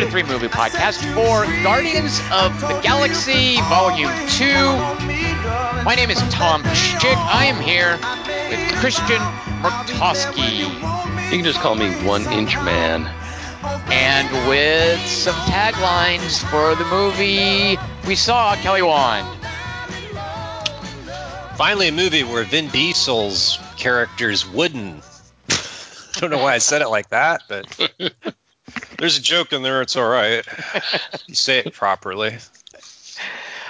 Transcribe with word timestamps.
welcome 0.00 0.12
to 0.12 0.16
the 0.16 0.22
Three 0.22 0.34
Movie 0.34 0.48
Podcast 0.48 1.02
for 1.14 1.44
Guardians 1.62 2.20
of 2.32 2.58
the 2.60 2.80
Galaxy 2.80 3.56
Volume 3.62 4.10
2. 4.28 4.44
My 5.84 5.94
name 5.94 6.10
is 6.10 6.18
Tom 6.32 6.62
Chick. 6.62 7.16
I 7.16 7.46
am 7.46 7.60
here 7.60 7.98
with 8.48 8.78
Christian 8.78 9.20
Murtowski. 9.60 10.60
You 10.60 11.36
can 11.36 11.44
just 11.44 11.58
call 11.60 11.74
me 11.74 11.90
One 12.06 12.22
Inch 12.32 12.54
Man. 12.56 13.06
And 13.90 14.48
with 14.48 15.00
some 15.06 15.34
taglines 15.34 16.42
for 16.50 16.74
the 16.76 16.84
movie 16.86 17.76
we 18.06 18.14
saw, 18.14 18.54
Kelly 18.56 18.82
Wand. 18.82 19.26
Finally, 21.56 21.88
a 21.88 21.92
movie 21.92 22.24
where 22.24 22.44
Vin 22.44 22.68
Diesel's 22.68 23.58
character's 23.76 24.48
wooden. 24.48 25.02
I 25.50 25.56
don't 26.20 26.30
know 26.30 26.38
why 26.38 26.54
I 26.54 26.58
said 26.58 26.80
it 26.80 26.88
like 26.88 27.10
that, 27.10 27.42
but 27.48 27.90
there's 28.98 29.18
a 29.18 29.22
joke 29.22 29.52
in 29.52 29.62
there. 29.62 29.82
It's 29.82 29.96
all 29.96 30.08
right. 30.08 30.44
You 31.26 31.34
say 31.34 31.58
it 31.58 31.72
properly. 31.72 32.36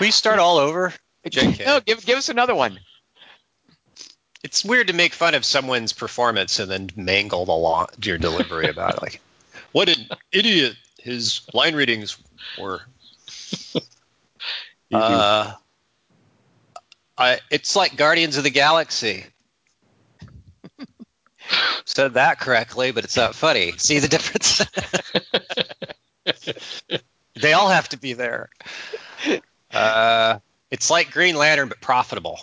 We 0.00 0.10
start 0.10 0.38
all 0.38 0.58
over? 0.58 0.92
JK. 1.26 1.66
No, 1.66 1.80
give, 1.80 2.04
give 2.04 2.18
us 2.18 2.28
another 2.28 2.54
one. 2.54 2.78
It's 4.42 4.64
weird 4.64 4.86
to 4.86 4.94
make 4.94 5.12
fun 5.12 5.34
of 5.34 5.44
someone's 5.44 5.92
performance 5.92 6.58
and 6.58 6.70
then 6.70 6.90
mangle 6.96 7.44
the 7.44 7.52
law, 7.52 7.86
your 8.02 8.16
delivery 8.16 8.68
about 8.68 8.94
it. 8.94 9.02
Like, 9.02 9.20
what 9.72 9.88
an 9.90 10.08
idiot 10.32 10.76
his 10.98 11.42
line 11.52 11.74
readings 11.74 12.16
were. 12.58 12.80
Uh, 14.92 15.52
I, 17.16 17.38
it's 17.48 17.76
like 17.76 17.94
Guardians 17.94 18.36
of 18.38 18.42
the 18.42 18.50
Galaxy. 18.50 19.24
Said 21.84 22.14
that 22.14 22.38
correctly, 22.40 22.92
but 22.92 23.04
it's 23.04 23.16
not 23.16 23.34
funny. 23.34 23.72
See 23.76 23.98
the 23.98 24.08
difference? 24.08 24.64
they 27.40 27.52
all 27.52 27.68
have 27.68 27.88
to 27.90 27.98
be 27.98 28.12
there. 28.12 28.50
Uh, 29.72 30.38
it's 30.70 30.90
like 30.90 31.10
Green 31.10 31.36
Lantern, 31.36 31.68
but 31.68 31.80
profitable. 31.80 32.40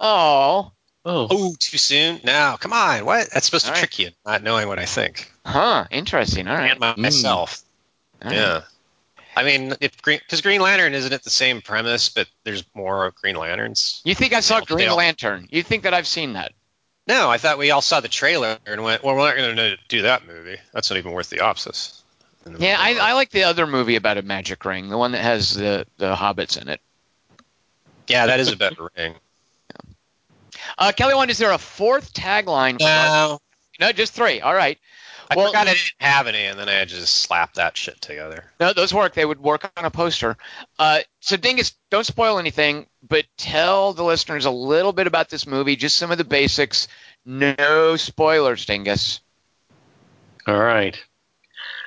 Oh, 0.00 0.72
Oh, 1.08 1.28
Oh, 1.30 1.54
too 1.60 1.78
soon? 1.78 2.20
No, 2.24 2.56
come 2.58 2.72
on. 2.72 3.04
What? 3.04 3.30
That's 3.30 3.46
supposed 3.46 3.66
to 3.66 3.70
All 3.70 3.74
right. 3.74 3.80
trick 3.80 3.98
you, 4.00 4.10
not 4.26 4.42
knowing 4.42 4.66
what 4.66 4.80
I 4.80 4.86
think. 4.86 5.30
huh. 5.46 5.86
Interesting. 5.92 6.48
All 6.48 6.56
right. 6.56 6.76
And 6.80 6.96
myself. 7.00 7.62
All 8.24 8.30
right. 8.30 8.36
Yeah. 8.36 8.62
I 9.36 9.44
mean, 9.44 9.74
if 9.80 10.02
Green, 10.02 10.18
because 10.18 10.40
Green 10.40 10.60
Lantern 10.60 10.94
isn't 10.94 11.12
it 11.12 11.22
the 11.22 11.30
same 11.30 11.60
premise, 11.60 12.08
but 12.08 12.26
there's 12.42 12.64
more 12.74 13.06
of 13.06 13.14
Green 13.14 13.36
Lanterns. 13.36 14.00
You 14.04 14.14
think 14.16 14.32
I 14.32 14.40
saw 14.40 14.60
Green 14.60 14.88
they 14.88 14.94
Lantern? 14.94 15.46
You 15.50 15.62
think 15.62 15.84
that 15.84 15.94
I've 15.94 16.08
seen 16.08 16.32
that? 16.32 16.52
No, 17.06 17.30
I 17.30 17.38
thought 17.38 17.58
we 17.58 17.70
all 17.70 17.82
saw 17.82 18.00
the 18.00 18.08
trailer 18.08 18.58
and 18.66 18.82
went, 18.82 19.04
well, 19.04 19.14
we're 19.14 19.28
not 19.28 19.36
going 19.36 19.56
to 19.56 19.76
do 19.88 20.02
that 20.02 20.26
movie. 20.26 20.56
That's 20.72 20.90
not 20.90 20.96
even 20.96 21.12
worth 21.12 21.30
the 21.30 21.38
opsis. 21.38 22.00
Yeah, 22.58 22.76
I, 22.78 22.94
I 22.94 23.12
like 23.12 23.30
the 23.30 23.44
other 23.44 23.66
movie 23.66 23.96
about 23.96 24.18
a 24.18 24.22
magic 24.22 24.64
ring, 24.64 24.88
the 24.88 24.98
one 24.98 25.12
that 25.12 25.22
has 25.22 25.54
the, 25.54 25.86
the 25.98 26.14
hobbits 26.14 26.60
in 26.60 26.68
it. 26.68 26.80
yeah, 28.08 28.26
that 28.26 28.40
is 28.40 28.52
a 28.52 28.56
better 28.56 28.88
ring. 28.96 29.14
Uh, 30.78 30.92
Kelly 30.96 31.14
Wand, 31.14 31.30
is 31.30 31.38
there 31.38 31.52
a 31.52 31.58
fourth 31.58 32.12
tagline? 32.12 32.78
For 32.78 32.84
No, 32.84 33.40
no, 33.80 33.92
just 33.92 34.12
three. 34.12 34.40
All 34.40 34.54
right. 34.54 34.78
I 35.30 35.34
Well- 35.36 35.46
forgot 35.48 35.66
I 35.68 35.74
didn't 35.74 35.92
have 36.00 36.26
any, 36.26 36.44
and 36.44 36.58
then 36.58 36.68
I 36.68 36.84
just 36.84 37.16
slapped 37.22 37.56
that 37.56 37.76
shit 37.76 38.00
together. 38.00 38.50
No, 38.60 38.72
those 38.72 38.94
work. 38.94 39.14
They 39.14 39.24
would 39.24 39.40
work 39.40 39.70
on 39.76 39.84
a 39.84 39.90
poster. 39.90 40.36
Uh, 40.78 41.00
so, 41.20 41.36
Dingus, 41.36 41.74
don't 41.90 42.06
spoil 42.06 42.38
anything, 42.38 42.86
but 43.02 43.24
tell 43.36 43.92
the 43.92 44.04
listeners 44.04 44.44
a 44.44 44.50
little 44.50 44.92
bit 44.92 45.06
about 45.06 45.28
this 45.28 45.46
movie, 45.46 45.74
just 45.76 45.98
some 45.98 46.10
of 46.10 46.18
the 46.18 46.24
basics. 46.24 46.86
No 47.24 47.96
spoilers, 47.96 48.64
Dingus. 48.66 49.20
all 50.46 50.56
right. 50.58 50.96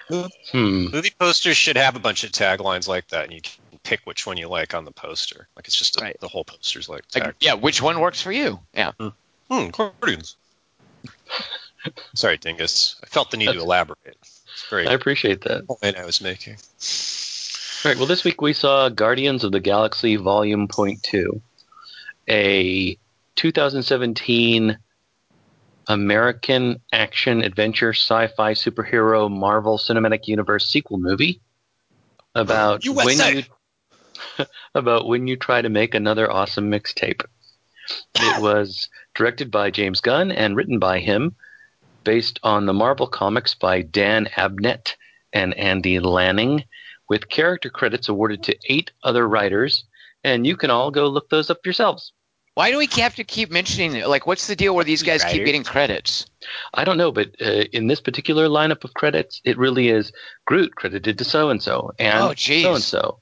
Hmm. 0.09 0.87
Movie 0.87 1.13
posters 1.17 1.55
should 1.55 1.77
have 1.77 1.95
a 1.95 1.99
bunch 1.99 2.23
of 2.23 2.31
taglines 2.31 2.87
like 2.87 3.07
that, 3.09 3.25
and 3.25 3.33
you 3.33 3.41
can 3.41 3.53
pick 3.83 4.01
which 4.05 4.25
one 4.25 4.37
you 4.37 4.49
like 4.49 4.73
on 4.73 4.83
the 4.83 4.91
poster. 4.91 5.47
Like 5.55 5.67
it's 5.67 5.77
just 5.77 6.01
a, 6.01 6.03
Right. 6.03 6.19
the 6.19 6.27
whole 6.27 6.43
poster's 6.43 6.89
like 6.89 7.03
Like, 7.13 7.23
tag. 7.23 7.35
yeah, 7.39 7.53
which 7.53 7.81
one 7.81 7.99
works 7.99 8.21
for 8.21 8.31
you? 8.31 8.59
Yeah. 8.73 8.91
Hmm, 9.49 9.69
Guardians. 9.69 10.35
Sorry, 12.15 12.37
Dingus. 12.37 12.95
I 13.03 13.07
felt 13.07 13.31
the 13.31 13.37
need 13.37 13.51
to 13.51 13.59
elaborate. 13.59 14.17
It's 14.21 14.69
very 14.69 14.87
I 14.87 14.93
appreciate 14.93 15.41
that. 15.41 15.67
point 15.67 15.97
I 15.97 16.05
was 16.05 16.21
making. 16.21 16.55
All 16.55 17.91
right. 17.91 17.97
Well, 17.97 18.07
this 18.07 18.23
week 18.23 18.41
we 18.41 18.53
saw 18.53 18.89
Guardians 18.89 19.43
of 19.43 19.51
the 19.51 19.59
Galaxy 19.59 20.15
Volume 20.17 20.67
Point 20.67 21.01
Two, 21.03 21.41
a 22.27 22.97
2017 23.35 24.77
American 25.87 26.81
action 26.93 27.41
adventure 27.41 27.93
sci-fi 27.93 28.53
superhero 28.53 29.29
Marvel 29.29 29.77
Cinematic 29.77 30.27
Universe 30.27 30.69
sequel 30.69 30.99
movie 30.99 31.41
about 32.35 32.83
when 32.85 33.17
you 33.17 33.43
about 34.75 35.07
when 35.07 35.27
you 35.27 35.35
try 35.35 35.61
to 35.61 35.69
make 35.69 35.95
another 35.95 36.31
awesome 36.31 36.69
mixtape. 36.69 37.23
It 38.15 38.41
was 38.41 38.89
directed 39.15 39.49
by 39.51 39.71
James 39.71 40.01
Gunn 40.01 40.31
and 40.31 40.55
written 40.55 40.79
by 40.79 40.99
him, 40.99 41.35
based 42.09 42.39
on 42.41 42.65
the 42.65 42.73
Marvel 42.73 43.05
comics 43.05 43.53
by 43.53 43.83
Dan 43.83 44.25
Abnett 44.35 44.95
and 45.31 45.53
Andy 45.53 45.99
Lanning, 45.99 46.63
with 47.07 47.29
character 47.29 47.69
credits 47.69 48.09
awarded 48.09 48.41
to 48.41 48.57
eight 48.67 48.89
other 49.03 49.27
writers. 49.27 49.83
And 50.23 50.47
you 50.47 50.57
can 50.57 50.71
all 50.71 50.89
go 50.89 51.05
look 51.07 51.29
those 51.29 51.51
up 51.51 51.59
yourselves. 51.63 52.11
Why 52.55 52.71
do 52.71 52.79
we 52.79 52.87
have 52.97 53.13
to 53.17 53.23
keep 53.23 53.51
mentioning 53.51 53.95
it? 53.95 54.07
Like, 54.07 54.25
what's 54.25 54.47
the 54.47 54.55
deal 54.55 54.73
where 54.73 54.83
these 54.83 55.03
guys 55.03 55.23
keep 55.23 55.45
getting 55.45 55.63
credits? 55.63 56.25
I 56.73 56.83
don't 56.83 56.97
know, 56.97 57.11
but 57.11 57.27
uh, 57.39 57.65
in 57.73 57.85
this 57.85 58.01
particular 58.01 58.47
lineup 58.47 58.83
of 58.83 58.95
credits, 58.95 59.39
it 59.45 59.59
really 59.59 59.89
is 59.89 60.11
Groot 60.47 60.73
credited 60.73 61.19
to 61.19 61.23
so 61.23 61.51
and 61.51 61.61
so 61.61 61.91
and 61.99 62.23
Oh, 62.23 62.33
geez. 62.33 62.63
so 62.63 62.73
and 62.73 62.83
so. 62.83 63.19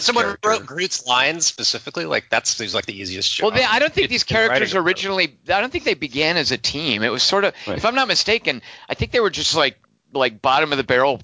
Someone 0.00 0.36
wrote 0.44 0.66
Groot's 0.66 1.06
lines 1.06 1.46
specifically. 1.46 2.04
Like 2.04 2.28
that 2.30 2.46
seems 2.46 2.74
like 2.74 2.84
the 2.86 2.98
easiest 2.98 3.32
job. 3.34 3.44
Well, 3.52 3.56
they, 3.58 3.64
I 3.64 3.78
don't 3.78 3.92
think 3.92 4.04
It's 4.04 4.10
these 4.12 4.24
characters 4.24 4.74
originally. 4.74 5.38
I 5.48 5.60
don't 5.60 5.72
think 5.72 5.84
they 5.84 5.94
began 5.94 6.36
as 6.36 6.52
a 6.52 6.58
team. 6.58 7.02
It 7.02 7.08
was 7.10 7.22
sort 7.22 7.44
of, 7.44 7.54
Right. 7.66 7.78
if 7.78 7.84
I'm 7.86 7.94
not 7.94 8.06
mistaken, 8.08 8.60
I 8.88 8.94
think 8.94 9.12
they 9.12 9.20
were 9.20 9.30
just 9.30 9.54
like 9.54 9.78
like 10.12 10.42
bottom 10.42 10.72
of 10.72 10.78
the 10.78 10.84
barrel 10.84 11.22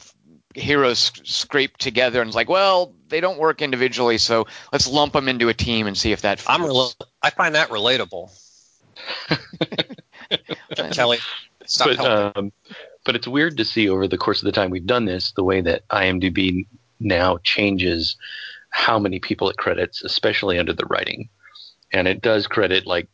heroes 0.55 1.13
scraped 1.25 1.79
together, 1.79 2.23
and 2.23 2.29
it's 2.29 2.35
like, 2.35 2.49
well, 2.49 2.95
they 3.09 3.21
don't 3.21 3.39
work 3.39 3.61
individually, 3.61 4.17
so 4.17 4.47
let's 4.73 4.89
lump 4.89 5.13
them 5.13 5.29
into 5.29 5.49
a 5.51 5.55
team 5.55 5.87
and 5.87 5.97
see 5.97 6.13
if 6.13 6.23
that. 6.23 6.43
I'm 6.49 6.65
rel- 6.65 6.95
I 7.23 7.29
find 7.31 7.55
that 7.55 7.69
relatable. 7.69 8.31
Kelly, 10.93 11.19
stop 11.67 11.89
but 11.89 11.97
helping. 11.97 12.45
um, 12.45 12.53
but 13.05 13.15
it's 13.15 13.29
weird 13.29 13.57
to 13.59 13.65
see 13.65 13.89
over 13.89 14.09
the 14.09 14.19
course 14.19 14.41
of 14.41 14.47
the 14.47 14.53
time 14.53 14.71
we've 14.71 14.87
done 14.87 15.05
this 15.05 15.33
the 15.33 15.45
way 15.45 15.61
that 15.61 15.87
IMDb 15.89 16.67
now 17.01 17.39
changes 17.45 18.17
how 18.71 18.99
many 18.99 19.19
people 19.19 19.49
it 19.49 19.57
credits, 19.57 20.03
especially 20.05 20.59
under 20.59 20.73
the 20.73 20.87
writing, 20.87 21.29
and 21.93 22.07
it 22.07 22.21
does 22.21 22.47
credit 22.47 22.87
like 22.87 23.09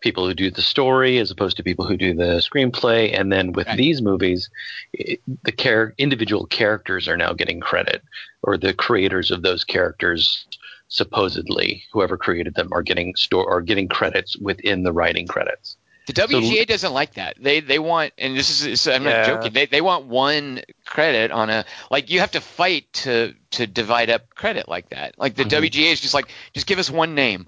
people 0.00 0.26
who 0.26 0.34
do 0.34 0.50
the 0.50 0.62
story 0.62 1.18
as 1.18 1.30
opposed 1.30 1.56
to 1.56 1.62
people 1.62 1.86
who 1.86 1.96
do 1.96 2.14
the 2.14 2.38
screenplay, 2.40 3.18
and 3.18 3.32
then 3.32 3.52
with 3.52 3.66
Right. 3.66 3.76
these 3.78 4.02
movies, 4.02 4.50
it, 4.92 5.20
the 5.44 5.52
char- 5.52 5.94
individual 5.98 6.46
characters 6.46 7.08
are 7.08 7.16
now 7.16 7.32
getting 7.32 7.60
credit, 7.60 8.02
or 8.42 8.58
the 8.58 8.74
creators 8.74 9.30
of 9.30 9.42
those 9.42 9.64
characters 9.64 10.46
supposedly 10.88 11.82
whoever 11.92 12.16
created 12.16 12.54
them 12.54 12.68
are 12.72 12.82
getting 12.82 13.14
store 13.16 13.50
are 13.50 13.62
getting 13.62 13.88
credits 13.88 14.36
within 14.36 14.82
the 14.82 14.92
writing 14.92 15.26
credits 15.26 15.76
The 16.06 16.12
WGA 16.12 16.66
doesn't 16.66 16.92
like 16.92 17.14
that. 17.14 17.36
They 17.40 17.60
they 17.60 17.78
want, 17.78 18.12
and 18.18 18.36
this 18.36 18.50
is 18.50 18.60
this- 18.62 18.86
I'm 18.86 19.04
not 19.04 19.24
joking. 19.26 19.52
They 19.52 19.66
they 19.66 19.80
want 19.80 20.04
one 20.06 20.60
credit 20.84 21.30
on 21.30 21.48
a 21.48 21.64
like 21.90 22.10
you 22.10 22.20
have 22.20 22.32
to 22.32 22.40
fight 22.42 22.92
to 23.04 23.34
to 23.52 23.66
divide 23.66 24.10
up 24.10 24.28
credit 24.34 24.68
like 24.68 24.90
that. 24.90 25.18
Like 25.18 25.34
the 25.34 25.44
Mhm. 25.44 25.50
WGA 25.70 25.92
is 25.92 26.00
just 26.00 26.12
like 26.14 26.28
just 26.52 26.66
give 26.66 26.78
us 26.78 26.90
one 26.90 27.14
name. 27.14 27.46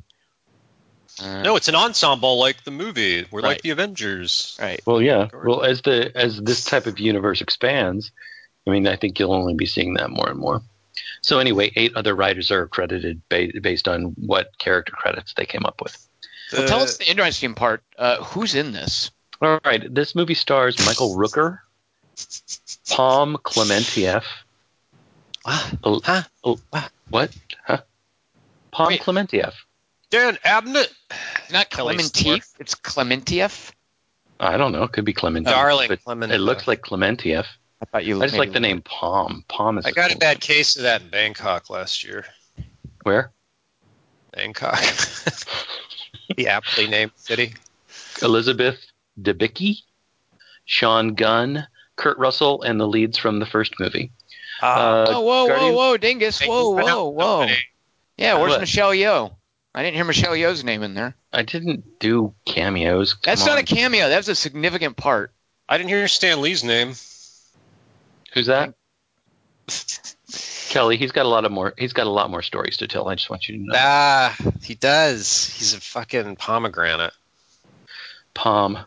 Uh, 1.23 1.43
no, 1.43 1.57
it's 1.57 1.69
an 1.69 1.75
ensemble 1.75 2.39
like 2.39 2.63
the 2.65 2.71
movie. 2.71 3.27
We're 3.31 3.41
Right. 3.41 3.49
like 3.49 3.63
the 3.63 3.71
Avengers. 3.71 4.57
right. 4.61 4.81
Well, 4.87 5.01
yeah. 5.01 5.29
Well, 5.33 5.63
as 5.63 5.83
the 5.83 6.11
as 6.15 6.39
this 6.41 6.65
type 6.65 6.87
of 6.87 6.99
universe 6.99 7.41
expands, 7.41 8.11
I 8.67 8.71
mean, 8.71 8.87
I 8.87 8.97
think 8.97 9.19
you'll 9.19 9.33
only 9.33 9.55
be 9.55 9.67
seeing 9.67 9.95
that 9.95 10.11
more 10.11 10.29
and 10.29 10.39
more. 10.39 10.63
So 11.23 11.39
anyway, 11.39 11.73
eight 11.77 11.93
other 11.97 12.15
writers 12.15 12.51
are 12.51 12.67
credited 12.69 13.23
ba- 13.29 13.49
based 13.61 13.89
on 13.89 14.15
what 14.19 14.57
character 14.59 14.93
credits 14.93 15.35
they 15.35 15.47
came 15.47 15.65
up 15.65 15.81
with. 15.83 16.06
Well, 16.53 16.69
tell 16.69 16.81
us 16.81 16.99
the 16.99 17.09
interesting 17.11 17.55
part. 17.55 17.83
Uh, 17.99 18.23
who's 18.23 18.55
in 18.55 18.73
this? 18.73 19.11
All 19.43 19.61
right, 19.65 19.83
this 19.93 20.15
movie 20.15 20.35
stars 20.35 20.85
Michael 20.87 21.17
Rooker, 21.17 21.59
Palm 22.89 23.37
Clementieff. 23.43 24.25
Ah, 25.45 25.71
El- 25.85 26.01
Huh? 26.01 26.23
El- 26.45 26.61
what? 27.11 27.31
Huh? 27.65 27.83
Palm 28.71 28.89
Wait. 28.89 29.01
Clementieff. 29.01 29.53
Dan 30.11 30.37
Abnett. 30.45 30.93
Not 31.51 31.71
Kelly 31.71 31.97
Clementif. 31.97 32.55
It's 32.59 32.75
Clementieff. 32.75 33.73
I 34.39 34.57
don't 34.57 34.73
know. 34.73 34.85
It 34.85 34.93
could 34.93 35.05
be 35.05 35.15
Clementieff. 35.15 35.45
Darling 35.45 35.99
but 36.05 36.31
It 36.31 36.39
looks 36.39 36.67
like 36.69 36.83
Clementieff. 36.83 37.47
I 37.83 37.85
thought 37.85 38.05
you. 38.05 38.23
I 38.23 38.27
just 38.27 38.39
like 38.39 38.53
the 38.53 38.61
name 38.61 38.83
Palm. 38.83 39.45
Palm 39.49 39.79
is. 39.79 39.85
I 39.85 39.91
got 39.91 40.15
a 40.15 40.17
bad 40.17 40.41
case 40.41 40.77
of 40.77 40.83
that 40.83 41.03
in 41.03 41.09
Bangkok 41.09 41.69
last 41.69 42.05
year. 42.05 42.25
Where? 43.03 43.33
Bangkok. 44.33 44.79
the 46.37 46.49
aptly 46.49 46.87
named 46.87 47.13
city. 47.17 47.55
Elizabeth 48.23 48.79
Debicki, 49.21 49.83
Sean 50.65 51.15
Gunn, 51.15 51.67
Kurt 51.97 52.19
Russell 52.19 52.63
and 52.63 52.79
the 52.81 52.87
leads 52.87 53.19
from 53.19 53.39
the 53.39 53.47
first 53.47 53.75
movie. 53.81 54.11
Ah, 54.63 55.03
Uh, 55.03 55.07
oh, 55.09 55.21
whoa, 55.21 55.47
Guardians- 55.49 55.75
whoa, 55.77 55.89
whoa, 55.91 55.97
Dingus. 55.97 56.41
Whoa, 56.41 56.71
whoa, 56.71 57.09
whoa. 57.09 57.47
Yeah, 58.17 58.39
where's 58.39 58.51
What? 58.53 58.61
Michelle 58.61 58.91
Yeoh? 58.93 59.35
I 59.75 59.83
didn't 59.83 59.97
hear 59.97 60.05
Michelle 60.05 60.33
Yeoh's 60.33 60.65
name 60.65 60.83
in 60.83 60.95
there. 60.95 61.15
I 61.33 61.43
didn't 61.43 61.99
do 61.99 62.35
cameos. 62.47 63.13
Come 63.13 63.21
That's 63.25 63.45
not 63.45 63.59
a 63.59 63.63
cameo. 63.63 64.09
That 64.09 64.17
was 64.17 64.29
a 64.31 64.35
significant 64.35 64.97
part. 64.97 65.33
I 65.69 65.77
didn't 65.77 65.91
hear 65.91 66.09
Stan 66.09 66.41
Lee's 66.41 66.65
name. 66.65 66.95
Who's 68.33 68.47
that? 68.47 68.75
Kelly. 70.69 70.97
He's 70.97 71.13
got 71.13 71.27
a 71.27 71.29
lot 71.29 71.45
of 71.45 71.53
more. 71.53 71.75
He's 71.79 71.93
got 71.93 72.07
a 72.07 72.11
lot 72.11 72.31
more 72.31 72.43
stories 72.43 72.79
to 72.79 72.89
tell. 72.89 73.09
I 73.09 73.15
just 73.15 73.31
want 73.31 73.49
you 73.49 73.57
to 73.57 73.63
know. 73.63 73.75
Ah, 73.77 74.37
he 74.63 74.75
does. 74.75 75.47
He's 75.57 75.75
a 75.75 75.81
fucking 75.81 76.37
pomegranate. 76.37 77.15
Palm. 78.35 78.79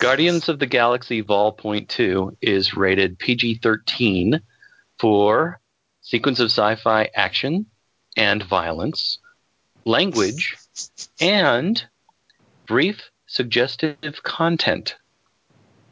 Guardians 0.00 0.48
of 0.48 0.58
the 0.58 0.66
Galaxy 0.66 1.20
Vol. 1.20 1.52
Point 1.52 1.88
Two 1.88 2.36
is 2.40 2.76
rated 2.76 3.18
PG-13 3.18 4.40
for 4.98 5.60
sequence 6.00 6.40
of 6.40 6.46
sci-fi 6.46 7.10
action 7.14 7.66
and 8.16 8.42
violence, 8.42 9.18
language, 9.84 10.56
and 11.20 11.84
brief 12.66 13.10
suggestive 13.26 14.22
content. 14.22 14.96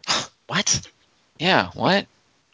What? 0.46 0.88
Yeah, 1.40 1.70
what? 1.74 2.06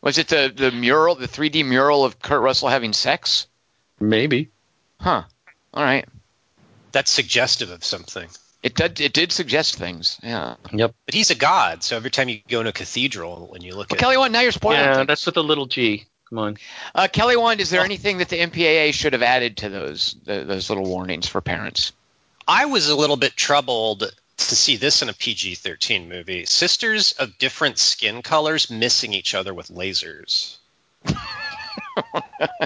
Was 0.03 0.19
it 0.19 0.29
the, 0.29 0.53
the 0.55 0.71
mural, 0.73 1.15
the 1.15 1.29
3D 1.29 1.65
mural 1.65 2.05
of 2.05 2.19
Kurt 2.19 2.43
Russell 2.43 2.69
having 2.69 2.93
sex? 2.93 3.47
Maybe. 4.01 4.51
Huh. 5.01 5.23
All 5.73 5.83
right. 5.83 6.07
That's 6.91 7.11
suggestive 7.11 7.71
of 7.71 7.85
something. 7.85 8.29
It 8.63 8.75
did, 8.75 9.01
it 9.01 9.13
did 9.13 9.33
suggest 9.33 9.77
things. 9.77 10.19
Yeah. 10.23 10.57
Yep. 10.73 10.95
But 11.07 11.15
he's 11.15 11.31
a 11.31 11.35
god, 11.35 11.83
so 11.83 11.97
every 11.97 12.11
time 12.11 12.29
you 12.29 12.41
go 12.49 12.61
in 12.61 12.67
a 12.67 12.73
cathedral 12.73 13.55
and 13.55 13.63
you 13.65 13.75
look 13.75 13.91
Well, 13.91 13.97
at 13.97 14.01
Kelly 14.01 14.17
Wand, 14.17 14.33
now 14.33 14.41
you're 14.41 14.53
spoiling 14.53 14.81
Yeah, 14.81 14.95
things. 14.97 15.07
that's 15.07 15.27
with 15.27 15.37
a 15.37 15.43
little 15.43 15.67
G. 15.67 16.05
Come 16.29 16.39
on. 16.39 16.57
Uh, 16.95 17.09
Kelly 17.13 17.37
Wand, 17.37 17.61
is 17.61 17.71
there 17.71 17.83
anything 17.85 18.19
that 18.19 18.29
the 18.29 18.39
MPAA 18.39 18.93
should 18.95 19.13
have 19.13 19.23
added 19.23 19.59
to 19.59 19.69
those 19.69 20.17
the, 20.25 20.45
those 20.45 20.69
little 20.71 20.85
warnings 20.85 21.29
for 21.29 21.41
parents? 21.41 21.93
I 22.47 22.67
was 22.67 22.89
a 22.89 22.97
little 22.97 23.17
bit 23.17 23.37
troubled 23.37 24.11
to 24.49 24.57
see 24.57 24.77
this 24.77 25.03
in 25.03 25.09
a 25.09 25.13
PG 25.13 25.57
13 25.57 26.09
movie. 26.09 26.45
Sisters 26.47 27.13
of 27.13 27.37
different 27.39 27.79
skin 27.79 28.23
colors 28.23 28.71
missing 28.71 29.13
each 29.13 29.35
other 29.35 29.53
with 29.55 29.69
lasers. 29.69 30.57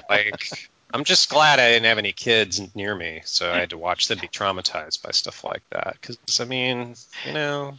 like, 0.08 0.68
I'm 0.92 1.04
just 1.04 1.28
glad 1.30 1.58
I 1.58 1.68
didn't 1.70 1.86
have 1.86 1.98
any 1.98 2.12
kids 2.12 2.60
near 2.74 2.94
me, 2.94 3.22
so 3.24 3.50
I 3.52 3.58
had 3.58 3.70
to 3.70 3.78
watch 3.78 4.08
them 4.08 4.18
be 4.20 4.28
traumatized 4.28 5.02
by 5.02 5.10
stuff 5.12 5.44
like 5.44 5.62
that. 5.70 5.96
Because, 6.00 6.40
I 6.40 6.44
mean, 6.44 6.94
you 7.26 7.32
know, 7.32 7.76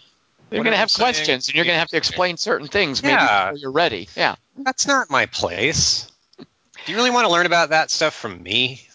You're 0.51 0.63
going 0.63 0.73
to 0.73 0.77
have 0.77 0.91
saying- 0.91 1.03
questions, 1.03 1.47
and 1.47 1.55
you're 1.55 1.65
going 1.65 1.75
to 1.75 1.79
have 1.79 1.89
to 1.89 1.97
explain 1.97 2.37
certain 2.37 2.67
things 2.67 3.01
maybe 3.01 3.13
Yeah. 3.13 3.45
before 3.51 3.57
you're 3.59 3.71
ready. 3.71 4.09
Yeah. 4.15 4.35
that's 4.57 4.87
not 4.87 5.09
my 5.09 5.25
place. 5.27 6.11
Do 6.37 6.91
you 6.91 6.95
really 6.97 7.11
want 7.11 7.25
to 7.25 7.31
learn 7.31 7.45
about 7.45 7.69
that 7.69 7.91
stuff 7.91 8.13
from 8.15 8.41
me? 8.41 8.87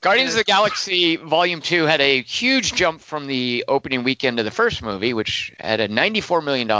Guardians 0.00 0.30
of 0.30 0.36
the 0.36 0.44
Galaxy 0.44 1.16
Volume 1.16 1.60
2 1.60 1.84
had 1.84 2.00
a 2.00 2.22
huge 2.22 2.74
jump 2.74 3.00
from 3.00 3.26
the 3.26 3.64
opening 3.66 4.04
weekend 4.04 4.38
of 4.38 4.44
the 4.44 4.50
first 4.50 4.82
movie, 4.82 5.12
which 5.12 5.52
had 5.58 5.80
a 5.80 5.88
$94 5.88 6.44
million 6.44 6.70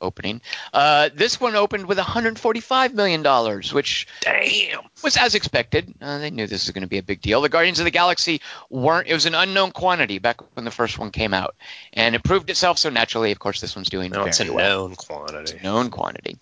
opening. 0.00 0.40
Uh, 0.72 1.10
this 1.14 1.40
one 1.40 1.56
opened 1.56 1.86
with 1.86 1.98
$145 1.98 2.94
million, 2.94 3.24
which 3.72 4.06
Damn. 4.20 4.82
was 5.02 5.16
as 5.16 5.34
expected. 5.34 5.92
Uh, 6.00 6.18
they 6.18 6.30
knew 6.30 6.46
this 6.46 6.66
was 6.66 6.70
going 6.72 6.82
to 6.82 6.88
be 6.88 6.98
a 6.98 7.02
big 7.02 7.20
deal. 7.20 7.40
The 7.40 7.48
Guardians 7.48 7.80
of 7.80 7.84
the 7.84 7.90
Galaxy 7.90 8.40
weren't, 8.70 9.08
it 9.08 9.14
was 9.14 9.26
an 9.26 9.34
unknown 9.34 9.72
quantity 9.72 10.18
back 10.18 10.40
when 10.54 10.64
the 10.64 10.70
first 10.70 10.98
one 10.98 11.10
came 11.10 11.34
out. 11.34 11.56
And 11.92 12.14
it 12.14 12.22
proved 12.22 12.50
itself, 12.50 12.78
so 12.78 12.88
naturally, 12.88 13.32
of 13.32 13.38
course, 13.38 13.60
this 13.60 13.74
one's 13.74 13.90
doing 13.90 14.10
No, 14.10 14.20
very 14.20 14.30
it's 14.30 14.40
a 14.40 14.52
well 14.52 14.88
known 14.88 14.96
quantity. 14.96 15.40
It's 15.40 15.52
a 15.52 15.62
known 15.62 15.90
quantity. 15.90 16.38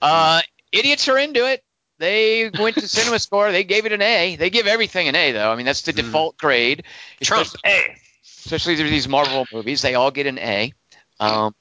Uh, 0.00 0.40
idiots 0.72 1.08
are 1.08 1.18
into 1.18 1.46
it. 1.50 1.64
They 1.98 2.50
went 2.50 2.76
to 2.76 2.86
Cinema 2.88 3.18
Score. 3.18 3.50
They 3.52 3.64
gave 3.64 3.86
it 3.86 3.92
an 3.92 4.02
A. 4.02 4.36
They 4.36 4.50
give 4.50 4.66
everything 4.66 5.08
an 5.08 5.16
A, 5.16 5.32
though. 5.32 5.50
I 5.50 5.56
mean, 5.56 5.66
that's 5.66 5.82
the 5.82 5.92
Mm. 5.92 5.96
default 5.96 6.36
grade. 6.36 6.84
Trump, 7.22 7.46
Especially, 7.46 7.60
hey. 7.70 7.96
especially 8.44 8.74
these 8.76 9.08
Marvel 9.08 9.46
movies, 9.52 9.82
they 9.82 9.94
all 9.94 10.10
get 10.10 10.26
an 10.26 10.38
A. 10.38 10.72
Um, 11.20 11.54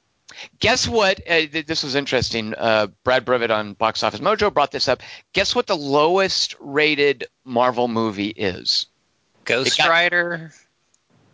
guess 0.59 0.87
what? 0.87 1.21
Uh, 1.21 1.45
th- 1.47 1.65
this 1.65 1.83
was 1.83 1.95
interesting. 1.95 2.53
Uh, 2.53 2.87
Brad 3.05 3.23
Brevet 3.23 3.49
on 3.51 3.73
Box 3.73 4.03
Office 4.03 4.19
Mojo 4.19 4.53
brought 4.53 4.71
this 4.71 4.87
up. 4.89 5.01
Guess 5.31 5.55
what 5.55 5.67
the 5.67 5.77
lowest 5.77 6.55
rated 6.59 7.27
Marvel 7.45 7.87
movie 7.87 8.29
is? 8.35 8.87
Ghost 9.45 9.77
got- 9.77 9.89
Rider. 9.89 10.51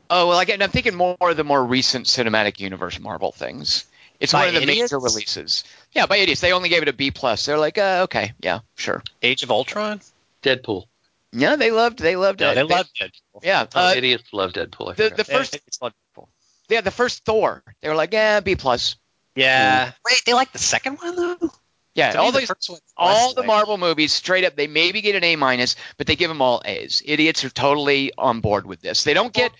Oh 0.09 0.27
well, 0.27 0.39
again, 0.39 0.61
I'm 0.61 0.69
thinking 0.69 0.93
more 0.93 1.15
of 1.21 1.37
the 1.37 1.43
more 1.45 1.63
recent 1.65 2.05
cinematic 2.05 2.59
universe 2.59 2.99
Marvel 2.99 3.31
things. 3.31 3.85
It's 4.21 4.31
By 4.33 4.45
one 4.45 4.47
of 4.49 4.53
the 4.55 4.61
idiots? 4.61 4.91
major 4.93 4.99
releases. 4.99 5.63
Yeah, 5.93 6.05
by 6.05 6.17
idiots. 6.17 6.39
They 6.41 6.53
only 6.53 6.69
gave 6.69 6.83
it 6.83 6.87
a 6.87 6.93
B 6.93 7.09
plus. 7.11 7.45
They're 7.45 7.57
like, 7.57 7.77
uh, 7.77 8.01
okay, 8.03 8.33
yeah, 8.39 8.59
sure. 8.75 9.03
Age 9.23 9.41
of 9.43 9.49
Ultron? 9.51 9.99
Deadpool. 10.43 10.85
Yeah, 11.33 11.55
they 11.55 11.71
loved. 11.71 11.97
They 11.99 12.15
loved 12.15 12.39
No, 12.39 12.51
it. 12.51 12.55
they 12.55 12.63
loved 12.63 12.91
Deadpool. 12.99 13.43
Yeah, 13.43 13.65
Oh, 13.75 13.87
uh, 13.89 13.93
idiots 13.95 14.25
love 14.31 14.53
Deadpool. 14.53 14.91
I 14.91 14.93
the 14.93 15.09
the 15.09 15.23
first 15.23 15.55
It's 15.65 15.81
loved 15.81 15.95
Deadpool. 16.15 16.27
yeah 16.69 16.81
the 16.81 16.91
first 16.91 17.25
Thor. 17.25 17.63
They 17.81 17.89
were 17.89 17.95
like, 17.95 18.13
yeah, 18.13 18.39
B 18.41 18.55
plus. 18.55 18.95
Yeah. 19.35 19.91
Wait, 20.05 20.21
they 20.25 20.33
like 20.33 20.51
the 20.51 20.59
second 20.59 20.97
one 20.97 21.15
though. 21.15 21.49
Yeah, 21.93 22.13
all 22.17 22.31
the 22.31 22.39
these 22.39 22.49
one's 22.49 22.81
all 22.95 23.33
the 23.33 23.43
Marvel 23.43 23.77
movies 23.77 24.13
straight 24.13 24.45
up. 24.45 24.55
They 24.55 24.67
maybe 24.67 25.01
get 25.01 25.15
an 25.15 25.25
A 25.25 25.35
minus, 25.35 25.75
but 25.97 26.07
they 26.07 26.15
give 26.15 26.29
them 26.29 26.41
all 26.41 26.61
A's. 26.63 27.01
Idiots 27.05 27.43
are 27.43 27.49
totally 27.49 28.13
on 28.17 28.39
board 28.39 28.65
with 28.65 28.79
this. 28.81 29.03
They 29.03 29.13
don't 29.13 29.33
get 29.33 29.51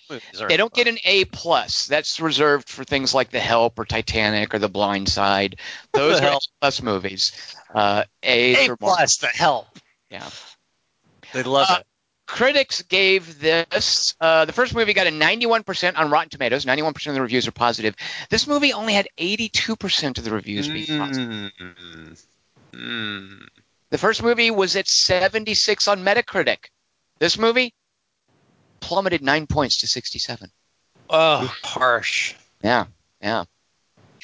they 0.48 0.56
don't 0.56 0.74
get 0.74 0.88
an 0.88 0.98
A 1.04 1.25
plus. 1.25 1.88
That's 1.88 2.22
reserved 2.22 2.69
for 2.69 2.86
things 2.86 3.13
like 3.13 3.31
The 3.31 3.42
Help 3.42 3.78
or 3.80 3.83
Titanic 3.86 4.54
or 4.54 4.60
The 4.60 4.69
Blind 4.69 5.10
Side. 5.10 5.60
Those 5.94 6.22
are 6.22 6.38
A 6.38 6.39
plus 6.62 6.81
movies. 6.81 7.33
Uh, 7.74 8.06
A's 8.24 8.69
A 8.69 8.78
plus. 8.78 9.18
The 9.18 9.28
help. 9.28 9.68
Yeah. 10.10 10.30
They 11.33 11.44
love 11.44 11.68
Uh, 11.69 11.78
it. 11.80 11.86
Critics 12.31 12.81
gave 12.83 13.39
this 13.42 14.16
uh, 14.22 14.45
the 14.45 14.54
first 14.54 14.74
movie 14.74 14.94
got 14.94 15.06
a 15.06 15.10
91% 15.10 15.98
on 15.98 16.10
Rotten 16.10 16.30
Tomatoes. 16.30 16.63
91% 16.63 17.07
of 17.07 17.13
the 17.13 17.22
reviews 17.22 17.45
are 17.45 17.51
positive. 17.51 17.94
This 18.30 18.48
movie 18.48 18.72
only 18.72 18.94
had 18.94 19.10
82% 19.18 20.18
of 20.18 20.24
the 20.24 20.31
reviews 20.31 20.69
being 20.69 20.98
positive. 20.98 21.30
Mm. 21.30 22.25
Mm. 22.72 23.48
The 23.89 23.98
first 23.98 24.24
movie 24.24 24.50
was 24.50 24.78
at 24.78 24.88
76 24.88 25.90
on 25.90 26.06
Metacritic. 26.06 26.69
This 27.19 27.38
movie 27.38 27.73
plummeted 28.80 29.21
nine 29.21 29.45
points 29.45 29.81
to 29.81 29.88
67. 29.88 30.50
Oh, 31.09 31.54
harsh. 31.64 32.33
Yeah, 32.64 32.85
yeah, 33.21 33.44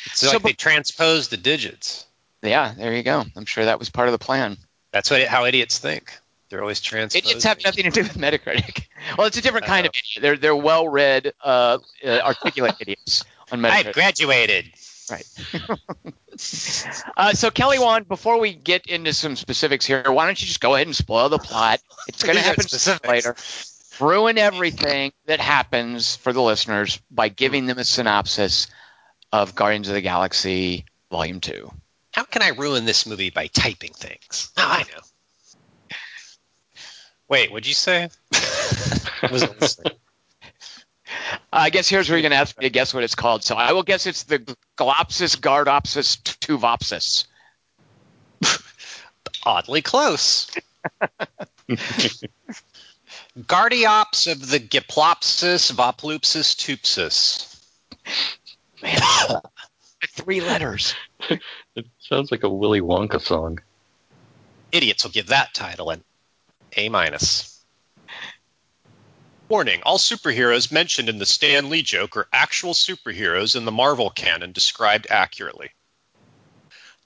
It's 0.06 0.22
So, 0.22 0.28
like 0.32 0.42
but- 0.44 0.48
they 0.48 0.54
transposed 0.54 1.30
the 1.30 1.36
digits. 1.38 2.06
yeah. 2.42 2.74
There 2.78 2.96
you 2.96 3.04
go. 3.04 3.26
I'm 3.36 3.46
sure 3.46 3.66
that 3.66 3.80
was 3.80 3.90
part 3.90 4.08
of 4.08 4.14
the 4.14 4.18
plan. 4.26 4.58
That's 4.94 5.12
what 5.12 5.22
how 5.28 5.44
idiots 5.44 5.78
think. 5.78 6.18
They're 6.50 6.62
always 6.62 6.80
transposing. 6.80 7.28
Idiots 7.28 7.44
have 7.44 7.64
nothing 7.64 7.84
to 7.84 7.90
do 7.90 8.04
with 8.04 8.18
Metacritic. 8.18 8.86
Well, 9.18 9.28
it's 9.28 9.38
a 9.38 9.42
different 9.42 9.68
kind 9.68 9.86
of 9.86 9.92
idiot. 9.92 10.22
They're 10.22 10.36
they're 10.36 10.56
well-read, 10.56 11.32
uh, 11.42 11.78
uh, 12.06 12.20
articulate 12.20 12.76
idiots 12.82 13.24
on 13.52 13.64
I've 13.64 13.94
graduated. 13.94 14.66
Right. 15.10 15.26
uh, 17.18 17.34
so 17.34 17.50
Kelly 17.50 17.80
Wand, 17.80 18.08
before 18.10 18.40
we 18.40 18.54
get 18.54 18.88
into 18.88 19.14
some 19.14 19.38
specifics 19.38 19.86
here, 19.86 20.04
why 20.12 20.26
don't 20.26 20.40
you 20.42 20.48
just 20.48 20.60
go 20.60 20.76
ahead 20.76 20.88
and 20.88 20.96
spoil 20.96 21.30
the 21.30 21.38
plot? 21.38 21.80
It's 22.10 22.24
going 22.24 22.36
to 22.36 22.42
happen 22.42 23.10
later. 23.10 23.36
Ruin 24.00 24.38
everything 24.38 25.14
that 25.26 25.40
happens 25.40 26.18
for 26.18 26.34
the 26.34 26.42
listeners 26.42 27.00
by 27.10 27.30
giving 27.30 27.66
them 27.66 27.78
a 27.78 27.86
synopsis 27.86 28.68
of 29.32 29.56
Guardians 29.56 29.88
of 29.88 29.94
the 29.94 30.02
Galaxy 30.02 30.86
Volume 31.10 31.40
Two. 31.40 31.72
How 32.14 32.24
can 32.24 32.42
I 32.42 32.50
ruin 32.50 32.86
this 32.86 33.06
movie 33.06 33.30
by 33.30 33.48
typing 33.48 33.94
things? 33.94 34.52
Oh, 34.58 34.64
I 34.66 34.80
know. 34.80 35.02
Wait, 37.30 37.52
what'd 37.52 37.68
you 37.68 37.74
say? 37.74 38.10
Wasn't. 39.32 39.80
Uh, 39.86 39.90
I 41.52 41.70
guess 41.70 41.90
here's 41.90 42.10
where 42.10 42.18
you're 42.18 42.24
going 42.24 42.32
to 42.32 42.38
ask 42.38 42.58
me 42.58 42.64
to 42.64 42.70
guess 42.70 42.94
what 42.94 43.04
it's 43.04 43.16
called. 43.16 43.44
So 43.44 43.56
I 43.56 43.74
will 43.74 43.84
guess 43.84 44.06
it's 44.06 44.24
the 44.24 44.40
Galopsis 44.78 45.38
Guardopsis 45.38 46.22
Tuvopsis. 46.40 47.26
Oddly 49.46 49.82
close. 49.82 50.52
Guardiops 53.48 54.28
of 54.28 54.50
the 54.50 54.60
Giplopsis 54.60 55.72
Voplupsis 55.72 56.56
Tupsis. 56.56 57.54
Man, 58.82 59.42
three 60.16 60.42
letters. 60.42 60.96
It 61.76 61.86
sounds 62.00 62.32
like 62.32 62.44
a 62.44 62.50
Willy 62.50 62.82
Wonka 62.82 63.22
song. 63.22 63.60
Idiots 64.72 65.04
will 65.04 65.12
give 65.12 65.28
that 65.28 65.54
title 65.54 65.90
an 65.90 66.04
A 66.78 66.90
minus. 66.90 67.60
Warning: 69.50 69.82
All 69.82 69.98
superheroes 69.98 70.72
mentioned 70.72 71.10
in 71.10 71.18
the 71.18 71.26
Stan 71.26 71.70
Lee 71.70 71.82
joke 71.82 72.16
are 72.16 72.28
actual 72.32 72.74
superheroes 72.74 73.56
in 73.56 73.66
the 73.66 73.72
Marvel 73.72 74.12
canon 74.12 74.52
described 74.52 75.08
accurately. 75.10 75.72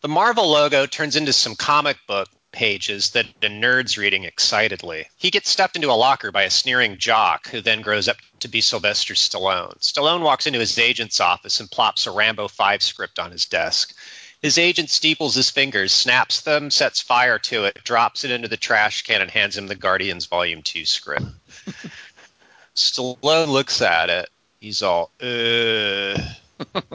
The 0.02 0.10
Marvel 0.10 0.50
logo 0.50 0.88
turns 0.88 1.16
into 1.16 1.32
some 1.32 1.56
comic 1.56 1.98
book 2.06 2.28
pages 2.52 3.12
that 3.12 3.28
a 3.42 3.48
nerd's 3.48 3.98
reading 3.98 4.26
excitedly. 4.26 5.08
He 5.16 5.32
gets 5.32 5.50
stuffed 5.50 5.78
into 5.78 5.92
a 5.92 5.94
locker 5.94 6.32
by 6.32 6.44
a 6.44 6.50
sneering 6.50 6.98
jock 6.98 7.48
who 7.48 7.62
then 7.62 7.82
grows 7.82 8.08
up 8.08 8.18
to 8.40 8.50
be 8.50 8.60
Sylvester 8.60 9.14
Stallone. 9.14 9.80
Stallone 9.80 10.22
walks 10.22 10.48
into 10.48 10.60
his 10.60 10.78
agent's 10.78 11.22
office 11.22 11.60
and 11.62 11.72
plops 11.72 12.08
a 12.08 12.12
Rambo 12.12 12.50
5 12.50 12.84
script 12.84 13.20
on 13.20 13.32
his 13.32 13.46
desk. 13.46 13.96
His 14.42 14.58
agent 14.58 14.90
steeples 14.90 15.36
his 15.36 15.52
fingers, 15.52 15.92
snaps 15.92 16.42
them, 16.42 16.72
sets 16.72 17.00
fire 17.00 17.38
to 17.40 17.66
it, 17.66 17.84
drops 17.84 18.24
it 18.24 18.32
into 18.32 18.48
the 18.48 18.58
trash 18.58 19.04
can, 19.04 19.22
and 19.22 19.30
hands 19.30 19.56
him 19.56 19.68
the 19.68 19.76
Guardians 19.76 20.26
Volume 20.26 20.64
2 20.64 20.84
script. 20.86 21.26
Stallone 22.76 23.50
looks 23.50 23.84
at 23.84 24.10
it. 24.10 24.30
He's 24.60 24.82
all, 24.82 25.12
uh. 25.22 26.18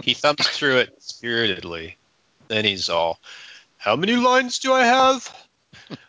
he 0.02 0.14
thumbs 0.14 0.48
through 0.48 0.78
it 0.78 1.02
spiritedly. 1.02 1.96
Then 2.48 2.64
he's 2.64 2.90
all, 2.90 3.20
how 3.76 3.94
many 3.94 4.16
lines 4.16 4.58
do 4.58 4.72
I 4.72 4.84
have? 4.84 5.32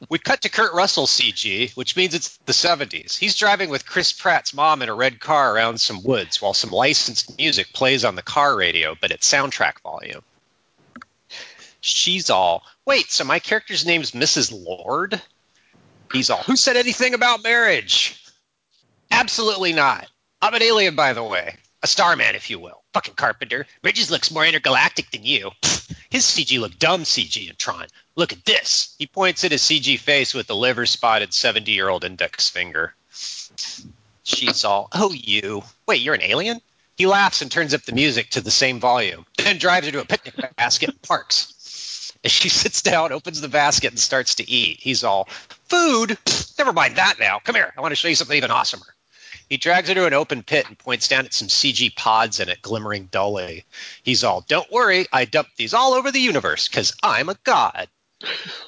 we 0.09 0.17
cut 0.17 0.41
to 0.41 0.49
Kurt 0.49 0.73
Russell 0.73 1.05
CG, 1.05 1.75
which 1.75 1.95
means 1.95 2.15
it's 2.15 2.37
the 2.45 2.53
70s. 2.53 3.15
He's 3.15 3.35
driving 3.35 3.69
with 3.69 3.85
Chris 3.85 4.11
Pratt's 4.11 4.55
mom 4.55 4.81
in 4.81 4.89
a 4.89 4.95
red 4.95 5.19
car 5.19 5.53
around 5.53 5.79
some 5.79 6.01
woods 6.01 6.41
while 6.41 6.55
some 6.55 6.71
licensed 6.71 7.37
music 7.37 7.73
plays 7.73 8.05
on 8.05 8.15
the 8.15 8.23
car 8.23 8.55
radio, 8.55 8.95
but 8.99 9.11
at 9.11 9.19
soundtrack 9.21 9.81
volume. 9.81 10.23
She's 11.81 12.29
all, 12.29 12.63
wait, 12.85 13.09
so 13.11 13.23
my 13.23 13.39
character's 13.39 13.85
name's 13.85 14.11
Mrs. 14.11 14.51
Lord? 14.65 15.21
He's 16.11 16.29
all, 16.29 16.43
who 16.43 16.55
said 16.55 16.77
anything 16.77 17.13
about 17.13 17.43
marriage? 17.43 18.23
Absolutely 19.11 19.73
not. 19.73 20.07
I'm 20.41 20.53
an 20.53 20.63
alien, 20.63 20.95
by 20.95 21.13
the 21.13 21.23
way. 21.23 21.55
A 21.83 21.87
starman, 21.87 22.35
if 22.35 22.49
you 22.49 22.59
will. 22.59 22.83
Fucking 22.93 23.13
Carpenter. 23.13 23.67
Bridges 23.81 24.09
looks 24.09 24.31
more 24.31 24.45
intergalactic 24.45 25.11
than 25.11 25.23
you. 25.23 25.51
His 26.09 26.23
CG 26.23 26.59
looked 26.59 26.79
dumb 26.79 27.03
CG 27.03 27.49
in 27.49 27.55
Tron. 27.55 27.85
Look 28.15 28.33
at 28.33 28.45
this. 28.45 28.95
He 28.97 29.05
points 29.07 29.43
at 29.43 29.51
his 29.51 29.61
CG 29.61 29.99
face 29.99 30.33
with 30.33 30.47
the 30.47 30.55
liver 30.55 30.85
spotted 30.85 31.33
70 31.33 31.71
year 31.71 31.89
old 31.89 32.03
index 32.03 32.49
finger. 32.49 32.95
She's 34.23 34.65
all, 34.65 34.89
oh, 34.91 35.11
you. 35.11 35.63
Wait, 35.87 36.01
you're 36.01 36.15
an 36.15 36.23
alien? 36.23 36.61
He 36.97 37.05
laughs 37.05 37.41
and 37.41 37.51
turns 37.51 37.73
up 37.73 37.83
the 37.83 37.93
music 37.93 38.31
to 38.31 38.41
the 38.41 38.51
same 38.51 38.79
volume, 38.79 39.25
then 39.37 39.57
drives 39.57 39.85
her 39.85 39.91
to 39.91 40.01
a 40.01 40.05
picnic 40.05 40.55
basket 40.55 40.89
and 40.89 41.01
parks. 41.01 41.53
As 42.23 42.31
she 42.31 42.49
sits 42.63 42.81
down, 42.81 43.11
opens 43.11 43.41
the 43.41 43.47
basket, 43.47 43.91
and 43.91 43.99
starts 43.99 44.35
to 44.35 44.49
eat, 44.49 44.79
he's 44.79 45.03
all, 45.03 45.27
food? 45.69 46.17
Never 46.57 46.73
mind 46.73 46.97
that 46.97 47.19
now. 47.19 47.39
Come 47.43 47.55
here. 47.55 47.73
I 47.77 47.81
want 47.81 47.91
to 47.91 47.95
show 47.95 48.07
you 48.07 48.15
something 48.15 48.37
even 48.37 48.51
awesomer. 48.51 48.87
He 49.49 49.57
drags 49.57 49.87
her 49.87 49.95
to 49.95 50.05
an 50.05 50.13
open 50.13 50.43
pit 50.43 50.67
and 50.67 50.77
points 50.77 51.07
down 51.07 51.25
at 51.25 51.33
some 51.33 51.47
CG 51.47 51.95
pods 51.95 52.39
in 52.39 52.49
it, 52.49 52.61
glimmering 52.61 53.05
dully. 53.05 53.63
He's 54.03 54.23
all, 54.23 54.41
Don't 54.41 54.69
worry, 54.71 55.05
I 55.11 55.25
dumped 55.25 55.55
these 55.55 55.73
all 55.73 55.93
over 55.93 56.11
the 56.11 56.19
universe 56.19 56.67
because 56.67 56.93
I'm 57.01 57.29
a 57.29 57.37
god. 57.43 57.87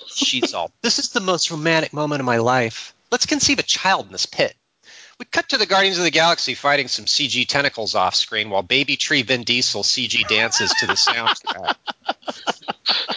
She's 0.08 0.54
all, 0.54 0.72
This 0.82 1.00
is 1.00 1.10
the 1.10 1.20
most 1.20 1.52
romantic 1.52 1.92
moment 1.92 2.22
of 2.22 2.26
my 2.26 2.38
life. 2.38 2.94
Let's 3.12 3.26
conceive 3.26 3.60
a 3.60 3.64
child 3.64 4.06
in 4.06 4.12
this 4.14 4.26
pit. 4.26 4.56
We 5.20 5.26
cut 5.26 5.50
to 5.50 5.58
the 5.58 5.66
Guardians 5.66 5.98
of 5.98 6.06
the 6.06 6.12
Galaxy 6.12 6.54
fighting 6.54 6.88
some 6.88 7.04
CG 7.04 7.46
tentacles 7.46 7.94
off 7.94 8.16
screen 8.16 8.50
while 8.50 8.64
Baby 8.64 8.96
Tree 8.96 9.22
Vin 9.22 9.44
Diesel 9.44 9.84
CG 9.84 10.26
dances 10.30 10.74
to 10.76 10.88
the 10.88 10.94
soundtrack. 10.94 11.76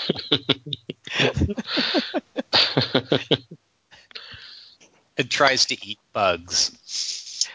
and 5.16 5.30
tries 5.30 5.66
to 5.66 5.86
eat 5.86 5.98
bugs. 6.12 7.48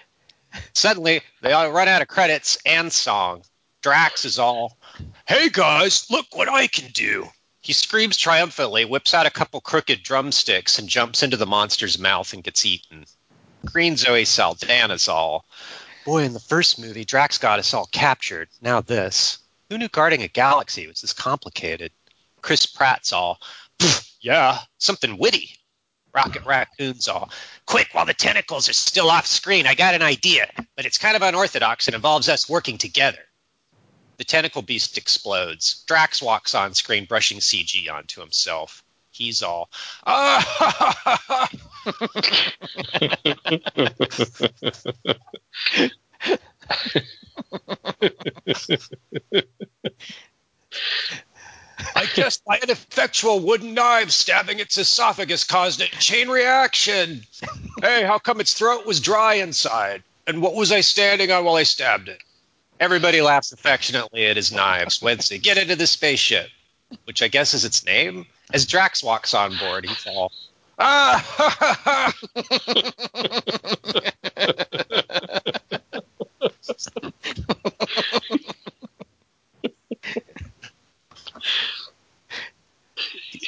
Suddenly, 0.73 1.21
they 1.41 1.53
all 1.53 1.71
run 1.71 1.87
out 1.87 2.01
of 2.01 2.07
credits 2.07 2.57
and 2.65 2.91
song. 2.91 3.43
Drax 3.81 4.25
is 4.25 4.39
all, 4.39 4.77
Hey 5.27 5.49
guys, 5.49 6.09
look 6.09 6.25
what 6.33 6.49
I 6.49 6.67
can 6.67 6.91
do. 6.91 7.27
He 7.61 7.73
screams 7.73 8.17
triumphantly, 8.17 8.85
whips 8.85 9.13
out 9.13 9.25
a 9.25 9.31
couple 9.31 9.61
crooked 9.61 10.03
drumsticks, 10.03 10.79
and 10.79 10.87
jumps 10.87 11.23
into 11.23 11.37
the 11.37 11.45
monster's 11.45 11.99
mouth 11.99 12.33
and 12.33 12.43
gets 12.43 12.65
eaten. 12.65 13.05
Green 13.65 13.97
Zoe 13.97 14.23
Saldana's 14.23 15.07
all, 15.07 15.45
Boy, 16.07 16.23
in 16.23 16.31
the 16.31 16.39
first 16.39 16.79
movie, 16.79 17.03
Drax 17.03 17.37
got 17.37 17.59
us 17.59 17.73
all 17.73 17.89
captured. 17.91 18.47
Now 18.61 18.79
this. 18.79 19.39
Who 19.69 19.77
knew 19.77 19.89
guarding 19.89 20.23
a 20.23 20.29
galaxy 20.29 20.87
was 20.87 21.01
this 21.01 21.11
complicated? 21.11 21.91
Chris 22.47 22.65
Pratt's 22.65 23.11
all, 23.11 23.41
yeah, 24.21 24.59
something 24.77 25.17
witty. 25.17 25.49
Rocket 26.13 26.45
Raccoon's 26.45 27.09
all, 27.09 27.29
quick 27.65 27.89
while 27.91 28.05
the 28.05 28.13
tentacles 28.13 28.69
are 28.69 28.73
still 28.73 29.09
off 29.09 29.27
screen. 29.27 29.67
I 29.67 29.75
got 29.75 29.95
an 29.95 30.01
idea, 30.01 30.49
but 30.77 30.85
it's 30.85 30.97
kind 30.97 31.17
of 31.17 31.23
unorthodox 31.23 31.89
and 31.89 31.95
involves 31.95 32.29
us 32.29 32.49
working 32.49 32.77
together. 32.77 33.17
The 34.15 34.23
tentacle 34.23 34.61
beast 34.61 34.97
explodes. 34.97 35.83
Drax 35.87 36.21
walks 36.21 36.55
on 36.55 36.73
screen, 36.73 37.03
brushing 37.03 37.39
CG 37.39 37.91
onto 37.91 38.21
himself. 38.21 38.81
He's 39.11 39.43
all, 39.43 39.69
ah! 40.05 41.49
I 51.95 52.07
guess 52.15 52.41
my 52.47 52.59
ineffectual 52.61 53.39
wooden 53.39 53.73
knife 53.73 54.09
stabbing 54.09 54.59
its 54.59 54.77
esophagus 54.77 55.43
caused 55.43 55.81
a 55.81 55.85
chain 55.85 56.29
reaction. 56.29 57.23
Hey, 57.81 58.03
how 58.03 58.17
come 58.19 58.39
its 58.39 58.53
throat 58.53 58.85
was 58.85 58.99
dry 58.99 59.35
inside? 59.35 60.03
And 60.25 60.41
what 60.41 60.55
was 60.55 60.71
I 60.71 60.81
standing 60.81 61.31
on 61.31 61.45
while 61.45 61.55
I 61.55 61.63
stabbed 61.63 62.09
it? 62.09 62.21
Everybody 62.79 63.21
laughs 63.21 63.51
affectionately 63.51 64.25
at 64.25 64.35
his 64.35 64.51
knives. 64.51 65.01
Wednesday, 65.01 65.37
get 65.37 65.57
into 65.57 65.75
the 65.75 65.87
spaceship, 65.87 66.49
which 67.05 67.21
I 67.21 67.27
guess 67.27 67.53
is 67.53 67.65
its 67.65 67.85
name. 67.85 68.25
As 68.53 68.65
Drax 68.65 69.03
walks 69.03 69.33
on 69.33 69.57
board, 69.57 69.85
he's 69.85 70.05
all, 70.07 70.31
ah, 70.79 71.23
ha, 71.25 71.55
ha, 71.59 71.81
ha. 71.83 72.13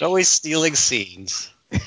Always 0.01 0.27
stealing 0.27 0.75
scenes. 0.75 1.49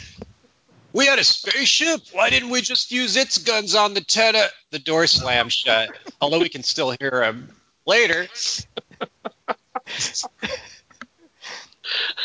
We 0.95 1.07
had 1.07 1.19
a 1.19 1.25
spaceship. 1.25 2.03
Why 2.13 2.29
didn't 2.29 2.51
we 2.51 2.61
just 2.61 2.93
use 2.93 3.17
its 3.17 3.39
guns 3.39 3.75
on 3.75 3.95
the 3.95 4.03
Teta? 4.03 4.51
The 4.73 4.79
door 4.79 5.07
slams 5.07 5.55
shut, 5.55 5.89
although 6.21 6.41
we 6.41 6.51
can 6.51 6.63
still 6.63 6.95
hear 7.01 7.23
him 7.23 7.49
later. 7.87 8.29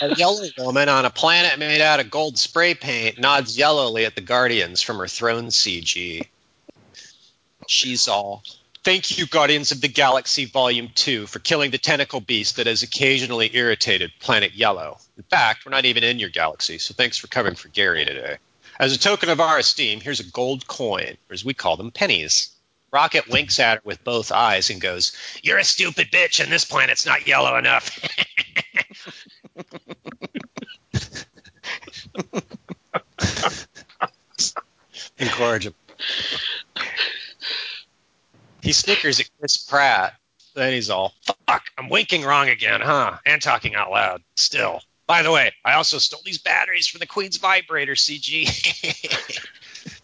A 0.01 0.15
yellow 0.15 0.46
woman 0.58 0.89
on 0.89 1.06
a 1.06 1.10
planet 1.10 1.58
made 1.60 1.82
out 1.82 2.00
of 2.00 2.12
gold 2.12 2.38
spray 2.38 2.74
paint 2.74 3.20
nods 3.20 3.58
yellowly 3.58 4.06
at 4.06 4.15
the 4.15 4.22
Guardians 4.22 4.82
from 4.82 4.98
her 4.98 5.08
throne 5.08 5.48
CG. 5.48 6.27
She's 7.67 8.08
all, 8.08 8.44
Thank 8.88 9.17
you, 9.17 9.25
Guardians 9.25 9.74
of 9.74 9.82
the 9.82 9.89
Galaxy 9.89 10.46
Volume 10.46 10.89
2, 10.96 11.27
for 11.27 11.39
killing 11.39 11.72
the 11.72 11.77
tentacle 11.77 12.22
beast 12.22 12.56
that 12.56 12.67
has 12.67 12.84
occasionally 12.84 13.53
irritated 13.53 14.13
Planet 14.22 14.53
Yellow. 14.53 14.98
In 15.17 15.24
fact, 15.24 15.65
we're 15.65 15.72
not 15.72 15.84
even 15.84 16.06
in 16.06 16.20
your 16.20 16.29
galaxy, 16.29 16.77
so 16.77 16.94
thanks 16.94 17.17
for 17.17 17.27
covering 17.27 17.56
for 17.56 17.67
Gary 17.67 18.06
today. 18.06 18.38
As 18.79 18.96
a 18.96 18.98
token 18.98 19.27
of 19.27 19.41
our 19.41 19.58
esteem, 19.58 20.00
here's 20.00 20.22
a 20.22 20.32
gold 20.32 20.67
coin, 20.67 21.17
or 21.29 21.34
as 21.34 21.44
we 21.44 21.53
call 21.53 21.75
them, 21.75 21.91
pennies. 21.91 22.51
Rocket 22.94 23.27
winks 23.27 23.60
at 23.60 23.79
her 23.79 23.82
with 23.84 24.06
both 24.06 24.32
eyes 24.32 24.70
and 24.70 24.79
goes, 24.79 25.12
You're 25.44 25.58
a 25.58 25.65
stupid 25.65 26.10
bitch, 26.10 26.41
and 26.41 26.50
this 26.50 26.63
planet's 26.63 27.06
not 27.06 27.27
yellow 27.27 27.58
enough. 27.58 27.91
Incorrigible. 35.17 35.75
He 38.62 38.74
snickers 38.74 39.20
at 39.20 39.30
Chris 39.40 39.58
Pratt. 39.58 40.14
Then 40.56 40.74
he's 40.74 40.90
all, 40.90 41.14
fuck, 41.46 41.66
I'm 41.78 41.90
winking 41.90 42.24
wrong 42.24 42.50
again, 42.50 42.82
huh? 42.82 43.18
And 43.26 43.42
talking 43.42 43.76
out 43.76 43.92
loud. 43.92 44.24
Still. 44.36 44.82
By 45.06 45.22
the 45.22 45.32
way, 45.32 45.54
I 45.64 45.74
also 45.76 46.00
stole 46.00 46.22
these 46.26 46.40
batteries 46.40 46.88
from 46.88 47.00
the 47.00 47.06
Queen's 47.06 47.38
vibrator, 47.38 47.94
CG. 47.94 48.50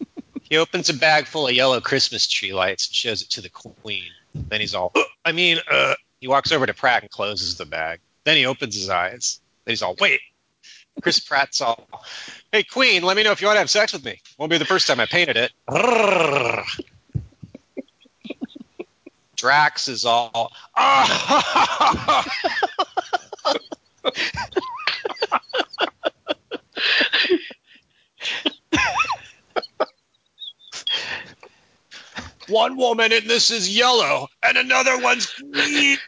he 0.42 0.56
opens 0.56 0.88
a 0.88 0.94
bag 0.94 1.26
full 1.26 1.48
of 1.48 1.54
yellow 1.54 1.80
Christmas 1.80 2.26
tree 2.26 2.54
lights 2.54 2.86
and 2.86 2.94
shows 2.94 3.20
it 3.20 3.30
to 3.30 3.40
the 3.40 3.50
Queen. 3.50 4.10
Then 4.34 4.60
he's 4.60 4.74
all, 4.74 4.92
I 5.24 5.32
mean, 5.32 5.58
uh, 5.70 5.94
he 6.20 6.28
walks 6.28 6.52
over 6.52 6.64
to 6.64 6.72
Pratt 6.72 7.02
and 7.02 7.10
closes 7.10 7.56
the 7.56 7.66
bag. 7.66 8.00
Then 8.24 8.36
he 8.36 8.46
opens 8.46 8.74
his 8.74 8.88
eyes. 8.88 9.40
Then 9.64 9.72
he's 9.72 9.82
all, 9.82 9.96
wait. 10.00 10.20
Chris 11.02 11.20
Pratt's 11.20 11.60
all, 11.60 11.88
hey, 12.52 12.62
Queen, 12.62 13.02
let 13.02 13.16
me 13.16 13.24
know 13.24 13.32
if 13.32 13.40
you 13.40 13.48
want 13.48 13.56
to 13.56 13.60
have 13.60 13.70
sex 13.70 13.92
with 13.92 14.04
me. 14.04 14.20
Won't 14.38 14.50
be 14.50 14.58
the 14.58 14.64
first 14.64 14.86
time 14.86 15.00
I 15.00 15.06
painted 15.06 15.36
it. 15.36 15.52
Drax 19.44 19.88
is 19.88 20.06
all, 20.06 20.50
ah! 20.74 22.24
One 32.48 32.78
woman 32.78 33.12
in 33.12 33.28
this 33.28 33.50
is 33.50 33.68
yellow, 33.76 34.28
and 34.42 34.56
another 34.56 34.98
one's 35.02 35.26
green. 35.26 35.98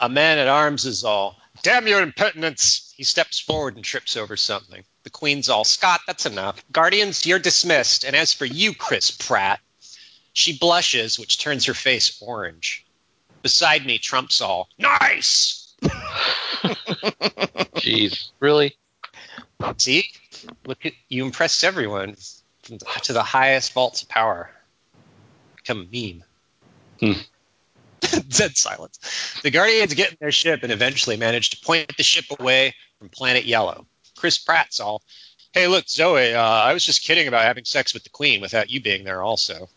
A 0.00 0.08
man 0.08 0.38
at 0.38 0.46
arms 0.46 0.84
is 0.84 1.02
all, 1.02 1.36
damn 1.62 1.86
your 1.86 2.02
impertinence. 2.02 2.92
He 2.96 3.04
steps 3.04 3.38
forward 3.38 3.76
and 3.76 3.84
trips 3.84 4.16
over 4.16 4.36
something. 4.36 4.82
The 5.04 5.10
Queen's 5.10 5.48
all, 5.48 5.64
Scott, 5.64 6.00
that's 6.06 6.26
enough. 6.26 6.62
Guardians, 6.72 7.26
you're 7.26 7.38
dismissed. 7.38 8.04
And 8.04 8.16
as 8.16 8.32
for 8.32 8.44
you, 8.44 8.74
Chris 8.74 9.10
Pratt, 9.10 9.60
she 10.32 10.58
blushes, 10.58 11.18
which 11.18 11.38
turns 11.38 11.64
her 11.66 11.74
face 11.74 12.20
orange. 12.20 12.84
Beside 13.42 13.86
me, 13.86 13.98
Trump's 13.98 14.40
all, 14.40 14.68
nice! 14.78 15.74
Jeez, 17.76 18.30
really? 18.40 18.76
See? 19.76 20.10
Look 20.66 20.86
at 20.86 20.92
you 21.08 21.24
impressed 21.24 21.64
everyone 21.64 22.16
from 22.62 22.78
the, 22.78 22.84
to 23.04 23.12
the 23.12 23.22
highest 23.22 23.72
vaults 23.72 24.02
of 24.02 24.08
power. 24.08 24.50
Become 25.56 25.88
a 25.92 25.96
meme. 25.96 26.24
Hmm. 27.00 27.20
Dead 28.28 28.56
silence. 28.56 28.98
The 29.42 29.50
Guardians 29.50 29.94
get 29.94 30.10
in 30.10 30.16
their 30.20 30.32
ship 30.32 30.62
and 30.62 30.72
eventually 30.72 31.16
manage 31.16 31.50
to 31.50 31.64
point 31.64 31.96
the 31.96 32.02
ship 32.02 32.26
away 32.38 32.74
from 32.98 33.08
planet 33.08 33.44
Yellow. 33.44 33.86
Chris 34.16 34.38
Pratt's 34.38 34.80
all, 34.80 35.02
"Hey, 35.52 35.66
look, 35.66 35.88
Zoe. 35.88 36.34
Uh, 36.34 36.42
I 36.42 36.72
was 36.72 36.84
just 36.84 37.02
kidding 37.02 37.28
about 37.28 37.44
having 37.44 37.64
sex 37.64 37.94
with 37.94 38.04
the 38.04 38.10
Queen 38.10 38.40
without 38.40 38.70
you 38.70 38.80
being 38.80 39.04
there, 39.04 39.22
also." 39.22 39.68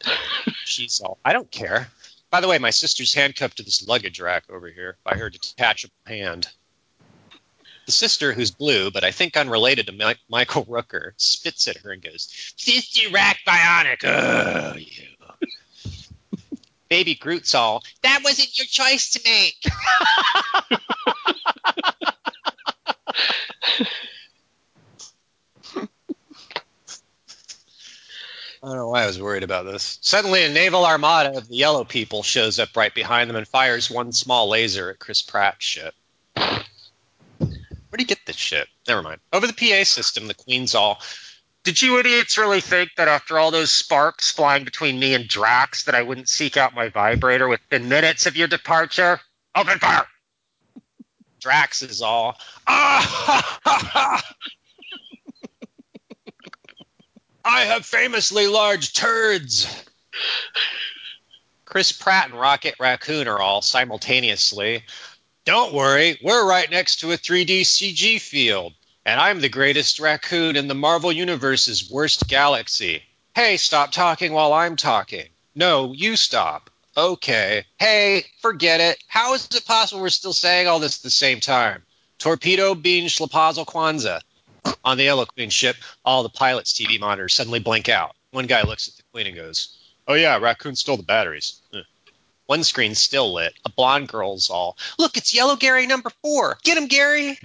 She's 0.64 1.00
all, 1.00 1.18
"I 1.24 1.32
don't 1.32 1.50
care." 1.50 1.88
By 2.30 2.40
the 2.40 2.48
way, 2.48 2.58
my 2.58 2.70
sister's 2.70 3.14
handcuffed 3.14 3.58
to 3.58 3.62
this 3.62 3.86
luggage 3.86 4.18
rack 4.18 4.44
over 4.50 4.68
here 4.68 4.96
by 5.04 5.16
her 5.16 5.30
detachable 5.30 5.94
hand. 6.04 6.48
The 7.86 7.92
sister, 7.92 8.32
who's 8.32 8.50
blue, 8.50 8.90
but 8.90 9.04
I 9.04 9.10
think 9.10 9.36
unrelated 9.36 9.86
to 9.86 9.92
Mi- 9.92 10.16
Michael 10.28 10.64
Rooker, 10.64 11.12
spits 11.16 11.68
at 11.68 11.76
her 11.78 11.92
and 11.92 12.02
goes, 12.02 12.28
Sister 12.56 13.10
Rack 13.10 13.38
Bionic! 13.46 14.04
Oh, 14.04 14.76
you. 14.76 15.13
Baby 16.94 17.16
Groot's 17.16 17.56
all, 17.56 17.82
that 18.02 18.20
wasn't 18.22 18.56
your 18.56 18.66
choice 18.66 19.10
to 19.14 19.20
make. 19.24 19.56
I 28.62 28.68
don't 28.68 28.76
know 28.76 28.90
why 28.90 29.02
I 29.02 29.06
was 29.06 29.20
worried 29.20 29.42
about 29.42 29.64
this. 29.66 29.98
Suddenly, 30.02 30.44
a 30.44 30.52
naval 30.52 30.86
armada 30.86 31.36
of 31.36 31.48
the 31.48 31.56
yellow 31.56 31.82
people 31.82 32.22
shows 32.22 32.60
up 32.60 32.76
right 32.76 32.94
behind 32.94 33.28
them 33.28 33.36
and 33.36 33.48
fires 33.48 33.90
one 33.90 34.12
small 34.12 34.48
laser 34.48 34.90
at 34.90 35.00
Chris 35.00 35.20
Pratt's 35.20 35.64
ship. 35.64 35.96
Where'd 36.36 36.68
he 37.98 38.04
get 38.04 38.20
this 38.24 38.36
shit? 38.36 38.68
Never 38.86 39.02
mind. 39.02 39.18
Over 39.32 39.48
the 39.48 39.52
PA 39.52 39.82
system, 39.82 40.28
the 40.28 40.34
Queen's 40.34 40.76
all. 40.76 41.00
Did 41.64 41.80
you 41.80 41.98
idiots 41.98 42.36
really 42.36 42.60
think 42.60 42.90
that 42.96 43.08
after 43.08 43.38
all 43.38 43.50
those 43.50 43.72
sparks 43.72 44.30
flying 44.30 44.64
between 44.64 44.98
me 44.98 45.14
and 45.14 45.26
Drax 45.26 45.84
that 45.84 45.94
I 45.94 46.02
wouldn't 46.02 46.28
seek 46.28 46.58
out 46.58 46.74
my 46.74 46.90
vibrator 46.90 47.48
within 47.48 47.88
minutes 47.88 48.26
of 48.26 48.36
your 48.36 48.48
departure? 48.48 49.18
Open 49.54 49.78
fire! 49.78 50.06
Drax 51.40 51.82
is 51.82 52.02
all. 52.02 52.38
Ah! 52.66 54.22
I 57.44 57.60
have 57.62 57.84
famously 57.84 58.46
large 58.46 58.92
turds. 58.92 59.66
Chris 61.64 61.92
Pratt 61.92 62.30
and 62.30 62.38
Rocket 62.38 62.74
Raccoon 62.78 63.26
are 63.26 63.38
all 63.38 63.62
simultaneously. 63.62 64.84
Don't 65.44 65.74
worry, 65.74 66.18
we're 66.22 66.48
right 66.48 66.70
next 66.70 67.00
to 67.00 67.12
a 67.12 67.18
3D 67.18 67.62
CG 67.62 68.20
field, 68.20 68.72
and 69.04 69.20
I'm 69.20 69.40
the 69.40 69.48
greatest 69.48 70.00
raccoon 70.00 70.56
in 70.56 70.68
the 70.68 70.74
Marvel 70.74 71.12
Universe's 71.12 71.90
worst 71.90 72.28
galaxy. 72.28 73.02
Hey, 73.34 73.56
stop 73.56 73.92
talking 73.92 74.32
while 74.32 74.52
I'm 74.52 74.76
talking. 74.76 75.26
No, 75.54 75.92
you 75.92 76.16
stop. 76.16 76.70
Okay. 76.96 77.64
Hey, 77.78 78.24
forget 78.40 78.80
it. 78.80 79.02
How 79.08 79.34
is 79.34 79.48
it 79.52 79.64
possible 79.66 80.00
we're 80.00 80.08
still 80.08 80.32
saying 80.32 80.68
all 80.68 80.78
this 80.78 80.98
at 80.98 81.02
the 81.02 81.10
same 81.10 81.40
time? 81.40 81.82
Torpedo 82.18 82.74
bean 82.74 83.06
schlapazel 83.06 83.66
Kwanzaa. 83.66 84.20
On 84.84 84.96
the 84.96 85.04
Yellow 85.04 85.26
Queen 85.26 85.50
ship, 85.50 85.76
all 86.04 86.22
the 86.22 86.28
pilot's 86.30 86.72
TV 86.72 86.98
monitors 86.98 87.34
suddenly 87.34 87.58
blink 87.58 87.88
out. 87.88 88.14
One 88.30 88.46
guy 88.46 88.62
looks 88.62 88.88
at 88.88 88.96
the 88.96 89.02
Queen 89.12 89.26
and 89.26 89.36
goes, 89.36 89.76
Oh, 90.06 90.14
yeah, 90.14 90.38
Raccoon 90.38 90.76
stole 90.76 90.96
the 90.96 91.02
batteries. 91.02 91.60
One 92.46 92.64
screen's 92.64 92.98
still 92.98 93.32
lit. 93.32 93.54
A 93.64 93.70
blonde 93.70 94.08
girl's 94.08 94.50
all, 94.50 94.76
Look, 94.98 95.16
it's 95.16 95.34
Yellow 95.34 95.56
Gary 95.56 95.86
number 95.86 96.10
four. 96.22 96.58
Get 96.62 96.76
him, 96.76 96.86
Gary. 96.86 97.38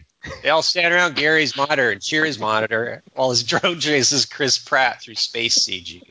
They 0.43 0.49
all 0.49 0.61
stand 0.61 0.93
around 0.93 1.15
Gary's 1.15 1.55
monitor 1.55 1.91
and 1.91 2.01
cheer 2.01 2.25
his 2.25 2.37
monitor 2.37 3.01
while 3.13 3.29
his 3.29 3.43
drone 3.43 3.79
chases 3.79 4.25
Chris 4.25 4.59
Pratt 4.59 5.01
through 5.01 5.15
space 5.15 5.59
CG. 5.59 6.03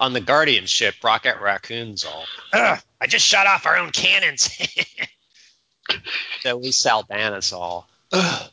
On 0.00 0.12
the 0.12 0.20
Guardian 0.20 0.66
ship, 0.66 0.94
Rocket 1.02 1.40
Raccoon's 1.40 2.04
all, 2.04 2.24
Ugh, 2.52 2.78
I 3.00 3.06
just 3.06 3.26
shot 3.26 3.46
off 3.46 3.66
our 3.66 3.78
own 3.78 3.90
cannons. 3.90 4.50
Zoe 6.42 6.68
Saldana's 6.68 7.52
all, 7.52 7.88
Ugh, 8.12 8.50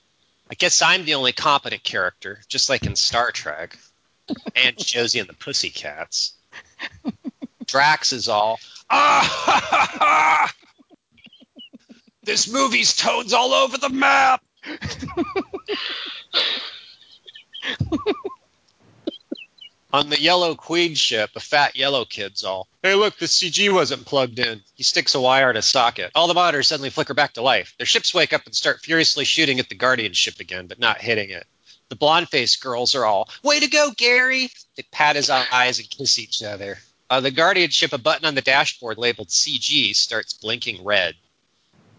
I 0.50 0.54
guess 0.56 0.82
I'm 0.82 1.06
the 1.06 1.16
only 1.16 1.34
competent 1.34 1.84
character, 1.84 2.40
just 2.48 2.70
like 2.70 2.86
in 2.86 2.96
Star 2.96 3.32
Trek. 3.32 3.78
And 4.56 4.76
Josie 4.78 5.20
and 5.20 5.30
the 5.30 5.34
Pussycats. 5.34 6.34
Drax 7.66 8.14
is 8.14 8.30
all, 8.30 8.60
ah! 8.90 10.52
this 12.24 12.52
movie's 12.52 12.96
toads 12.96 13.34
all 13.34 13.54
over 13.54 13.78
the 13.78 13.90
map. 13.90 14.44
On 19.94 20.10
the 20.10 20.20
Yellow 20.20 20.56
Queen 20.56 20.94
ship, 20.94 21.30
a 21.38 21.40
fat 21.40 21.78
yellow 21.78 22.04
kid's 22.04 22.44
all, 22.44 22.68
Hey, 22.84 22.96
look, 22.96 23.18
the 23.18 23.28
CG 23.28 23.74
wasn't 23.74 24.06
plugged 24.06 24.40
in. 24.40 24.62
He 24.74 24.84
sticks 24.84 25.16
a 25.16 25.22
wire 25.22 25.50
in 25.50 25.56
a 25.56 25.62
socket. 25.62 26.12
All 26.14 26.28
the 26.28 26.34
monitors 26.34 26.68
suddenly 26.68 26.90
flicker 26.90 27.14
back 27.14 27.32
to 27.34 27.42
life. 27.42 27.74
Their 27.78 27.86
ships 27.86 28.14
wake 28.14 28.34
up 28.34 28.46
and 28.46 28.54
start 28.54 28.82
furiously 28.82 29.24
shooting 29.24 29.58
at 29.62 29.70
the 29.70 29.76
Guardian 29.76 30.12
ship 30.12 30.42
again, 30.42 30.68
but 30.68 30.80
not 30.80 31.00
hitting 31.00 31.30
it. 31.30 31.48
The 31.88 31.96
blonde 31.96 32.28
faced 32.28 32.62
girls 32.62 32.94
are 32.94 33.06
all, 33.06 33.30
Way 33.42 33.62
to 33.62 33.68
go, 33.68 33.92
Gary! 33.96 34.52
They 34.76 34.84
pat 34.92 35.16
his 35.16 35.30
eyes 35.30 35.80
and 35.80 35.90
kiss 35.90 36.20
each 36.20 36.44
other. 36.44 36.78
On 37.10 37.22
the 37.22 37.32
guardianship, 37.32 37.94
a 37.94 38.00
button 38.00 38.26
on 38.26 38.34
the 38.34 38.42
dashboard 38.42 38.98
labeled 38.98 39.28
CG 39.30 39.96
starts 39.96 40.34
blinking 40.34 40.84
red. 40.84 41.16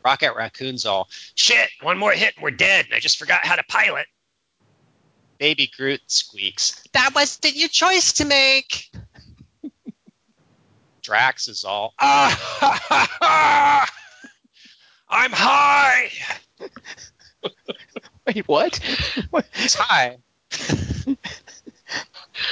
Rocket 0.05 0.35
Raccoon's 0.35 0.85
all, 0.85 1.09
Shit, 1.35 1.69
one 1.81 1.99
more 1.99 2.13
hit 2.13 2.35
and 2.37 2.43
we're 2.43 2.51
dead, 2.51 2.87
and 2.87 2.95
I 2.95 3.01
just 3.01 3.19
forgot 3.19 3.45
how 3.45 3.57
to 3.57 3.63
pilot. 3.65 4.07
Baby 5.39 5.71
Groot 5.77 6.01
squeaks, 6.07 6.83
That 6.93 7.15
wasn't 7.15 7.57
your 7.57 7.69
choice 7.69 8.15
to 8.15 8.25
make. 8.25 8.91
Drax 11.03 11.49
is 11.49 11.65
all, 11.65 11.95
Ah 12.01 12.37
ha 12.39 12.81
ha 12.83 13.17
ha! 13.21 13.91
I'm 15.09 15.33
high! 15.33 16.11
Wait, 18.27 18.49
what? 18.49 18.81
what? 19.31 19.47
He's 19.55 19.75
high. 19.75 20.19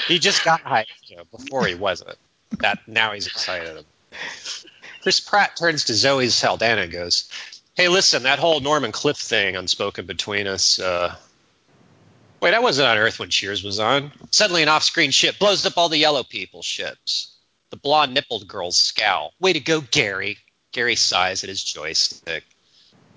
he 0.06 0.20
just 0.20 0.44
got 0.44 0.60
high 0.60 0.86
you 1.06 1.16
know, 1.16 1.24
before 1.24 1.66
he 1.66 1.74
wasn't. 1.74 2.16
That 2.58 2.78
now 2.86 3.12
he's 3.12 3.26
excited. 3.26 3.84
Chris 5.02 5.20
Pratt 5.20 5.56
turns 5.56 5.84
to 5.84 5.94
Zoe 5.94 6.28
Saldana 6.28 6.82
and 6.82 6.92
goes, 6.92 7.28
"Hey, 7.74 7.88
listen, 7.88 8.22
that 8.22 8.38
whole 8.38 8.60
Norman 8.60 8.92
Cliff 8.92 9.18
thing 9.18 9.56
unspoken 9.56 10.06
between 10.06 10.46
us. 10.46 10.78
Uh, 10.78 11.14
wait, 12.40 12.54
I 12.54 12.60
wasn't 12.60 12.88
on 12.88 12.96
Earth 12.96 13.18
when 13.18 13.30
Cheers 13.30 13.62
was 13.62 13.80
on. 13.80 14.12
Suddenly, 14.30 14.62
an 14.62 14.68
off-screen 14.68 15.10
ship 15.10 15.38
blows 15.38 15.66
up 15.66 15.76
all 15.76 15.88
the 15.88 15.98
yellow 15.98 16.22
people's 16.22 16.64
ships. 16.64 17.36
The 17.70 17.76
blonde-nippled 17.76 18.46
girls 18.46 18.78
scowl. 18.78 19.34
Way 19.40 19.52
to 19.52 19.60
go, 19.60 19.80
Gary! 19.80 20.38
Gary 20.72 20.96
sighs 20.96 21.44
at 21.44 21.48
his 21.48 21.62
joystick. 21.62 22.44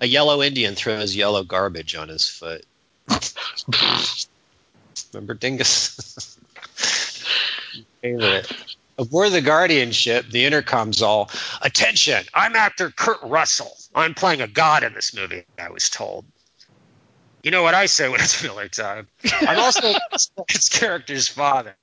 A 0.00 0.06
yellow 0.06 0.42
Indian 0.42 0.74
throws 0.74 1.16
yellow 1.16 1.42
garbage 1.42 1.94
on 1.96 2.08
his 2.08 2.28
foot. 2.28 2.64
Remember 5.12 5.34
Dingus? 5.34 6.38
Favorite. 8.02 8.52
Aboard 8.98 9.30
the 9.30 9.40
guardianship, 9.40 10.26
the 10.28 10.44
intercom's 10.44 11.02
all, 11.02 11.30
Attention, 11.62 12.24
I'm 12.34 12.56
actor 12.56 12.90
Kurt 12.90 13.22
Russell. 13.22 13.76
I'm 13.94 14.14
playing 14.14 14.40
a 14.40 14.48
god 14.48 14.82
in 14.82 14.92
this 14.92 15.14
movie, 15.14 15.44
I 15.58 15.70
was 15.70 15.88
told. 15.88 16.24
You 17.44 17.52
know 17.52 17.62
what 17.62 17.74
I 17.74 17.86
say 17.86 18.08
when 18.08 18.20
it's 18.20 18.34
filler 18.34 18.68
time. 18.68 19.06
I'm 19.40 19.60
also 19.60 19.94
its 20.48 20.68
character's 20.68 21.28
father. 21.28 21.76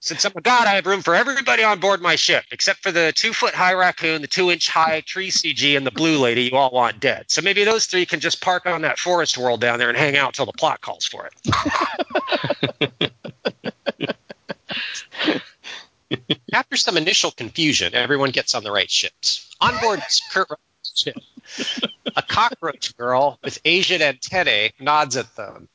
Since 0.00 0.24
I'm 0.24 0.32
a 0.36 0.40
god, 0.42 0.66
I 0.66 0.74
have 0.74 0.86
room 0.86 1.00
for 1.00 1.14
everybody 1.14 1.62
on 1.62 1.80
board 1.80 2.02
my 2.02 2.16
ship, 2.16 2.44
except 2.50 2.82
for 2.82 2.92
the 2.92 3.12
two 3.14 3.32
foot 3.32 3.54
high 3.54 3.72
raccoon, 3.72 4.20
the 4.20 4.28
two 4.28 4.50
inch 4.50 4.68
high 4.68 5.00
tree 5.00 5.30
CG, 5.30 5.76
and 5.76 5.86
the 5.86 5.90
blue 5.90 6.18
lady 6.18 6.42
you 6.44 6.56
all 6.56 6.70
want 6.72 7.00
dead. 7.00 7.26
So 7.28 7.40
maybe 7.40 7.64
those 7.64 7.86
three 7.86 8.04
can 8.04 8.20
just 8.20 8.42
park 8.42 8.66
on 8.66 8.82
that 8.82 8.98
forest 8.98 9.38
world 9.38 9.60
down 9.60 9.78
there 9.78 9.88
and 9.88 9.96
hang 9.96 10.16
out 10.16 10.34
till 10.34 10.46
the 10.46 10.52
plot 10.52 10.80
calls 10.82 11.06
for 11.06 11.26
it. 11.26 13.12
After 16.52 16.76
some 16.76 16.96
initial 16.96 17.30
confusion, 17.30 17.94
everyone 17.94 18.30
gets 18.30 18.54
on 18.54 18.64
the 18.64 18.72
right 18.72 18.90
ships. 18.90 19.48
On 19.60 19.78
board 19.80 20.02
Kurt 20.32 20.48
Russell's 20.50 20.92
ship, 20.94 21.16
a 22.16 22.22
cockroach 22.22 22.96
girl 22.96 23.38
with 23.42 23.60
Asian 23.64 24.02
antennae 24.02 24.72
nods 24.80 25.16
at 25.16 25.34
them. 25.36 25.68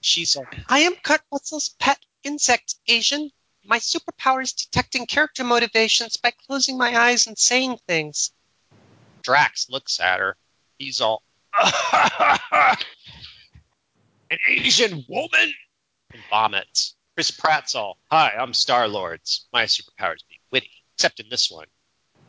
She's 0.00 0.36
like, 0.36 0.54
I 0.68 0.80
am 0.80 0.94
Kurt 0.96 1.22
Russell's 1.32 1.70
pet 1.78 1.98
insect, 2.22 2.76
Asian. 2.86 3.30
My 3.64 3.78
superpower 3.78 4.42
is 4.42 4.52
detecting 4.52 5.06
character 5.06 5.44
motivations 5.44 6.16
by 6.18 6.32
closing 6.46 6.76
my 6.76 6.96
eyes 6.96 7.26
and 7.26 7.38
saying 7.38 7.78
things. 7.86 8.32
Drax 9.22 9.70
looks 9.70 10.00
at 10.00 10.20
her. 10.20 10.36
He's 10.78 11.00
all, 11.00 11.22
an 11.62 12.76
Asian 14.48 15.04
woman, 15.08 15.54
and 16.12 16.22
vomits. 16.28 16.94
Chris 17.14 17.30
Pratt's 17.30 17.76
all, 17.76 17.96
hi, 18.10 18.32
I'm 18.36 18.52
Star 18.52 18.88
Lords. 18.88 19.46
My 19.52 19.64
superpowers 19.64 20.24
be 20.28 20.40
witty, 20.50 20.70
except 20.96 21.20
in 21.20 21.28
this 21.28 21.48
one. 21.48 21.66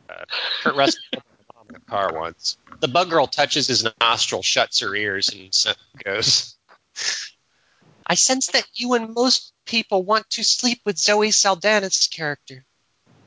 Uh, 0.08 0.26
Kurt 0.62 0.76
Russell 0.76 1.02
mom 1.56 1.66
in 1.70 1.76
a 1.76 1.80
car 1.80 2.12
once. 2.14 2.58
The 2.82 2.88
bug 2.88 3.10
girl 3.10 3.26
touches 3.26 3.68
his 3.68 3.88
nostril, 4.00 4.44
shuts 4.44 4.82
her 4.82 4.96
ears, 4.96 5.30
and 5.30 5.76
goes, 6.04 6.56
I 8.06 8.14
sense 8.14 8.48
that 8.48 8.68
you 8.76 8.94
and 8.94 9.16
most 9.16 9.54
people 9.66 10.04
want 10.04 10.30
to 10.32 10.44
sleep 10.44 10.82
with 10.86 11.00
Zoe 11.00 11.30
Saldana's 11.30 12.08
character. 12.08 12.64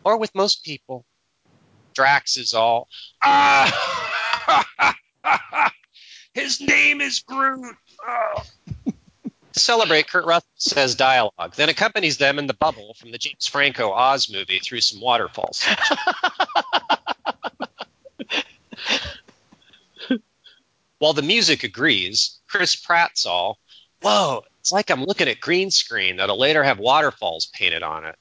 Or 0.05 0.17
with 0.17 0.33
most 0.37 0.63
people. 0.65 1.05
Drax 1.93 2.37
is 2.37 2.55
all, 2.55 2.89
ah! 3.21 4.95
His 6.35 6.61
name 6.61 7.01
is 7.01 7.19
Groot. 7.19 7.75
Oh. 8.07 8.45
Celebrate, 9.59 10.09
Kurt 10.09 10.25
Russell 10.25 10.49
says 10.57 10.95
dialogue, 10.95 11.55
then 11.57 11.69
accompanies 11.69 12.17
them 12.19 12.39
in 12.39 12.47
the 12.47 12.55
bubble 12.55 12.95
from 12.95 13.11
the 13.11 13.19
James 13.19 13.47
Franco 13.47 13.91
Oz 13.91 14.31
movie 14.31 14.59
through 14.59 14.81
some 14.81 15.01
waterfalls. 15.01 15.65
While 20.99 21.13
the 21.13 21.23
music 21.23 21.63
agrees, 21.63 22.39
Chris 22.49 22.75
Pratt's 22.75 23.25
all, 23.27 23.59
whoa, 24.03 24.45
it's 24.61 24.73
like 24.73 24.91
I'm 24.91 25.05
looking 25.05 25.29
at 25.29 25.41
green 25.41 25.71
screen 25.71 26.17
that'll 26.17 26.39
later 26.39 26.65
have 26.65 26.79
waterfalls 26.79 27.47
painted 27.47 27.83
on 27.83 28.05
it. 28.05 28.17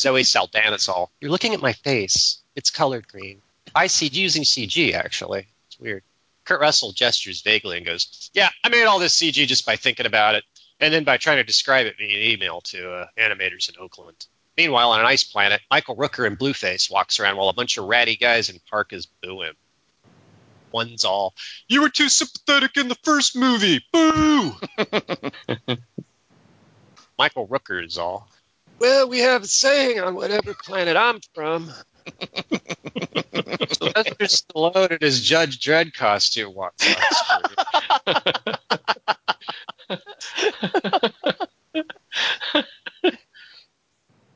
Zoe 0.00 0.22
Saldana's 0.22 0.88
all, 0.88 1.10
you're 1.20 1.30
looking 1.30 1.54
at 1.54 1.62
my 1.62 1.72
face. 1.72 2.38
It's 2.56 2.70
colored 2.70 3.08
green. 3.08 3.40
I 3.74 3.86
see 3.86 4.08
using 4.08 4.42
CG, 4.42 4.92
actually. 4.92 5.46
It's 5.68 5.78
weird. 5.78 6.02
Kurt 6.44 6.60
Russell 6.60 6.92
gestures 6.92 7.42
vaguely 7.42 7.76
and 7.76 7.86
goes, 7.86 8.30
Yeah, 8.34 8.48
I 8.64 8.68
made 8.70 8.84
all 8.84 8.98
this 8.98 9.16
CG 9.16 9.46
just 9.46 9.64
by 9.64 9.76
thinking 9.76 10.06
about 10.06 10.34
it, 10.34 10.44
and 10.80 10.92
then 10.92 11.04
by 11.04 11.16
trying 11.16 11.36
to 11.36 11.44
describe 11.44 11.86
it 11.86 11.96
via 11.98 12.32
email 12.32 12.60
to 12.62 12.92
uh, 12.92 13.06
animators 13.18 13.68
in 13.68 13.76
Oakland. 13.80 14.26
Meanwhile, 14.56 14.90
on 14.90 15.00
an 15.00 15.06
ice 15.06 15.24
planet, 15.24 15.60
Michael 15.70 15.96
Rooker 15.96 16.26
in 16.26 16.36
Blueface 16.36 16.90
walks 16.90 17.20
around 17.20 17.36
while 17.36 17.48
a 17.48 17.54
bunch 17.54 17.78
of 17.78 17.84
ratty 17.84 18.16
guys 18.16 18.50
in 18.50 18.58
parkas 18.70 19.06
boo 19.06 19.42
him. 19.42 19.54
One's 20.72 21.04
all, 21.04 21.34
You 21.68 21.82
were 21.82 21.88
too 21.88 22.08
sympathetic 22.08 22.76
in 22.76 22.88
the 22.88 22.96
first 23.02 23.36
movie! 23.36 23.84
Boo! 23.92 24.52
Michael 27.18 27.48
Rooker 27.48 27.84
is 27.84 27.98
all, 27.98 28.28
Well, 28.78 29.08
we 29.08 29.18
have 29.18 29.42
a 29.42 29.46
saying 29.46 30.00
on 30.00 30.14
whatever 30.14 30.54
planet 30.54 30.96
I'm 30.96 31.20
from. 31.34 31.72
Sylvester 33.72 34.24
Stallone 34.24 34.92
in 34.92 34.98
his 35.00 35.20
Judge 35.20 35.60
Dredd 35.60 35.92
costume 35.94 36.54
screen. 36.78 37.56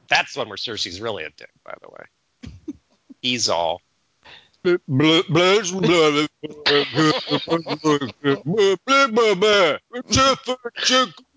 That's 0.08 0.36
one 0.36 0.48
where 0.48 0.56
Cersei's 0.56 1.00
really 1.00 1.24
a 1.24 1.30
dick, 1.30 1.50
by 1.64 1.74
the 1.80 1.88
way. 1.88 2.04
He's 3.20 3.48
all. 3.48 3.80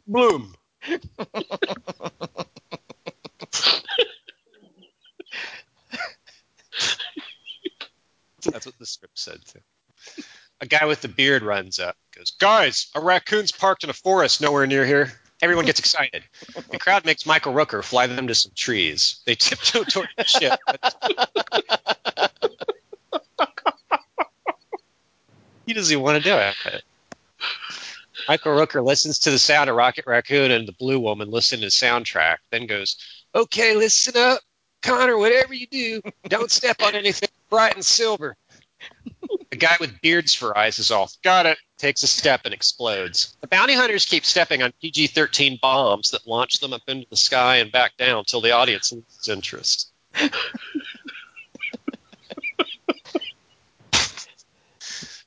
Bloom. 0.08 0.56
That's 8.52 8.66
what 8.66 8.78
the 8.80 8.86
script 8.86 9.20
said 9.20 9.40
too. 9.46 10.24
A 10.60 10.66
guy 10.66 10.86
with 10.86 11.04
a 11.04 11.08
beard 11.08 11.44
runs 11.44 11.80
up, 11.80 11.96
goes, 12.16 12.32
"Guys, 12.32 12.88
a 12.96 13.02
raccoon's 13.02 13.52
parked 13.52 13.84
in 13.84 13.90
a 13.90 13.94
forest 13.94 14.42
nowhere 14.42 14.66
near 14.66 14.86
here." 14.86 15.14
Everyone 15.40 15.66
gets 15.66 15.80
excited. 15.80 16.24
The 16.72 16.80
crowd 16.80 17.06
makes 17.06 17.26
Michael 17.28 17.54
Rooker 17.54 17.84
fly 17.84 18.08
them 18.08 18.28
to 18.28 18.34
some 18.34 18.54
trees. 18.56 19.20
They 19.26 19.36
tiptoe 19.36 19.84
toward 19.84 20.10
the 20.18 20.24
ship. 20.24 20.60
he 25.68 25.74
doesn't 25.74 25.92
even 25.92 26.04
want 26.04 26.24
to 26.24 26.30
do 26.30 26.36
it. 26.36 26.84
Michael 28.28 28.54
Rooker 28.54 28.84
listens 28.84 29.20
to 29.20 29.32
the 29.32 29.38
sound 29.38 29.70
of 29.70 29.76
Rocket 29.76 30.06
Raccoon 30.08 30.50
and 30.50 30.68
the 30.68 30.74
Blue 30.74 31.00
Woman 31.00 31.30
listen 31.30 31.60
to 31.60 31.66
the 31.66 31.72
soundtrack, 31.72 32.38
then 32.52 32.66
goes, 32.66 32.98
Okay, 33.36 33.76
listen 33.76 34.18
up. 34.18 34.40
Connor, 34.82 35.18
whatever 35.18 35.54
you 35.54 35.68
do, 35.68 36.02
don't 36.28 36.50
step 36.50 36.82
on 36.82 36.96
anything 36.96 37.27
bright 37.50 37.76
and 37.76 37.86
silver. 37.86 38.36
The 39.50 39.56
guy 39.56 39.78
with 39.80 40.02
beards 40.02 40.34
for 40.34 40.58
eyes 40.58 40.78
is 40.80 40.92
off. 40.92 41.16
Got 41.24 41.46
it. 41.46 41.58
Takes 41.78 42.04
a 42.04 42.08
step 42.08 42.42
and 42.46 42.54
explodes. 42.54 43.36
The 43.42 43.48
bounty 43.48 43.74
hunters 43.74 44.06
keep 44.06 44.26
stepping 44.26 44.62
on 44.62 44.74
PG 44.82 45.08
13 45.08 45.60
bombs 45.62 46.12
that 46.12 46.28
launch 46.28 46.60
them 46.60 46.74
up 46.74 46.82
into 46.88 47.08
the 47.10 47.18
sky 47.18 47.58
and 47.58 47.72
back 47.72 47.98
down 47.98 48.26
till 48.26 48.42
the 48.42 48.52
audience 48.52 48.92
loses 48.92 49.28
interest. 49.28 49.92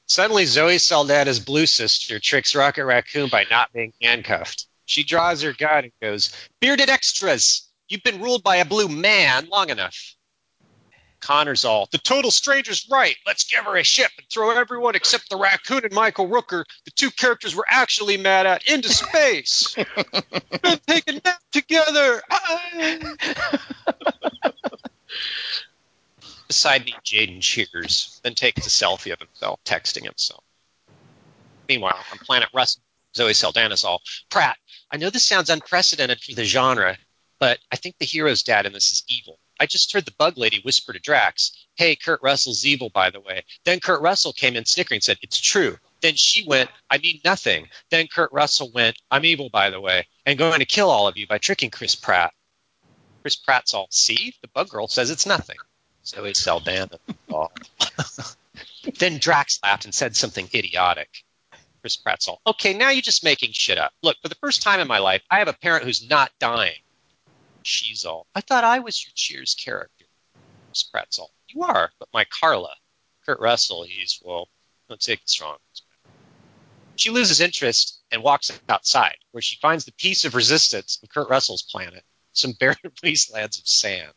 Suddenly, 0.07 0.47
Zoe 0.47 0.79
Saldana's 0.79 1.39
blue 1.39 1.67
sister 1.67 2.19
tricks 2.19 2.55
Rocket 2.57 2.85
Raccoon 2.85 3.29
by 3.31 3.47
not 3.49 3.73
being 3.73 3.93
handcuffed. 4.03 4.67
She 4.85 5.05
draws 5.05 5.43
her 5.43 5.53
gun 5.53 5.85
and 5.85 5.93
goes, 6.03 6.35
Bearded 6.61 6.91
extras! 6.91 7.69
You've 7.89 8.03
been 8.03 8.21
ruled 8.21 8.43
by 8.43 8.57
a 8.57 8.65
blue 8.65 8.89
man 8.89 9.49
long 9.49 9.71
enough. 9.71 10.17
Connor's 11.21 11.65
all, 11.65 11.89
the 11.93 11.99
total 11.99 12.31
stranger's 12.31 12.89
right. 12.91 13.17
Let's 13.27 13.45
give 13.45 13.65
her 13.65 13.77
a 13.77 13.85
ship 13.85 14.11
and 14.19 14.27
throw 14.29 14.51
everyone 14.51 14.95
except 14.95 15.29
the 15.29 15.37
raccoon 15.37 15.85
and 15.85 15.93
Michael 15.93 16.29
Rooker, 16.29 16.65
the 16.85 16.91
two 16.91 17.11
characters 17.11 17.55
we're 17.55 17.65
actually 17.69 18.17
mad 18.17 18.47
at, 18.47 18.67
into 18.67 18.89
space. 18.89 19.75
Been 20.63 20.81
taking 20.87 21.17
a 21.17 21.21
nap 21.25 21.41
together. 21.53 22.23
Beside 26.49 26.85
me, 26.85 26.95
Jaden 27.05 27.41
cheers, 27.41 28.21
then 28.25 28.35
takes 28.35 28.67
a 28.67 28.71
selfie 28.71 29.13
of 29.13 29.21
himself, 29.21 29.61
texting 29.65 30.05
himself. 30.05 30.43
Meanwhile, 31.69 31.99
on 32.11 32.19
planet 32.19 32.49
Russell, 32.53 32.83
Zoe 33.15 33.33
Saldana's 33.33 33.85
all, 33.85 34.03
Pratt, 34.31 34.57
I 34.91 34.97
know 34.97 35.11
this 35.11 35.27
sounds 35.27 35.51
unprecedented 35.51 36.21
for 36.21 36.35
the 36.35 36.45
genre, 36.45 36.97
but 37.39 37.61
I 37.71 37.77
think 37.77 37.99
the 37.99 38.05
hero's 38.05 38.43
dad 38.43 38.67
in 38.67 38.73
this 38.73 38.91
is 38.91 39.05
evil. 39.09 39.39
I 39.61 39.66
just 39.66 39.92
heard 39.92 40.07
the 40.07 40.14
bug 40.18 40.38
lady 40.38 40.61
whisper 40.64 40.94
to 40.94 40.99
Drax, 40.99 41.53
Hey, 41.77 41.94
Kurt 41.94 42.20
Russell's 42.23 42.64
evil, 42.64 42.88
by 42.88 43.11
the 43.11 43.20
way. 43.20 43.44
Then 43.64 43.79
Kurt 43.79 44.01
Russell 44.01 44.33
came 44.33 44.57
in 44.57 44.64
snickering 44.64 44.96
and 44.96 45.05
said, 45.05 45.18
It's 45.23 45.38
true. 45.38 45.77
Then 46.01 46.14
she 46.14 46.44
went, 46.46 46.70
I 46.88 46.96
mean 46.96 47.20
nothing. 47.25 47.68
Then 47.90 48.09
Kurt 48.09 48.33
Russell 48.33 48.70
went, 48.75 48.96
I'm 49.11 49.27
evil, 49.27 49.51
by 49.51 49.68
the 49.68 49.81
way, 49.81 50.07
and 50.25 50.38
going 50.38 50.61
to 50.61 50.64
kill 50.64 50.88
all 50.88 51.07
of 51.07 51.18
you 51.18 51.27
by 51.27 51.37
tricking 51.37 51.68
Chris 51.70 51.94
Pratt. 51.94 52.33
Chris 53.20 53.37
Pratt's 53.37 53.75
all, 53.75 53.87
See, 53.90 54.35
the 54.40 54.49
bug 54.49 54.70
girl 54.70 54.88
says 54.88 55.11
it's 55.11 55.27
nothing. 55.27 55.59
So 56.03 56.16
Zoe 56.23 56.33
Saldana. 56.33 56.99
then 58.99 59.18
Drax 59.18 59.61
laughed 59.62 59.85
and 59.85 59.94
said 59.94 60.16
something 60.16 60.49
idiotic. 60.55 61.25
Chris 61.83 61.96
Pratt's 61.96 62.29
all, 62.29 62.40
Okay, 62.46 62.73
now 62.73 62.88
you're 62.90 63.03
just 63.03 63.25
making 63.25 63.53
shit 63.53 63.77
up. 63.77 63.92
Look, 64.03 64.16
for 64.23 64.29
the 64.29 64.35
first 64.37 64.62
time 64.62 64.81
in 64.81 64.88
my 64.88 64.99
life, 64.99 65.23
I 65.31 65.38
have 65.38 65.49
a 65.49 65.53
parent 65.53 65.85
who's 65.85 66.09
not 66.09 66.31
dying. 66.38 66.79
She's 67.71 68.05
all, 68.05 68.27
I 68.35 68.41
thought 68.41 68.65
I 68.65 68.81
was 68.81 69.05
your 69.05 69.13
Cheers 69.15 69.55
character. 69.55 70.07
Pratt's 70.91 71.19
all, 71.19 71.31
You 71.49 71.63
are, 71.63 71.91
but 71.99 72.09
my 72.13 72.25
Carla. 72.25 72.75
Kurt 73.25 73.39
Russell, 73.39 73.85
he's, 73.85 74.21
well, 74.25 74.49
don't 74.89 75.01
take 75.01 75.21
it 75.21 75.29
strong. 75.29 75.59
She 76.97 77.11
loses 77.11 77.41
interest 77.41 78.01
and 78.11 78.23
walks 78.23 78.51
outside, 78.69 79.17
where 79.31 79.41
she 79.41 79.57
finds 79.63 79.85
the 79.85 79.93
piece 79.93 80.25
of 80.25 80.35
resistance 80.35 80.99
of 81.03 81.09
Kurt 81.11 81.31
Russell's 81.31 81.63
planet, 81.63 82.05
some 82.33 82.53
barren 82.53 82.77
wastelands 83.05 83.59
of 83.59 83.69
sand. 83.69 84.13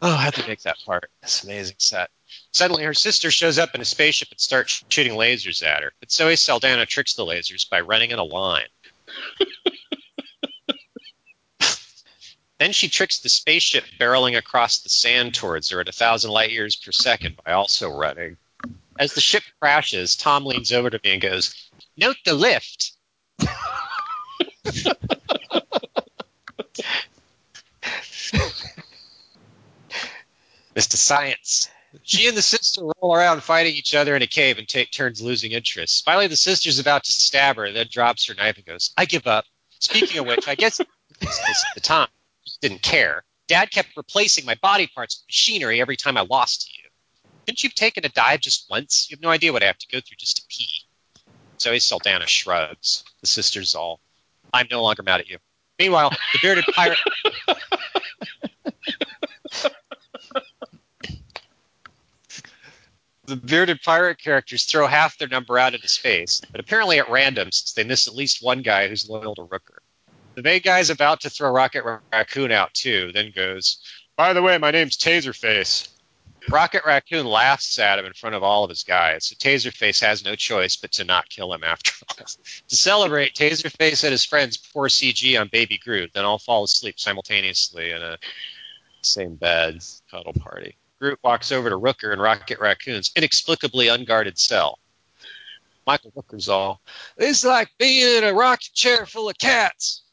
Oh, 0.00 0.14
I 0.14 0.22
had 0.22 0.34
to 0.34 0.46
make 0.46 0.62
that 0.62 0.78
part. 0.86 1.10
This 1.22 1.42
amazing 1.42 1.76
set. 1.78 2.10
Suddenly, 2.52 2.84
her 2.84 2.94
sister 2.94 3.32
shows 3.32 3.58
up 3.58 3.74
in 3.74 3.80
a 3.80 3.84
spaceship 3.84 4.28
and 4.30 4.38
starts 4.38 4.84
shooting 4.88 5.14
lasers 5.14 5.66
at 5.66 5.82
her. 5.82 5.92
But 5.98 6.12
Zoe 6.12 6.36
Saldana 6.36 6.86
tricks 6.86 7.14
the 7.14 7.24
lasers 7.24 7.68
by 7.68 7.80
running 7.80 8.12
in 8.12 8.20
a 8.20 8.24
line. 8.24 8.68
Then 12.58 12.72
she 12.72 12.88
tricks 12.88 13.20
the 13.20 13.28
spaceship 13.28 13.84
barreling 14.00 14.36
across 14.36 14.78
the 14.78 14.88
sand 14.88 15.34
towards 15.34 15.70
her 15.70 15.80
at 15.80 15.88
a 15.88 15.92
thousand 15.92 16.32
light 16.32 16.50
years 16.50 16.74
per 16.74 16.90
second 16.90 17.36
by 17.44 17.52
also 17.52 17.88
running. 17.88 18.36
As 18.98 19.14
the 19.14 19.20
ship 19.20 19.44
crashes, 19.60 20.16
Tom 20.16 20.44
leans 20.44 20.72
over 20.72 20.90
to 20.90 21.00
me 21.04 21.12
and 21.12 21.22
goes, 21.22 21.54
Note 21.96 22.16
the 22.24 22.34
lift. 22.34 22.92
Mr. 30.74 30.96
Science. 30.96 31.70
She 32.02 32.26
and 32.28 32.36
the 32.36 32.42
sister 32.42 32.82
roll 32.82 33.14
around 33.14 33.42
fighting 33.42 33.74
each 33.74 33.94
other 33.94 34.16
in 34.16 34.22
a 34.22 34.26
cave 34.26 34.58
and 34.58 34.68
take 34.68 34.90
turns 34.90 35.22
losing 35.22 35.52
interest. 35.52 36.04
Finally, 36.04 36.26
the 36.26 36.36
sister's 36.36 36.80
about 36.80 37.04
to 37.04 37.12
stab 37.12 37.56
her, 37.56 37.70
then 37.70 37.86
drops 37.90 38.26
her 38.26 38.34
knife 38.34 38.56
and 38.56 38.66
goes, 38.66 38.92
I 38.96 39.04
give 39.04 39.26
up. 39.28 39.44
Speaking 39.78 40.18
of 40.18 40.26
which, 40.26 40.48
I 40.48 40.56
guess 40.56 40.78
this 40.78 40.84
at 41.30 41.74
the 41.74 41.80
time 41.80 42.08
didn't 42.60 42.82
care. 42.82 43.24
Dad 43.48 43.70
kept 43.70 43.96
replacing 43.96 44.44
my 44.44 44.54
body 44.56 44.86
parts 44.86 45.18
with 45.18 45.28
machinery 45.28 45.80
every 45.80 45.96
time 45.96 46.16
I 46.16 46.22
lost 46.22 46.62
to 46.62 46.68
you. 46.76 46.88
couldn't 47.46 47.62
you 47.62 47.70
have 47.70 47.74
taken 47.74 48.04
a 48.04 48.10
dive 48.10 48.40
just 48.40 48.68
once? 48.70 49.08
You 49.08 49.16
have 49.16 49.22
no 49.22 49.30
idea 49.30 49.52
what 49.52 49.62
I 49.62 49.66
have 49.66 49.78
to 49.78 49.88
go 49.88 50.00
through 50.00 50.16
just 50.18 50.36
to 50.36 50.42
pee. 50.48 50.84
Zoe 51.60 51.80
Saldana 51.80 52.26
shrugs. 52.26 53.04
The 53.20 53.26
sisters 53.26 53.74
all, 53.74 54.00
I'm 54.52 54.66
no 54.70 54.82
longer 54.82 55.02
mad 55.02 55.20
at 55.20 55.28
you. 55.28 55.38
Meanwhile, 55.78 56.10
the 56.32 56.38
bearded 56.42 56.64
pirate. 56.74 56.98
the 63.26 63.36
bearded 63.36 63.80
pirate 63.82 64.18
characters 64.18 64.64
throw 64.64 64.86
half 64.86 65.18
their 65.18 65.28
number 65.28 65.58
out 65.58 65.74
into 65.74 65.88
space, 65.88 66.40
but 66.50 66.60
apparently 66.60 66.98
at 66.98 67.10
random 67.10 67.52
since 67.52 67.72
they 67.72 67.84
miss 67.84 68.08
at 68.08 68.14
least 68.14 68.42
one 68.42 68.62
guy 68.62 68.88
who's 68.88 69.08
loyal 69.08 69.34
to 69.36 69.42
Rooker. 69.42 69.78
The 70.38 70.44
main 70.44 70.60
guy's 70.62 70.88
about 70.88 71.22
to 71.22 71.30
throw 71.30 71.50
Rocket 71.50 71.82
Raccoon 72.12 72.52
out 72.52 72.72
too, 72.72 73.10
then 73.12 73.32
goes, 73.34 73.78
By 74.14 74.34
the 74.34 74.40
way, 74.40 74.56
my 74.56 74.70
name's 74.70 74.96
Taserface. 74.96 75.88
Rocket 76.48 76.84
Raccoon 76.86 77.26
laughs 77.26 77.76
at 77.80 77.98
him 77.98 78.04
in 78.04 78.12
front 78.12 78.36
of 78.36 78.44
all 78.44 78.62
of 78.62 78.70
his 78.70 78.84
guys, 78.84 79.26
so 79.26 79.34
Taserface 79.34 80.00
has 80.00 80.24
no 80.24 80.36
choice 80.36 80.76
but 80.76 80.92
to 80.92 81.04
not 81.04 81.28
kill 81.28 81.52
him 81.52 81.64
after 81.64 81.90
all. 82.08 82.24
to 82.68 82.76
celebrate, 82.76 83.34
Taserface 83.34 84.04
and 84.04 84.12
his 84.12 84.24
friends 84.24 84.56
pour 84.56 84.86
CG 84.86 85.40
on 85.40 85.48
Baby 85.48 85.76
Groot, 85.76 86.12
then 86.14 86.24
all 86.24 86.38
fall 86.38 86.62
asleep 86.62 87.00
simultaneously 87.00 87.90
in 87.90 88.00
a 88.00 88.16
same 89.02 89.34
bed 89.34 89.82
cuddle 90.08 90.34
party. 90.34 90.76
Groot 91.00 91.18
walks 91.24 91.50
over 91.50 91.68
to 91.68 91.76
Rooker 91.76 92.12
and 92.12 92.22
Rocket 92.22 92.60
Raccoon's 92.60 93.10
inexplicably 93.16 93.88
unguarded 93.88 94.38
cell. 94.38 94.78
Michael 95.84 96.12
Rooker's 96.12 96.48
all, 96.48 96.80
It's 97.16 97.44
like 97.44 97.70
being 97.76 98.18
in 98.18 98.22
a 98.22 98.32
rocking 98.32 98.70
chair 98.72 99.04
full 99.04 99.28
of 99.28 99.36
cats. 99.36 100.04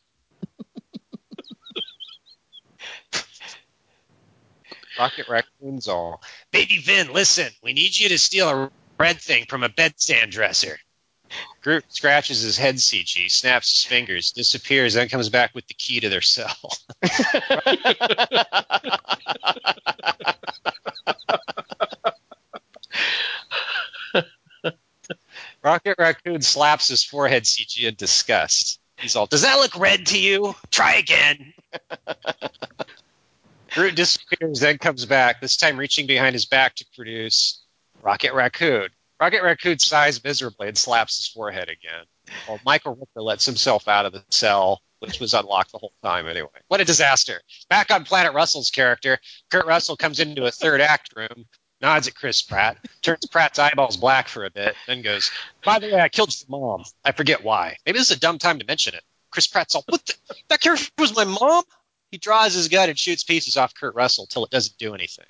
Rocket 4.98 5.28
Raccoon's 5.28 5.88
all, 5.88 6.22
Baby 6.52 6.80
Vin, 6.80 7.12
listen, 7.12 7.52
we 7.64 7.74
need 7.74 7.98
you 7.98 8.10
to 8.10 8.18
steal 8.18 8.50
a 8.50 8.72
red 8.98 9.20
thing 9.20 9.46
from 9.48 9.64
a 9.64 9.70
bedstand 9.70 10.32
dresser. 10.32 10.78
Groot 11.62 11.84
scratches 11.90 12.42
his 12.42 12.58
head 12.58 12.76
CG, 12.76 13.30
snaps 13.30 13.72
his 13.72 13.84
fingers, 13.84 14.32
disappears, 14.32 14.94
then 14.94 15.10
comes 15.10 15.30
back 15.30 15.56
with 15.56 15.68
the 15.68 15.74
key 15.74 16.00
to 16.00 16.10
their 16.10 16.22
cell. 16.22 16.56
Rocket 25.64 25.96
Raccoon 25.98 26.42
slaps 26.42 26.88
his 26.88 27.04
forehead 27.04 27.44
CG 27.44 27.88
in 27.88 27.96
disgust. 27.96 28.80
He's 28.98 29.16
all, 29.16 29.26
Does 29.26 29.42
that 29.42 29.56
look 29.56 29.78
red 29.78 30.06
to 30.08 30.20
you? 30.20 30.56
Try 30.70 30.96
again. 30.96 31.54
Groot 33.76 33.96
disappears, 33.96 34.62
then 34.62 34.78
comes 34.78 35.06
back, 35.06 35.42
this 35.42 35.58
time 35.58 35.76
reaching 35.78 36.08
behind 36.08 36.34
his 36.34 36.46
back 36.46 36.76
to 36.76 36.86
produce 36.96 37.62
Rocket 38.02 38.34
Raccoon. 38.34 38.88
Rocket 39.20 39.44
Raccoon 39.44 39.80
sighs 39.80 40.24
miserably 40.24 40.70
and 40.70 40.78
slaps 40.78 41.18
his 41.18 41.28
forehead 41.28 41.68
again. 41.68 42.06
While 42.46 42.62
Michael 42.66 42.96
Rooker 42.96 43.22
lets 43.22 43.46
himself 43.46 43.90
out 43.90 44.06
of 44.06 44.14
the 44.14 44.24
cell, 44.30 44.82
which 45.00 45.20
was 45.20 45.34
unlocked 45.34 45.74
the 45.74 45.78
whole 45.78 45.92
time 46.02 46.26
anyway. 46.26 46.48
What 46.70 46.80
a 46.80 46.86
disaster. 46.86 47.42
Back 47.70 47.92
on 47.92 48.06
Planet 48.06 48.34
Russell's 48.34 48.72
character, 48.72 49.20
Kurt 49.52 49.66
Russell 49.66 49.98
comes 49.98 50.22
into 50.22 50.46
a 50.46 50.52
third 50.52 50.80
act 50.80 51.14
room, 51.14 51.46
nods 51.82 52.08
at 52.08 52.16
Chris 52.16 52.42
Pratt, 52.42 52.78
turns 53.02 53.26
Pratt's 53.26 53.60
eyeballs 53.60 53.98
black 53.98 54.30
for 54.30 54.46
a 54.46 54.50
bit, 54.52 54.76
then 54.88 55.02
goes, 55.02 55.32
By 55.66 55.80
the 55.80 55.88
way, 55.88 56.00
I 56.00 56.08
killed 56.08 56.34
your 56.34 56.60
mom. 56.60 56.86
I 57.04 57.12
forget 57.12 57.44
why. 57.44 57.76
Maybe 57.86 58.00
this 58.00 58.10
is 58.10 58.16
a 58.16 58.22
dumb 58.22 58.38
time 58.38 58.60
to 58.60 58.66
mention 58.66 58.96
it. 58.96 59.04
Chris 59.32 59.48
Pratt's 59.48 59.76
all, 59.76 59.84
What 59.90 60.06
the? 60.06 60.16
That 60.48 60.62
character 60.62 60.90
was 60.98 61.14
my 61.14 61.26
mom? 61.26 61.66
He 62.16 62.20
draws 62.20 62.54
his 62.54 62.70
gun 62.70 62.88
and 62.88 62.98
shoots 62.98 63.26
pieces 63.26 63.58
off 63.58 63.76
Kurt 63.76 63.94
Russell 63.94 64.26
till 64.26 64.46
it 64.46 64.50
doesn't 64.50 64.78
do 64.78 64.96
anything. 64.96 65.26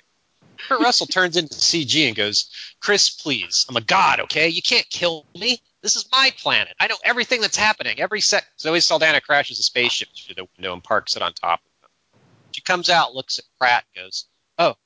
Kurt 0.68 0.80
Russell 0.80 1.08
turns 1.08 1.36
into 1.36 1.52
CG 1.52 2.06
and 2.06 2.14
goes, 2.14 2.48
Chris, 2.78 3.10
please. 3.10 3.66
I'm 3.68 3.76
a 3.76 3.80
god, 3.80 4.20
okay? 4.20 4.50
You 4.50 4.62
can't 4.62 4.88
kill 4.88 5.26
me. 5.34 5.60
This 5.82 5.96
is 5.96 6.08
my 6.12 6.32
planet. 6.38 6.76
I 6.78 6.86
know 6.86 6.94
everything 7.02 7.40
that's 7.40 7.56
happening. 7.56 7.98
Every 7.98 8.20
sec. 8.20 8.46
Zoe 8.60 8.78
Saldana 8.78 9.20
crashes 9.20 9.58
a 9.58 9.64
spaceship 9.64 10.10
through 10.16 10.36
the 10.36 10.46
window 10.56 10.74
and 10.74 10.84
parks 10.84 11.16
it 11.16 11.22
on 11.22 11.32
top 11.32 11.58
of 11.58 11.82
him. 11.82 12.20
She 12.52 12.60
comes 12.60 12.88
out, 12.88 13.16
looks 13.16 13.40
at 13.40 13.46
Pratt, 13.58 13.82
goes, 13.96 14.26
Oh, 14.56 14.76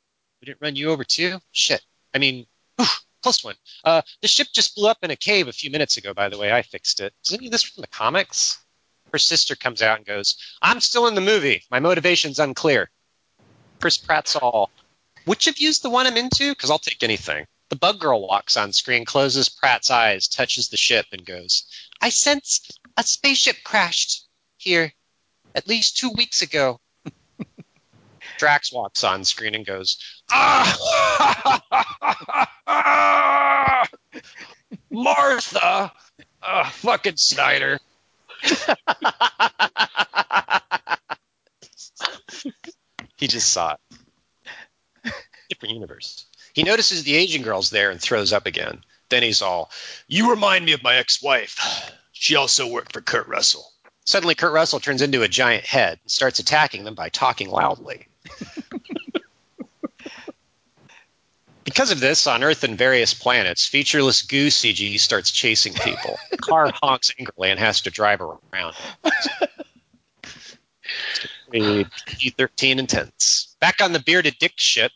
we 0.40 0.46
didn't 0.46 0.62
run 0.62 0.76
you 0.76 0.92
over 0.92 1.04
too? 1.04 1.38
Shit. 1.52 1.82
I 2.14 2.18
mean, 2.18 2.46
whew, 2.78 2.86
close 3.22 3.44
one. 3.44 3.56
Uh, 3.84 4.00
the 4.22 4.28
ship 4.28 4.46
just 4.54 4.74
blew 4.74 4.88
up 4.88 5.00
in 5.02 5.10
a 5.10 5.16
cave 5.16 5.48
a 5.48 5.52
few 5.52 5.70
minutes 5.70 5.98
ago, 5.98 6.14
by 6.14 6.30
the 6.30 6.38
way. 6.38 6.50
I 6.50 6.62
fixed 6.62 7.00
it. 7.00 7.12
Is 7.26 7.34
any 7.34 7.48
of 7.48 7.52
this 7.52 7.62
from 7.62 7.82
the 7.82 7.88
comics? 7.88 8.58
Her 9.12 9.18
sister 9.18 9.56
comes 9.56 9.82
out 9.82 9.98
and 9.98 10.06
goes, 10.06 10.36
I'm 10.62 10.80
still 10.80 11.06
in 11.06 11.14
the 11.14 11.20
movie. 11.20 11.64
My 11.70 11.80
motivation's 11.80 12.38
unclear. 12.38 12.90
Chris 13.80 13.98
Pratt's 13.98 14.36
all, 14.36 14.70
which 15.24 15.46
of 15.46 15.58
you's 15.58 15.80
the 15.80 15.90
one 15.90 16.06
I'm 16.06 16.16
into? 16.16 16.50
Because 16.50 16.70
I'll 16.70 16.78
take 16.78 17.02
anything. 17.02 17.46
The 17.70 17.76
bug 17.76 18.00
girl 18.00 18.26
walks 18.26 18.56
on 18.56 18.72
screen, 18.72 19.04
closes 19.04 19.48
Pratt's 19.48 19.90
eyes, 19.90 20.28
touches 20.28 20.68
the 20.68 20.76
ship, 20.76 21.06
and 21.12 21.24
goes, 21.24 21.64
I 22.00 22.08
sense 22.08 22.68
a 22.96 23.02
spaceship 23.02 23.56
crashed 23.64 24.26
here 24.56 24.92
at 25.54 25.68
least 25.68 25.96
two 25.96 26.10
weeks 26.10 26.42
ago. 26.42 26.80
Drax 28.38 28.72
walks 28.72 29.04
on 29.04 29.24
screen 29.24 29.54
and 29.54 29.64
goes, 29.64 29.98
ah! 30.30 30.76
Martha! 34.90 35.92
Ah, 36.42 36.70
fucking 36.74 37.16
Snyder. 37.16 37.78
he 43.16 43.26
just 43.26 43.50
saw 43.50 43.74
it. 43.74 43.80
Different 45.48 45.74
universe. 45.74 46.26
He 46.52 46.62
notices 46.62 47.02
the 47.02 47.16
Asian 47.16 47.42
girl's 47.42 47.70
there 47.70 47.90
and 47.90 48.00
throws 48.00 48.32
up 48.32 48.46
again. 48.46 48.82
Then 49.08 49.22
he's 49.22 49.42
all, 49.42 49.70
You 50.06 50.30
remind 50.30 50.64
me 50.64 50.72
of 50.72 50.82
my 50.82 50.96
ex 50.96 51.22
wife. 51.22 51.92
She 52.12 52.36
also 52.36 52.66
worked 52.66 52.92
for 52.92 53.00
Kurt 53.00 53.28
Russell. 53.28 53.64
Suddenly, 54.04 54.34
Kurt 54.34 54.52
Russell 54.52 54.78
turns 54.78 55.00
into 55.00 55.22
a 55.22 55.28
giant 55.28 55.64
head 55.64 55.98
and 56.02 56.10
starts 56.10 56.38
attacking 56.38 56.84
them 56.84 56.94
by 56.94 57.08
talking 57.08 57.48
loudly. 57.48 58.08
Because 61.70 61.92
of 61.92 62.00
this, 62.00 62.26
on 62.26 62.42
Earth 62.42 62.64
and 62.64 62.76
various 62.76 63.14
planets, 63.14 63.64
featureless 63.64 64.22
goo 64.22 64.48
CG 64.48 64.98
starts 64.98 65.30
chasing 65.30 65.72
people. 65.72 66.18
Car 66.40 66.72
honks 66.74 67.12
angrily 67.16 67.50
and 67.50 67.60
has 67.60 67.82
to 67.82 67.90
drive 67.90 68.20
around. 68.20 68.74
PG-13 71.52 72.78
intense. 72.78 73.56
Back 73.60 73.80
on 73.80 73.92
the 73.92 74.00
bearded 74.00 74.34
dick 74.40 74.54
ship, 74.56 74.90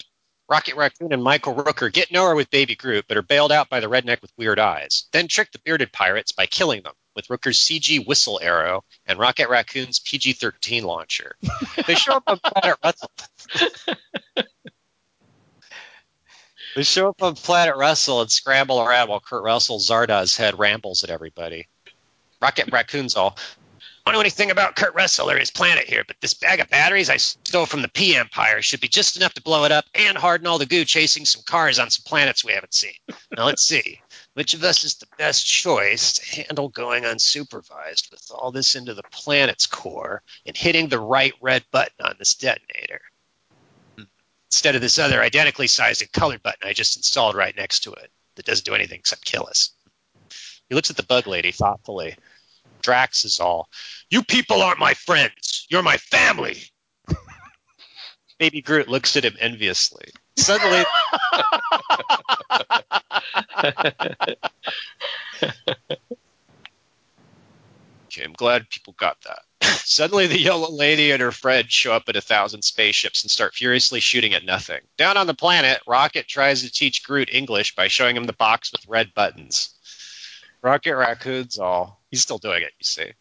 Rocket 0.49 0.75
Raccoon 0.75 1.13
and 1.13 1.23
Michael 1.23 1.55
Rooker 1.55 1.93
get 1.93 2.11
nowhere 2.11 2.35
with 2.35 2.51
Baby 2.51 2.75
Groot, 2.75 3.05
but 3.07 3.17
are 3.17 3.23
bailed 3.23 3.53
out 3.53 3.69
by 3.69 3.79
the 3.79 3.89
redneck 3.89 4.21
with 4.21 4.33
weird 4.37 4.59
eyes. 4.59 5.05
Then 5.13 5.29
trick 5.29 5.53
the 5.53 5.61
bearded 5.61 5.93
pirates 5.93 6.33
by 6.33 6.47
killing 6.47 6.83
them 6.83 6.95
with 7.15 7.29
Rooker's 7.29 7.61
CG 7.61 8.05
whistle 8.05 8.41
arrow 8.43 8.83
and 9.07 9.21
Rocket 9.21 9.49
Raccoon's 9.49 10.01
PG-13 10.01 10.83
launcher. 10.83 11.37
They 11.87 11.95
show 11.95 12.15
up 12.15 12.25
on 12.27 12.41
Planet 12.41 12.79
Russell. 12.83 13.11
they 16.75 16.83
show 16.83 17.09
up 17.09 17.23
on 17.23 17.35
Planet 17.35 17.77
Russell 17.77 18.21
and 18.21 18.31
scramble 18.31 18.81
around 18.81 19.09
while 19.09 19.21
Kurt 19.21 19.43
Russell 19.43 19.79
Zardoz 19.79 20.37
head 20.37 20.59
rambles 20.59 21.05
at 21.05 21.11
everybody. 21.11 21.69
Rocket 22.41 22.71
Raccoon's 22.71 23.17
all, 23.17 23.37
I 24.07 24.11
don't 24.11 24.15
know 24.15 24.21
anything 24.21 24.51
about 24.51 24.77
Kurt 24.77 24.95
Russell 24.95 25.31
or 25.31 25.39
his 25.39 25.51
planet 25.51 25.89
here, 25.89 26.05
but 26.07 26.17
this 26.21 26.35
bag 26.35 26.61
of 26.61 26.69
batteries 26.69 27.09
I 27.09 27.17
stole 27.17 27.65
from 27.65 27.81
the 27.81 27.89
P 27.89 28.17
Empire 28.17 28.61
should 28.61 28.81
be 28.81 28.89
just 28.89 29.17
enough 29.17 29.33
to 29.35 29.43
blow 29.43 29.65
it 29.65 29.73
up 29.73 29.87
and 29.95 30.19
harden 30.19 30.47
all 30.47 30.59
the 30.59 30.67
goo 30.67 30.85
chasing 30.85 31.25
some 31.25 31.43
cars 31.47 31.79
on 31.79 31.89
some 31.89 32.03
planets 32.07 32.45
we 32.45 32.53
haven't 32.53 32.75
seen. 32.75 32.93
Now 33.35 33.47
let's 33.47 33.63
see. 33.63 34.01
Which 34.35 34.53
of 34.53 34.63
us 34.63 34.85
is 34.85 34.97
the 34.97 35.07
best 35.17 35.47
choice 35.47 36.15
to 36.15 36.43
handle 36.43 36.69
going 36.69 37.05
unsupervised 37.05 38.11
with 38.11 38.31
all 38.31 38.51
this 38.51 38.75
into 38.75 38.93
the 38.93 39.05
planet's 39.11 39.67
core 39.67 40.23
and 40.45 40.57
hitting 40.57 40.89
the 40.89 41.01
right 41.01 41.33
red 41.41 41.65
button 41.71 42.05
on 42.05 42.17
this 42.19 42.35
detonator? 42.35 43.01
Instead 44.55 44.77
of 44.77 44.81
this 44.81 45.01
other 45.01 45.21
identically 45.21 45.67
sized 45.67 46.01
and 46.01 46.13
colored 46.13 46.41
button 46.41 46.69
I 46.69 46.75
just 46.75 46.97
installed 46.97 47.35
right 47.35 47.57
next 47.57 47.81
to 47.81 47.93
it 47.93 48.13
that 48.37 48.47
doesn't 48.47 48.65
do 48.65 48.77
anything 48.77 49.01
except 49.01 49.25
kill 49.25 49.49
us. 49.49 49.71
He 50.69 50.77
looks 50.77 50.91
at 50.91 50.97
the 50.97 51.03
bug 51.03 51.27
lady 51.27 51.51
thoughtfully. 51.51 52.15
Drax 52.81 53.25
is 53.25 53.41
all, 53.41 53.69
You 54.11 54.23
people 54.23 54.63
aren't 54.63 54.79
my 54.79 54.95
friends. 54.95 55.67
You're 55.69 55.83
my 55.83 55.97
family. 55.97 56.63
Baby 58.39 58.63
Groot 58.63 58.89
looks 58.89 59.17
at 59.17 59.25
him 59.25 59.35
enviously. 59.41 60.07
Suddenly. 60.37 60.85
okay, 68.07 68.23
I'm 68.23 68.35
glad 68.35 68.71
people 68.71 68.95
got 68.97 69.17
that. 69.23 69.41
Suddenly, 69.87 70.29
the 70.29 70.41
yellow 70.41 70.71
lady 70.71 71.11
and 71.11 71.21
her 71.21 71.31
friend 71.31 71.71
show 71.71 71.93
up 71.93 72.09
at 72.09 72.17
a 72.17 72.23
thousand 72.23 72.63
spaceships 72.63 73.23
and 73.23 73.31
start 73.31 73.55
furiously 73.55 74.01
shooting 74.01 74.33
at 74.33 74.45
nothing. 74.45 74.81
Down 74.97 75.19
on 75.19 75.27
the 75.27 75.35
planet, 75.35 75.83
Rocket 75.87 76.27
tries 76.27 76.63
to 76.63 76.73
teach 76.73 77.05
Groot 77.05 77.29
English 77.31 77.75
by 77.75 77.89
showing 77.89 78.17
him 78.17 78.25
the 78.25 78.33
box 78.33 78.73
with 78.73 78.89
red 78.89 79.13
buttons. 79.15 79.75
Rocket 80.63 80.97
Raccoon's 80.97 81.59
all. 81.59 82.03
He's 82.11 82.23
still 82.23 82.39
doing 82.39 82.63
it, 82.63 82.73
you 82.79 82.85
see. 82.85 83.13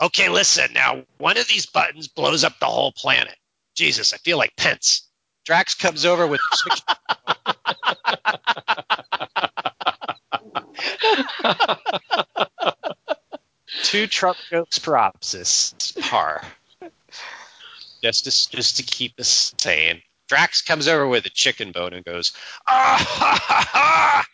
Okay, 0.00 0.28
listen, 0.28 0.72
now 0.72 1.02
one 1.18 1.38
of 1.38 1.48
these 1.48 1.66
buttons 1.66 2.06
blows 2.06 2.44
up 2.44 2.58
the 2.60 2.66
whole 2.66 2.92
planet. 2.92 3.36
Jesus, 3.74 4.12
I 4.12 4.18
feel 4.18 4.38
like 4.38 4.56
Pence. 4.56 5.08
Drax 5.44 5.74
comes 5.74 6.04
over 6.04 6.26
with. 6.26 6.40
Two 13.82 14.06
Trump 14.06 14.38
jokes 14.50 14.78
per 14.78 15.10
par. 16.00 16.42
Just 18.02 18.24
to, 18.24 18.56
just 18.56 18.76
to 18.76 18.82
keep 18.82 19.18
us 19.18 19.54
sane. 19.58 20.02
Drax 20.28 20.62
comes 20.62 20.88
over 20.88 21.06
with 21.06 21.26
a 21.26 21.30
chicken 21.30 21.72
bone 21.72 21.92
and 21.92 22.04
goes, 22.04 22.32
ah 22.66 22.96
ha 22.98 23.38
ha 23.40 23.68
ha! 23.70 24.26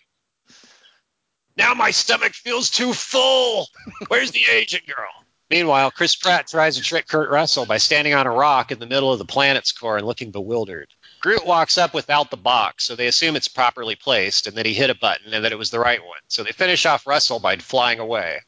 Now 1.56 1.74
my 1.74 1.90
stomach 1.90 2.34
feels 2.34 2.70
too 2.70 2.92
full. 2.92 3.66
Where's 4.08 4.30
the 4.30 4.44
agent 4.50 4.86
girl? 4.86 5.10
Meanwhile, 5.50 5.90
Chris 5.90 6.14
Pratt 6.14 6.46
tries 6.46 6.76
to 6.76 6.82
trick 6.82 7.08
Kurt 7.08 7.30
Russell 7.30 7.66
by 7.66 7.78
standing 7.78 8.14
on 8.14 8.26
a 8.26 8.30
rock 8.30 8.70
in 8.70 8.78
the 8.78 8.86
middle 8.86 9.12
of 9.12 9.18
the 9.18 9.24
planet's 9.24 9.72
core 9.72 9.96
and 9.96 10.06
looking 10.06 10.30
bewildered. 10.30 10.88
Groot 11.28 11.44
walks 11.44 11.76
up 11.76 11.92
without 11.92 12.30
the 12.30 12.38
box, 12.38 12.86
so 12.86 12.96
they 12.96 13.06
assume 13.06 13.36
it's 13.36 13.48
properly 13.48 13.94
placed 13.94 14.46
and 14.46 14.56
that 14.56 14.64
he 14.64 14.72
hit 14.72 14.88
a 14.88 14.94
button 14.94 15.34
and 15.34 15.44
that 15.44 15.52
it 15.52 15.58
was 15.58 15.70
the 15.70 15.78
right 15.78 16.02
one. 16.02 16.20
So 16.28 16.42
they 16.42 16.52
finish 16.52 16.86
off 16.86 17.06
Russell 17.06 17.38
by 17.38 17.56
flying 17.56 17.98
away. 17.98 18.38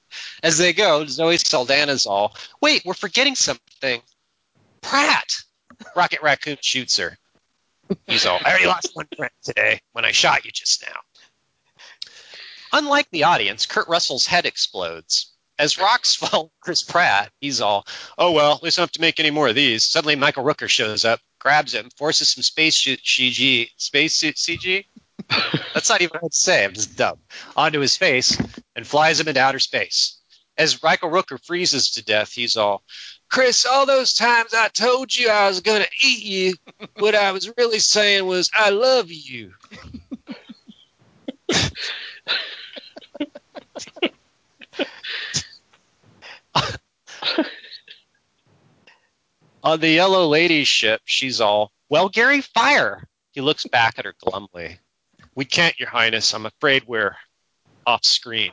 As 0.42 0.56
they 0.56 0.72
go, 0.72 1.04
Zoe 1.04 1.36
Saldana's 1.36 2.06
all, 2.06 2.34
wait, 2.62 2.82
we're 2.86 2.94
forgetting 2.94 3.34
something. 3.34 4.00
Pratt! 4.80 5.30
Rocket 5.94 6.22
Raccoon 6.22 6.56
shoots 6.62 6.96
her. 6.96 7.18
He's 8.06 8.24
all, 8.24 8.38
I 8.42 8.48
already 8.48 8.64
lost 8.64 8.92
one 8.94 9.08
friend 9.14 9.32
today 9.42 9.82
when 9.92 10.06
I 10.06 10.12
shot 10.12 10.46
you 10.46 10.50
just 10.50 10.82
now. 10.86 11.00
Unlike 12.72 13.08
the 13.10 13.24
audience, 13.24 13.66
Kurt 13.66 13.88
Russell's 13.88 14.24
head 14.24 14.46
explodes. 14.46 15.34
As 15.58 15.78
rocks 15.78 16.14
fall 16.14 16.50
Chris 16.62 16.82
Pratt, 16.82 17.30
he's 17.42 17.60
all, 17.60 17.86
oh 18.16 18.32
well, 18.32 18.54
at 18.54 18.62
least 18.62 18.78
I 18.78 18.80
don't 18.80 18.84
have 18.86 18.92
to 18.92 19.02
make 19.02 19.20
any 19.20 19.30
more 19.30 19.48
of 19.48 19.54
these. 19.54 19.84
Suddenly 19.84 20.16
Michael 20.16 20.44
Rooker 20.44 20.66
shows 20.66 21.04
up, 21.04 21.20
grabs 21.40 21.74
him, 21.74 21.90
forces 21.96 22.32
some 22.32 22.42
space 22.42 22.76
CG, 22.76 23.70
space 23.76 24.16
suit 24.16 24.36
CG? 24.36 24.84
That's 25.74 25.88
not 25.88 26.02
even 26.02 26.18
what 26.20 26.32
to 26.32 26.38
say, 26.38 26.64
I'm 26.64 26.74
just 26.74 26.96
dumb. 26.96 27.18
Onto 27.56 27.80
his 27.80 27.96
face 27.96 28.38
and 28.76 28.86
flies 28.86 29.18
him 29.18 29.28
into 29.28 29.40
outer 29.40 29.58
space. 29.58 30.18
As 30.56 30.82
Michael 30.82 31.10
Rooker 31.10 31.42
freezes 31.44 31.92
to 31.92 32.04
death, 32.04 32.32
he's 32.32 32.56
all, 32.56 32.82
Chris, 33.30 33.64
all 33.64 33.86
those 33.86 34.12
times 34.12 34.54
I 34.54 34.68
told 34.68 35.16
you 35.16 35.28
I 35.30 35.48
was 35.48 35.60
going 35.60 35.82
to 35.82 36.06
eat 36.06 36.22
you, 36.22 36.54
what 36.98 37.14
I 37.14 37.32
was 37.32 37.50
really 37.56 37.78
saying 37.78 38.26
was, 38.26 38.50
I 38.54 38.70
love 38.70 39.10
you. 39.10 39.52
On 49.62 49.78
the 49.78 49.88
Yellow 49.90 50.26
Lady 50.26 50.64
ship, 50.64 51.02
she's 51.04 51.40
all, 51.40 51.70
Well, 51.88 52.08
Gary, 52.08 52.40
fire. 52.40 53.04
He 53.32 53.40
looks 53.40 53.66
back 53.66 53.98
at 53.98 54.04
her 54.04 54.14
glumly. 54.24 54.78
We 55.34 55.44
can't, 55.44 55.78
Your 55.78 55.88
Highness. 55.90 56.34
I'm 56.34 56.46
afraid 56.46 56.84
we're 56.86 57.16
off 57.86 58.04
screen. 58.04 58.52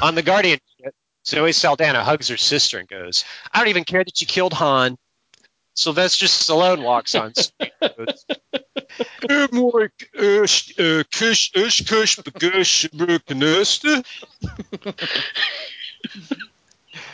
On 0.00 0.14
the 0.14 0.22
Guardian 0.22 0.60
ship, 0.80 0.94
Zoe 1.26 1.52
Saldana 1.52 2.04
hugs 2.04 2.28
her 2.28 2.36
sister 2.36 2.78
and 2.78 2.88
goes, 2.88 3.24
I 3.52 3.58
don't 3.58 3.68
even 3.68 3.84
care 3.84 4.04
that 4.04 4.20
you 4.20 4.26
killed 4.26 4.52
Han. 4.54 4.96
Sylvester 5.74 6.26
Stallone 6.26 6.82
walks 6.82 7.14
on 7.14 7.34
screen. 7.34 7.70
and 7.80 7.92
goes, 7.96 8.26
"Eh, 9.30 9.46
more, 9.52 9.92
sh- 10.46 10.72
kush, 10.76 11.50
bagush, 11.54 12.88
bruknust." 12.90 14.04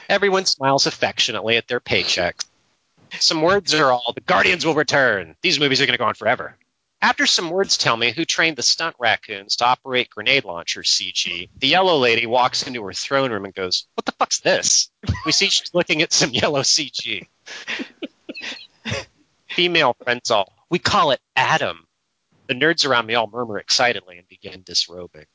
Everyone 0.09 0.47
smiles 0.47 0.87
affectionately 0.87 1.57
at 1.59 1.69
their 1.69 1.81
paychecks. 1.81 2.45
Some 3.21 3.43
words 3.43 3.75
are 3.75 3.93
all 3.93 4.13
the 4.15 4.21
Guardians 4.21 4.65
will 4.65 4.75
return. 4.75 5.37
These 5.43 5.61
movies 5.61 5.81
are 5.81 5.87
going 5.87 5.95
to 5.95 6.03
go 6.03 6.07
on 6.07 6.15
forever. 6.15 6.57
After 7.01 7.27
some 7.27 7.51
words 7.51 7.77
tell 7.77 7.97
me 7.97 8.13
who 8.13 8.25
trained 8.25 8.57
the 8.57 8.63
stunt 8.63 8.97
raccoons 8.99 9.57
to 9.57 9.67
operate 9.67 10.09
grenade 10.09 10.45
launchers 10.45 10.91
CG, 10.91 11.51
the 11.59 11.69
yellow 11.69 11.99
lady 11.99 12.25
walks 12.25 12.67
into 12.67 12.83
her 12.85 12.95
throne 12.95 13.31
room 13.31 13.45
and 13.45 13.55
goes, 13.55 13.87
What 13.95 14.07
the 14.07 14.13
fuck's 14.13 14.41
this? 14.41 14.91
We 15.27 15.33
see 15.33 15.51
she's 15.51 15.75
looking 15.75 16.01
at 16.01 16.15
some 16.15 16.31
yellow 16.31 16.61
CG. 16.61 17.27
Female 19.49 19.95
friends 20.03 20.31
all, 20.31 20.51
we 20.71 20.79
call 20.79 21.11
it 21.11 21.21
Adam. 21.37 21.87
The 22.47 22.55
nerds 22.55 22.89
around 22.89 23.07
me 23.07 23.15
all 23.15 23.29
murmur 23.31 23.59
excitedly 23.59 24.19
and 24.19 24.29
begin 24.29 24.63
disrobing. 24.65 25.27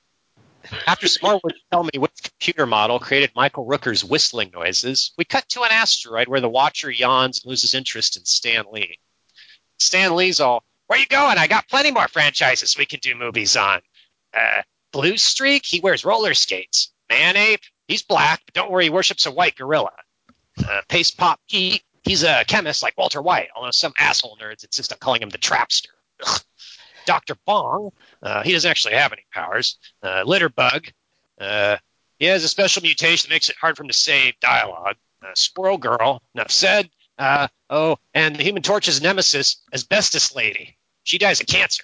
After 0.88 1.08
more 1.22 1.40
words 1.44 1.60
tell 1.72 1.84
me 1.84 1.92
which 1.98 2.12
computer 2.24 2.66
model 2.66 3.00
created 3.00 3.32
Michael 3.36 3.66
Rooker's 3.66 4.04
whistling 4.04 4.52
noises, 4.54 5.12
we 5.18 5.26
cut 5.26 5.48
to 5.50 5.62
an 5.64 5.72
asteroid 5.72 6.28
where 6.28 6.42
the 6.42 6.50
Watcher 6.50 6.92
yawns 6.92 7.44
and 7.44 7.50
loses 7.50 7.74
interest 7.74 8.18
in 8.18 8.26
Stan 8.26 8.66
Lee. 8.72 9.00
Stan 9.78 10.16
Lee's 10.16 10.40
all, 10.40 10.64
Where 10.88 11.00
you 11.00 11.06
going? 11.08 11.38
I 11.38 11.48
got 11.48 11.70
plenty 11.70 11.92
more 11.92 12.08
franchises 12.08 12.78
we 12.78 12.86
can 12.86 13.00
do 13.00 13.16
movies 13.16 13.56
on. 13.56 13.82
Uh, 14.34 14.62
Blue 14.92 15.18
Streak, 15.18 15.66
he 15.66 15.80
wears 15.80 16.06
roller 16.06 16.34
skates. 16.34 16.92
Man 17.10 17.38
Ape, 17.38 17.62
he's 17.88 18.04
black, 18.04 18.42
but 18.46 18.54
don't 18.54 18.72
worry, 18.72 18.86
he 18.86 18.90
worships 18.90 19.26
a 19.26 19.32
white 19.32 19.56
gorilla. 19.56 19.92
Uh, 20.64 20.82
Paste 20.88 21.18
Pot 21.18 21.40
Pete, 21.50 21.84
he's 22.04 22.24
a 22.24 22.44
chemist 22.46 22.84
like 22.84 22.98
Walter 22.98 23.22
White, 23.22 23.50
although 23.56 23.72
some 23.72 23.94
asshole 23.98 24.38
nerds 24.42 24.64
insist 24.64 24.92
on 24.92 25.00
calling 25.00 25.22
him 25.22 25.30
the 25.30 25.38
Trapster. 25.38 25.88
Ugh. 26.26 26.42
Dr. 27.10 27.34
Bong, 27.44 27.90
uh, 28.22 28.44
he 28.44 28.52
doesn't 28.52 28.70
actually 28.70 28.94
have 28.94 29.12
any 29.12 29.26
powers. 29.34 29.80
Uh, 30.04 30.24
Litterbug, 30.26 30.92
uh, 31.42 31.78
he 32.20 32.26
has 32.26 32.44
a 32.44 32.48
special 32.48 32.84
mutation 32.84 33.28
that 33.28 33.34
makes 33.34 33.50
it 33.50 33.56
hard 33.60 33.76
for 33.76 33.82
him 33.82 33.90
to 33.90 33.96
say 33.96 34.36
dialogue. 34.40 34.96
Uh, 35.24 35.32
Squirrel 35.34 35.80
Girl, 35.80 36.22
enough 36.36 36.52
said. 36.52 36.88
Uh, 37.18 37.48
oh, 37.68 37.98
and 38.14 38.36
the 38.36 38.44
Human 38.44 38.62
Torch's 38.62 39.02
nemesis, 39.02 39.64
Asbestos 39.74 40.36
Lady. 40.36 40.78
She 41.04 41.18
dies 41.18 41.42
of 41.42 41.48
cancer. 41.48 41.84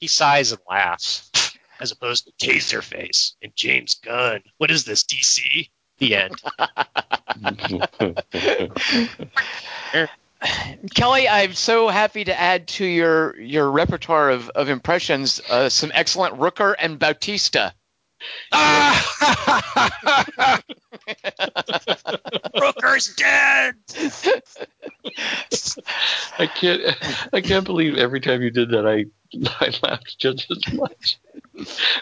He 0.00 0.06
sighs 0.06 0.52
and 0.52 0.62
laughs, 0.66 1.30
as 1.78 1.92
opposed 1.92 2.24
to 2.24 2.32
Taserface 2.46 3.34
and 3.42 3.54
James 3.54 3.96
Gunn. 3.96 4.40
What 4.56 4.70
is 4.70 4.86
this, 4.86 5.04
DC? 5.04 5.68
The 5.98 6.16
end. 6.16 6.40
Kelly, 10.94 11.28
I'm 11.28 11.54
so 11.54 11.88
happy 11.88 12.24
to 12.24 12.38
add 12.38 12.68
to 12.68 12.84
your 12.84 13.38
your 13.38 13.70
repertoire 13.70 14.30
of, 14.30 14.48
of 14.50 14.68
impressions 14.68 15.40
uh, 15.48 15.68
some 15.68 15.92
excellent 15.94 16.38
Rooker 16.38 16.74
and 16.78 16.98
Bautista. 16.98 17.74
Ah! 18.52 20.60
Rooker's 22.56 23.14
dead. 23.16 23.74
I 26.38 26.46
can't. 26.46 26.82
I 27.32 27.40
can't 27.40 27.64
believe 27.64 27.96
every 27.96 28.20
time 28.20 28.42
you 28.42 28.50
did 28.50 28.70
that, 28.70 28.86
I 28.86 29.06
I 29.60 29.72
laughed 29.82 30.18
just 30.18 30.50
as 30.50 30.72
much. 30.72 31.18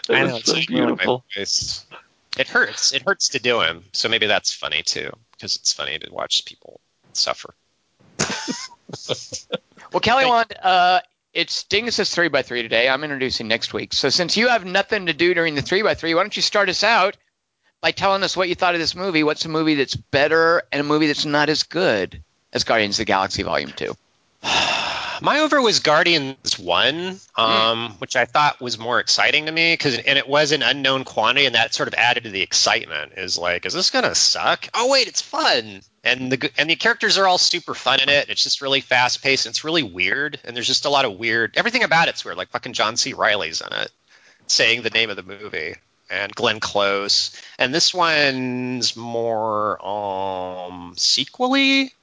That 0.07 0.17
I 0.17 0.23
was 0.23 0.31
know, 0.31 0.39
so 0.39 0.57
it's 0.57 0.69
one 0.69 0.83
of 0.83 0.89
my 0.89 0.95
beautiful. 0.95 1.25
It 2.37 2.47
hurts. 2.47 2.93
It 2.93 3.01
hurts 3.01 3.29
to 3.29 3.39
do 3.39 3.61
him. 3.61 3.85
So 3.91 4.07
maybe 4.07 4.27
that's 4.27 4.53
funny 4.53 4.83
too, 4.83 5.11
because 5.31 5.55
it's 5.55 5.73
funny 5.73 5.97
to 5.99 6.13
watch 6.13 6.45
people 6.45 6.79
suffer. 7.13 7.55
Well, 9.91 9.99
Kelly 9.99 10.25
Wand, 10.25 10.53
uh, 10.61 11.01
it's 11.33 11.63
Dingus' 11.63 12.15
3x3 12.15 12.61
today. 12.61 12.87
I'm 12.87 13.03
introducing 13.03 13.49
next 13.49 13.73
week. 13.73 13.91
So 13.93 14.07
since 14.07 14.37
you 14.37 14.47
have 14.47 14.63
nothing 14.63 15.07
to 15.07 15.13
do 15.13 15.33
during 15.33 15.55
the 15.55 15.61
3x3, 15.61 16.15
why 16.15 16.23
don't 16.23 16.35
you 16.35 16.41
start 16.41 16.69
us 16.69 16.83
out 16.83 17.17
by 17.81 17.91
telling 17.91 18.23
us 18.23 18.37
what 18.37 18.47
you 18.47 18.55
thought 18.55 18.73
of 18.73 18.79
this 18.79 18.95
movie? 18.95 19.23
What's 19.23 19.43
a 19.43 19.49
movie 19.49 19.75
that's 19.75 19.95
better 19.95 20.63
and 20.71 20.79
a 20.79 20.83
movie 20.83 21.07
that's 21.07 21.25
not 21.25 21.49
as 21.49 21.63
good 21.63 22.21
as 22.53 22.63
Guardians 22.63 22.95
of 22.95 22.99
the 22.99 23.05
Galaxy 23.05 23.43
Volume 23.43 23.73
2? 23.75 23.93
My 25.21 25.39
over 25.41 25.61
was 25.61 25.79
Guardians 25.79 26.57
One, 26.57 27.19
um, 27.35 27.91
which 27.99 28.15
I 28.15 28.25
thought 28.25 28.59
was 28.59 28.79
more 28.79 28.99
exciting 28.99 29.45
to 29.45 29.51
me 29.51 29.73
because, 29.73 29.97
and 29.97 30.17
it 30.17 30.27
was 30.27 30.51
an 30.51 30.63
unknown 30.63 31.03
quantity, 31.03 31.45
and 31.45 31.53
that 31.53 31.75
sort 31.75 31.87
of 31.87 31.93
added 31.93 32.23
to 32.23 32.31
the 32.31 32.41
excitement. 32.41 33.13
Is 33.17 33.37
like, 33.37 33.67
is 33.67 33.73
this 33.73 33.91
gonna 33.91 34.15
suck? 34.15 34.67
Oh 34.73 34.89
wait, 34.89 35.07
it's 35.07 35.21
fun, 35.21 35.81
and 36.03 36.31
the 36.31 36.51
and 36.57 36.69
the 36.69 36.75
characters 36.75 37.17
are 37.17 37.27
all 37.27 37.37
super 37.37 37.73
fun 37.73 37.99
in 37.99 38.09
it. 38.09 38.29
It's 38.29 38.43
just 38.43 38.61
really 38.61 38.81
fast 38.81 39.21
paced. 39.23 39.45
It's 39.45 39.63
really 39.63 39.83
weird, 39.83 40.39
and 40.43 40.55
there's 40.55 40.67
just 40.67 40.85
a 40.85 40.89
lot 40.89 41.05
of 41.05 41.17
weird. 41.17 41.53
Everything 41.55 41.83
about 41.83 42.07
it's 42.07 42.25
weird. 42.25 42.37
Like 42.37 42.49
fucking 42.49 42.73
John 42.73 42.97
C. 42.97 43.13
Reilly's 43.13 43.61
in 43.61 43.73
it, 43.73 43.91
saying 44.47 44.81
the 44.81 44.89
name 44.89 45.09
of 45.09 45.15
the 45.15 45.23
movie, 45.23 45.75
and 46.09 46.33
Glenn 46.33 46.59
Close, 46.59 47.39
and 47.59 47.73
this 47.73 47.93
one's 47.93 48.95
more 48.95 49.83
um 49.85 50.93
sequely 50.97 51.93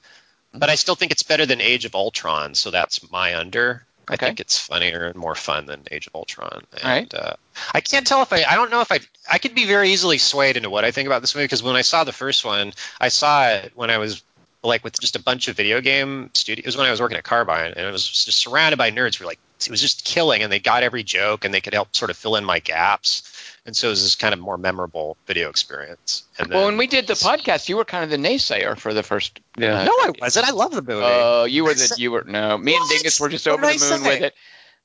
but 0.53 0.69
I 0.69 0.75
still 0.75 0.95
think 0.95 1.11
it's 1.11 1.23
better 1.23 1.45
than 1.45 1.61
Age 1.61 1.85
of 1.85 1.95
Ultron, 1.95 2.55
so 2.55 2.71
that's 2.71 3.11
my 3.11 3.37
under. 3.37 3.85
I 4.09 4.15
think 4.15 4.39
it's 4.39 4.57
funnier 4.57 5.05
and 5.05 5.15
more 5.15 5.35
fun 5.35 5.67
than 5.67 5.83
Age 5.91 6.07
of 6.07 6.15
Ultron. 6.15 6.63
And 6.73 6.83
right. 6.83 7.13
uh, 7.13 7.33
I 7.73 7.81
can't 7.81 8.07
tell 8.07 8.23
if 8.23 8.33
I 8.33 8.43
I 8.43 8.55
don't 8.55 8.71
know 8.71 8.81
if 8.81 8.91
I 8.91 8.99
I 9.31 9.37
could 9.37 9.53
be 9.53 9.65
very 9.65 9.91
easily 9.91 10.17
swayed 10.17 10.57
into 10.57 10.69
what 10.69 10.83
I 10.83 10.91
think 10.91 11.05
about 11.05 11.21
this 11.21 11.35
movie 11.35 11.45
because 11.45 11.61
when 11.61 11.75
I 11.75 11.83
saw 11.83 12.03
the 12.03 12.11
first 12.11 12.43
one, 12.43 12.73
I 12.99 13.09
saw 13.09 13.49
it 13.49 13.71
when 13.75 13.91
I 13.91 13.99
was 13.99 14.23
like 14.63 14.83
with 14.83 14.99
just 14.99 15.15
a 15.15 15.21
bunch 15.21 15.47
of 15.47 15.55
video 15.55 15.79
game 15.79 16.31
studios. 16.33 16.63
It 16.63 16.67
was 16.67 16.77
when 16.77 16.87
I 16.87 16.91
was 16.91 16.99
working 16.99 17.17
at 17.17 17.23
Carbine, 17.23 17.73
and 17.75 17.85
it 17.85 17.91
was 17.91 18.07
just 18.07 18.39
surrounded 18.39 18.77
by 18.77 18.91
nerds 18.91 19.15
who 19.15 19.25
were 19.25 19.29
like 19.29 19.39
it 19.67 19.71
was 19.71 19.81
just 19.81 20.05
killing, 20.05 20.41
and 20.43 20.51
they 20.51 20.59
got 20.59 20.83
every 20.83 21.03
joke, 21.03 21.45
and 21.45 21.53
they 21.53 21.61
could 21.61 21.73
help 21.73 21.95
sort 21.95 22.11
of 22.11 22.17
fill 22.17 22.35
in 22.35 22.45
my 22.45 22.59
gaps. 22.59 23.23
And 23.65 23.75
so 23.75 23.87
it 23.87 23.91
was 23.91 24.01
this 24.03 24.15
kind 24.15 24.33
of 24.33 24.39
more 24.39 24.57
memorable 24.57 25.17
video 25.27 25.49
experience. 25.49 26.23
And 26.39 26.47
Well, 26.49 26.59
then- 26.59 26.65
when 26.67 26.77
we 26.77 26.87
did 26.87 27.07
the 27.07 27.13
podcast, 27.13 27.69
you 27.69 27.77
were 27.77 27.85
kind 27.85 28.03
of 28.03 28.09
the 28.09 28.17
naysayer 28.17 28.77
for 28.77 28.93
the 28.93 29.03
first. 29.03 29.39
Yeah. 29.57 29.83
no, 29.83 29.91
I 29.91 30.11
wasn't. 30.19 30.47
I 30.47 30.51
love 30.51 30.71
the 30.71 30.81
movie. 30.81 31.05
Uh, 31.05 31.43
you 31.43 31.63
were 31.65 31.73
the 31.73 31.93
you 31.97 32.11
were 32.11 32.23
no. 32.23 32.57
Me 32.57 32.73
and 32.75 32.81
What? 32.81 32.89
Dingus 32.89 33.19
were 33.19 33.29
just 33.29 33.45
What 33.45 33.53
over 33.53 33.61
the 33.63 33.67
I 33.67 33.71
moon 33.71 33.99
say? 34.03 34.09
with 34.09 34.21
it. 34.23 34.33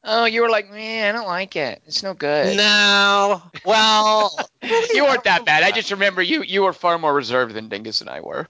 Oh, 0.07 0.27
you 0.27 0.43
were 0.43 0.51
like, 0.51 0.71
man, 0.71 1.15
I 1.15 1.17
don't 1.19 1.27
like 1.27 1.57
it. 1.57 1.81
It's 1.87 2.03
no 2.03 2.13
good. 2.13 2.59
No. 2.59 3.41
Well, 3.65 4.37
you 4.93 5.05
weren't 5.05 5.25
that 5.25 5.47
bad. 5.47 5.63
I 5.63 5.71
just 5.71 5.91
remember 5.93 6.21
you 6.21 6.43
you 6.43 6.63
were 6.65 6.75
far 6.75 6.99
more 6.99 7.15
reserved 7.15 7.55
than 7.55 7.69
Dingus 7.71 8.01
and 8.03 8.11
I 8.11 8.21
were. 8.21 8.47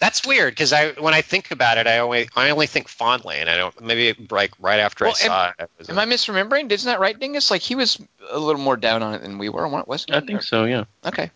That's 0.00 0.26
weird 0.26 0.52
because 0.52 0.72
I 0.72 0.90
when 0.92 1.14
I 1.14 1.22
think 1.22 1.50
about 1.50 1.78
it, 1.78 1.86
I 1.86 1.98
only 1.98 2.28
I 2.34 2.50
only 2.50 2.66
think 2.66 2.88
fondly, 2.88 3.36
and 3.36 3.48
I 3.48 3.56
don't 3.56 3.80
maybe 3.80 4.26
like 4.30 4.50
right 4.58 4.80
after 4.80 5.04
Well, 5.04 5.14
I 5.18 5.26
saw 5.26 5.52
it. 5.58 5.70
was 5.78 5.88
Am 5.88 5.98
I 5.98 6.04
misremembering? 6.04 6.70
Isn't 6.70 6.90
that 6.90 6.98
right, 7.00 7.18
Dingus? 7.18 7.50
Like 7.50 7.62
he 7.62 7.74
was 7.76 8.00
a 8.30 8.38
little 8.38 8.60
more 8.60 8.76
down 8.76 9.02
on 9.02 9.14
it 9.14 9.22
than 9.22 9.38
we 9.38 9.48
were, 9.48 9.66
wasn't 9.68 10.10
he? 10.10 10.16
I 10.16 10.20
think 10.20 10.42
so. 10.42 10.64
Yeah. 10.64 10.84
Okay. 11.06 11.30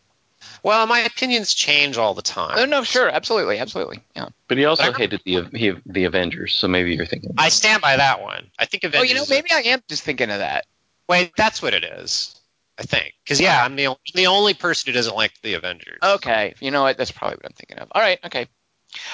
well, 0.65 0.87
my 0.89 1.01
opinions 1.01 1.55
change 1.55 1.99
all 1.99 2.15
the 2.15 2.23
time. 2.23 2.57
Oh, 2.59 2.65
no, 2.65 2.83
sure, 2.83 3.09
absolutely, 3.09 3.59
absolutely. 3.59 4.01
Yeah. 4.17 4.29
But 4.49 4.59
he 4.59 4.65
also 4.65 4.91
But 4.91 4.97
hated 4.97 5.23
the 5.25 5.45
he, 5.57 5.75
the 5.87 6.05
Avengers, 6.05 6.55
so 6.55 6.67
maybe 6.67 6.95
you're 6.95 7.07
thinking. 7.07 7.35
I 7.39 7.51
stand 7.51 7.81
by 7.81 7.97
that 7.97 8.21
one. 8.23 8.51
I 8.59 8.65
think 8.65 8.85
Oh, 8.93 9.03
you 9.03 9.15
know, 9.15 9.23
is- 9.23 9.31
maybe 9.31 9.51
I 9.53 9.61
am 9.67 9.83
just 9.89 10.03
thinking 10.03 10.31
of 10.31 10.39
that. 10.39 10.67
Wait, 11.09 11.33
that's 11.37 11.63
what 11.63 11.75
it 11.75 11.85
is. 11.85 12.38
I 12.79 12.83
think 12.83 13.15
because 13.25 13.41
yeah, 13.41 13.65
I'm 13.65 13.75
the 13.75 13.89
only, 13.89 13.99
the 14.15 14.27
only 14.29 14.55
person 14.55 14.91
who 14.91 14.95
doesn't 14.95 15.17
like 15.17 15.33
the 15.43 15.55
Avengers. 15.55 15.99
Okay. 16.03 16.55
You 16.61 16.71
know 16.71 16.83
what? 16.83 16.97
That's 16.97 17.11
probably 17.11 17.37
what 17.37 17.47
I'm 17.47 17.53
thinking 17.53 17.79
of. 17.79 17.89
All 17.93 18.01
right. 18.01 18.19
Okay. 18.25 18.47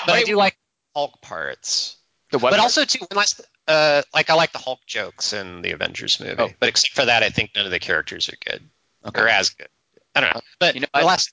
but 0.06 0.14
I 0.14 0.22
do 0.24 0.36
like 0.36 0.56
Hulk 0.94 1.20
parts. 1.22 1.96
The 2.30 2.38
what? 2.38 2.50
but 2.50 2.56
part? 2.56 2.62
also 2.64 2.84
too, 2.84 3.06
unless 3.10 3.40
uh, 3.66 4.02
like 4.12 4.28
I 4.28 4.34
like 4.34 4.52
the 4.52 4.58
Hulk 4.58 4.80
jokes 4.86 5.32
in 5.32 5.62
the 5.62 5.70
Avengers 5.72 6.20
movie. 6.20 6.34
Oh. 6.38 6.50
But 6.60 6.68
except 6.68 6.94
for 6.94 7.06
that, 7.06 7.22
I 7.22 7.30
think 7.30 7.52
none 7.56 7.64
of 7.64 7.70
the 7.70 7.78
characters 7.78 8.28
are 8.28 8.36
good 8.44 8.62
Okay. 9.06 9.22
or 9.22 9.28
as 9.28 9.50
good. 9.50 9.68
I 10.14 10.20
don't 10.20 10.34
know. 10.34 10.40
But 10.60 10.74
You 10.74 10.82
know, 10.82 10.88
the 10.92 11.00
I- 11.00 11.04
last 11.04 11.32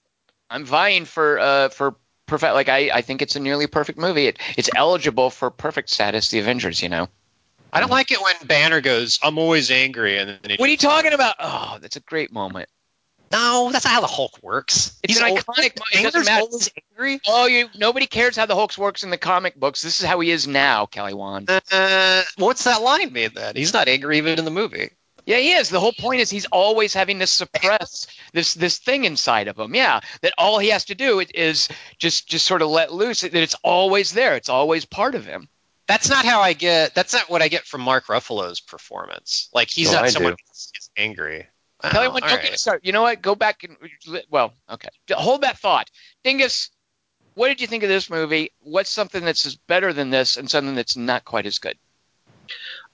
I'm 0.49 0.65
vying 0.65 1.03
for 1.05 1.37
uh 1.39 1.69
for 1.69 1.95
perfect. 2.27 2.53
Like 2.53 2.69
I 2.69 2.91
I 2.93 3.01
think 3.01 3.21
it's 3.21 3.35
a 3.35 3.39
nearly 3.41 3.67
perfect 3.67 3.99
movie. 3.99 4.27
It 4.27 4.39
it's 4.57 4.69
eligible 4.75 5.29
for 5.29 5.49
perfect 5.51 5.89
status. 5.89 6.29
The 6.29 6.39
Avengers. 6.39 6.81
You 6.81 6.87
know. 6.89 7.09
I 7.73 7.79
don't 7.79 7.91
like 7.91 8.11
it 8.11 8.21
when 8.21 8.35
Banner 8.45 8.81
goes, 8.81 9.19
"I'm 9.23 9.37
always 9.37 9.71
angry," 9.71 10.17
and 10.17 10.29
then 10.29 10.51
he 10.51 10.57
What 10.57 10.67
are 10.67 10.71
you 10.71 10.77
talking 10.77 11.13
about? 11.13 11.35
Oh, 11.39 11.77
that's 11.81 11.95
a 11.95 12.01
great 12.01 12.31
moment. 12.31 12.69
No, 13.31 13.69
that's 13.71 13.85
not 13.85 13.93
how 13.93 14.01
the 14.01 14.07
Hulk 14.07 14.39
works. 14.43 14.99
It's 15.03 15.13
He's 15.13 15.21
an 15.21 15.35
iconic 15.37 15.77
it 15.93 16.03
doesn't 16.03 16.25
matter. 16.25 16.41
always 16.41 16.69
angry. 16.91 17.21
Oh, 17.25 17.45
you 17.45 17.69
nobody 17.77 18.05
cares 18.05 18.35
how 18.35 18.45
the 18.45 18.55
Hulk 18.55 18.77
works 18.77 19.03
in 19.03 19.09
the 19.09 19.17
comic 19.17 19.55
books. 19.55 19.81
This 19.81 20.01
is 20.01 20.05
how 20.05 20.19
he 20.19 20.31
is 20.31 20.47
now, 20.47 20.85
Kelly 20.85 21.13
Wand. 21.13 21.49
Uh, 21.49 22.23
what's 22.37 22.65
that 22.65 22.81
line 22.81 23.13
mean 23.13 23.31
then? 23.33 23.55
He's 23.55 23.73
not 23.73 23.87
angry 23.87 24.17
even 24.17 24.37
in 24.37 24.43
the 24.45 24.51
movie. 24.51 24.91
Yeah, 25.25 25.37
he 25.37 25.53
is. 25.53 25.69
The 25.69 25.79
whole 25.79 25.93
point 25.93 26.19
is 26.19 26.29
he's 26.29 26.47
always 26.47 26.93
having 26.93 27.19
to 27.19 27.27
suppress 27.27 28.07
this 28.33 28.53
this 28.53 28.79
thing 28.79 29.05
inside 29.05 29.47
of 29.47 29.57
him. 29.57 29.75
Yeah, 29.75 30.01
that 30.23 30.33
all 30.37 30.59
he 30.59 30.69
has 30.69 30.85
to 30.85 30.95
do 30.95 31.23
is 31.33 31.69
just 31.99 32.27
just 32.27 32.45
sort 32.45 32.61
of 32.61 32.69
let 32.69 32.91
loose. 32.91 33.21
That 33.21 33.33
it's 33.33 33.55
always 33.63 34.11
there. 34.11 34.35
It's 34.35 34.49
always 34.49 34.83
part 34.83 35.15
of 35.15 35.25
him. 35.25 35.47
That's 35.91 36.09
not 36.09 36.23
how 36.23 36.39
I 36.39 36.53
get. 36.53 36.95
That's 36.95 37.11
not 37.11 37.29
what 37.29 37.41
I 37.41 37.49
get 37.49 37.65
from 37.65 37.81
Mark 37.81 38.05
Ruffalo's 38.05 38.61
performance. 38.61 39.49
Like 39.53 39.69
he's 39.69 39.89
Oh, 39.89 39.95
not 39.95 40.03
I 40.05 40.09
someone 40.09 40.35
who's 40.47 40.71
who's 40.73 40.89
angry. 40.95 41.47
Kelly, 41.83 42.07
Oh, 42.07 42.11
Wan, 42.11 42.23
all 42.23 42.29
don't 42.29 42.37
right. 42.37 42.43
get 42.43 42.51
me 42.51 42.57
started. 42.57 42.85
You 42.87 42.93
know 42.93 43.01
what? 43.01 43.21
Go 43.21 43.35
back 43.35 43.65
and 43.65 43.75
well, 44.29 44.53
okay. 44.69 44.87
Hold 45.11 45.41
that 45.41 45.57
thought, 45.57 45.91
Dingus. 46.23 46.69
What 47.33 47.49
did 47.49 47.59
you 47.59 47.67
think 47.67 47.83
of 47.83 47.89
this 47.89 48.09
movie? 48.09 48.51
What's 48.61 48.89
something 48.89 49.25
that's 49.25 49.53
better 49.67 49.91
than 49.91 50.11
this, 50.11 50.37
and 50.37 50.49
something 50.49 50.75
that's 50.75 50.95
not 50.95 51.25
quite 51.25 51.45
as 51.45 51.59
good? 51.59 51.77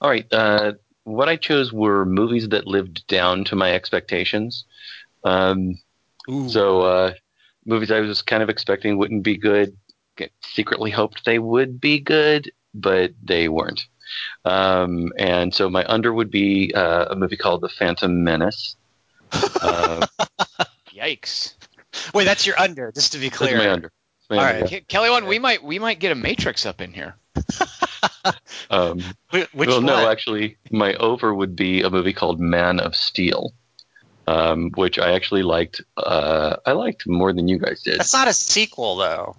All 0.00 0.10
right. 0.10 0.26
Uh, 0.32 0.72
what 1.04 1.28
I 1.28 1.36
chose 1.36 1.72
were 1.72 2.04
movies 2.04 2.48
that 2.48 2.66
lived 2.66 3.06
down 3.06 3.44
to 3.44 3.54
my 3.54 3.74
expectations. 3.74 4.64
Um, 5.22 5.78
so 6.48 6.80
uh, 6.82 7.12
movies 7.64 7.92
I 7.92 8.00
was 8.00 8.22
kind 8.22 8.42
of 8.42 8.48
expecting 8.48 8.98
wouldn't 8.98 9.22
be 9.22 9.36
good. 9.36 9.76
Secretly 10.42 10.90
hoped 10.90 11.24
they 11.24 11.38
would 11.38 11.80
be 11.80 12.00
good, 12.00 12.50
but 12.74 13.12
they 13.22 13.48
weren't. 13.48 13.86
Um, 14.44 15.12
and 15.18 15.54
so 15.54 15.68
my 15.68 15.84
under 15.84 16.12
would 16.12 16.30
be 16.30 16.72
uh, 16.74 17.06
a 17.10 17.16
movie 17.16 17.36
called 17.36 17.60
The 17.60 17.68
Phantom 17.68 18.24
Menace. 18.24 18.76
Uh, 19.32 20.06
Yikes! 20.94 21.54
Wait, 22.14 22.24
that's 22.24 22.46
your 22.46 22.58
under, 22.58 22.92
just 22.92 23.12
to 23.12 23.18
be 23.18 23.28
that's 23.28 23.38
clear. 23.38 23.58
my 23.58 23.70
under. 23.70 23.92
That's 24.28 24.30
my 24.30 24.36
All 24.38 24.44
under, 24.44 24.64
right. 24.64 24.84
Ke- 24.84 24.88
Kelly, 24.88 25.10
Wand, 25.10 25.26
we 25.26 25.38
might 25.38 25.62
we 25.62 25.78
might 25.78 25.98
get 25.98 26.12
a 26.12 26.14
Matrix 26.14 26.64
up 26.64 26.80
in 26.80 26.92
here. 26.92 27.16
Um, 28.70 29.02
Which 29.30 29.48
well, 29.54 29.76
one? 29.76 29.86
no, 29.86 30.10
actually, 30.10 30.56
my 30.70 30.94
over 30.94 31.34
would 31.34 31.56
be 31.56 31.82
a 31.82 31.90
movie 31.90 32.12
called 32.12 32.40
Man 32.40 32.80
of 32.80 32.94
Steel, 32.94 33.52
um, 34.26 34.70
which 34.74 34.98
I 34.98 35.12
actually 35.12 35.42
liked. 35.42 35.82
Uh, 35.96 36.56
I 36.66 36.72
liked 36.72 37.06
more 37.06 37.32
than 37.32 37.48
you 37.48 37.58
guys 37.58 37.82
did. 37.82 37.98
That's 37.98 38.12
not 38.12 38.28
a 38.28 38.32
sequel, 38.32 38.96
though. 38.96 39.36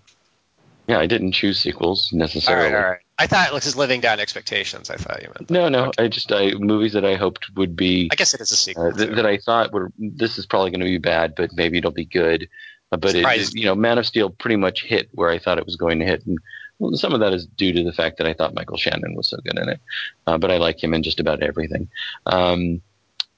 Yeah, 0.87 0.99
I 0.99 1.05
didn't 1.05 1.33
choose 1.33 1.59
sequels 1.59 2.09
necessarily. 2.11 2.73
right, 2.73 2.83
all 2.83 2.89
right. 2.91 2.99
I 3.19 3.27
thought 3.27 3.51
this 3.53 3.65
is 3.65 3.75
living 3.75 3.99
down 3.99 4.19
expectations. 4.19 4.89
I 4.89 4.95
thought 4.95 5.21
you 5.21 5.27
meant. 5.27 5.49
No, 5.49 5.67
no, 5.67 5.91
I 5.97 6.07
just 6.07 6.31
I 6.31 6.53
movies 6.53 6.93
that 6.93 7.03
I 7.03 7.15
hoped 7.15 7.51
would 7.55 7.75
be 7.75 8.09
I 8.11 8.15
guess 8.15 8.33
it 8.33 8.39
is 8.39 8.51
a 8.51 8.55
sequel. 8.55 8.87
uh, 8.87 8.91
th- 8.93 9.15
that 9.15 9.25
I 9.25 9.37
thought 9.37 9.73
were 9.73 9.91
this 9.99 10.37
is 10.37 10.45
probably 10.45 10.71
going 10.71 10.79
to 10.79 10.85
be 10.85 10.97
bad, 10.97 11.35
but 11.35 11.51
maybe 11.53 11.77
it'll 11.77 11.91
be 11.91 12.05
good. 12.05 12.47
Uh, 12.91 12.97
but 12.97 13.13
it, 13.13 13.53
you 13.53 13.65
know, 13.65 13.75
Man 13.75 13.97
of 13.97 14.05
Steel 14.05 14.29
pretty 14.29 14.55
much 14.55 14.83
hit 14.83 15.09
where 15.11 15.29
I 15.29 15.37
thought 15.37 15.59
it 15.59 15.65
was 15.65 15.75
going 15.75 15.99
to 15.99 16.05
hit, 16.05 16.25
and 16.25 16.39
well, 16.79 16.95
some 16.95 17.13
of 17.13 17.19
that 17.19 17.33
is 17.33 17.45
due 17.45 17.73
to 17.73 17.83
the 17.83 17.91
fact 17.91 18.17
that 18.17 18.25
I 18.27 18.33
thought 18.33 18.55
Michael 18.55 18.77
Shannon 18.77 19.13
was 19.15 19.27
so 19.27 19.37
good 19.43 19.59
in 19.59 19.67
it. 19.67 19.81
Uh, 20.25 20.37
but 20.37 20.49
I 20.49 20.57
like 20.57 20.81
him 20.81 20.93
in 20.93 21.03
just 21.03 21.19
about 21.19 21.43
everything. 21.43 21.89
Um, 22.25 22.81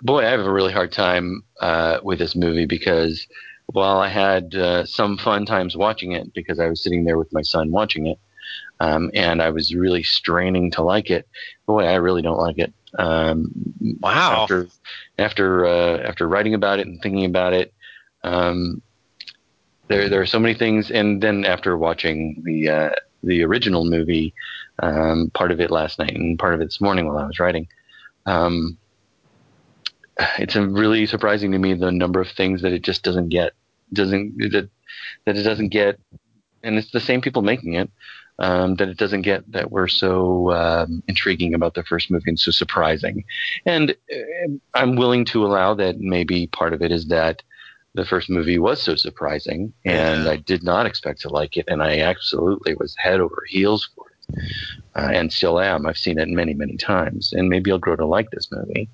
boy, 0.02 0.20
I 0.26 0.30
have 0.30 0.42
a 0.42 0.52
really 0.52 0.72
hard 0.72 0.92
time 0.92 1.44
uh, 1.60 2.00
with 2.04 2.20
this 2.20 2.36
movie 2.36 2.68
because 2.68 3.26
while 3.66 3.98
I 3.98 4.10
had 4.10 4.54
uh, 4.54 4.86
some 4.86 5.18
fun 5.18 5.46
times 5.48 5.76
watching 5.76 6.12
it 6.12 6.34
because 6.34 6.60
I 6.60 6.68
was 6.68 6.84
sitting 6.84 7.04
there 7.04 7.18
with 7.18 7.34
my 7.34 7.42
son 7.42 7.72
watching 7.72 8.06
it, 8.06 8.20
um, 8.82 9.12
and 9.14 9.44
I 9.44 9.52
was 9.52 9.76
really 9.76 10.02
straining 10.02 10.72
to 10.72 10.82
like 10.82 11.12
it. 11.12 11.28
Boy, 11.68 11.84
I 11.86 11.96
really 11.96 12.24
don't 12.24 12.40
like 12.40 12.58
it. 12.58 12.74
Um, 12.98 13.52
Wow. 14.02 14.42
After 14.44 14.68
after 15.20 15.66
uh, 15.68 15.98
after 16.00 16.28
writing 16.28 16.56
about 16.56 16.80
it 16.80 16.88
and 16.88 17.00
thinking 17.02 17.26
about 17.26 17.54
it, 17.54 17.72
um, 18.24 18.82
there 19.88 20.10
there 20.10 20.22
are 20.22 20.26
so 20.26 20.40
many 20.40 20.56
things. 20.56 20.90
And 20.90 21.22
then 21.22 21.46
after 21.46 21.78
watching 21.78 22.42
the 22.44 22.70
uh, 22.70 22.90
the 23.22 23.44
original 23.44 23.86
movie, 23.86 24.34
um, 24.80 25.30
part 25.36 25.52
of 25.52 25.60
it 25.60 25.70
last 25.70 26.00
night 26.00 26.16
and 26.16 26.40
part 26.40 26.56
of 26.56 26.62
it 26.62 26.66
this 26.66 26.82
morning 26.82 27.06
while 27.06 27.20
I 27.20 27.28
was 27.28 27.40
writing, 27.40 27.68
um, 28.26 28.78
it's 30.40 30.56
a 30.56 30.66
really 30.66 31.06
surprising 31.06 31.52
to 31.52 31.60
me 31.60 31.76
the 31.76 31.92
number 31.92 32.20
of 32.20 32.30
things 32.30 32.64
that 32.64 32.74
it 32.74 32.82
just 32.82 33.04
doesn't 33.04 33.30
get 33.30 33.54
doesn't 33.94 34.38
that 34.40 34.70
that 35.26 35.38
it 35.38 35.44
doesn't 35.44 35.70
get, 35.70 36.00
and 36.64 36.78
it's 36.80 36.92
the 36.92 37.00
same 37.00 37.22
people 37.22 37.44
making 37.44 37.76
it 37.76 37.92
um, 38.40 38.76
that 38.76 38.90
it 38.90 38.98
doesn't 38.98 39.22
get 39.22 39.50
that 39.52 39.72
were 39.72 39.88
so 39.88 40.52
um, 40.52 41.04
intriguing 41.08 41.54
about 41.54 41.74
the 41.74 41.84
first 41.84 42.10
movie 42.10 42.30
and 42.30 42.40
so 42.40 42.52
surprising. 42.52 43.24
And 43.66 43.96
uh, 44.12 44.50
I'm 44.74 44.96
willing 44.96 45.26
to 45.26 45.46
allow 45.46 45.74
that 45.76 46.00
maybe 46.00 46.48
part 46.48 46.74
of 46.74 46.82
it 46.82 46.92
is 46.92 47.08
that 47.08 47.44
the 47.94 48.06
first 48.06 48.30
movie 48.30 48.58
was 48.58 48.82
so 48.82 48.96
surprising 48.96 49.74
and 49.84 50.28
I 50.28 50.38
did 50.38 50.64
not 50.64 50.86
expect 50.86 51.22
to 51.22 51.30
like 51.30 51.58
it, 51.58 51.66
and 51.68 51.84
I 51.84 52.00
absolutely 52.00 52.74
was 52.76 52.96
head 52.98 53.20
over 53.20 53.44
heels 53.48 53.90
for 53.96 54.06
it, 54.10 54.52
uh, 54.96 55.10
and 55.14 55.32
still 55.32 55.60
am. 55.60 55.86
I've 55.86 55.98
seen 55.98 56.18
it 56.18 56.30
many, 56.30 56.54
many 56.54 56.78
times, 56.78 57.34
and 57.34 57.50
maybe 57.50 57.72
I'll 57.72 57.80
grow 57.80 57.98
to 57.98 58.06
like 58.06 58.30
this 58.32 58.50
movie. 58.52 58.90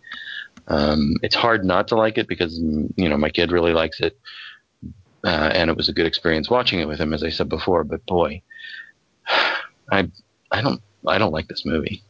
Um, 0.68 1.16
it's 1.22 1.36
hard 1.36 1.64
not 1.64 1.88
to 1.90 1.96
like 1.96 2.18
it 2.18 2.28
because 2.28 2.60
mm, 2.60 2.92
you 2.98 3.08
know 3.08 3.18
my 3.18 3.30
kid 3.30 3.52
really 3.52 3.74
likes 3.74 4.00
it, 4.00 4.20
uh, 5.24 5.52
and 5.54 5.70
it 5.70 5.78
was 5.78 5.90
a 5.90 5.94
good 5.94 6.08
experience 6.08 6.50
watching 6.50 6.80
it 6.80 6.88
with 6.88 7.00
him, 7.00 7.14
as 7.14 7.24
I 7.24 7.30
said 7.30 7.50
before. 7.50 7.84
But 7.84 8.06
boy, 8.08 8.42
I 9.92 10.10
I 10.52 10.62
don't 10.62 10.82
I 11.06 11.18
don't 11.18 11.32
like 11.32 11.48
this 11.48 11.66
movie. 11.66 12.04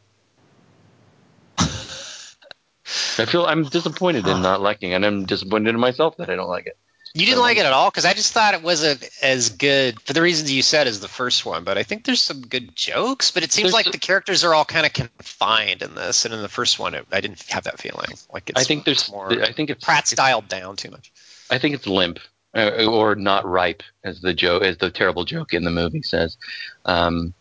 I 3.19 3.25
feel 3.25 3.45
I'm 3.45 3.63
disappointed 3.63 4.27
in 4.27 4.41
not 4.41 4.61
liking, 4.61 4.93
and 4.93 5.05
I'm 5.05 5.25
disappointed 5.25 5.69
in 5.69 5.79
myself 5.79 6.17
that 6.17 6.29
I 6.29 6.35
don't 6.35 6.49
like 6.49 6.67
it. 6.67 6.77
You 7.13 7.25
didn't 7.25 7.41
like 7.41 7.57
it 7.57 7.65
at 7.65 7.73
all 7.73 7.89
because 7.89 8.05
I 8.05 8.13
just 8.13 8.33
thought 8.33 8.53
it 8.53 8.61
wasn't 8.61 9.09
as 9.23 9.49
good 9.49 9.99
for 10.01 10.13
the 10.13 10.21
reasons 10.21 10.51
you 10.51 10.61
said 10.61 10.87
as 10.87 10.99
the 10.99 11.07
first 11.07 11.45
one. 11.45 11.63
But 11.63 11.77
I 11.77 11.83
think 11.83 12.05
there's 12.05 12.21
some 12.21 12.41
good 12.41 12.75
jokes. 12.75 13.31
But 13.31 13.43
it 13.43 13.51
seems 13.51 13.73
like 13.73 13.91
the- 13.91 13.97
characters 13.97 14.43
are 14.43 14.53
all 14.53 14.65
kind 14.65 14.85
of 14.85 14.93
confined 14.93 15.81
in 15.81 15.95
this, 15.95 16.25
and 16.25 16.33
in 16.33 16.41
the 16.41 16.49
first 16.49 16.77
one, 16.77 16.93
it, 16.93 17.07
I 17.11 17.21
didn't 17.21 17.41
have 17.49 17.63
that 17.63 17.79
feeling. 17.79 18.09
Like 18.31 18.49
it's 18.49 18.61
I 18.61 18.63
think 18.63 18.85
there's 18.85 19.09
more 19.11 19.31
I 19.31 19.51
think 19.51 19.69
it's 19.71 19.83
Pratt's 19.83 20.11
dialed 20.11 20.47
down 20.47 20.75
too 20.75 20.91
much. 20.91 21.11
I 21.49 21.57
think 21.57 21.75
it's 21.75 21.87
limp 21.87 22.19
or 22.55 23.15
not 23.15 23.45
ripe, 23.45 23.83
as 24.03 24.21
the 24.21 24.33
joke, 24.33 24.63
as 24.63 24.77
the 24.77 24.89
terrible 24.89 25.25
joke 25.25 25.53
in 25.53 25.63
the 25.63 25.71
movie 25.71 26.01
says. 26.01 26.37
Um, 26.85 27.33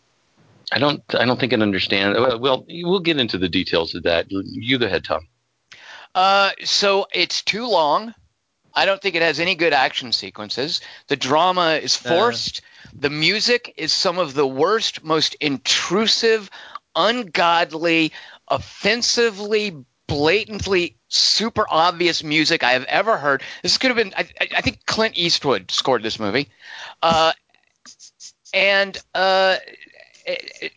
I 0.71 0.79
don't, 0.79 1.01
I 1.15 1.25
don't 1.25 1.39
think 1.39 1.53
it 1.53 1.61
understands. 1.61 2.19
Well, 2.19 2.39
well, 2.39 2.65
we'll 2.67 2.99
get 2.99 3.19
into 3.19 3.37
the 3.37 3.49
details 3.49 3.95
of 3.95 4.03
that. 4.03 4.27
You 4.29 4.77
go 4.77 4.85
ahead, 4.85 5.05
Tom. 5.05 5.27
Uh, 6.13 6.51
so 6.63 7.07
it's 7.13 7.41
too 7.41 7.67
long. 7.67 8.13
I 8.73 8.85
don't 8.85 9.01
think 9.01 9.15
it 9.15 9.21
has 9.21 9.39
any 9.39 9.55
good 9.55 9.73
action 9.73 10.11
sequences. 10.11 10.81
The 11.07 11.15
drama 11.15 11.79
is 11.81 11.95
Uh. 12.05 12.09
forced. 12.09 12.61
The 12.93 13.09
music 13.09 13.73
is 13.77 13.93
some 13.93 14.17
of 14.17 14.33
the 14.33 14.45
worst, 14.47 15.03
most 15.03 15.35
intrusive, 15.35 16.49
ungodly, 16.95 18.11
offensively, 18.47 19.85
blatantly 20.07 20.96
super 21.09 21.65
obvious 21.69 22.23
music 22.23 22.63
I 22.63 22.73
have 22.73 22.85
ever 22.85 23.17
heard. 23.17 23.43
This 23.63 23.77
could 23.77 23.89
have 23.89 23.97
been. 23.97 24.13
I, 24.15 24.27
I- 24.55 24.61
think 24.61 24.85
Clint 24.85 25.17
Eastwood 25.17 25.71
scored 25.71 26.03
this 26.03 26.19
movie. 26.19 26.49
Uh, 27.01 27.31
and 28.53 28.97
uh, 29.13 29.57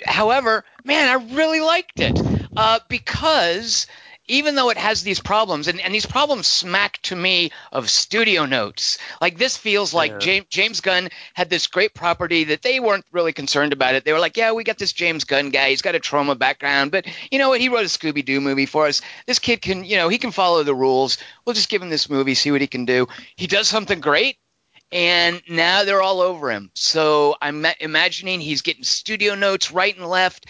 however, 0.04 0.64
man, 0.84 1.08
I 1.08 1.34
really 1.34 1.60
liked 1.60 2.00
it. 2.00 2.22
uh, 2.56 2.80
because 2.88 3.86
even 4.30 4.54
though 4.54 4.70
it 4.70 4.78
has 4.78 5.02
these 5.02 5.20
problems, 5.20 5.68
and, 5.68 5.80
and 5.80 5.92
these 5.92 6.06
problems 6.06 6.46
smack 6.46 6.98
to 7.02 7.16
me 7.16 7.50
of 7.72 7.90
studio 7.90 8.46
notes. 8.46 8.96
Like 9.20 9.36
this 9.36 9.56
feels 9.56 9.92
like 9.92 10.12
Yeah. 10.12 10.18
James, 10.18 10.46
James 10.48 10.80
Gunn 10.80 11.08
had 11.34 11.50
this 11.50 11.66
great 11.66 11.94
property 11.94 12.44
that 12.44 12.62
they 12.62 12.80
weren't 12.80 13.04
really 13.12 13.32
concerned 13.32 13.72
about 13.72 13.94
it. 13.94 14.04
They 14.04 14.12
were 14.12 14.18
like, 14.20 14.36
yeah, 14.36 14.52
we 14.52 14.64
got 14.64 14.78
this 14.78 14.92
James 14.92 15.24
Gunn 15.24 15.50
guy. 15.50 15.70
He's 15.70 15.82
got 15.82 15.94
a 15.94 16.00
Troma 16.00 16.38
background, 16.38 16.92
but 16.92 17.06
you 17.30 17.38
know 17.38 17.48
what? 17.48 17.60
He 17.60 17.68
wrote 17.68 17.80
a 17.80 17.84
Scooby 17.84 18.24
Doo 18.24 18.40
movie 18.40 18.66
for 18.66 18.86
us. 18.86 19.02
This 19.26 19.38
kid 19.38 19.60
can, 19.60 19.84
you 19.84 19.96
know, 19.96 20.08
he 20.08 20.18
can 20.18 20.30
follow 20.30 20.62
the 20.62 20.74
rules. 20.74 21.18
We'll 21.44 21.54
just 21.54 21.68
give 21.68 21.82
him 21.82 21.90
this 21.90 22.08
movie, 22.08 22.34
see 22.34 22.52
what 22.52 22.60
he 22.60 22.66
can 22.68 22.84
do. 22.84 23.08
He 23.36 23.46
does 23.46 23.68
something 23.68 24.00
great. 24.00 24.36
And 24.92 25.40
now 25.48 25.84
they're 25.84 26.02
all 26.02 26.20
over 26.20 26.50
him. 26.50 26.70
So 26.74 27.36
I'm 27.40 27.64
imagining 27.78 28.40
he's 28.40 28.62
getting 28.62 28.82
studio 28.82 29.36
notes 29.36 29.70
right 29.70 29.96
and 29.96 30.06
left. 30.06 30.46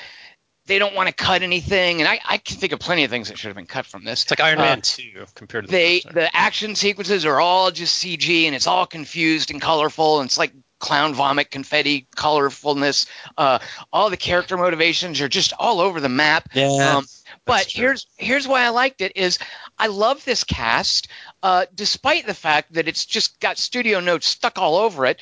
They 0.71 0.79
don't 0.79 0.95
want 0.95 1.09
to 1.09 1.13
cut 1.13 1.43
anything, 1.43 2.01
and 2.01 2.07
I, 2.09 2.21
I 2.25 2.39
can 2.39 2.57
think 2.57 2.73
of 2.73 2.79
plenty 2.79 3.03
of 3.03 3.11
things 3.11 3.27
that 3.27 3.37
should 3.37 3.49
have 3.49 3.57
been 3.57 3.67
cut 3.67 3.87
from 3.87 4.05
this. 4.05 4.23
It's 4.23 4.31
like 4.31 4.39
Iron 4.39 4.61
Uh, 4.61 4.63
Man 4.63 4.81
2 4.81 5.25
compared 5.35 5.65
to 5.65 5.67
the 5.69 5.77
they 5.77 6.01
one. 6.05 6.15
the 6.15 6.37
action 6.37 6.77
sequences 6.77 7.25
are 7.25 7.41
all 7.41 7.73
just 7.73 8.01
CG 8.01 8.45
and 8.45 8.55
it's 8.55 8.69
all 8.69 8.87
confused 8.87 9.51
and 9.51 9.61
colorful 9.61 10.21
and 10.21 10.29
it's 10.29 10.39
like 10.39 10.53
clown 10.79 11.13
vomit 11.13 11.51
confetti 11.51 12.07
colorfulness. 12.17 13.07
Uh, 13.37 13.59
all 13.93 14.11
the 14.11 14.17
character 14.17 14.57
motivations 14.57 15.21
are 15.21 15.29
just 15.29 15.53
all 15.59 15.81
over 15.81 16.01
the 16.01 16.09
map. 16.09 16.49
Yeah, 16.55 16.99
Um, 16.99 17.07
but 17.45 17.67
here's 17.67 18.07
here's 18.17 18.47
why 18.47 18.63
I 18.63 18.69
liked 18.69 19.01
it 19.01 19.17
is 19.17 19.41
I 19.77 19.89
love 19.89 20.25
this 20.25 20.45
cast, 20.45 21.09
uh, 21.43 21.67
despite 21.75 22.27
the 22.27 22.35
fact 22.35 22.75
that 22.75 22.87
it's 22.87 23.07
just 23.07 23.41
got 23.41 23.59
studio 23.59 23.99
notes 23.99 24.29
stuck 24.29 24.57
all 24.57 24.77
over 24.77 25.05
it. 25.07 25.21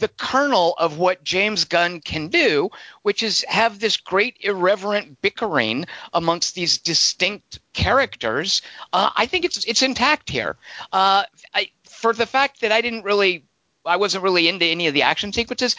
The 0.00 0.08
kernel 0.08 0.74
of 0.78 0.96
what 0.96 1.24
James 1.24 1.64
Gunn 1.66 2.00
can 2.00 2.28
do, 2.28 2.70
which 3.02 3.22
is 3.22 3.44
have 3.48 3.78
this 3.78 3.98
great 3.98 4.38
irreverent 4.40 5.20
bickering 5.20 5.84
amongst 6.14 6.54
these 6.54 6.78
distinct 6.78 7.60
characters, 7.74 8.62
uh, 8.94 9.10
I 9.14 9.26
think 9.26 9.44
it's 9.44 9.62
it's 9.66 9.82
intact 9.82 10.30
here. 10.30 10.56
Uh, 10.90 11.24
I, 11.54 11.70
for 11.84 12.14
the 12.14 12.24
fact 12.24 12.62
that 12.62 12.72
I 12.72 12.80
didn't 12.80 13.04
really, 13.04 13.44
I 13.84 13.96
wasn't 13.96 14.24
really 14.24 14.48
into 14.48 14.64
any 14.64 14.86
of 14.86 14.94
the 14.94 15.02
action 15.02 15.34
sequences. 15.34 15.76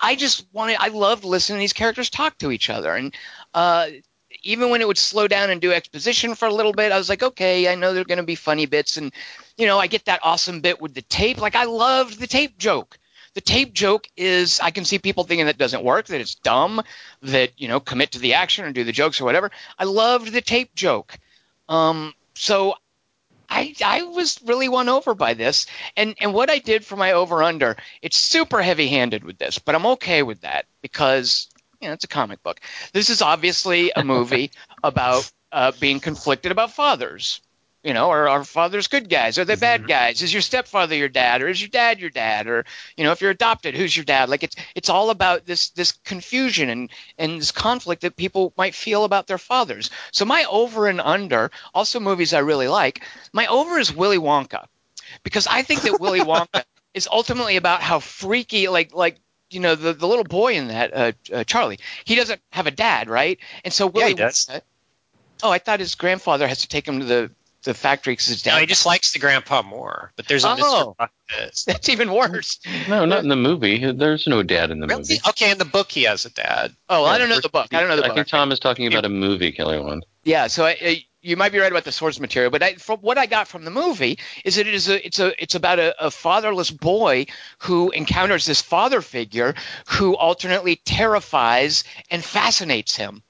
I 0.00 0.16
just 0.16 0.46
wanted, 0.54 0.78
I 0.80 0.88
loved 0.88 1.24
listening 1.24 1.58
to 1.58 1.60
these 1.60 1.74
characters 1.74 2.08
talk 2.08 2.38
to 2.38 2.50
each 2.50 2.70
other, 2.70 2.94
and 2.94 3.14
uh, 3.52 3.88
even 4.42 4.70
when 4.70 4.80
it 4.80 4.88
would 4.88 4.96
slow 4.96 5.28
down 5.28 5.50
and 5.50 5.60
do 5.60 5.70
exposition 5.70 6.34
for 6.34 6.48
a 6.48 6.54
little 6.54 6.72
bit, 6.72 6.92
I 6.92 6.98
was 6.98 7.10
like, 7.10 7.22
okay, 7.22 7.70
I 7.70 7.74
know 7.74 7.92
there 7.92 8.00
are 8.00 8.06
going 8.06 8.16
to 8.16 8.24
be 8.24 8.36
funny 8.36 8.64
bits, 8.64 8.96
and 8.96 9.12
you 9.58 9.66
know, 9.66 9.78
I 9.78 9.86
get 9.86 10.06
that 10.06 10.20
awesome 10.22 10.62
bit 10.62 10.80
with 10.80 10.94
the 10.94 11.02
tape. 11.02 11.42
Like 11.42 11.56
I 11.56 11.64
loved 11.64 12.18
the 12.18 12.26
tape 12.26 12.56
joke. 12.56 12.96
The 13.34 13.40
tape 13.40 13.72
joke 13.72 14.08
is 14.16 14.60
I 14.60 14.70
can 14.70 14.84
see 14.84 14.98
people 14.98 15.24
thinking 15.24 15.46
that 15.46 15.58
doesn't 15.58 15.84
work, 15.84 16.06
that 16.06 16.20
it's 16.20 16.34
dumb, 16.34 16.82
that 17.22 17.52
you 17.60 17.68
know, 17.68 17.80
commit 17.80 18.12
to 18.12 18.18
the 18.18 18.34
action 18.34 18.64
or 18.64 18.72
do 18.72 18.84
the 18.84 18.92
jokes 18.92 19.20
or 19.20 19.24
whatever. 19.24 19.50
I 19.78 19.84
loved 19.84 20.32
the 20.32 20.40
tape 20.40 20.74
joke. 20.74 21.16
Um, 21.68 22.12
so 22.34 22.74
I 23.50 23.74
I 23.84 24.02
was 24.02 24.40
really 24.44 24.68
won 24.68 24.88
over 24.88 25.14
by 25.14 25.34
this, 25.34 25.66
and 25.96 26.14
and 26.20 26.32
what 26.32 26.50
I 26.50 26.58
did 26.58 26.84
for 26.84 26.96
my 26.96 27.12
over 27.12 27.42
under, 27.42 27.76
it's 28.00 28.16
super 28.16 28.62
heavy 28.62 28.88
handed 28.88 29.24
with 29.24 29.38
this, 29.38 29.58
but 29.58 29.74
I'm 29.74 29.86
okay 29.86 30.22
with 30.22 30.42
that 30.42 30.66
because 30.82 31.48
you 31.80 31.88
know 31.88 31.94
it's 31.94 32.04
a 32.04 32.08
comic 32.08 32.42
book. 32.42 32.60
This 32.92 33.10
is 33.10 33.22
obviously 33.22 33.92
a 33.94 34.04
movie 34.04 34.52
about 34.84 35.30
uh, 35.52 35.72
being 35.80 36.00
conflicted 36.00 36.52
about 36.52 36.72
fathers. 36.72 37.40
You 37.82 37.94
know, 37.94 38.10
are 38.10 38.28
our 38.28 38.44
fathers 38.44 38.88
good 38.88 39.08
guys? 39.08 39.38
Are 39.38 39.46
they 39.46 39.54
bad 39.54 39.88
guys? 39.88 40.20
Is 40.20 40.34
your 40.34 40.42
stepfather 40.42 40.94
your 40.94 41.08
dad, 41.08 41.40
or 41.40 41.48
is 41.48 41.62
your 41.62 41.70
dad 41.70 41.98
your 41.98 42.10
dad? 42.10 42.46
Or 42.46 42.66
you 42.94 43.04
know, 43.04 43.12
if 43.12 43.22
you're 43.22 43.30
adopted, 43.30 43.74
who's 43.74 43.96
your 43.96 44.04
dad? 44.04 44.28
Like 44.28 44.42
it's 44.42 44.56
it's 44.74 44.90
all 44.90 45.08
about 45.08 45.46
this 45.46 45.70
this 45.70 45.92
confusion 46.04 46.68
and 46.68 46.90
and 47.16 47.40
this 47.40 47.52
conflict 47.52 48.02
that 48.02 48.16
people 48.16 48.52
might 48.58 48.74
feel 48.74 49.04
about 49.04 49.26
their 49.26 49.38
fathers. 49.38 49.88
So 50.12 50.26
my 50.26 50.44
over 50.44 50.88
and 50.88 51.00
under, 51.00 51.50
also 51.72 52.00
movies 52.00 52.34
I 52.34 52.40
really 52.40 52.68
like. 52.68 53.02
My 53.32 53.46
over 53.46 53.78
is 53.78 53.94
Willy 53.94 54.18
Wonka, 54.18 54.66
because 55.22 55.46
I 55.46 55.62
think 55.62 55.80
that 55.82 56.00
Willy 56.00 56.20
Wonka 56.32 56.64
is 56.92 57.08
ultimately 57.10 57.56
about 57.56 57.80
how 57.80 58.00
freaky, 58.00 58.68
like 58.68 58.94
like 58.94 59.18
you 59.48 59.60
know 59.60 59.74
the 59.74 59.94
the 59.94 60.06
little 60.06 60.24
boy 60.24 60.52
in 60.52 60.68
that 60.68 60.94
uh, 60.94 61.12
uh, 61.32 61.44
Charlie. 61.44 61.78
He 62.04 62.14
doesn't 62.14 62.42
have 62.52 62.66
a 62.66 62.70
dad, 62.70 63.08
right? 63.08 63.38
And 63.64 63.72
so 63.72 63.86
Willy 63.86 64.08
he 64.08 64.14
does. 64.14 64.50
Oh, 65.42 65.50
I 65.50 65.58
thought 65.58 65.80
his 65.80 65.94
grandfather 65.94 66.46
has 66.46 66.58
to 66.58 66.68
take 66.68 66.86
him 66.86 67.00
to 67.00 67.06
the 67.06 67.30
the 67.64 67.74
factory 67.74 68.12
because 68.12 68.26
his 68.26 68.42
dad. 68.42 68.54
No, 68.54 68.60
he 68.60 68.66
just 68.66 68.86
likes 68.86 69.12
the 69.12 69.18
grandpa 69.18 69.62
more. 69.62 70.12
But 70.16 70.28
there's 70.28 70.44
a 70.44 70.56
Oh. 70.58 70.96
Mr. 70.98 71.64
That's 71.66 71.88
even 71.88 72.12
worse. 72.12 72.58
No, 72.88 73.04
not 73.04 73.22
in 73.22 73.28
the 73.28 73.36
movie. 73.36 73.92
There's 73.92 74.26
no 74.26 74.42
dad 74.42 74.70
in 74.70 74.80
the 74.80 74.86
Really? 74.86 75.00
movie. 75.00 75.18
Okay, 75.28 75.50
in 75.50 75.58
the 75.58 75.64
book 75.64 75.90
he 75.92 76.04
has 76.04 76.24
a 76.26 76.30
dad. 76.30 76.74
Oh, 76.88 77.04
Yeah, 77.04 77.10
I 77.12 77.18
don't 77.18 77.28
know 77.28 77.40
the 77.40 77.48
book. 77.48 77.68
I 77.72 77.80
don't 77.80 77.88
know 77.88 77.96
the 77.96 78.04
I 78.04 78.08
book. 78.08 78.16
think 78.16 78.28
Tom 78.28 78.50
is 78.52 78.58
talking 78.60 78.86
about 78.86 79.04
a 79.04 79.08
movie, 79.08 79.52
Kelly 79.52 79.78
Wand. 79.78 80.04
Yeah, 80.24 80.48
so 80.48 80.64
I, 80.66 80.76
I, 80.80 81.04
you 81.22 81.36
might 81.36 81.52
be 81.52 81.58
right 81.58 81.70
about 81.70 81.84
the 81.84 81.92
source 81.92 82.18
material, 82.20 82.50
but 82.50 82.62
I, 82.62 82.74
from 82.74 82.98
what 83.00 83.16
I 83.18 83.26
got 83.26 83.46
from 83.48 83.64
the 83.64 83.70
movie 83.70 84.18
is 84.44 84.56
that 84.56 84.66
it 84.66 84.74
is 84.74 84.88
a 84.88 85.04
it's 85.06 85.18
a 85.18 85.40
it's 85.42 85.54
about 85.54 85.78
a, 85.78 85.94
a 86.06 86.10
fatherless 86.10 86.70
boy 86.70 87.26
who 87.58 87.90
encounters 87.90 88.44
this 88.46 88.60
father 88.60 89.00
figure 89.02 89.54
who 89.86 90.16
alternately 90.16 90.76
terrifies 90.76 91.84
and 92.10 92.24
fascinates 92.24 92.96
him. 92.96 93.22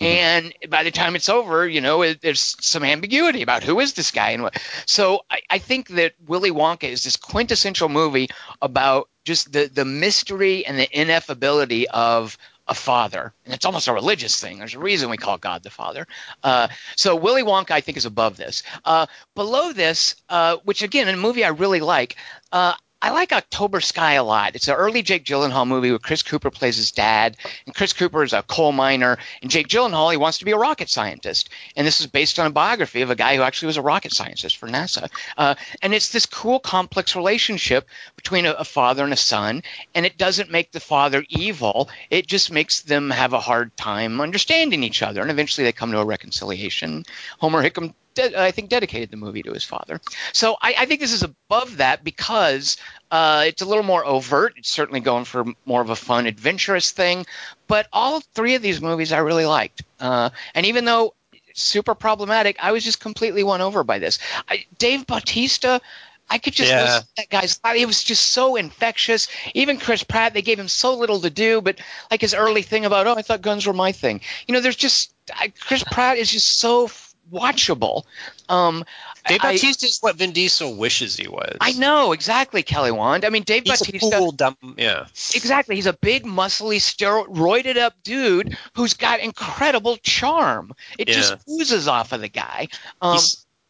And 0.00 0.54
by 0.68 0.82
the 0.82 0.90
time 0.90 1.14
it's 1.14 1.28
over, 1.28 1.68
you 1.68 1.82
know, 1.82 2.02
it, 2.02 2.22
there's 2.22 2.56
some 2.60 2.84
ambiguity 2.84 3.42
about 3.42 3.62
who 3.62 3.80
is 3.80 3.92
this 3.92 4.10
guy 4.10 4.30
and 4.30 4.42
what. 4.42 4.62
So 4.86 5.22
I, 5.30 5.40
I 5.50 5.58
think 5.58 5.88
that 5.88 6.14
Willy 6.26 6.50
Wonka 6.50 6.84
is 6.84 7.04
this 7.04 7.16
quintessential 7.16 7.90
movie 7.90 8.28
about 8.62 9.10
just 9.24 9.52
the 9.52 9.66
the 9.66 9.84
mystery 9.84 10.64
and 10.64 10.78
the 10.78 10.88
ineffability 10.88 11.84
of 11.84 12.38
a 12.66 12.74
father, 12.74 13.34
and 13.44 13.52
it's 13.52 13.66
almost 13.66 13.88
a 13.88 13.92
religious 13.92 14.40
thing. 14.40 14.58
There's 14.58 14.74
a 14.74 14.78
reason 14.78 15.10
we 15.10 15.16
call 15.16 15.36
God 15.38 15.64
the 15.64 15.70
Father. 15.70 16.06
Uh, 16.42 16.68
so 16.96 17.16
Willy 17.16 17.42
Wonka, 17.42 17.72
I 17.72 17.80
think, 17.80 17.98
is 17.98 18.06
above 18.06 18.36
this. 18.36 18.62
Uh, 18.84 19.06
below 19.34 19.72
this, 19.72 20.14
uh, 20.28 20.56
which 20.64 20.82
again, 20.82 21.08
in 21.08 21.14
a 21.16 21.18
movie 21.18 21.44
I 21.44 21.48
really 21.48 21.80
like, 21.80 22.14
uh, 22.52 22.74
I 23.02 23.12
like 23.12 23.32
October 23.32 23.80
Sky 23.80 24.14
a 24.14 24.24
lot. 24.24 24.54
It's 24.54 24.68
an 24.68 24.74
early 24.74 25.00
Jake 25.00 25.24
Gyllenhaal 25.24 25.66
movie 25.66 25.88
where 25.88 25.98
Chris 25.98 26.22
Cooper 26.22 26.50
plays 26.50 26.76
his 26.76 26.92
dad, 26.92 27.38
and 27.64 27.74
Chris 27.74 27.94
Cooper 27.94 28.22
is 28.22 28.34
a 28.34 28.42
coal 28.42 28.72
miner, 28.72 29.16
and 29.40 29.50
Jake 29.50 29.68
Gyllenhaal 29.68 30.10
he 30.10 30.18
wants 30.18 30.38
to 30.38 30.44
be 30.44 30.50
a 30.50 30.58
rocket 30.58 30.90
scientist, 30.90 31.48
and 31.76 31.86
this 31.86 32.00
is 32.00 32.06
based 32.06 32.38
on 32.38 32.46
a 32.46 32.50
biography 32.50 33.00
of 33.00 33.08
a 33.08 33.16
guy 33.16 33.36
who 33.36 33.42
actually 33.42 33.68
was 33.68 33.78
a 33.78 33.82
rocket 33.82 34.12
scientist 34.12 34.58
for 34.58 34.68
NASA. 34.68 35.08
Uh, 35.38 35.54
and 35.80 35.94
it's 35.94 36.12
this 36.12 36.26
cool, 36.26 36.60
complex 36.60 37.16
relationship 37.16 37.88
between 38.16 38.44
a, 38.44 38.52
a 38.52 38.64
father 38.64 39.02
and 39.02 39.14
a 39.14 39.16
son, 39.16 39.62
and 39.94 40.04
it 40.04 40.18
doesn't 40.18 40.50
make 40.50 40.70
the 40.70 40.80
father 40.80 41.24
evil. 41.30 41.88
It 42.10 42.26
just 42.26 42.52
makes 42.52 42.82
them 42.82 43.08
have 43.08 43.32
a 43.32 43.40
hard 43.40 43.74
time 43.78 44.20
understanding 44.20 44.82
each 44.82 45.02
other, 45.02 45.22
and 45.22 45.30
eventually 45.30 45.64
they 45.64 45.72
come 45.72 45.92
to 45.92 46.00
a 46.00 46.04
reconciliation. 46.04 47.04
Homer 47.38 47.62
Hickam 47.62 47.94
de- 48.28 48.42
I 48.42 48.50
think 48.50 48.68
dedicated 48.68 49.10
the 49.10 49.16
movie 49.16 49.42
to 49.42 49.52
his 49.52 49.64
father. 49.64 50.00
So 50.32 50.56
I, 50.60 50.74
I 50.78 50.86
think 50.86 51.00
this 51.00 51.12
is 51.12 51.22
above 51.22 51.78
that 51.78 52.04
because 52.04 52.76
uh, 53.10 53.44
it's 53.46 53.62
a 53.62 53.66
little 53.66 53.84
more 53.84 54.04
overt. 54.04 54.54
It's 54.56 54.70
certainly 54.70 55.00
going 55.00 55.24
for 55.24 55.44
more 55.64 55.80
of 55.80 55.90
a 55.90 55.96
fun, 55.96 56.26
adventurous 56.26 56.90
thing. 56.90 57.26
But 57.66 57.86
all 57.92 58.20
three 58.20 58.54
of 58.54 58.62
these 58.62 58.80
movies 58.80 59.12
I 59.12 59.18
really 59.18 59.46
liked. 59.46 59.82
Uh, 59.98 60.30
and 60.54 60.66
even 60.66 60.84
though 60.84 61.14
super 61.54 61.94
problematic, 61.94 62.56
I 62.60 62.72
was 62.72 62.84
just 62.84 63.00
completely 63.00 63.42
won 63.42 63.60
over 63.60 63.84
by 63.84 63.98
this. 63.98 64.18
I, 64.48 64.66
Dave 64.78 65.06
Bautista. 65.06 65.80
I 66.32 66.38
could 66.38 66.52
just 66.52 66.70
Yeah. 66.70 66.82
listen 66.84 67.02
to 67.02 67.08
that 67.16 67.28
guy's. 67.28 67.60
It 67.76 67.86
was 67.86 68.04
just 68.04 68.30
so 68.30 68.54
infectious. 68.54 69.26
Even 69.52 69.78
Chris 69.78 70.04
Pratt, 70.04 70.32
they 70.32 70.42
gave 70.42 70.60
him 70.60 70.68
so 70.68 70.94
little 70.94 71.20
to 71.22 71.30
do, 71.30 71.60
but 71.60 71.80
like 72.08 72.20
his 72.20 72.34
early 72.34 72.62
thing 72.62 72.84
about, 72.84 73.08
oh, 73.08 73.16
I 73.16 73.22
thought 73.22 73.42
guns 73.42 73.66
were 73.66 73.72
my 73.72 73.90
thing. 73.90 74.20
You 74.46 74.54
know, 74.54 74.60
there's 74.60 74.76
just 74.76 75.12
I, 75.34 75.52
Chris 75.58 75.82
Pratt 75.82 76.18
is 76.18 76.30
just 76.30 76.46
so 76.46 76.86
watchable. 77.32 78.04
Um, 78.48 78.84
Dave 79.26 79.40
I- 79.42 79.52
Bautista 79.52 79.86
is 79.86 79.98
what 80.00 80.16
Vin 80.16 80.32
Diesel 80.32 80.74
wishes 80.74 81.16
he 81.16 81.28
was. 81.28 81.56
I 81.60 81.72
know 81.72 82.12
exactly, 82.12 82.62
Kelly 82.62 82.90
Wand. 82.90 83.24
I 83.24 83.30
mean, 83.30 83.42
Dave 83.42 83.64
He's 83.64 83.78
Bautista. 83.80 84.16
a 84.16 84.18
cool, 84.18 84.32
dumb. 84.32 84.56
Yeah. 84.76 85.06
Exactly. 85.34 85.76
He's 85.76 85.86
a 85.86 85.92
big, 85.92 86.24
muscly, 86.24 86.76
steroided 86.76 87.76
up 87.76 87.94
dude 88.02 88.56
who's 88.74 88.94
got 88.94 89.20
incredible 89.20 89.96
charm. 89.98 90.72
It 90.98 91.08
just 91.08 91.34
oozes 91.48 91.88
off 91.88 92.12
of 92.12 92.20
the 92.20 92.28
guy. 92.28 92.68
Um, 93.00 93.18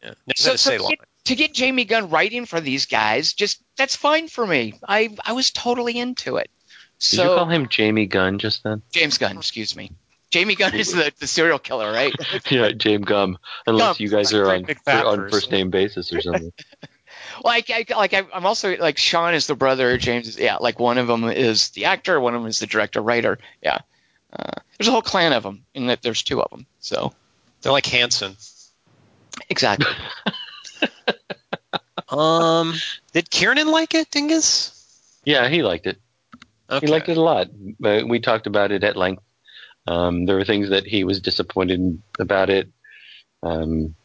yeah. 0.03 0.13
so, 0.35 0.51
to 0.53 0.57
so 0.57 0.77
to, 0.77 0.83
get, 0.89 0.99
to 1.25 1.35
get 1.35 1.53
Jamie 1.53 1.85
Gunn 1.85 2.09
writing 2.09 2.45
for 2.45 2.59
these 2.61 2.85
guys, 2.85 3.33
just 3.33 3.61
that's 3.77 3.95
fine 3.95 4.27
for 4.27 4.45
me. 4.45 4.73
I 4.87 5.15
I 5.23 5.33
was 5.33 5.51
totally 5.51 5.97
into 5.99 6.37
it. 6.37 6.49
Did 6.99 7.17
So 7.17 7.23
you 7.23 7.35
call 7.37 7.45
him 7.47 7.67
Jamie 7.67 8.05
Gunn 8.05 8.39
just 8.39 8.63
then? 8.63 8.81
James 8.91 9.17
Gunn, 9.17 9.37
excuse 9.37 9.75
me. 9.75 9.91
Jamie 10.31 10.55
Gunn 10.55 10.73
is 10.73 10.93
the, 10.93 11.11
the 11.19 11.27
serial 11.27 11.59
killer, 11.59 11.91
right? 11.91 12.13
yeah, 12.49 12.71
James 12.71 13.05
Gum. 13.05 13.37
Unless 13.67 13.97
Gum. 13.97 14.03
you 14.03 14.09
guys 14.09 14.33
are 14.33 14.49
on 14.49 14.65
on 14.87 15.29
first 15.29 15.51
name 15.51 15.69
basis 15.69 16.11
or 16.13 16.21
something. 16.21 16.53
like 17.43 17.69
I, 17.69 17.85
like 17.95 18.13
I, 18.13 18.23
I'm 18.33 18.45
also 18.45 18.77
like 18.77 18.97
Sean 18.97 19.33
is 19.33 19.47
the 19.47 19.55
brother. 19.55 19.97
James 19.97 20.29
is 20.29 20.39
yeah. 20.39 20.55
Like 20.55 20.79
one 20.79 20.97
of 20.97 21.07
them 21.07 21.25
is 21.25 21.69
the 21.71 21.85
actor, 21.85 22.19
one 22.19 22.33
of 22.33 22.41
them 22.41 22.49
is 22.49 22.59
the 22.59 22.67
director 22.67 23.01
writer. 23.01 23.39
Yeah. 23.61 23.79
Uh, 24.33 24.51
there's 24.77 24.87
a 24.87 24.91
whole 24.91 25.01
clan 25.01 25.33
of 25.33 25.43
them, 25.43 25.65
in 25.73 25.87
that 25.87 26.01
there's 26.01 26.23
two 26.23 26.41
of 26.41 26.49
them. 26.49 26.65
So 26.79 27.13
They're 27.61 27.73
like 27.73 27.85
Hanson. 27.85 28.37
exactly. 29.49 29.91
Um, 32.09 32.73
did 33.13 33.29
Kieran 33.29 33.71
like 33.71 33.95
it, 33.95 34.11
Dingus? 34.11 34.77
yeah, 35.23 35.47
he 35.47 35.63
liked 35.63 35.87
it. 35.87 35.97
Okay. 36.69 36.85
He 36.85 36.91
liked 36.91 37.07
it 37.07 37.15
a 37.15 37.21
lot. 37.21 37.47
Uh, 37.81 38.01
we 38.05 38.19
talked 38.19 38.47
about 38.47 38.73
it 38.73 38.83
at 38.83 38.97
length 38.97 39.23
Um, 39.87 40.25
there 40.25 40.35
were 40.35 40.45
things 40.45 40.69
that 40.69 40.85
he 40.85 41.03
was 41.03 41.19
disappointed 41.19 42.01
about 42.19 42.49
it. 42.49 42.69
Um, 43.43 43.95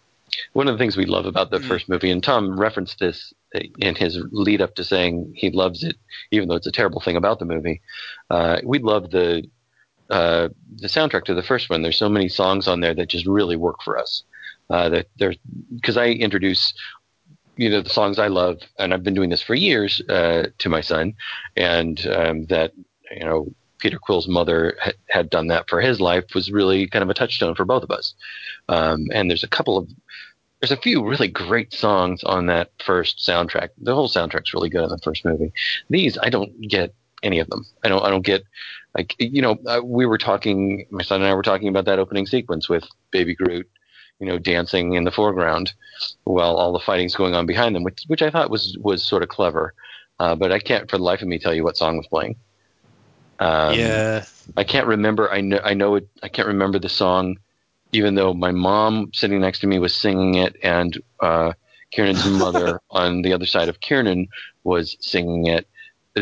one 0.53 0.69
of 0.69 0.75
the 0.75 0.79
things 0.79 0.97
we 0.97 1.07
love 1.07 1.27
about 1.27 1.51
the 1.51 1.59
Mm. 1.59 1.69
first 1.69 1.89
movie, 1.89 2.11
and 2.11 2.23
Tom 2.23 2.59
referenced 2.59 2.99
this 2.99 3.33
in 3.79 3.95
his 3.95 4.19
lead 4.33 4.61
up 4.61 4.75
to 4.75 4.85
saying 4.85 5.33
he 5.35 5.51
loves 5.51 5.83
it, 5.85 5.97
even 6.31 6.49
though 6.49 6.57
it's 6.57 6.67
a 6.67 6.73
terrible 6.73 7.01
thing 7.01 7.17
about 7.17 7.39
the 7.39 7.45
movie. 7.45 7.81
Uh, 8.31 8.59
we 8.65 8.79
love 8.79 9.11
the 9.11 9.45
uh, 10.11 10.49
the 10.77 10.89
soundtrack 10.89 11.25
to 11.25 11.35
the 11.35 11.43
first 11.43 11.69
one. 11.69 11.83
There's 11.83 11.99
so 11.99 12.09
many 12.09 12.29
songs 12.29 12.69
on 12.69 12.81
there 12.81 12.95
that 12.95 13.09
just 13.09 13.27
really 13.27 13.57
work 13.57 13.83
for 13.83 13.99
us. 13.99 14.23
Uh, 14.71 14.89
that 14.89 15.07
there's 15.19 15.37
because 15.75 15.97
I 15.97 16.09
introduce 16.09 16.73
you 17.57 17.71
know 17.71 17.81
the 17.83 17.91
songs 17.91 18.19
I 18.19 18.29
love, 18.29 18.59
and 18.79 18.93
I've 18.93 19.03
been 19.03 19.15
doing 19.15 19.31
this 19.31 19.43
for 19.43 19.55
years 19.55 20.01
uh, 20.09 20.49
to 20.59 20.69
my 20.69 20.81
son, 20.81 21.15
and 21.57 22.05
um, 22.07 22.47
that 22.47 22.73
you 23.13 23.25
know 23.25 23.47
Peter 23.79 23.99
Quill's 23.99 24.29
mother 24.29 24.77
ha- 24.81 24.93
had 25.09 25.31
done 25.31 25.49
that 25.49 25.69
for 25.69 25.81
his 25.81 26.01
life 26.01 26.25
was 26.35 26.51
really 26.51 26.87
kind 26.87 27.03
of 27.03 27.11
a 27.11 27.15
touchstone 27.15 27.55
for 27.55 27.65
both 27.65 27.83
of 27.83 27.91
us. 27.91 28.15
Um, 28.69 29.07
and 29.13 29.31
there's 29.31 29.45
a 29.45 29.49
couple 29.49 29.77
of 29.77 29.89
there's 30.61 30.71
a 30.71 30.77
few 30.77 31.07
really 31.07 31.29
great 31.29 31.73
songs 31.73 32.25
on 32.25 32.47
that 32.47 32.71
first 32.85 33.19
soundtrack. 33.19 33.71
The 33.79 33.95
whole 33.95 34.09
soundtrack's 34.09 34.55
really 34.55 34.71
good 34.71 34.85
in 34.85 34.89
the 34.89 34.99
first 34.99 35.25
movie. 35.25 35.53
These 35.91 36.19
I 36.23 36.31
don't 36.31 36.61
get 36.69 36.95
any 37.23 37.39
of 37.39 37.49
them. 37.51 37.67
I 37.85 37.89
don't 37.89 38.05
I 38.05 38.11
don't 38.11 38.25
get 38.25 38.45
like 38.97 39.15
you 39.19 39.43
know 39.43 39.59
uh, 39.67 39.81
we 39.85 40.07
were 40.07 40.19
talking 40.19 40.87
my 40.91 41.03
son 41.03 41.21
and 41.21 41.31
I 41.31 41.35
were 41.35 41.43
talking 41.43 41.69
about 41.69 41.85
that 41.87 41.99
opening 41.99 42.27
sequence 42.27 42.69
with 42.69 42.85
Baby 43.11 43.35
Groot, 43.35 43.69
you 44.19 44.27
know, 44.27 44.39
dancing 44.39 44.95
in 44.95 45.05
the 45.05 45.11
foreground 45.11 45.73
while 46.25 46.57
all 46.57 46.73
the 46.73 46.81
fighting's 46.81 47.15
going 47.15 47.35
on 47.35 47.47
behind 47.47 47.75
them, 47.75 47.85
which 47.85 48.05
which 48.07 48.23
I 48.23 48.31
thought 48.31 48.51
was 48.51 48.77
was 48.81 49.05
sort 49.05 49.23
of 49.23 49.29
clever. 49.29 49.75
Uh, 50.19 50.35
but 50.35 50.51
I 50.51 50.59
can't 50.59 50.91
for 50.91 50.97
the 50.97 51.05
life 51.05 51.21
of 51.21 51.29
me 51.29 51.39
tell 51.39 51.55
you 51.55 51.65
what 51.65 51.77
song 51.77 51.99
was 51.99 52.07
playing. 52.07 52.37
Um, 53.39 53.79
yeah. 53.79 54.25
I 54.57 54.65
can't 54.65 54.87
remember. 54.87 55.31
I 55.31 55.41
know. 55.41 55.61
I 55.63 55.75
know 55.75 55.97
it. 55.97 56.09
I 56.23 56.29
can't 56.29 56.49
remember 56.49 56.79
the 56.79 56.89
song, 56.89 57.39
even 57.93 58.15
though 58.15 58.33
my 58.35 58.53
mom 58.53 59.11
sitting 59.13 59.41
next 59.41 59.61
to 59.61 59.67
me 59.67 59.79
was 59.79 59.95
singing 59.95 60.37
it, 60.37 60.57
and 60.63 61.01
uh, 61.21 61.53
Kiernan's 61.95 62.27
mother 62.39 62.81
on 62.91 63.23
the 63.23 63.33
other 63.33 63.47
side 63.47 63.69
of 63.69 63.81
Kiernan 63.81 64.29
was 64.65 64.97
singing 65.01 65.47
it 65.47 65.69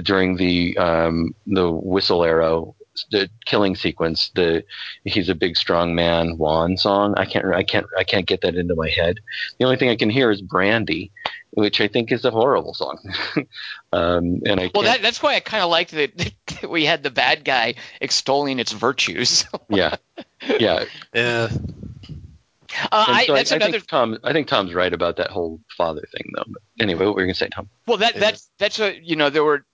during 0.03 0.37
the 0.37 0.77
um, 0.79 1.35
the 1.47 1.71
whistle 1.71 2.25
arrow, 2.25 2.75
the 3.11 3.29
killing 3.47 3.77
sequence. 3.77 4.31
The 4.35 4.65
he's 5.05 5.29
a 5.29 5.35
big 5.35 5.57
strong 5.57 5.95
man 5.95 6.37
Juan 6.39 6.77
song. 6.77 7.15
I 7.17 7.27
can't. 7.27 7.47
I 7.55 7.63
can't. 7.63 7.87
I 7.99 8.05
can't 8.05 8.27
get 8.27 8.41
that 8.41 8.57
into 8.57 8.75
my 8.75 8.89
head. 8.89 9.21
The 9.59 9.65
only 9.65 9.77
thing 9.77 9.91
I 9.91 9.97
can 9.97 10.11
hear 10.11 10.31
is 10.31 10.43
Brandy. 10.43 11.13
Which 11.57 11.81
I 11.81 11.87
think 11.89 12.11
is 12.11 12.25
a 12.25 12.31
horrible 12.33 12.75
song, 12.75 12.99
um, 13.93 14.41
and 14.45 14.61
I 14.61 14.71
Well, 14.75 14.83
that, 14.83 15.03
that's 15.03 15.23
why 15.23 15.37
I 15.37 15.41
kind 15.41 15.63
of 15.63 15.71
liked 15.71 15.93
that 15.93 16.17
that 16.61 16.69
we 16.69 16.85
had 16.85 17.03
the 17.05 17.11
bad 17.11 17.45
guy 17.45 17.75
extolling 18.01 18.59
its 18.59 18.73
virtues. 18.73 19.45
yeah, 19.69 19.97
yeah. 20.59 20.85
Yeah. 21.15 21.49
Uh, 22.91 23.05
I, 23.09 23.27
so 23.27 23.35
that's 23.35 23.53
I, 23.53 23.57
I 23.57 23.71
think 23.71 23.87
Tom. 23.87 24.19
I 24.25 24.33
think 24.33 24.49
Tom's 24.49 24.75
right 24.75 24.93
about 24.93 25.17
that 25.19 25.31
whole 25.31 25.61
father 25.77 26.03
thing, 26.13 26.33
though. 26.35 26.43
But 26.47 26.63
anyway, 26.81 27.07
what 27.07 27.15
were 27.15 27.21
you 27.21 27.29
gonna 27.29 27.35
say, 27.35 27.49
Tom? 27.49 27.69
Well, 27.87 27.99
that 27.99 28.15
Yeah. 28.15 28.21
that's 28.21 28.51
that's 28.59 28.81
a 28.81 28.99
you 29.01 29.15
know 29.15 29.31
there 29.31 29.45
were 29.45 29.65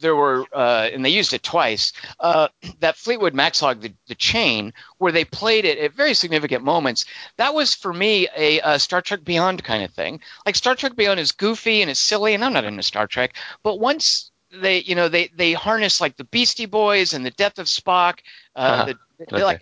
there 0.00 0.16
were 0.16 0.44
uh, 0.52 0.88
and 0.92 1.04
they 1.04 1.10
used 1.10 1.32
it 1.32 1.42
twice. 1.42 1.92
Uh, 2.20 2.48
that 2.80 2.96
Fleetwood 2.96 3.34
Mac 3.34 3.54
song, 3.54 3.80
the, 3.80 3.92
the 4.06 4.14
chain, 4.14 4.72
where 4.98 5.12
they 5.12 5.24
played 5.24 5.64
it 5.64 5.78
at 5.78 5.92
very 5.94 6.14
significant 6.14 6.64
moments. 6.64 7.04
That 7.36 7.54
was 7.54 7.74
for 7.74 7.92
me 7.92 8.28
a, 8.36 8.60
a 8.60 8.78
Star 8.78 9.00
Trek 9.02 9.24
Beyond 9.24 9.64
kind 9.64 9.82
of 9.84 9.92
thing. 9.92 10.20
Like 10.46 10.56
Star 10.56 10.74
Trek 10.74 10.96
Beyond 10.96 11.20
is 11.20 11.32
goofy 11.32 11.82
and 11.82 11.90
it's 11.90 12.00
silly, 12.00 12.34
and 12.34 12.44
I'm 12.44 12.52
not 12.52 12.64
into 12.64 12.82
Star 12.82 13.06
Trek, 13.06 13.34
but 13.62 13.80
once 13.80 14.30
they 14.50 14.78
you 14.80 14.94
know 14.94 15.08
they 15.08 15.28
they 15.36 15.52
harness 15.52 16.00
like 16.00 16.16
the 16.16 16.24
Beastie 16.24 16.66
Boys 16.66 17.12
and 17.12 17.24
the 17.24 17.30
Death 17.30 17.58
of 17.58 17.66
Spock, 17.66 18.20
uh, 18.56 18.84
Uh-huh. 18.84 18.84
the, 18.86 18.98
Okay. 19.32 19.42
like 19.42 19.60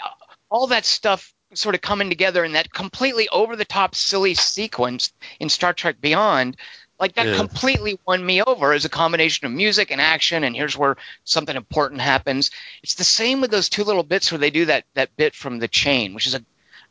all 0.50 0.68
that 0.68 0.84
stuff 0.84 1.32
sort 1.54 1.74
of 1.74 1.80
coming 1.80 2.08
together 2.08 2.44
in 2.44 2.52
that 2.52 2.72
completely 2.72 3.28
over 3.30 3.56
the 3.56 3.64
top 3.64 3.94
silly 3.94 4.34
sequence 4.34 5.12
in 5.40 5.48
Star 5.48 5.72
Trek 5.72 6.00
Beyond 6.00 6.56
like 6.98 7.14
that 7.14 7.26
Yeah. 7.26 7.36
completely 7.36 7.98
won 8.06 8.24
me 8.24 8.42
over 8.42 8.72
as 8.72 8.84
a 8.84 8.88
combination 8.88 9.46
of 9.46 9.52
music 9.52 9.90
and 9.90 10.00
action 10.00 10.44
and 10.44 10.56
here's 10.56 10.76
where 10.76 10.96
something 11.24 11.56
important 11.56 12.00
happens. 12.00 12.50
It's 12.82 12.94
the 12.94 13.04
same 13.04 13.40
with 13.40 13.50
those 13.50 13.68
two 13.68 13.84
little 13.84 14.02
bits 14.02 14.30
where 14.30 14.38
they 14.38 14.50
do 14.50 14.66
that 14.66 14.84
that 14.94 15.16
bit 15.16 15.34
from 15.34 15.58
the 15.58 15.68
chain 15.68 16.14
which 16.14 16.26
is 16.26 16.34
a 16.34 16.44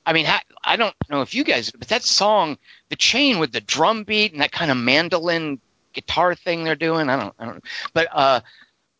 i 0.06 0.14
mean 0.14 0.26
ha- 0.26 0.44
i 0.64 0.76
don't 0.76 0.96
know 1.10 1.22
if 1.22 1.34
you 1.34 1.44
guys 1.44 1.72
but 1.72 1.88
that 1.88 2.04
song 2.04 2.58
the 2.90 2.96
chain 2.96 3.40
with 3.40 3.52
the 3.52 3.62
drum 3.62 4.04
beat 4.04 4.32
and 4.34 4.42
that 4.42 4.52
kind 4.52 4.70
of 4.72 4.78
mandolin 4.78 5.60
guitar 5.94 6.36
thing 6.36 6.64
they're 6.64 6.76
doing 6.76 7.10
i 7.10 7.16
don't 7.16 7.34
i 7.40 7.46
don't 7.46 7.64
but 7.94 8.08
uh 8.12 8.40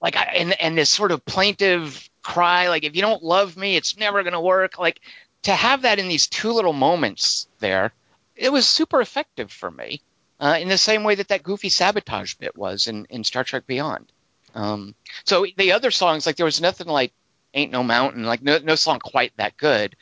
like 0.02 0.16
I, 0.16 0.24
and 0.36 0.62
and 0.62 0.78
this 0.78 0.90
sort 0.90 1.12
of 1.12 1.26
plaintive 1.26 2.10
cry 2.22 2.70
like 2.70 2.84
if 2.84 2.96
you 2.96 3.02
don't 3.02 3.24
love 3.24 3.56
me 3.56 3.76
it's 3.76 3.98
never 3.98 4.24
going 4.24 4.34
to 4.34 4.40
work. 4.40 4.80
Like 4.80 5.00
to 5.44 5.52
have 5.54 5.84
that 5.84 6.00
in 6.00 6.08
these 6.08 6.28
two 6.28 6.52
little 6.52 6.74
moments 6.74 7.48
there 7.60 7.92
it 8.36 8.52
was 8.52 8.68
super 8.68 9.00
effective 9.02 9.52
for 9.52 9.70
me 9.70 10.02
uh, 10.40 10.58
in 10.60 10.70
the 10.70 10.78
same 10.78 11.04
way 11.04 11.16
that 11.16 11.30
that 11.30 11.44
goofy 11.44 11.70
sabotage 11.70 12.36
bit 12.36 12.56
was 12.58 12.88
in, 12.88 13.06
in 13.10 13.24
Star 13.24 13.44
Trek 13.44 13.66
Beyond. 13.68 14.12
Um, 14.54 14.96
so 15.26 15.46
the 15.58 15.74
other 15.74 15.92
songs, 15.92 16.26
like 16.26 16.36
there 16.38 16.46
was 16.46 16.62
nothing 16.62 16.88
like 16.88 17.14
"Ain't 17.54 17.72
No 17.72 17.84
Mountain," 17.84 18.24
like 18.26 18.42
no, 18.42 18.58
no 18.60 18.76
song 18.76 19.00
quite 19.00 19.34
that 19.38 19.58
good. 19.58 19.96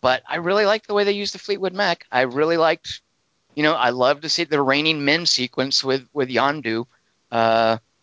But 0.00 0.22
I 0.28 0.36
really 0.36 0.66
liked 0.66 0.86
the 0.86 0.94
way 0.94 1.04
they 1.04 1.12
used 1.12 1.34
the 1.34 1.38
Fleetwood 1.38 1.74
Mac. 1.74 2.06
I 2.10 2.22
really 2.22 2.56
liked, 2.56 3.02
you 3.54 3.62
know, 3.62 3.74
I 3.74 3.90
love 3.90 4.20
to 4.22 4.28
see 4.28 4.44
the 4.44 4.62
Raining 4.62 5.04
Men 5.04 5.26
sequence 5.26 5.82
with 5.84 6.08
with 6.12 6.28
Yondu. 6.28 6.86
Uh, 7.30 7.78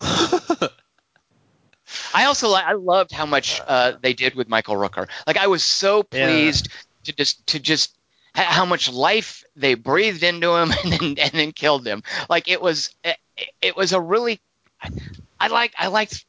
I 2.14 2.24
also 2.24 2.52
I 2.52 2.72
loved 2.72 3.12
how 3.12 3.26
much 3.26 3.60
uh, 3.66 3.92
they 4.00 4.12
did 4.12 4.34
with 4.34 4.48
Michael 4.48 4.76
Rooker. 4.76 5.08
Like 5.26 5.36
I 5.38 5.46
was 5.46 5.64
so 5.64 6.02
Yeah. 6.12 6.20
pleased 6.20 6.68
to 7.04 7.12
just 7.12 7.46
to 7.48 7.58
just 7.58 7.95
how 8.36 8.64
much 8.64 8.92
life 8.92 9.44
they 9.56 9.74
breathed 9.74 10.22
into 10.22 10.54
him 10.54 10.72
and 10.84 10.92
then 10.92 11.14
and 11.18 11.32
then 11.32 11.52
killed 11.52 11.86
him. 11.86 12.02
Like 12.28 12.48
it 12.48 12.60
was 12.60 12.90
it, 13.04 13.18
it 13.62 13.76
was 13.76 13.92
a 13.92 14.00
really 14.00 14.40
I, 15.40 15.48
like 15.48 15.74
I 15.78 15.88
liked 15.88 16.24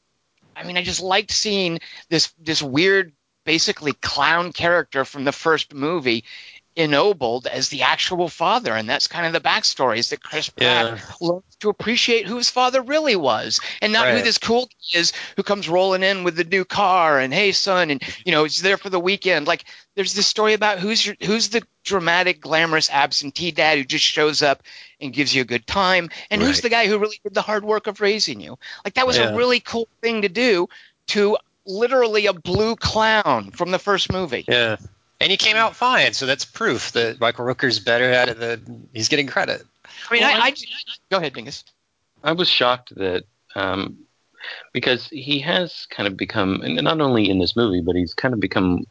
I 0.56 0.64
mean 0.64 0.78
I 0.78 0.84
just 0.84 1.02
liked 1.02 1.32
seeing 1.32 1.80
this 2.10 2.34
this 2.40 2.62
weird 2.62 3.14
basically 3.46 3.94
clown 3.94 4.52
character 4.52 5.06
from 5.06 5.24
the 5.24 5.32
first 5.32 5.74
movie 5.74 6.26
ennobled 6.78 7.48
as 7.48 7.70
the 7.70 7.82
actual 7.82 8.30
father 8.30 8.74
and 8.76 8.88
that's 8.88 9.08
kind 9.08 9.26
of 9.26 9.34
the 9.34 9.40
backstory 9.42 9.98
is 9.98 10.12
that 10.12 10.22
Chris 10.22 10.48
Pratt 10.50 10.86
Yeah. 10.86 11.00
learns 11.20 11.56
to 11.62 11.70
appreciate 11.70 12.28
who 12.28 12.38
his 12.38 12.52
father 12.52 12.84
really 12.84 13.16
was 13.16 13.60
and 13.82 13.92
not 13.92 14.08
who 14.10 14.22
this 14.22 14.38
cool 14.38 14.68
kid 14.68 15.00
is 15.00 15.14
who 15.36 15.42
comes 15.44 15.68
rolling 15.68 16.04
in 16.04 16.24
with 16.24 16.36
the 16.36 16.44
new 16.44 16.64
car 16.66 17.20
and 17.20 17.34
hey 17.34 17.52
son 17.52 17.90
and 17.90 18.04
you 18.26 18.32
know 18.32 18.44
he's 18.44 18.62
there 18.62 18.78
for 18.78 18.92
the 18.92 19.00
weekend 19.00 19.48
like 19.48 19.66
there's 19.96 20.14
this 20.14 20.28
story 20.28 20.54
about 20.54 20.78
who's 20.78 21.04
your, 21.04 21.16
who's 21.24 21.50
the 21.50 21.64
dramatic 21.84 22.42
glamorous 22.42 22.92
absentee 22.92 23.52
dad 23.52 23.80
who 23.80 23.84
just 23.84 24.06
shows 24.06 24.44
up 24.44 24.62
and 25.02 25.14
gives 25.14 25.34
you 25.34 25.42
a 25.42 25.46
good 25.46 25.66
time 25.66 26.10
and 26.30 26.44
who's 26.44 26.62
the 26.62 26.70
guy 26.70 26.86
who 26.86 27.00
really 27.00 27.20
did 27.24 27.34
the 27.34 27.42
hard 27.42 27.66
work 27.66 27.88
of 27.88 28.02
raising 28.02 28.40
you 28.40 28.56
like 28.86 28.94
that 28.94 29.08
was 29.08 29.18
Yeah. 29.18 29.30
a 29.32 29.36
really 29.36 29.60
cool 29.60 29.88
thing 30.04 30.22
to 30.22 30.30
do 30.30 30.68
to 31.08 31.38
literally 31.66 32.28
a 32.28 32.34
blue 32.34 32.76
clown 32.76 33.50
from 33.52 33.72
the 33.72 33.80
first 33.80 34.12
movie 34.12 34.46
Yeah. 34.48 34.76
And 35.20 35.32
he 35.32 35.38
came 35.38 35.56
out 35.56 35.76
fine, 35.76 36.14
so 36.14 36.26
that's 36.26 36.46
proof 36.46 36.92
that 36.92 37.20
Michael 37.20 37.46
Rooker's 37.46 37.80
better 37.80 38.12
at 38.12 38.30
it 38.30 38.40
than 38.40 38.88
he's 38.94 39.10
getting 39.10 39.28
credit. 39.28 39.66
i 40.10 40.14
mean 40.14 40.22
Well, 40.22 40.30
I, 40.30 40.46
I'm- 40.46 40.54
I 40.56 40.94
go 41.10 41.18
ahead 41.18 41.34
dingus 41.34 41.64
I 42.24 42.32
was 42.34 42.50
shocked 42.50 42.94
that 42.96 43.24
um, 43.56 43.98
because 44.74 45.08
he 45.08 45.40
has 45.40 45.86
kind 45.90 46.08
of 46.08 46.18
become, 46.18 46.62
and 46.62 46.76
not 46.84 47.00
only 47.00 47.30
in 47.30 47.40
this 47.40 47.56
movie, 47.56 47.82
but 47.82 47.96
he's 47.96 48.14
kind 48.14 48.34
of 48.34 48.40
become 48.40 48.86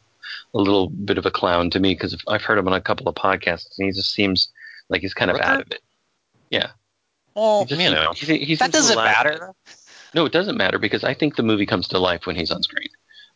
a 0.53 0.57
little 0.57 0.87
bit 0.89 1.17
of 1.17 1.25
a 1.25 1.31
clown 1.31 1.69
to 1.71 1.79
me 1.79 1.93
because 1.93 2.17
I've 2.27 2.41
heard 2.41 2.57
him 2.57 2.67
on 2.67 2.73
a 2.73 2.81
couple 2.81 3.07
of 3.07 3.15
podcasts, 3.15 3.77
and 3.77 3.85
he 3.85 3.91
just 3.91 4.11
seems 4.13 4.49
like 4.89 5.01
he's 5.01 5.13
kind 5.13 5.29
of 5.29 5.37
Rooker? 5.37 5.43
out 5.43 5.61
of 5.61 5.71
it. 5.71 5.81
Yeah, 6.49 6.71
Well, 7.35 7.65
just 7.65 7.81
you 7.81 7.89
know, 7.91 8.13
he- 8.15 8.45
he 8.45 8.55
that 8.55 8.71
doesn't 8.71 8.95
matter. 8.95 9.51
No, 10.13 10.25
it 10.25 10.31
doesn't 10.31 10.57
matter 10.57 10.79
because 10.79 11.03
I 11.03 11.13
think 11.13 11.35
the 11.35 11.43
movie 11.43 11.65
comes 11.65 11.89
to 11.89 11.99
life 11.99 12.25
when 12.25 12.35
he's 12.37 12.49
on 12.51 12.63
screen, 12.63 12.89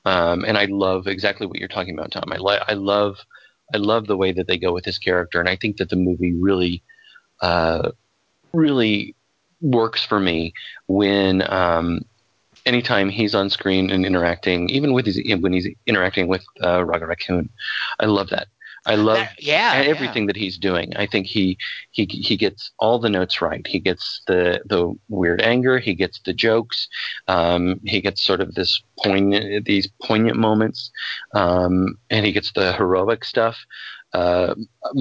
um, 0.06 0.44
and 0.46 0.58
I 0.58 0.66
love 0.66 1.08
exactly 1.08 1.48
what 1.48 1.60
you're 1.60 1.68
talking 1.68 1.98
about, 1.98 2.12
Tom. 2.12 2.32
I, 2.32 2.38
I 2.68 2.74
love, 2.74 3.18
I 3.74 3.78
love 3.78 4.08
the 4.08 4.18
way 4.18 4.32
that 4.32 4.48
they 4.48 4.58
go 4.58 4.74
with 4.74 4.86
his 4.86 4.98
character, 4.98 5.40
and 5.40 5.50
I 5.50 5.56
think 5.56 5.78
that 5.78 5.90
the 5.90 5.96
movie 5.96 6.34
really, 6.34 6.84
uh, 7.42 7.92
really 8.54 9.16
works 9.62 10.04
for 10.04 10.20
me 10.20 10.54
when, 10.88 11.42
um, 11.52 12.06
anytime 12.66 13.10
he's 13.10 13.36
on 13.36 13.50
screen 13.50 13.90
and 13.90 14.06
interacting, 14.06 14.70
even 14.70 14.94
with 14.94 15.06
his 15.06 15.20
when 15.40 15.54
he's 15.54 15.68
interacting 15.88 16.28
with 16.28 16.44
uh, 16.64 16.84
Rocket 16.84 17.08
Raccoon. 17.08 17.50
I 18.00 18.06
love 18.06 18.30
that. 18.30 18.48
I 18.86 18.96
love 18.96 19.18
That- 19.18 19.42
yeah 19.42 19.74
and 19.74 19.86
yeah. 19.86 19.92
everything 19.92 20.26
that 20.28 20.36
he's 20.36 20.58
doing. 20.58 20.96
I 20.96 21.06
think 21.06 21.28
he 21.28 21.58
he 21.92 22.06
he 22.06 22.36
gets 22.36 22.72
all 22.80 22.98
the 23.00 23.10
notes 23.10 23.42
right. 23.42 23.66
He 23.68 23.80
gets 23.80 24.22
the 24.28 24.62
the 24.66 24.94
weird 25.08 25.42
anger. 25.42 25.78
He 25.80 25.94
gets 25.94 26.20
the 26.26 26.34
jokes. 26.34 26.88
Um, 27.28 27.80
he 27.86 28.02
gets 28.02 28.24
sort 28.24 28.42
of 28.42 28.56
this 28.56 28.82
poignant 29.04 29.66
these 29.66 29.88
poignant 30.02 30.38
moments, 30.38 30.92
um, 31.36 31.98
and 32.10 32.26
he 32.26 32.32
gets 32.32 32.52
the 32.54 32.74
heroic 32.74 33.24
stuff. 33.24 33.58
Uh, 34.14 34.56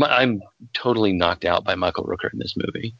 I'm 0.04 0.40
totally 0.72 1.12
knocked 1.12 1.44
out 1.44 1.64
by 1.64 1.74
Michael 1.74 2.04
Rooker 2.04 2.32
in 2.32 2.38
this 2.38 2.54
movie. 2.56 2.94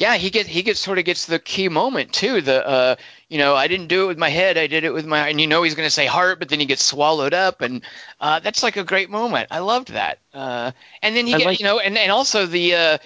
Yeah, 0.00 0.16
he 0.16 0.30
gets 0.30 0.48
he 0.48 0.62
gets 0.62 0.80
sort 0.80 0.98
of 0.98 1.04
gets 1.04 1.26
the 1.26 1.38
key 1.38 1.68
moment 1.68 2.14
too. 2.14 2.40
The 2.40 2.66
uh, 2.66 2.96
you 3.28 3.36
know, 3.36 3.54
I 3.54 3.68
didn't 3.68 3.88
do 3.88 4.04
it 4.04 4.06
with 4.06 4.16
my 4.18 4.30
head, 4.30 4.56
I 4.56 4.66
did 4.66 4.82
it 4.84 4.94
with 4.94 5.04
my, 5.04 5.28
and 5.28 5.38
you 5.38 5.46
know 5.46 5.62
he's 5.62 5.74
going 5.74 5.86
to 5.86 5.90
say 5.90 6.06
heart, 6.06 6.38
but 6.38 6.48
then 6.48 6.58
he 6.58 6.64
gets 6.64 6.82
swallowed 6.82 7.34
up, 7.34 7.60
and 7.60 7.82
uh, 8.18 8.40
that's 8.40 8.62
like 8.62 8.78
a 8.78 8.82
great 8.82 9.10
moment. 9.10 9.48
I 9.50 9.58
loved 9.58 9.88
that. 9.92 10.18
Uh, 10.32 10.72
and 11.02 11.14
then 11.14 11.26
he 11.26 11.34
get, 11.34 11.44
like- 11.44 11.60
you 11.60 11.66
know, 11.66 11.78
and 11.78 11.98
and 11.98 12.10
also 12.10 12.46
the. 12.46 12.74
Uh, 12.74 12.98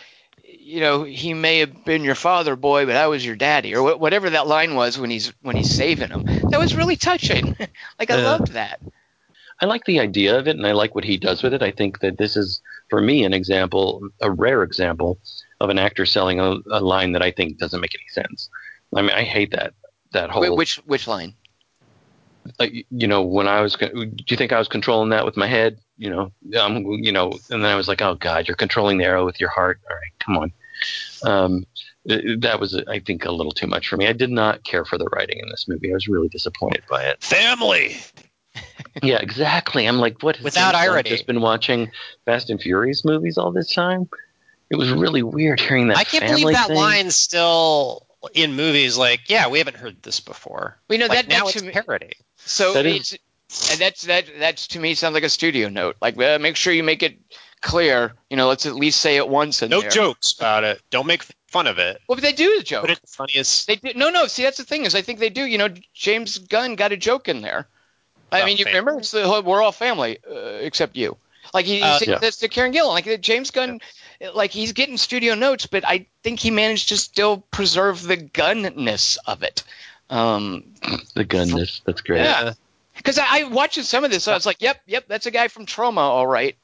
you 0.66 0.80
know, 0.80 1.02
he 1.02 1.34
may 1.34 1.58
have 1.58 1.84
been 1.84 2.04
your 2.04 2.14
father, 2.14 2.56
boy, 2.56 2.86
but 2.86 2.96
I 2.96 3.08
was 3.08 3.26
your 3.26 3.36
daddy, 3.36 3.74
or 3.74 3.82
wh- 3.96 4.00
whatever 4.00 4.30
that 4.30 4.46
line 4.46 4.74
was 4.74 4.98
when 4.98 5.10
he's 5.10 5.32
when 5.42 5.56
he's 5.56 5.74
saving 5.74 6.08
him. 6.08 6.22
That 6.24 6.58
was 6.58 6.74
really 6.74 6.96
touching. 6.96 7.54
like 7.98 8.10
I 8.10 8.16
Yeah. 8.16 8.24
loved 8.24 8.52
that. 8.52 8.80
I 9.60 9.66
like 9.66 9.84
the 9.84 10.00
idea 10.00 10.38
of 10.38 10.48
it, 10.48 10.56
and 10.56 10.66
I 10.66 10.72
like 10.72 10.94
what 10.94 11.04
he 11.04 11.16
does 11.18 11.42
with 11.42 11.52
it. 11.54 11.62
I 11.62 11.70
think 11.70 12.00
that 12.00 12.16
this 12.18 12.36
is, 12.36 12.62
for 12.88 13.00
me, 13.00 13.24
an 13.24 13.34
example, 13.34 14.08
a 14.22 14.30
rare 14.30 14.62
example 14.62 15.18
of 15.64 15.70
an 15.70 15.78
actor 15.78 16.06
selling 16.06 16.40
a, 16.40 16.56
a 16.70 16.80
line 16.80 17.12
that 17.12 17.22
I 17.22 17.30
think 17.30 17.58
doesn't 17.58 17.80
make 17.80 17.94
any 17.94 18.08
sense. 18.08 18.48
I 18.94 19.02
mean, 19.02 19.10
I 19.10 19.22
hate 19.24 19.50
that 19.52 19.74
that 20.12 20.30
whole. 20.30 20.44
Wh- 20.54 20.56
Which 20.56 20.76
which 20.86 21.08
line? 21.08 21.34
uh, 22.60 22.66
you 22.90 23.06
know, 23.06 23.22
when 23.22 23.48
I 23.48 23.60
was, 23.60 23.74
do 23.74 24.14
you 24.28 24.36
think 24.36 24.52
I 24.52 24.58
was 24.58 24.68
controlling 24.68 25.10
that 25.10 25.24
with 25.24 25.36
my 25.36 25.46
head? 25.46 25.78
You 25.96 26.10
know, 26.10 26.32
um, 26.60 26.84
you 26.84 27.12
know, 27.12 27.32
and 27.50 27.64
then 27.64 27.70
I 27.70 27.74
was 27.74 27.88
like, 27.88 28.02
oh 28.02 28.14
God, 28.16 28.48
you're 28.48 28.56
controlling 28.56 28.98
the 28.98 29.04
arrow 29.04 29.24
with 29.24 29.40
your 29.40 29.48
heart. 29.50 29.80
All 29.88 29.96
right, 29.96 30.12
come 30.18 30.36
on. 30.38 30.52
Um, 31.24 31.66
that 32.40 32.58
was, 32.60 32.78
I 32.88 32.98
think, 32.98 33.24
a 33.24 33.30
little 33.30 33.52
too 33.52 33.66
much 33.66 33.88
for 33.88 33.96
me. 33.96 34.06
I 34.06 34.12
did 34.12 34.30
not 34.30 34.64
care 34.64 34.84
for 34.84 34.98
the 34.98 35.06
writing 35.06 35.38
in 35.40 35.48
this 35.48 35.66
movie. 35.68 35.90
I 35.90 35.94
was 35.94 36.08
really 36.08 36.28
disappointed 36.28 36.82
by 36.88 37.04
it. 37.04 37.22
Family. 37.22 37.96
Yeah, 39.02 39.18
exactly. 39.18 39.86
I'm 39.86 39.98
like, 39.98 40.22
what? 40.22 40.36
has 40.36 40.44
Without 40.44 40.72
James 40.72 40.84
Gunn 40.84 40.92
irony. 40.94 41.10
Just 41.10 41.26
been 41.26 41.40
watching 41.40 41.90
Fast 42.26 42.48
and 42.50 42.60
Furious 42.60 43.04
movies 43.04 43.36
all 43.36 43.50
this 43.50 43.74
time. 43.74 44.08
It 44.70 44.76
was 44.76 44.90
really 44.90 45.22
weird 45.22 45.60
hearing 45.60 45.88
that. 45.88 45.98
I 45.98 46.04
can't 46.04 46.24
family 46.24 46.42
believe 46.42 46.56
that 46.56 46.68
thing. 46.68 46.76
line's 46.76 47.16
still 47.16 48.06
in 48.32 48.54
movies. 48.56 48.96
Like, 48.96 49.28
yeah, 49.28 49.48
we 49.48 49.58
haven't 49.58 49.76
heard 49.76 50.02
this 50.02 50.20
before. 50.20 50.78
Well, 50.88 50.98
you 50.98 51.00
know 51.00 51.06
Like, 51.08 51.26
that 51.26 51.28
now 51.28 51.44
that 51.44 51.50
it's 51.56 51.60
to 51.60 51.66
me, 51.66 51.72
parody. 51.72 52.12
So 52.38 52.72
That 52.74 52.86
is- 52.86 53.12
it's 53.12 53.70
and 53.70 53.78
that's 53.80 54.02
that 54.02 54.24
that's 54.38 54.66
to 54.68 54.80
me 54.80 54.94
sounds 54.94 55.14
like 55.14 55.22
a 55.22 55.28
studio 55.28 55.68
note. 55.68 55.96
Like 56.00 56.20
uh, 56.20 56.38
make 56.40 56.56
sure 56.56 56.72
you 56.72 56.82
make 56.82 57.02
it 57.02 57.18
clear. 57.60 58.14
You 58.30 58.36
know, 58.36 58.48
let's 58.48 58.66
at 58.66 58.74
least 58.74 59.00
say 59.00 59.16
it 59.16 59.28
once 59.28 59.62
in 59.62 59.70
No 59.70 59.80
there. 59.80 59.90
jokes 59.90 60.32
about 60.32 60.64
it. 60.64 60.80
Don't 60.90 61.06
make 61.06 61.22
fun 61.46 61.66
of 61.68 61.78
it. 61.78 62.00
Well, 62.08 62.16
but 62.16 62.22
they 62.22 62.32
do 62.32 62.56
the 62.58 62.64
joke. 62.64 62.80
Put 62.80 62.90
it 62.90 63.00
the 63.00 63.06
funniest. 63.06 63.66
They 63.68 63.76
do, 63.76 63.92
no, 63.94 64.10
no. 64.10 64.26
See, 64.26 64.42
that's 64.42 64.56
the 64.56 64.64
thing 64.64 64.86
is, 64.86 64.94
I 64.96 65.02
think 65.02 65.20
they 65.20 65.28
do. 65.30 65.44
You 65.44 65.58
know, 65.58 65.68
James 65.92 66.38
Gunn 66.38 66.74
got 66.74 66.90
a 66.90 66.96
joke 66.96 67.28
in 67.28 67.42
there. 67.42 67.68
I 68.32 68.38
About 68.38 68.46
mean, 68.46 68.56
you 68.56 68.64
family. 68.64 68.80
remember 68.80 68.98
it's 69.00 69.12
the 69.12 69.24
whole, 69.28 69.42
we're 69.42 69.62
all 69.62 69.70
family 69.70 70.18
uh, 70.28 70.34
except 70.62 70.96
you. 70.96 71.16
Like 71.52 71.66
he, 71.66 71.80
Uh, 71.82 71.98
he 72.00 72.10
yeah. 72.10 72.18
says 72.18 72.38
to 72.38 72.48
Karen 72.48 72.72
Gillan, 72.72 72.88
like 72.88 73.06
uh, 73.06 73.18
James 73.18 73.52
Gunn, 73.52 73.80
like 74.32 74.50
he's 74.50 74.72
getting 74.72 74.96
studio 74.96 75.34
notes, 75.34 75.66
but 75.66 75.84
I 75.86 76.06
think 76.22 76.40
he 76.40 76.50
managed 76.50 76.88
to 76.90 76.96
still 76.96 77.38
preserve 77.50 78.02
the 78.02 78.16
gunness 78.16 79.18
of 79.26 79.42
it. 79.42 79.64
Um, 80.10 80.74
The 81.14 81.24
gunness. 81.24 81.82
That's 81.84 82.00
great. 82.00 82.22
Yeah. 82.22 82.52
because 82.96 83.18
I, 83.18 83.40
I 83.40 83.44
watching 83.44 83.82
some 83.82 84.04
of 84.04 84.10
this, 84.10 84.28
I 84.28 84.34
was 84.34 84.46
like, 84.46 84.60
yep, 84.62 84.80
yep, 84.86 85.04
that's 85.08 85.26
a 85.26 85.30
guy 85.30 85.48
from 85.48 85.66
Troma, 85.66 85.98
all 85.98 86.26
right. 86.26 86.56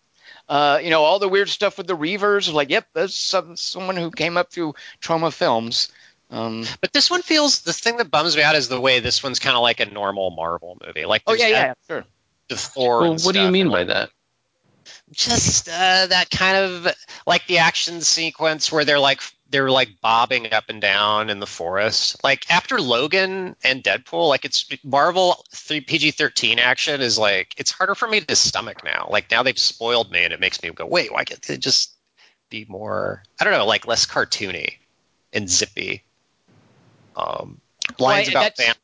Uh, 0.48 0.80
you 0.82 0.90
know, 0.90 1.02
all 1.02 1.18
the 1.18 1.28
weird 1.28 1.48
stuff 1.48 1.78
with 1.78 1.86
the 1.86 1.96
Reavers, 1.96 2.52
like, 2.52 2.70
yep, 2.70 2.86
that's 2.92 3.14
some, 3.14 3.56
someone 3.56 3.96
who 3.96 4.11
came 4.11 4.36
up 4.36 4.50
through 4.50 4.74
Troma 5.00 5.32
films. 5.32 5.92
Um, 6.30 6.64
But 6.80 6.92
this 6.92 7.11
one 7.11 7.22
feels 7.22 7.62
the 7.62 7.72
thing 7.72 7.96
that 7.98 8.11
bums 8.11 8.36
me 8.36 8.42
out 8.42 8.54
is 8.54 8.68
the 8.68 8.80
way 8.80 9.00
this 9.00 9.22
one's 9.22 9.38
kind 9.38 9.56
of 9.56 9.62
like 9.62 9.80
a 9.80 9.86
normal 9.86 10.30
Marvel 10.30 10.78
movie. 10.84 11.04
Like, 11.04 11.22
oh 11.26 11.34
yeah, 11.34 11.48
yeah, 11.48 11.74
sure. 11.88 12.04
the 12.48 12.56
Thor. 12.56 13.00
Well, 13.00 13.12
and 13.12 13.22
what 13.22 13.34
do 13.34 13.42
you 13.42 13.50
mean 13.50 13.68
by 13.68 13.80
like, 13.80 13.88
that? 13.88 14.11
Just 15.12 15.68
uh, 15.68 16.07
that 16.07 16.30
kind 16.30 16.57
of 16.57 16.95
like 17.26 17.47
the 17.47 17.59
action 17.59 18.01
sequence 18.01 18.70
where 18.70 18.84
they're 18.84 18.99
like 18.99 19.20
they're 19.51 19.70
like 19.70 20.01
bobbing 20.01 20.53
up 20.53 20.64
and 20.68 20.80
down 20.80 21.28
in 21.30 21.41
the 21.41 21.47
forest. 21.47 22.22
Like 22.22 22.51
after 22.51 22.80
Logan 22.80 23.57
and 23.64 23.82
Deadpool, 23.82 24.28
like 24.28 24.45
it's 24.45 24.68
Marvel 24.84 25.45
three 25.53 25.80
PG 25.80 26.12
thirteen 26.12 26.59
action 26.59 27.01
is 27.01 27.18
like 27.18 27.55
it's 27.59 27.70
harder 27.70 27.95
for 27.95 28.07
me 28.07 28.20
to 28.20 28.36
stomach 28.36 28.84
now. 28.84 29.09
Like 29.11 29.30
now 29.30 29.43
they've 29.43 29.59
spoiled 29.59 30.11
me, 30.12 30.24
and 30.24 30.32
it 30.32 30.41
makes 30.41 30.62
me 30.62 30.70
go, 30.70 30.86
wait, 30.86 31.12
why 31.12 31.24
can't 31.24 31.43
they 31.43 31.57
just 31.57 31.93
be 32.49 32.64
more? 32.68 33.22
I 33.41 33.45
don't 33.45 33.53
know, 33.53 33.66
like 33.66 33.86
less 33.86 34.07
cartoony 34.07 34.74
and 35.32 35.51
zippy. 35.51 36.05
Um, 37.16 37.61
lines 37.99 38.28
Well, 38.28 38.43
about 38.45 38.57
that's- 38.57 38.76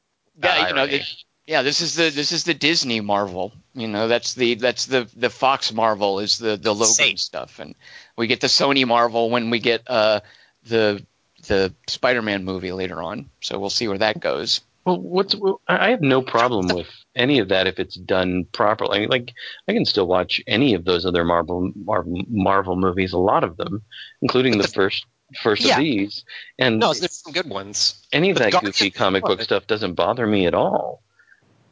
Yeah, 0.42 0.68
you 0.68 0.74
know, 0.74 0.98
yeah, 1.46 1.62
this 1.62 1.80
is 1.80 1.94
the 1.94 2.10
this 2.10 2.32
is 2.32 2.44
the 2.44 2.54
Disney 2.54 3.00
Marvel. 3.00 3.52
You 3.76 3.88
know, 3.88 4.08
that's 4.08 4.34
the 4.34 4.54
that's 4.54 4.86
the 4.86 5.08
the 5.14 5.28
Fox 5.30 5.72
Marvel 5.72 6.18
is 6.20 6.38
the 6.38 6.56
the 6.56 6.72
Logan 6.72 6.86
Same. 6.94 7.16
stuff, 7.18 7.58
and 7.58 7.74
we 8.16 8.26
get 8.26 8.40
the 8.40 8.46
Sony 8.46 8.86
Marvel 8.86 9.28
when 9.30 9.50
we 9.50 9.58
get 9.58 9.82
uh 9.86 10.20
the 10.64 11.04
the 11.46 11.72
Spider-Man 11.86 12.44
movie 12.44 12.72
later 12.72 13.02
on. 13.02 13.28
So 13.42 13.58
we'll 13.60 13.70
see 13.70 13.86
where 13.86 13.98
that 13.98 14.18
goes. 14.18 14.62
Well, 14.86 14.98
what's 15.00 15.34
well, 15.34 15.60
I 15.68 15.88
I 15.88 15.90
have 15.90 16.00
no 16.00 16.22
problem 16.22 16.68
with 16.68 16.88
any 17.14 17.38
of 17.40 17.48
that 17.48 17.66
if 17.66 17.78
it's 17.78 17.96
done 17.96 18.46
properly. 18.52 19.06
Like 19.08 19.34
I 19.68 19.72
can 19.74 19.84
still 19.84 20.06
watch 20.06 20.40
any 20.46 20.74
of 20.74 20.84
those 20.84 21.04
other 21.04 21.24
Marvel 21.24 21.70
Marvel, 21.74 22.22
Marvel 22.28 22.76
movies, 22.76 23.12
a 23.12 23.18
lot 23.18 23.44
of 23.44 23.56
them, 23.58 23.82
including 24.22 24.56
the 24.58 24.68
first 24.68 25.04
first 25.42 25.62
Yeah. 25.64 25.74
of 25.74 25.80
these, 25.80 26.24
and 26.58 26.78
no, 26.78 26.94
there's 26.94 27.20
some 27.22 27.32
good 27.32 27.48
ones. 27.50 28.06
any 28.12 28.30
of 28.30 28.36
but 28.36 28.44
that 28.44 28.52
Guardians 28.52 28.78
goofy 28.78 28.90
comic 28.90 29.24
book 29.24 29.42
stuff 29.42 29.66
doesn't 29.66 29.94
bother 29.94 30.26
me 30.26 30.46
at 30.46 30.54
all. 30.54 31.02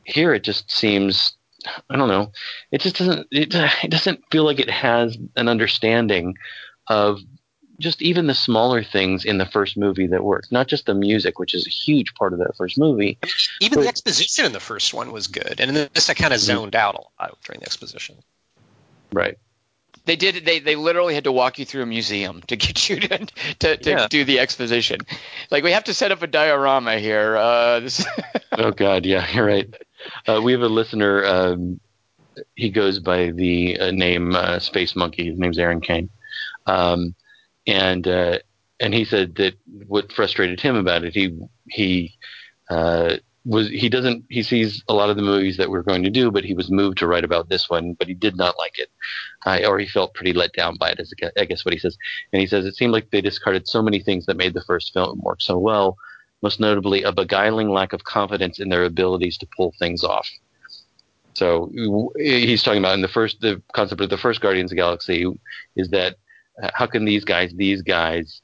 Here, 0.05 0.35
it 0.35 0.43
just 0.45 0.71
seems 0.71 1.35
I 1.91 1.97
don't 1.97 2.09
know. 2.09 2.33
It 2.71 2.81
just 2.81 2.97
doesn't. 2.97 3.29
It, 3.31 3.55
it 3.55 3.91
doesn't 3.91 4.25
feel 4.31 4.45
like 4.45 4.61
it 4.61 4.71
has 4.71 5.17
an 5.37 5.49
understanding 5.49 6.37
of 6.87 7.21
just 7.81 8.03
even 8.03 8.27
the 8.27 8.35
smaller 8.35 8.85
things 8.85 9.25
in 9.25 9.39
the 9.39 9.47
first 9.47 9.77
movie 9.77 10.07
that 10.09 10.23
work. 10.23 10.45
Not 10.51 10.69
just 10.69 10.87
the 10.87 10.95
music, 10.95 11.39
which 11.39 11.55
is 11.55 11.67
a 11.67 11.71
huge 11.71 12.15
part 12.15 12.33
of 12.33 12.39
that 12.39 12.57
first 12.57 12.79
movie. 12.79 13.19
Even 13.61 13.79
But- 13.79 13.83
the 13.83 13.89
exposition 13.89 14.45
in 14.45 14.53
the 14.53 14.61
first 14.61 14.95
one 14.95 15.13
was 15.13 15.27
good, 15.27 15.61
and 15.61 15.77
in 15.77 15.89
this 15.93 16.11
I 16.11 16.15
kind 16.15 16.33
of 16.33 16.41
zoned 16.41 16.77
out 16.77 16.95
a 16.95 17.23
lot 17.23 17.39
during 17.45 17.61
the 17.61 17.67
exposition. 17.67 18.17
Right. 19.13 19.39
They 20.07 20.17
did. 20.17 20.45
They 20.45 20.59
they 20.61 20.77
literally 20.77 21.15
had 21.15 21.25
to 21.25 21.33
walk 21.33 21.59
you 21.59 21.65
through 21.65 21.83
a 21.83 21.87
museum 21.87 22.43
to 22.49 22.57
get 22.57 22.89
you 22.89 23.01
to 23.01 23.19
to, 23.61 23.77
to 23.79 23.91
Yeah. 23.91 24.07
do 24.09 24.25
the 24.25 24.41
exposition. 24.41 25.01
Like 25.51 25.65
we 25.65 25.73
have 25.73 25.85
to 25.85 25.95
set 25.95 26.13
up 26.13 26.23
a 26.23 26.27
diorama 26.27 26.99
here. 26.99 27.37
Uh, 27.37 27.81
this, 27.81 28.05
Oh 28.53 28.71
God, 28.71 29.07
yeah, 29.07 29.27
you're 29.33 29.47
right. 29.47 29.73
Uh, 30.27 30.41
we 30.43 30.53
have 30.53 30.63
a 30.63 30.69
listener. 30.69 31.25
Um, 31.25 31.81
he 32.55 32.71
goes 32.71 32.99
by 32.99 33.31
the 33.31 33.79
uh, 33.79 33.91
name 33.93 34.35
uh, 34.35 34.59
Space 34.59 34.95
Monkey. 34.97 35.31
His 35.31 35.39
name's 35.39 35.59
Aaron 35.59 35.81
Kane, 35.81 36.11
um, 36.67 37.15
and 37.67 38.07
uh, 38.07 38.39
and 38.81 38.93
he 38.93 39.05
said 39.05 39.37
that 39.37 39.55
what 39.87 40.13
frustrated 40.13 40.61
him 40.61 40.77
about 40.77 41.05
it, 41.05 41.15
he 41.15 41.39
he 41.69 42.19
uh, 42.69 43.17
was 43.45 43.69
he 43.69 43.89
doesn't 43.89 44.25
he 44.29 44.43
sees 44.43 44.83
a 44.89 44.95
lot 44.95 45.11
of 45.11 45.17
the 45.17 45.23
movies 45.23 45.57
that 45.59 45.71
we're 45.71 45.83
going 45.83 46.03
to 46.03 46.11
do, 46.11 46.31
but 46.31 46.45
he 46.45 46.55
was 46.55 46.71
moved 46.71 46.99
to 46.99 47.07
write 47.07 47.25
about 47.25 47.49
this 47.49 47.69
one, 47.69 47.95
but 47.95 48.09
he 48.09 48.15
did 48.15 48.37
not 48.37 48.57
like 48.59 48.79
it, 48.79 48.91
or 49.67 49.79
he 49.79 49.87
felt 49.87 50.15
pretty 50.15 50.33
let 50.33 50.53
down 50.53 50.77
by 50.79 50.91
it. 50.91 51.01
Is 51.01 51.13
I 51.39 51.45
guess 51.45 51.65
what 51.65 51.75
he 51.75 51.81
says, 51.81 51.99
and 52.33 52.41
he 52.41 52.47
says 52.47 52.65
it 52.65 52.77
seemed 52.77 52.93
like 52.93 53.11
they 53.11 53.21
discarded 53.21 53.69
so 53.69 53.83
many 53.83 54.01
things 54.01 54.27
that 54.27 54.37
made 54.37 54.55
the 54.55 54.63
first 54.63 54.93
film 54.93 55.21
work 55.23 55.43
so 55.43 55.59
well 55.59 55.97
most 56.45 56.61
notably 56.61 57.03
a 57.03 57.11
beguiling 57.11 57.71
lack 57.71 57.95
of 57.95 58.05
confidence 58.05 58.61
in 58.61 58.69
their 58.69 58.85
abilities 58.85 59.39
to 59.39 59.49
pull 59.57 59.75
things 59.79 60.05
off. 60.05 60.29
So 61.33 61.73
he's 62.17 62.63
talking 62.63 62.79
about 62.79 62.95
in 62.95 63.01
the 63.01 63.09
first 63.09 63.41
the 63.41 63.61
concept 63.73 64.03
of 64.03 64.11
the 64.11 64.19
first 64.19 64.41
Guardians 64.43 64.71
of 64.71 64.77
the 64.77 64.83
Galaxy 64.83 65.27
is 65.75 65.89
that 65.89 66.17
uh, 66.63 66.71
how 66.75 66.87
can 66.87 67.07
these 67.07 67.25
guys 67.25 67.53
these 67.57 67.83
guys 67.83 68.43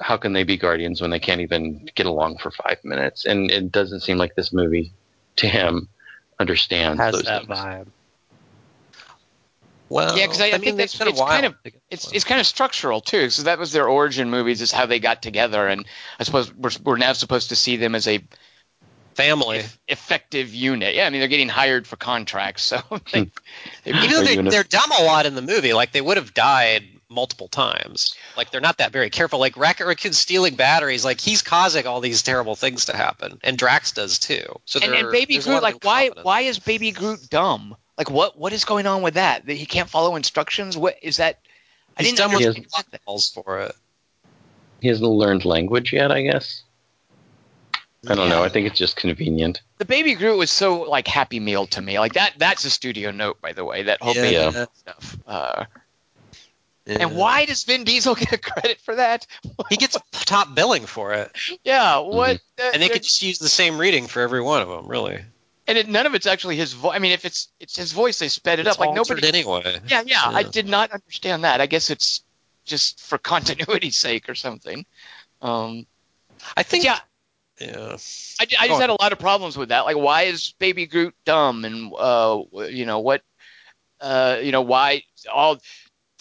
how 0.00 0.16
can 0.16 0.32
they 0.32 0.42
be 0.44 0.56
guardians 0.56 1.00
when 1.00 1.10
they 1.10 1.18
can't 1.18 1.40
even 1.40 1.88
get 1.94 2.06
along 2.06 2.38
for 2.38 2.50
five 2.50 2.78
minutes? 2.84 3.24
And 3.24 3.50
it 3.50 3.72
doesn't 3.72 4.00
seem 4.00 4.18
like 4.18 4.34
this 4.34 4.52
movie 4.52 4.92
to 5.36 5.48
him 5.48 5.88
understands 6.38 7.00
Has 7.00 7.14
those 7.14 7.24
that 7.24 7.46
things. 7.46 7.58
vibe. 7.58 7.86
Well, 9.88 10.18
Yeah, 10.18 10.26
'cause 10.26 10.40
I- 10.40 10.48
I 10.48 10.52
mean, 10.52 10.60
think 10.62 10.76
that's- 10.78 10.94
it's 10.94 10.98
been 10.98 11.08
a 11.08 11.10
it's 11.12 11.20
kind 11.20 11.46
of- 11.46 11.54
it's 11.90 12.10
it's 12.12 12.24
kind 12.24 12.40
of 12.40 12.46
structural 12.46 13.00
too. 13.00 13.30
So 13.30 13.44
that 13.44 13.58
was 13.58 13.70
their 13.72 13.88
origin 13.88 14.30
movies, 14.30 14.60
is 14.60 14.72
how 14.72 14.86
they 14.86 14.98
got 14.98 15.22
together, 15.22 15.68
and 15.68 15.86
I 16.18 16.24
suppose 16.24 16.52
we're 16.52 16.70
we're 16.82 16.96
now 16.96 17.12
supposed 17.12 17.50
to 17.50 17.56
see 17.56 17.76
them 17.76 17.94
as 17.94 18.08
a 18.08 18.20
family. 19.14 19.58
eff- 19.60 19.78
effective 19.88 20.52
unit. 20.52 20.94
Yeah, 20.96 21.06
I 21.06 21.10
mean 21.10 21.20
they're 21.20 21.28
getting 21.28 21.48
hired 21.48 21.86
for 21.86 21.94
contracts, 21.96 22.64
so 22.64 22.82
they, 23.12 23.30
they, 23.84 23.92
Even 23.92 24.10
though 24.10 24.22
they, 24.24 24.30
you 24.30 24.36
gonna- 24.36 24.50
they're 24.50 24.64
dumb 24.64 24.90
a 24.98 25.04
lot 25.04 25.24
in 25.24 25.36
the 25.36 25.42
movie, 25.42 25.72
like 25.72 25.92
they 25.92 26.00
would 26.00 26.16
have 26.16 26.34
died 26.34 26.84
multiple 27.08 27.48
times. 27.48 28.14
Like 28.36 28.50
they're 28.50 28.60
not 28.60 28.78
that 28.78 28.92
very 28.92 29.10
careful. 29.10 29.38
Like 29.38 29.56
Rocket 29.56 29.86
Raccoon 29.86 30.12
stealing 30.12 30.54
batteries, 30.54 31.04
like 31.04 31.20
he's 31.20 31.42
causing 31.42 31.86
all 31.86 32.00
these 32.00 32.22
terrible 32.22 32.56
things 32.56 32.86
to 32.86 32.96
happen, 32.96 33.38
and 33.42 33.56
Drax 33.56 33.92
does 33.92 34.18
too. 34.18 34.44
So 34.64 34.80
and, 34.82 34.94
and 34.94 35.10
Baby 35.10 35.34
there's 35.34 35.46
a 35.46 35.50
lot 35.50 35.62
Groot, 35.62 35.62
like 35.74 35.84
why 35.84 36.10
why 36.22 36.40
is 36.42 36.58
Baby 36.58 36.90
Groot 36.92 37.28
dumb? 37.30 37.76
Like 37.96 38.10
what 38.10 38.38
what 38.38 38.52
is 38.52 38.64
going 38.64 38.86
on 38.86 39.02
with 39.02 39.14
that? 39.14 39.46
That 39.46 39.54
he 39.54 39.66
can't 39.66 39.88
follow 39.88 40.16
instructions? 40.16 40.76
What 40.76 40.96
is 41.02 41.18
that? 41.18 41.40
I 41.98 42.02
He's 42.02 42.12
didn't 42.12 42.18
done 42.18 42.30
with 42.32 42.40
He 42.40 42.46
understand 42.48 42.84
that. 42.90 43.04
calls 43.04 43.30
for 43.30 43.60
it. 43.60 43.74
He 44.80 44.88
hasn't 44.88 45.08
learned 45.08 45.44
language 45.44 45.92
yet, 45.92 46.12
I 46.12 46.22
guess. 46.22 46.62
I 48.08 48.14
don't 48.14 48.28
know. 48.28 48.44
I 48.44 48.48
think 48.48 48.68
it's 48.68 48.78
just 48.78 48.94
convenient. 48.96 49.62
The 49.78 49.84
Baby 49.84 50.14
Groot 50.14 50.38
was 50.38 50.50
so 50.50 50.82
like 50.82 51.08
Happy 51.08 51.40
Meal 51.40 51.66
to 51.68 51.80
me. 51.80 51.98
Like 51.98 52.12
that 52.12 52.34
that's 52.38 52.64
a 52.64 52.70
studio 52.70 53.10
note, 53.10 53.40
by 53.40 53.52
the 53.52 53.64
way. 53.64 53.84
That 53.84 54.00
whole 54.00 54.14
Yeah. 54.14 54.22
baby 54.22 54.34
Yeah. 54.58 54.66
Stuff. 54.74 55.16
Uh, 55.26 55.64
And 56.86 57.16
why 57.16 57.46
does 57.46 57.64
Vin 57.64 57.84
Diesel 57.84 58.14
get 58.14 58.42
credit 58.42 58.80
for 58.80 58.94
that? 58.96 59.26
he 59.68 59.76
gets 59.76 59.96
top 60.12 60.54
billing 60.54 60.86
for 60.86 61.12
it? 61.14 61.32
Yeah, 61.64 61.98
what? 61.98 62.36
uh, 62.60 62.70
And 62.72 62.80
they 62.82 62.88
could 62.88 63.02
just 63.02 63.22
use 63.22 63.38
the 63.38 63.48
same 63.48 63.78
reading 63.78 64.06
for 64.06 64.20
every 64.22 64.40
one 64.40 64.62
of 64.62 64.68
them, 64.68 64.86
really. 64.86 65.20
and 65.66 65.76
it, 65.78 65.88
none 65.88 66.06
of 66.06 66.14
it's 66.14 66.26
actually 66.26 66.56
his 66.56 66.72
voice. 66.74 66.92
I 66.94 66.98
mean, 67.00 67.12
if 67.12 67.24
it's 67.24 67.48
it's 67.58 67.76
his 67.76 67.90
voice, 67.92 68.18
they 68.20 68.28
sped 68.28 68.60
it 68.60 68.66
It's 68.66 68.76
up. 68.76 68.80
Like 68.80 68.94
nobody. 68.94 69.26
anyway. 69.26 69.80
Yeah, 69.88 70.02
yeah, 70.06 70.22
I 70.24 70.44
did 70.44 70.68
not 70.68 70.92
understand 70.92 71.42
that. 71.44 71.60
I 71.60 71.66
guess 71.66 71.90
it's 71.90 72.22
just 72.64 73.00
for 73.00 73.18
continuity's 73.34 73.98
sake 73.98 74.28
or 74.28 74.34
something. 74.36 74.86
Um, 75.42 75.86
I 76.56 76.62
think. 76.62 76.84
yeah, 76.84 76.98
Yeah. 77.60 77.96
I, 78.40 78.46
I 78.60 78.68
just 78.68 78.80
had 78.80 78.90
a 78.90 78.96
lot 79.00 79.10
of 79.12 79.18
problems 79.18 79.56
with 79.56 79.70
that. 79.70 79.86
Like, 79.86 79.96
why 79.96 80.22
is 80.24 80.54
Baby 80.60 80.86
Groot 80.86 81.14
dumb? 81.24 81.64
And 81.64 81.92
uh, 81.98 82.42
you 82.68 82.86
know 82.86 83.00
what? 83.00 83.22
Uh, 84.00 84.38
you 84.42 84.52
know 84.52 84.60
why 84.62 85.02
all 85.32 85.58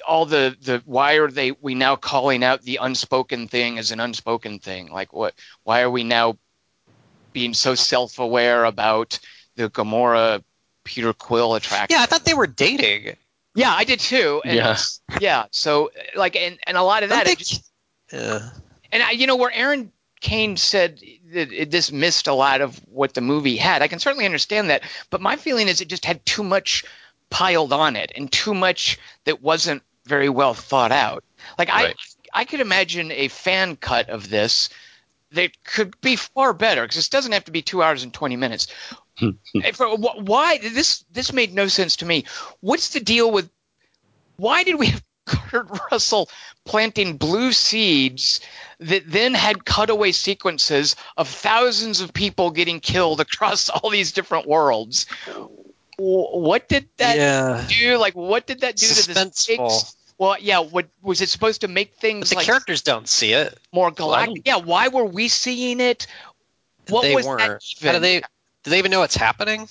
all 0.08 0.26
the 0.26 0.56
the 0.62 0.82
why 0.86 1.14
are 1.16 1.30
they 1.30 1.52
we 1.52 1.76
now 1.76 1.96
calling 1.96 2.44
out 2.44 2.62
the 2.62 2.80
unspoken 2.82 3.48
thing 3.48 3.78
as 3.78 3.92
an 3.92 4.00
unspoken 4.00 4.60
thing? 4.60 4.92
Like, 4.92 5.14
what? 5.14 5.34
Why 5.64 5.82
are 5.82 5.90
we 5.90 6.04
now 6.04 6.38
being 7.34 7.54
so 7.54 7.76
self 7.76 8.20
aware 8.20 8.66
about 8.66 9.20
the 9.56 9.70
Gamora 9.70 10.44
Peter 10.84 11.14
Quill 11.14 11.56
attraction? 11.56 11.96
Yeah, 11.98 12.04
I 12.04 12.06
thought 12.06 12.26
they 12.26 12.34
were 12.34 12.48
dating. 12.48 13.16
Yeah, 13.56 13.72
I 13.74 13.84
did 13.86 14.00
too. 14.00 14.42
And 14.44 14.56
Yeah. 14.56 14.78
yeah. 15.20 15.46
So 15.52 15.92
like, 16.16 16.36
and 16.36 16.58
and 16.68 16.78
a 16.78 16.84
lot 16.84 17.04
of 17.04 17.10
that. 17.10 17.26
they- 17.26 17.36
just- 17.36 17.64
yeah. 18.12 18.50
and 18.92 19.02
I, 19.02 19.12
you 19.12 19.28
know, 19.28 19.36
where 19.38 19.52
Aaron 19.52 19.92
Kane 20.22 20.58
said 20.58 21.00
that 21.34 21.52
it, 21.52 21.72
this 21.72 21.92
missed 21.92 22.28
a 22.28 22.34
lot 22.34 22.62
of 22.62 22.76
what 22.88 23.14
the 23.14 23.22
movie 23.22 23.56
had, 23.58 23.82
I 23.82 23.88
can 23.88 24.00
certainly 24.00 24.26
understand 24.26 24.70
that. 24.70 24.84
But 25.10 25.22
my 25.22 25.36
feeling 25.36 25.68
is 25.68 25.82
it 25.82 25.88
just 25.88 26.06
had 26.06 26.26
too 26.26 26.44
much 26.44 26.84
piled 27.30 27.74
on 27.74 27.96
it 27.96 28.12
and 28.16 28.32
too 28.32 28.54
much 28.54 29.00
that 29.26 29.42
wasn't 29.42 29.82
very 30.06 30.30
well 30.30 30.54
thought 30.54 30.92
out. 30.92 31.24
Like 31.58 31.70
Right. 31.70 31.96
I, 32.34 32.42
I 32.42 32.46
could 32.46 32.60
imagine 32.60 33.12
a 33.12 33.28
fan 33.28 33.76
cut 33.76 34.10
of 34.10 34.30
this 34.30 34.70
that 35.32 35.52
could 35.64 36.00
be 36.02 36.16
far 36.16 36.54
better 36.54 36.82
because 36.84 36.96
this 36.96 37.10
doesn't 37.10 37.32
have 37.32 37.46
to 37.46 37.52
be 37.52 37.62
two 37.62 37.84
hours 37.84 38.04
and 38.04 38.14
twenty 38.14 38.36
minutes. 38.36 38.68
Why 40.26 40.58
this 40.58 41.06
this 41.12 41.34
made 41.34 41.54
no 41.54 41.68
sense 41.68 41.98
to 41.98 42.06
me. 42.06 42.26
What's 42.60 42.90
the 42.90 43.00
deal 43.00 43.32
with? 43.32 43.50
Why 44.38 44.64
did 44.64 44.76
we 44.76 44.88
have 44.88 45.04
Kurt 45.26 45.70
Russell 45.92 46.30
planting 46.66 47.18
blue 47.18 47.52
seeds 47.52 48.42
that 48.80 49.04
then 49.10 49.34
had 49.34 49.66
cutaway 49.66 50.12
sequences 50.12 50.96
of 51.18 51.28
thousands 51.28 52.02
of 52.02 52.14
people 52.14 52.52
getting 52.52 52.80
killed 52.80 53.22
across 53.22 53.70
all 53.70 53.90
these 53.90 54.12
different 54.12 54.48
worlds? 54.48 55.08
Wh- 55.98 56.34
What 56.36 56.68
did 56.70 56.88
that 56.98 57.18
yeah. 57.18 57.66
do? 57.68 57.98
Like, 57.98 58.16
what 58.16 58.46
did 58.48 58.62
that 58.62 58.76
do 58.76 58.88
to 58.88 59.14
the 59.14 59.32
stakes? 59.34 59.96
Well, 60.18 60.38
yeah. 60.40 60.60
What 60.60 60.88
was 61.02 61.22
it 61.22 61.30
supposed 61.30 61.62
to 61.62 61.68
make 61.68 61.92
But 61.94 62.02
things 62.02 62.30
the 62.30 62.38
like 62.38 62.46
characters 62.46 62.82
don't 62.82 63.08
see 63.08 63.34
it. 63.34 63.58
more 63.74 63.92
galactic? 63.92 64.44
Yeah. 64.46 64.58
Why 64.58 64.88
were 64.88 65.06
we 65.06 65.28
seeing 65.28 65.80
it? 65.80 66.08
What 66.90 67.02
they 67.02 67.16
was 67.16 67.26
weren't. 67.26 67.40
that 67.40 67.62
How 67.82 67.92
do 67.94 68.00
they? 68.00 68.22
Do 68.64 68.72
they 68.72 68.78
even 68.80 68.92
know 68.92 69.00
what's 69.00 69.16
happening? 69.16 69.68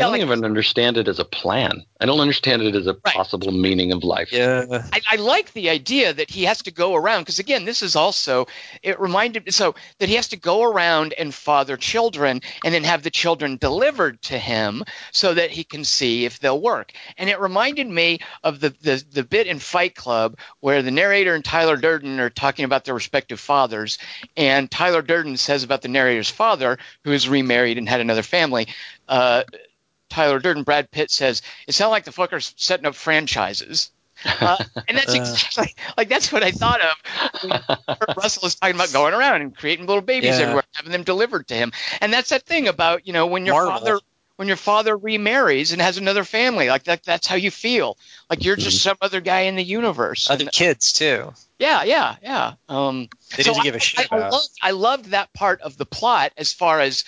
I 0.00 0.04
don't 0.04 0.12
like- 0.12 0.22
even 0.22 0.44
understand 0.44 0.96
it 0.96 1.08
as 1.08 1.18
a 1.18 1.24
plan. 1.24 1.84
I 2.00 2.06
don't 2.06 2.20
understand 2.20 2.62
it 2.62 2.74
as 2.74 2.86
a 2.86 2.94
Right. 3.04 3.14
possible 3.14 3.52
meaning 3.52 3.92
of 3.92 4.02
life. 4.02 4.32
Yeah. 4.32 4.64
I, 4.92 5.00
I 5.12 5.16
like 5.16 5.52
the 5.52 5.68
idea 5.70 6.12
that 6.12 6.30
he 6.30 6.44
has 6.44 6.62
to 6.62 6.70
go 6.70 6.94
around 6.94 7.22
because 7.22 7.38
again, 7.38 7.64
this 7.64 7.82
is 7.82 7.94
also 7.96 8.46
it 8.82 8.98
reminded 8.98 9.44
me 9.46 9.52
so 9.52 9.74
that 9.98 10.08
he 10.08 10.14
has 10.14 10.28
to 10.28 10.36
go 10.36 10.62
around 10.62 11.12
and 11.18 11.34
father 11.34 11.76
children 11.76 12.40
and 12.64 12.72
then 12.74 12.84
have 12.84 13.02
the 13.02 13.10
children 13.10 13.56
delivered 13.58 14.20
to 14.22 14.38
him 14.38 14.82
so 15.12 15.34
that 15.34 15.50
he 15.50 15.62
can 15.64 15.84
see 15.84 16.24
if 16.24 16.38
they'll 16.40 16.60
work. 16.60 16.92
And 17.18 17.28
it 17.28 17.38
reminded 17.40 17.86
me 17.86 18.20
of 18.42 18.60
the 18.60 18.70
the, 18.80 19.04
the 19.12 19.22
bit 19.24 19.46
in 19.46 19.58
Fight 19.58 19.94
Club 19.94 20.38
where 20.60 20.82
the 20.82 20.90
narrator 20.90 21.34
and 21.34 21.44
Tyler 21.44 21.76
Durden 21.76 22.18
are 22.20 22.30
talking 22.30 22.64
about 22.64 22.84
their 22.84 22.94
respective 22.94 23.40
fathers, 23.40 23.98
and 24.36 24.70
Tyler 24.70 25.02
Durden 25.02 25.36
says 25.36 25.62
about 25.64 25.82
the 25.82 25.88
narrator's 25.88 26.30
father 26.30 26.78
who 27.04 27.12
is 27.12 27.28
remarried 27.28 27.76
and 27.78 27.88
had 27.88 28.00
another 28.00 28.22
family. 28.22 28.68
Uh, 29.08 29.42
Tyler 30.10 30.38
Durden, 30.38 30.64
Brad 30.64 30.90
Pitt 30.90 31.10
says, 31.10 31.40
"It 31.66 31.72
sounds 31.72 31.90
like 31.90 32.04
the 32.04 32.10
fucker's 32.10 32.52
setting 32.56 32.86
up 32.86 32.94
franchises." 32.94 33.90
Uh, 34.24 34.58
and 34.86 34.98
that's 34.98 35.14
Uh. 35.14 35.16
exactly 35.18 35.74
like 35.96 36.08
that's 36.10 36.30
what 36.30 36.42
I 36.42 36.50
thought 36.50 36.80
of. 36.82 38.16
Russell 38.16 38.46
is 38.46 38.54
talking 38.54 38.74
about 38.74 38.92
going 38.92 39.14
around 39.14 39.40
and 39.42 39.56
creating 39.56 39.86
little 39.86 40.02
babies 40.02 40.36
Yeah. 40.36 40.42
everywhere, 40.42 40.64
having 40.74 40.92
them 40.92 41.04
delivered 41.04 41.48
to 41.48 41.54
him, 41.54 41.72
and 42.00 42.12
that's 42.12 42.30
that 42.30 42.42
thing 42.42 42.68
about 42.68 43.06
you 43.06 43.12
know 43.12 43.26
when 43.26 43.46
your 43.46 43.54
Marvel. 43.54 43.78
father 43.78 44.00
when 44.36 44.48
your 44.48 44.56
father 44.56 44.96
remarries 44.96 45.72
and 45.72 45.82
has 45.82 45.98
another 45.98 46.24
family, 46.24 46.68
like 46.68 46.84
that 46.84 47.02
that's 47.02 47.26
how 47.26 47.34
you 47.36 47.50
feel, 47.50 47.96
like 48.30 48.42
you're 48.44 48.56
just 48.56 48.82
some 48.82 48.96
other 49.02 49.20
guy 49.20 49.40
in 49.42 49.56
the 49.56 49.62
universe. 49.64 50.30
Other 50.30 50.44
And- 50.44 50.52
kids 50.52 50.92
too. 50.94 51.32
yeah, 51.58 51.82
yeah, 51.84 52.16
yeah. 52.22 52.52
Um, 52.68 53.08
They 53.36 53.42
so 53.42 53.52
didn't 53.52 53.64
give 53.64 53.74
a 53.74 53.76
I, 53.76 53.80
shit 53.80 54.00
I, 54.12 54.14
I 54.14 54.18
about. 54.18 54.32
loved, 54.32 54.48
I 54.62 54.70
loved 54.70 55.04
that 55.06 55.32
part 55.34 55.60
of 55.60 55.76
the 55.76 55.84
plot 55.86 56.32
as 56.38 56.52
far 56.54 56.80
as 56.80 57.04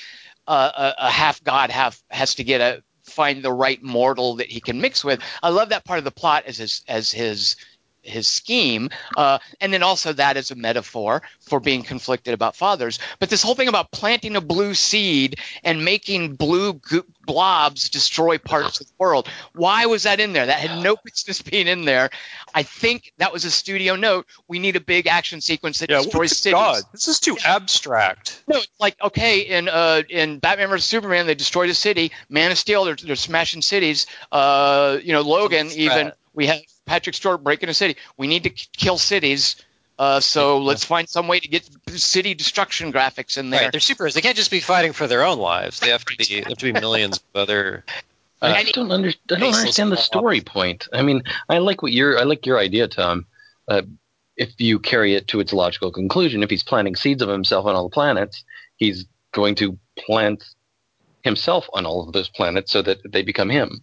uh, 0.46 0.92
a, 0.98 1.06
a 1.06 1.10
half 1.10 1.42
god 1.42 1.70
half 1.70 2.02
has 2.10 2.34
to 2.34 2.44
get 2.44 2.60
a 2.60 2.82
find 3.12 3.42
the 3.42 3.52
right 3.52 3.82
mortal 3.82 4.36
that 4.36 4.50
he 4.50 4.60
can 4.60 4.80
mix 4.80 5.04
with. 5.04 5.20
I 5.42 5.50
love 5.50 5.68
that 5.68 5.84
part 5.84 5.98
of 5.98 6.04
the 6.04 6.10
plot 6.10 6.44
as 6.46 6.58
his 6.58 6.82
as 6.88 7.12
his 7.12 7.56
his 8.02 8.28
scheme, 8.28 8.90
uh, 9.16 9.38
and 9.60 9.72
then 9.72 9.82
also 9.82 10.12
that 10.12 10.36
as 10.36 10.50
a 10.50 10.54
metaphor 10.54 11.22
for 11.40 11.60
being 11.60 11.82
conflicted 11.82 12.34
about 12.34 12.56
fathers. 12.56 12.98
But 13.18 13.30
this 13.30 13.42
whole 13.42 13.54
thing 13.54 13.68
about 13.68 13.90
planting 13.90 14.36
a 14.36 14.40
blue 14.40 14.74
seed 14.74 15.38
and 15.64 15.84
making 15.84 16.34
blue 16.34 16.74
go- 16.74 17.04
blobs 17.24 17.88
destroy 17.88 18.38
parts 18.38 18.80
of 18.80 18.86
the 18.86 18.92
world. 18.98 19.28
Why 19.54 19.86
was 19.86 20.02
that 20.02 20.20
in 20.20 20.32
there? 20.32 20.46
That 20.46 20.58
had 20.58 20.82
no 20.82 20.96
business 21.04 21.40
being 21.42 21.68
in 21.68 21.84
there. 21.84 22.10
I 22.54 22.62
think 22.62 23.12
that 23.18 23.32
was 23.32 23.44
a 23.44 23.50
studio 23.50 23.96
note. 23.96 24.26
We 24.48 24.58
need 24.58 24.76
a 24.76 24.80
big 24.80 25.06
action 25.06 25.40
sequence 25.40 25.78
that 25.78 25.88
destroys 25.88 26.36
cities. 26.36 26.54
God, 26.54 26.82
this 26.92 27.08
is 27.08 27.20
too 27.20 27.36
abstract. 27.44 28.42
No, 28.48 28.58
it's 28.58 28.68
like 28.80 29.00
okay, 29.02 29.40
in 29.40 29.68
uh, 29.68 30.02
in 30.08 30.38
Batman 30.38 30.68
vs 30.68 30.84
Superman, 30.84 31.26
they 31.26 31.34
destroyed 31.34 31.70
a 31.70 31.74
city. 31.74 32.12
Man 32.28 32.50
of 32.50 32.58
Steel, 32.58 32.84
they're, 32.84 32.96
they're 32.96 33.16
smashing 33.16 33.62
cities. 33.62 34.06
Uh, 34.30 34.98
you 35.02 35.12
know, 35.12 35.22
Logan, 35.22 35.70
even 35.72 36.12
we 36.34 36.46
have 36.46 36.60
Patrick 36.86 37.14
Stewart 37.14 37.42
breaking 37.42 37.68
a 37.68 37.74
city. 37.74 37.96
We 38.16 38.26
need 38.26 38.44
to 38.44 38.50
k- 38.50 38.66
kill 38.76 38.98
cities. 38.98 39.56
Uh, 39.98 40.20
so 40.20 40.58
let's 40.58 40.84
find 40.84 41.08
some 41.08 41.28
way 41.28 41.38
to 41.38 41.48
get 41.48 41.68
city 41.90 42.34
destruction 42.34 42.92
graphics 42.92 43.38
in 43.38 43.50
there. 43.50 43.62
Right, 43.62 43.72
they're 43.72 43.80
superheroes. 43.80 44.14
They 44.14 44.20
can't 44.20 44.36
just 44.36 44.50
be 44.50 44.60
fighting 44.60 44.92
for 44.92 45.06
their 45.06 45.24
own 45.24 45.38
lives. 45.38 45.80
They 45.80 45.90
have 45.90 46.04
to 46.04 46.16
be. 46.16 46.24
They 46.24 46.40
have 46.40 46.58
to 46.58 46.72
be 46.72 46.72
millions 46.72 47.18
of 47.18 47.40
other. 47.40 47.84
I 48.40 48.64
don't, 48.64 48.90
under, 48.90 49.10
I 49.30 49.38
don't 49.38 49.54
understand 49.54 49.92
the 49.92 49.96
plot. 49.96 50.04
story 50.04 50.40
point. 50.40 50.88
I 50.92 51.02
mean, 51.02 51.22
I 51.48 51.58
like 51.58 51.82
what 51.82 51.92
your 51.92 52.18
I 52.18 52.24
like 52.24 52.44
your 52.44 52.58
idea, 52.58 52.88
Tom. 52.88 53.26
Uh, 53.68 53.82
if 54.36 54.60
you 54.60 54.80
carry 54.80 55.14
it 55.14 55.28
to 55.28 55.38
its 55.38 55.52
logical 55.52 55.92
conclusion, 55.92 56.42
if 56.42 56.50
he's 56.50 56.64
planting 56.64 56.96
seeds 56.96 57.22
of 57.22 57.28
himself 57.28 57.66
on 57.66 57.76
all 57.76 57.88
the 57.88 57.94
planets, 57.94 58.42
he's 58.76 59.04
going 59.32 59.54
to 59.56 59.78
plant 59.96 60.42
himself 61.22 61.68
on 61.72 61.86
all 61.86 62.06
of 62.06 62.12
those 62.12 62.28
planets 62.28 62.72
so 62.72 62.82
that 62.82 62.98
they 63.10 63.22
become 63.22 63.48
him. 63.48 63.82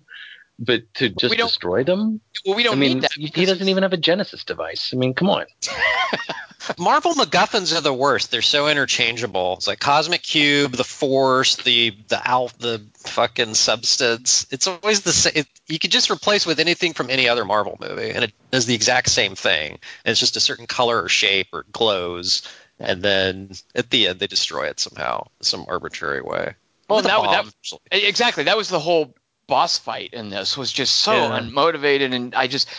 But 0.61 0.93
to 0.95 1.07
just 1.09 1.31
We 1.31 1.37
destroy 1.37 1.85
them, 1.85 2.19
well, 2.45 2.55
we 2.55 2.63
don't 2.63 2.73
I 2.73 2.75
mean, 2.79 2.93
need 2.95 3.03
that. 3.03 3.11
he 3.13 3.45
doesn't 3.45 3.69
even 3.69 3.83
have 3.83 3.93
a 3.93 3.97
Genesis 3.97 4.43
device. 4.43 4.91
I 4.93 4.97
mean, 4.97 5.13
come 5.13 5.29
on. 5.29 5.45
Marvel 6.77 7.13
MacGuffins 7.13 7.75
are 7.75 7.81
the 7.81 7.93
worst. 7.93 8.29
They're 8.29 8.41
so 8.41 8.67
interchangeable. 8.67 9.53
It's 9.53 9.67
like 9.67 9.79
Cosmic 9.79 10.21
Cube, 10.21 10.73
the 10.73 10.83
Force, 10.83 11.55
the 11.57 11.95
the 12.09 12.27
alf, 12.27 12.57
the 12.59 12.81
fucking 12.97 13.53
substance. 13.55 14.45
It's 14.51 14.67
always 14.67 15.01
the 15.01 15.13
same. 15.13 15.33
It, 15.37 15.47
you 15.67 15.79
could 15.79 15.91
just 15.91 16.11
replace 16.11 16.45
with 16.45 16.59
anything 16.59 16.93
from 16.93 17.09
any 17.09 17.29
other 17.29 17.45
Marvel 17.45 17.77
movie, 17.79 18.11
and 18.11 18.23
it 18.25 18.33
does 18.51 18.65
the 18.65 18.75
exact 18.75 19.09
same 19.09 19.35
thing. 19.35 19.79
And 20.03 20.11
it's 20.11 20.19
just 20.19 20.35
a 20.35 20.41
certain 20.41 20.67
color 20.67 21.01
or 21.01 21.07
shape 21.09 21.47
or 21.53 21.65
glows, 21.71 22.43
and 22.79 23.01
then 23.01 23.51
at 23.73 23.89
the 23.89 24.07
end 24.09 24.19
they 24.19 24.27
destroy 24.27 24.65
it 24.67 24.79
somehow, 24.79 25.27
some 25.41 25.65
arbitrary 25.69 26.21
way. 26.21 26.55
Well, 26.89 26.97
With 26.97 27.05
that 27.05 27.21
would- 27.21 27.29
that- 27.29 27.45
bomb. 27.71 27.79
Exactly. 27.91 28.43
That 28.43 28.57
was 28.57 28.67
the 28.69 28.79
whole 28.79 29.13
boss 29.49 29.77
fight 29.77 30.13
in 30.13 30.29
this 30.29 30.55
was 30.55 30.71
just 30.71 30.95
so 30.95 31.13
Yeah. 31.13 31.39
unmotivated, 31.39 32.13
and 32.13 32.33
I 32.35 32.47
just, 32.47 32.69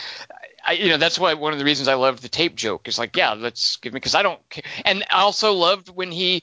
I, 0.65 0.73
you 0.73 0.89
know, 0.89 0.97
that's 0.97 1.19
why 1.19 1.35
one 1.35 1.53
of 1.53 1.59
the 1.59 1.65
reasons 1.65 1.87
I 1.87 1.93
loved 1.95 2.23
the 2.23 2.29
tape 2.29 2.55
joke 2.55 2.87
is 2.87 2.97
like, 2.97 3.15
yeah, 3.15 3.33
let's 3.33 3.75
give 3.77 3.93
me 3.93 3.97
because 3.97 4.15
I 4.15 4.23
don't, 4.23 4.39
ca- 4.49 4.63
and 4.85 5.03
I 5.11 5.21
also 5.21 5.53
loved 5.53 5.89
when 5.89 6.11
he. 6.11 6.41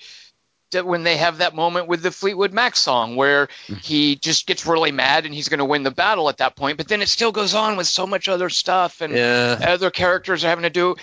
When 0.71 1.03
they 1.03 1.17
have 1.17 1.39
that 1.39 1.55
moment 1.55 1.89
with 1.89 2.03
the 2.03 2.11
Fleetwood 2.11 2.53
Mac 2.53 2.77
song 2.77 3.17
where 3.17 3.49
he 3.83 4.17
just 4.17 4.47
gets 4.47 4.67
really 4.67 4.93
mad 4.93 5.25
and 5.25 5.35
he's 5.35 5.49
going 5.49 5.61
to 5.61 5.65
win 5.65 5.83
the 5.83 5.91
battle 5.91 6.29
at 6.29 6.37
that 6.39 6.57
point, 6.57 6.77
but 6.77 6.89
then 6.89 7.01
it 7.01 7.09
still 7.09 7.33
goes 7.33 7.55
on 7.55 7.79
with 7.79 7.87
so 7.87 8.07
much 8.07 8.29
other 8.29 8.51
stuff 8.51 9.01
and 9.01 9.15
yeah. 9.15 9.59
other 9.67 9.91
characters 9.91 10.45
are 10.45 10.49
having 10.49 10.65
to 10.65 10.71
do, 10.71 10.95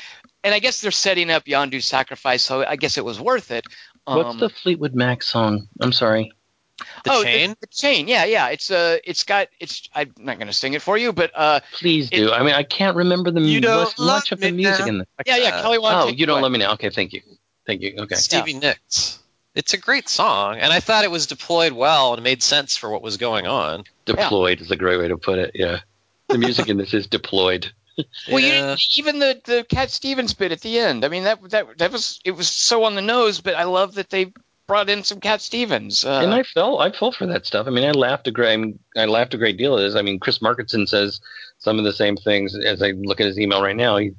and 0.44 0.54
I 0.54 0.60
guess 0.60 0.82
they're 0.82 0.92
setting 0.92 1.32
up 1.32 1.46
Yondu's 1.46 1.88
sacrifice, 1.88 2.44
so 2.44 2.64
I 2.64 2.76
guess 2.76 3.00
it 3.00 3.06
was 3.06 3.20
worth 3.20 3.50
it. 3.50 3.66
What's 4.06 4.36
Um, 4.36 4.38
the 4.38 4.50
Fleetwood 4.50 4.94
Mac 4.94 5.24
song? 5.24 5.68
I'm 5.82 5.94
sorry. 5.94 6.32
The 6.78 7.12
oh, 7.12 7.24
chain. 7.24 7.52
The, 7.52 7.58
the 7.62 7.68
chain, 7.68 8.08
yeah, 8.08 8.26
yeah. 8.26 8.50
It's 8.50 8.70
uh, 8.70 8.98
it's 9.04 9.24
got 9.24 9.48
it's. 9.60 9.88
I'm 9.94 10.14
not 10.18 10.38
going 10.38 10.48
to 10.48 10.54
sing 10.54 10.74
it 10.74 10.82
for 10.82 10.98
you, 10.98 11.14
but 11.14 11.32
uh, 11.34 11.62
Please 11.74 12.10
do. 12.10 12.32
I 12.32 12.44
mean, 12.44 12.54
I 12.54 12.64
can't 12.64 12.98
remember 12.98 13.32
the 13.32 13.42
You 13.42 13.62
don't 13.62 13.86
much, 13.98 14.00
much 14.00 14.32
of 14.32 14.40
the 14.40 14.52
music 14.52 14.86
now. 14.86 14.88
in 14.88 14.98
the. 15.00 15.08
yeah, 15.26 15.38
yeah. 15.38 15.50
Uh, 15.50 15.62
Kelly 15.62 15.80
wants. 15.80 16.12
Oh, 16.12 16.16
you 16.16 16.26
don't 16.26 16.42
let 16.42 16.52
me 16.52 16.60
know. 16.60 16.72
Okay, 16.72 16.90
thank 16.90 17.14
you. 17.14 17.22
Thank 17.66 17.82
you. 17.82 17.96
Okay. 17.98 18.16
Stevie 18.16 18.54
Nicks. 18.54 19.20
It's 19.56 19.74
a 19.74 19.78
great 19.78 20.10
song, 20.10 20.58
and 20.58 20.74
I 20.74 20.82
thought 20.82 21.06
it 21.06 21.12
was 21.12 21.28
deployed 21.28 21.72
well 21.72 22.14
and 22.14 22.24
made 22.24 22.44
sense 22.44 22.76
for 22.76 22.90
what 22.90 23.02
was 23.02 23.16
going 23.16 23.48
on. 23.48 23.86
Deployed 24.04 24.60
is 24.60 24.70
a 24.70 24.76
great 24.76 24.98
way 24.98 25.08
to 25.08 25.18
put 25.18 25.40
it. 25.40 25.52
Yeah. 25.54 25.80
The 26.28 26.38
music 26.38 26.68
in 26.68 26.78
this 26.78 26.94
is 26.94 27.08
deployed. 27.08 27.72
Well, 28.30 28.42
you 28.42 28.48
Yeah. 28.48 28.76
didn't, 28.76 28.98
even 28.98 29.20
the 29.20 29.42
the 29.46 29.64
Cat 29.64 29.90
Stevens 29.90 30.34
bit 30.34 30.52
at 30.52 30.60
the 30.60 30.80
end. 30.80 31.06
I 31.06 31.08
mean, 31.08 31.24
that 31.24 31.40
that 31.52 31.78
that 31.78 31.94
was 31.94 32.20
it 32.26 32.32
was 32.32 32.50
so 32.50 32.84
on 32.84 32.96
the 32.96 33.02
nose, 33.02 33.40
but 33.40 33.56
I 33.56 33.64
love 33.64 33.96
that 33.96 34.10
they 34.10 34.34
brought 34.68 34.90
in 34.90 35.04
some 35.04 35.20
Cat 35.20 35.42
Stevens. 35.42 36.04
Uh, 36.04 36.22
and 36.24 36.34
I 36.34 36.44
fell, 36.44 36.80
I 36.80 36.92
fell 36.92 37.12
for 37.12 37.26
that 37.28 37.46
stuff. 37.46 37.68
I 37.68 37.70
mean, 37.70 37.88
I 37.88 37.92
laughed 37.92 38.28
a 38.28 38.32
great, 38.32 38.54
I, 38.54 38.58
mean, 38.58 38.80
I 38.98 39.06
laughed 39.06 39.34
a 39.34 39.38
great 39.38 39.58
deal 39.58 39.78
at 39.78 39.82
this. 39.82 39.96
I 39.96 40.02
mean, 40.02 40.20
Chris 40.20 40.40
Markinson 40.40 40.88
says 40.88 41.20
some 41.60 41.78
of 41.78 41.86
the 41.86 41.94
same 41.94 42.18
things 42.18 42.56
as 42.56 42.82
I 42.82 42.92
look 42.92 43.20
at 43.20 43.28
his 43.28 43.40
email 43.40 43.62
right 43.62 43.76
now. 43.76 43.98
He 43.98 44.12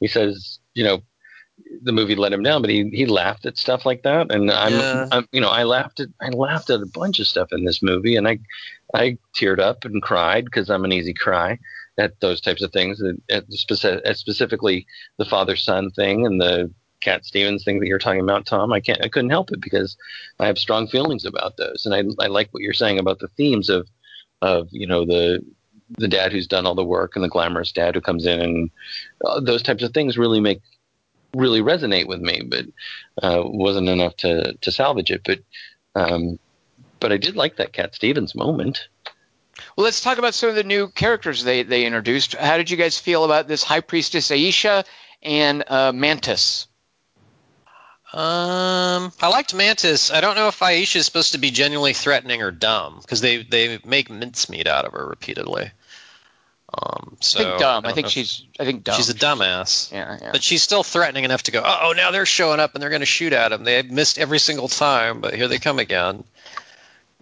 he 0.00 0.08
says, 0.08 0.58
you 0.74 0.84
know, 0.84 1.02
the 1.82 1.92
movie 1.92 2.14
let 2.14 2.32
him 2.32 2.42
down, 2.42 2.60
but 2.60 2.70
he 2.70 2.90
he 2.90 3.06
laughed 3.06 3.46
at 3.46 3.56
stuff 3.56 3.86
like 3.86 4.02
that, 4.02 4.32
and 4.32 4.50
I'm, 4.50 4.72
Yeah. 4.72 5.08
I'm 5.12 5.28
you 5.32 5.40
know, 5.40 5.48
I 5.48 5.62
laughed 5.62 6.00
at 6.00 6.08
I 6.20 6.28
laughed 6.30 6.70
at 6.70 6.80
a 6.80 6.86
bunch 6.86 7.20
of 7.20 7.26
stuff 7.26 7.48
in 7.52 7.64
this 7.64 7.82
movie, 7.82 8.16
and 8.16 8.26
I 8.28 8.38
I 8.92 9.18
teared 9.36 9.60
up 9.60 9.84
and 9.84 10.02
cried 10.02 10.44
because 10.44 10.68
I'm 10.68 10.84
an 10.84 10.92
easy 10.92 11.14
cry 11.14 11.58
at 11.96 12.18
those 12.20 12.40
types 12.40 12.62
of 12.62 12.72
things, 12.72 13.00
at, 13.00 13.14
at 13.30 13.48
speci- 13.50 14.00
at 14.04 14.16
specifically 14.16 14.86
the 15.16 15.24
father 15.24 15.56
son 15.56 15.90
thing 15.90 16.26
and 16.26 16.40
the 16.40 16.70
Cat 17.04 17.24
Stevens 17.24 17.62
thing 17.62 17.80
that 17.80 17.86
you're 17.86 17.98
talking 17.98 18.22
about, 18.22 18.46
Tom. 18.46 18.72
I 18.72 18.80
can't 18.80 19.04
I 19.04 19.08
couldn't 19.08 19.30
help 19.30 19.52
it 19.52 19.60
because 19.60 19.96
I 20.40 20.46
have 20.46 20.58
strong 20.58 20.88
feelings 20.88 21.24
about 21.24 21.56
those, 21.56 21.86
and 21.86 21.94
I 21.94 22.24
I 22.24 22.28
like 22.28 22.48
what 22.50 22.62
you're 22.62 22.72
saying 22.72 22.98
about 22.98 23.18
the 23.18 23.28
themes 23.28 23.68
of 23.68 23.86
of 24.42 24.68
you 24.72 24.86
know 24.86 25.04
the 25.04 25.44
the 25.98 26.08
dad 26.08 26.32
who's 26.32 26.46
done 26.46 26.66
all 26.66 26.74
the 26.74 26.84
work 26.84 27.14
and 27.14 27.22
the 27.22 27.28
glamorous 27.28 27.70
dad 27.70 27.94
who 27.94 28.00
comes 28.00 28.26
in 28.26 28.40
and 28.40 28.70
uh, 29.24 29.38
those 29.38 29.62
types 29.62 29.82
of 29.82 29.92
things 29.92 30.18
really 30.18 30.40
make 30.40 30.62
really 31.34 31.60
resonate 31.60 32.06
with 32.06 32.20
me, 32.20 32.42
but 32.42 32.64
uh, 33.22 33.42
wasn't 33.44 33.88
enough 33.88 34.16
to 34.18 34.54
to 34.54 34.72
salvage 34.72 35.10
it. 35.10 35.22
But 35.24 35.40
um, 35.94 36.38
but 37.00 37.12
I 37.12 37.18
did 37.18 37.36
like 37.36 37.56
that 37.56 37.74
Cat 37.74 37.94
Stevens 37.94 38.34
moment. 38.34 38.88
well, 39.76 39.84
let's 39.84 40.00
talk 40.00 40.18
about 40.18 40.34
some 40.34 40.48
of 40.48 40.54
the 40.54 40.64
new 40.64 40.88
characters 40.88 41.44
they 41.44 41.62
they 41.62 41.84
introduced. 41.84 42.34
How 42.34 42.56
did 42.56 42.70
you 42.70 42.78
guys 42.78 42.98
feel 42.98 43.24
about 43.24 43.46
this 43.46 43.62
High 43.62 43.80
Priestess 43.80 44.30
Ayesha 44.30 44.84
and 45.22 45.64
uh, 45.68 45.92
Mantis? 45.92 46.66
Um, 48.14 49.12
I 49.20 49.28
liked 49.28 49.54
Mantis. 49.54 50.12
I 50.12 50.20
don't 50.20 50.36
know 50.36 50.46
if 50.46 50.62
Ayesha 50.62 50.98
is 50.98 51.06
supposed 51.06 51.32
to 51.32 51.38
be 51.38 51.50
genuinely 51.50 51.94
threatening 51.94 52.42
or 52.42 52.52
dumb 52.52 52.98
because 53.00 53.20
they 53.20 53.42
they 53.42 53.80
make 53.84 54.08
mincemeat 54.08 54.68
out 54.68 54.84
of 54.84 54.92
her 54.92 55.04
repeatedly. 55.04 55.72
Um, 56.72 57.16
so 57.20 57.40
I 57.40 57.42
think 57.42 57.58
dumb. 57.58 57.82
don't 57.82 57.90
I, 57.90 57.94
think 57.94 58.08
she's 58.08 58.44
I 58.58 58.64
think 58.64 58.84
dumb. 58.84 58.96
she's 58.96 59.10
a 59.10 59.14
dumbass. 59.14 59.92
yeah, 59.92 60.18
yeah. 60.20 60.30
But 60.30 60.44
she's 60.44 60.62
still 60.62 60.84
threatening 60.84 61.24
enough 61.24 61.44
to 61.44 61.50
go, 61.50 61.62
oh, 61.64 61.92
now 61.96 62.12
they're 62.12 62.26
showing 62.26 62.60
up 62.60 62.74
and 62.74 62.82
they're 62.82 62.90
going 62.90 63.00
to 63.00 63.06
shoot 63.06 63.32
at 63.32 63.50
him. 63.50 63.64
They 63.64 63.82
missed 63.82 64.18
every 64.18 64.38
single 64.38 64.68
time, 64.68 65.20
but 65.20 65.34
here 65.34 65.48
they 65.48 65.58
come 65.58 65.78
again. 65.80 66.22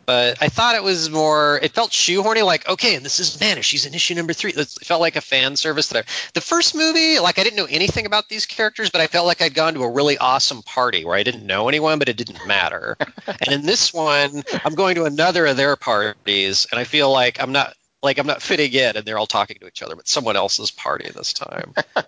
But 0.05 0.42
I 0.42 0.48
thought 0.48 0.74
it 0.74 0.82
was 0.82 1.11
more, 1.11 1.59
it 1.62 1.72
felt 1.72 1.90
shoehorny, 1.90 2.44
like, 2.44 2.68
okay, 2.68 2.94
and 2.96 3.05
this 3.05 3.20
is 3.20 3.38
Mantis. 3.40 3.66
She's 3.66 3.86
in 3.86 3.94
issue 3.94 4.14
number 4.14 4.32
three. 4.32 4.53
It 4.53 4.68
felt 4.68 5.00
like 5.00 5.16
a 5.16 5.20
fan 5.20 5.57
service. 5.57 5.88
That 5.88 6.05
I, 6.05 6.11
the 6.34 6.40
first 6.40 6.74
movie, 6.74 7.18
like, 7.18 7.38
I 7.38 7.44
didn't 7.44 7.57
know 7.57 7.68
anything 7.68 8.07
about 8.07 8.28
these 8.28 8.46
characters, 8.46 8.90
but 8.90 9.00
I 9.00 9.07
felt 9.07 9.26
like 9.26 9.42
I'd 9.42 9.55
gone 9.55 9.74
to 9.74 9.82
a 9.82 9.90
really 9.90 10.18
awesome 10.18 10.62
party 10.62 11.05
where 11.05 11.16
I 11.16 11.22
didn't 11.22 11.46
know 11.46 11.68
anyone, 11.68 11.98
but 11.98 12.09
it 12.09 12.16
didn't 12.16 12.46
matter. 12.46 12.96
and 13.26 13.53
in 13.53 13.62
this 13.62 13.92
one, 13.92 14.42
I'm 14.64 14.74
going 14.74 14.96
to 14.96 15.05
another 15.05 15.46
of 15.46 15.57
their 15.57 15.76
parties, 15.76 16.66
and 16.70 16.78
I 16.78 16.84
feel 16.84 17.11
like 17.11 17.40
I'm 17.40 17.53
not. 17.53 17.74
Like 18.05 18.18
I'm 18.18 18.26
not 18.26 18.42
fitting 18.42 18.72
in, 18.72 18.96
and 18.96 19.07
they're 19.07 19.16
all 19.16 19.28
talking 19.28 19.59
to 19.61 19.68
each 19.68 19.80
other, 19.80 19.94
but 19.94 20.09
someone 20.09 20.34
else's 20.34 20.72
party 20.72 21.09
this 21.14 21.32
time. 21.32 21.72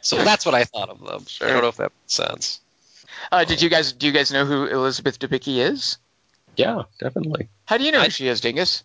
So 0.00 0.22
that's 0.22 0.46
what 0.46 0.54
I 0.54 0.64
thought 0.64 0.88
of 0.88 1.00
them. 1.00 1.24
Sure. 1.26 1.48
I 1.48 1.52
don't 1.52 1.62
know 1.62 1.68
if 1.68 1.76
that 1.76 1.92
makes 2.02 2.14
sense. 2.14 2.60
Uh, 3.32 3.44
did 3.44 3.62
you 3.62 3.68
guys 3.70 3.92
do 3.92 4.06
you 4.06 4.12
guys 4.12 4.32
know 4.32 4.44
who 4.44 4.66
Elizabeth 4.66 5.18
Debicki 5.18 5.58
is? 5.58 5.98
Yeah, 6.56 6.82
definitely. 7.00 7.48
How 7.66 7.78
do 7.78 7.84
you 7.84 7.92
know 7.92 8.00
I- 8.00 8.04
who 8.04 8.10
she 8.10 8.28
is, 8.28 8.40
Dingus? 8.40 8.84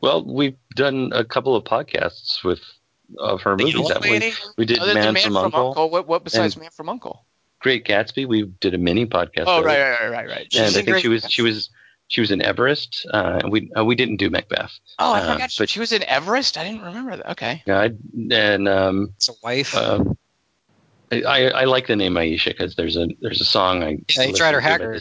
Well, 0.00 0.24
we've 0.24 0.56
done 0.74 1.12
a 1.14 1.24
couple 1.24 1.54
of 1.54 1.62
podcasts 1.64 2.42
with 2.42 2.60
of 3.18 3.42
her 3.42 3.56
The 3.56 3.64
movies. 3.64 3.88
That 3.88 4.00
we, 4.00 4.10
lady? 4.10 4.32
we 4.56 4.64
did 4.66 4.78
Other 4.80 4.94
Man, 4.94 5.04
than 5.04 5.14
Man 5.14 5.22
from, 5.22 5.32
from 5.34 5.44
Uncle, 5.44 5.68
Uncle, 5.68 5.90
what, 5.90 6.08
what 6.08 6.24
besides 6.24 6.56
Man 6.56 6.70
from 6.70 6.88
Uncle? 6.88 7.24
Great 7.60 7.84
Gatsby. 7.84 8.26
We 8.26 8.44
did 8.60 8.74
a 8.74 8.78
mini 8.78 9.06
podcast. 9.06 9.44
Oh, 9.46 9.62
right, 9.62 9.80
right, 9.80 10.00
right, 10.00 10.10
right, 10.10 10.28
right. 10.28 10.46
She's 10.52 10.60
and 10.60 10.68
I 10.68 10.72
think 10.72 10.88
Great 10.88 11.02
she 11.02 11.08
was 11.08 11.24
she 11.30 11.42
was 11.42 11.70
she 12.08 12.20
was 12.20 12.32
in 12.32 12.42
Everest. 12.42 13.06
Uh, 13.12 13.38
and 13.44 13.52
we 13.52 13.70
uh, 13.78 13.84
we 13.84 13.94
didn't 13.94 14.16
do 14.16 14.28
Macbeth. 14.30 14.72
Oh, 14.98 15.12
I 15.12 15.20
Uh, 15.20 15.32
forgot. 15.34 15.50
She, 15.52 15.62
but- 15.62 15.70
she 15.70 15.78
was 15.78 15.92
in 15.92 16.02
Everest. 16.02 16.58
I 16.58 16.64
didn't 16.64 16.82
remember 16.82 17.16
that. 17.18 17.30
Okay. 17.32 17.62
Yeah, 17.66 17.78
I, 17.82 17.90
and 18.32 18.68
um, 18.68 19.12
It's 19.16 19.28
a 19.28 19.34
wife. 19.44 19.76
um, 19.76 20.18
I, 21.12 21.22
I 21.22 21.38
I 21.48 21.64
like 21.66 21.86
the 21.86 21.94
name 21.94 22.14
Aisha 22.14 22.46
because 22.46 22.74
there's 22.74 22.96
a 22.96 23.06
there's 23.20 23.40
a 23.40 23.44
song 23.44 23.84
I 23.84 23.86
Yeah, 23.90 23.92
you 23.92 24.00
listen 24.16 24.34
tried 24.34 24.54
her 24.54 24.60
to 24.60 24.66
hacker. 24.66 25.00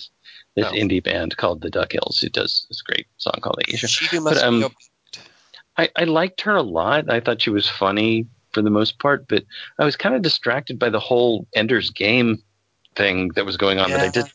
This, 0.56 0.66
this 0.66 0.74
Oh. 0.74 0.76
indie 0.76 1.04
band 1.04 1.38
called 1.38 1.62
the 1.62 1.70
Duck 1.70 1.94
Hills. 1.94 2.24
It 2.24 2.34
does 2.34 2.66
this 2.70 2.82
great 2.82 3.08
song 3.18 3.36
called 3.42 3.60
Aisha. 3.68 3.88
she 3.88 4.20
must 4.20 4.36
but, 4.36 4.44
um, 4.44 4.60
be 4.60 4.66
op- 4.66 4.74
I, 5.78 5.90
I 5.96 6.04
liked 6.04 6.42
her 6.42 6.56
a 6.56 6.62
lot. 6.62 7.10
I 7.10 7.20
thought 7.22 7.42
she 7.42 7.50
was 7.50 7.68
funny 7.68 8.26
for 8.52 8.62
the 8.62 8.70
most 8.70 9.00
part, 9.00 9.28
but 9.30 9.44
I 9.80 9.86
was 9.86 9.96
kind 9.96 10.14
of 10.16 10.22
distracted 10.22 10.78
by 10.78 10.90
the 10.90 11.00
whole 11.00 11.48
Ender's 11.56 11.90
Game 11.90 12.44
thing 12.96 13.30
that 13.36 13.46
was 13.46 13.56
going 13.56 13.80
on. 13.80 13.90
That 13.92 14.02
I 14.02 14.06
Yeah. 14.06 14.12
just 14.12 14.34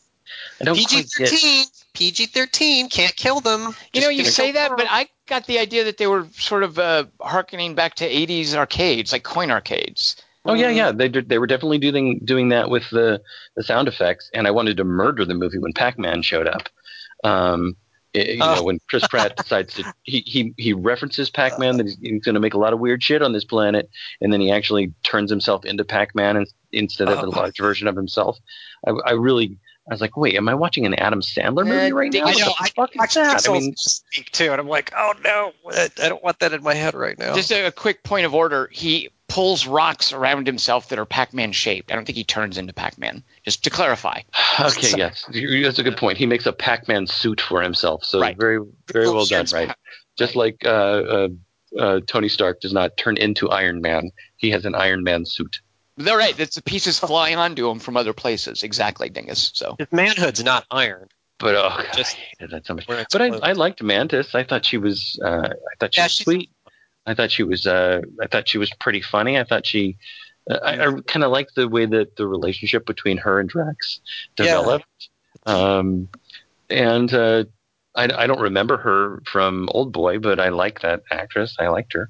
I 0.59 0.65
don't 0.65 0.75
PG 0.75 1.03
thirteen. 1.03 1.65
PG 1.93 2.25
thirteen 2.27 2.89
can't 2.89 3.15
kill 3.15 3.39
them. 3.39 3.61
You 3.93 4.01
Just 4.01 4.03
know, 4.03 4.09
you 4.09 4.25
say 4.25 4.51
that, 4.53 4.69
them. 4.69 4.77
but 4.77 4.87
I 4.89 5.07
got 5.27 5.45
the 5.45 5.59
idea 5.59 5.83
that 5.85 5.97
they 5.97 6.07
were 6.07 6.27
sort 6.33 6.63
of 6.63 6.77
uh, 6.79 7.05
harkening 7.21 7.75
back 7.75 7.95
to 7.95 8.09
'80s 8.09 8.55
arcades, 8.55 9.11
like 9.13 9.23
coin 9.23 9.51
arcades. 9.51 10.15
Oh 10.47 10.53
yeah, 10.53 10.69
yeah. 10.69 10.91
They 10.91 11.09
did, 11.09 11.29
they 11.29 11.37
were 11.39 11.47
definitely 11.47 11.77
doing 11.79 12.19
doing 12.23 12.49
that 12.49 12.69
with 12.69 12.89
the 12.89 13.21
the 13.55 13.63
sound 13.63 13.87
effects, 13.87 14.29
and 14.33 14.47
I 14.47 14.51
wanted 14.51 14.77
to 14.77 14.83
murder 14.83 15.25
the 15.25 15.33
movie 15.35 15.59
when 15.59 15.73
Pac 15.73 15.99
Man 15.99 16.21
showed 16.21 16.47
up. 16.47 16.69
Um, 17.23 17.75
it- 18.13 18.37
you 18.37 18.43
Oh. 18.43 18.55
know, 18.55 18.63
when 18.63 18.79
Chris 18.89 19.05
Pratt 19.07 19.35
decides 19.37 19.73
to 19.75 19.93
he 20.03 20.21
he 20.25 20.53
he 20.57 20.73
references 20.73 21.29
Pac 21.29 21.59
Man 21.59 21.77
that 21.77 21.85
he's, 21.85 21.97
he's 22.01 22.23
going 22.23 22.35
to 22.35 22.41
make 22.41 22.53
a 22.53 22.57
lot 22.59 22.73
of 22.73 22.79
weird 22.79 23.03
shit 23.03 23.21
on 23.21 23.33
this 23.33 23.43
planet, 23.45 23.89
and 24.21 24.31
then 24.31 24.39
he 24.41 24.51
actually 24.51 24.93
turns 25.03 25.29
himself 25.29 25.65
into 25.65 25.83
Pac 25.83 26.15
Man 26.15 26.45
instead 26.71 27.09
of 27.09 27.19
Oh. 27.19 27.21
the 27.21 27.27
large 27.29 27.57
version 27.57 27.87
of 27.87 27.95
himself. 27.95 28.37
I, 28.87 28.91
I 29.05 29.11
really. 29.11 29.57
I 29.89 29.93
was 29.93 30.01
like, 30.01 30.17
wait, 30.17 30.35
am 30.35 30.49
I 30.49 30.53
watching 30.53 30.85
an 30.85 30.95
Adam 30.95 31.21
Sandler 31.21 31.65
movie 31.65 31.93
Uh, 31.93 31.95
right 31.95 32.11
now? 32.11 32.19
I 32.19 32.23
What 32.25 32.39
know, 32.39 32.53
the 32.59 32.71
fuck 32.75 32.89
is 33.07 33.13
that? 33.13 33.47
I 33.49 33.53
mean, 33.53 33.73
speak 33.77 34.29
too, 34.31 34.51
and 34.51 34.59
I'm 34.59 34.67
like, 34.67 34.91
oh 34.97 35.13
no. 35.23 35.53
I 35.73 35.87
don't 36.09 36.21
want 36.21 36.39
that 36.39 36.51
in 36.51 36.61
my 36.61 36.73
head 36.73 36.93
right 36.93 37.17
now. 37.17 37.33
Just 37.33 37.51
a, 37.53 37.67
a 37.67 37.71
quick 37.71 38.03
point 38.03 38.25
of 38.25 38.35
order: 38.35 38.67
he 38.73 39.09
pulls 39.27 39.67
rocks 39.67 40.13
around 40.13 40.47
himself 40.47 40.89
that 40.89 40.99
are 40.99 41.05
Pac-Man 41.05 41.51
shaped. 41.51 41.91
I 41.91 41.95
don't 41.95 42.05
think 42.05 42.15
he 42.17 42.23
turns 42.23 42.57
into 42.57 42.73
Pac-Man. 42.73 43.23
Just 43.43 43.63
to 43.65 43.69
clarify. 43.69 44.21
okay, 44.59 44.93
yes, 44.97 45.25
You- 45.31 45.63
that's 45.63 45.79
a 45.79 45.83
good 45.83 45.97
point. 45.97 46.17
He 46.17 46.25
makes 46.25 46.45
a 46.45 46.53
Pac 46.53 46.87
Man 46.87 47.07
suit 47.07 47.41
for 47.41 47.61
himself, 47.61 48.03
so 48.05 48.19
Right. 48.19 48.37
very, 48.37 48.59
very 48.91 49.09
well 49.09 49.25
done. 49.25 49.45
Right. 49.53 49.67
Pac- 49.69 49.79
Just 50.17 50.35
like 50.35 50.65
uh, 50.65 50.69
uh, 50.69 51.27
uh, 51.77 51.99
Tony 52.07 52.29
Stark 52.29 52.61
does 52.61 52.73
not 52.73 52.95
turn 52.97 53.17
into 53.17 53.49
Iron 53.49 53.81
Man, 53.81 54.11
he 54.37 54.49
has 54.51 54.65
an 54.65 54.75
Iron 54.75 55.03
Man 55.03 55.25
suit. 55.25 55.59
They're 55.97 56.17
right. 56.17 56.35
That's 56.37 56.55
the 56.55 56.61
pieces 56.61 56.99
fly 56.99 57.33
onto 57.33 57.69
him 57.69 57.79
from 57.79 57.97
other 57.97 58.13
places. 58.13 58.63
Exactly, 58.63 59.09
Dingus. 59.09 59.51
So 59.55 59.75
His 59.79 59.87
manhood's 59.91 60.43
not 60.43 60.63
iron. 60.71 61.09
But 61.39 61.55
oh, 61.55 61.69
God, 61.69 61.85
Just- 61.95 62.15
I 62.15 62.19
hated 62.39 62.51
that 62.51 62.65
so 62.65 62.75
much. 62.75 62.87
But 62.87 63.21
I. 63.21 63.27
I 63.27 63.51
liked 63.53 63.81
Mantis. 63.83 64.33
I 64.33 64.43
thought 64.43 64.65
she 64.65 64.77
was. 64.77 65.19
Uh, 65.23 65.49
I 65.49 65.75
thought 65.79 65.93
she 65.93 65.99
Yeah, 66.01 66.05
was 66.05 66.15
sweet. 66.15 66.51
I 67.07 67.13
thought 67.13 67.31
she 67.31 67.43
was. 67.43 67.65
Uh, 67.65 68.01
I 68.21 68.27
thought 68.27 68.49
she 68.49 68.57
was 68.57 68.69
pretty 68.79 69.01
funny. 69.01 69.39
I 69.39 69.45
thought 69.45 69.65
she. 69.65 69.97
Uh, 70.49 70.59
I, 70.61 70.85
I 70.85 71.01
kind 71.07 71.23
of 71.23 71.31
liked 71.31 71.55
the 71.55 71.67
way 71.67 71.85
that 71.85 72.17
the 72.17 72.27
relationship 72.27 72.85
between 72.85 73.17
her 73.17 73.39
and 73.39 73.49
Drax 73.49 74.01
Yeah. 74.37 74.45
developed. 74.45 75.09
Um, 75.45 76.09
and 76.69 77.13
uh, 77.13 77.45
I, 77.95 78.09
I 78.13 78.27
don't 78.27 78.41
remember 78.41 78.77
her 78.77 79.21
from 79.25 79.69
Old 79.71 79.93
Boy, 79.93 80.19
but 80.19 80.39
I 80.39 80.49
like 80.49 80.81
that 80.81 81.03
actress. 81.09 81.55
I 81.59 81.69
liked 81.69 81.93
her. 81.93 82.09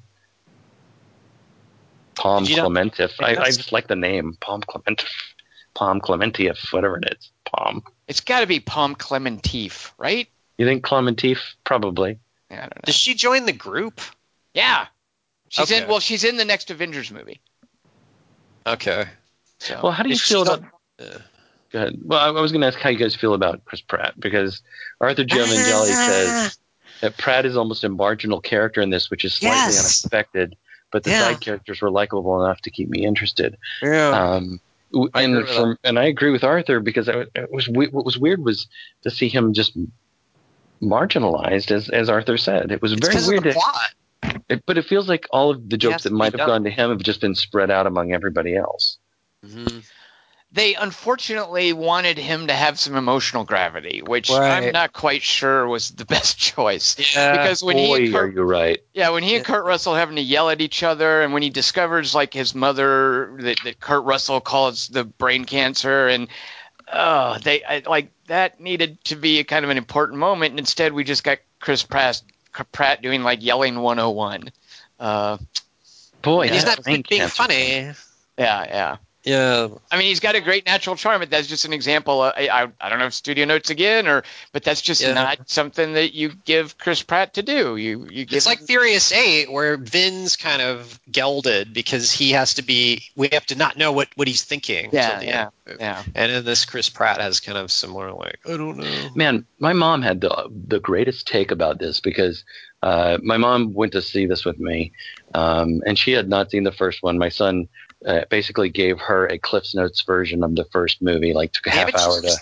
Pom 2.16 2.44
Klementieff. 2.44 3.12
I, 3.20 3.36
I 3.36 3.50
just 3.50 3.70
like 3.72 3.86
the 3.86 3.96
name 3.96 4.36
Pom 4.40 4.62
Klementieff. 4.62 5.06
Pom 5.74 6.00
Klementieff, 6.00 6.72
whatever 6.72 6.98
it 6.98 7.16
is. 7.16 7.30
Palm. 7.44 7.84
it's 8.08 8.20
got 8.20 8.40
to 8.40 8.46
be 8.46 8.58
Pom 8.58 8.96
Klementieff, 8.96 9.92
right? 9.96 10.28
You 10.58 10.66
think 10.66 10.84
Klementieff? 10.84 11.38
Probably. 11.62 12.18
Yeah, 12.50 12.56
I 12.56 12.60
don't 12.62 12.76
know. 12.76 12.82
Does 12.84 12.96
she 12.96 13.14
join 13.14 13.46
the 13.46 13.52
group? 13.52 14.00
Yeah, 14.58 14.86
she's 15.48 15.70
in. 15.70 15.88
Well, 15.88 16.00
she's 16.00 16.24
in 16.24 16.36
the 16.36 16.44
next 16.44 16.70
Avengers 16.70 17.10
movie. 17.12 17.40
Okay. 18.66 19.04
So 19.60 19.80
Well, 19.82 19.92
how 19.92 20.02
do 20.02 20.08
you 20.08 20.18
feel 20.18 20.42
about? 20.42 20.60
on- 20.62 20.70
Go 21.70 21.78
ahead. 21.80 21.98
Well, 22.02 22.18
I 22.18 22.28
I 22.38 22.40
was 22.40 22.50
going 22.50 22.62
to 22.62 22.66
ask 22.66 22.78
how 22.78 22.88
you 22.90 22.98
guys 22.98 23.14
feel 23.14 23.34
about 23.34 23.64
Chris 23.64 23.80
Pratt 23.82 24.18
because 24.18 24.62
Arthur 25.00 25.24
Giovangelli 25.24 25.88
says 25.92 26.58
that 27.02 27.16
Pratt 27.18 27.44
is 27.46 27.56
almost 27.56 27.84
a 27.84 27.88
marginal 27.88 28.40
character 28.40 28.80
in 28.80 28.90
this, 28.90 29.10
which 29.10 29.24
is 29.24 29.34
slightly 29.34 29.56
Yes. 29.74 29.78
unexpected. 29.78 30.56
But 30.90 31.04
the 31.04 31.10
Yeah. 31.10 31.20
side 31.28 31.40
characters 31.40 31.80
were 31.82 31.90
likable 31.90 32.42
enough 32.44 32.60
to 32.62 32.70
keep 32.70 32.88
me 32.88 33.04
interested. 33.04 33.58
Yeah. 33.82 34.08
Um, 34.10 34.60
w- 34.92 35.10
I 35.14 35.22
and 35.22 35.46
from, 35.46 35.76
and 35.84 35.98
I 35.98 36.04
agree 36.06 36.30
with 36.30 36.42
Arthur 36.42 36.80
because 36.80 37.08
I, 37.08 37.26
it 37.34 37.52
was 37.52 37.68
what 37.68 37.92
was 37.92 38.16
weird 38.18 38.42
was 38.42 38.66
to 39.02 39.10
see 39.10 39.28
him 39.28 39.52
just 39.52 39.76
marginalized, 40.82 41.70
as 41.70 41.88
as 41.90 42.08
Arthur 42.08 42.38
said. 42.38 42.72
It 42.72 42.80
was 42.80 42.92
It's 42.92 43.00
very 43.02 43.14
'cause 43.14 43.24
of 43.24 43.28
weird. 43.32 43.44
the 43.44 43.52
to- 43.52 43.54
plot. 43.54 43.90
It, 44.48 44.62
but 44.66 44.78
it 44.78 44.84
feels 44.86 45.08
like 45.08 45.26
all 45.30 45.50
of 45.50 45.68
the 45.68 45.76
jokes 45.76 46.02
that 46.04 46.12
might 46.12 46.32
have 46.32 46.38
done. 46.38 46.48
gone 46.48 46.64
to 46.64 46.70
him 46.70 46.90
have 46.90 47.02
just 47.02 47.20
been 47.20 47.34
spread 47.34 47.70
out 47.70 47.86
among 47.86 48.12
everybody 48.12 48.56
else. 48.56 48.98
Mhm. 49.46 49.84
they 50.50 50.74
unfortunately 50.74 51.74
wanted 51.74 52.16
him 52.16 52.46
to 52.46 52.54
have 52.54 52.80
some 52.80 52.96
emotional 52.96 53.44
gravity, 53.44 54.00
which 54.00 54.30
Right. 54.30 54.64
I'm 54.64 54.72
not 54.72 54.94
quite 54.94 55.22
sure 55.22 55.68
was 55.68 55.90
the 55.90 56.04
best 56.16 56.38
choice. 56.38 56.96
Yeah. 57.14 57.32
because 57.32 57.62
when 57.62 57.76
he 57.76 57.86
Boy, 57.86 57.96
and 58.06 58.08
are 58.14 58.20
Kurt, 58.26 58.34
you 58.34 58.42
right. 58.44 58.78
yeah, 58.94 59.10
when 59.10 59.22
he 59.22 59.36
and 59.36 59.44
Kurt 59.44 59.66
Russell 59.66 59.94
having 59.94 60.16
to 60.16 60.22
yell 60.22 60.48
at 60.48 60.62
each 60.62 60.82
other, 60.82 61.20
and 61.22 61.34
when 61.34 61.42
he 61.42 61.50
discovers 61.50 62.14
like 62.14 62.32
his 62.32 62.54
mother 62.54 63.36
that, 63.40 63.58
that 63.62 63.78
Kurt 63.78 64.04
Russell 64.04 64.40
calls 64.40 64.88
the 64.88 65.04
brain 65.04 65.44
cancer, 65.44 66.08
and 66.08 66.28
oh, 66.90 67.36
they 67.44 67.62
I, 67.62 67.82
like 67.86 68.10
that 68.28 68.58
needed 68.58 69.04
to 69.04 69.16
be 69.16 69.40
a 69.40 69.44
kind 69.44 69.66
of 69.66 69.70
an 69.70 69.76
important 69.76 70.18
moment, 70.18 70.52
and 70.52 70.58
instead 70.58 70.94
we 70.94 71.04
just 71.04 71.24
got 71.24 71.38
Chris 71.60 71.82
Pratt, 71.82 72.22
Pratt 72.64 73.02
doing 73.02 73.22
like 73.22 73.42
yelling 73.42 73.80
101. 73.80 74.50
Uh, 74.98 75.38
Boy, 76.22 76.48
He's 76.48 76.64
that 76.64 76.78
not 76.78 76.84
being 76.84 77.04
funny. 77.28 77.92
yeah, 78.36 78.64
yeah. 78.64 78.96
Yeah. 79.28 79.68
I 79.92 79.98
mean, 79.98 80.06
he's 80.06 80.20
got 80.20 80.34
a 80.36 80.40
great 80.40 80.64
natural 80.64 80.96
charm. 80.96 81.20
but 81.20 81.30
That's 81.30 81.46
just 81.46 81.64
an 81.66 81.72
example. 81.74 82.22
uh, 82.22 82.32
I, 82.34 82.48
I, 82.48 82.68
I 82.80 82.88
don't 82.88 82.98
know 82.98 83.06
if 83.06 83.14
studio 83.14 83.44
notes 83.44 83.68
again, 83.70 84.08
or 84.08 84.22
but 84.52 84.64
that's 84.64 84.80
just 84.80 85.02
Yeah. 85.02 85.12
not 85.12 85.48
something 85.50 85.92
that 85.94 86.14
you 86.14 86.30
give 86.44 86.78
Chris 86.78 87.02
Pratt 87.02 87.34
to 87.34 87.42
do. 87.42 87.76
You 87.76 88.06
you 88.10 88.24
give 88.24 88.36
It's 88.38 88.46
like 88.46 88.60
Furious 88.60 89.12
Eight, 89.12 89.52
where 89.52 89.76
Vin's 89.76 90.36
kind 90.36 90.62
of 90.62 90.98
gelded 91.10 91.74
because 91.74 92.10
he 92.10 92.32
has 92.32 92.54
to 92.54 92.62
be. 92.62 93.02
We 93.16 93.28
have 93.32 93.44
to 93.46 93.54
not 93.56 93.76
know 93.76 93.92
what 93.92 94.08
what 94.16 94.28
he's 94.28 94.44
thinking. 94.44 94.90
Yeah, 94.92 95.18
the 95.18 95.26
yeah. 95.26 95.48
end. 95.66 95.76
yeah. 95.80 96.02
And 96.14 96.32
in 96.32 96.44
this, 96.44 96.64
Chris 96.64 96.88
Pratt 96.88 97.20
has 97.20 97.40
kind 97.40 97.58
of 97.58 97.70
similar, 97.70 98.12
like 98.12 98.38
I 98.46 98.56
don't 98.56 98.78
know. 98.78 99.08
Man, 99.14 99.44
my 99.58 99.74
mom 99.74 100.00
had 100.02 100.20
the 100.22 100.48
the 100.68 100.80
greatest 100.80 101.26
take 101.28 101.50
about 101.50 101.78
this 101.78 102.00
because 102.00 102.44
uh, 102.82 103.18
my 103.22 103.36
mom 103.36 103.74
went 103.74 103.92
to 103.92 104.00
see 104.02 104.26
this 104.26 104.44
with 104.44 104.58
me, 104.58 104.92
um, 105.34 105.82
and 105.86 105.98
she 105.98 106.12
had 106.12 106.28
not 106.28 106.50
seen 106.50 106.64
the 106.64 106.72
first 106.72 107.02
one. 107.02 107.18
My 107.18 107.28
son 107.28 107.68
uh, 108.06 108.22
basically 108.30 108.68
gave 108.70 108.98
her 109.00 109.26
a 109.26 109.38
Cliff's 109.38 109.74
Notes 109.74 110.02
version 110.02 110.42
of 110.44 110.54
the 110.54 110.64
first 110.72 111.02
movie, 111.02 111.32
like 111.34 111.52
took 111.52 111.66
a 111.66 111.70
half 111.70 111.94
hour 111.94 112.20
to, 112.20 112.36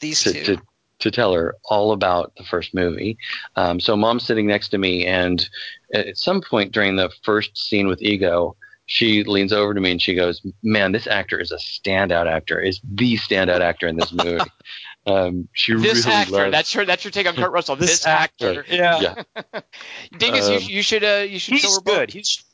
these 0.00 0.22
to, 0.24 0.32
two. 0.32 0.56
to 0.56 0.62
to 0.98 1.10
tell 1.10 1.34
her 1.34 1.54
all 1.64 1.92
about 1.92 2.32
the 2.36 2.44
first 2.44 2.74
movie. 2.74 3.18
Um, 3.54 3.80
so 3.80 3.96
mom's 3.96 4.24
sitting 4.24 4.46
next 4.46 4.68
to 4.70 4.78
me, 4.78 5.04
and 5.06 5.46
at 5.92 6.16
some 6.16 6.40
point 6.40 6.72
during 6.72 6.96
the 6.96 7.10
first 7.22 7.56
scene 7.56 7.86
with 7.88 8.00
Ego. 8.02 8.56
She 8.88 9.24
leans 9.24 9.52
over 9.52 9.74
to 9.74 9.80
me 9.80 9.90
and 9.90 10.00
she 10.00 10.14
goes, 10.14 10.40
"Man, 10.62 10.92
this 10.92 11.08
actor 11.08 11.40
is 11.40 11.50
a 11.50 11.56
standout 11.56 12.28
actor. 12.30 12.60
Is 12.60 12.80
the 12.84 13.16
standout 13.16 13.60
actor 13.60 13.88
in 13.88 13.96
this 13.96 14.12
movie." 14.12 14.38
um, 15.08 15.48
she 15.54 15.74
This 15.74 16.06
really 16.06 16.16
actor. 16.16 16.32
loves- 16.34 16.52
That's 16.52 16.72
your 16.72 16.84
that's 16.84 17.02
your 17.02 17.10
take 17.10 17.26
on 17.26 17.34
Kurt 17.34 17.50
Russell. 17.50 17.74
This 17.74 17.90
This, 17.90 18.06
actor. 18.06 18.64
yeah, 18.70 19.00
yeah. 19.34 19.60
Dingus, 20.18 20.46
Um, 20.46 20.52
you, 20.52 20.58
you 20.60 20.82
should 20.82 21.02
uh, 21.02 21.24
you 21.28 21.40
should 21.40 21.54
he's 21.54 21.62
show 21.62 21.72
her 21.72 21.80
both. 21.80 21.96
good. 21.96 22.10
He's 22.12 22.44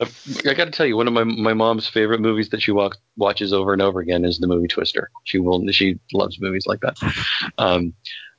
I 0.00 0.52
got 0.52 0.66
to 0.66 0.70
tell 0.70 0.86
you, 0.86 0.96
one 0.96 1.08
of 1.08 1.14
my 1.14 1.24
my 1.24 1.54
mom's 1.54 1.88
favorite 1.88 2.20
movies 2.20 2.50
that 2.50 2.60
she 2.60 2.70
walk, 2.70 2.98
watches 3.16 3.52
over 3.52 3.72
and 3.72 3.80
over 3.80 4.00
again 4.00 4.24
is 4.24 4.38
the 4.38 4.46
movie 4.46 4.68
Twister. 4.68 5.10
She 5.24 5.38
will 5.38 5.66
she 5.72 5.98
loves 6.12 6.40
movies 6.40 6.66
like 6.66 6.80
that. 6.80 6.98
Um, 7.56 7.94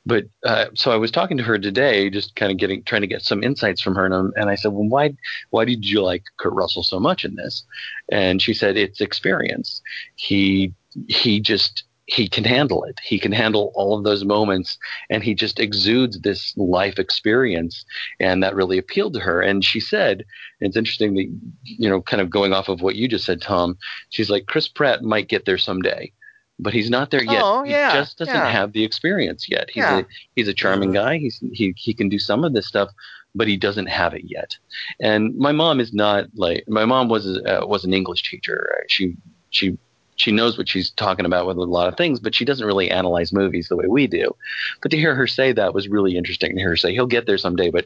but 0.07 0.25
uh, 0.45 0.67
so 0.73 0.91
I 0.91 0.95
was 0.95 1.11
talking 1.11 1.35
to 1.37 1.43
her 1.43 1.59
today, 1.59 2.09
just 2.09 2.35
kind 2.35 2.51
of 2.51 2.57
getting 2.57 2.81
trying 2.83 3.01
to 3.01 3.07
get 3.07 3.23
some 3.23 3.43
insights 3.43 3.81
from 3.81 3.95
her, 3.95 4.05
and, 4.05 4.33
and 4.35 4.49
I 4.49 4.55
said, 4.55 4.71
"Well, 4.71 4.87
why 4.87 5.15
why 5.49 5.65
did 5.65 5.85
you 5.85 6.01
like 6.01 6.23
Kurt 6.37 6.53
Russell 6.53 6.83
so 6.83 6.99
much 6.99 7.25
in 7.25 7.35
this?" 7.35 7.65
And 8.09 8.41
she 8.41 8.53
said, 8.53 8.77
"It's 8.77 9.01
experience. 9.01 9.81
He 10.15 10.73
he 11.07 11.39
just." 11.39 11.83
He 12.07 12.29
can 12.29 12.45
handle 12.45 12.85
it. 12.85 12.99
He 13.03 13.19
can 13.19 13.33
handle 13.33 13.71
all 13.75 13.97
of 13.97 14.05
those 14.05 14.23
moments, 14.23 14.77
and 15.09 15.23
he 15.23 15.35
just 15.35 15.59
exudes 15.59 16.19
this 16.21 16.53
life 16.55 16.97
experience, 16.99 17.83
and 18.19 18.41
that 18.41 18.55
really 18.55 18.77
appealed 18.77 19.13
to 19.15 19.19
her. 19.19 19.41
And 19.41 19.63
she 19.63 19.81
said, 19.81 20.23
it's 20.61 20.77
interesting 20.77 21.15
that 21.15 21.27
you 21.63 21.89
know, 21.89 22.01
kind 22.01 22.21
of 22.21 22.29
going 22.29 22.53
off 22.53 22.69
of 22.69 22.81
what 22.81 22.95
you 22.95 23.07
just 23.09 23.25
said, 23.25 23.41
Tom. 23.41 23.77
She's 24.09 24.29
like 24.29 24.45
Chris 24.47 24.69
Pratt 24.69 25.03
might 25.03 25.27
get 25.27 25.45
there 25.45 25.57
someday, 25.57 26.11
but 26.59 26.73
he's 26.73 26.89
not 26.89 27.11
there 27.11 27.23
yet. 27.23 27.41
Oh, 27.43 27.63
yeah, 27.65 27.91
he 27.91 27.97
just 27.97 28.17
doesn't 28.17 28.33
yeah. 28.33 28.49
have 28.49 28.71
the 28.71 28.85
experience 28.85 29.47
yet. 29.49 29.69
He's 29.69 29.83
Yeah. 29.83 29.99
a 29.99 30.03
he's 30.35 30.47
a 30.47 30.53
charming 30.53 30.93
guy. 30.93 31.17
He's 31.17 31.39
he 31.51 31.73
he 31.75 31.93
can 31.93 32.07
do 32.07 32.19
some 32.19 32.45
of 32.45 32.53
this 32.53 32.67
stuff, 32.67 32.89
but 33.35 33.47
he 33.47 33.57
doesn't 33.57 33.87
have 33.87 34.13
it 34.13 34.23
yet. 34.23 34.57
And 35.01 35.35
my 35.35 35.51
mom 35.51 35.81
is 35.81 35.93
not 35.93 36.25
like 36.35 36.63
my 36.67 36.85
mom 36.85 37.09
was 37.09 37.27
uh, 37.27 37.65
was 37.67 37.83
an 37.83 37.93
English 37.93 38.29
teacher. 38.29 38.69
She 38.87 39.17
she 39.49 39.77
she 40.17 40.31
knows 40.31 40.57
what 40.57 40.67
she's 40.67 40.89
talking 40.89 41.25
about 41.25 41.47
with 41.47 41.57
a 41.57 41.63
lot 41.63 41.87
of 41.87 41.95
things, 41.95 42.19
but 42.19 42.35
she 42.35 42.43
doesn't 42.43 42.65
really 42.67 42.91
analyze 42.91 43.31
movies 43.31 43.69
the 43.69 43.75
way 43.77 43.85
we 43.87 44.05
do. 44.07 44.35
But 44.81 44.91
to 44.91 44.97
hear 44.97 45.15
her 45.15 45.27
say 45.27 45.53
that 45.53 45.73
was 45.73 45.87
really 45.87 46.17
interesting. 46.17 46.53
To 46.55 46.59
hear 46.59 46.69
her 46.69 46.75
say 46.75 46.91
he'll 46.91 47.05
get 47.07 47.25
there 47.25 47.37
someday, 47.37 47.69
but 47.71 47.85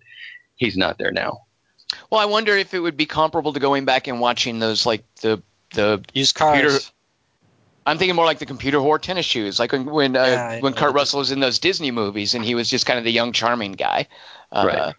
he's 0.56 0.76
not 0.76 0.98
there 0.98 1.12
now. 1.12 1.42
Well, 2.10 2.20
I 2.22 2.26
wonder 2.26 2.56
if 2.58 2.74
it 2.74 2.80
would 2.80 2.98
be 2.98 3.06
comparable 3.06 3.54
to 3.54 3.60
going 3.60 3.86
back 3.86 4.08
and 4.08 4.20
watching 4.20 4.60
those 4.60 4.86
like 4.86 5.04
the 5.22 5.42
the 5.74 6.04
used 6.14 6.36
Computer- 6.36 6.70
cars. 6.70 6.92
I'm 7.86 7.98
thinking 7.98 8.16
more 8.16 8.26
like 8.26 8.38
the 8.40 8.46
computer 8.46 8.80
wore 8.80 9.00
tennis 9.00 9.26
shoes, 9.26 9.58
like 9.60 9.72
when 9.72 9.86
when, 9.86 10.16
uh, 10.16 10.24
Yeah, 10.24 10.60
when. 10.60 10.74
Kurt 10.74 10.94
Russell 10.94 11.20
was 11.20 11.32
in 11.32 11.40
those 11.40 11.58
Disney 11.58 11.90
movies, 11.90 12.36
and 12.36 12.46
he 12.46 12.54
was 12.54 12.70
just 12.70 12.86
kind 12.86 13.00
of 13.00 13.06
the 13.06 13.12
young, 13.12 13.32
charming 13.34 13.72
guy. 13.72 14.08
Uh, 14.52 14.64
Right. 14.68 14.94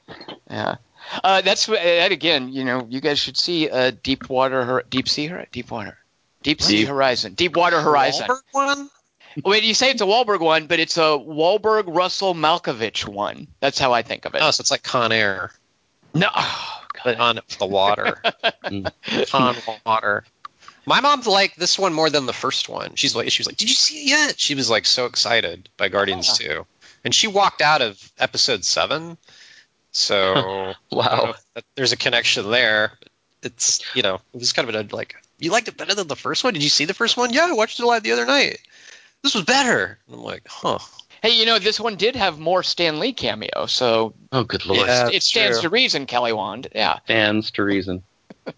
Yeah. 0.50 0.74
Uh, 1.22 1.40
that's 1.42 1.66
wh- 1.66 1.72
that 1.82 2.10
again. 2.10 2.52
You 2.52 2.64
know, 2.64 2.86
you 2.90 3.00
guys 3.00 3.18
should 3.20 3.36
see 3.36 3.70
uh, 3.70 3.92
Deepwater, 4.02 4.64
Hor- 4.64 4.84
Deep 4.90 5.08
Sea, 5.08 5.28
deep 5.28 5.52
Deepwater, 5.52 5.96
Deep 6.42 6.60
Sea 6.62 6.84
Horizon. 6.84 7.34
Deep- 7.34 7.54
Horizon, 7.54 7.74
Deepwater 7.74 7.80
Horizon. 7.80 8.28
Wahlberg 8.28 8.40
one. 8.52 8.90
Well, 9.44 9.58
you 9.58 9.72
say 9.74 9.90
it's 9.90 10.02
a 10.02 10.04
Wahlberg 10.06 10.40
one, 10.40 10.66
but 10.66 10.78
it's 10.78 10.98
a 10.98 11.16
Wahlberg 11.18 11.84
Russell 11.86 12.34
Malkovich 12.34 13.06
one. 13.06 13.46
That's 13.60 13.78
how 13.78 13.92
I 13.92 14.02
think 14.02 14.26
of 14.26 14.34
it. 14.34 14.42
Oh, 14.42 14.50
so 14.50 14.60
it's 14.60 14.70
like 14.70 14.82
Con 14.82 15.10
Air, 15.12 15.52
no, 16.14 16.28
oh, 16.34 16.82
but 17.04 17.18
on 17.18 17.40
the 17.58 17.66
water. 17.66 18.20
Mm. 18.64 19.28
Con 19.30 19.56
water. 19.84 20.24
My 20.86 21.00
mom's 21.00 21.26
like 21.26 21.54
this 21.56 21.78
one 21.78 21.92
more 21.94 22.10
than 22.10 22.26
the 22.26 22.32
first 22.32 22.68
one. 22.68 22.94
She's 22.96 23.14
like, 23.16 23.30
she 23.30 23.40
was 23.40 23.46
like, 23.46 23.56
"Did 23.56 23.68
you 23.70 23.74
see 23.74 24.02
it 24.04 24.08
yet?" 24.08 24.40
She 24.40 24.54
was 24.54 24.68
like 24.70 24.84
so 24.86 25.06
excited 25.06 25.68
by 25.76 25.88
Guardians 25.88 26.36
Two, 26.38 26.66
and 27.04 27.14
she 27.14 27.26
walked 27.28 27.60
out 27.62 27.82
of 27.82 27.98
Episode 28.18 28.64
Seven. 28.64 29.16
So 29.92 30.32
I 30.34 30.34
don't 30.34 30.66
know 30.66 30.74
Wow. 30.92 31.34
there's 31.76 31.92
a 31.92 31.96
connection 31.96 32.50
there. 32.50 32.92
It's 33.42 33.80
you 33.96 34.02
know, 34.02 34.16
it 34.32 34.38
was 34.40 34.52
kind 34.52 34.68
of 34.68 34.74
a 34.74 34.94
like, 34.96 35.16
you 35.42 35.50
liked 35.50 35.68
it 35.68 35.76
better 35.76 35.94
than 35.94 36.06
the 36.08 36.16
first 36.16 36.44
one. 36.44 36.54
Did 36.54 36.62
you 36.62 36.68
see 36.70 36.84
the 36.86 36.94
first 36.94 37.16
one? 37.16 37.32
Yeah, 37.32 37.46
I 37.48 37.52
watched 37.52 37.78
it 37.80 37.84
live 37.84 38.02
the 38.02 38.12
other 38.12 38.24
night. 38.26 38.58
This 39.22 39.34
was 39.34 39.44
better. 39.44 39.98
And 40.06 40.16
I'm 40.16 40.22
like, 40.22 40.42
huh. 40.48 40.78
Hey, 41.22 41.38
you 41.38 41.46
know 41.46 41.58
this 41.58 41.78
one 41.78 41.96
did 41.96 42.16
have 42.16 42.38
more 42.40 42.62
Stan 42.62 42.98
Lee 42.98 43.12
cameo, 43.12 43.66
so 43.66 44.14
Oh, 44.32 44.42
good 44.44 44.66
lord. 44.66 44.88
Yeah. 44.88 45.08
it 45.12 45.22
stands 45.22 45.58
true. 45.60 45.68
to 45.68 45.72
reason. 45.72 46.06
Kelly 46.06 46.32
Wand, 46.32 46.68
yeah. 46.74 46.98
Stands 47.04 47.50
to 47.52 47.62
reason. 47.62 48.02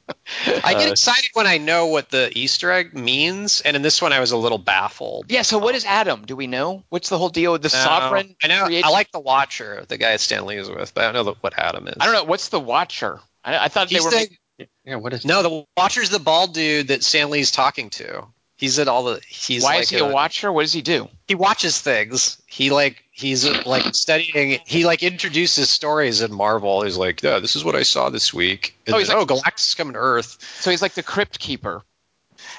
I 0.64 0.72
get 0.72 0.90
excited 0.90 1.28
when 1.34 1.46
I 1.46 1.58
know 1.58 1.86
what 1.88 2.10
the 2.10 2.30
Easter 2.34 2.70
egg 2.70 2.94
means, 2.94 3.60
and 3.60 3.76
in 3.76 3.82
this 3.82 4.00
one 4.00 4.14
I 4.14 4.20
was 4.20 4.30
a 4.32 4.36
little 4.38 4.56
baffled. 4.56 5.26
Yeah. 5.28 5.42
So 5.42 5.58
what 5.58 5.74
is 5.74 5.84
Adam? 5.84 6.24
Do 6.24 6.36
we 6.36 6.46
know? 6.46 6.84
What's 6.88 7.10
the 7.10 7.18
whole 7.18 7.28
deal 7.28 7.52
with 7.52 7.60
the 7.60 7.68
No, 7.68 7.84
sovereign? 7.84 8.34
I 8.42 8.46
know. 8.46 8.64
creates- 8.64 8.86
I 8.86 8.90
like 8.90 9.12
the 9.12 9.20
Watcher, 9.20 9.84
the 9.86 9.98
guy 9.98 10.16
Stan 10.16 10.46
Lee 10.46 10.56
is 10.56 10.70
with, 10.70 10.94
but 10.94 11.04
I 11.04 11.12
don't 11.12 11.26
know 11.26 11.36
what 11.42 11.52
Adam 11.58 11.86
is. 11.88 11.96
I 12.00 12.06
don't 12.06 12.14
know. 12.14 12.24
What's 12.24 12.48
the 12.48 12.60
Watcher? 12.60 13.20
I, 13.44 13.64
I 13.66 13.68
thought 13.68 13.90
they 13.90 14.00
were. 14.00 14.08
the, 14.10 14.16
making- 14.16 14.36
Yeah, 14.84 14.96
what 14.96 15.12
is 15.12 15.24
no, 15.24 15.42
the 15.42 15.64
Watcher's 15.76 16.10
the 16.10 16.18
bald 16.18 16.54
dude 16.54 16.88
that 16.88 17.02
Stan 17.02 17.30
Lee's 17.30 17.50
talking 17.50 17.90
to. 17.90 18.26
He's 18.56 18.78
at 18.78 18.86
all 18.86 19.02
the. 19.04 19.20
He's 19.26 19.64
why 19.64 19.74
like 19.74 19.82
is 19.82 19.90
he 19.90 19.98
a, 19.98 20.06
Watcher? 20.06 20.52
What 20.52 20.62
does 20.62 20.72
he 20.72 20.80
do? 20.82 21.08
He 21.26 21.34
watches 21.34 21.80
things. 21.80 22.40
He 22.46 22.70
like 22.70 23.02
he's 23.10 23.44
like 23.66 23.94
studying. 23.96 24.60
He 24.64 24.84
like 24.86 25.02
introduces 25.02 25.70
stories 25.70 26.20
in 26.22 26.32
Marvel. 26.32 26.82
He's 26.82 26.96
like, 26.96 27.20
yeah, 27.22 27.40
this 27.40 27.56
is 27.56 27.64
what 27.64 27.74
I 27.74 27.82
saw 27.82 28.10
this 28.10 28.32
week. 28.32 28.76
And 28.86 28.94
Oh, 28.94 28.98
he's 28.98 29.08
then, 29.08 29.18
like- 29.18 29.30
oh, 29.30 29.34
Galactus 29.34 29.68
is 29.68 29.74
coming 29.74 29.94
to 29.94 29.98
Earth. 29.98 30.38
So 30.60 30.70
he's 30.70 30.82
like 30.82 30.92
the 30.94 31.02
Crypt 31.02 31.40
Keeper. 31.40 31.82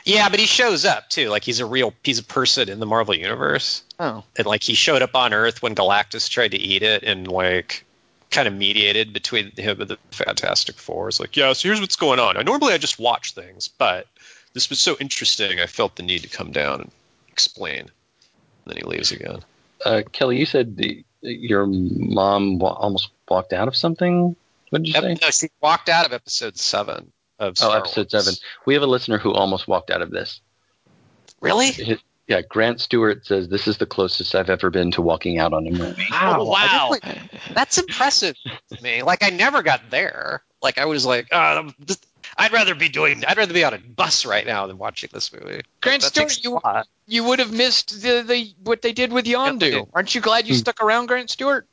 Yeah, 0.04 0.28
but 0.30 0.40
he 0.40 0.46
shows 0.48 0.84
up 0.84 1.10
too. 1.10 1.30
Like 1.30 1.44
he's 1.44 1.62
a 1.62 1.66
real 1.66 1.94
he's 2.04 2.20
a 2.20 2.24
person 2.24 2.68
in 2.70 2.80
the 2.80 2.86
Marvel 2.86 3.16
universe. 3.16 3.84
Oh. 3.98 4.24
and 4.38 4.46
like 4.46 4.64
he 4.64 4.74
showed 4.74 5.02
up 5.02 5.16
on 5.16 5.34
Earth 5.34 5.62
when 5.62 5.76
Galactus 5.76 6.30
tried 6.30 6.52
to 6.52 6.58
eat 6.58 6.84
it, 6.84 7.04
and 7.04 7.28
like 7.30 7.86
kind 8.32 8.48
of 8.48 8.54
mediated 8.54 9.14
between 9.14 9.52
him 9.52 9.80
and 9.82 9.90
the 9.90 9.98
Fantastic 10.12 10.76
Four. 10.78 11.08
It's 11.08 11.20
like, 11.20 11.38
yeah, 11.38 11.54
so 11.54 11.68
here's 11.68 11.80
what's 11.82 11.96
going 11.96 12.20
on. 12.20 12.36
Now, 12.36 12.42
normally 12.42 12.74
I 12.74 12.78
just 12.78 13.00
watch 13.00 13.34
things, 13.34 13.68
but 13.68 14.08
this 14.54 14.70
was 14.70 14.80
so 14.80 14.96
interesting, 15.00 15.60
I 15.60 15.68
felt 15.68 15.96
the 15.96 16.04
need 16.04 16.24
to 16.24 16.30
come 16.30 16.52
down 16.52 16.82
and 16.82 16.92
explain. 17.30 17.80
And 17.82 17.90
then 18.66 18.78
he 18.78 18.84
leaves 18.84 19.12
again. 19.12 19.40
uh, 19.86 20.02
Kelly? 20.12 20.38
You 20.40 20.46
said 20.46 20.76
the, 20.78 21.04
your 21.22 21.66
mom 21.68 22.60
wa- 22.60 22.74
almost 22.74 23.10
walked 23.30 23.54
out 23.54 23.68
of 23.68 23.76
something. 23.76 24.36
What 24.70 24.84
did 24.84 24.88
you 24.88 24.94
say? 25.00 25.18
No, 25.22 25.30
she 25.30 25.48
walked 25.62 25.90
out 25.90 26.06
of 26.06 26.14
episode 26.14 26.58
seven 26.58 27.12
of 27.40 27.58
Star 27.58 27.76
Oh, 27.78 27.80
episode 27.80 28.12
Wars. 28.14 28.26
seven. 28.26 28.34
We 28.66 28.74
have 28.74 28.84
a 28.84 28.88
listener 28.88 29.18
who 29.18 29.32
almost 29.34 29.68
walked 29.68 29.92
out 29.92 30.02
of 30.02 30.10
this. 30.10 30.42
Really? 31.42 31.72
His- 31.72 32.00
yeah, 32.28 32.42
Grant 32.42 32.82
Stewart 32.82 33.26
says 33.26 33.48
this 33.50 33.68
is 33.68 33.78
the 33.78 33.86
closest 33.86 34.34
I've 34.36 34.50
ever 34.50 34.70
been 34.70 34.92
to 34.92 35.02
walking 35.02 35.38
out 35.40 35.54
on 35.54 35.68
a 35.68 35.72
movie. 35.72 36.06
Wow, 36.12 36.38
Oh, 36.40 36.46
wow. 36.46 36.90
I 36.92 37.00
didn't- 37.00 37.32
That's 37.54 37.78
impressive 37.78 38.36
to 38.74 38.84
me. 38.84 39.04
Like 39.04 39.24
I 39.24 39.30
never 39.30 39.62
got 39.64 39.90
there. 39.92 40.42
Like 40.62 40.78
I 40.78 40.86
was 40.86 41.06
like, 41.06 41.28
oh, 41.32 41.70
this- 41.80 42.00
I'd 42.38 42.52
rather 42.52 42.74
be 42.76 42.90
doing. 42.90 43.24
I'd 43.26 43.38
rather 43.38 43.54
be 43.54 43.64
on 43.64 43.74
a 43.74 43.78
bus 43.78 44.26
right 44.26 44.46
now 44.46 44.66
than 44.68 44.78
watching 44.78 45.10
this 45.14 45.32
movie. 45.32 45.62
Grant 45.82 46.02
That 46.02 46.08
Stewart, 46.10 46.30
takes 46.30 46.44
you 46.44 46.60
you 47.08 47.24
would 47.24 47.40
have 47.40 47.54
missed 47.54 48.02
the, 48.02 48.24
the 48.28 48.54
what 48.64 48.82
they 48.82 48.92
did 48.94 49.14
with 49.14 49.26
Yondu. 49.26 49.60
did. 49.60 49.86
Aren't 49.94 50.16
you 50.16 50.22
glad 50.22 50.48
you 50.48 50.56
Hmm. 50.56 50.60
stuck 50.60 50.82
around, 50.84 51.06
Grant 51.06 51.30
Stewart? 51.30 51.68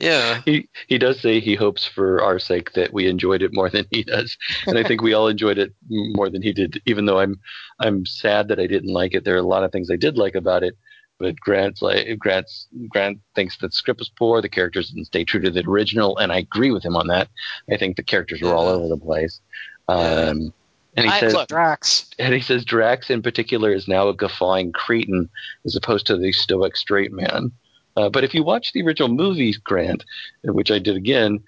Yeah. 0.00 0.42
He 0.44 0.68
he 0.86 0.98
does 0.98 1.20
say 1.20 1.40
he 1.40 1.54
hopes 1.54 1.84
for 1.84 2.22
our 2.22 2.38
sake 2.38 2.72
that 2.74 2.92
we 2.92 3.08
enjoyed 3.08 3.42
it 3.42 3.50
more 3.52 3.68
than 3.70 3.86
he 3.90 4.02
does, 4.04 4.36
and 4.66 4.78
I 4.78 4.84
think 4.84 5.02
we 5.02 5.12
all 5.12 5.28
enjoyed 5.28 5.58
it 5.58 5.74
more 5.88 6.30
than 6.30 6.42
he 6.42 6.52
did. 6.52 6.80
Even 6.86 7.06
though 7.06 7.18
I'm 7.18 7.40
I'm 7.80 8.06
sad 8.06 8.48
that 8.48 8.60
I 8.60 8.66
didn't 8.66 8.92
like 8.92 9.14
it. 9.14 9.24
There 9.24 9.34
are 9.34 9.38
a 9.38 9.42
lot 9.42 9.64
of 9.64 9.72
things 9.72 9.90
I 9.90 9.96
did 9.96 10.16
like 10.16 10.34
about 10.34 10.62
it, 10.62 10.76
but 11.18 11.36
Grant's 11.40 11.82
like 11.82 12.18
Grant's 12.18 12.68
Grant 12.88 13.18
thinks 13.34 13.56
that 13.58 13.68
the 13.68 13.72
script 13.72 14.00
was 14.00 14.08
poor, 14.08 14.40
the 14.40 14.48
characters 14.48 14.90
didn't 14.90 15.06
stay 15.06 15.24
true 15.24 15.40
to 15.40 15.50
the 15.50 15.66
original, 15.66 16.16
and 16.18 16.32
I 16.32 16.38
agree 16.38 16.70
with 16.70 16.84
him 16.84 16.96
on 16.96 17.08
that. 17.08 17.28
I 17.70 17.76
think 17.76 17.96
the 17.96 18.02
characters 18.02 18.40
were 18.40 18.54
all 18.54 18.68
over 18.68 18.88
the 18.88 18.96
place. 18.96 19.40
Um, 19.88 20.52
and 20.96 21.06
he 21.06 21.08
I- 21.08 21.20
says 21.20 21.34
look, 21.34 21.48
Drax. 21.48 22.10
and 22.18 22.34
he 22.34 22.40
says 22.40 22.64
Drax 22.64 23.10
in 23.10 23.22
particular 23.22 23.72
is 23.72 23.88
now 23.88 24.08
a 24.08 24.14
guffawing 24.14 24.72
cretin 24.72 25.28
as 25.64 25.76
opposed 25.76 26.06
to 26.06 26.16
the 26.16 26.32
stoic 26.32 26.76
straight 26.76 27.12
man. 27.12 27.52
Uh, 27.98 28.08
but 28.08 28.22
if 28.24 28.34
you 28.34 28.42
watch 28.44 28.72
the 28.72 28.82
original 28.82 29.08
movie, 29.08 29.54
Grant, 29.64 30.04
which 30.44 30.70
I 30.70 30.78
did 30.78 30.96
again, 30.96 31.40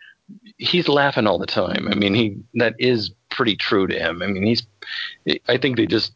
he's 0.58 0.88
laughing 0.88 1.26
all 1.26 1.38
the 1.38 1.46
time. 1.46 1.86
I 1.90 1.94
mean, 1.94 2.14
he 2.14 2.38
that 2.54 2.74
is 2.78 3.10
pretty 3.30 3.56
true 3.56 3.86
to 3.86 3.98
him. 3.98 4.22
I 4.22 4.26
mean, 4.26 4.42
he's. 4.42 4.62
I 5.48 5.56
think 5.58 5.76
they 5.76 5.86
just 5.86 6.12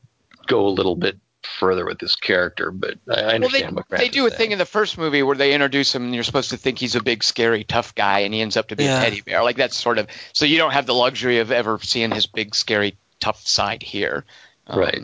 go 0.46 0.66
a 0.66 0.68
little 0.70 0.96
bit 0.96 1.16
further 1.58 1.84
with 1.84 1.98
this 1.98 2.16
character, 2.16 2.70
but 2.70 2.94
I 3.08 3.12
I 3.12 3.16
Well, 3.16 3.26
they, 3.26 3.34
understand 3.34 3.76
what 3.76 3.88
Grant 3.88 4.02
they 4.02 4.08
do 4.08 4.26
a 4.26 4.30
saying. 4.30 4.38
thing 4.38 4.52
in 4.52 4.58
the 4.58 4.64
first 4.66 4.96
movie 4.98 5.22
where 5.22 5.36
they 5.36 5.52
introduce 5.54 5.94
him 5.94 6.04
and 6.04 6.14
you're 6.14 6.24
supposed 6.24 6.50
to 6.50 6.56
think 6.56 6.78
he's 6.78 6.94
a 6.96 7.02
big, 7.02 7.22
scary, 7.22 7.64
tough 7.64 7.94
guy, 7.94 8.20
and 8.20 8.32
he 8.34 8.40
ends 8.40 8.56
up 8.56 8.68
to 8.68 8.76
be 8.76 8.84
Yeah. 8.84 8.98
a 9.00 9.04
teddy 9.04 9.20
bear. 9.20 9.42
Like 9.44 9.56
that's 9.56 9.76
sort 9.76 9.98
of 9.98 10.06
so 10.32 10.46
you 10.46 10.58
don't 10.58 10.72
have 10.72 10.86
the 10.86 10.94
luxury 10.94 11.38
of 11.40 11.52
ever 11.52 11.78
seeing 11.82 12.10
his 12.10 12.26
big, 12.26 12.54
scary, 12.54 12.96
tough 13.20 13.46
side 13.46 13.82
here. 13.82 14.24
Um, 14.66 14.78
Right. 14.80 15.02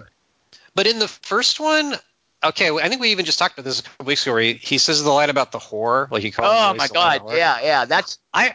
But 0.75 0.87
in 0.87 0.99
the 0.99 1.09
first 1.09 1.61
one, 1.61 1.95
okay, 2.45 2.71
I 2.71 2.89
think 2.89 3.01
we 3.01 3.11
even 3.11 3.25
just 3.25 3.39
talked 3.39 3.55
about 3.59 3.65
this 3.65 3.81
a 3.81 3.83
couple 3.83 4.07
weeks 4.07 4.25
ago. 4.27 4.35
Where 4.35 4.43
he, 4.43 4.55
he 4.55 4.79
says 4.79 5.03
the 5.03 5.11
line 5.11 5.31
about 5.31 5.53
the 5.53 5.59
whore, 5.59 6.11
like 6.11 6.23
he 6.23 6.31
calls. 6.31 6.49
Oh 6.53 6.75
my 6.75 6.89
God! 6.89 7.23
Yeah, 7.37 7.59
yeah. 7.63 7.85
That's 7.85 8.19
I. 8.33 8.55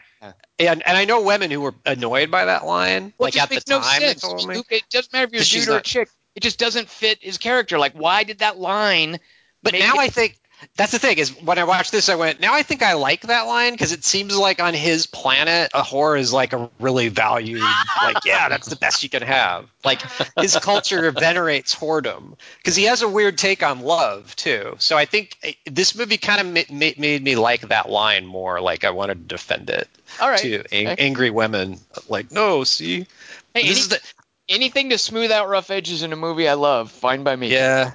And 0.58 0.82
and 0.88 0.98
I 0.98 1.04
know 1.06 1.22
women 1.22 1.52
who 1.52 1.60
were 1.62 1.76
annoyed 1.86 2.32
by 2.32 2.46
that 2.46 2.66
line, 2.66 3.14
well, 3.18 3.28
like 3.28 3.36
it 3.36 3.38
just 3.38 3.44
at 3.44 3.50
the 3.50 3.56
makes 3.56 3.68
no 3.68 3.80
time 3.82 4.02
sense. 4.02 4.24
It 4.70 4.84
doesn't 4.90 5.12
matter 5.14 5.26
if 5.26 5.32
you're 5.34 5.42
a 5.42 5.46
dude 5.66 5.68
or 5.68 5.78
a 5.80 5.82
chick. 5.84 6.10
It 6.34 6.44
just 6.44 6.58
doesn't 6.60 6.90
fit 6.90 7.20
his 7.22 7.38
character. 7.38 7.78
Like, 7.78 7.94
why 7.94 8.24
did 8.24 8.40
that 8.40 8.58
line? 8.58 9.20
But 9.64 9.74
now 9.74 9.96
it- 9.96 10.00
I 10.00 10.08
think 10.10 10.40
that's 10.76 10.92
the 10.92 11.00
thing 11.00 11.18
is 11.18 11.30
when 11.42 11.58
I 11.58 11.64
watched 11.64 11.92
this, 11.92 12.10
I 12.10 12.16
went, 12.16 12.40
now 12.40 12.54
I 12.54 12.64
think 12.64 12.84
I 12.84 12.94
like 12.94 13.22
that 13.24 13.44
line 13.44 13.74
because 13.74 13.92
it 13.92 14.04
seems 14.04 14.36
like 14.38 14.62
on 14.62 14.74
his 14.74 15.08
planet, 15.08 15.72
a 15.74 15.82
whore 15.82 16.20
is 16.20 16.34
like 16.34 16.54
a 16.54 16.70
really 16.80 17.08
valued, 17.10 17.62
like, 18.04 18.26
yeah, 18.26 18.50
that's 18.50 18.68
the 18.68 18.76
best 18.76 19.04
you 19.04 19.10
can 19.10 19.22
have. 19.22 19.68
Like 19.84 20.02
his 20.40 20.58
culture 20.58 21.12
venerates 21.12 21.76
whoredom 21.76 22.36
because 22.58 22.76
he 22.76 22.86
has 22.86 23.02
a 23.02 23.08
weird 23.08 23.38
take 23.38 23.64
on 23.64 23.82
love 23.82 24.36
too. 24.36 24.76
So 24.80 24.98
I 24.98 25.06
think 25.06 25.38
eh, 25.44 25.54
this 25.66 25.96
movie 25.96 26.18
kind 26.18 26.42
of 26.42 26.48
ma- 26.48 26.76
ma- 26.78 26.92
made 26.98 27.24
me 27.24 27.36
like 27.36 27.62
that 27.70 27.90
line 27.90 28.26
more. 28.26 28.60
Like 28.62 28.84
I 28.84 28.90
wanted 28.92 29.16
to 29.30 29.36
defend 29.36 29.70
it 29.70 29.88
All 30.20 30.30
right. 30.30 30.40
to 30.40 30.64
ang- 30.74 30.88
Okay. 30.88 31.06
angry 31.06 31.30
women. 31.30 31.80
Like, 32.10 32.32
no, 32.32 32.64
see, 32.64 33.06
Hey, 33.54 33.62
this 33.68 33.72
any- 33.72 33.72
is 33.72 33.88
the 33.90 34.00
anything 34.50 34.90
to 34.90 34.98
smooth 34.98 35.32
out 35.32 35.50
rough 35.50 35.70
edges 35.72 36.04
in 36.04 36.14
a 36.14 36.16
movie, 36.16 36.48
I 36.48 36.54
love. 36.54 36.92
Fine 36.92 37.24
by 37.24 37.36
me. 37.36 37.52
yeah. 37.52 37.92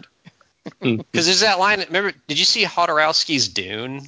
Because 0.80 1.26
there's 1.26 1.40
that 1.40 1.58
line. 1.58 1.80
Remember? 1.80 2.12
Did 2.28 2.38
you 2.38 2.44
see 2.44 2.64
Jodorowsky's 2.64 3.48
Dune? 3.48 4.06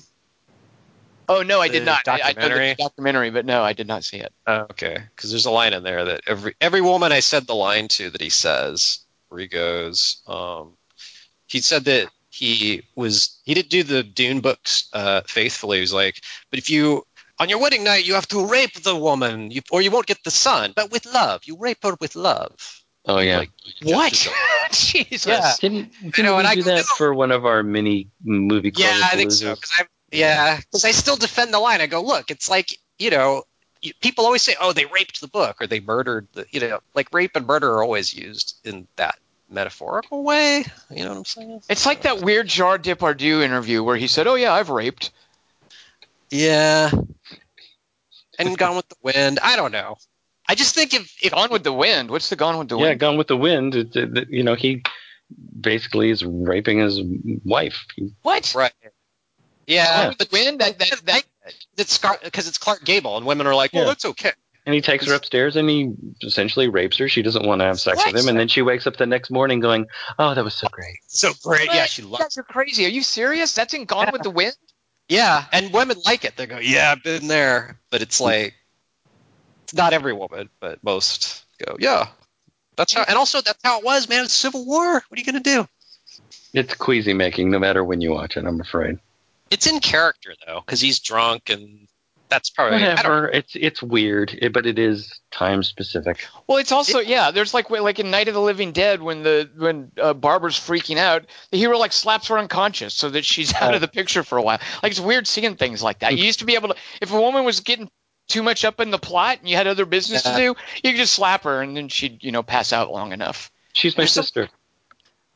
Oh 1.29 1.43
no, 1.43 1.61
I 1.61 1.69
did 1.69 1.85
not. 1.85 2.07
I, 2.07 2.15
I 2.15 2.19
documentary? 2.33 2.75
documentary, 2.75 3.31
but 3.31 3.47
no, 3.47 3.63
I 3.63 3.73
did 3.73 3.87
not 3.87 4.05
see 4.05 4.19
it. 4.19 4.33
Oh, 4.47 4.67
okay, 4.71 4.99
because 5.15 5.31
there's 5.31 5.47
a 5.47 5.51
line 5.51 5.73
in 5.73 5.83
there 5.83 6.05
that 6.05 6.23
every 6.27 6.55
every 6.61 6.81
woman 6.81 7.13
I 7.13 7.21
said 7.21 7.47
the 7.47 7.55
line 7.55 7.89
to 7.89 8.11
that 8.11 8.21
he 8.21 8.31
says 8.31 8.99
where 9.29 9.41
he 9.41 9.47
goes, 9.47 10.23
um, 10.27 10.77
he 11.47 11.61
said 11.61 11.85
that 11.85 12.11
he 12.29 12.83
was 12.97 13.41
he 13.45 13.55
didn't 13.55 13.71
do 13.71 13.83
the 13.83 14.03
Dune 14.03 14.41
books 14.41 14.89
uh, 14.93 15.23
faithfully. 15.27 15.79
He 15.79 15.83
was 15.83 15.93
like, 15.93 16.21
but 16.51 16.59
if 16.59 16.71
you 16.71 17.07
on 17.39 17.49
your 17.49 17.61
wedding 17.61 17.85
night 17.85 18.07
you 18.07 18.15
have 18.15 18.29
to 18.29 18.47
rape 18.47 18.83
the 18.83 18.97
woman, 18.97 19.51
you, 19.51 19.63
or 19.71 19.81
you 19.81 19.91
won't 19.91 20.07
get 20.07 20.23
the 20.25 20.31
son, 20.31 20.73
but 20.75 20.91
with 20.91 21.07
love, 21.07 21.43
you 21.45 21.57
rape 21.59 21.83
her 21.83 21.97
with 22.01 22.17
love. 22.17 22.82
Oh 23.07 23.19
yeah. 23.19 23.39
Like, 23.39 23.51
What? 23.83 24.13
Jesus. 24.73 25.27
Yeah. 25.27 25.55
Didn't, 25.61 25.93
didn't 26.03 26.25
know, 26.25 26.35
we 26.35 26.39
and 26.41 26.49
I 26.49 26.55
do 26.55 26.63
go, 26.63 26.75
that 26.75 26.85
for 26.85 27.13
one 27.13 27.31
of 27.31 27.45
our 27.45 27.63
mini 27.63 28.09
movie 28.23 28.71
club? 28.71 28.87
Yeah, 28.87 29.09
I 29.13 29.17
think 29.17 29.33
so. 29.33 29.55
Cause 29.57 29.73
I, 29.79 29.87
yeah, 30.13 30.59
because 30.59 30.85
I 30.85 30.93
still 30.93 31.17
defend 31.17 31.53
the 31.53 31.59
line. 31.59 31.81
I 31.81 31.87
go, 31.87 32.03
look, 32.03 32.31
it's 32.31 32.49
like 32.49 32.79
you 32.99 33.11
know, 33.11 33.43
you- 33.81 33.95
people 34.01 34.25
always 34.25 34.43
say, 34.43 34.55
oh, 34.61 34.73
they 34.73 34.87
raped 34.87 35.21
the 35.21 35.29
book 35.29 35.61
or 35.61 35.67
they 35.67 35.81
murdered 35.81 36.29
the, 36.33 36.47
you 36.51 36.61
know, 36.61 36.81
like 36.95 37.13
rape 37.13 37.33
and 37.35 37.47
murder 37.47 37.73
are 37.73 37.83
always 37.83 38.15
used 38.15 38.57
in 38.65 38.87
that 38.97 39.19
metaphorical 39.51 40.23
way. 40.23 40.65
You 40.91 41.05
know 41.05 41.11
what 41.11 41.19
I'm 41.19 41.25
saying? 41.25 41.63
It's 41.69 41.87
like 41.87 42.03
that 42.03 42.23
weird 42.23 42.47
Gerard 42.47 42.85
Depardieu 42.85 43.43
interview 43.43 43.83
where 43.83 43.97
he 43.97 44.07
said, 44.07 44.27
"Oh 44.27 44.35
yeah, 44.37 44.53
I've 44.53 44.71
raped." 44.71 45.11
Yeah. 46.31 46.91
And 48.39 48.57
Gone 48.57 48.77
with 48.77 48.89
the 48.89 48.97
Wind. 49.03 49.39
I 49.43 49.57
don't 49.57 49.73
know. 49.73 49.99
I 50.49 50.55
just 50.55 50.75
think 50.75 50.95
if 50.95 51.17
if 51.23 51.33
Gone 51.33 51.51
with 51.51 51.65
the 51.65 51.73
Wind. 51.73 52.11
What's 52.11 52.29
the 52.29 52.37
Gone 52.37 52.59
with 52.59 52.69
the 52.69 52.77
Wind? 52.77 52.89
Yeah, 52.89 52.95
Gone 52.95 53.17
with 53.17 53.29
the 53.29 53.37
Wind. 53.37 53.75
It, 53.75 53.95
it- 53.97 54.17
it- 54.17 54.31
you 54.31 54.43
know, 54.43 54.55
he 54.55 54.83
basically 55.59 56.11
is 56.11 56.25
raping 56.25 56.79
his 56.79 57.01
wife. 57.45 57.87
What? 58.23 58.55
right. 58.55 58.73
Yeah, 59.67 60.03
Gone 60.03 60.09
with 60.11 60.19
the 60.19 60.29
Wind. 60.33 60.61
That 60.61 60.79
that, 60.79 61.01
that 61.07 61.25
it's 61.77 61.99
because 61.99 62.49
it's 62.49 62.59
Clark 62.59 62.85
Gable, 62.85 63.17
and 63.17 63.27
women 63.27 63.47
are 63.47 63.55
like, 63.55 63.73
"Well, 63.73 63.85
Yeah. 63.85 63.89
that's 63.89 64.05
okay." 64.05 64.33
And 64.65 64.75
he 64.75 64.81
takes 64.81 65.07
her 65.09 65.15
upstairs 65.15 65.57
and 65.57 65.69
he 65.69 65.93
essentially 66.23 66.69
rapes 66.69 66.97
her. 66.99 67.09
She 67.09 67.23
doesn't 67.23 67.45
want 67.45 67.61
to 67.61 67.65
have 67.65 67.81
sex 67.81 67.97
What? 67.97 68.13
with 68.13 68.23
him. 68.23 68.29
And 68.29 68.39
then 68.39 68.47
she 68.47 68.63
wakes 68.63 68.87
up 68.87 68.97
the 68.97 69.07
next 69.07 69.29
morning 69.29 69.59
going, 69.59 69.87
Oh, 70.21 70.35
that 70.35 70.45
was 70.45 70.55
so 70.55 70.69
great. 70.71 70.99
So 71.09 71.33
great. 71.43 71.67
Yeah, 71.67 71.79
What? 71.81 71.91
she 71.91 72.03
You 72.03 72.09
loves. 72.09 72.23
guys 72.23 72.39
are 72.39 72.45
crazy. 72.45 72.87
Are 72.87 72.89
you 72.91 73.03
serious? 73.03 73.55
That's 73.55 73.75
in 73.75 73.87
Gone 73.87 74.13
with 74.13 74.23
the 74.23 74.31
Wind. 74.31 74.55
Yeah, 75.09 75.45
and 75.53 75.73
women 75.73 75.97
like 76.07 76.25
it. 76.25 76.37
They 76.37 76.47
go, 76.47 76.59
"Yeah, 76.59 76.93
I've 76.93 77.03
been 77.03 77.27
there," 77.27 77.81
but 77.91 78.03
it's 78.03 78.17
mm-hmm. 78.17 78.25
like, 78.25 78.47
it's 78.47 78.55
not 79.73 79.93
every 79.93 80.13
woman, 80.13 80.49
but 80.61 80.83
most 80.83 81.45
go, 81.65 81.77
"Yeah." 81.79 82.09
That's 82.77 82.95
how, 82.95 83.05
and 83.07 83.17
also 83.19 83.43
that's 83.43 83.59
how 83.63 83.79
it 83.79 83.85
was, 83.85 84.09
man. 84.09 84.25
It's 84.25 84.33
Civil 84.33 84.65
War. 84.65 84.95
What 84.95 85.05
are 85.11 85.19
you 85.19 85.25
gonna 85.25 85.41
do? 85.41 85.69
It's 86.55 86.75
queasy 86.75 87.13
making 87.13 87.51
no 87.51 87.59
matter 87.59 87.85
when 87.85 88.01
you 88.01 88.13
watch 88.13 88.37
it, 88.37 88.45
I'm 88.45 88.61
afraid. 88.61 88.99
It's 89.51 89.67
in 89.67 89.81
character 89.81 90.35
though, 90.47 90.63
because 90.65 90.81
he's 90.81 91.01
drunk, 91.01 91.51
and 91.51 91.87
that's 92.33 92.49
probably 92.49 92.83
Whatever. 92.83 93.29
It's 93.29 93.55
it's 93.55 93.83
weird, 93.83 94.37
it, 94.41 94.55
but 94.55 94.65
it 94.65 94.79
is 94.79 95.21
time 95.31 95.63
specific. 95.63 96.27
Well, 96.47 96.57
it's 96.57 96.73
also 96.73 96.99
yeah. 96.99 97.31
There's 97.31 97.53
like 97.53 97.69
like 97.69 97.99
in 97.99 98.11
Night 98.11 98.29
of 98.29 98.35
the 98.35 98.41
Living 98.41 98.73
Dead 98.73 99.03
when 99.03 99.23
the 99.23 99.51
when 99.55 99.93
uh, 100.01 100.15
Barbara's 100.15 100.57
freaking 100.57 100.97
out, 100.97 101.27
the 101.51 101.59
hero 101.59 101.77
like 101.77 101.93
slaps 101.93 102.29
her 102.29 102.39
unconscious 102.39 102.95
so 102.95 103.11
that 103.11 103.27
she's 103.27 103.53
out 103.61 103.75
of 103.75 103.83
the 103.83 103.89
picture 103.89 104.23
for 104.23 104.39
a 104.39 104.43
while. 104.43 104.61
Like 104.83 104.93
it's 104.93 105.01
weird 105.01 105.27
seeing 105.27 105.57
things 105.57 105.83
like 105.83 105.99
that. 105.99 106.17
You 106.17 106.25
used 106.25 106.39
to 106.39 106.47
be 106.47 106.55
able 106.55 106.71
to 106.71 106.77
if 107.03 107.13
a 107.13 107.21
woman 107.21 107.45
was 107.45 107.61
getting 107.61 107.91
too 108.33 108.43
much 108.43 108.65
up 108.65 108.81
in 108.81 108.91
the 108.91 108.99
plot 108.99 109.39
and 109.41 109.49
you 109.49 109.57
had 109.57 109.67
other 109.67 109.85
business 109.87 110.25
Yeah. 110.25 110.33
to 110.33 110.37
do, 110.39 110.45
you 110.83 110.91
could 110.93 110.97
just 110.97 111.13
slap 111.13 111.45
her 111.45 111.63
and 111.63 111.77
then 111.77 111.89
she'd 111.89 112.25
you 112.25 112.33
know 112.33 112.43
pass 112.43 112.73
out 112.73 112.91
long 112.91 113.13
enough. 113.13 113.53
She's 113.75 113.97
my 113.97 114.03
There's 114.03 114.13
sister. 114.13 114.49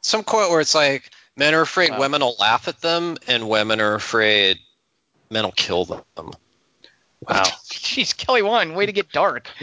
some 0.02 0.22
quote 0.24 0.50
where 0.50 0.60
it's 0.60 0.74
like, 0.74 1.10
"Men 1.36 1.54
are 1.54 1.60
afraid 1.62 1.90
Wow. 1.92 2.00
women 2.00 2.20
will 2.22 2.36
laugh 2.38 2.68
at 2.68 2.80
them, 2.80 3.16
and 3.28 3.48
women 3.48 3.80
are 3.80 3.94
afraid 3.94 4.58
men 5.30 5.44
will 5.44 5.52
kill 5.52 5.84
them." 5.84 6.02
Wow. 6.16 6.32
Jeez, 7.70 8.16
Kelly 8.16 8.42
Wand, 8.42 8.74
way 8.76 8.86
to 8.86 8.92
get 8.92 9.10
dark. 9.12 9.48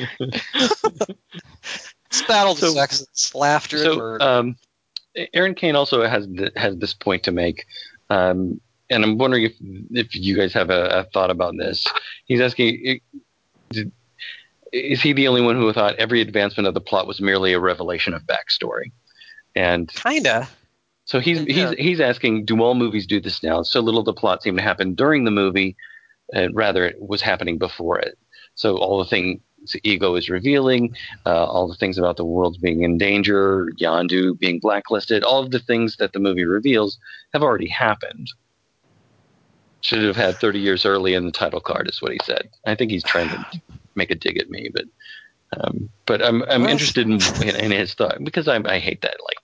It's 2.16 2.22
battle 2.28 2.54
to 2.56 2.62
So- 2.62 2.74
sex, 2.74 3.34
laughter, 3.36 3.80
So, 3.80 3.96
murder. 3.96 4.24
um, 4.24 4.56
Aaron 5.34 5.56
Kane 5.56 5.76
also 5.76 6.06
has 6.08 6.28
th- 6.28 6.52
has 6.56 6.78
this 6.78 6.94
point 6.94 7.24
to 7.24 7.32
make, 7.32 7.66
um, 8.12 8.62
and 8.90 9.04
I'm 9.04 9.18
wondering 9.18 9.44
if 9.46 9.54
if 9.92 10.16
you 10.16 10.36
guys 10.38 10.54
have 10.54 10.70
a, 10.70 11.00
a 11.00 11.04
thought 11.06 11.32
about 11.32 11.56
this. 11.58 11.88
He's 12.26 12.40
asking, 12.42 12.84
i- 12.88 13.02
did- 13.74 13.92
is 14.72 15.02
he 15.02 15.14
the 15.14 15.28
only 15.28 15.42
one 15.42 15.56
who 15.56 15.72
thought 15.72 15.96
every 15.98 16.20
advancement 16.22 16.68
of 16.68 16.74
the 16.74 16.82
plot 16.82 17.06
was 17.06 17.22
merely 17.22 17.54
a 17.54 17.60
revelation 17.60 18.14
of 18.14 18.24
backstory? 18.24 18.92
And 19.56 19.88
Kinda. 19.94 20.48
so 21.06 21.20
he's 21.20 21.42
Yeah. 21.42 21.70
he's 21.72 21.78
he's 21.78 22.00
asking, 22.00 22.46
do 22.46 22.60
all 22.62 22.74
movies 22.74 23.06
do 23.06 23.20
this 23.20 23.44
now? 23.44 23.62
So 23.62 23.82
little 23.82 24.00
of 24.00 24.06
the 24.06 24.14
plot 24.14 24.42
seemed 24.42 24.58
to 24.58 24.64
happen 24.64 24.96
during 24.96 25.26
the 25.26 25.32
movie, 25.32 25.76
uh, 26.36 26.48
rather 26.54 26.86
it 26.86 26.96
was 27.00 27.22
happening 27.22 27.58
before 27.60 28.00
it. 28.00 28.18
So 28.56 28.78
all 28.78 28.98
the 28.98 29.06
things 29.06 29.40
Ego 29.84 30.16
is 30.16 30.30
revealing, 30.30 30.94
uh, 31.26 31.46
all 31.46 31.68
the 31.70 31.76
things 31.76 31.98
about 31.98 32.18
the 32.18 32.26
world 32.26 32.58
being 32.62 32.82
in 32.84 32.98
danger, 32.98 33.70
Yondu 33.80 34.38
being 34.38 34.60
blacklisted, 34.60 35.24
all 35.24 35.42
of 35.42 35.52
the 35.52 35.60
things 35.60 35.96
that 35.98 36.12
the 36.14 36.20
movie 36.20 36.44
reveals 36.46 36.98
have 37.32 37.44
already 37.44 37.70
happened. 37.70 38.28
Should 39.84 40.04
have 40.04 40.16
had 40.16 40.38
30 40.38 40.60
years 40.60 40.86
early 40.86 41.14
in 41.14 41.26
the 41.26 41.32
title 41.32 41.60
card, 41.60 41.88
is 41.90 42.02
what 42.02 42.12
he 42.12 42.20
said. 42.24 42.50
I 42.66 42.74
think 42.76 42.90
he's 42.90 43.04
trying 43.04 43.30
to 43.30 43.46
make 43.96 44.10
a 44.12 44.16
dig 44.16 44.38
at 44.40 44.50
me, 44.50 44.70
but 44.74 44.86
um, 45.60 45.90
but 46.06 46.24
I'm 46.24 46.42
I'm 46.44 46.62
Well- 46.62 46.72
interested 46.72 47.06
in, 47.06 47.22
in, 47.48 47.56
in 47.56 47.72
his 47.72 47.94
thought 47.94 48.24
because 48.24 48.48
I 48.48 48.56
I 48.66 48.80
hate 48.80 49.02
that 49.02 49.18
like 49.24 49.38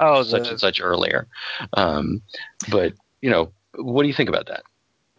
Oh, 0.00 0.22
such 0.22 0.44
the- 0.44 0.50
and 0.50 0.60
such 0.60 0.80
earlier. 0.80 1.26
Um, 1.72 2.22
but 2.70 2.92
you 3.22 3.30
know, 3.30 3.52
what 3.74 4.02
do 4.02 4.08
you 4.08 4.14
think 4.14 4.28
about 4.28 4.46
that? 4.46 4.62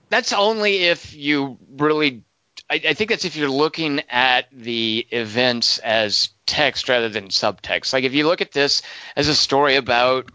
That's 0.10 0.32
only 0.34 0.84
if 0.86 1.14
you 1.14 1.58
really. 1.78 2.24
I, 2.70 2.76
I 2.90 2.94
think 2.94 3.10
that's 3.10 3.26
if 3.26 3.36
you're 3.36 3.50
looking 3.50 4.02
at 4.10 4.46
the 4.52 5.08
events 5.12 5.80
as 5.80 6.30
text 6.46 6.88
rather 6.90 7.10
than 7.10 7.30
subtext. 7.30 7.94
Like 7.94 8.04
if 8.04 8.14
you 8.14 8.28
look 8.28 8.42
at 8.42 8.52
this 8.52 8.82
as 9.16 9.28
a 9.28 9.34
story 9.36 9.76
about 9.76 10.30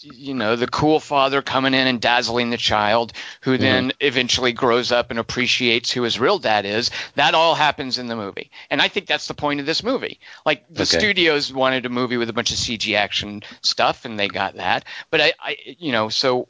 you 0.00 0.34
know 0.34 0.56
the 0.56 0.68
cool 0.68 1.00
father 1.00 1.42
coming 1.42 1.74
in 1.74 1.86
and 1.86 2.00
dazzling 2.00 2.50
the 2.50 2.56
child 2.56 3.12
who 3.42 3.58
Mm-hmm. 3.58 3.58
then 3.58 3.92
eventually 4.00 4.52
grows 4.52 4.92
up 4.92 5.10
and 5.10 5.18
appreciates 5.18 5.90
who 5.90 6.02
his 6.02 6.20
real 6.20 6.38
dad 6.38 6.64
is 6.64 6.90
that 7.16 7.34
all 7.34 7.54
happens 7.54 7.98
in 7.98 8.06
the 8.06 8.16
movie 8.16 8.50
and 8.70 8.80
i 8.80 8.88
think 8.88 9.06
that's 9.06 9.26
the 9.28 9.34
point 9.34 9.60
of 9.60 9.66
this 9.66 9.82
movie 9.82 10.20
like 10.46 10.64
the 10.70 10.84
Okay. 10.84 10.86
studios 10.86 11.52
wanted 11.52 11.84
a 11.86 11.88
movie 11.90 12.16
with 12.16 12.28
a 12.28 12.32
bunch 12.32 12.50
of 12.52 12.58
cg 12.58 12.96
action 12.96 13.42
stuff 13.62 14.04
and 14.04 14.18
they 14.18 14.28
got 14.28 14.54
that 14.56 14.84
but 15.10 15.20
i, 15.20 15.32
I 15.40 15.56
you 15.78 15.92
know 15.92 16.08
so 16.08 16.48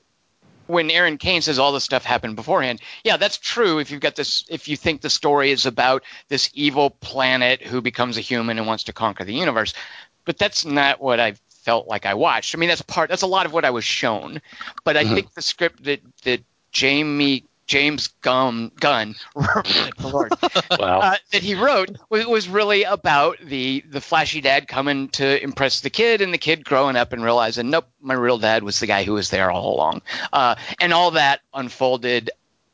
when 0.67 0.91
Aaron 0.91 1.17
Kane 1.17 1.41
says 1.41 1.59
all 1.59 1.73
this 1.73 1.85
stuff 1.85 2.05
happened 2.05 2.37
beforehand, 2.37 2.81
yeah, 3.03 3.17
that's 3.17 3.39
true. 3.39 3.79
If 3.79 3.91
you've 3.91 4.03
got 4.03 4.17
this, 4.17 4.45
if 4.51 4.69
you 4.69 4.77
think 4.77 5.01
the 5.01 5.09
story 5.09 5.51
is 5.51 5.65
about 5.65 6.05
this 6.29 6.51
evil 6.53 6.91
planet 6.91 7.63
who 7.63 7.81
becomes 7.81 8.19
a 8.19 8.21
human 8.21 8.59
and 8.59 8.67
wants 8.67 8.85
to 8.85 8.93
conquer 8.93 9.25
the 9.25 9.33
universe, 9.35 9.73
but 10.27 10.37
that's 10.37 10.67
not 10.67 11.01
what 11.01 11.21
I 11.21 11.35
felt 11.69 11.87
like 11.87 12.07
I 12.07 12.15
watched. 12.15 12.55
I 12.55 12.59
mean, 12.59 12.71
that's 12.71 12.81
part. 12.81 13.11
That's 13.11 13.21
a 13.21 13.27
lot 13.27 13.45
of 13.45 13.53
what 13.53 13.67
I 13.67 13.71
was 13.71 13.85
shown, 13.85 14.41
but 14.85 14.97
I 14.97 15.05
Mhm. 15.05 15.15
think 15.15 15.35
the 15.35 15.43
script 15.43 15.85
that 15.85 16.01
that 16.25 16.41
Jamie 16.73 17.45
James 17.67 18.09
Gunn 18.23 18.73
Gunn 18.81 19.15
Lord, 20.03 20.33
Wow. 20.79 21.01
uh, 21.01 21.17
that 21.31 21.43
he 21.43 21.55
wrote 21.55 21.91
was, 22.09 22.27
was 22.27 22.49
really 22.49 22.85
about 22.85 23.37
the 23.45 23.85
the 23.87 24.01
flashy 24.01 24.41
dad 24.41 24.67
coming 24.67 25.11
to 25.11 25.43
impress 25.43 25.81
the 25.83 25.91
kid 25.91 26.23
and 26.23 26.33
the 26.33 26.39
kid 26.39 26.65
growing 26.65 26.97
up 26.97 27.13
and 27.13 27.23
realizing 27.23 27.69
nope 27.69 27.87
my 28.01 28.15
real 28.15 28.39
dad 28.39 28.63
was 28.63 28.81
the 28.81 28.87
guy 28.87 29.05
who 29.05 29.13
was 29.13 29.29
there 29.29 29.51
all 29.51 29.75
along 29.75 30.01
uh, 30.33 30.55
and 30.81 30.95
all 30.95 31.11
that 31.11 31.43
unfolded 31.53 32.31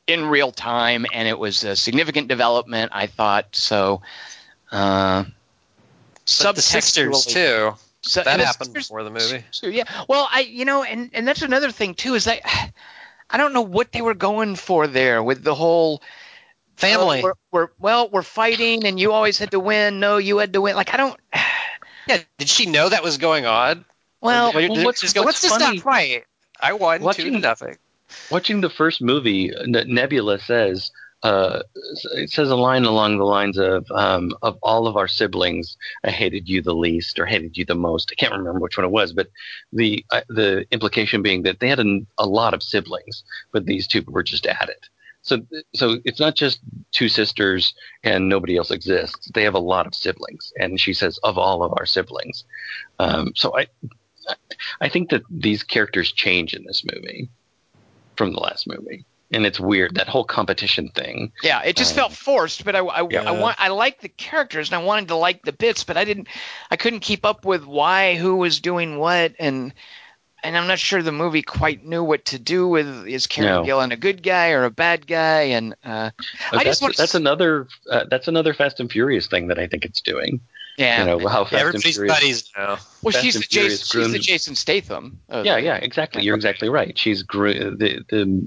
in 0.07 0.25
real 0.27 0.53
time 0.53 1.05
and 1.13 1.27
it 1.27 1.37
was 1.37 1.65
a 1.65 1.75
significant 1.75 2.29
development 2.29 2.93
i 2.95 3.09
thought 3.09 3.57
so 3.57 4.03
uh, 4.71 5.25
But 6.41 6.55
the 6.55 6.63
sisters 6.63 7.27
too. 7.27 7.75
So- 8.05 8.23
That 8.23 8.41
happened 8.41 8.73
before 8.75 9.03
the 9.03 9.11
movie. 9.11 9.45
so, 9.51 9.67
yeah. 9.67 9.85
Well, 10.09 10.29
I 10.31 10.41
you 10.41 10.65
know, 10.65 10.83
and 10.85 11.11
and 11.13 11.27
that's 11.27 11.43
another 11.43 11.71
thing 11.71 11.95
too 11.95 12.15
is 12.15 12.25
that 12.25 12.41
I 13.31 13.37
don't 13.39 13.53
know 13.53 13.63
what 13.63 13.93
they 13.93 14.03
were 14.03 14.15
going 14.15 14.57
for 14.57 14.87
there 14.87 15.23
with 15.23 15.43
the 15.43 15.55
whole 15.55 16.03
Family. 16.77 17.21
oh, 17.21 17.23
we're, 17.23 17.35
we're 17.53 17.69
well, 17.79 18.09
we're 18.11 18.23
fighting, 18.23 18.85
and 18.85 18.99
you 18.99 19.13
always 19.13 19.39
had 19.39 19.53
to 19.53 19.61
win. 19.61 20.01
No, 20.01 20.17
you 20.19 20.39
had 20.39 20.53
to 20.55 20.61
win. 20.61 20.75
Like 20.75 20.93
I 20.93 20.97
don't. 20.97 21.19
yeah. 22.09 22.19
Did 22.39 22.49
she 22.49 22.67
know 22.67 22.89
that 22.89 23.03
was 23.05 23.19
going 23.19 23.47
on? 23.47 23.85
Well, 24.21 24.51
Or 24.51 24.55
well, 24.69 24.85
what's- 24.85 25.01
just 25.01 25.15
go, 25.15 25.23
what's 25.23 25.43
let's 25.45 25.55
just 25.55 25.61
funny- 25.65 25.77
not 25.79 25.85
fight. 25.85 26.25
I 26.61 26.73
won 26.73 26.99
two 27.01 27.05
Watching- 27.05 27.33
to 27.35 27.39
nothing. 27.39 27.77
Watching 28.31 28.61
the 28.61 28.71
first 28.71 29.03
movie, 29.03 29.51
Nebula 29.67 30.39
says, 30.39 30.91
uh, 31.25 31.63
it 32.13 32.31
says 32.31 32.51
a 32.51 32.57
line 32.57 32.85
along 32.85 33.17
the 33.17 33.25
lines 33.25 33.59
of, 33.59 33.91
um, 33.91 34.37
"Of 34.43 34.59
all 34.63 34.87
of 34.87 34.97
our 34.97 35.09
siblings, 35.09 35.77
I 36.05 36.11
hated 36.11 36.49
you 36.49 36.61
the 36.61 36.75
least, 36.75 37.19
or 37.19 37.25
hated 37.25 37.57
you 37.57 37.65
the 37.65 37.75
most." 37.75 38.13
I 38.13 38.15
can't 38.15 38.33
remember 38.33 38.61
which 38.61 38.77
one 38.77 38.85
it 38.85 38.91
was, 38.91 39.15
but 39.15 39.31
the 39.73 40.05
uh, 40.13 40.21
the 40.29 40.67
implication 40.71 41.23
being 41.23 41.43
that 41.45 41.61
they 41.61 41.69
had 41.69 41.81
an, 41.81 42.07
a 42.19 42.27
lot 42.27 42.53
of 42.53 42.63
siblings, 42.63 43.25
but 43.53 43.65
these 43.65 43.87
two 43.87 44.05
were 44.07 44.23
just 44.23 44.47
added. 44.47 44.77
So, 45.23 45.41
so 45.75 45.97
it's 46.05 46.21
not 46.21 46.35
just 46.35 46.61
two 46.93 47.09
sisters 47.09 47.73
and 48.03 48.29
nobody 48.29 48.59
else 48.59 48.71
exists. 48.71 49.31
They 49.33 49.45
have 49.45 49.55
a 49.55 49.59
lot 49.59 49.87
of 49.87 49.95
siblings, 49.95 50.53
and 50.61 50.79
she 50.79 50.93
says, 50.93 51.19
"Of 51.23 51.39
all 51.39 51.63
of 51.63 51.73
our 51.79 51.87
siblings." 51.87 52.45
Um, 52.99 53.33
so 53.35 53.57
I, 53.57 53.67
I 54.83 54.91
think 54.91 55.09
that 55.09 55.23
these 55.31 55.63
characters 55.63 56.13
change 56.13 56.53
in 56.53 56.65
this 56.65 56.85
movie 56.85 57.31
from 58.17 58.35
the 58.35 58.41
last 58.41 58.67
movie, 58.67 59.07
and 59.33 59.47
it's 59.47 59.59
weird 59.59 59.95
that 59.97 60.09
whole 60.09 60.25
competition 60.25 60.89
thing. 60.91 61.33
yeah, 61.43 61.63
it 61.63 61.77
just 61.77 61.93
Um, 61.93 61.97
felt 61.97 62.13
forced. 62.13 62.65
But 62.65 62.77
I, 62.77 62.81
I, 62.81 63.09
Yeah. 63.11 63.23
I 63.23 63.33
want, 63.33 63.57
I 63.59 63.69
liked 63.69 64.03
the 64.03 64.09
characters, 64.09 64.69
and 64.71 64.81
I 64.81 64.85
wanted 64.85 65.09
to 65.09 65.17
like 65.17 65.43
the 65.43 65.53
bits, 65.53 65.85
but 65.85 65.97
I 65.97 66.05
didn't, 66.05 66.29
I 66.71 66.77
couldn't 66.77 67.01
keep 67.01 67.25
up 67.25 67.45
with 67.45 67.65
why, 67.65 68.15
who 68.17 68.37
was 68.37 68.61
doing 68.61 68.99
what, 68.99 69.35
and. 69.39 69.73
And 70.47 70.59
I'm 70.59 70.67
not 70.67 70.79
sure 70.79 71.03
the 71.03 71.11
movie 71.11 71.41
quite 71.41 71.87
knew 71.87 72.05
what 72.05 72.27
to 72.27 72.39
do 72.39 72.69
with 72.69 73.07
is 73.07 73.27
Karen 73.27 73.51
No. 73.51 73.65
Gillan 73.65 73.93
a 73.95 73.97
good 73.97 74.23
guy 74.23 74.51
or 74.51 74.65
a 74.65 74.71
bad 74.71 75.07
guy, 75.07 75.41
and 75.57 75.75
uh, 75.83 76.11
But 76.51 76.61
I 76.61 76.65
just 76.65 76.65
that's 76.65 76.83
want 76.83 76.95
to 76.97 76.99
that's 77.03 77.15
another 77.15 77.67
uh, 77.91 78.05
that's 78.11 78.29
another 78.29 78.53
Fast 78.53 78.79
and 78.79 78.93
Furious 78.93 79.27
thing 79.27 79.49
that 79.49 79.59
I 79.59 79.67
think 79.69 79.87
it's 79.87 80.03
doing. 80.03 80.43
yeah. 80.77 80.99
You 80.99 81.05
know 81.07 81.29
how 81.29 81.45
Fast 81.45 81.53
and 81.55 81.61
Everybody's 81.63 81.95
Furious. 81.97 82.15
buddies 82.15 82.51
now. 82.59 82.77
Well, 83.01 83.13
Fast 83.13 83.25
she's 83.25 83.35
the, 83.37 83.41
Jason, 83.41 83.87
Furious 83.87 83.89
she's 83.89 84.13
the 84.13 84.19
Jason 84.19 84.55
Statham. 84.55 85.19
Yeah, 85.33 85.57
yeah, 85.57 85.77
exactly. 85.77 86.23
You're 86.25 86.37
exactly 86.37 86.69
right. 86.69 86.93
She's 86.99 87.23
gro- 87.23 87.55
the 87.55 88.05
the 88.11 88.47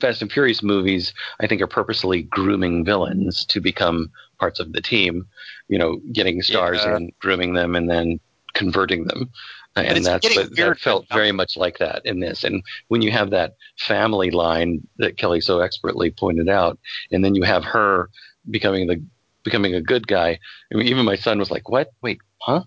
Fast 0.00 0.22
and 0.22 0.30
Furious 0.30 0.62
movies. 0.62 1.12
I 1.40 1.46
think 1.46 1.60
are 1.62 1.66
purposely 1.66 2.22
grooming 2.22 2.84
villains 2.84 3.44
to 3.46 3.60
become 3.60 4.10
parts 4.38 4.60
of 4.60 4.72
the 4.72 4.80
team. 4.80 5.26
You 5.68 5.78
know, 5.78 6.00
getting 6.12 6.42
stars 6.42 6.80
Yeah. 6.82 6.96
and 6.96 7.12
grooming 7.20 7.54
them, 7.54 7.74
and 7.76 7.88
then 7.90 8.20
converting 8.54 9.04
them. 9.04 9.30
And 9.76 10.04
that's 10.04 10.22
getting 10.26 10.38
what, 10.48 10.56
that 10.56 10.80
felt 10.80 11.06
very 11.08 11.30
much 11.30 11.56
like 11.56 11.78
that 11.78 12.04
in 12.04 12.18
this. 12.18 12.42
And 12.42 12.64
when 12.88 13.00
you 13.00 13.12
have 13.12 13.30
that 13.30 13.54
family 13.78 14.30
line 14.32 14.84
that 14.96 15.16
Kelly 15.16 15.40
so 15.40 15.60
expertly 15.60 16.10
pointed 16.10 16.48
out, 16.48 16.78
and 17.12 17.24
then 17.24 17.36
you 17.36 17.44
have 17.44 17.64
her 17.64 18.10
becoming 18.50 18.88
the 18.88 19.00
becoming 19.44 19.74
a 19.74 19.80
good 19.80 20.06
guy. 20.08 20.38
I 20.72 20.74
mean, 20.74 20.88
even 20.88 21.04
my 21.04 21.14
son 21.16 21.38
was 21.38 21.50
like, 21.50 21.68
"What? 21.68 21.92
Wait, 22.02 22.18
huh?" 22.40 22.64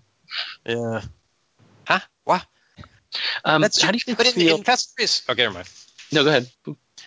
Yeah. 0.64 1.02
Huh? 1.86 2.00
What? 2.24 2.46
Um, 3.44 3.60
That's 3.60 3.82
how 3.82 3.90
do 3.90 3.98
you 4.06 4.14
but 4.16 4.26
in, 4.26 4.32
feel? 4.32 4.56
in 4.56 4.62
Fast 4.64 4.90
and 4.90 4.96
Furious. 4.96 5.22
Okay, 5.28 5.42
never 5.42 5.54
mind. 5.54 5.68
no, 6.12 6.24
go 6.24 6.30
ahead. 6.30 6.48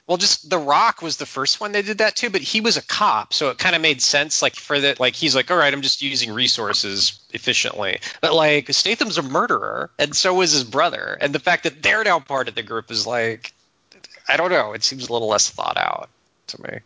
Well, 0.07 0.18
just 0.18 0.49
The 0.49 0.60
Rock 0.60 1.02
was 1.02 1.18
the 1.18 1.26
first 1.26 1.60
one 1.60 1.72
they 1.72 1.82
did 1.82 1.98
that 1.98 2.15
too, 2.15 2.30
but 2.30 2.41
he 2.41 2.61
was 2.61 2.77
a 2.77 2.82
cop, 2.86 3.34
so 3.34 3.49
it 3.49 3.57
kind 3.57 3.76
of 3.76 3.82
made 3.82 4.02
sense. 4.02 4.41
Like 4.41 4.56
for 4.56 4.80
that, 4.80 4.99
like 4.99 5.15
he's 5.15 5.36
like, 5.36 5.49
all 5.49 5.57
right, 5.57 5.73
I'm 5.73 5.82
just 5.82 6.02
using 6.03 6.32
resources 6.32 7.19
efficiently. 7.34 7.99
But 8.22 8.34
like 8.34 8.72
Statham's 8.72 9.18
a 9.18 9.23
murderer, 9.23 9.90
and 9.98 10.15
so 10.15 10.41
is 10.41 10.52
his 10.52 10.64
brother, 10.64 11.18
and 11.19 11.34
the 11.34 11.40
fact 11.40 11.64
that 11.64 11.82
they're 11.82 12.03
now 12.03 12.19
part 12.19 12.48
of 12.48 12.56
the 12.56 12.61
group 12.61 12.91
is 12.91 13.07
like, 13.07 13.52
I 14.30 14.38
don't 14.38 14.52
know. 14.52 14.73
It 14.73 14.84
seems 14.84 15.10
a 15.10 15.14
little 15.14 15.27
less 15.27 15.49
thought 15.49 15.77
out 15.77 16.10
to 16.48 16.61
me. 16.61 16.80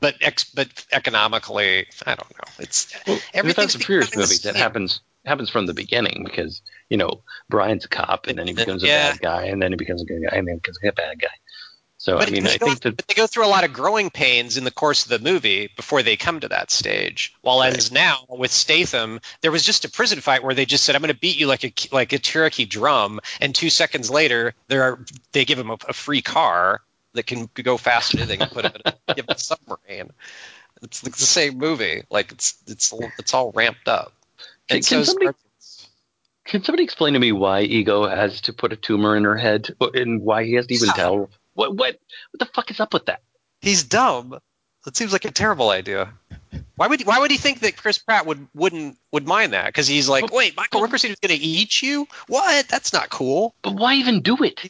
But 0.00 0.16
ex- 0.20 0.44
but 0.44 0.68
economically, 0.90 1.86
I 2.04 2.16
don't 2.16 2.30
know. 2.32 2.52
It's 2.58 2.92
Well, 3.06 3.20
everything's 3.32 3.74
and 3.74 3.84
Furious 3.84 4.14
movies, 4.16 4.42
that 4.42 4.56
happens 4.56 5.00
happens 5.24 5.48
from 5.48 5.66
the 5.66 5.74
beginning 5.74 6.22
because 6.24 6.60
you 6.90 6.96
know 6.96 7.22
Brian's 7.48 7.84
a 7.84 7.88
cop 7.88 8.26
and 8.26 8.38
then 8.38 8.46
he 8.48 8.52
becomes 8.52 8.82
a 8.82 8.88
Yeah. 8.88 9.12
bad 9.12 9.20
guy 9.20 9.44
and 9.46 9.62
then 9.62 9.72
he 9.72 9.76
becomes 9.76 10.02
a 10.02 10.04
good 10.04 10.22
guy 10.28 10.36
and 10.36 10.46
then 10.46 10.56
he 10.56 10.60
becomes 10.60 10.78
a 10.82 10.92
bad 10.92 11.20
guy. 11.20 11.28
So 12.04 12.18
But 12.18 12.28
I 12.28 12.32
mean, 12.32 12.44
they 12.44 12.52
I 12.52 12.58
go, 12.58 12.66
think 12.66 12.80
that 12.82 12.96
but 12.98 13.08
they 13.08 13.14
go 13.14 13.26
through 13.26 13.46
a 13.46 13.48
lot 13.48 13.64
of 13.64 13.72
growing 13.72 14.10
pains 14.10 14.58
in 14.58 14.64
the 14.64 14.70
course 14.70 15.04
of 15.04 15.08
the 15.08 15.18
movie 15.18 15.70
before 15.74 16.02
they 16.02 16.16
come 16.18 16.38
to 16.40 16.48
that 16.48 16.70
stage. 16.70 17.32
While 17.40 17.62
as 17.62 17.90
now 17.90 18.26
with 18.28 18.50
Statham, 18.50 19.20
there 19.40 19.50
was 19.50 19.64
just 19.64 19.86
a 19.86 19.90
prison 19.90 20.20
fight 20.20 20.44
where 20.44 20.54
they 20.54 20.66
just 20.66 20.84
said, 20.84 20.94
"I'm 20.96 21.00
going 21.00 21.14
to 21.14 21.18
beat 21.18 21.38
you 21.38 21.46
like 21.46 21.64
a 21.64 21.72
like 21.92 22.12
a 22.12 22.18
Cherokee 22.18 22.66
drum," 22.66 23.20
and 23.40 23.54
two 23.54 23.70
seconds 23.70 24.10
later, 24.10 24.52
there 24.68 24.82
are, 24.82 25.04
they 25.32 25.46
give 25.46 25.58
him 25.58 25.70
a, 25.70 25.78
a 25.88 25.94
free 25.94 26.20
car 26.20 26.82
that 27.14 27.26
can 27.26 27.48
go 27.54 27.78
faster. 27.78 28.18
Than 28.18 28.28
they 28.28 28.36
can 28.36 28.50
put 28.50 28.66
him 28.66 28.72
in 28.84 28.92
a, 29.08 29.14
give 29.14 29.24
him 29.24 29.34
a 29.34 29.38
submarine. 29.38 30.10
It's 30.82 31.02
like 31.04 31.16
the 31.16 31.22
same 31.22 31.56
movie. 31.56 32.02
Like 32.10 32.32
it's 32.32 32.54
it's 32.66 32.92
it's 33.18 33.32
all 33.32 33.50
ramped 33.52 33.88
up. 33.88 34.12
Can- 34.68 34.76
And 34.76 34.86
can 34.86 35.04
somebody- 35.06 35.38
can 36.44 36.62
somebody 36.62 36.84
explain 36.84 37.14
to 37.14 37.18
me 37.18 37.32
why 37.32 37.62
Ego 37.62 38.06
has 38.06 38.42
to 38.42 38.52
put 38.52 38.74
a 38.74 38.76
tumor 38.76 39.16
in 39.16 39.24
her 39.24 39.38
head 39.38 39.74
and 39.94 40.20
why 40.20 40.44
he 40.44 40.52
has 40.56 40.66
to 40.66 40.74
even 40.74 40.90
tell 40.90 41.30
what 41.54 41.74
what 41.74 41.98
what 42.30 42.38
the 42.38 42.46
fuck 42.46 42.70
is 42.70 42.80
up 42.80 42.92
with 42.92 43.06
that? 43.06 43.22
He's 43.60 43.84
dumb. 43.84 44.38
That 44.84 44.96
seems 44.96 45.12
like 45.12 45.24
a 45.24 45.30
terrible 45.30 45.70
idea. 45.70 46.12
Why 46.76 46.88
would 46.88 47.06
why 47.06 47.18
would 47.18 47.30
he 47.30 47.38
think 47.38 47.60
that 47.60 47.76
Chris 47.76 47.98
Pratt 47.98 48.26
would 48.26 48.46
wouldn't 48.54 48.98
would 49.12 49.26
mind 49.26 49.52
that? 49.52 49.66
Because 49.66 49.86
he's 49.86 50.08
like, 50.08 50.22
But- 50.22 50.32
wait, 50.32 50.56
Michael 50.56 50.82
Rooker 50.82 50.92
was 50.92 51.02
going 51.02 51.16
to 51.16 51.34
eat 51.34 51.82
you? 51.82 52.06
What? 52.26 52.68
That's 52.68 52.92
not 52.92 53.08
cool. 53.08 53.54
But 53.62 53.74
why 53.74 53.94
even 53.94 54.20
do 54.20 54.42
it? 54.42 54.68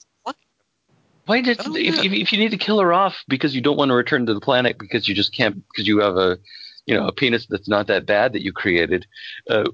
Why 1.26 1.40
did 1.40 1.58
don't 1.58 1.76
if, 1.76 1.96
know. 1.96 2.02
if 2.02 2.12
if 2.12 2.32
you 2.32 2.38
need 2.38 2.50
to 2.50 2.58
kill 2.58 2.80
her 2.80 2.92
off 2.92 3.24
because 3.28 3.54
you 3.54 3.62
don't 3.62 3.78
want 3.78 3.88
to 3.88 3.94
return 3.94 4.26
to 4.26 4.34
the 4.34 4.40
planet 4.40 4.78
because 4.78 5.08
you 5.08 5.14
just 5.14 5.32
can't 5.34 5.66
because 5.68 5.88
you 5.88 6.00
have 6.00 6.16
a 6.16 6.38
you 6.86 6.94
know 6.94 7.08
a 7.08 7.12
penis 7.12 7.46
that's 7.46 7.68
not 7.68 7.86
that 7.86 8.04
bad 8.04 8.34
that 8.34 8.42
you 8.42 8.52
created, 8.52 9.06
uh, 9.48 9.64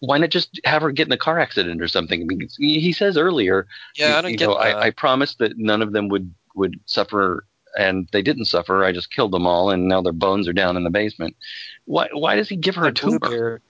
why 0.00 0.18
not 0.18 0.30
just 0.30 0.60
have 0.64 0.82
her 0.82 0.90
get 0.90 1.06
in 1.06 1.12
a 1.12 1.18
car 1.18 1.38
accident 1.38 1.80
or 1.80 1.88
something? 1.88 2.22
I 2.22 2.24
mean, 2.24 2.48
he 2.58 2.92
says 2.92 3.16
earlier, 3.16 3.66
Yeah, 3.96 4.18
I 4.18 4.22
don't 4.22 4.32
you 4.32 4.36
get 4.36 4.48
know. 4.48 4.54
I, 4.54 4.86
I 4.86 4.90
promised 4.90 5.38
that 5.38 5.56
none 5.56 5.82
of 5.82 5.92
them 5.92 6.08
would 6.08 6.32
would 6.54 6.78
suffer, 6.86 7.46
and 7.78 8.08
they 8.12 8.22
didn't 8.22 8.46
suffer. 8.46 8.84
I 8.84 8.92
just 8.92 9.12
killed 9.12 9.32
them 9.32 9.46
all, 9.46 9.70
and 9.70 9.88
now 9.88 10.02
their 10.02 10.12
bones 10.12 10.48
are 10.48 10.52
down 10.52 10.76
in 10.76 10.84
the 10.84 10.90
basement. 10.90 11.36
Why 11.84 12.08
why 12.12 12.36
does 12.36 12.48
he 12.48 12.56
give 12.56 12.74
her 12.76 12.82
a 12.82 12.86
Like 12.86 12.96
tumor? 12.96 13.62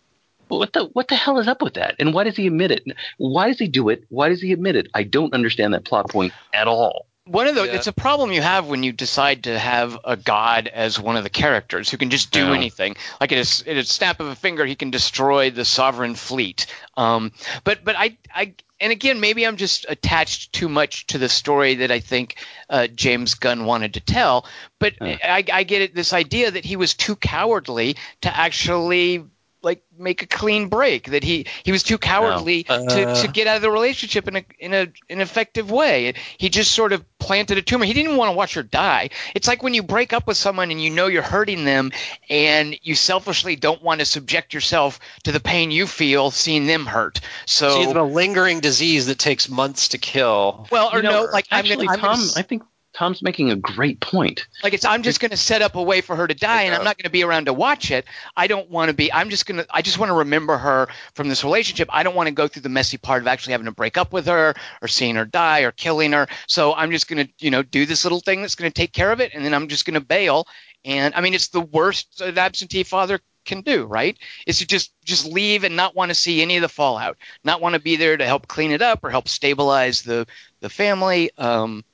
What 0.48 0.72
the 0.72 0.84
what 0.92 1.08
the 1.08 1.16
hell 1.16 1.38
is 1.38 1.48
up 1.48 1.62
with 1.62 1.74
that? 1.74 1.96
And 1.98 2.12
why 2.12 2.24
does 2.24 2.36
he 2.36 2.46
admit 2.46 2.70
it? 2.70 2.84
Why 3.16 3.48
does 3.48 3.58
he 3.58 3.68
do 3.68 3.88
it? 3.88 4.04
Why 4.08 4.28
does 4.28 4.42
he 4.42 4.52
admit 4.52 4.76
it? 4.76 4.88
I 4.94 5.02
don't 5.02 5.32
understand 5.32 5.72
that 5.72 5.84
plot 5.84 6.10
point 6.10 6.32
at 6.52 6.68
all. 6.68 7.06
One 7.24 7.46
of 7.46 7.54
the 7.54 7.64
Yeah. 7.64 7.72
it's 7.74 7.86
a 7.86 7.92
problem 7.92 8.32
you 8.32 8.42
have 8.42 8.66
when 8.66 8.82
you 8.82 8.92
decide 8.92 9.44
to 9.44 9.56
have 9.56 9.96
a 10.04 10.16
god 10.16 10.66
as 10.66 10.98
one 10.98 11.16
of 11.16 11.22
the 11.22 11.30
characters 11.30 11.88
who 11.88 11.96
can 11.96 12.10
just 12.10 12.32
do 12.32 12.46
Yeah. 12.46 12.54
anything. 12.54 12.96
Like 13.20 13.30
at 13.30 13.38
a, 13.38 13.70
at 13.70 13.76
a 13.76 13.84
snap 13.84 14.18
of 14.18 14.26
a 14.26 14.34
finger, 14.34 14.66
he 14.66 14.74
can 14.74 14.90
destroy 14.90 15.50
the 15.50 15.64
sovereign 15.64 16.16
fleet. 16.16 16.66
Um, 16.96 17.32
but 17.62 17.84
but 17.84 17.94
I 17.96 18.18
I 18.34 18.54
and 18.80 18.90
again 18.90 19.20
maybe 19.20 19.46
I'm 19.46 19.56
just 19.56 19.86
attached 19.88 20.52
too 20.52 20.68
much 20.68 21.06
to 21.08 21.18
the 21.18 21.28
story 21.28 21.76
that 21.76 21.92
I 21.92 22.00
think 22.00 22.36
uh, 22.68 22.88
James 22.88 23.34
Gunn 23.34 23.66
wanted 23.66 23.94
to 23.94 24.00
tell. 24.00 24.44
But 24.80 24.94
Huh. 25.00 25.16
I, 25.22 25.44
I 25.52 25.62
get 25.62 25.82
it 25.82 25.94
this 25.94 26.12
idea 26.12 26.50
that 26.50 26.64
he 26.64 26.74
was 26.74 26.94
too 26.94 27.14
cowardly 27.14 27.96
to 28.22 28.36
actually 28.36 29.24
like 29.62 29.82
make 29.96 30.22
a 30.22 30.26
clean 30.26 30.68
break. 30.68 31.10
That 31.10 31.24
he 31.24 31.46
he 31.64 31.72
was 31.72 31.82
too 31.82 31.98
cowardly 31.98 32.66
No. 32.68 32.86
to, 32.86 33.08
Uh. 33.10 33.14
to 33.22 33.28
get 33.28 33.46
out 33.46 33.56
of 33.56 33.62
the 33.62 33.70
relationship 33.70 34.28
in 34.28 34.36
a 34.36 34.44
in 34.58 34.74
a 34.74 34.88
an 35.10 35.20
effective 35.20 35.70
way. 35.70 36.14
He 36.38 36.48
just 36.48 36.72
sort 36.72 36.92
of 36.92 37.04
planted 37.18 37.56
a 37.58 37.62
tumor. 37.62 37.84
He 37.84 37.92
didn't 37.92 38.16
want 38.16 38.30
to 38.32 38.36
watch 38.36 38.54
her 38.54 38.62
die. 38.62 39.10
It's 39.34 39.46
like 39.46 39.62
when 39.62 39.74
you 39.74 39.82
break 39.82 40.12
up 40.12 40.26
with 40.26 40.36
someone 40.36 40.70
and 40.70 40.82
you 40.82 40.90
know 40.90 41.06
you're 41.06 41.22
hurting 41.22 41.64
them, 41.64 41.92
and 42.28 42.76
you 42.82 42.94
selfishly 42.94 43.56
don't 43.56 43.82
want 43.82 44.00
to 44.00 44.04
subject 44.06 44.54
yourself 44.54 44.98
to 45.24 45.32
the 45.32 45.40
pain 45.40 45.70
you 45.70 45.86
feel 45.86 46.30
seeing 46.30 46.66
them 46.66 46.86
hurt. 46.86 47.20
So. 47.46 47.70
So 47.70 47.80
you 47.80 47.88
have 47.88 47.96
a 47.96 48.02
lingering 48.02 48.60
disease 48.60 49.06
that 49.06 49.18
takes 49.18 49.48
months 49.48 49.88
to 49.88 49.98
kill. 49.98 50.66
well, 50.70 50.90
or 50.92 50.96
You 50.96 51.02
know, 51.04 51.24
no, 51.26 51.30
like 51.32 51.46
actually, 51.50 51.72
I'm 51.72 51.78
gonna, 51.78 51.90
I'm 51.92 51.98
Tom, 52.00 52.18
gonna, 52.20 52.32
I 52.36 52.42
think 52.42 52.62
Tom's 52.94 53.22
making 53.22 53.50
a 53.50 53.56
great 53.56 54.00
point. 54.00 54.46
like 54.62 54.74
it's 54.74 54.84
I'm 54.84 55.02
just 55.02 55.20
going 55.20 55.30
to 55.30 55.36
set 55.36 55.62
up 55.62 55.76
a 55.76 55.82
way 55.82 56.00
for 56.02 56.14
her 56.16 56.26
to 56.26 56.34
die, 56.34 56.62
and 56.62 56.74
I'm 56.74 56.84
not 56.84 56.98
going 56.98 57.04
to 57.04 57.10
be 57.10 57.24
around 57.24 57.46
to 57.46 57.52
watch 57.52 57.90
it. 57.90 58.04
I 58.36 58.46
don't 58.46 58.68
want 58.70 58.90
to 58.90 58.94
be. 58.94 59.12
I'm 59.12 59.30
just 59.30 59.46
going 59.46 59.58
to. 59.58 59.66
I 59.70 59.82
just 59.82 59.98
want 59.98 60.10
to 60.10 60.14
remember 60.14 60.58
her 60.58 60.88
from 61.14 61.28
this 61.28 61.42
relationship. 61.42 61.88
I 61.90 62.02
don't 62.02 62.14
want 62.14 62.26
to 62.26 62.34
go 62.34 62.48
through 62.48 62.62
the 62.62 62.68
messy 62.68 62.98
part 62.98 63.22
of 63.22 63.26
actually 63.28 63.52
having 63.52 63.64
to 63.66 63.72
break 63.72 63.96
up 63.96 64.12
with 64.12 64.26
her 64.26 64.54
or 64.82 64.88
seeing 64.88 65.14
her 65.16 65.24
die 65.24 65.60
or 65.60 65.72
killing 65.72 66.12
her. 66.12 66.26
So 66.46 66.74
I'm 66.74 66.90
just 66.90 67.08
going 67.08 67.26
to, 67.26 67.32
you 67.38 67.50
know, 67.50 67.62
do 67.62 67.86
this 67.86 68.04
little 68.04 68.20
thing 68.20 68.42
that's 68.42 68.56
going 68.56 68.70
to 68.70 68.74
take 68.74 68.92
care 68.92 69.10
of 69.10 69.20
it, 69.20 69.32
and 69.34 69.44
then 69.44 69.54
I'm 69.54 69.68
just 69.68 69.86
going 69.86 69.94
to 69.94 70.00
bail. 70.04 70.46
And 70.84 71.14
I 71.14 71.20
mean, 71.20 71.34
it's 71.34 71.48
the 71.48 71.60
worst 71.60 72.20
an 72.20 72.36
absentee 72.36 72.82
father 72.82 73.20
can 73.44 73.62
do, 73.62 73.84
right? 73.84 74.16
Is 74.46 74.58
to 74.58 74.66
just 74.66 74.92
just 75.04 75.26
leave 75.26 75.64
and 75.64 75.76
not 75.76 75.96
want 75.96 76.10
to 76.10 76.14
see 76.14 76.42
any 76.42 76.56
of 76.56 76.62
the 76.62 76.68
fallout, 76.68 77.16
not 77.44 77.60
want 77.60 77.74
to 77.74 77.80
be 77.80 77.96
there 77.96 78.16
to 78.16 78.26
help 78.26 78.48
clean 78.48 78.70
it 78.70 78.82
up 78.82 79.00
or 79.02 79.10
help 79.10 79.28
stabilize 79.28 80.02
the 80.02 80.26
the 80.60 80.68
family. 80.68 81.30
Um, 81.38 81.84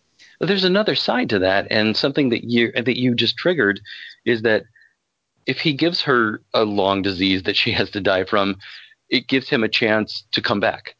there's 0.40 0.64
another 0.64 0.94
side 0.94 1.28
to 1.30 1.38
that, 1.40 1.66
and 1.70 1.96
something 1.96 2.28
that 2.30 2.44
you 2.44 2.72
that 2.72 2.98
you 2.98 3.14
just 3.14 3.36
triggered 3.36 3.80
is 4.24 4.42
that 4.42 4.64
if 5.46 5.58
he 5.58 5.72
gives 5.72 6.02
her 6.02 6.42
a 6.54 6.64
long 6.64 7.02
disease 7.02 7.42
that 7.44 7.56
she 7.56 7.72
has 7.72 7.90
to 7.90 8.00
die 8.00 8.24
from, 8.24 8.56
it 9.08 9.26
gives 9.26 9.48
him 9.48 9.64
a 9.64 9.68
chance 9.68 10.24
to 10.32 10.42
come 10.42 10.60
back. 10.60 10.94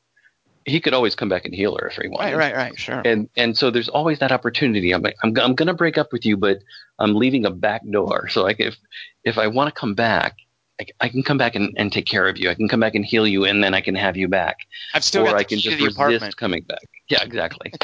He 0.65 0.81
could 0.81 0.95
always 0.95 1.15
come 1.15 1.29
back 1.29 1.45
and 1.45 1.55
heal 1.55 1.77
her 1.77 1.89
if 1.89 1.97
he 1.97 2.09
wanted. 2.09 2.37
right, 2.37 2.53
right, 2.53 2.57
right, 2.57 2.79
sure. 2.79 3.03
And 3.05 3.29
and 3.37 3.57
so 3.57 3.71
there's 3.71 3.89
always 3.89 4.19
that 4.19 4.33
opportunity. 4.33 4.93
I'm 4.93 5.03
like, 5.03 5.17
I'm 5.23 5.39
I'm 5.39 5.55
gonna 5.55 5.75
break 5.75 5.97
up 5.97 6.13
with 6.13 6.27
you, 6.27 6.37
but 6.37 6.59
I'm 6.99 7.15
leaving 7.15 7.47
a 7.47 7.51
back 7.51 7.83
door. 7.89 8.29
So 8.29 8.43
like 8.43 8.59
if 8.59 8.77
if 9.25 9.39
I 9.39 9.47
want 9.47 9.73
to 9.73 9.79
come 9.79 9.95
back. 9.95 10.37
I, 10.81 10.87
I 11.01 11.09
can 11.09 11.25
come 11.25 11.39
back 11.39 11.57
and, 11.57 11.75
and 11.77 11.93
take 11.93 12.07
care 12.07 12.29
of 12.29 12.39
you. 12.39 12.49
I 12.49 12.55
can 12.55 12.69
come 12.69 12.79
back 12.79 12.95
and 12.95 13.05
heal 13.05 13.27
you, 13.27 13.45
and 13.45 13.65
then 13.65 13.75
I 13.75 13.81
can 13.81 13.97
have 13.97 14.17
you 14.17 14.29
back. 14.29 14.59
I've 14.95 15.03
still 15.03 15.23
or 15.23 15.33
got 15.33 15.35
I 15.35 15.43
can 15.43 15.59
just 15.59 15.77
the 15.77 15.87
resist 15.87 15.97
apartment. 15.99 16.37
coming 16.37 16.63
back. 16.63 16.87
Yeah, 17.09 17.25
exactly. 17.25 17.73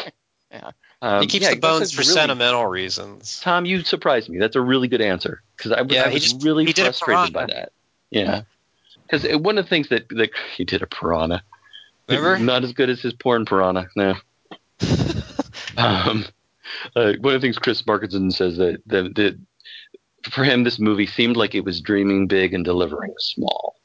Yeah. 0.53 0.71
Um, 1.05 1.21
he 1.21 1.27
keeps 1.27 1.45
yeah, 1.45 1.51
the 1.55 1.61
bones 1.61 1.93
for 1.93 2.01
really- 2.01 2.13
sentimental 2.13 2.67
reasons. 2.67 3.39
Tom, 3.41 3.67
you 3.67 3.85
surprised 3.85 4.31
me. 4.31 4.39
That's 4.39 4.57
a 4.57 4.61
really 4.61 4.89
good 4.89 5.03
answer 5.03 5.43
because 5.57 5.73
I, 5.73 5.83
was- 5.83 5.93
Yeah, 5.93 6.05
I 6.05 6.13
was 6.15 6.23
just- 6.23 6.43
really 6.43 6.65
frustrated 6.73 7.33
by 7.35 7.45
that. 7.47 7.73
Yeah, 8.11 8.43
because 9.11 9.37
one 9.37 9.59
of 9.59 9.67
the 9.67 9.69
things 9.69 9.89
that, 9.89 10.09
that 10.11 10.31
he 10.57 10.65
did 10.65 10.81
a 10.83 10.87
piranha, 10.87 11.43
Remember? 12.09 12.39
not 12.39 12.65
as 12.65 12.73
good 12.73 12.89
as 12.89 13.03
his 13.03 13.13
porn 13.13 13.45
piranha. 13.45 13.89
No. 13.97 14.15
um, 15.77 16.25
uh, 16.97 17.13
one 17.21 17.35
of 17.35 17.41
the 17.41 17.47
things 17.47 17.59
Chris 17.59 17.83
Markinson 17.83 18.33
says 18.33 18.57
that 18.57 18.81
that, 18.87 19.15
that 19.17 19.39
for 20.31 20.43
him 20.45 20.65
this 20.65 20.79
movie 20.79 21.07
seemed 21.07 21.37
like 21.37 21.55
it 21.55 21.65
was 21.65 21.81
dreaming 21.81 22.27
big 22.27 22.55
and 22.55 22.65
delivering 22.65 23.13
small. 23.19 23.77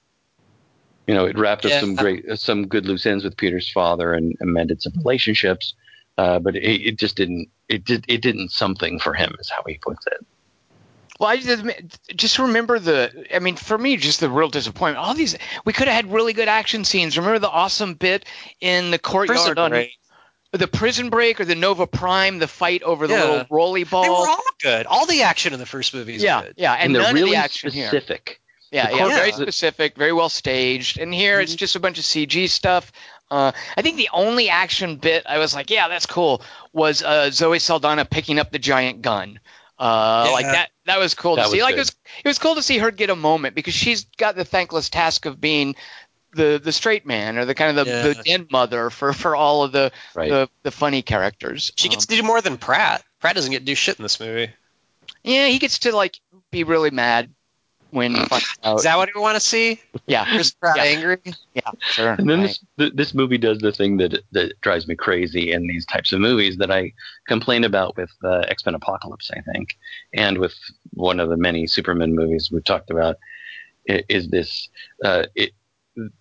You 1.07 1.15
know, 1.15 1.25
it 1.25 1.37
wrapped 1.37 1.65
up 1.65 1.71
Yeah. 1.71 1.79
some 1.81 1.95
great, 1.95 2.25
some 2.39 2.67
good 2.67 2.85
loose 2.85 3.05
ends 3.05 3.23
with 3.23 3.35
Peter's 3.35 3.69
father 3.69 4.13
and 4.13 4.37
amended 4.41 4.81
some 4.81 4.93
relationships, 4.97 5.73
uh, 6.19 6.39
but 6.39 6.55
it, 6.55 6.81
it 6.87 6.97
just 6.99 7.15
didn't. 7.15 7.49
It 7.69 7.85
did. 7.85 8.03
It 8.07 8.21
didn't 8.21 8.51
something 8.51 8.99
for 8.99 9.13
him, 9.13 9.33
is 9.39 9.49
how 9.49 9.63
he 9.65 9.77
puts 9.77 10.05
it. 10.07 10.25
Well, 11.19 11.29
I 11.29 11.37
just, 11.37 11.63
just 12.15 12.39
remember 12.39 12.79
the. 12.79 13.25
I 13.33 13.39
mean, 13.39 13.55
for 13.55 13.77
me, 13.77 13.95
just 13.97 14.19
the 14.19 14.29
real 14.29 14.49
disappointment. 14.49 15.05
All 15.05 15.13
these, 15.13 15.37
we 15.65 15.73
could 15.73 15.87
have 15.87 15.95
had 15.95 16.11
really 16.13 16.33
good 16.33 16.47
action 16.47 16.83
scenes. 16.83 17.17
Remember 17.17 17.39
the 17.39 17.49
awesome 17.49 17.93
bit 17.93 18.25
in 18.61 18.91
the 18.91 18.99
courtyard 18.99 19.37
Prison 19.37 19.57
on 19.59 19.71
Break. 19.71 19.97
the 20.51 20.67
prison 20.67 21.09
break 21.09 21.39
or 21.39 21.45
the 21.45 21.55
Nova 21.55 21.87
Prime, 21.87 22.39
the 22.39 22.47
fight 22.47 22.83
over 22.83 23.07
the 23.07 23.13
Yeah. 23.13 23.23
little 23.23 23.45
rolly 23.49 23.83
ball. 23.85 24.03
They 24.03 24.09
were 24.09 24.29
all 24.29 24.43
good. 24.61 24.85
All 24.87 25.05
the 25.05 25.23
action 25.23 25.53
in 25.53 25.59
the 25.59 25.65
first 25.65 25.93
movie 25.93 26.15
is 26.15 26.23
yeah, 26.23 26.41
good. 26.43 26.53
yeah, 26.57 26.73
and, 26.73 26.83
And, 26.83 26.95
they're 26.95 27.03
none 27.03 27.15
really 27.15 27.31
of 27.31 27.35
the 27.35 27.43
action 27.43 27.71
here. 27.71 27.87
specific. 27.87 28.41
Yeah, 28.71 28.89
yeah, 28.91 29.07
very 29.07 29.31
specific, 29.31 29.95
very 29.95 30.13
well 30.13 30.29
staged. 30.29 30.99
And 30.99 31.13
here 31.13 31.39
it's 31.39 31.55
just 31.55 31.75
a 31.75 31.79
bunch 31.79 31.97
of 31.97 32.05
CG 32.05 32.47
stuff. 32.49 32.91
Uh, 33.31 33.51
I 33.77 33.81
think 33.81 33.97
the 33.97 34.09
only 34.11 34.49
action 34.49 34.95
bit 34.97 35.25
I 35.27 35.37
was 35.37 35.53
like, 35.53 35.69
yeah, 35.69 35.87
that's 35.87 36.05
cool, 36.05 36.41
was 36.73 37.03
uh, 37.03 37.29
Zoe 37.31 37.59
Saldana 37.59 38.05
picking 38.05 38.39
up 38.39 38.51
the 38.51 38.59
giant 38.59 39.01
gun. 39.01 39.39
Uh, 39.77 40.23
Yeah. 40.27 40.31
Like 40.33 40.45
that, 40.47 40.69
that 40.85 40.99
was 40.99 41.13
cool 41.13 41.35
That 41.35 41.43
to 41.45 41.49
see. 41.51 41.57
was 41.57 41.63
Like 41.63 41.75
it 41.75 41.79
was, 41.79 41.89
it 42.23 42.27
was 42.27 42.39
cool 42.39 42.55
to 42.55 42.61
see 42.63 42.79
her 42.79 42.91
get 42.91 43.09
a 43.09 43.15
moment 43.15 43.55
because 43.55 43.73
she's 43.75 44.05
got 44.17 44.35
the 44.35 44.43
thankless 44.45 44.89
task 44.89 45.25
of 45.25 45.39
being 45.39 45.75
the 46.33 46.59
the 46.63 46.71
straight 46.71 47.05
man 47.07 47.37
or 47.39 47.45
the 47.45 47.55
kind 47.55 47.77
of 47.77 47.85
the, 47.85 47.91
Yeah. 47.91 48.01
the 48.03 48.15
den 48.23 48.47
mother 48.51 48.89
for 48.91 49.13
for 49.13 49.35
all 49.35 49.63
of 49.63 49.71
the 49.71 49.91
Right. 50.15 50.29
the, 50.29 50.49
the 50.63 50.71
funny 50.71 51.01
characters. 51.01 51.71
She 51.75 51.87
Um, 51.87 51.91
gets 51.91 52.05
to 52.07 52.15
do 52.15 52.23
more 52.23 52.41
than 52.41 52.57
Pratt. 52.57 53.03
Pratt 53.19 53.35
doesn't 53.35 53.51
get 53.51 53.59
to 53.59 53.65
do 53.65 53.73
shit 53.75 53.97
in 53.97 54.03
this 54.03 54.19
movie. 54.19 54.51
yeah, 55.23 55.47
he 55.47 55.57
gets 55.59 55.79
to 55.79 55.95
like 55.95 56.19
be 56.51 56.63
really 56.63 56.91
mad 56.91 57.31
when 57.91 58.15
out. 58.63 58.77
Is 58.77 58.83
that 58.83 58.97
what 58.97 59.09
we 59.13 59.19
want 59.21 59.35
to 59.35 59.39
see? 59.39 59.79
yeah, 60.07 60.25
Chris 60.25 60.51
Pratt 60.51 60.77
Yeah. 60.77 60.83
angry? 60.83 61.17
yeah, 61.53 61.71
sure. 61.81 62.13
And 62.13 62.29
then 62.29 62.41
right. 62.41 62.59
this 62.77 62.91
this 62.95 63.13
movie 63.13 63.37
does 63.37 63.59
the 63.59 63.71
thing 63.71 63.97
that 63.97 64.21
that 64.31 64.59
drives 64.61 64.87
me 64.87 64.95
crazy 64.95 65.51
in 65.51 65.67
these 65.67 65.85
types 65.85 66.13
of 66.13 66.19
movies 66.19 66.57
that 66.57 66.71
I 66.71 66.93
complain 67.27 67.63
about 67.63 67.97
with 67.97 68.11
uh, 68.23 68.39
X 68.47 68.65
Men 68.65 68.75
Apocalypse, 68.75 69.31
I 69.31 69.41
think, 69.53 69.77
and 70.13 70.37
with 70.37 70.53
one 70.93 71.19
of 71.19 71.29
the 71.29 71.37
many 71.37 71.67
Superman 71.67 72.15
movies 72.15 72.49
we've 72.51 72.63
talked 72.63 72.91
about, 72.91 73.17
is 73.85 74.29
this 74.29 74.69
uh, 75.03 75.23
it, 75.35 75.51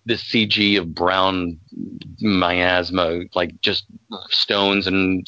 this 0.05 0.23
CG 0.23 0.77
of 0.77 0.93
brown 0.93 1.57
miasma, 2.19 3.21
like 3.35 3.59
just 3.61 3.85
stones 4.29 4.87
and 4.87 5.25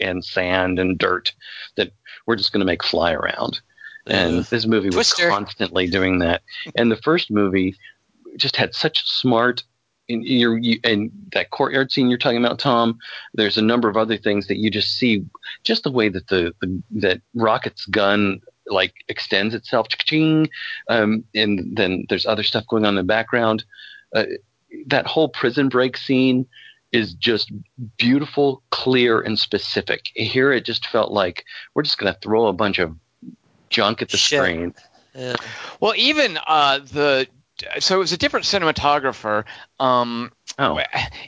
and 0.00 0.24
sand 0.24 0.78
and 0.78 0.98
dirt 0.98 1.32
that 1.76 1.92
we're 2.26 2.36
just 2.36 2.52
going 2.52 2.60
to 2.60 2.66
make 2.66 2.82
fly 2.84 3.12
around. 3.12 3.60
And 4.06 4.44
this 4.44 4.66
movie 4.66 4.86
was 4.86 4.94
Twister. 4.94 5.28
constantly 5.28 5.86
doing 5.86 6.18
that. 6.20 6.42
And 6.74 6.90
the 6.90 6.96
first 6.96 7.30
movie 7.30 7.76
just 8.36 8.56
had 8.56 8.74
such 8.74 9.06
smart. 9.06 9.62
In 10.08 10.22
your 10.22 10.58
you, 10.58 10.80
and 10.82 11.12
that 11.34 11.50
courtyard 11.50 11.92
scene 11.92 12.08
you're 12.08 12.18
talking 12.18 12.44
about, 12.44 12.58
Tom. 12.58 12.98
There's 13.34 13.56
a 13.56 13.62
number 13.62 13.88
of 13.88 13.96
other 13.96 14.16
things 14.16 14.48
that 14.48 14.56
you 14.56 14.68
just 14.68 14.96
see, 14.96 15.24
just 15.62 15.84
the 15.84 15.90
way 15.92 16.08
that 16.08 16.26
the, 16.26 16.52
the 16.60 16.82
that 16.90 17.20
Rocket's 17.36 17.86
gun 17.86 18.40
like 18.66 18.92
extends 19.06 19.54
itself, 19.54 19.86
ching, 19.88 20.50
um, 20.88 21.22
and 21.32 21.76
then 21.76 22.06
there's 22.08 22.26
other 22.26 22.42
stuff 22.42 22.66
going 22.66 22.84
on 22.84 22.90
in 22.90 22.96
the 22.96 23.04
background. 23.04 23.64
Uh, 24.12 24.24
that 24.88 25.06
whole 25.06 25.28
prison 25.28 25.68
break 25.68 25.96
scene 25.96 26.44
is 26.90 27.14
just 27.14 27.52
beautiful, 27.96 28.64
clear, 28.70 29.20
and 29.20 29.38
specific. 29.38 30.08
Here, 30.14 30.52
it 30.52 30.64
just 30.64 30.88
felt 30.88 31.12
like 31.12 31.44
we're 31.74 31.84
just 31.84 31.98
going 31.98 32.12
to 32.12 32.18
throw 32.18 32.48
a 32.48 32.52
bunch 32.52 32.80
of 32.80 32.96
junk 33.70 34.02
at 34.02 34.10
the 34.10 34.16
Shit. 34.16 34.38
screen. 34.40 34.74
Yeah. 35.14 35.36
Well, 35.80 35.94
even 35.96 36.38
uh, 36.46 36.78
the 36.80 37.28
so 37.78 37.96
it 37.96 37.98
was 37.98 38.12
a 38.12 38.16
different 38.16 38.46
cinematographer. 38.46 39.44
Um, 39.78 40.32
Oh, 40.58 40.80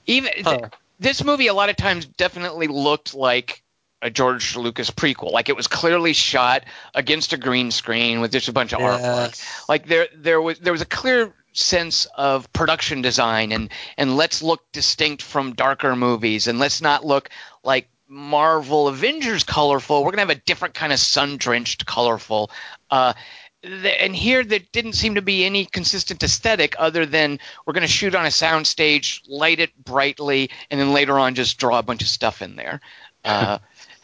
even 0.06 0.32
Huh. 0.44 0.68
this 0.98 1.24
movie, 1.24 1.46
a 1.46 1.54
lot 1.54 1.70
of 1.70 1.76
times, 1.76 2.04
definitely 2.04 2.66
looked 2.66 3.14
like 3.14 3.62
a 4.02 4.10
George 4.10 4.56
Lucas 4.56 4.90
prequel. 4.90 5.30
Like 5.32 5.48
it 5.48 5.56
was 5.56 5.68
clearly 5.68 6.12
shot 6.12 6.64
against 6.94 7.32
a 7.32 7.36
green 7.36 7.70
screen 7.70 8.20
with 8.20 8.32
just 8.32 8.48
a 8.48 8.52
bunch 8.52 8.72
of 8.72 8.80
artwork. 8.80 9.68
Like 9.68 9.86
there, 9.86 10.08
there 10.14 10.40
was 10.42 10.58
there 10.58 10.72
was 10.72 10.82
a 10.82 10.86
clear 10.86 11.32
sense 11.54 12.06
of 12.16 12.50
production 12.52 13.02
design 13.02 13.52
and 13.52 13.68
and 13.98 14.16
let's 14.16 14.42
look 14.42 14.62
distinct 14.72 15.22
from 15.22 15.52
darker 15.52 15.94
movies 15.94 16.46
and 16.46 16.58
let's 16.58 16.80
not 16.80 17.04
look 17.04 17.28
like 17.62 17.88
Marvel 18.12 18.88
Avengers 18.88 19.42
colorful. 19.44 20.04
We're 20.04 20.10
gonna 20.10 20.22
have 20.22 20.30
a 20.30 20.34
different 20.34 20.74
kind 20.74 20.92
of 20.92 20.98
sun 20.98 21.38
drenched 21.38 21.86
colorful. 21.86 22.50
Uh, 22.90 23.14
th- 23.62 23.96
and 24.00 24.14
here 24.14 24.44
there 24.44 24.60
didn't 24.72 24.92
seem 24.94 25.14
to 25.14 25.22
be 25.22 25.44
any 25.44 25.64
consistent 25.64 26.22
aesthetic 26.22 26.74
other 26.78 27.06
than 27.06 27.38
we're 27.64 27.72
going 27.72 27.86
to 27.86 27.88
shoot 27.92 28.14
on 28.14 28.26
a 28.26 28.28
soundstage, 28.28 29.20
light 29.28 29.60
it 29.60 29.70
brightly, 29.82 30.50
and 30.70 30.78
then 30.78 30.92
later 30.92 31.18
on 31.18 31.34
just 31.34 31.58
draw 31.58 31.78
a 31.78 31.82
bunch 31.82 32.02
of 32.02 32.08
stuff 32.08 32.42
in 32.42 32.56
there. 32.56 32.80
Uh, 33.24 33.58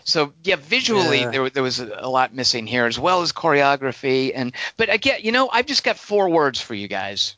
so 0.04 0.32
yeah, 0.44 0.54
visually 0.54 1.18
Yeah. 1.22 1.30
there 1.30 1.50
there 1.50 1.62
was 1.64 1.80
a, 1.80 1.92
a 1.98 2.08
lot 2.08 2.32
missing 2.32 2.68
here 2.68 2.86
as 2.86 3.00
well 3.00 3.20
as 3.22 3.32
choreography 3.32 4.30
and 4.32 4.54
but 4.76 4.88
again, 4.88 5.18
you 5.24 5.32
know, 5.32 5.48
I've 5.52 5.66
just 5.66 5.82
got 5.82 5.98
four 5.98 6.28
words 6.28 6.60
for 6.60 6.72
you 6.72 6.86
guys. 6.86 7.34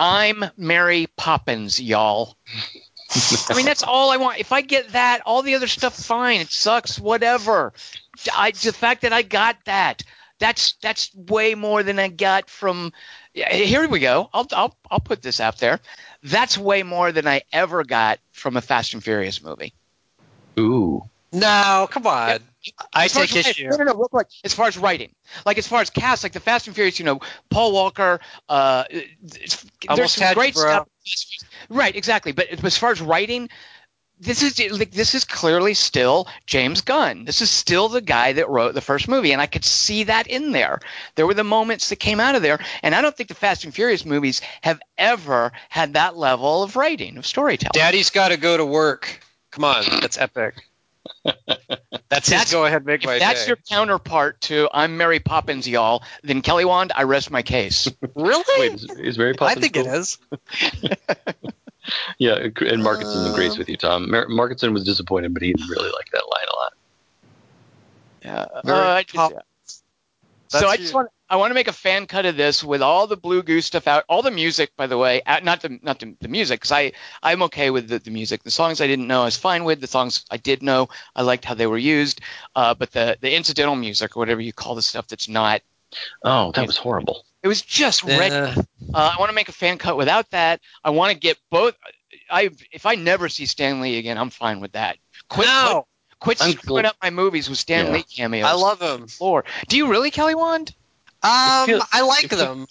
I'm 0.00 0.44
Mary 0.56 1.06
Poppins, 1.16 1.80
y'all. 1.80 2.36
I 3.10 3.54
mean, 3.54 3.64
that's 3.64 3.82
all 3.82 4.10
I 4.10 4.18
want. 4.18 4.38
If 4.38 4.52
I 4.52 4.60
get 4.60 4.90
that, 4.90 5.22
all 5.24 5.42
the 5.42 5.54
other 5.54 5.66
stuff, 5.66 5.96
fine. 5.96 6.40
It 6.40 6.50
sucks, 6.50 6.98
whatever. 6.98 7.72
I, 8.34 8.50
the 8.50 8.72
fact 8.72 9.02
that 9.02 9.12
I 9.12 9.22
got 9.22 9.56
that, 9.64 10.02
that's 10.38 10.74
that's 10.82 11.14
way 11.14 11.54
more 11.54 11.82
than 11.82 11.98
I 11.98 12.08
got 12.08 12.50
from. 12.50 12.92
Here 13.32 13.88
we 13.88 14.00
go. 14.00 14.28
I'll 14.32 14.46
I'll 14.52 14.76
I'll 14.90 15.00
put 15.00 15.22
this 15.22 15.40
out 15.40 15.58
there. 15.58 15.80
That's 16.22 16.58
way 16.58 16.82
more 16.82 17.12
than 17.12 17.26
I 17.26 17.42
ever 17.52 17.84
got 17.84 18.18
from 18.32 18.56
a 18.56 18.60
Fast 18.60 18.92
and 18.94 19.02
Furious 19.02 19.42
movie. 19.42 19.72
ooh, 20.58 21.02
No, 21.32 21.88
come 21.90 22.06
on. 22.06 22.40
I 22.92 23.06
as 23.06 23.14
far 23.14 23.24
take 23.24 23.36
as 23.36 23.46
issue. 23.48 23.68
No, 23.68 23.76
no, 23.76 23.84
no, 23.84 23.94
real 23.94 24.08
quick. 24.08 24.26
As 24.44 24.52
far 24.52 24.66
as 24.66 24.76
writing, 24.76 25.14
like 25.46 25.58
as 25.58 25.66
far 25.66 25.80
as 25.80 25.90
cast, 25.90 26.22
like 26.24 26.32
the 26.32 26.40
Fast 26.40 26.66
and 26.66 26.74
Furious, 26.74 26.98
you 26.98 27.04
know, 27.04 27.20
Paul 27.50 27.72
Walker. 27.72 28.20
Uh, 28.48 28.84
there's 29.94 30.12
some 30.12 30.34
great 30.34 30.54
bro. 30.54 30.62
stuff. 30.62 30.88
Right, 31.68 31.94
exactly. 31.94 32.32
But 32.32 32.48
as 32.64 32.76
far 32.76 32.90
as 32.90 33.00
writing, 33.00 33.48
this 34.20 34.42
is 34.42 34.58
like 34.78 34.90
this 34.90 35.14
is 35.14 35.24
clearly 35.24 35.74
still 35.74 36.26
James 36.46 36.80
Gunn. 36.80 37.24
This 37.24 37.40
is 37.40 37.50
still 37.50 37.88
the 37.88 38.00
guy 38.00 38.32
that 38.32 38.48
wrote 38.48 38.74
the 38.74 38.80
first 38.80 39.08
movie, 39.08 39.32
and 39.32 39.40
I 39.40 39.46
could 39.46 39.64
see 39.64 40.04
that 40.04 40.26
in 40.26 40.52
there. 40.52 40.80
There 41.14 41.26
were 41.26 41.34
the 41.34 41.44
moments 41.44 41.90
that 41.90 41.96
came 41.96 42.20
out 42.20 42.34
of 42.34 42.42
there, 42.42 42.58
and 42.82 42.94
I 42.94 43.02
don't 43.02 43.16
think 43.16 43.28
the 43.28 43.34
Fast 43.34 43.64
and 43.64 43.74
Furious 43.74 44.04
movies 44.04 44.40
have 44.62 44.80
ever 44.96 45.52
had 45.68 45.94
that 45.94 46.16
level 46.16 46.62
of 46.62 46.76
writing 46.76 47.16
of 47.16 47.26
storytelling. 47.26 47.70
Daddy's 47.72 48.10
got 48.10 48.28
to 48.28 48.36
go 48.36 48.56
to 48.56 48.66
work. 48.66 49.20
Come 49.50 49.64
on, 49.64 49.84
that's 50.00 50.18
epic. 50.18 50.54
That's, 51.24 52.30
That's- 52.30 52.42
his 52.44 52.52
go 52.52 52.64
ahead 52.64 52.86
make 52.86 53.02
if 53.02 53.06
my 53.06 53.18
that's 53.18 53.42
day. 53.42 53.48
your 53.48 53.58
counterpart 53.68 54.40
to 54.42 54.68
"I'm 54.72 54.96
Mary 54.96 55.20
Poppins, 55.20 55.68
y'all," 55.68 56.02
then 56.22 56.40
Kelly 56.40 56.64
Wand, 56.64 56.90
I 56.94 57.02
rest 57.02 57.30
my 57.30 57.42
case. 57.42 57.88
Really? 58.14 58.44
Wait, 58.60 58.72
is, 58.74 58.84
is 58.98 59.18
Mary 59.18 59.34
I 59.40 59.54
think 59.54 59.76
it 59.76 59.84
cool? 59.84 59.94
is. 59.94 60.18
Yeah, 62.18 62.34
and 62.34 62.54
Markinson 62.82 63.28
Uh, 63.28 63.32
agrees 63.32 63.56
with 63.56 63.70
you, 63.70 63.76
Tom. 63.78 64.10
Mar- 64.10 64.26
Markinson 64.28 64.74
was 64.74 64.84
disappointed, 64.84 65.32
but 65.32 65.42
he 65.42 65.54
really 65.70 65.90
liked 65.90 66.12
that 66.12 66.24
line 66.30 66.44
a 66.52 66.56
lot. 66.56 66.72
Yeah. 68.22 68.60
Mary 68.64 68.78
Uh, 68.78 69.02
just- 69.02 69.14
Pop- 69.14 69.32
yeah. 69.32 69.38
That's 70.50 70.62
so 70.64 70.68
I 70.68 70.76
just 70.76 70.94
want 70.94 71.08
I 71.30 71.36
want 71.36 71.50
to 71.50 71.54
make 71.54 71.68
a 71.68 71.72
fan 71.72 72.06
cut 72.06 72.24
of 72.24 72.36
this 72.36 72.64
with 72.64 72.80
all 72.80 73.06
the 73.06 73.16
Blue 73.16 73.42
Goose 73.42 73.66
stuff 73.66 73.86
out, 73.86 74.04
all 74.08 74.22
the 74.22 74.30
music, 74.30 74.70
by 74.76 74.86
the 74.86 74.96
way, 74.96 75.20
uh, 75.26 75.40
not 75.42 75.60
the 75.60 75.78
not 75.82 75.98
the, 76.00 76.14
the 76.20 76.28
music 76.28 76.60
because 76.60 76.72
I 76.72 76.92
I'm 77.22 77.42
okay 77.44 77.70
with 77.70 77.88
the, 77.88 77.98
the 77.98 78.10
music. 78.10 78.42
The 78.42 78.50
songs 78.50 78.80
I 78.80 78.86
didn't 78.86 79.06
know 79.06 79.22
I 79.22 79.26
was 79.26 79.36
fine 79.36 79.64
with. 79.64 79.80
The 79.80 79.86
songs 79.86 80.24
I 80.30 80.38
did 80.38 80.62
know 80.62 80.88
I 81.14 81.22
liked 81.22 81.44
how 81.44 81.54
they 81.54 81.66
were 81.66 81.78
used. 81.78 82.20
Uh, 82.56 82.74
but 82.74 82.92
the 82.92 83.18
the 83.20 83.34
incidental 83.34 83.76
music 83.76 84.16
or 84.16 84.20
whatever 84.20 84.40
you 84.40 84.52
call 84.52 84.74
the 84.74 84.82
stuff 84.82 85.06
that's 85.06 85.28
not, 85.28 85.60
Oh, 86.24 86.52
that 86.52 86.66
was 86.66 86.76
horrible. 86.78 87.24
it 87.42 87.48
was 87.48 87.62
just 87.62 88.02
wretched. 88.04 88.66
Uh, 88.94 89.12
I 89.14 89.18
want 89.18 89.28
to 89.28 89.34
make 89.34 89.48
a 89.48 89.52
fan 89.52 89.76
cut 89.76 89.96
without 89.96 90.30
that. 90.30 90.60
I 90.82 90.90
want 90.90 91.12
to 91.12 91.18
get 91.18 91.36
both. 91.50 91.74
I 92.30 92.50
if 92.72 92.86
I 92.86 92.94
never 92.94 93.28
see 93.28 93.44
Stan 93.44 93.80
Lee 93.82 93.98
again, 93.98 94.16
I'm 94.16 94.30
fine 94.30 94.60
with 94.60 94.72
that. 94.72 94.96
Quit 95.28 95.46
No, 95.46 95.86
quit 96.20 96.42
I'm 96.42 96.52
screwing 96.52 96.84
gl- 96.84 96.88
up 96.88 96.96
my 97.02 97.10
movies 97.10 97.48
with 97.48 97.58
Stan 97.58 97.86
Yeah. 97.86 97.92
Lee 97.92 98.02
cameos. 98.02 98.46
I 98.46 98.52
love 98.52 98.80
him. 98.80 99.06
floor. 99.08 99.44
Do 99.68 99.76
you 99.76 99.88
really, 99.88 100.10
Kelly 100.10 100.34
Wand? 100.34 100.74
Um, 101.22 101.66
feel- 101.66 101.82
I 101.92 102.02
like 102.02 102.24
it 102.24 102.30
feel- 102.30 102.38
them. 102.38 102.66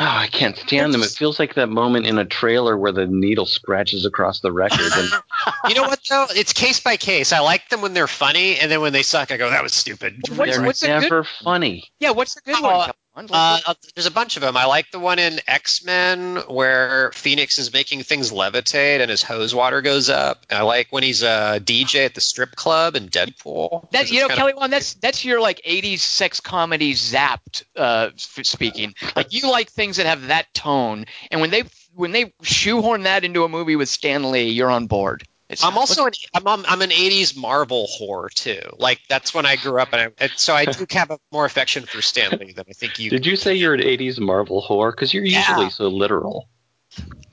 Oh, 0.00 0.04
I 0.04 0.28
can't 0.28 0.56
stand 0.56 0.94
them. 0.94 1.02
It 1.02 1.10
feels 1.10 1.40
like 1.40 1.54
that 1.54 1.68
moment 1.68 2.06
in 2.06 2.18
a 2.18 2.24
trailer 2.24 2.76
where 2.76 2.92
the 2.92 3.08
needle 3.08 3.46
scratches 3.46 4.06
across 4.06 4.38
the 4.38 4.52
record. 4.52 4.92
And 4.94 5.10
You 5.68 5.74
know 5.74 5.82
what 5.88 5.98
though? 6.08 6.26
It's 6.30 6.52
case 6.52 6.78
by 6.78 6.96
case. 6.96 7.32
I 7.32 7.40
like 7.40 7.68
them 7.68 7.80
when 7.80 7.94
they're 7.94 8.06
funny, 8.06 8.58
and 8.60 8.70
then 8.70 8.80
when 8.80 8.92
they 8.92 9.02
suck, 9.02 9.32
I 9.32 9.36
go, 9.38 9.50
"That 9.50 9.64
was 9.64 9.74
stupid." 9.74 10.20
What's- 10.36 10.56
they're 10.56 10.64
what's 10.64 10.82
a 10.84 11.00
good- 11.00 11.26
funny. 11.42 11.90
Yeah, 11.98 12.10
what's 12.10 12.34
the 12.34 12.42
good 12.42 12.54
Oh, 12.58 12.62
one? 12.62 12.90
Uh, 13.18 13.60
uh, 13.66 13.74
there's 13.94 14.06
a 14.06 14.10
bunch 14.10 14.36
of 14.36 14.42
them. 14.42 14.56
I 14.56 14.66
like 14.66 14.90
the 14.90 14.98
one 14.98 15.18
in 15.18 15.40
X 15.46 15.84
Men 15.84 16.36
where 16.48 17.10
Phoenix 17.12 17.58
is 17.58 17.72
making 17.72 18.02
things 18.02 18.30
levitate 18.30 19.00
and 19.00 19.10
his 19.10 19.22
hose 19.22 19.54
water 19.54 19.82
goes 19.82 20.08
up. 20.08 20.46
I 20.50 20.62
like 20.62 20.88
when 20.90 21.02
he's 21.02 21.22
a 21.22 21.60
DJ 21.62 22.04
at 22.04 22.14
the 22.14 22.20
strip 22.20 22.54
club 22.54 22.96
in 22.96 23.08
Deadpool. 23.08 23.90
That 23.90 24.10
you 24.10 24.20
know, 24.20 24.28
Kelly 24.28 24.54
Wand, 24.54 24.72
that's 24.72 24.94
that's 24.94 25.24
your 25.24 25.40
like 25.40 25.60
'80s 25.66 26.00
sex 26.00 26.40
comedy 26.40 26.94
zapped 26.94 27.64
uh, 27.76 28.10
speaking. 28.16 28.94
Like 29.16 29.32
you 29.32 29.50
like 29.50 29.70
things 29.70 29.96
that 29.96 30.06
have 30.06 30.28
that 30.28 30.52
tone, 30.54 31.06
and 31.30 31.40
when 31.40 31.50
they 31.50 31.64
when 31.94 32.12
they 32.12 32.32
shoehorn 32.42 33.02
that 33.02 33.24
into 33.24 33.44
a 33.44 33.48
movie 33.48 33.76
with 33.76 33.88
Stan 33.88 34.30
Lee, 34.30 34.50
you're 34.50 34.70
on 34.70 34.86
board. 34.86 35.26
It's, 35.48 35.64
I'm 35.64 35.78
also 35.78 36.04
an 36.04 36.12
I'm, 36.34 36.46
I'm 36.46 36.66
I'm 36.66 36.82
an 36.82 36.90
'80s 36.90 37.36
Marvel 37.36 37.88
whore 37.98 38.30
too. 38.30 38.60
Like 38.78 39.00
that's 39.08 39.32
when 39.32 39.46
I 39.46 39.56
grew 39.56 39.80
up, 39.80 39.88
and, 39.92 40.02
I, 40.02 40.24
and 40.24 40.32
so 40.36 40.54
I 40.54 40.66
do 40.66 40.84
have 40.90 41.10
a 41.10 41.18
more 41.32 41.46
affection 41.46 41.84
for 41.84 42.02
Stan 42.02 42.38
Lee 42.38 42.52
than 42.52 42.66
I 42.68 42.72
think 42.72 42.98
you. 42.98 43.08
Did 43.08 43.24
you 43.24 43.34
say 43.36 43.54
you're 43.54 43.74
an 43.74 43.80
80s 43.80 44.20
Marvel 44.20 44.64
whore? 44.68 44.90
Because 44.92 45.14
you're 45.14 45.24
Yeah. 45.24 45.38
usually 45.38 45.70
so 45.70 45.88
literal. 45.88 46.48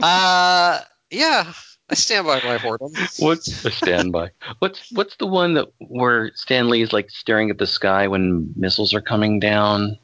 Uh, 0.01 0.79
yeah, 1.11 1.51
I 1.89 1.95
stand 1.95 2.25
by 2.25 2.39
my 2.39 2.57
whoredom. 2.57 3.21
What's 3.21 3.65
a 3.65 3.71
standby? 3.71 4.31
What's 4.59 4.91
what's 4.91 5.17
the 5.17 5.27
one 5.27 5.55
that 5.55 5.67
where 5.79 6.31
Stan 6.35 6.69
Lee 6.69 6.83
is 6.83 6.93
like 6.93 7.09
staring 7.09 7.49
at 7.49 7.57
the 7.57 7.67
sky 7.67 8.07
when 8.07 8.53
missiles 8.55 8.93
are 8.93 9.01
coming 9.01 9.39
down? 9.39 9.97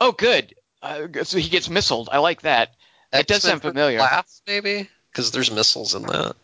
oh 0.00 0.12
good. 0.12 0.54
Uh, 0.82 1.06
so 1.22 1.38
he 1.38 1.48
gets 1.48 1.68
missiled. 1.68 2.08
I 2.10 2.18
like 2.18 2.42
that. 2.42 2.70
It 3.12 3.26
does 3.26 3.42
sound 3.42 3.62
familiar. 3.62 4.00
Laugh, 4.00 4.28
maybe 4.46 4.88
because 5.12 5.30
there's 5.30 5.50
missiles 5.50 5.94
in 5.94 6.02
that. 6.02 6.34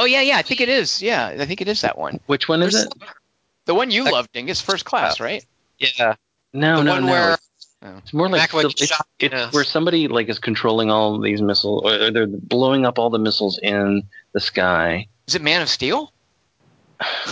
Oh 0.00 0.06
yeah, 0.06 0.22
yeah. 0.22 0.38
I 0.38 0.42
think 0.42 0.60
it 0.62 0.68
is. 0.70 1.02
Yeah, 1.02 1.26
I 1.38 1.44
think 1.44 1.60
it 1.60 1.68
is 1.68 1.82
that 1.82 1.98
one. 1.98 2.20
Which 2.26 2.48
one 2.48 2.62
is 2.62 2.72
There's 2.72 2.86
it? 2.86 2.94
The 3.66 3.74
one 3.74 3.90
you 3.90 4.04
Ex- 4.04 4.12
love, 4.12 4.32
Dingus, 4.32 4.60
First 4.62 4.84
Class, 4.86 5.20
right? 5.20 5.44
Yeah, 5.78 6.14
No, 6.54 6.78
the 6.78 6.84
no, 6.84 6.92
one 6.94 7.06
no. 7.06 7.12
where 7.12 7.38
it's 7.98 8.12
more 8.14 8.28
like 8.28 8.52
Mac 8.52 8.64
it's, 8.64 8.86
shot- 8.86 9.06
it's 9.18 9.32
yeah. 9.34 9.50
where 9.50 9.62
somebody 9.64 10.08
like 10.08 10.28
is 10.30 10.38
controlling 10.38 10.90
all 10.90 11.18
these 11.20 11.42
missiles, 11.42 11.82
or 11.84 12.10
they're 12.10 12.26
blowing 12.26 12.86
up 12.86 12.98
all 12.98 13.10
the 13.10 13.18
missiles 13.18 13.58
in 13.62 14.04
the 14.32 14.40
sky. 14.40 15.06
Is 15.26 15.34
it 15.34 15.42
Man 15.42 15.60
of 15.62 15.68
Steel? 15.68 16.12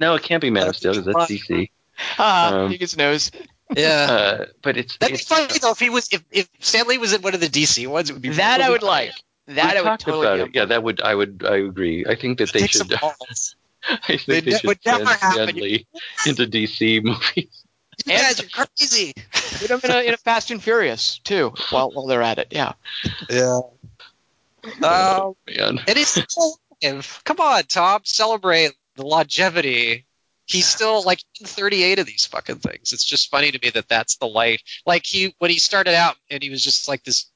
No, 0.00 0.14
it 0.16 0.22
can't 0.22 0.40
be 0.42 0.50
Man 0.50 0.68
of 0.68 0.76
Steel 0.76 0.92
because 0.92 1.06
that's 1.06 1.30
DC. 1.30 1.70
Ah, 2.18 2.54
Um, 2.64 2.70
Dingus 2.70 2.96
knows. 2.96 3.30
yeah. 3.76 4.06
Uh, 4.10 4.44
but 4.62 4.76
it's, 4.76 4.96
That'd 4.98 5.16
be 5.18 5.22
funny 5.22 5.58
though 5.60 5.70
if 5.70 5.78
he 5.78 5.88
was 5.88 6.08
if, 6.12 6.22
if 6.32 6.48
Stan 6.58 6.86
Lee 6.88 6.98
was 6.98 7.12
in 7.12 7.22
one 7.22 7.34
of 7.34 7.40
the 7.40 7.46
DC 7.48 7.86
ones. 7.86 8.10
It 8.10 8.14
would 8.14 8.22
be 8.22 8.30
That 8.30 8.60
I 8.60 8.70
would 8.70 8.80
funny. 8.80 8.90
like. 8.90 9.12
That 9.46 9.72
we 9.74 9.78
I 9.78 9.82
would 9.82 9.86
talked 9.88 10.02
totally. 10.02 10.26
about 10.26 10.40
it. 10.48 10.54
Yeah, 10.54 10.64
that 10.66 10.82
would 10.82 11.00
I 11.02 11.14
would 11.14 11.44
I 11.46 11.56
agree. 11.56 12.04
I 12.08 12.14
think 12.14 12.38
that 12.38 12.52
they 12.52 12.66
should. 12.66 12.92
I 13.02 13.98
think 14.06 14.24
They 14.24 14.40
they, 14.40 14.50
ne- 14.52 14.56
should 14.58 14.68
would 14.68 14.78
never 14.86 15.04
happen. 15.04 15.48
Into 16.26 16.46
DC 16.46 17.02
movies. 17.04 17.64
You 18.06 18.14
And- 18.14 18.22
guys 18.22 18.40
are 18.40 18.66
crazy. 18.66 19.12
Put 19.32 19.68
them 19.68 19.80
in 19.84 19.90
a, 19.90 20.00
in 20.08 20.14
a 20.14 20.16
Fast 20.16 20.50
and 20.50 20.62
Furious 20.62 21.18
too, 21.18 21.52
while 21.70 21.90
while 21.90 22.06
they're 22.06 22.22
at 22.22 22.38
it. 22.38 22.48
Yeah. 22.50 22.72
Yeah. 23.28 23.60
Um, 24.64 24.72
oh 24.82 25.36
man, 25.46 25.78
and 25.86 25.96
he's 25.98 26.08
still 26.08 26.58
alive. 26.82 27.20
Come 27.24 27.40
on, 27.40 27.64
Tom, 27.64 28.00
celebrate 28.04 28.72
the 28.96 29.04
longevity. 29.06 30.06
He's 30.46 30.66
still 30.66 31.02
like 31.04 31.20
in 31.40 31.46
38 31.46 31.98
of 31.98 32.06
these 32.06 32.26
fucking 32.26 32.56
things. 32.60 32.92
It's 32.92 33.04
just 33.04 33.30
funny 33.30 33.50
to 33.50 33.58
me 33.62 33.70
that 33.70 33.88
that's 33.88 34.16
the 34.16 34.26
light. 34.26 34.62
Like 34.86 35.04
he 35.06 35.34
when 35.38 35.50
he 35.50 35.58
started 35.58 35.94
out 35.94 36.16
and 36.30 36.42
he 36.42 36.50
was 36.50 36.62
just 36.62 36.88
like 36.88 37.02
this 37.04 37.30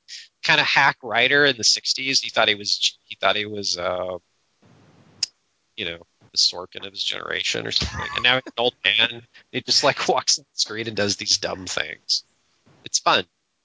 kind 0.49 0.61
of 0.61 0.67
hack 0.67 0.97
writer 1.03 1.45
in 1.45 1.57
the 1.59 1.63
60s. 1.63 2.23
He 2.23 2.31
thought 2.31 2.49
he 2.49 2.55
was 2.55 2.99
he 3.05 3.17
thought 3.21 3.37
he 3.37 3.45
was 3.45 3.77
uh 3.77 4.17
you 5.77 5.85
know 5.85 5.99
the 6.33 6.39
Sorkin 6.39 6.87
of 6.87 6.93
his 6.93 7.05
generation 7.05 7.67
or 7.67 7.71
something. 7.71 8.09
And 8.15 8.23
now 8.25 8.35
he's 8.37 8.43
an 8.47 8.53
old 8.57 8.75
man. 8.85 9.23
He 9.53 9.61
just 9.61 9.85
like 9.85 10.09
walks 10.09 10.39
on 10.39 10.47
the 10.53 10.59
street 10.59 10.89
and 10.89 10.97
does 10.97 11.17
these 11.17 11.37
dumb 11.39 11.67
things. 11.67 12.25
It's 12.85 12.99
fun. 12.99 13.25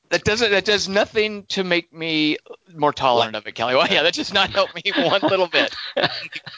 That 0.10 0.23
doesn't. 0.23 0.51
That 0.51 0.65
does 0.65 0.88
nothing 0.88 1.45
to 1.49 1.64
make 1.64 1.91
me 1.91 2.38
more 2.76 2.93
tolerant 2.93 3.35
of 3.35 3.47
it, 3.47 3.55
Kelly. 3.55 3.76
Well, 3.76 3.88
yeah, 3.89 4.03
that 4.03 4.14
does 4.14 4.34
not 4.34 4.51
help 4.51 4.76
me 4.76 4.84
one 4.95 5.22
little 5.22 5.47
bit. 5.47 5.76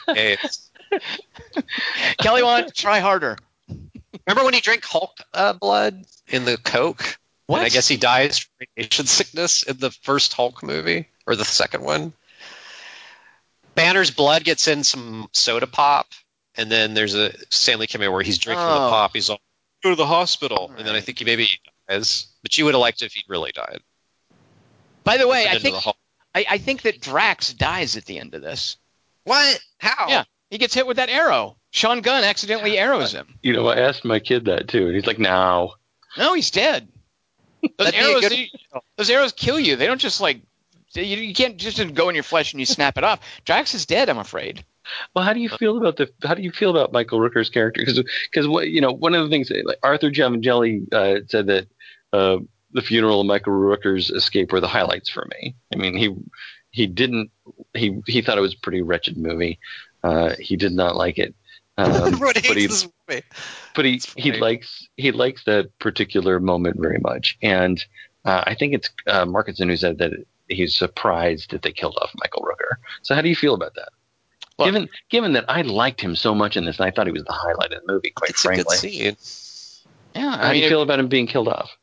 Hey, 0.08 0.36
Kelly, 2.18 2.42
want 2.42 2.74
try 2.74 2.98
harder. 2.98 3.36
Remember 4.26 4.44
when 4.44 4.54
he 4.54 4.60
drank 4.60 4.84
Hulk 4.84 5.16
uh, 5.32 5.52
blood 5.54 6.04
in 6.28 6.44
the 6.44 6.58
Coke? 6.58 7.18
What? 7.46 7.58
And 7.58 7.66
I 7.66 7.68
guess 7.68 7.86
he 7.88 7.96
dies 7.96 8.38
from 8.38 8.50
radiation 8.76 9.06
sickness 9.06 9.62
in 9.62 9.76
the 9.78 9.90
first 9.90 10.32
Hulk 10.32 10.62
movie 10.62 11.08
or 11.26 11.36
the 11.36 11.44
second 11.44 11.84
one. 11.84 12.12
Banner's 13.74 14.10
blood 14.10 14.44
gets 14.44 14.68
in 14.68 14.84
some 14.84 15.28
soda 15.32 15.66
pop, 15.66 16.08
and 16.56 16.70
then 16.70 16.94
there's 16.94 17.14
a 17.14 17.32
Stan 17.50 17.78
Lee 17.78 17.86
cameo 17.86 18.10
where 18.10 18.22
he's 18.22 18.38
drinking 18.38 18.64
Oh. 18.66 18.84
the 18.84 18.90
pop. 18.90 19.10
He's 19.14 19.28
all 19.30 19.40
go 19.82 19.90
to 19.90 19.96
the 19.96 20.06
hospital, 20.06 20.72
and 20.76 20.86
then 20.86 20.94
I 20.94 21.00
think 21.00 21.18
he 21.18 21.24
maybe 21.24 21.48
dies. 21.88 22.26
But 22.42 22.56
you 22.56 22.64
would 22.64 22.74
have 22.74 22.80
liked 22.80 23.02
it 23.02 23.06
if 23.06 23.12
he'd 23.12 23.24
really 23.28 23.52
died. 23.52 23.80
By 25.04 25.18
the 25.18 25.28
way, 25.28 25.46
I 25.48 25.58
think 25.58 25.76
I, 26.34 26.46
I 26.50 26.58
think 26.58 26.82
that 26.82 27.00
Drax 27.00 27.52
dies 27.52 27.96
at 27.96 28.06
the 28.06 28.18
end 28.18 28.34
of 28.34 28.42
this. 28.42 28.76
what? 29.24 29.60
How? 29.78 30.06
Yeah. 30.08 30.24
He 30.50 30.58
gets 30.58 30.74
hit 30.74 30.86
with 30.86 30.96
that 30.98 31.08
arrow. 31.08 31.56
Sean 31.70 32.00
Gunn 32.00 32.24
accidentally 32.24 32.78
arrows 32.78 33.12
him. 33.12 33.38
you 33.42 33.52
know 33.52 33.66
I 33.68 33.76
asked 33.80 34.04
my 34.04 34.18
kid 34.20 34.46
that 34.46 34.68
too, 34.68 34.86
and 34.86 34.94
he's 34.94 35.06
like, 35.06 35.18
"No." 35.18 35.74
No, 36.16 36.32
he's 36.34 36.50
dead. 36.50 36.88
Those 37.78 37.86
That'd 37.92 37.92
be 37.94 37.98
a 37.98 38.10
arrows, 38.10 38.20
good- 38.22 38.32
they- 38.32 38.50
those 38.96 39.10
arrows 39.10 39.32
kill 39.32 39.58
you. 39.60 39.76
They 39.76 39.86
don't 39.86 40.00
just 40.00 40.20
like 40.20 40.40
you, 40.94 41.02
you 41.02 41.34
can't 41.34 41.56
just 41.58 41.94
go 41.94 42.08
in 42.08 42.14
your 42.14 42.24
flesh 42.24 42.52
and 42.52 42.60
you 42.60 42.66
snap 42.66 42.96
it 42.96 43.04
off. 43.04 43.20
Drax 43.44 43.74
is 43.74 43.84
dead. 43.86 44.08
I'm 44.08 44.18
afraid. 44.18 44.64
Well, 45.14 45.24
how 45.24 45.32
do 45.32 45.40
you 45.40 45.48
feel 45.48 45.76
about 45.76 45.96
the? 45.96 46.10
How 46.22 46.34
do 46.34 46.42
you 46.42 46.52
feel 46.52 46.70
about 46.70 46.92
Michael 46.92 47.18
Rooker's 47.20 47.50
character? 47.50 47.84
Because 47.84 48.46
what 48.48 48.68
you 48.68 48.80
know, 48.80 48.92
one 48.92 49.14
of 49.14 49.22
the 49.24 49.28
things 49.28 49.50
like 49.64 49.78
Arthur 49.82 50.10
Giavangelli 50.10 50.92
uh, 50.92 51.20
said 51.28 51.46
that 51.48 51.66
uh, 52.12 52.38
the 52.72 52.82
funeral 52.82 53.20
of 53.20 53.26
Michael 53.26 53.52
Rooker's 53.52 54.10
escape 54.10 54.52
were 54.52 54.60
the 54.60 54.68
highlights 54.68 55.08
for 55.10 55.26
me. 55.32 55.54
I 55.74 55.76
mean, 55.76 55.96
he 55.96 56.14
he 56.70 56.86
didn't 56.86 57.30
he 57.74 58.00
he 58.06 58.22
thought 58.22 58.38
it 58.38 58.42
was 58.42 58.54
a 58.54 58.60
pretty 58.60 58.82
wretched 58.82 59.16
movie. 59.16 59.58
Uh, 60.04 60.34
he 60.38 60.56
did 60.56 60.72
not 60.72 60.94
like 60.96 61.18
it. 61.18 61.34
Um, 61.78 61.92
Everyone 62.12 62.34
hates 62.34 62.48
but 62.48 62.56
he 62.56 62.66
this 62.66 62.88
movie. 63.08 63.22
but 63.74 63.84
he 63.84 64.00
he 64.16 64.32
likes 64.32 64.88
he 64.96 65.12
likes 65.12 65.44
that 65.44 65.78
particular 65.78 66.40
moment 66.40 66.76
very 66.78 66.98
much, 66.98 67.36
and 67.42 67.84
uh, 68.24 68.44
I 68.46 68.54
think 68.54 68.74
it's 68.74 68.90
uh, 69.06 69.24
Markinson 69.24 69.68
who 69.68 69.76
said 69.76 69.98
that 69.98 70.12
he's 70.48 70.76
surprised 70.76 71.50
that 71.50 71.62
they 71.62 71.72
killed 71.72 71.98
off 72.00 72.10
Michael 72.16 72.42
Rooker. 72.42 72.76
So 73.02 73.14
how 73.14 73.20
do 73.20 73.28
you 73.28 73.36
feel 73.36 73.54
about 73.54 73.74
that? 73.74 73.88
Look. 74.58 74.68
given 74.68 74.88
given 75.10 75.32
that 75.34 75.44
I 75.48 75.62
liked 75.62 76.00
him 76.00 76.16
so 76.16 76.34
much 76.34 76.56
in 76.56 76.64
this, 76.64 76.78
and 76.78 76.86
I 76.86 76.90
thought 76.90 77.06
he 77.06 77.12
was 77.12 77.24
the 77.24 77.32
highlight 77.32 77.72
of 77.72 77.82
the 77.86 77.92
movie. 77.92 78.10
Quite 78.10 78.30
It's 78.30 78.44
a 78.44 78.54
good 78.54 78.70
scene. 78.70 79.16
Yeah, 80.14 80.36
how 80.36 80.48
I 80.48 80.54
do 80.54 80.60
you 80.60 80.68
feel 80.68 80.80
about 80.80 80.98
him 80.98 81.08
being 81.08 81.26
killed 81.26 81.48
off? 81.48 81.76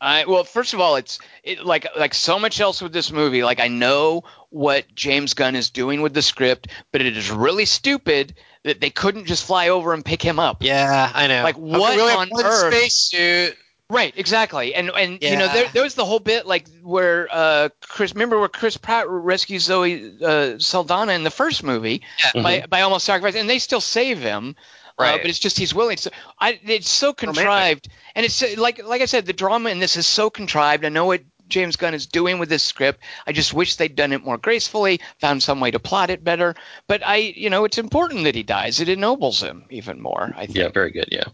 I 0.00 0.24
well, 0.26 0.44
first 0.44 0.74
of 0.74 0.80
all, 0.80 0.96
it's 0.96 1.18
it, 1.42 1.64
like 1.64 1.86
like 1.96 2.14
so 2.14 2.38
much 2.38 2.60
else 2.60 2.80
with 2.80 2.92
this 2.92 3.12
movie. 3.12 3.42
Like 3.44 3.60
I 3.60 3.68
know 3.68 4.24
what 4.50 4.94
James 4.94 5.34
Gunn 5.34 5.56
is 5.56 5.70
doing 5.70 6.00
with 6.00 6.14
the 6.14 6.22
script, 6.22 6.68
but 6.92 7.00
it 7.02 7.16
is 7.16 7.30
really 7.30 7.64
stupid 7.64 8.34
that 8.66 8.80
they 8.80 8.90
couldn't 8.90 9.24
just 9.24 9.44
fly 9.46 9.70
over 9.70 9.92
and 9.94 10.04
pick 10.04 10.22
him 10.22 10.38
up. 10.38 10.62
Yeah, 10.62 11.10
I 11.14 11.26
know. 11.26 11.42
Like, 11.42 11.56
what 11.56 11.98
have 11.98 12.18
on 12.18 12.28
earth? 12.44 12.74
spacesuit? 12.74 13.56
Right, 13.88 14.12
exactly. 14.16 14.74
And 14.74 14.90
and 14.90 15.22
you 15.22 15.36
know 15.36 15.46
there, 15.46 15.68
there 15.72 15.82
was 15.84 15.94
the 15.94 16.04
whole 16.04 16.18
bit 16.18 16.44
like 16.44 16.66
where 16.82 17.28
uh 17.30 17.68
Chris 17.80 18.12
remember 18.14 18.38
where 18.38 18.48
Chris 18.48 18.76
Pratt 18.76 19.08
rescues 19.08 19.62
Zoe 19.62 20.12
uh, 20.20 20.58
Saldana 20.58 21.12
in 21.12 21.22
the 21.22 21.30
first 21.30 21.62
movie 21.62 22.02
Yeah. 22.34 22.42
by 22.42 22.64
by 22.68 22.80
almost 22.82 23.04
sacrificing, 23.06 23.42
and 23.42 23.50
they 23.50 23.60
still 23.60 23.80
save 23.80 24.18
him. 24.20 24.56
Uh, 24.98 25.02
Right. 25.02 25.20
but 25.20 25.28
it's 25.28 25.38
just 25.38 25.58
he's 25.58 25.74
willing. 25.74 25.98
So 25.98 26.10
I, 26.40 26.58
it's 26.64 26.88
so 26.88 27.12
contrived, 27.12 27.88
and 28.14 28.24
it's 28.24 28.42
uh, 28.42 28.54
like 28.56 28.82
like 28.82 29.02
I 29.02 29.04
said, 29.04 29.26
the 29.26 29.32
drama 29.34 29.68
in 29.70 29.78
this 29.78 29.96
is 29.96 30.06
so 30.06 30.30
contrived. 30.30 30.84
I 30.84 30.88
know 30.88 31.04
what 31.04 31.20
James 31.48 31.76
Gunn 31.76 31.94
is 31.94 32.06
doing 32.06 32.38
with 32.38 32.48
this 32.48 32.62
script. 32.62 33.00
I 33.26 33.32
just 33.32 33.54
wish 33.54 33.76
they'd 33.76 33.94
done 33.94 34.12
it 34.12 34.24
more 34.24 34.38
gracefully, 34.38 35.00
found 35.20 35.42
some 35.42 35.60
way 35.60 35.70
to 35.70 35.78
plot 35.78 36.10
it 36.10 36.24
better. 36.24 36.54
But 36.86 37.06
I, 37.06 37.16
you 37.16 37.50
know, 37.50 37.64
it's 37.64 37.78
important 37.78 38.24
that 38.24 38.34
he 38.34 38.42
dies. 38.42 38.80
It 38.80 38.88
ennobles 38.88 39.42
him 39.42 39.64
even 39.70 40.00
more. 40.00 40.32
I 40.36 40.46
think. 40.46 40.58
Yeah, 40.58 40.68
very 40.68 40.90
good. 40.90 41.08
Yeah, 41.10 41.24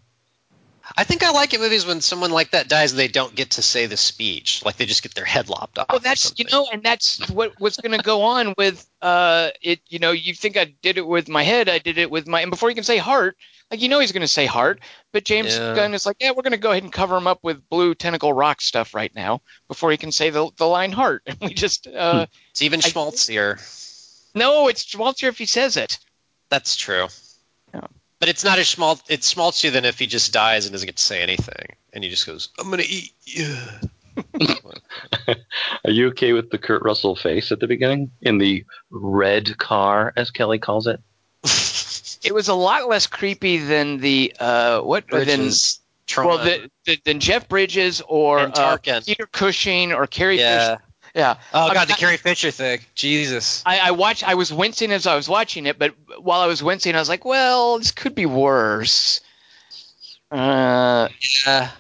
I 0.97 1.05
think 1.05 1.23
I 1.23 1.31
like 1.31 1.55
in 1.55 1.61
movies 1.61 1.87
when 1.87 2.01
someone 2.01 2.31
like 2.31 2.51
that 2.51 2.69
dies 2.69 2.93
and 2.93 2.99
they 2.99 3.09
don't 3.09 3.35
get 3.35 3.53
to 3.53 3.63
say 3.63 3.87
the 3.87 3.97
speech, 3.97 4.65
like 4.65 4.77
they 4.77 4.87
just 4.87 5.03
get 5.03 5.15
their 5.15 5.25
head 5.25 5.49
lopped 5.49 5.79
off. 5.79 5.87
Well, 5.91 6.01
that's 6.01 6.35
you 6.37 6.45
know, 6.51 6.67
and 6.73 6.83
that's 6.83 7.29
what 7.31 7.53
what's 7.59 7.77
going 7.77 7.97
to 7.97 8.03
go 8.03 8.23
on 8.23 8.55
with 8.59 8.87
uh 9.01 9.51
it. 9.63 9.81
You 9.89 9.99
know, 9.99 10.11
you 10.13 10.35
think 10.35 10.57
I 10.57 10.75
did 10.83 10.99
it 10.99 11.07
with 11.07 11.29
my 11.29 11.43
head, 11.43 11.69
I 11.69 11.79
did 11.79 11.99
it 11.99 12.11
with 12.11 12.27
my, 12.27 12.41
and 12.43 12.51
before 12.51 12.69
you 12.69 12.75
can 12.75 12.85
say 12.85 12.99
heart, 12.99 13.37
like 13.71 13.81
you 13.81 13.89
know 13.89 14.01
he's 14.01 14.13
going 14.13 14.23
to 14.23 14.29
say 14.29 14.47
heart, 14.47 14.81
but 15.13 15.25
James 15.25 15.57
Yeah. 15.57 15.75
Gunn 15.75 15.95
is 15.95 16.05
like, 16.05 16.17
yeah, 16.21 16.31
we're 16.31 16.43
going 16.43 16.53
to 16.53 16.59
go 16.59 16.71
ahead 16.73 16.83
and 16.83 16.93
cover 16.93 17.17
him 17.17 17.27
up 17.27 17.39
with 17.43 17.69
blue 17.69 17.95
tentacle 17.95 18.33
rock 18.33 18.61
stuff 18.61 18.95
right 18.95 19.15
now 19.15 19.41
before 19.69 19.91
he 19.91 19.97
can 19.97 20.13
say 20.13 20.31
the 20.31 20.51
the 20.57 20.67
line 20.67 20.93
heart, 20.93 21.23
and 21.27 21.39
we 21.41 21.55
just 21.55 21.87
uh 21.87 22.27
It's 22.51 22.63
even 22.63 22.79
I- 22.79 22.89
schmaltzier. 22.89 23.59
no, 24.35 24.69
it's 24.69 24.85
Schmaltzer 24.85 25.29
if 25.29 25.39
he 25.39 25.47
says 25.47 25.77
it. 25.77 25.99
That's 26.51 26.77
true. 26.77 27.07
Yeah. 27.73 27.87
But 28.23 28.29
it's 28.29 28.45
not 28.45 28.61
as 28.61 28.69
small. 28.69 29.01
It's 29.09 29.31
schmaltzier 29.31 29.73
than 29.73 29.85
if 29.85 29.99
he 29.99 30.07
just 30.07 30.33
dies 30.33 30.65
and 30.65 30.73
doesn't 30.73 30.87
get 30.87 30.95
to 30.95 31.03
say 31.03 31.23
anything, 31.23 31.75
and 31.93 32.05
he 32.05 32.11
just 32.11 32.25
goes, 32.25 32.51
"I'm 32.57 32.71
gonna 32.71 32.85
eat 32.87 33.13
you." 33.25 33.57
are 35.85 35.91
you 35.91 36.07
okay 36.11 36.33
with 36.33 36.49
the 36.49 36.59
Kurt 36.59 36.85
Russell 36.85 37.17
face 37.17 37.51
at 37.51 37.59
the 37.59 37.67
beginning 37.67 38.13
in 38.21 38.39
the 38.39 38.65
red 38.91 39.59
car, 39.59 40.13
as 40.17 40.31
Kelly 40.31 40.61
calls 40.61 40.87
it? 40.87 41.01
It 42.25 42.33
was 42.33 42.47
a 42.47 42.55
lot 42.55 42.89
less 42.89 43.09
creepy 43.09 43.59
than 43.59 43.99
the 43.99 44.37
uh 44.39 44.81
what 44.83 45.09
than 45.09 45.25
Bridges, 45.25 45.81
well 46.17 46.39
the, 46.39 46.71
the, 46.85 47.01
than 47.05 47.19
Jeff 47.19 47.49
Bridges 47.49 48.01
or 48.07 48.39
uh, 48.39 48.77
Peter 49.05 49.27
Cushing 49.27 49.93
or 49.93 50.07
Carrie 50.07 50.39
yeah. 50.39 50.77
Fisher. 50.77 50.83
Yeah. 51.15 51.37
Oh 51.53 51.69
I- 51.69 51.75
god, 51.75 51.89
the 51.89 51.93
I- 51.93 51.97
Carrie 51.97 52.17
Fisher 52.17 52.51
thing. 52.51 52.81
Jesus. 52.95 53.63
I, 53.67 53.79
I 53.79 53.91
watched. 53.91 54.27
I 54.27 54.35
was 54.35 54.53
wincing 54.53 54.93
as 54.93 55.07
I 55.07 55.15
was 55.15 55.29
watching 55.29 55.67
it, 55.67 55.79
but 55.79 55.95
while 56.19 56.41
I 56.41 56.47
was 56.47 56.63
wincing, 56.63 56.95
I 56.95 56.99
was 56.99 57.09
like, 57.09 57.25
"Well, 57.25 57.79
this 57.79 57.91
could 57.91 58.15
be 58.15 58.27
worse." 58.27 59.21
Uh, 60.31 61.09
Yeah. 61.47 61.71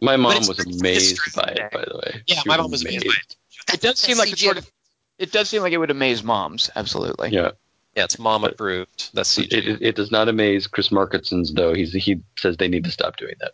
My 0.00 0.16
mom 0.16 0.34
was 0.48 0.58
amazed 0.58 1.18
by 1.36 1.42
disturbing. 1.54 1.64
it, 1.64 1.70
by 1.70 1.84
the 1.84 1.96
way. 2.04 2.22
Yeah, 2.26 2.40
She 2.40 2.48
my 2.48 2.56
mom 2.56 2.72
was 2.72 2.84
amazed 2.84 3.06
by 3.06 3.12
it. 3.12 3.36
it 3.74 3.80
does 3.80 4.00
seem 4.00 4.18
like 4.18 4.30
CGI 4.30 4.38
sort 4.44 4.58
of. 4.58 4.70
It 5.18 5.30
does 5.30 5.48
seem 5.48 5.62
like 5.62 5.72
it 5.72 5.78
would 5.78 5.92
amaze 5.92 6.24
moms. 6.24 6.70
Absolutely. 6.74 7.28
Yeah, 7.30 7.52
Yeah, 7.94 8.04
it's 8.04 8.18
mom 8.18 8.42
approved. 8.42 9.10
That's 9.14 9.38
CG. 9.38 9.52
it, 9.52 9.68
it, 9.68 9.78
it 9.82 9.94
does 9.94 10.10
not 10.10 10.28
amaze 10.28 10.66
Chris 10.66 10.90
Markinson's 10.90 11.54
though. 11.54 11.72
He's 11.72 11.92
he 11.92 12.20
says 12.36 12.56
they 12.56 12.66
need 12.66 12.82
to 12.84 12.90
stop 12.90 13.16
doing 13.16 13.34
that. 13.38 13.52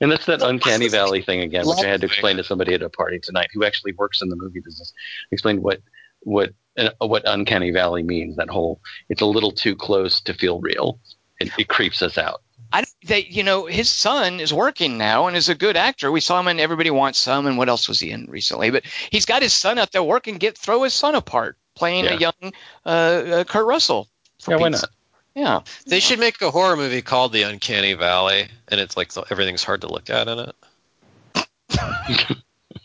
And 0.00 0.10
that's 0.12 0.26
that 0.26 0.42
uncanny 0.42 0.88
valley 0.92 1.22
thing 1.22 1.40
again, 1.40 1.66
which 1.66 1.78
I 1.84 1.88
had 1.88 2.00
to 2.02 2.06
explain 2.06 2.36
to 2.36 2.44
somebody 2.44 2.74
at 2.74 2.82
a 2.82 2.88
party 2.90 3.18
tonight 3.18 3.48
who 3.52 3.64
actually 3.64 3.92
works 3.92 4.22
in 4.22 4.28
the 4.28 4.36
movie 4.36 4.60
business. 4.60 4.92
Explained 5.30 5.62
what 5.62 5.80
what 6.20 6.52
uh, 6.76 6.90
what 7.00 7.22
uncanny 7.26 7.70
valley 7.70 8.02
means. 8.02 8.36
That 8.36 8.48
whole 8.50 8.80
it's 9.08 9.20
a 9.22 9.26
little 9.26 9.50
too 9.52 9.74
close 9.76 10.20
to 10.22 10.34
feel 10.34 10.60
real. 10.60 11.00
It, 11.40 11.50
it 11.58 11.68
creeps 11.68 12.02
us 12.02 12.18
out. 12.18 12.42
I 12.72 12.82
don't- 12.82 13.32
you 13.32 13.42
know, 13.42 13.64
his 13.66 13.88
son 13.88 14.40
is 14.40 14.52
working 14.52 14.98
now 14.98 15.26
and 15.28 15.36
is 15.36 15.48
a 15.48 15.54
good 15.54 15.76
actor. 15.76 16.12
We 16.12 16.20
saw 16.20 16.38
him 16.40 16.48
in 16.48 16.60
Everybody 16.60 16.90
Wants 16.90 17.18
Some, 17.18 17.46
and 17.46 17.56
what 17.56 17.68
else 17.70 17.88
was 17.88 18.00
he 18.00 18.10
in 18.10 18.26
recently? 18.26 18.70
But 18.70 18.84
he's 19.10 19.24
got 19.24 19.40
his 19.40 19.54
son 19.54 19.78
out 19.78 19.92
there 19.92 20.02
working. 20.02 20.36
Get 20.36 20.58
throw 20.58 20.82
his 20.82 20.92
son 20.92 21.14
apart, 21.14 21.56
playing 21.74 22.04
a 22.06 22.16
young 22.18 22.52
uh, 22.84 22.88
uh, 22.88 23.44
Kurt 23.44 23.64
Russell. 23.66 24.08
Yeah, 24.46 24.56
why 24.56 24.68
Pete's- 24.68 24.82
not? 24.82 24.90
Yeah. 25.38 25.60
They 25.86 26.00
should 26.00 26.18
make 26.18 26.42
a 26.42 26.50
horror 26.50 26.76
movie 26.76 27.00
called 27.00 27.32
The 27.32 27.42
Uncanny 27.42 27.92
Valley, 27.92 28.48
and 28.66 28.80
it's 28.80 28.96
like 28.96 29.12
everything's 29.30 29.62
hard 29.62 29.82
to 29.82 29.86
look 29.88 30.10
at 30.10 30.26
in 30.26 30.38
it. 30.40 30.56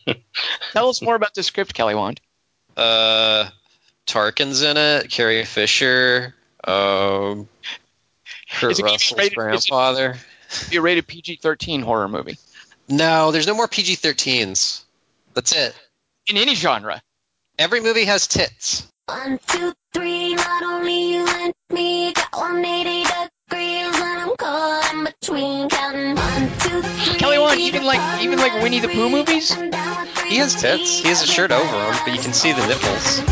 Tell 0.74 0.90
us 0.90 1.02
more 1.02 1.16
about 1.16 1.34
the 1.34 1.42
script, 1.42 1.74
Kelly 1.74 1.96
Wand. 1.96 2.22
Uh, 2.78 3.50
Tarkin's 4.06 4.62
in 4.62 4.78
it. 4.78 5.10
Carrie 5.10 5.46
Fisher. 5.46 6.36
Um, 6.64 7.48
Kurt 8.52 8.72
Is 8.74 8.80
it 8.80 8.82
gonna 8.84 8.94
Russell's 8.94 9.18
rated- 9.18 9.32
is 9.32 9.34
it- 9.34 9.36
grandfather. 9.36 10.18
Be 10.70 10.78
a 10.78 10.82
rated 10.82 11.08
PG-13 11.08 11.82
horror 11.82 12.08
movie 12.08 12.38
No, 12.88 13.32
there's 13.32 13.48
no 13.48 13.56
more 13.56 13.68
PG-13s. 13.68 14.84
That's 15.34 15.52
it. 15.56 15.76
in 16.28 16.38
any 16.38 16.54
genre. 16.54 17.02
Every 17.58 17.82
movie 17.82 18.06
has 18.06 18.28
tits. 18.28 18.88
One, 19.08 19.40
two, 19.48 19.74
three, 19.94 20.04
not 20.04 20.04
only 20.04 20.23
you 20.23 20.23
and 21.44 21.54
me, 21.72 22.14
got 22.14 22.32
180 22.34 23.04
degrees, 23.04 23.96
and 23.96 24.20
I'm 24.22 24.36
caught 24.38 24.94
in 24.94 25.04
between, 25.06 25.70
counting 25.70 26.16
one, 26.16 26.50
two, 26.60 26.82
three. 26.82 27.20
Kelly 27.20 27.40
Wand, 27.40 27.60
even 27.60 27.84
like 27.86 28.24
even 28.24 28.40
like 28.40 28.54
Winnie 28.62 28.80
the 28.80 28.88
Pooh 28.88 29.10
movies. 29.10 29.54
He 30.28 30.38
has 30.38 30.56
tits. 30.56 31.00
He 31.00 31.10
has 31.10 31.22
a 31.22 31.28
shirt 31.28 31.52
over 31.52 31.64
him, 31.66 31.96
but 32.06 32.14
you 32.14 32.20
can 32.22 32.34
see 32.34 32.52
the 32.54 32.66
nipples. 32.68 33.22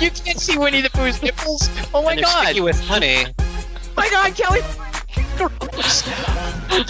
You 0.00 0.10
can't 0.10 0.40
see 0.40 0.58
Winnie 0.58 0.80
the 0.80 0.90
Pooh's 0.90 1.22
nipples. 1.22 1.68
Oh 1.94 2.02
my 2.02 2.10
and 2.12 2.18
they're 2.18 2.24
god! 2.24 2.44
sticky 2.46 2.60
with 2.62 2.80
honey. 2.80 3.24
Oh 3.38 3.92
my 3.96 4.08
god, 4.10 4.34
Kelly! 4.34 4.60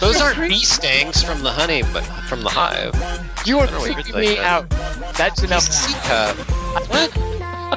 Those 0.00 0.18
aren't 0.20 0.48
bee 0.48 0.64
stings 0.64 1.22
from 1.22 1.42
the 1.42 1.50
honey, 1.50 1.82
but 1.92 2.04
from 2.04 2.42
the 2.42 2.48
hive. 2.48 2.94
You 3.44 3.58
are 3.58 3.64
I 3.64 3.66
don't 3.66 3.74
know 3.74 3.80
what 3.80 3.90
you're 3.90 3.98
freaking 3.98 4.18
me 4.18 4.26
thinking. 4.28 4.44
out. 4.44 4.70
That's 5.16 5.42
enough. 5.42 5.66
He's 5.66 5.74
a 5.74 5.78
C 5.78 5.94
cup. 6.08 6.36
What? 6.88 7.10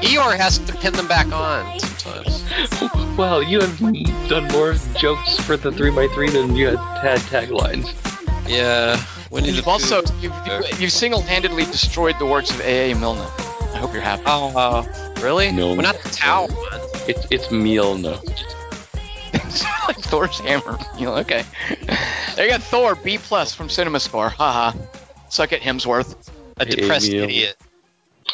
Eeyore 0.01 0.37
has 0.37 0.59
to 0.59 0.73
pin 0.73 0.93
them 0.93 1.07
back 1.07 1.31
on 1.31 1.79
sometimes. 1.79 2.43
Well, 3.17 3.41
you 3.41 3.61
have 3.61 3.79
done 4.29 4.47
more 4.49 4.75
jokes 4.97 5.39
for 5.39 5.57
the 5.57 5.71
three 5.71 5.95
x 5.97 6.13
three 6.13 6.29
than 6.29 6.55
you 6.55 6.67
had 6.67 6.79
had 6.99 7.19
taglines. 7.19 7.93
Yeah. 8.47 9.03
Winnie 9.31 9.49
the 9.49 9.57
You've 9.57 9.67
also 9.67 10.01
you've, 10.21 10.33
you've, 10.45 10.81
you've 10.81 10.91
single-handedly 10.91 11.65
destroyed 11.65 12.15
the 12.19 12.25
works 12.25 12.51
of 12.51 12.61
A. 12.61 12.91
A. 12.91 12.95
Milne. 12.95 13.17
I 13.17 13.77
hope 13.77 13.93
you're 13.93 14.01
happy. 14.01 14.23
Oh, 14.25 14.55
uh, 14.55 15.13
really? 15.21 15.51
No. 15.51 15.67
Well, 15.67 15.81
not 15.81 16.01
the 16.01 16.09
towel 16.09 16.47
one. 16.47 16.81
It's 17.07 17.25
it's 17.31 17.47
Mjolnir. 17.47 18.23
like 19.87 19.97
Thor's 19.97 20.39
hammer. 20.39 20.77
You 20.97 21.05
know, 21.05 21.15
okay. 21.17 21.43
There 22.35 22.45
you 22.45 22.51
got 22.51 22.61
Thor 22.63 22.95
B 22.95 23.17
plus 23.17 23.53
from 23.53 23.67
CinemaScore. 23.67 24.31
Haha. 24.31 24.77
Suck 25.29 25.53
it, 25.53 25.61
Hemsworth. 25.61 26.15
A 26.57 26.65
depressed 26.65 27.09
Emil. 27.09 27.25
idiot. 27.25 27.57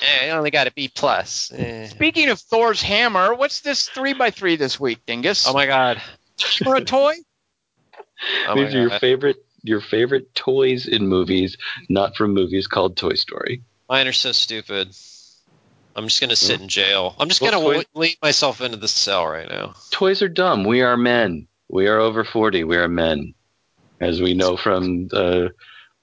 Eh, 0.02 0.28
you 0.28 0.32
only 0.32 0.52
got 0.52 0.68
a 0.68 0.72
B 0.72 0.88
plus. 0.94 1.52
Eh. 1.56 1.88
Speaking 1.88 2.30
of 2.30 2.40
Thor's 2.40 2.82
hammer, 2.82 3.34
what's 3.34 3.62
this 3.62 3.88
three 3.90 4.14
by 4.14 4.32
three 4.32 4.56
this 4.56 4.80
week, 4.80 5.00
Dingus? 5.06 5.48
Oh 5.48 5.54
my 5.54 5.66
god. 5.66 6.02
For 6.64 6.76
a 6.76 6.82
toy? 6.84 7.14
Oh 8.48 8.56
These 8.56 8.74
are 8.76 8.82
your 8.82 9.00
favorite 9.00 9.38
your 9.64 9.82
favorite 9.82 10.34
toys 10.34 10.88
in 10.88 11.08
movies, 11.08 11.58
not 11.90 12.16
from 12.16 12.34
movies 12.34 12.68
called 12.68 12.98
Toy 12.98 13.14
Story. 13.14 13.62
Mine 13.90 14.08
are 14.08 14.14
so 14.14 14.32
stupid. 14.32 14.96
I'm 15.96 16.08
just 16.08 16.22
gonna 16.22 16.36
sit 16.36 16.62
in 16.62 16.68
jail. 16.68 17.16
I'm 17.20 17.28
just 17.28 17.42
Well, 17.42 17.52
gonna 17.52 17.64
toy- 17.64 17.70
w- 17.84 17.88
lead 17.94 18.18
myself 18.22 18.62
into 18.62 18.78
the 18.78 18.88
cell 18.88 19.28
right 19.28 19.48
now. 19.50 19.76
Toys 19.92 20.22
are 20.22 20.30
dumb. 20.30 20.64
We 20.64 20.82
are 20.82 20.98
men. 20.98 21.48
We 21.70 21.88
are 21.88 22.00
over 22.00 22.24
forty. 22.24 22.64
We 22.64 22.78
are 22.78 22.88
men, 22.88 23.34
as 24.00 24.22
we 24.22 24.34
know 24.34 24.56
from 24.58 25.10
uh, 25.14 25.50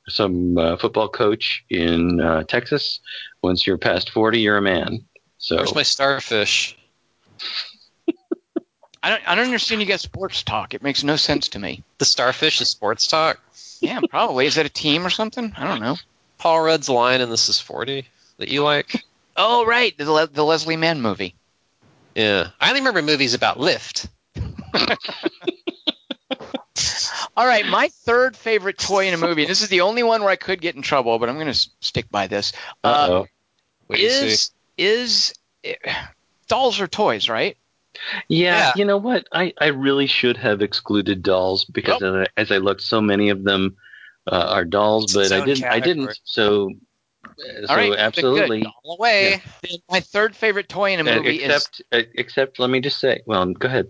some 0.09 0.57
uh, 0.59 0.77
football 0.77 1.09
coach 1.09 1.65
in 1.71 2.21
uh, 2.21 2.45
Texas. 2.45 3.01
Once 3.43 3.67
you're 3.67 3.79
past 3.79 4.11
forty, 4.11 4.41
you're 4.41 4.59
a 4.59 4.63
man. 4.63 5.05
So 5.39 5.57
Where's 5.57 5.75
my 5.75 5.83
starfish? 5.83 6.77
I 9.03 9.11
don't, 9.11 9.29
I 9.29 9.35
don't 9.37 9.45
understand 9.45 9.81
you 9.81 9.87
guys 9.87 10.03
sports 10.03 10.43
talk. 10.43 10.75
It 10.75 10.83
makes 10.83 11.05
no 11.05 11.17
sense 11.17 11.49
to 11.51 11.59
me. 11.59 11.85
The 11.99 12.05
starfish 12.05 12.61
is 12.61 12.69
sports 12.69 13.07
talk. 13.07 13.41
Yeah, 13.81 14.01
probably. 14.11 14.47
Is 14.47 14.57
that 14.57 14.67
a 14.67 14.71
team 14.71 15.07
or 15.07 15.11
something? 15.11 15.53
I 15.57 15.67
don't 15.67 15.81
know. 15.81 15.97
Paul 16.39 16.63
Rudd's 16.63 16.89
line 16.89 17.21
in 17.21 17.31
This 17.31 17.49
Is 17.49 17.61
40 17.61 18.05
that 18.39 18.49
you 18.49 18.65
like. 18.65 19.05
Oh, 19.37 19.65
right. 19.67 19.97
The, 19.97 20.11
Le- 20.11 20.27
the 20.27 20.45
Leslie 20.45 20.77
Mann 20.77 21.01
movie. 21.01 21.35
Yeah. 22.15 22.49
I 22.61 22.71
only 22.71 22.81
remember 22.81 23.03
movies 23.03 23.35
about 23.35 23.59
Lyft. 23.59 24.09
All 27.39 27.47
right, 27.47 27.65
my 27.65 27.89
third 28.05 28.37
favorite 28.37 28.79
toy 28.79 29.07
in 29.07 29.15
a 29.15 29.17
movie. 29.17 29.45
This 29.47 29.63
is 29.63 29.69
the 29.69 29.83
only 29.83 30.03
one 30.03 30.23
where 30.23 30.31
I 30.31 30.35
could 30.35 30.61
get 30.61 30.75
in 30.75 30.83
trouble, 30.83 31.21
but 31.21 31.29
I'm 31.29 31.37
going 31.37 31.53
to 31.53 31.71
stick 31.81 32.11
by 32.11 32.27
this. 32.27 32.53
Uh, 32.83 32.89
Uh-oh. 32.89 33.27
What 33.87 33.97
do 33.97 34.03
you 34.03 34.11
see? 34.11 34.27
is 34.27 34.51
is 34.77 35.35
eh, 35.63 35.75
dolls 36.49 36.81
are 36.81 36.89
toys, 36.89 37.29
right? 37.29 37.57
Yeah, 38.27 38.59
Yeah. 38.59 38.73
you 38.75 38.85
know 38.85 38.97
what? 38.97 39.29
I, 39.33 39.53
I 39.61 39.69
really 39.69 40.09
should 40.09 40.37
have 40.37 40.63
excluded 40.63 41.23
dolls 41.23 41.65
because 41.65 42.03
as, 42.03 42.13
I, 42.13 42.27
as 42.37 42.51
I 42.51 42.57
looked, 42.57 42.83
so 42.83 43.01
many 43.01 43.31
of 43.31 43.45
them 43.45 43.77
uh, 44.27 44.47
are 44.49 44.65
dolls, 44.65 45.15
but 45.15 45.31
I 45.31 45.45
didn't. 45.45 45.65
I 45.65 45.79
didn't. 45.79 46.19
So, 46.25 46.73
uh, 47.25 47.31
so 47.39 47.67
All 47.69 47.77
right, 47.77 47.95
absolutely. 47.97 48.67
All 48.83 48.97
away. 48.97 49.41
Then 49.63 49.79
My 49.89 50.01
third 50.01 50.35
favorite 50.35 50.69
toy 50.69 50.93
in 50.93 51.07
a 51.07 51.09
Uh, 51.09 51.17
movie 51.17 51.37
is 51.43 51.55
except, 51.55 51.83
uh, 51.93 52.03
except, 52.17 52.59
let 52.59 52.69
me 52.69 52.81
just 52.81 52.99
say. 52.99 53.21
Well, 53.27 53.47
go 53.47 53.69
ahead. 53.69 53.87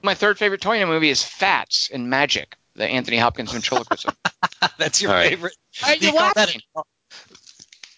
my 0.00 0.14
third 0.14 0.38
favorite 0.38 0.60
toy 0.60 0.76
in 0.76 0.82
a 0.82 0.86
movie 0.86 1.10
is 1.10 1.24
Fats 1.24 1.90
and 1.92 2.08
Magic, 2.08 2.56
the 2.74 2.86
Anthony 2.86 3.18
Hopkins 3.18 3.52
ventriloquism. 3.52 4.14
That's 4.78 5.00
your 5.00 5.10
All 5.12 5.16
right. 5.16 5.30
favorite. 5.30 5.54
Are 5.84 5.94
you 5.94 6.08
you 6.08 6.12
that 6.34 6.54
a- 6.54 6.82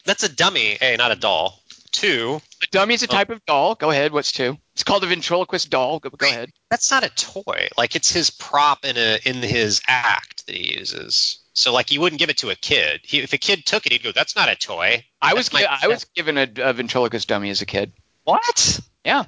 That's 0.04 0.22
a 0.22 0.28
dummy. 0.28 0.76
A, 0.80 0.96
not 0.96 1.12
a 1.12 1.16
doll. 1.16 1.60
Two, 1.92 2.42
A 2.62 2.66
dummy 2.72 2.92
is 2.92 3.02
a 3.02 3.06
oh. 3.06 3.10
type 3.10 3.30
of 3.30 3.42
doll. 3.46 3.74
Go 3.74 3.90
ahead. 3.90 4.12
What's 4.12 4.30
two? 4.30 4.58
It's 4.74 4.84
called 4.84 5.02
a 5.02 5.06
ventriloquist 5.06 5.70
doll. 5.70 5.98
Go, 5.98 6.10
go 6.10 6.28
ahead. 6.28 6.50
that's 6.70 6.90
not 6.90 7.04
a 7.04 7.08
toy. 7.08 7.68
Like 7.78 7.96
it's 7.96 8.12
his 8.12 8.28
prop 8.28 8.84
in 8.84 8.98
a 8.98 9.18
in 9.24 9.36
his 9.36 9.80
act 9.88 10.46
that 10.46 10.54
he 10.54 10.78
uses. 10.78 11.38
So 11.54 11.72
like 11.72 11.90
you 11.92 12.02
wouldn't 12.02 12.18
give 12.18 12.28
it 12.28 12.36
to 12.38 12.50
a 12.50 12.54
kid. 12.54 13.00
He, 13.02 13.20
if 13.20 13.32
a 13.32 13.38
kid 13.38 13.64
took 13.64 13.86
it, 13.86 13.92
he'd 13.92 14.02
go, 14.02 14.12
"That's 14.12 14.36
not 14.36 14.50
a 14.50 14.56
toy." 14.56 15.06
I 15.22 15.32
was 15.32 15.50
my- 15.54 15.66
I 15.82 15.86
was 15.88 16.04
given 16.14 16.36
a, 16.36 16.46
a 16.58 16.74
ventriloquist 16.74 17.26
dummy 17.28 17.48
as 17.48 17.62
a 17.62 17.66
kid. 17.66 17.92
What? 18.24 18.80
Yeah. 19.02 19.24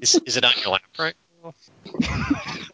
Is, 0.00 0.16
is 0.26 0.36
it 0.36 0.44
on 0.44 0.52
your 0.60 0.72
lap 0.72 0.82
right? 0.98 1.14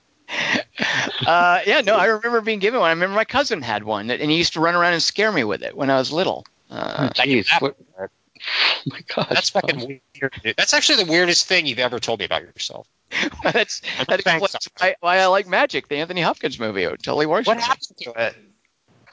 Uh, 1.26 1.60
yeah, 1.66 1.80
no, 1.82 1.96
I 1.96 2.06
remember 2.06 2.40
being 2.40 2.59
given 2.59 2.80
one. 2.80 2.88
I 2.88 2.92
remember 2.92 3.14
my 3.14 3.24
cousin 3.24 3.62
had 3.62 3.84
one, 3.84 4.10
and 4.10 4.30
he 4.30 4.36
used 4.36 4.54
to 4.54 4.60
run 4.60 4.74
around 4.74 4.94
and 4.94 5.02
scare 5.02 5.30
me 5.30 5.44
with 5.44 5.62
it 5.62 5.76
when 5.76 5.90
I 5.90 5.98
was 5.98 6.12
little. 6.12 6.44
Uh, 6.70 7.10
Jeez. 7.10 7.48
What, 7.60 7.76
oh 8.00 8.09
my 8.86 9.00
gosh. 9.14 9.28
That's 9.28 9.50
fucking 9.50 10.00
weird. 10.20 10.54
That's 10.56 10.74
actually 10.74 11.04
the 11.04 11.10
weirdest 11.10 11.46
thing 11.46 11.66
you've 11.66 11.78
ever 11.78 12.00
told 12.00 12.18
me 12.18 12.24
about 12.24 12.42
yourself. 12.42 12.86
that's 13.44 13.80
that 14.09 14.22
Thanks. 14.22 14.54
explains 14.54 14.68
why, 14.78 14.96
why 15.00 15.18
I 15.18 15.26
like 15.26 15.46
Magic, 15.46 15.88
the 15.88 15.96
Anthony 15.96 16.22
Hopkins 16.22 16.59
movie. 16.59 16.84
It 16.84 17.02
totally 17.02 17.26
works. 17.26 17.46
What 17.46 17.60
happened 17.60 17.98
to 17.98 18.12
it? 18.16 18.34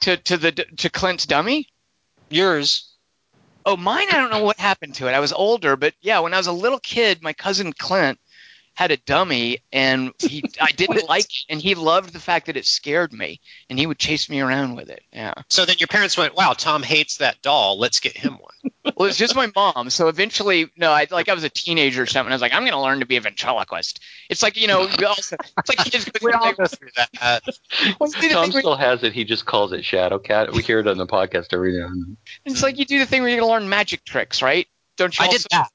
to 0.00 0.16
to 0.16 0.36
the 0.36 0.52
to 0.52 0.90
Clint's 0.90 1.26
dummy? 1.26 1.68
Yours. 2.30 2.86
Oh, 3.66 3.76
mine. 3.76 4.06
I 4.08 4.12
don't 4.12 4.30
know 4.30 4.42
what 4.42 4.58
happened 4.58 4.94
to 4.96 5.08
it. 5.08 5.12
I 5.12 5.20
was 5.20 5.32
older, 5.32 5.76
but 5.76 5.94
yeah, 6.00 6.20
when 6.20 6.32
I 6.32 6.38
was 6.38 6.46
a 6.46 6.52
little 6.52 6.78
kid, 6.78 7.22
my 7.22 7.34
cousin 7.34 7.72
Clint 7.74 8.18
had 8.74 8.90
a 8.90 8.96
dummy, 8.96 9.58
and 9.72 10.12
he 10.18 10.42
I 10.60 10.72
didn't 10.72 11.08
like 11.08 11.24
it, 11.24 11.44
and 11.48 11.60
he 11.60 11.74
loved 11.74 12.12
the 12.12 12.20
fact 12.20 12.46
that 12.46 12.56
it 12.56 12.66
scared 12.66 13.12
me, 13.12 13.40
and 13.68 13.78
he 13.78 13.86
would 13.86 13.98
chase 13.98 14.28
me 14.30 14.40
around 14.40 14.76
with 14.76 14.88
it. 14.88 15.02
Yeah. 15.12 15.34
So 15.48 15.64
then 15.64 15.76
your 15.78 15.88
parents 15.88 16.16
went, 16.16 16.34
"Wow, 16.34 16.54
Tom 16.54 16.82
hates 16.82 17.18
that 17.18 17.42
doll. 17.42 17.78
Let's 17.78 18.00
get 18.00 18.16
him 18.16 18.34
one." 18.34 18.72
Well, 18.96 19.08
it's 19.08 19.18
just 19.18 19.36
my 19.36 19.50
mom. 19.54 19.90
So 19.90 20.08
eventually, 20.08 20.70
no, 20.76 20.90
I 20.90 21.06
like 21.10 21.28
I 21.28 21.34
was 21.34 21.44
a 21.44 21.50
teenager 21.50 22.02
or 22.02 22.06
something. 22.06 22.32
I 22.32 22.34
was 22.34 22.40
like, 22.40 22.54
I'm 22.54 22.62
going 22.62 22.72
to 22.72 22.80
learn 22.80 23.00
to 23.00 23.06
be 23.06 23.16
a 23.16 23.20
ventriloquist. 23.20 24.00
It's 24.30 24.42
like 24.42 24.58
you 24.58 24.66
know, 24.68 24.88
we 24.98 25.04
also, 25.04 25.36
it's 25.58 25.68
like 25.68 25.78
kids 25.90 26.06
go 26.06 26.12
We 26.22 26.32
through 26.32 26.40
all 26.40 26.50
the 26.50 26.56
go 26.56 26.66
through 26.66 26.88
that. 26.96 27.42
well, 28.00 28.10
you 28.22 28.30
Tom 28.30 28.50
still 28.50 28.76
has 28.76 29.02
it. 29.02 29.12
He 29.12 29.24
just 29.24 29.44
calls 29.44 29.72
it 29.72 29.84
Shadow 29.84 30.18
Cat. 30.18 30.52
We 30.52 30.62
hear 30.62 30.80
it 30.80 30.86
on 30.88 30.96
the 30.96 31.06
podcast 31.06 31.52
every 31.52 31.78
now 31.78 31.86
and 31.86 32.02
then. 32.02 32.16
It's 32.46 32.62
like 32.62 32.78
you 32.78 32.86
do 32.86 32.98
the 32.98 33.06
thing 33.06 33.20
where 33.20 33.30
you're 33.30 33.40
going 33.40 33.48
to 33.48 33.52
learn 33.52 33.68
magic 33.68 34.04
tricks, 34.04 34.40
right? 34.40 34.66
Don't 34.96 35.16
you? 35.18 35.24
I 35.24 35.26
also, 35.28 35.38
did 35.38 35.46
that. 35.50 35.70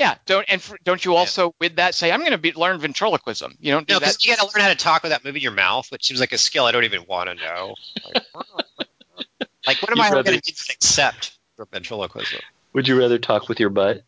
Yeah. 0.00 0.16
Don't 0.26 0.44
and 0.48 0.60
for, 0.62 0.76
don't 0.82 1.04
you 1.04 1.14
also 1.14 1.54
with 1.60 1.76
that 1.76 1.94
say 1.94 2.10
I'm 2.10 2.20
going 2.20 2.32
to 2.32 2.38
be 2.38 2.52
learn 2.52 2.80
ventriloquism? 2.80 3.54
You 3.60 3.72
don't 3.72 3.86
do 3.86 3.94
No, 3.94 3.98
that. 4.00 4.06
because 4.06 4.24
you 4.24 4.34
got 4.34 4.42
to 4.48 4.56
learn 4.56 4.62
how 4.64 4.70
to 4.70 4.74
talk 4.74 5.02
without 5.02 5.24
moving 5.24 5.42
your 5.42 5.52
mouth, 5.52 5.86
which 5.92 6.06
seems 6.06 6.18
like 6.20 6.32
a 6.32 6.38
skill 6.38 6.64
I 6.64 6.72
don't 6.72 6.84
even 6.84 7.04
want 7.06 7.28
to 7.28 7.34
know. 7.36 7.74
Like, 8.14 8.24
like, 9.66 9.82
what 9.82 9.92
am 9.92 9.98
You'd 9.98 10.04
I 10.04 10.08
rather- 10.10 10.22
going 10.22 10.40
to 10.40 10.52
accept 10.72 11.38
for 11.56 11.66
ventriloquism? 11.66 12.40
Would 12.72 12.88
you 12.88 12.98
rather 12.98 13.18
talk 13.18 13.48
with 13.48 13.60
your 13.60 13.68
butt? 13.70 14.02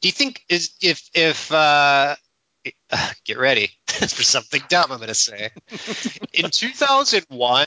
Do 0.00 0.08
you 0.08 0.12
think 0.12 0.44
is 0.48 0.70
if 0.80 1.10
if 1.14 1.50
uh, 1.50 2.14
get 3.24 3.38
ready 3.38 3.70
for 3.88 4.22
something 4.22 4.62
dumb 4.68 4.92
I'm 4.92 4.98
going 4.98 5.08
to 5.08 5.14
say 5.14 5.50
in 6.32 6.50
2001 6.50 7.66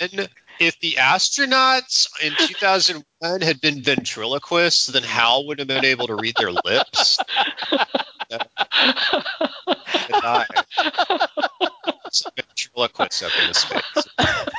if 0.65 0.79
the 0.79 0.93
astronauts 0.93 2.07
in 2.21 2.33
2001 2.37 3.41
had 3.41 3.61
been 3.61 3.81
ventriloquists 3.81 4.87
then 4.87 5.03
Hal 5.03 5.47
would 5.47 5.59
have 5.59 5.67
been 5.67 5.85
able 5.85 6.07
to 6.07 6.15
read 6.15 6.35
their 6.37 6.51
lips 6.51 7.19
and 8.29 8.41
die. 10.21 10.47
Some 12.11 12.31
ventriloquists 12.35 13.23
up 13.23 13.31
in 13.47 13.53
space 13.53 14.07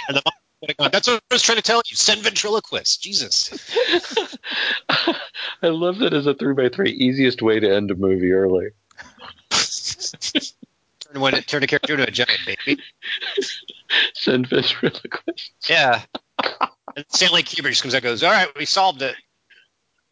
and 0.09 0.17
the 0.17 0.23
mom 0.25 0.35
would 0.61 0.71
have 0.71 0.77
gone, 0.77 0.91
that's 0.93 1.09
what 1.09 1.23
I 1.31 1.35
was 1.35 1.43
trying 1.43 1.57
to 1.57 1.63
tell 1.63 1.83
you 1.87 1.97
send 1.97 2.23
ventriloquists 2.23 2.97
Jesus 2.97 3.51
I 5.63 5.69
love 5.69 5.99
that 5.99 6.13
as 6.13 6.27
a 6.27 6.35
three 6.35 6.55
by 6.55 6.69
three. 6.69 6.91
Easiest 6.91 7.41
way 7.41 7.59
to 7.59 7.75
end 7.75 7.91
a 7.91 7.95
movie 7.95 8.33
early. 8.33 8.69
turn 11.15 11.35
it 11.35 11.47
turned 11.47 11.65
a 11.65 11.67
character 11.67 11.95
into 11.95 12.07
a 12.07 12.11
giant 12.11 12.41
baby 12.47 12.83
Send 14.15 14.49
ventriloquist. 14.49 15.53
Yeah. 15.69 16.03
And 16.97 17.05
Stanley 17.09 17.43
Kubrick 17.43 17.71
just 17.71 17.83
comes 17.83 17.95
out 17.95 17.99
and 17.99 18.05
goes, 18.05 18.23
All 18.23 18.33
right, 18.33 18.49
we 18.57 18.65
solved 18.65 19.03
it. 19.03 19.17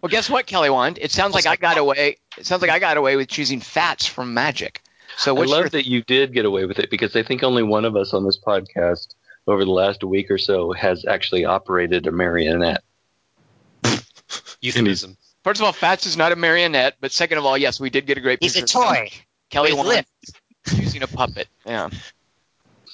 Well, 0.00 0.10
guess 0.10 0.28
what, 0.28 0.46
Kelly 0.46 0.70
Wand? 0.70 0.98
It 1.00 1.12
sounds 1.12 1.34
like 1.34 1.46
I 1.46 1.56
got 1.56 1.78
away. 1.78 2.16
It 2.36 2.46
sounds 2.46 2.60
like 2.60 2.70
I 2.70 2.80
got 2.80 2.96
away 2.96 3.16
with 3.16 3.28
choosing 3.28 3.60
Fats 3.60 4.06
from 4.06 4.34
Magic. 4.34 4.82
So 5.16 5.34
I 5.34 5.38
what's 5.38 5.50
love 5.50 5.60
your 5.60 5.68
that 5.70 5.86
you 5.86 6.02
did 6.02 6.32
get 6.32 6.44
away 6.44 6.64
with 6.66 6.78
it 6.78 6.90
because 6.90 7.14
I 7.14 7.22
think 7.22 7.42
only 7.42 7.62
one 7.62 7.84
of 7.84 7.96
us 7.96 8.12
on 8.12 8.24
this 8.24 8.38
podcast 8.38 9.14
over 9.46 9.64
the 9.64 9.70
last 9.70 10.02
week 10.02 10.30
or 10.30 10.38
so 10.38 10.72
has 10.72 11.04
actually 11.04 11.44
operated 11.44 12.06
a 12.06 12.12
marionette. 12.12 12.82
Euphemism. 14.60 15.16
First 15.44 15.60
of 15.60 15.66
all, 15.66 15.72
Fats 15.72 16.06
is 16.06 16.16
not 16.16 16.32
a 16.32 16.36
marionette, 16.36 16.96
but 17.00 17.12
second 17.12 17.38
of 17.38 17.44
all, 17.44 17.58
yes, 17.58 17.80
we 17.80 17.90
did 17.90 18.06
get 18.06 18.16
a 18.16 18.20
great 18.20 18.38
He's 18.40 18.56
a 18.56 18.62
toy. 18.62 19.10
Kelly 19.50 19.70
with 19.72 19.78
Wand 19.78 19.88
lips. 19.88 20.32
Using 20.74 21.02
a 21.02 21.06
puppet. 21.06 21.48
Yeah. 21.66 21.88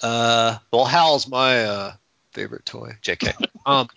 Uh, 0.02 0.58
well, 0.72 0.84
Hal's 0.84 1.26
my 1.28 1.64
uh, 1.64 1.92
favorite 2.32 2.64
toy. 2.64 2.92
JK. 3.02 3.34
Um, 3.66 3.88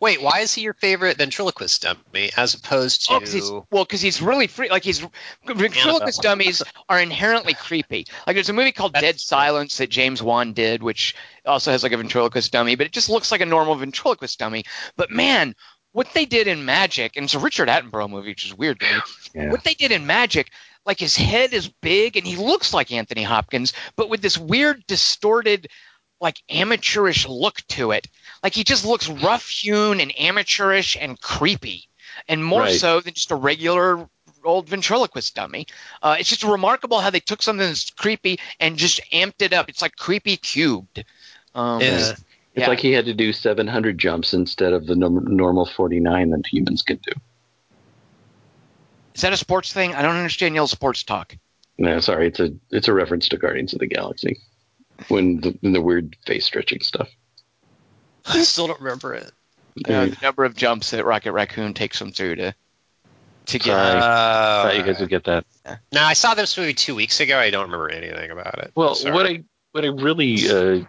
wait, 0.00 0.22
why 0.22 0.40
is 0.40 0.54
he 0.54 0.62
your 0.62 0.74
favorite 0.74 1.16
ventriloquist 1.16 1.82
dummy 1.82 2.30
as 2.36 2.54
opposed 2.54 3.06
to? 3.06 3.14
Oh, 3.14 3.18
'cause 3.20 3.32
he's, 3.32 3.50
well, 3.50 3.84
because 3.84 4.00
he's 4.00 4.22
really 4.22 4.46
free. 4.46 4.70
Like 4.70 4.84
he's 4.84 5.04
ventriloquist 5.44 6.22
dummies 6.22 6.62
are 6.88 7.00
inherently 7.00 7.54
creepy. 7.54 8.06
Like 8.26 8.36
there's 8.36 8.48
a 8.48 8.52
movie 8.52 8.70
called 8.70 8.92
That's- 8.92 9.12
Dead 9.14 9.20
Silence 9.20 9.78
that 9.78 9.90
James 9.90 10.22
Wan 10.22 10.52
did, 10.52 10.84
which 10.84 11.16
also 11.44 11.72
has 11.72 11.82
like 11.82 11.90
a 11.92 11.96
ventriloquist 11.96 12.52
dummy, 12.52 12.76
but 12.76 12.86
it 12.86 12.92
just 12.92 13.08
looks 13.08 13.32
like 13.32 13.40
a 13.40 13.46
normal 13.46 13.74
ventriloquist 13.74 14.38
dummy. 14.38 14.64
But 14.96 15.10
man, 15.10 15.56
what 15.92 16.12
they 16.14 16.26
did 16.26 16.46
in 16.46 16.64
Magic, 16.64 17.16
and 17.16 17.24
it's 17.24 17.34
a 17.34 17.38
Richard 17.40 17.68
Attenborough 17.68 18.10
movie, 18.10 18.30
which 18.30 18.46
is 18.46 18.56
weird 18.56 18.78
to 18.80 18.86
me. 18.86 19.00
Yeah. 19.34 19.50
What 19.50 19.64
they 19.64 19.74
did 19.74 19.90
in 19.90 20.06
Magic, 20.06 20.50
like 20.86 20.98
his 21.00 21.16
head 21.16 21.52
is 21.52 21.68
big 21.68 22.16
and 22.16 22.26
he 22.26 22.36
looks 22.36 22.74
like 22.74 22.92
Anthony 22.92 23.22
Hopkins, 23.22 23.72
but 23.96 24.08
with 24.08 24.20
this 24.22 24.36
weird, 24.38 24.86
distorted, 24.86 25.68
like 26.20 26.42
amateurish 26.50 27.26
look 27.28 27.56
to 27.68 27.90
it. 27.92 28.06
Like 28.42 28.54
he 28.54 28.64
just 28.64 28.84
looks 28.84 29.08
rough 29.08 29.48
hewn 29.48 30.00
and 30.00 30.12
amateurish 30.18 30.96
and 31.00 31.20
creepy, 31.20 31.88
and 32.28 32.44
more 32.44 32.62
Right. 32.62 32.78
so 32.80 33.00
than 33.00 33.14
just 33.14 33.30
a 33.30 33.36
regular 33.36 34.08
old 34.44 34.68
ventriloquist 34.68 35.34
dummy. 35.34 35.66
Uh, 36.02 36.16
it's 36.18 36.28
just 36.28 36.42
remarkable 36.44 37.00
how 37.00 37.08
they 37.08 37.20
took 37.20 37.40
something 37.40 37.66
that's 37.66 37.88
creepy 37.90 38.38
and 38.60 38.76
just 38.76 39.00
amped 39.10 39.40
it 39.40 39.54
up. 39.54 39.70
It's 39.70 39.80
like 39.80 39.96
creepy 39.96 40.36
cubed. 40.36 41.02
Um, 41.54 41.80
Yeah. 41.80 42.10
It's 42.10 42.60
Yeah. 42.60 42.68
like 42.68 42.78
he 42.80 42.92
had 42.92 43.06
to 43.06 43.14
do 43.14 43.32
700 43.32 43.98
jumps 43.98 44.32
instead 44.34 44.74
of 44.74 44.86
the 44.86 44.94
norm- 44.94 45.34
normal 45.36 45.64
49 45.66 46.30
that 46.30 46.46
humans 46.46 46.82
could 46.82 47.00
do. 47.02 47.12
Is 49.14 49.20
that 49.22 49.32
a 49.32 49.36
sports 49.36 49.72
thing? 49.72 49.94
I 49.94 50.02
don't 50.02 50.16
understand 50.16 50.54
y'all 50.54 50.66
sports 50.66 51.02
talk. 51.04 51.36
No, 51.78 52.00
sorry, 52.00 52.28
it's 52.28 52.40
a 52.40 52.52
it's 52.70 52.88
a 52.88 52.92
reference 52.92 53.28
to 53.28 53.36
Guardians 53.36 53.72
of 53.72 53.80
the 53.80 53.86
Galaxy 53.86 54.38
when 55.08 55.40
the, 55.40 55.56
when 55.60 55.72
the 55.72 55.80
weird 55.82 56.16
face 56.26 56.44
stretching 56.44 56.80
stuff. 56.80 57.08
I 58.26 58.42
still 58.42 58.66
don't 58.66 58.80
remember 58.80 59.14
it. 59.14 59.30
Uh, 59.86 60.06
the 60.06 60.16
number 60.22 60.44
of 60.44 60.54
jumps 60.54 60.90
that 60.90 61.04
Rocket 61.04 61.32
Raccoon 61.32 61.74
takes 61.74 61.98
them 61.98 62.12
through 62.12 62.36
to 62.36 62.54
to 63.46 63.58
get. 63.58 63.64
Sorry. 63.64 63.98
Uh, 63.98 64.62
thought 64.62 64.76
you 64.76 64.82
guys 64.84 65.00
would 65.00 65.08
get 65.08 65.24
that. 65.24 65.44
no, 65.92 66.02
I 66.02 66.12
saw 66.12 66.34
this 66.34 66.56
movie 66.56 66.74
two 66.74 66.94
weeks 66.94 67.20
ago. 67.20 67.38
I 67.38 67.50
don't 67.50 67.64
remember 67.64 67.90
anything 67.90 68.30
about 68.30 68.58
it. 68.60 68.72
Well, 68.74 68.94
Sorry. 68.94 69.14
what 69.14 69.26
I 69.26 69.44
what 69.72 69.84
I 69.84 69.88
really 69.88 70.48
uh, 70.48 70.84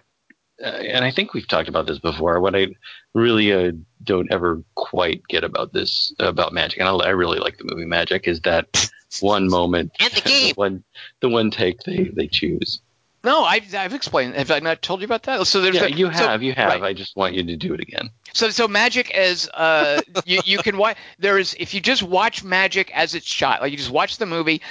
uh, 0.61 0.67
and 0.67 1.03
I 1.03 1.11
think 1.11 1.33
we've 1.33 1.47
talked 1.47 1.69
about 1.69 1.85
this 1.87 1.99
before. 1.99 2.39
What 2.39 2.55
I 2.55 2.67
really 3.13 3.51
uh, 3.53 3.71
don't 4.03 4.31
ever 4.31 4.63
quite 4.75 5.21
get 5.27 5.43
about 5.43 5.73
this 5.73 6.13
about 6.19 6.53
Magic, 6.53 6.79
and 6.79 6.87
I, 6.89 6.93
I 6.93 7.09
really 7.09 7.39
like 7.39 7.57
the 7.57 7.65
movie 7.65 7.85
Magic, 7.85 8.27
is 8.27 8.41
that 8.41 8.89
one 9.19 9.47
moment, 9.49 9.91
And 9.99 10.11
the 10.13 10.21
game. 10.21 10.53
one 10.55 10.83
the 11.21 11.29
one 11.29 11.51
take 11.51 11.81
they 11.83 12.05
they 12.13 12.27
choose. 12.27 12.79
No, 13.23 13.43
I've, 13.43 13.73
I've 13.73 13.95
explained. 13.95 14.35
Have 14.35 14.51
I 14.51 14.59
not 14.59 14.83
told 14.83 14.99
you 15.01 15.05
about 15.05 15.23
that? 15.23 15.47
So 15.47 15.59
there's 15.59 15.75
Yeah, 15.75 15.87
you 15.87 16.05
so- 16.13 16.27
have, 16.27 16.43
you 16.43 16.53
have. 16.53 16.69
right. 16.69 16.83
I 16.83 16.93
just 16.93 17.15
want 17.15 17.33
you 17.33 17.41
to 17.43 17.55
do 17.57 17.73
it 17.73 17.79
again. 17.79 18.11
So 18.33 18.49
so 18.51 18.67
magic 18.67 19.09
as 19.15 19.49
uh 19.53 20.01
you, 20.25 20.41
you 20.45 20.57
can 20.59 20.77
watch 20.77 20.97
there 21.19 21.37
is 21.39 21.55
if 21.59 21.73
you 21.73 21.81
just 21.81 22.03
watch 22.03 22.43
magic 22.43 22.91
as 22.95 23.15
it's 23.15 23.25
shot 23.25 23.61
like 23.61 23.71
you 23.71 23.77
just 23.77 23.89
watch 23.89 24.17
the 24.19 24.25
movie 24.27 24.61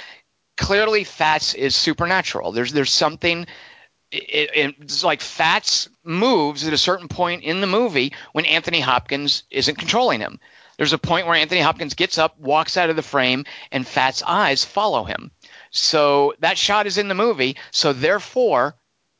clearly 0.57 1.03
Fats 1.03 1.53
is 1.53 1.75
supernatural 1.75 2.51
there's 2.53 2.71
there's 2.71 2.91
something 2.93 3.45
it, 4.11 4.49
it, 4.55 4.75
it's 4.81 5.03
like 5.03 5.21
Fats 5.21 5.89
moves 6.03 6.67
at 6.67 6.73
a 6.73 6.77
certain 6.77 7.07
point 7.07 7.43
in 7.43 7.61
the 7.61 7.67
movie 7.67 8.13
when 8.33 8.45
Anthony 8.45 8.79
Hopkins 8.79 9.43
isn't 9.49 9.77
controlling 9.77 10.19
him 10.19 10.39
there's 10.77 10.93
a 10.93 10.97
point 10.97 11.27
where 11.27 11.35
Anthony 11.35 11.61
Hopkins 11.61 11.93
gets 11.93 12.17
up, 12.17 12.39
walks 12.39 12.77
out 12.77 12.89
of 12.89 12.95
the 12.95 13.01
frame, 13.01 13.45
and 13.71 13.87
Fat's 13.87 14.21
eyes 14.23 14.65
follow 14.65 15.03
him. 15.03 15.31
So 15.71 16.33
that 16.39 16.57
shot 16.57 16.87
is 16.87 16.97
in 16.97 17.07
the 17.07 17.15
movie. 17.15 17.57
So 17.71 17.93
therefore, 17.93 18.75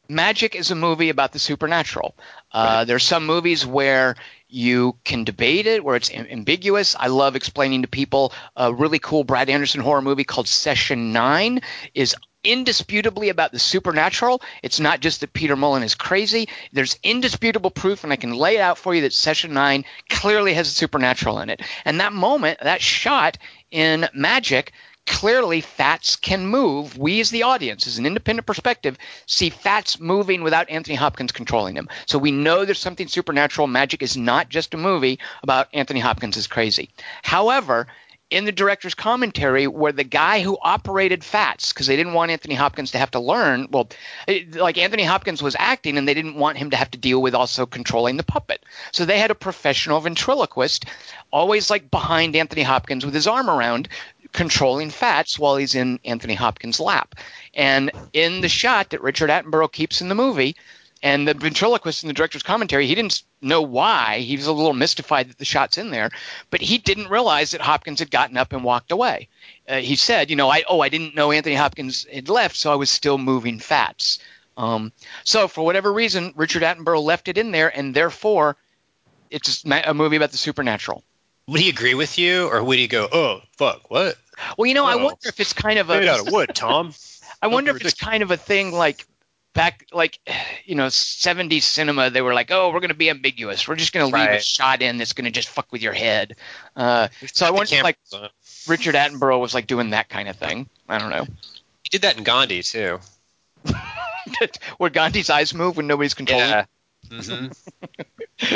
Magic 0.08 0.56
is 0.56 0.72
a 0.72 0.76
movie 0.76 1.10
about 1.10 1.32
the 1.32 1.40
supernatural. 1.40 2.16
Uh, 2.52 2.86
There's 2.86 3.04
some 3.04 3.26
movies 3.26 3.66
where 3.66 4.16
you 4.48 4.98
can 5.04 5.24
debate 5.24 5.66
it, 5.66 5.84
where 5.84 5.96
it's 5.96 6.12
am- 6.12 6.28
ambiguous. 6.30 6.96
I 6.98 7.08
love 7.08 7.36
explaining 7.36 7.82
to 7.82 7.88
people 7.88 8.32
a 8.56 8.74
really 8.74 9.00
cool 9.00 9.24
Brad 9.24 9.50
Anderson 9.50 9.82
horror 9.82 10.02
movie 10.02 10.24
called 10.24 10.48
Session 10.48 11.12
Nine 11.12 11.62
is 11.94 12.16
indisputably 12.46 13.30
about 13.30 13.52
the 13.52 13.60
supernatural. 13.60 14.42
It's 14.64 14.80
not 14.80 15.00
just 15.00 15.22
that 15.22 15.34
Peter 15.34 15.56
Mullan 15.56 15.84
is 15.84 15.96
crazy. 15.96 16.48
There's 16.72 17.00
indisputable 17.04 17.72
proof, 17.72 18.04
and 18.04 18.14
I 18.14 18.18
can 18.18 18.34
lay 18.34 18.58
it 18.58 18.62
out 18.62 18.78
for 18.78 18.94
you 18.94 19.02
that 19.02 19.14
Session 19.14 19.54
Nine 19.54 19.86
clearly 20.10 20.54
has 20.54 20.70
the 20.70 20.76
supernatural 20.76 21.40
in 21.40 21.50
it. 21.50 21.62
And 21.84 22.00
that 22.00 22.14
moment, 22.14 22.60
that 22.62 22.82
shot 22.82 23.38
in 23.72 24.08
Magic 24.14 24.72
clearly 25.06 25.62
fats 25.62 26.16
can 26.16 26.48
move. 26.48 26.98
We 26.98 27.20
as 27.20 27.30
the 27.30 27.44
audience, 27.44 27.88
as 27.88 27.98
an 27.98 28.06
independent 28.06 28.48
perspective, 28.48 28.98
see 29.26 29.50
fats 29.50 30.00
moving 30.00 30.42
without 30.42 30.70
Anthony 30.70 30.96
Hopkins 30.96 31.32
controlling 31.32 31.76
them. 31.76 31.90
So 32.08 32.18
we 32.18 32.32
know 32.32 32.66
there's 32.66 32.80
something 32.80 33.08
supernatural. 33.08 33.68
Magic 33.68 34.02
is 34.02 34.18
not 34.18 34.50
just 34.50 34.74
a 34.74 34.78
movie 34.78 35.20
about 35.44 35.68
Anthony 35.74 36.00
Hopkins 36.00 36.38
is 36.38 36.48
crazy. 36.48 36.90
However, 37.22 37.88
in 38.32 38.46
the 38.46 38.52
director's 38.52 38.96
commentary, 38.96 39.68
where 39.68 39.92
the 39.92 40.04
guy 40.04 40.42
who 40.42 40.58
operated 40.62 41.24
Fats, 41.24 41.72
because 41.72 41.86
they 41.86 41.96
didn't 41.96 42.14
want 42.14 42.32
Anthony 42.32 42.56
Hopkins 42.56 42.92
to 42.92 42.98
have 42.98 43.12
to 43.12 43.20
learn, 43.20 43.68
well, 43.70 43.88
it- 44.28 44.56
like 44.56 44.78
Anthony 44.80 45.04
Hopkins 45.04 45.44
was 45.44 45.56
acting, 45.60 45.98
and 45.98 46.08
they 46.08 46.16
didn't 46.16 46.36
want 46.36 46.58
him 46.58 46.72
to 46.72 46.78
have 46.78 46.90
to 46.92 46.98
deal 46.98 47.22
with 47.22 47.36
also 47.36 47.66
controlling 47.66 48.18
the 48.18 48.24
puppet. 48.24 48.66
So 48.92 49.06
they 49.06 49.20
had 49.20 49.32
a 49.32 49.36
professional 49.36 50.02
ventriloquist, 50.02 50.86
always 51.32 51.70
like 51.70 51.92
behind 51.92 52.36
Anthony 52.36 52.64
Hopkins 52.64 53.06
with 53.06 53.14
his 53.14 53.28
arm 53.28 53.50
around, 53.50 53.90
controlling 54.32 54.90
Fats 54.90 55.38
while 55.38 55.56
he's 55.56 55.76
in 55.76 56.00
Anthony 56.04 56.34
Hopkins' 56.34 56.80
lap. 56.80 57.16
And 57.54 57.92
in 58.12 58.42
the 58.42 58.50
shot 58.50 58.90
that 58.90 59.02
Richard 59.02 59.30
Attenborough 59.30 59.72
keeps 59.72 60.02
in 60.02 60.10
the 60.10 60.16
movie, 60.16 60.56
and 61.06 61.28
the 61.28 61.36
ventriloquist 61.36 62.04
in 62.04 62.08
the 62.08 62.14
director's 62.16 62.42
commentary, 62.42 62.88
he 62.88 62.96
didn't 62.96 63.22
know 63.40 63.62
why. 63.62 64.18
He 64.18 64.36
was 64.36 64.48
a 64.48 64.52
little 64.52 64.74
mystified 64.74 65.30
that 65.30 65.38
the 65.38 65.46
shot's 65.46 65.78
in 65.78 65.92
there, 65.92 66.10
but 66.50 66.62
he 66.62 66.80
didn't 66.80 67.10
realize 67.10 67.52
that 67.52 67.62
Hopkins 67.62 68.00
had 68.00 68.10
gotten 68.10 68.38
up 68.38 68.54
and 68.54 68.64
walked 68.64 68.92
away. 68.92 69.30
Uh, 69.70 69.76
he 69.78 69.96
said, 69.98 70.32
"You 70.32 70.36
know, 70.36 70.50
I 70.50 70.64
oh, 70.68 70.82
I 70.82 70.90
didn't 70.90 71.14
know 71.14 71.32
Anthony 71.32 71.54
Hopkins 71.54 72.08
had 72.12 72.28
left, 72.28 72.56
so 72.56 72.72
I 72.72 72.76
was 72.76 72.90
still 72.90 73.20
moving 73.20 73.60
fats." 73.60 74.18
Um, 74.58 74.92
so 75.24 75.48
for 75.48 75.64
whatever 75.64 75.94
reason, 75.94 76.34
Richard 76.36 76.64
Attenborough 76.64 77.04
left 77.04 77.28
it 77.28 77.38
in 77.38 77.52
there, 77.52 77.70
and 77.78 77.94
therefore, 77.94 78.58
it's 79.30 79.64
a 79.64 79.94
movie 79.94 80.16
about 80.16 80.32
the 80.32 80.38
supernatural. 80.38 81.04
Would 81.48 81.62
he 81.62 81.70
agree 81.70 81.94
with 81.94 82.18
you, 82.18 82.48
or 82.48 82.64
would 82.64 82.80
he 82.80 82.88
go, 82.88 83.08
"Oh, 83.12 83.42
fuck, 83.58 83.92
what? 83.92 84.18
Well, 84.58 84.66
you 84.66 84.74
know, 84.74 84.86
I 84.86 84.96
Oh. 84.96 85.04
wonder 85.06 85.30
if 85.30 85.40
it's 85.40 85.54
kind 85.54 85.78
of 85.78 85.92
a 85.92 86.00
Made 86.00 86.08
out 86.08 86.22
of 86.22 86.34
wood, 86.34 86.56
Tom." 86.56 86.96
I 87.44 87.48
wonder 87.48 87.76
if 87.76 87.82
it's 87.86 87.94
kind 87.94 88.24
of 88.24 88.32
a 88.32 88.38
thing 88.38 88.72
like 88.72 89.06
back, 89.56 89.88
like 89.92 90.20
you 90.66 90.76
know, 90.76 90.88
'70s 90.88 91.64
cinema. 91.64 92.12
They 92.12 92.22
were 92.22 92.36
like, 92.36 92.52
"Oh, 92.52 92.70
we're 92.70 92.82
going 92.82 92.90
to 92.90 92.94
be 92.96 93.10
ambiguous. 93.10 93.68
We're 93.68 93.76
just 93.76 93.92
going 93.94 94.12
to 94.12 94.16
leave 94.16 94.30
a 94.30 94.40
shot 94.40 94.84
in 94.84 94.98
that's 94.98 95.14
going 95.14 95.26
to 95.26 95.32
just 95.32 95.50
fuck 95.50 95.72
with 95.72 95.82
your 95.82 95.94
head." 95.94 96.36
Uh, 96.76 97.08
so 97.26 97.48
I 97.48 97.50
wonder, 97.50 97.76
if, 97.76 97.84
like 97.84 97.98
on. 98.14 98.30
Richard 98.68 98.94
Attenborough 98.94 99.40
was 99.40 99.56
like 99.56 99.66
doing 99.66 99.90
that 99.92 100.10
kind 100.10 100.30
of 100.30 100.36
thing. 100.36 100.70
I 100.88 101.00
don't 101.00 101.10
know. 101.10 101.24
he 101.24 101.90
did 101.90 102.04
that 102.04 102.18
in 102.18 102.24
Gandhi 102.24 102.62
too. 102.62 103.00
Where 104.78 104.90
Gandhi's 104.92 105.30
eyes 105.30 105.54
move 105.54 105.78
when 105.78 105.88
nobody's 105.88 106.14
controlling. 106.14 106.50
Yeah. 106.50 106.66
hmm 107.10 107.48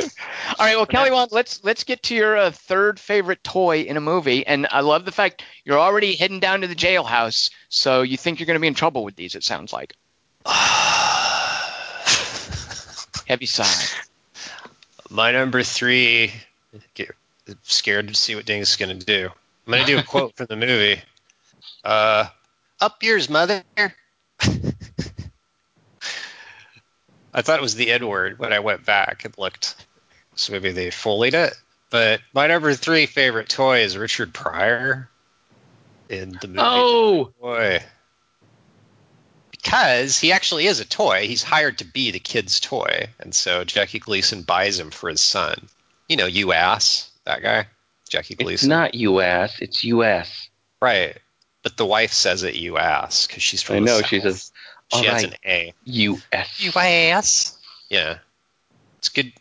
All 0.60 0.66
right, 0.66 0.76
well, 0.76 0.86
Kelly, 0.86 1.12
Wand, 1.12 1.32
let's 1.32 1.64
let's 1.64 1.84
get 1.86 2.04
to 2.04 2.16
your 2.16 2.36
uh, 2.36 2.52
third 2.52 3.00
favorite 3.00 3.44
toy 3.44 3.82
in 3.82 3.96
a 3.96 4.02
movie, 4.02 4.46
and 4.46 4.68
I 4.70 4.82
love 4.82 5.06
the 5.06 5.12
fact 5.12 5.44
you're 5.64 5.80
already 5.80 6.16
heading 6.16 6.40
down 6.42 6.62
to 6.62 6.68
the 6.68 6.76
jailhouse, 6.76 7.50
so 7.70 8.02
you 8.02 8.18
think 8.18 8.40
you're 8.40 8.48
going 8.48 8.56
to 8.56 8.62
be 8.62 8.68
in 8.68 8.74
trouble 8.74 9.06
with 9.06 9.16
these. 9.16 9.36
It 9.36 9.44
sounds 9.44 9.72
like 9.72 9.96
heavy 13.30 13.46
sigh. 13.46 13.86
My 15.10 15.32
number 15.32 15.64
three. 15.64 16.34
Get 16.96 17.12
scared 17.64 18.10
to 18.10 18.14
see 18.14 18.36
what 18.36 18.46
Ding's 18.46 18.72
is 18.72 18.76
going 18.76 18.98
to 18.98 19.06
do. 19.06 19.30
I'm 19.66 19.74
going 19.74 19.86
to 19.86 19.92
do 19.94 19.98
a 20.00 20.04
quote 20.04 20.36
from 20.36 20.48
the 20.50 20.56
movie. 20.56 21.02
Uh, 21.84 22.26
up 22.82 23.02
yours, 23.02 23.30
mother. 23.30 23.64
I 27.32 27.42
thought 27.42 27.60
it 27.60 27.62
was 27.62 27.76
the 27.76 27.92
N 27.92 28.08
word 28.08 28.40
when 28.40 28.52
I 28.54 28.60
went 28.60 28.86
back 28.86 29.26
and 29.26 29.38
looked. 29.38 29.86
So 30.36 30.54
maybe 30.54 30.72
they 30.72 30.88
foleyed 30.88 31.34
it. 31.34 31.54
But 31.90 32.22
my 32.34 32.48
number 32.48 32.74
three 32.74 33.06
favorite 33.06 33.50
toy 33.50 33.80
is 33.82 33.98
Richard 33.98 34.34
Pryor 34.34 35.10
in 36.08 36.38
the 36.42 36.48
movie 36.48 36.60
Oh, 36.62 37.32
Toy. 37.40 37.84
Because 39.62 40.18
he 40.18 40.32
actually 40.32 40.68
is 40.68 40.80
a 40.80 40.86
toy. 40.86 41.28
He's 41.28 41.44
hired 41.44 41.80
to 41.80 41.86
be 41.86 42.12
the 42.12 42.20
kid's 42.20 42.60
toy. 42.60 43.08
And 43.20 43.36
so 43.36 43.64
Jackie 43.64 44.00
Gleason 44.00 44.44
buys 44.44 44.80
him 44.80 44.90
for 44.90 45.10
his 45.10 45.22
son. 45.22 45.68
You 46.08 46.16
know, 46.16 46.26
you 46.26 46.54
ass, 46.54 47.12
that 47.26 47.42
guy. 47.42 47.68
Jackie 48.10 48.36
Gleason. 48.36 48.54
it's 48.54 48.70
not 48.70 48.96
U.S. 48.96 49.60
It's 49.60 49.84
U.S. 49.84 50.50
Right. 50.82 51.18
But 51.62 51.78
the 51.78 51.86
wife 51.86 52.12
says 52.12 52.44
it 52.44 52.56
you 52.56 52.78
ass 52.78 53.28
because 53.28 53.44
she's 53.44 53.62
from 53.62 53.76
I 53.78 53.80
know. 53.80 53.98
South. 54.00 54.08
She 54.08 54.20
says 54.22 54.52
she 54.94 55.06
has 55.06 55.24
right." 55.24 55.32
an 55.32 55.38
A. 55.46 55.74
U.S. 55.84 56.76
ass. 56.76 57.58
Yeah. 57.90 58.20
It's 58.98 59.10
good. 59.10 59.32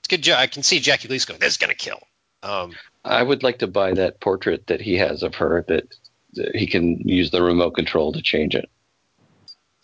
It's 0.00 0.08
good. 0.08 0.22
Jo- 0.22 0.34
I 0.34 0.48
can 0.48 0.62
see 0.62 0.80
Jackie 0.80 1.08
Gleason 1.08 1.32
going, 1.32 1.40
this 1.40 1.52
is 1.52 1.56
going 1.56 1.70
to 1.70 1.76
kill. 1.76 2.00
Um, 2.42 2.72
I 3.04 3.22
would 3.22 3.42
like 3.42 3.60
to 3.60 3.66
buy 3.66 3.92
that 3.94 4.20
portrait 4.20 4.66
that 4.66 4.80
he 4.80 4.96
has 4.98 5.22
of 5.22 5.36
her. 5.36 5.64
That, 5.68 5.94
that 6.34 6.54
he 6.54 6.66
can 6.66 6.98
use 7.08 7.30
the 7.30 7.42
remote 7.42 7.70
control 7.70 8.12
to 8.12 8.22
change 8.22 8.54
it. 8.54 8.68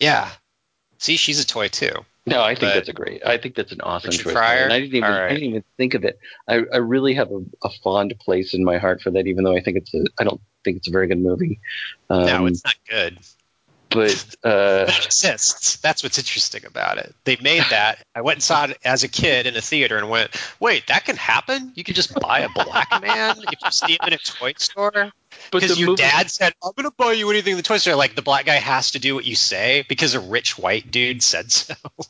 Yeah. 0.05 0.29
See, 0.97 1.17
she's 1.17 1.43
a 1.43 1.45
toy 1.47 1.67
too. 1.67 1.91
No, 2.27 2.41
I 2.41 2.55
think 2.55 2.61
But- 2.61 2.73
that's 2.75 2.89
a 2.89 2.93
great. 2.93 3.21
I 3.25 3.37
think 3.37 3.55
that's 3.55 3.71
an 3.71 3.81
awesome 3.81 4.09
Richard 4.09 4.23
choice. 4.23 4.33
Pryor? 4.33 4.63
And 4.63 4.73
I 4.73 4.79
didn't 4.79 4.95
even. 4.95 5.09
Right. 5.09 5.25
I 5.25 5.29
didn't 5.33 5.49
even 5.49 5.63
think 5.77 5.93
of 5.93 6.03
it. 6.05 6.19
I, 6.47 6.61
I 6.73 6.77
really 6.77 7.13
have 7.15 7.29
a, 7.31 7.43
a 7.63 7.69
fond 7.83 8.13
place 8.19 8.53
in 8.53 8.63
my 8.63 8.77
heart 8.77 9.01
for 9.01 9.11
that, 9.11 9.27
even 9.27 9.43
though 9.43 9.55
I 9.55 9.61
think 9.61 9.77
it's 9.77 9.93
a. 9.93 10.05
I 10.19 10.23
don't 10.23 10.41
think 10.63 10.77
it's 10.77 10.87
a 10.87 10.91
very 10.91 11.07
good 11.07 11.19
movie. 11.19 11.59
Um, 12.09 12.25
no, 12.25 12.45
it's 12.47 12.63
not 12.65 12.75
good. 12.89 13.19
But 13.95 14.35
uh, 14.43 14.85
it 14.87 15.05
exists. 15.05 15.77
That's 15.77 16.03
what's 16.03 16.17
interesting 16.17 16.65
about 16.65 16.97
it. 16.97 17.15
They 17.23 17.37
made 17.41 17.63
that. 17.69 18.05
I 18.13 18.21
went 18.21 18.37
and 18.37 18.43
saw 18.43 18.65
it 18.65 18.77
as 18.85 19.03
a 19.03 19.07
kid 19.07 19.47
in 19.47 19.55
a 19.55 19.61
theater 19.61 19.97
and 19.97 20.09
went, 20.09 20.31
wait, 20.59 20.87
that 20.87 21.05
can 21.05 21.15
happen? 21.15 21.71
You 21.75 21.83
can 21.83 21.95
just 21.95 22.13
buy 22.19 22.41
a 22.41 22.49
black 22.49 22.89
man 23.01 23.37
if 23.37 23.59
you 23.63 23.71
see 23.71 23.93
him 23.93 24.07
in 24.07 24.13
a 24.13 24.17
toy 24.17 24.53
store? 24.57 25.11
Because 25.51 25.79
your 25.79 25.89
movie, 25.89 26.03
dad 26.03 26.29
said, 26.29 26.53
I'm 26.63 26.71
going 26.75 26.89
to 26.89 26.95
buy 26.95 27.13
you 27.13 27.29
anything 27.29 27.51
in 27.51 27.57
the 27.57 27.63
toy 27.63 27.77
store. 27.77 27.95
Like, 27.95 28.15
the 28.15 28.21
black 28.21 28.45
guy 28.45 28.55
has 28.55 28.91
to 28.91 28.99
do 28.99 29.15
what 29.15 29.25
you 29.25 29.35
say 29.35 29.85
because 29.89 30.13
a 30.13 30.19
rich 30.19 30.57
white 30.57 30.91
dude 30.91 31.23
said 31.23 31.51
so. 31.51 31.73
but 31.97 32.07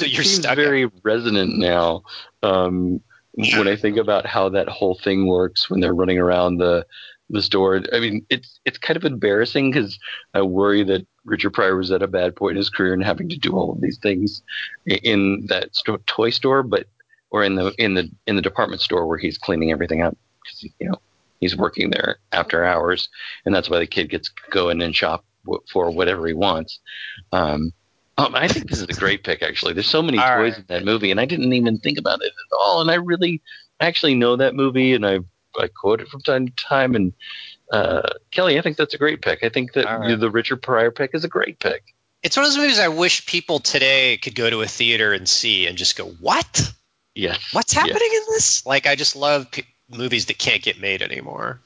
so 0.00 0.04
it 0.04 0.10
you're 0.10 0.24
seems 0.24 0.44
stuck. 0.44 0.56
very 0.56 0.90
resonant 1.02 1.56
now. 1.56 2.02
Um, 2.42 3.00
when 3.32 3.68
I 3.68 3.76
think 3.76 3.96
about 3.96 4.26
how 4.26 4.50
that 4.50 4.68
whole 4.68 4.98
thing 5.02 5.26
works 5.26 5.70
when 5.70 5.80
they're 5.80 5.94
running 5.94 6.18
around 6.18 6.58
the 6.58 6.86
the 7.32 7.42
store, 7.42 7.82
I 7.92 8.00
mean, 8.00 8.24
it's 8.30 8.60
it's 8.64 8.78
kind 8.78 8.96
of 8.96 9.04
embarrassing 9.04 9.70
because 9.70 9.98
I 10.34 10.42
worry 10.42 10.82
that 10.84 11.06
Richard 11.24 11.50
Pryor 11.50 11.76
was 11.76 11.90
at 11.90 12.02
a 12.02 12.08
bad 12.08 12.36
point 12.36 12.52
in 12.52 12.56
his 12.58 12.70
career 12.70 12.92
and 12.92 13.04
having 13.04 13.28
to 13.28 13.36
do 13.36 13.52
all 13.52 13.72
of 13.72 13.80
these 13.80 13.98
things 13.98 14.42
in 14.86 15.46
that 15.48 15.74
sto- 15.74 16.00
toy 16.06 16.30
store, 16.30 16.62
but 16.62 16.86
or 17.30 17.44
in 17.44 17.54
the 17.54 17.72
in 17.78 17.94
the 17.94 18.10
in 18.26 18.36
the 18.36 18.42
department 18.42 18.80
store 18.80 19.06
where 19.06 19.18
he's 19.18 19.38
cleaning 19.38 19.70
everything 19.70 20.02
up 20.02 20.16
because 20.42 20.62
you 20.78 20.88
know 20.88 20.96
he's 21.40 21.56
working 21.56 21.90
there 21.90 22.18
after 22.32 22.64
hours, 22.64 23.08
and 23.44 23.54
that's 23.54 23.70
why 23.70 23.78
the 23.78 23.86
kid 23.86 24.10
gets 24.10 24.28
go 24.50 24.68
in 24.68 24.80
and 24.82 24.94
shop 24.94 25.24
w- 25.44 25.62
for 25.72 25.90
whatever 25.90 26.26
he 26.26 26.34
wants. 26.34 26.78
Um, 27.32 27.72
um, 28.18 28.34
I 28.34 28.48
think 28.48 28.68
this 28.68 28.80
is 28.80 28.84
a 28.96 29.00
great 29.00 29.24
pick. 29.24 29.42
Actually, 29.42 29.72
there's 29.72 29.86
so 29.86 30.02
many 30.02 30.18
All 30.18 30.36
toys 30.36 30.52
right. 30.52 30.58
in 30.58 30.64
that 30.68 30.84
movie, 30.84 31.10
and 31.10 31.20
I 31.20 31.24
didn't 31.24 31.52
even 31.52 31.78
think 31.78 31.98
about 31.98 32.20
it 32.22 32.26
at 32.26 32.56
all. 32.58 32.80
And 32.80 32.90
I 32.90 32.94
really 32.94 33.40
actually 33.80 34.14
know 34.14 34.36
that 34.36 34.54
movie, 34.54 34.94
and 34.94 35.06
I 35.06 35.20
I 35.58 35.68
quote 35.68 36.00
it 36.00 36.08
from 36.08 36.20
time 36.20 36.46
to 36.48 36.54
time. 36.54 36.94
And 36.94 37.12
uh, 37.72 38.02
Kelly, 38.30 38.58
I 38.58 38.62
think 38.62 38.76
that's 38.76 38.94
a 38.94 38.98
great 38.98 39.22
pick. 39.22 39.42
I 39.42 39.48
think 39.48 39.72
that 39.74 39.86
All 39.86 39.98
right. 39.98 40.18
the 40.18 40.30
Richard 40.30 40.62
Pryor 40.62 40.90
pick 40.90 41.14
is 41.14 41.24
a 41.24 41.28
great 41.28 41.58
pick. 41.58 41.94
It's 42.22 42.36
one 42.36 42.44
of 42.44 42.52
those 42.52 42.58
movies 42.58 42.78
I 42.78 42.88
wish 42.88 43.24
people 43.26 43.60
today 43.60 44.18
could 44.18 44.34
go 44.34 44.48
to 44.50 44.60
a 44.62 44.66
theater 44.66 45.12
and 45.12 45.28
see 45.28 45.66
and 45.66 45.78
just 45.78 45.96
go, 45.96 46.04
what? 46.06 46.72
Yes. 47.14 47.40
What's 47.52 47.74
Yes. 47.74 47.82
happening 47.86 48.10
in 48.12 48.22
this? 48.34 48.66
Like, 48.66 48.86
I 48.86 48.94
just 48.94 49.16
love 49.16 49.50
p- 49.50 49.64
movies 49.88 50.26
that 50.26 50.38
can't 50.38 50.62
get 50.62 50.80
made 50.80 51.00
anymore. 51.02 51.60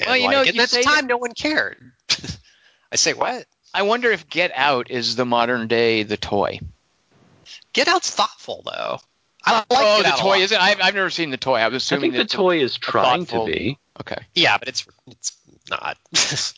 And 0.00 0.08
Well, 0.08 0.16
you 0.16 0.24
like, 0.24 0.32
know, 0.32 0.42
and 0.42 0.54
you 0.54 0.62
at 0.62 0.68
the 0.70 0.76
say 0.76 0.82
time, 0.82 1.06
no 1.06 1.16
one 1.16 1.32
cared. 1.32 1.92
I 2.92 2.96
say, 2.96 3.14
what? 3.14 3.46
I 3.72 3.82
wonder 3.82 4.10
if 4.10 4.28
Get 4.28 4.50
Out 4.54 4.90
is 4.90 5.14
the 5.14 5.24
modern 5.26 5.68
day 5.68 6.02
the 6.02 6.16
toy. 6.16 6.58
Get 7.72 7.86
Out's 7.88 8.10
thoughtful, 8.10 8.62
though. 8.64 8.98
I 9.44 9.52
like 9.54 9.66
oh, 9.70 10.02
the 10.02 10.10
toy 10.10 10.38
is 10.38 10.52
it? 10.52 10.60
I've, 10.60 10.80
I've 10.80 10.94
never 10.94 11.10
seen 11.10 11.30
the 11.30 11.36
toy. 11.36 11.56
I 11.56 11.68
was 11.68 11.74
I 11.74 11.76
assuming 11.76 12.12
think 12.12 12.28
the 12.28 12.36
toy 12.36 12.60
is 12.60 12.76
trying 12.76 13.24
thoughtful- 13.24 13.46
to 13.46 13.52
be. 13.52 13.78
Okay. 14.00 14.16
Yeah, 14.34 14.58
but 14.58 14.68
it's 14.68 14.86
it's 15.06 15.36
not. 15.70 15.96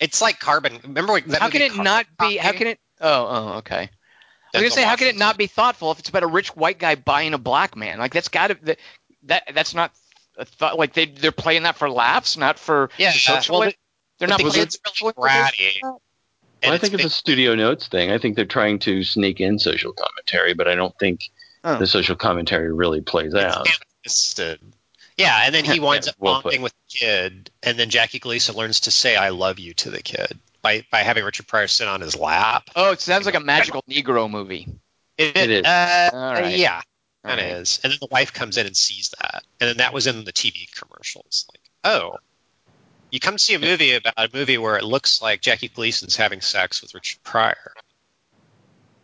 it's 0.00 0.20
like 0.22 0.38
Carbon. 0.40 0.78
Remember 0.82 1.12
what, 1.12 1.24
How 1.32 1.48
can 1.48 1.62
it 1.62 1.68
Carbon 1.70 1.84
not 1.84 2.06
be? 2.06 2.36
Copy? 2.36 2.36
How 2.38 2.52
can 2.52 2.66
it? 2.68 2.78
Oh, 3.00 3.26
oh, 3.28 3.58
okay. 3.58 3.90
I 4.54 4.58
was 4.58 4.62
gonna 4.62 4.70
say, 4.70 4.82
how 4.82 4.96
can 4.96 5.06
it 5.08 5.16
not 5.16 5.38
be 5.38 5.46
thoughtful 5.46 5.90
if 5.92 5.98
it's 5.98 6.08
about 6.10 6.22
a 6.22 6.26
rich 6.26 6.54
white 6.54 6.78
guy 6.78 6.94
buying 6.94 7.32
a 7.34 7.38
black 7.38 7.74
man? 7.76 7.98
Like 7.98 8.12
that's 8.12 8.28
got 8.28 8.48
to 8.48 8.58
that, 8.62 8.78
that 9.24 9.42
that's 9.54 9.74
not 9.74 9.92
a 10.36 10.44
thought 10.44 10.78
like 10.78 10.92
they 10.92 11.06
they're 11.06 11.32
playing 11.32 11.62
that 11.62 11.76
for 11.76 11.88
laughs, 11.88 12.36
not 12.36 12.58
for 12.58 12.90
Yeah, 12.98 13.12
social. 13.12 13.58
well, 13.60 13.68
the- 13.70 13.76
they're 14.18 14.28
not 14.28 14.38
the 14.38 14.44
playing 14.44 14.64
kid's 14.64 14.74
it 14.76 14.80
really 15.02 15.12
for 15.14 15.22
bratty. 15.22 15.78
Well, 15.82 16.00
I 16.64 16.78
think 16.78 16.94
it's 16.94 17.04
a 17.04 17.10
studio 17.10 17.54
notes 17.56 17.88
thing. 17.88 18.12
I 18.12 18.18
think 18.18 18.36
they're 18.36 18.44
trying 18.44 18.78
to 18.80 19.02
sneak 19.02 19.40
in 19.40 19.58
social 19.58 19.92
commentary, 19.92 20.54
but 20.54 20.68
I 20.68 20.76
don't 20.76 20.96
think 20.98 21.22
Oh. 21.64 21.78
the 21.78 21.86
social 21.86 22.16
commentary 22.16 22.72
really 22.72 23.00
plays 23.00 23.34
out. 23.34 23.66
Twisted. 24.02 24.60
Yeah, 25.16 25.42
and 25.44 25.54
then 25.54 25.64
he 25.64 25.78
winds 25.80 26.06
Yeah, 26.06 26.10
up 26.10 26.16
well 26.18 26.34
put. 26.36 26.44
bonding 26.44 26.62
with 26.62 26.72
the 26.72 26.98
kid, 26.98 27.50
and 27.62 27.78
then 27.78 27.90
Jackie 27.90 28.18
Gleason 28.18 28.56
learns 28.56 28.80
to 28.80 28.90
say 28.90 29.14
"I 29.16 29.28
love 29.28 29.58
you" 29.58 29.74
to 29.74 29.90
the 29.90 30.02
kid 30.02 30.38
by 30.62 30.84
by 30.90 31.00
having 31.00 31.24
Richard 31.24 31.46
Pryor 31.46 31.68
sit 31.68 31.86
on 31.88 32.00
his 32.00 32.16
lap. 32.16 32.64
Oh, 32.74 32.92
it 32.92 33.00
sounds 33.00 33.26
like 33.26 33.34
a 33.34 33.40
magical 33.40 33.82
Negro 33.88 34.28
movie. 34.30 34.66
It, 35.18 35.36
It 35.36 35.50
is. 35.50 35.64
Uh, 35.66 36.10
All 36.12 36.32
right. 36.32 36.56
Yeah, 36.56 36.76
All 37.24 37.36
that 37.36 37.38
right. 37.42 37.52
is. 37.58 37.78
And 37.84 37.92
then 37.92 37.98
the 38.00 38.08
wife 38.10 38.32
comes 38.32 38.56
in 38.56 38.66
and 38.66 38.76
sees 38.76 39.14
that, 39.20 39.44
and 39.60 39.68
then 39.68 39.76
that 39.76 39.92
was 39.92 40.06
in 40.06 40.24
the 40.24 40.32
TV 40.32 40.72
commercials. 40.74 41.46
Like, 41.52 41.60
oh, 41.84 42.16
you 43.10 43.20
come 43.20 43.36
see 43.38 43.54
a 43.54 43.58
movie 43.58 43.94
about 43.94 44.14
a 44.16 44.28
movie 44.32 44.56
where 44.58 44.78
it 44.78 44.84
looks 44.84 45.20
like 45.22 45.42
Jackie 45.42 45.68
Gleason's 45.68 46.16
having 46.16 46.40
sex 46.40 46.80
with 46.82 46.94
Richard 46.94 47.22
Pryor. 47.22 47.74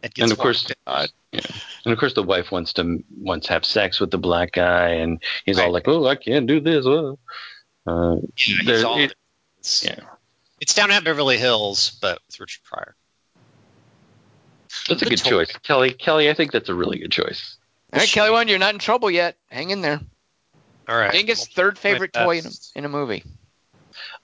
It 0.03 0.15
gets 0.15 0.25
And 0.25 0.33
of 0.33 0.39
course, 0.39 0.71
watched. 0.87 1.13
yeah. 1.33 1.41
and 1.85 1.93
of 1.93 1.99
course, 1.99 2.15
the 2.15 2.23
wife 2.23 2.53
wants 2.53 2.73
to 2.75 3.03
wants 3.19 3.49
to 3.49 3.53
have 3.55 3.65
sex 3.65 3.99
with 4.01 4.11
the 4.11 4.19
black 4.19 4.53
guy, 4.53 4.91
and 4.91 5.21
he's 5.45 5.59
all 5.59 5.73
like, 5.73 5.89
"Oh, 5.89 6.07
I 6.07 6.15
can't 6.15 6.47
do 6.47 6.61
this." 6.61 6.87
Oh. 6.87 7.19
Uh, 7.87 8.17
yeah, 8.37 8.57
there- 8.65 8.87
all, 8.87 8.99
it- 8.99 9.15
it's, 9.59 9.85
yeah, 9.85 9.99
it's 10.61 10.75
down 10.75 10.91
at 10.93 11.03
Beverly 11.05 11.37
Hills, 11.39 11.99
but 12.01 12.21
with 12.29 12.39
Richard 12.39 12.63
Pryor. 12.65 12.95
that's 14.89 15.03
a 15.03 15.05
The 15.05 15.11
good 15.11 15.19
toy. 15.19 15.31
choice, 15.45 15.53
Kelly. 15.63 15.93
Kelly, 15.93 16.31
I 16.31 16.35
think 16.35 16.53
that's 16.53 16.69
a 16.69 16.75
really 16.75 16.99
good 16.99 17.13
choice. 17.13 17.57
All 17.93 17.99
right, 18.01 18.09
Kelly, 18.09 18.31
Wand, 18.31 18.49
you're 18.51 18.59
not 18.59 18.75
in 18.75 18.79
trouble 18.79 19.11
yet. 19.11 19.37
Hang 19.51 19.71
in 19.71 19.81
there. 19.81 20.01
All 20.89 20.97
right. 20.97 21.11
Dingus, 21.13 21.47
third 21.49 21.79
favorite 21.79 22.11
my 22.15 22.25
toy 22.25 22.39
in 22.39 22.47
a, 22.47 22.51
in 22.77 22.85
a 22.85 22.89
movie. 22.89 23.25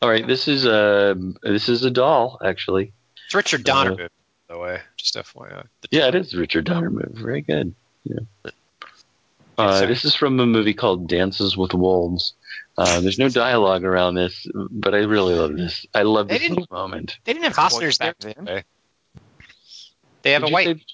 All 0.01 0.09
right, 0.09 0.27
this 0.27 0.47
is 0.49 0.65
a 0.67 1.17
this 1.43 1.69
is 1.69 1.85
a 1.85 1.91
doll, 1.91 2.39
actually. 2.45 2.93
It's 3.27 3.35
Richard 3.35 3.65
Donner 3.65 3.91
Uh, 3.93 3.97
movie, 3.97 4.03
by 4.05 4.09
the 4.55 4.61
way. 4.61 4.81
Just 4.97 5.15
FYI. 5.17 5.65
The- 5.83 5.89
Yeah, 5.91 6.09
it 6.09 6.15
is 6.15 6.35
Richard 6.35 6.65
Donner 6.65 6.91
movie. 6.91 7.23
Very 7.23 7.41
good. 7.43 7.75
Yeah. 8.05 8.21
Uh, 9.57 9.87
this 9.87 10.05
is 10.05 10.15
from 10.15 10.39
a 10.41 10.47
movie 10.47 10.75
called 10.75 11.09
Dances 11.09 11.57
with 11.57 11.75
Wolves. 11.75 12.35
Uh, 12.77 13.01
there's 13.01 13.19
no 13.21 13.29
dialogue 13.29 13.85
around 13.85 14.15
this, 14.15 14.47
but 14.71 14.95
I 14.95 14.99
really 14.99 15.35
love 15.35 15.57
this. 15.57 15.87
I 15.95 16.03
love 16.03 16.27
this 16.29 16.51
moment. 16.71 17.19
They 17.25 17.33
didn't 17.35 17.45
have 17.45 17.55
Costner's 17.55 17.99
back 17.99 18.19
then. 18.19 18.65
They 20.23 20.33
have 20.33 20.43
Did 20.43 20.47
a 20.47 20.49
you 20.49 20.53
white. 20.55 20.67
say 20.79 20.85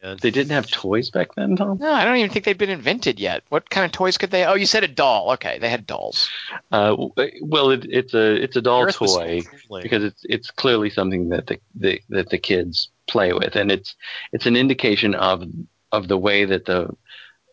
They 0.00 0.30
didn't 0.30 0.50
have 0.50 0.70
toys 0.70 1.10
back 1.10 1.34
then, 1.34 1.56
Tom. 1.56 1.78
No, 1.78 1.90
I 1.90 2.04
don't 2.04 2.16
even 2.16 2.30
think 2.30 2.44
they'd 2.44 2.56
been 2.56 2.70
invented 2.70 3.18
yet. 3.18 3.42
What 3.48 3.68
kind 3.68 3.84
of 3.84 3.90
toys 3.90 4.16
could 4.16 4.30
they? 4.30 4.44
Oh, 4.44 4.54
you 4.54 4.66
said 4.66 4.84
a 4.84 4.88
doll. 4.88 5.32
Okay, 5.32 5.58
they 5.58 5.68
had 5.68 5.86
dolls. 5.86 6.30
Uh, 6.70 6.94
well, 7.42 7.70
it, 7.70 7.84
it's 7.84 8.14
a 8.14 8.34
it's 8.40 8.54
a 8.54 8.62
doll 8.62 8.84
Earth 8.84 8.96
toy 8.96 9.42
because 9.82 10.04
it's 10.04 10.20
it's 10.22 10.50
clearly 10.52 10.88
something 10.88 11.30
that 11.30 11.48
the, 11.48 11.58
the 11.74 12.00
that 12.10 12.30
the 12.30 12.38
kids 12.38 12.90
play 13.08 13.32
with, 13.32 13.56
and 13.56 13.72
it's 13.72 13.96
it's 14.32 14.46
an 14.46 14.54
indication 14.54 15.16
of 15.16 15.42
of 15.90 16.06
the 16.06 16.18
way 16.18 16.44
that 16.44 16.64
the 16.64 16.94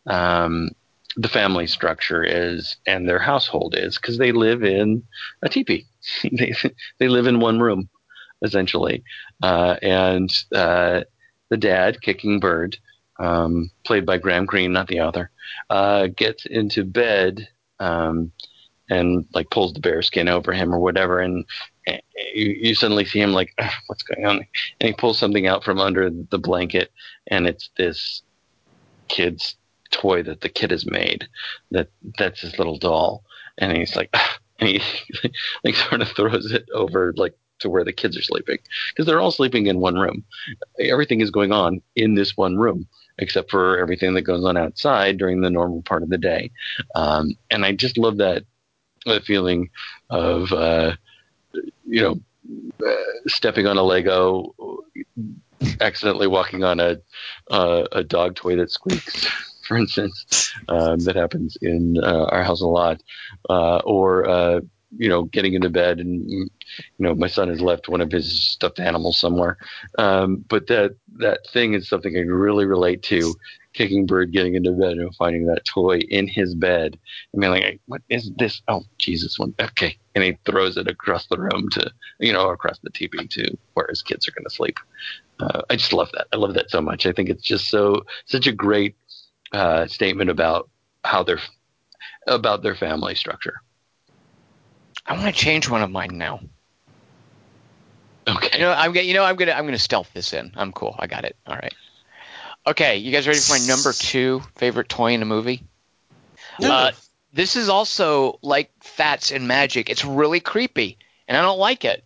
um, 0.05 0.69
the 1.17 1.30
family 1.30 1.65
structure 1.65 2.23
is 2.23 2.77
and 2.85 3.09
their 3.09 3.19
household 3.19 3.73
is 3.76 3.95
because 3.95 4.19
they 4.19 4.31
live 4.31 4.63
in 4.63 5.03
a 5.41 5.49
teepee. 5.49 5.88
they 6.31 6.53
they 6.99 7.07
live 7.07 7.26
in 7.26 7.39
one 7.39 7.59
room 7.59 7.89
essentially, 8.43 9.03
uh, 9.41 9.77
and 9.81 10.30
uh, 10.53 11.01
the 11.49 11.57
dad, 11.57 12.01
Kicking 12.01 12.39
Bird, 12.39 12.77
um, 13.19 13.72
played 13.85 14.05
by 14.05 14.17
Graham 14.17 14.45
Greene, 14.45 14.73
not 14.73 14.88
the 14.88 15.01
author, 15.01 15.31
uh, 15.69 16.07
gets 16.07 16.45
into 16.45 16.84
bed. 16.84 17.47
Um, 17.80 18.31
and 18.89 19.26
like 19.34 19.49
pulls 19.49 19.73
the 19.73 19.80
bear 19.80 20.01
skin 20.01 20.27
over 20.30 20.53
him 20.53 20.73
or 20.73 20.80
whatever, 20.80 21.19
and 21.19 21.45
uh, 21.88 21.93
you, 22.34 22.55
you 22.59 22.76
suddenly 22.76 23.05
see 23.05 23.19
him 23.19 23.34
like, 23.34 23.53
what's 23.88 24.03
going 24.03 24.26
on? 24.26 24.38
And 24.80 24.88
he 24.88 24.93
pulls 24.93 25.17
something 25.17 25.47
out 25.47 25.63
from 25.63 25.80
under 25.80 26.09
the 26.09 26.38
blanket, 26.38 26.91
and 27.27 27.47
it's 27.47 27.69
this 27.77 28.22
kid's 29.07 29.55
toy 29.91 30.23
that 30.23 30.41
the 30.41 30.49
kid 30.49 30.72
has 30.72 30.85
made. 30.85 31.27
That 31.72 31.89
that's 32.17 32.41
his 32.41 32.57
little 32.57 32.77
doll, 32.77 33.23
and 33.57 33.76
he's 33.76 33.95
like, 33.95 34.13
and 34.59 34.69
he 34.69 34.81
like 35.63 35.76
sort 35.76 36.01
of 36.01 36.09
throws 36.09 36.51
it 36.51 36.67
over 36.73 37.13
like 37.15 37.35
to 37.65 37.69
where 37.69 37.83
the 37.83 37.91
kids 37.91 38.17
are 38.17 38.21
sleeping 38.21 38.59
because 38.89 39.05
they're 39.05 39.19
all 39.19 39.31
sleeping 39.31 39.67
in 39.67 39.79
one 39.79 39.95
room. 39.95 40.23
Everything 40.79 41.19
is 41.19 41.31
going 41.31 41.51
on 41.51 41.81
in 41.95 42.15
this 42.15 42.37
one 42.37 42.57
room 42.57 42.87
except 43.17 43.49
for 43.49 43.77
everything 43.77 44.13
that 44.13 44.23
goes 44.23 44.43
on 44.43 44.57
outside 44.57 45.17
during 45.17 45.41
the 45.41 45.49
normal 45.49 45.81
part 45.83 46.03
of 46.03 46.09
the 46.09 46.17
day. 46.17 46.51
Um, 46.95 47.35
and 47.49 47.65
I 47.65 47.71
just 47.73 47.97
love 47.97 48.17
that 48.17 48.43
that 49.05 49.23
feeling 49.23 49.69
of 50.09 50.51
uh, 50.51 50.95
you 51.85 52.01
know 52.01 52.19
uh, 52.85 53.27
stepping 53.27 53.67
on 53.67 53.77
a 53.77 53.83
Lego, 53.83 54.53
accidentally 55.81 56.27
walking 56.27 56.63
on 56.63 56.79
a 56.79 56.97
uh, 57.49 57.85
a 57.91 58.03
dog 58.03 58.35
toy 58.35 58.55
that 58.57 58.71
squeaks, 58.71 59.27
for 59.67 59.77
instance. 59.77 60.53
Um, 60.67 60.99
that 60.99 61.15
happens 61.15 61.57
in 61.61 61.97
uh, 62.03 62.25
our 62.25 62.43
house 62.43 62.61
a 62.61 62.67
lot, 62.67 63.01
uh, 63.49 63.77
or 63.77 64.27
uh, 64.27 64.59
you 64.98 65.10
know 65.10 65.24
getting 65.26 65.53
into 65.53 65.70
bed 65.70 65.99
and 65.99 66.30
you 66.30 66.49
know 66.99 67.16
my 67.16 67.28
son 67.28 67.49
has 67.49 67.62
left 67.62 67.90
one 67.90 68.02
of 68.02 68.12
his 68.12 68.49
stuffed 68.49 68.80
animals 68.80 69.18
somewhere. 69.18 69.57
Um, 69.98 70.45
but 70.48 70.68
that 70.68 70.95
that 71.18 71.48
thing 71.52 71.74
is 71.74 71.88
something 71.88 72.16
I 72.16 72.22
can 72.22 72.32
really 72.32 72.66
relate 72.66 73.03
to. 73.03 73.36
Kicking 73.74 74.06
Bird 74.06 74.32
getting 74.32 74.56
into 74.56 74.72
bed 74.72 74.94
and 74.94 75.14
finding 75.16 75.48
that 75.48 75.66
toy 75.66 75.98
in 75.98 76.30
his 76.30 76.56
bed 76.56 76.98
and 77.34 77.41
being 77.41 77.52
like, 77.52 77.82
"What 77.88 78.02
is 78.07 78.32
this? 78.38 78.62
Oh, 78.70 78.84
Jesus! 78.99 79.38
One 79.38 79.53
okay." 79.60 79.98
And 80.16 80.24
he 80.24 80.38
throws 80.45 80.78
it 80.78 80.88
across 80.88 81.28
the 81.28 81.38
room 81.38 81.68
to, 81.72 81.91
you 82.22 82.32
know, 82.32 82.49
across 82.52 82.80
the 82.80 82.90
TV 82.90 83.30
to 83.32 83.57
where 83.74 83.88
his 83.90 84.02
kids 84.02 84.30
are 84.30 84.32
going 84.32 84.45
to 84.45 84.49
sleep. 84.49 84.78
Uh, 85.41 85.62
I 85.70 85.76
just 85.76 85.91
love 85.91 86.10
that. 86.14 86.28
I 86.32 86.38
love 86.38 86.53
that 86.53 86.72
so 86.72 86.80
much. 86.80 87.06
I 87.06 87.12
think 87.12 87.28
it's 87.28 87.44
just 87.44 87.68
so 87.68 88.06
such 88.26 88.48
a 88.48 88.53
great 88.53 88.95
uh, 89.52 89.88
statement 89.88 90.30
about 90.30 90.70
how 91.03 91.24
they're 91.24 91.40
about 92.28 92.64
their 92.64 92.76
family 92.76 93.16
structure. 93.16 93.62
I 95.06 95.14
want 95.14 95.26
to 95.26 95.32
change 95.32 95.69
one 95.69 95.82
of 95.84 95.91
mine 95.91 96.18
now. 96.18 96.40
Okay. 98.27 98.57
You 98.57 98.64
know, 98.65 98.72
I'm 98.72 98.91
gonna, 98.91 99.06
you 99.06 99.14
know, 99.14 99.23
I'm 99.23 99.36
gonna, 99.36 99.52
I'm 99.52 99.65
gonna 99.65 99.77
stealth 99.77 100.10
this 100.14 100.34
in. 100.34 100.52
I'm 100.56 100.72
cool. 100.72 100.95
I 100.98 101.07
got 101.07 101.26
it. 101.26 101.36
All 101.45 101.56
right. 101.56 101.73
Okay, 102.68 102.98
you 102.98 103.11
guys 103.11 103.27
ready 103.27 103.40
for 103.40 103.53
my 103.53 103.60
number 103.68 103.94
two 103.94 104.41
favorite 104.56 104.90
toy 104.90 105.14
in 105.14 105.22
a 105.22 105.26
movie? 105.26 105.64
Uh, 106.64 106.91
this 107.34 107.56
is 107.56 107.69
also 107.69 108.40
like 108.41 108.72
Fats 108.82 109.32
and 109.32 109.48
Magic. 109.48 109.90
It's 109.91 110.03
really 110.03 110.40
creepy, 110.40 110.98
and 111.27 111.38
I 111.38 111.41
don't 111.44 111.60
like 111.60 111.86
it. 111.86 112.03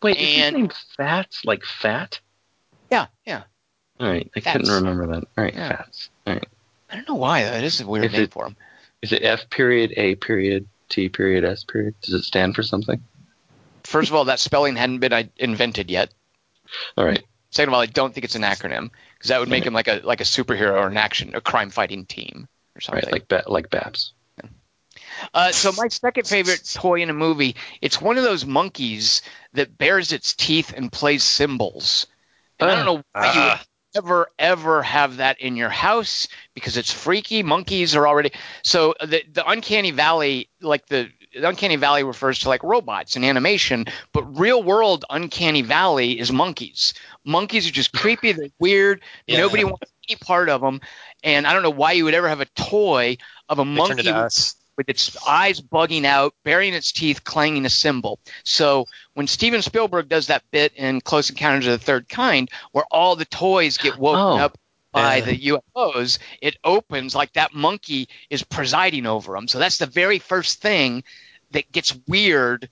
Wait, 0.00 0.16
is 0.16 0.26
his 0.26 0.44
and- 0.46 0.56
name 0.56 0.70
Fats? 0.96 1.44
Like 1.44 1.64
fat? 1.64 2.20
Yeah, 2.90 3.08
yeah. 3.26 3.42
All 4.00 4.08
right, 4.08 4.30
I 4.34 4.40
Fats. 4.40 4.56
couldn't 4.56 4.74
remember 4.74 5.06
that. 5.08 5.24
All 5.36 5.44
right, 5.44 5.54
Yeah. 5.54 5.76
Fats. 5.76 6.08
All 6.26 6.34
right. 6.34 6.48
I 6.90 6.94
don't 6.96 7.08
know 7.08 7.14
why. 7.16 7.42
That 7.42 7.62
is 7.64 7.80
a 7.82 7.86
weird 7.86 8.06
Is 8.06 8.12
name 8.12 8.22
it- 8.22 8.32
for 8.32 8.46
him. 8.46 8.56
Is 9.02 9.12
it 9.12 9.22
F 9.22 9.50
period 9.50 9.92
A 9.98 10.14
period 10.14 10.68
T 10.92 11.08
period 11.08 11.44
S 11.44 11.64
period? 11.64 11.94
Does 12.02 12.14
it 12.14 12.22
stand 12.22 12.54
for 12.54 12.62
something? 12.62 13.02
First 13.84 14.10
of 14.10 14.14
all, 14.14 14.26
that 14.26 14.38
spelling 14.38 14.76
hadn't 14.76 14.98
been 15.00 15.12
uh, 15.12 15.24
invented 15.36 15.90
yet. 15.90 16.12
All 16.96 17.04
right. 17.04 17.22
Second 17.50 17.70
of 17.70 17.74
all, 17.74 17.80
I 17.80 17.86
don't 17.86 18.14
think 18.14 18.24
it's 18.24 18.34
an 18.34 18.42
acronym 18.42 18.90
because 19.18 19.28
that 19.28 19.40
would 19.40 19.48
make 19.48 19.64
him 19.64 19.74
like 19.74 19.88
a 19.88 20.00
like 20.04 20.20
a 20.20 20.24
superhero 20.24 20.72
or 20.74 20.86
an 20.86 20.96
action, 20.96 21.34
a 21.34 21.40
crime 21.40 21.70
fighting 21.70 22.06
team 22.06 22.48
or 22.76 22.80
something. 22.80 23.04
right, 23.04 23.12
like 23.12 23.28
ba- 23.28 23.44
like 23.46 23.68
Babs. 23.70 24.12
Uh, 25.34 25.52
so 25.52 25.70
my 25.72 25.88
second 25.88 26.26
favorite 26.26 26.68
toy 26.74 27.00
in 27.02 27.10
a 27.10 27.12
movie, 27.14 27.56
it's 27.80 28.00
one 28.00 28.18
of 28.18 28.24
those 28.24 28.44
monkeys 28.44 29.22
that 29.52 29.76
bares 29.78 30.12
its 30.12 30.34
teeth 30.34 30.72
and 30.76 30.90
plays 30.90 31.22
cymbals. 31.22 32.06
And 32.58 32.70
I 32.70 32.74
don't 32.76 32.86
know 32.86 33.02
why 33.12 33.32
you 33.32 33.40
would 33.40 33.48
Ah. 33.50 33.64
Ever 33.94 34.28
ever 34.38 34.82
have 34.82 35.18
that 35.18 35.40
in 35.40 35.56
your 35.56 35.68
house 35.68 36.28
because 36.54 36.76
it's 36.76 36.92
freaky. 36.92 37.42
Monkeys 37.42 37.94
are 37.94 38.06
already 38.06 38.32
so 38.62 38.94
the 39.00 39.22
the 39.32 39.48
uncanny 39.48 39.90
valley, 39.90 40.48
like 40.60 40.86
the, 40.86 41.10
the 41.34 41.48
uncanny 41.48 41.76
valley 41.76 42.04
refers 42.04 42.40
to 42.40 42.48
like 42.48 42.62
robots 42.62 43.16
and 43.16 43.24
animation, 43.24 43.86
but 44.12 44.38
real 44.38 44.62
world 44.62 45.04
uncanny 45.10 45.62
valley 45.62 46.18
is 46.18 46.32
monkeys. 46.32 46.94
Monkeys 47.24 47.68
are 47.68 47.72
just 47.72 47.92
creepy. 47.96 48.32
They're 48.32 48.48
weird. 48.58 49.02
Yeah. 49.26 49.38
Nobody 49.38 49.64
wants 49.64 49.92
any 50.08 50.16
part 50.16 50.48
of 50.48 50.60
them. 50.60 50.80
And 51.22 51.46
I 51.46 51.52
don't 51.52 51.62
know 51.62 51.70
why 51.70 51.92
you 51.92 52.04
would 52.04 52.14
ever 52.14 52.28
have 52.28 52.40
a 52.40 52.46
toy 52.46 53.16
of 53.48 53.58
a 53.58 53.64
They 53.64 53.70
monkey 53.70 54.08
us. 54.10 54.56
With 54.76 54.88
its 54.88 55.16
eyes 55.26 55.60
bugging 55.60 56.04
out, 56.04 56.34
burying 56.44 56.74
its 56.74 56.92
teeth, 56.92 57.24
clanging 57.24 57.66
a 57.66 57.70
cymbal. 57.70 58.18
So 58.44 58.86
when 59.14 59.26
Steven 59.26 59.62
Spielberg 59.62 60.08
does 60.08 60.28
that 60.28 60.42
bit 60.50 60.72
in 60.76 61.00
Close 61.00 61.30
Encounters 61.30 61.66
of 61.66 61.78
the 61.78 61.84
Third 61.84 62.08
Kind, 62.08 62.50
where 62.72 62.84
all 62.90 63.16
the 63.16 63.24
toys 63.26 63.76
get 63.78 63.98
woken 63.98 64.40
Oh, 64.40 64.44
up 64.44 64.58
by 64.92 65.16
yeah. 65.16 65.24
the 65.24 65.38
UFOs, 65.76 66.18
it 66.40 66.56
opens 66.64 67.14
like 67.14 67.32
that 67.34 67.54
monkey 67.54 68.08
is 68.30 68.42
presiding 68.42 69.06
over 69.06 69.32
them. 69.34 69.48
So 69.48 69.58
that's 69.58 69.78
the 69.78 69.86
very 69.86 70.18
first 70.18 70.60
thing 70.60 71.04
that 71.52 71.70
gets 71.72 71.96
weird 72.08 72.68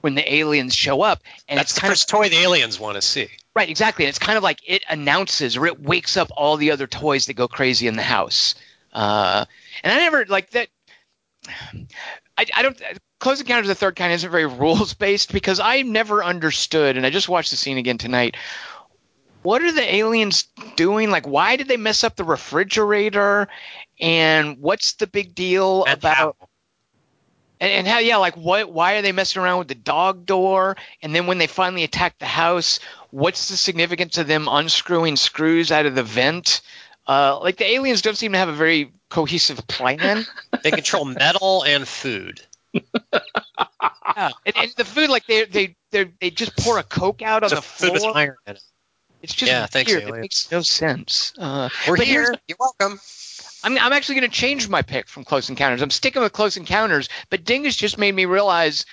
when 0.00 0.14
the 0.14 0.34
aliens 0.34 0.74
show 0.74 1.00
up, 1.00 1.22
and 1.48 1.58
That's 1.58 1.70
it's 1.70 1.74
the 1.76 1.80
kind 1.80 1.90
first 1.92 2.08
toy 2.10 2.28
the 2.28 2.36
aliens 2.36 2.78
want 2.78 2.96
to 2.96 3.00
see. 3.02 3.28
right, 3.56 3.70
exactly. 3.70 4.04
And 4.04 4.10
it's 4.10 4.18
kind 4.18 4.36
of 4.36 4.42
like 4.42 4.60
it 4.66 4.82
announces 4.88 5.56
or 5.56 5.66
it 5.66 5.80
wakes 5.80 6.18
up 6.18 6.28
all 6.36 6.58
the 6.58 6.72
other 6.72 6.86
toys 6.86 7.24
that 7.26 7.34
go 7.34 7.48
crazy 7.48 7.86
in 7.86 7.96
the 7.96 8.02
house. 8.02 8.54
Uh, 8.92 9.46
and 9.82 9.92
I 9.92 9.96
never 9.96 10.26
like 10.26 10.50
that. 10.50 10.68
I, 12.36 12.46
I 12.54 12.62
don't. 12.62 12.80
Close 13.20 13.40
Encounters 13.40 13.66
of 13.66 13.68
the 13.68 13.74
Third 13.74 13.96
Kind 13.96 14.12
isn't 14.12 14.30
very 14.30 14.46
rules 14.46 14.94
based 14.94 15.32
because 15.32 15.60
I 15.60 15.82
never 15.82 16.22
understood, 16.22 16.96
and 16.96 17.06
I 17.06 17.10
just 17.10 17.28
watched 17.28 17.50
the 17.50 17.56
scene 17.56 17.78
again 17.78 17.98
tonight. 17.98 18.36
What 19.42 19.62
are 19.62 19.72
the 19.72 19.94
aliens 19.94 20.48
doing? 20.76 21.10
Like, 21.10 21.26
why 21.26 21.56
did 21.56 21.68
they 21.68 21.76
mess 21.76 22.02
up 22.02 22.16
the 22.16 22.24
refrigerator? 22.24 23.48
And 24.00 24.58
what's 24.58 24.94
the 24.94 25.06
big 25.06 25.34
deal 25.34 25.84
And 25.84 25.98
about? 25.98 26.16
how? 26.16 26.34
And, 27.60 27.70
and 27.70 27.86
how? 27.86 27.98
Yeah, 27.98 28.16
like 28.16 28.36
what? 28.36 28.72
Why 28.72 28.94
are 28.94 29.02
they 29.02 29.12
messing 29.12 29.42
around 29.42 29.58
with 29.58 29.68
the 29.68 29.74
dog 29.74 30.26
door? 30.26 30.76
And 31.02 31.14
then 31.14 31.26
when 31.26 31.38
they 31.38 31.46
finally 31.46 31.84
attack 31.84 32.18
the 32.18 32.26
house, 32.26 32.80
what's 33.10 33.48
the 33.48 33.56
significance 33.56 34.18
of 34.18 34.26
them 34.26 34.48
unscrewing 34.50 35.16
screws 35.16 35.70
out 35.70 35.86
of 35.86 35.94
the 35.94 36.02
vent? 36.02 36.62
Uh, 37.06 37.38
like 37.40 37.56
the 37.56 37.66
aliens 37.66 38.02
don't 38.02 38.16
seem 38.16 38.32
to 38.32 38.38
have 38.38 38.48
a 38.48 38.54
very 38.54 38.92
cohesive 39.10 39.66
plan. 39.66 40.24
They 40.62 40.70
control 40.70 41.04
metal 41.04 41.62
and 41.64 41.86
food. 41.86 42.40
Yeah, 44.16 44.30
and, 44.46 44.56
and 44.56 44.70
the 44.76 44.84
food, 44.84 45.10
like 45.10 45.26
they 45.26 45.44
they 45.44 45.76
they 45.90 46.04
they 46.20 46.30
just 46.30 46.56
pour 46.56 46.78
a 46.78 46.82
coke 46.82 47.22
out 47.22 47.42
on 47.42 47.50
the 47.50 47.62
floor. 47.62 48.16
iron. 48.16 48.36
It's 49.22 49.34
just 49.34 49.50
Yeah, 49.50 49.66
thanks, 49.66 49.90
weird. 49.90 50.08
It 50.08 50.20
makes 50.20 50.50
no 50.52 50.60
sense. 50.60 51.32
Uh, 51.38 51.68
We're 51.88 51.96
here. 51.96 52.34
You're 52.46 52.58
welcome. 52.60 53.00
I'm 53.64 53.78
I'm 53.78 53.92
actually 53.92 54.16
going 54.16 54.30
to 54.30 54.36
change 54.36 54.68
my 54.68 54.82
pick 54.82 55.08
from 55.08 55.24
Close 55.24 55.48
Encounters. 55.48 55.80
I'm 55.80 55.90
sticking 55.90 56.20
with 56.22 56.32
Close 56.32 56.56
Encounters, 56.56 57.08
but 57.30 57.44
Dingus 57.44 57.76
just 57.76 57.96
made 57.96 58.14
me 58.14 58.26
realize 58.26 58.84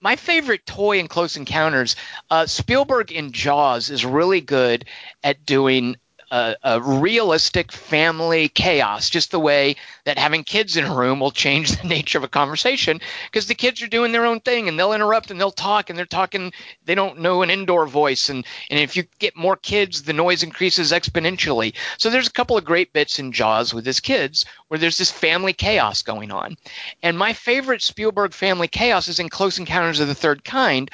my 0.00 0.16
favorite 0.16 0.66
toy 0.66 0.98
in 0.98 1.06
Close 1.06 1.36
Encounters. 1.36 1.94
Uh, 2.28 2.46
Spielberg 2.46 3.12
in 3.12 3.30
Jaws 3.30 3.90
is 3.90 4.04
really 4.04 4.40
good 4.40 4.84
at 5.22 5.46
doing. 5.46 5.96
A, 6.32 6.56
a 6.62 6.80
realistic 6.80 7.70
family 7.70 8.48
chaos, 8.48 9.10
just 9.10 9.30
the 9.30 9.38
way 9.38 9.76
that 10.04 10.18
having 10.18 10.44
kids 10.44 10.78
in 10.78 10.84
a 10.84 10.94
room 10.94 11.20
will 11.20 11.30
change 11.30 11.70
the 11.70 11.86
nature 11.96 12.16
of 12.16 12.24
a 12.24 12.28
conversation 12.28 13.00
because 13.30 13.46
the 13.46 13.54
kids 13.54 13.82
are 13.82 13.86
doing 13.86 14.12
their 14.12 14.24
own 14.24 14.40
thing 14.40 14.66
and 14.66 14.78
they'll 14.78 14.94
interrupt 14.94 15.30
and 15.30 15.38
they'll 15.38 15.50
talk 15.50 15.90
and 15.90 15.98
they're 15.98 16.06
talking 16.06 16.52
they 16.86 16.94
don't 16.94 17.18
know 17.18 17.42
an 17.42 17.50
indoor 17.50 17.86
voice 17.86 18.30
and 18.30 18.46
and 18.70 18.80
if 18.80 18.96
you 18.96 19.04
get 19.18 19.36
more 19.36 19.56
kids 19.56 20.02
the 20.02 20.12
noise 20.14 20.42
increases 20.42 20.90
exponentially. 20.90 21.74
So 21.98 22.08
there's 22.08 22.28
a 22.28 22.32
couple 22.32 22.56
of 22.56 22.64
great 22.64 22.92
bits 22.92 23.18
in 23.18 23.32
jaws 23.32 23.74
with 23.74 23.84
his 23.84 24.00
kids 24.00 24.46
where 24.68 24.78
there's 24.78 24.98
this 24.98 25.10
family 25.10 25.52
chaos 25.52 26.00
going 26.00 26.32
on. 26.32 26.56
And 27.02 27.18
my 27.18 27.34
favorite 27.34 27.82
spielberg 27.82 28.32
family 28.32 28.68
chaos 28.68 29.06
is 29.08 29.18
in 29.18 29.28
close 29.28 29.58
encounters 29.58 30.00
of 30.00 30.08
the 30.08 30.14
third 30.14 30.44
kind 30.44 30.90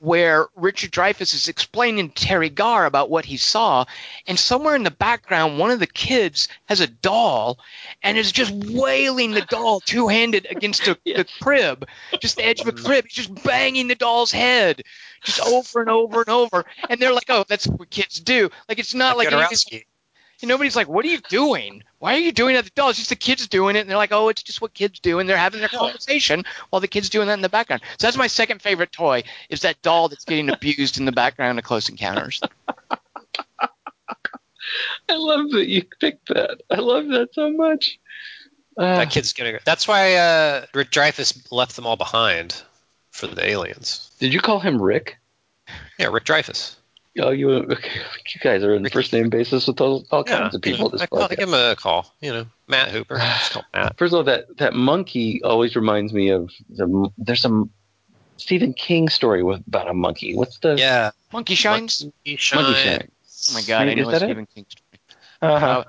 where 0.00 0.48
Richard 0.56 0.90
Dreyfuss 0.90 1.34
is 1.34 1.48
explaining 1.48 2.10
to 2.10 2.26
Teri 2.26 2.52
Garr 2.52 2.86
about 2.86 3.10
what 3.10 3.26
he 3.26 3.36
saw, 3.36 3.84
and 4.26 4.38
somewhere 4.38 4.74
in 4.74 4.82
the 4.82 4.90
background, 4.90 5.58
one 5.58 5.70
of 5.70 5.78
the 5.78 5.86
kids 5.86 6.48
has 6.66 6.80
a 6.80 6.86
doll 6.86 7.58
and 8.02 8.16
is 8.16 8.32
just 8.32 8.52
wailing 8.52 9.32
the 9.32 9.42
doll 9.42 9.80
two 9.80 10.08
handed 10.08 10.46
against 10.50 10.88
a, 10.88 10.98
the 11.04 11.26
crib, 11.42 11.86
just 12.18 12.36
the 12.36 12.44
edge 12.44 12.60
of 12.60 12.68
a 12.68 12.72
crib. 12.72 13.04
He's 13.04 13.26
just 13.26 13.44
banging 13.44 13.88
the 13.88 13.94
doll's 13.94 14.32
head, 14.32 14.82
just 15.22 15.40
over 15.40 15.82
and 15.82 15.90
over 15.90 16.20
and 16.20 16.30
over. 16.30 16.64
And 16.88 17.00
they're 17.00 17.12
like, 17.12 17.28
"Oh, 17.28 17.44
that's 17.46 17.66
what 17.66 17.90
kids 17.90 18.20
do." 18.20 18.50
Like 18.68 18.78
it's 18.78 18.94
not 18.94 19.18
like 19.18 19.28
Jodorowsky. 20.42 20.48
nobody's 20.48 20.76
like, 20.76 20.88
"What 20.88 21.04
are 21.04 21.08
you 21.08 21.20
doing? 21.28 21.82
Why 21.98 22.14
are 22.14 22.18
you 22.18 22.32
doing 22.32 22.54
that?" 22.54 22.64
to 22.64 22.70
The 22.70 22.74
doll. 22.74 22.90
It's 22.90 22.98
just 22.98 23.10
the 23.10 23.16
kids 23.16 23.46
doing 23.48 23.76
it, 23.76 23.80
and 23.80 23.90
they're 23.90 23.96
like, 23.96 24.12
"Oh, 24.12 24.28
it's 24.28 24.42
just 24.42 24.60
what 24.60 24.74
kids 24.74 25.00
do," 25.00 25.18
and 25.18 25.28
they're 25.28 25.36
having 25.36 25.60
their 25.60 25.68
conversation 25.68 26.44
while 26.70 26.80
the 26.80 26.88
kids 26.88 27.08
doing 27.08 27.26
that 27.28 27.34
in 27.34 27.40
the 27.42 27.48
background. 27.48 27.82
So 27.98 28.06
that's 28.06 28.16
my 28.16 28.26
second 28.26 28.62
favorite 28.62 28.92
toy 28.92 29.22
is 29.48 29.60
that 29.62 29.80
doll 29.82 30.08
that's 30.08 30.24
getting 30.24 30.50
abused 30.52 30.98
in 30.98 31.04
the 31.04 31.12
background 31.12 31.58
of 31.58 31.64
Close 31.64 31.88
Encounters. 31.88 32.40
I 35.08 35.14
love 35.16 35.50
that 35.50 35.66
you 35.68 35.84
picked 36.00 36.28
that. 36.28 36.60
I 36.70 36.76
love 36.76 37.08
that 37.08 37.34
so 37.34 37.50
much. 37.50 37.98
Uh, 38.76 38.96
That 38.98 39.10
kid's 39.10 39.32
gonna. 39.32 39.58
That's 39.64 39.88
why 39.88 40.14
uh, 40.14 40.66
Rick 40.74 40.90
Dreyfuss 40.90 41.50
left 41.50 41.76
them 41.76 41.86
all 41.86 41.96
behind 41.96 42.62
for 43.10 43.26
the 43.26 43.44
aliens. 43.44 44.10
did 44.20 44.32
you 44.32 44.40
call 44.40 44.60
him 44.60 44.80
Rick? 44.80 45.18
Yeah, 45.98 46.06
Rick 46.06 46.24
Dreyfuss. 46.24 46.76
Oh, 47.18 47.30
you 47.30 47.50
you 47.50 47.66
guys 48.40 48.62
are 48.62 48.76
on 48.76 48.88
first 48.88 49.12
name 49.12 49.30
basis 49.30 49.66
with 49.66 49.80
all, 49.80 50.06
all 50.12 50.22
Yeah, 50.26 50.38
kinds 50.38 50.54
of 50.54 50.62
people. 50.62 50.86
at 50.86 50.92
this 50.92 51.00
I, 51.02 51.06
call, 51.06 51.26
give 51.28 51.40
him 51.40 51.54
a 51.54 51.74
call. 51.76 52.14
You 52.20 52.32
know, 52.32 52.46
Matt 52.68 52.90
Hooper. 52.90 53.16
Matt. 53.74 53.98
First 53.98 54.12
of 54.12 54.18
all, 54.18 54.24
that 54.24 54.56
that 54.58 54.74
monkey 54.74 55.42
always 55.42 55.74
reminds 55.74 56.12
me 56.12 56.30
of 56.30 56.50
the. 56.68 57.10
There's 57.18 57.40
some 57.40 57.70
Stephen 58.36 58.72
King 58.74 59.08
story 59.08 59.42
with 59.42 59.66
about 59.66 59.88
a 59.88 59.94
monkey. 59.94 60.36
What's 60.36 60.58
the 60.58 60.76
Yeah, 60.76 61.10
Monkey 61.32 61.56
Shines. 61.56 62.04
Monkey 62.04 62.36
Shine. 62.36 62.62
monkey 62.62 62.80
shine? 62.80 63.10
Oh 63.50 63.54
my 63.54 63.62
god, 63.62 63.88
I 63.88 63.94
know 63.94 64.08
a 64.08 64.12
that 64.12 64.22
it? 64.22 64.26
Stephen 64.26 64.46
King 64.54 64.66
story. 64.68 65.00
Uh-huh. 65.42 65.66
Uh, 65.66 65.84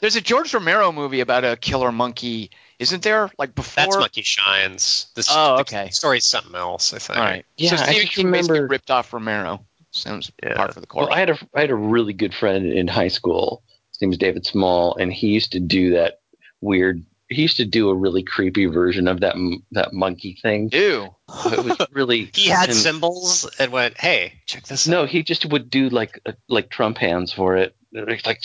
there's 0.00 0.16
a 0.16 0.20
George 0.20 0.52
Romero 0.52 0.90
movie 0.92 1.20
about 1.20 1.44
a 1.44 1.56
killer 1.56 1.92
monkey, 1.92 2.50
isn't 2.80 3.02
there? 3.02 3.30
Like 3.38 3.54
before. 3.54 3.84
That's 3.84 3.96
Monkey 3.96 4.22
Shines. 4.22 5.06
This 5.14 5.28
Oh, 5.30 5.56
the 5.56 5.60
okay. 5.62 5.88
story's 5.90 6.26
something 6.26 6.54
else. 6.56 6.92
I 6.92 6.98
think. 6.98 7.18
All 7.18 7.24
right. 7.24 7.46
Yeah, 7.56 7.70
so 7.70 7.76
I 7.76 7.78
Stephen 7.86 8.02
just 8.02 8.12
King 8.16 8.30
basically 8.32 8.54
remember- 8.58 8.72
ripped 8.72 8.90
off 8.90 9.12
Romero. 9.12 9.64
Sounds 9.96 10.30
Yeah. 10.42 10.54
par 10.54 10.72
for 10.72 10.80
the 10.80 10.86
course. 10.86 11.06
Well, 11.06 11.14
I 11.14 11.18
had 11.20 11.30
a 11.30 11.38
I 11.54 11.60
had 11.62 11.70
a 11.70 11.74
really 11.76 12.12
good 12.12 12.34
friend 12.34 12.72
in 12.72 12.86
high 12.88 13.08
school. 13.08 13.62
His 13.92 14.00
name 14.02 14.10
was 14.10 14.18
David 14.18 14.44
Small, 14.46 14.94
and 14.96 15.12
he 15.12 15.28
used 15.28 15.52
to 15.52 15.60
do 15.60 15.90
that 15.90 16.20
weird. 16.60 17.04
He 17.28 17.42
used 17.42 17.56
to 17.56 17.64
do 17.64 17.88
a 17.88 17.94
really 17.94 18.22
creepy 18.22 18.66
version 18.66 19.08
of 19.08 19.20
that 19.20 19.34
that 19.72 19.92
monkey 19.92 20.38
thing. 20.42 20.70
Ew. 20.72 21.14
It 21.46 21.64
was 21.64 21.86
really 21.92 22.30
He 22.34 22.48
had 22.48 22.68
and- 22.68 22.78
symbols 22.78 23.48
and 23.58 23.72
went, 23.72 23.98
"Hey, 23.98 24.34
check 24.46 24.64
this." 24.66 24.86
out. 24.86 24.90
No, 24.92 25.06
he 25.06 25.22
just 25.22 25.44
would 25.46 25.68
do 25.70 25.88
like 25.88 26.20
uh, 26.26 26.32
like 26.48 26.70
Trump 26.70 26.98
hands 26.98 27.32
for 27.32 27.56
it. 27.56 27.74
It's 27.92 28.26
Like 28.26 28.40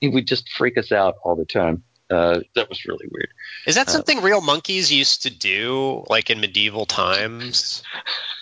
he 0.00 0.08
would 0.08 0.26
just 0.26 0.48
freak 0.50 0.76
us 0.76 0.90
out 0.92 1.14
all 1.24 1.36
the 1.36 1.44
time. 1.44 1.84
Uh, 2.12 2.40
that 2.54 2.68
was 2.68 2.84
really 2.84 3.08
weird. 3.10 3.30
Is 3.66 3.76
that 3.76 3.88
Uh, 3.88 3.92
something 3.92 4.20
real 4.20 4.40
monkeys 4.40 4.92
used 4.92 5.22
to 5.22 5.30
do, 5.30 6.04
like 6.08 6.28
in 6.30 6.40
medieval 6.40 6.84
times? 6.84 7.82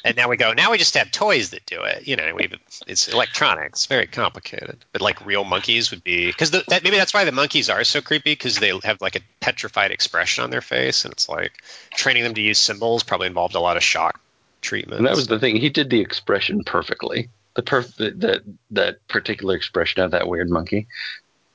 and 0.05 0.17
now 0.17 0.29
we 0.29 0.37
go. 0.37 0.53
Now 0.53 0.71
we 0.73 0.79
just 0.79 0.95
have 0.95 1.11
toys 1.11 1.51
that 1.51 1.65
do 1.67 1.83
it. 1.83 2.07
You 2.07 2.17
know, 2.17 2.35
we 2.35 2.49
it's 2.87 3.09
electronic. 3.09 3.69
It's 3.69 3.87
very 3.87 4.07
complicated. 4.07 4.85
But 4.93 5.03
like 5.03 5.25
real 5.25 5.45
monkeys 5.45 5.91
would 5.91 6.03
be 6.03 6.27
because 6.27 6.51
that, 6.51 6.83
maybe 6.83 6.97
that's 6.97 7.15
why 7.15 7.25
the 7.25 7.33
monkeys 7.33 7.71
are 7.71 7.85
so 7.85 8.01
creepy 8.01 8.33
because 8.33 8.59
they 8.59 8.73
have 8.83 9.01
like 9.01 9.17
a 9.17 9.21
petrified 9.41 9.91
expression 9.93 10.43
on 10.43 10.51
their 10.51 10.63
face, 10.63 11.05
and 11.05 11.13
it's 11.13 11.29
like 11.29 11.53
training 11.95 12.25
them 12.25 12.35
to 12.35 12.41
use 12.41 12.59
symbols 12.59 13.03
probably 13.03 13.29
involved 13.29 13.55
a 13.55 13.61
lot 13.61 13.77
of 13.77 13.83
shock 13.83 14.21
treatment. 14.63 14.99
And 14.99 15.07
that 15.07 15.17
was 15.17 15.27
the 15.29 15.39
thing. 15.39 15.57
He 15.57 15.71
did 15.71 15.91
the 15.91 16.01
expression 16.01 16.65
perfectly. 16.65 17.29
The 17.55 17.63
perf- 17.63 17.97
that 17.97 18.43
that 18.71 19.07
particular 19.09 19.55
expression 19.57 20.03
of 20.03 20.11
that 20.13 20.29
weird 20.29 20.51
monkey. 20.51 20.87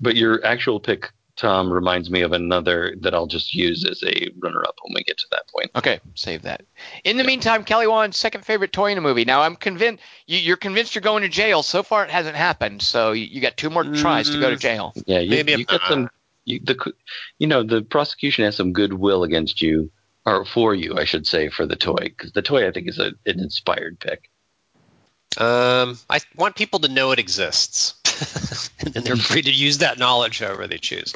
But 0.02 0.16
your 0.18 0.46
actual 0.46 0.82
pick, 0.82 1.10
Tom, 1.36 1.72
reminds 1.72 2.10
me 2.10 2.22
of 2.22 2.32
another 2.32 2.95
that 3.02 3.14
I'll 3.14 3.28
just 3.28 3.53
use 3.53 3.84
as 3.84 4.02
a 4.03 4.30
runner-up 4.40 4.76
when 4.84 4.94
we 4.95 5.03
get 5.03 5.18
to 5.18 5.28
that 5.32 5.48
point. 5.53 5.70
Okay, 5.76 5.99
save 6.14 6.44
that. 6.44 6.64
In 7.03 7.18
the 7.18 7.24
meantime, 7.26 7.64
Kelly 7.66 7.88
Wand's 7.88 8.18
second 8.18 8.45
favorite 8.45 8.72
toy 8.72 8.91
in 8.91 8.98
a 8.98 9.02
movie. 9.02 9.26
Now, 9.26 9.41
I'm 9.41 9.56
convinced 9.56 10.02
you, 10.28 10.38
you're 10.40 10.56
convinced 10.57 10.95
you're 10.95 11.02
going 11.02 11.24
to 11.24 11.30
jail. 11.30 11.62
So 11.62 11.84
far, 11.84 12.06
it 12.06 12.10
hasn't 12.10 12.36
happened. 12.38 12.82
So 12.82 13.12
you, 13.12 13.26
you 13.26 13.41
got 13.41 13.57
two 13.57 13.70
more 13.70 13.84
tries 13.84 14.30
to 14.30 14.40
go 14.40 14.49
to 14.49 14.56
Mm. 14.56 14.60
jail. 14.62 14.94
Yeah, 15.06 15.20
you, 15.20 15.30
Maybe 15.30 15.52
you 15.53 15.66
got 15.66 15.82
not. 15.82 15.90
some. 15.90 16.10
You, 16.45 16.60
the 16.64 16.94
you 17.40 17.48
know 17.48 17.64
the 17.64 17.82
prosecution 17.82 18.45
has 18.45 18.56
some 18.56 18.72
goodwill 18.72 19.24
against 19.24 19.62
you, 19.62 19.91
or 20.26 20.45
for 20.45 20.74
you, 20.76 20.95
I 20.98 21.03
should 21.03 21.26
say, 21.28 21.49
for 21.49 21.66
the 21.66 21.76
toy 21.76 21.95
because 21.95 22.32
the 22.34 22.44
toy 22.44 22.68
I 22.68 22.72
think 22.72 22.88
is 22.88 22.99
a, 22.99 23.07
an 23.26 23.40
inspired 23.40 23.99
pick. 23.99 24.30
Um, 25.38 25.98
I 26.10 26.22
want 26.38 26.56
people 26.56 26.80
to 26.80 26.88
know 26.88 27.12
it 27.12 27.20
exists, 27.20 27.95
and 28.80 28.94
then 28.94 29.04
they're 29.04 29.16
free 29.16 29.42
to 29.42 29.52
use 29.52 29.80
that 29.80 29.98
knowledge 29.98 30.40
however 30.40 30.68
they 30.68 30.78
choose. 30.78 31.14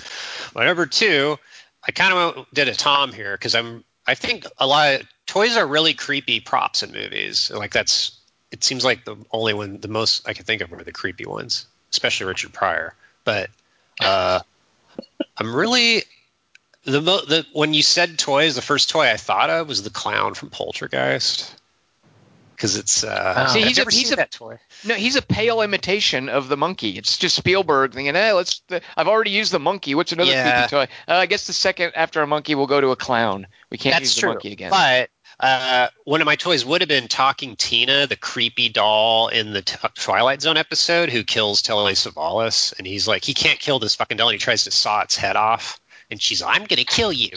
My 0.55 0.65
number 0.65 0.85
two, 0.85 1.37
I 1.85 1.91
kind 1.91 2.13
of 2.13 2.45
did 2.53 2.67
a 2.67 2.75
Tom 2.75 3.11
here 3.11 3.33
because 3.33 3.55
I'm. 3.55 3.83
I 4.07 4.15
think 4.15 4.45
a 4.57 4.65
lot 4.65 4.95
of 4.95 5.07
toys 5.27 5.55
are 5.55 5.67
really 5.67 5.93
creepy 5.93 6.39
props 6.39 6.83
in 6.83 6.91
movies. 6.91 7.51
Like 7.51 7.71
that's. 7.71 8.17
It 8.51 8.63
seems 8.63 8.83
like 8.83 9.05
the 9.05 9.15
only 9.31 9.53
one, 9.53 9.79
the 9.79 9.87
most 9.87 10.27
I 10.27 10.33
can 10.33 10.43
think 10.43 10.61
of 10.61 10.73
are 10.73 10.83
the 10.83 10.91
creepy 10.91 11.25
ones, 11.25 11.67
especially 11.91 12.25
Richard 12.25 12.51
Pryor. 12.51 12.95
But 13.23 13.51
uh, 14.01 14.39
I'm 15.37 15.55
really 15.55 16.03
the, 16.83 17.01
mo- 17.01 17.25
the 17.25 17.45
when 17.53 17.73
you 17.73 17.83
said 17.83 18.17
toys, 18.17 18.55
the 18.55 18.61
first 18.61 18.89
toy 18.89 19.09
I 19.09 19.17
thought 19.17 19.49
of 19.49 19.67
was 19.67 19.83
the 19.83 19.89
clown 19.89 20.33
from 20.33 20.49
Poltergeist. 20.49 21.55
Because 22.59 22.75
it's 22.75 23.05
uh, 23.05 23.45
Oh. 23.47 23.53
See, 23.53 23.61
I've 23.61 23.67
he's 23.69 23.77
a- 23.77 23.81
never 23.81 23.89
he's 23.91 24.03
seen 24.03 24.13
a- 24.13 24.15
that 24.17 24.31
toy. 24.31 24.59
No, 24.83 24.95
he's 24.95 25.15
a 25.15 25.21
pale 25.21 25.61
imitation 25.61 26.27
of 26.27 26.49
the 26.49 26.57
monkey. 26.57 26.97
It's 26.97 27.17
just 27.17 27.37
Spielberg 27.37 27.93
thinking, 27.93 28.15
"Hey, 28.15 28.33
let's." 28.33 28.61
I've 28.97 29.07
already 29.07 29.31
used 29.31 29.53
the 29.53 29.59
monkey. 29.59 29.95
What's 29.95 30.11
another 30.11 30.31
Yeah. 30.31 30.67
creepy 30.67 30.85
toy? 30.87 30.91
Uh, 31.07 31.15
I 31.17 31.25
guess 31.25 31.47
the 31.47 31.53
second 31.53 31.93
after 31.95 32.21
a 32.21 32.27
monkey, 32.27 32.55
we'll 32.55 32.67
go 32.67 32.81
to 32.81 32.89
a 32.89 32.97
clown. 32.97 33.47
We 33.69 33.77
can't 33.77 33.93
That's 33.95 34.01
use 34.03 34.15
the 34.15 34.19
true. 34.21 34.29
monkey 34.31 34.51
again. 34.51 34.71
But 34.71 35.09
uh, 35.39 35.87
one 36.03 36.19
of 36.19 36.25
my 36.25 36.35
toys 36.35 36.65
would 36.65 36.81
have 36.81 36.89
been 36.89 37.07
Talking 37.07 37.55
Tina, 37.55 38.07
the 38.07 38.17
creepy 38.17 38.67
doll 38.67 39.29
in 39.29 39.53
the 39.53 39.61
t- 39.61 39.77
Twilight 39.95 40.41
Zone 40.41 40.57
episode 40.57 41.09
who 41.09 41.23
kills 41.23 41.61
Telly 41.61 41.93
Savalas. 41.93 42.77
And 42.77 42.85
he's 42.85 43.07
like, 43.07 43.23
he 43.23 43.33
can't 43.33 43.57
kill 43.57 43.79
this 43.79 43.95
fucking 43.95 44.17
doll. 44.17 44.27
And 44.27 44.33
he 44.35 44.39
tries 44.39 44.65
to 44.65 44.71
saw 44.71 45.01
its 45.03 45.15
head 45.15 45.37
off. 45.37 45.79
And 46.11 46.21
she's 46.21 46.41
like, 46.41 46.55
I'm 46.59 46.65
going 46.65 46.79
to 46.79 46.83
kill 46.85 47.13
you. 47.13 47.29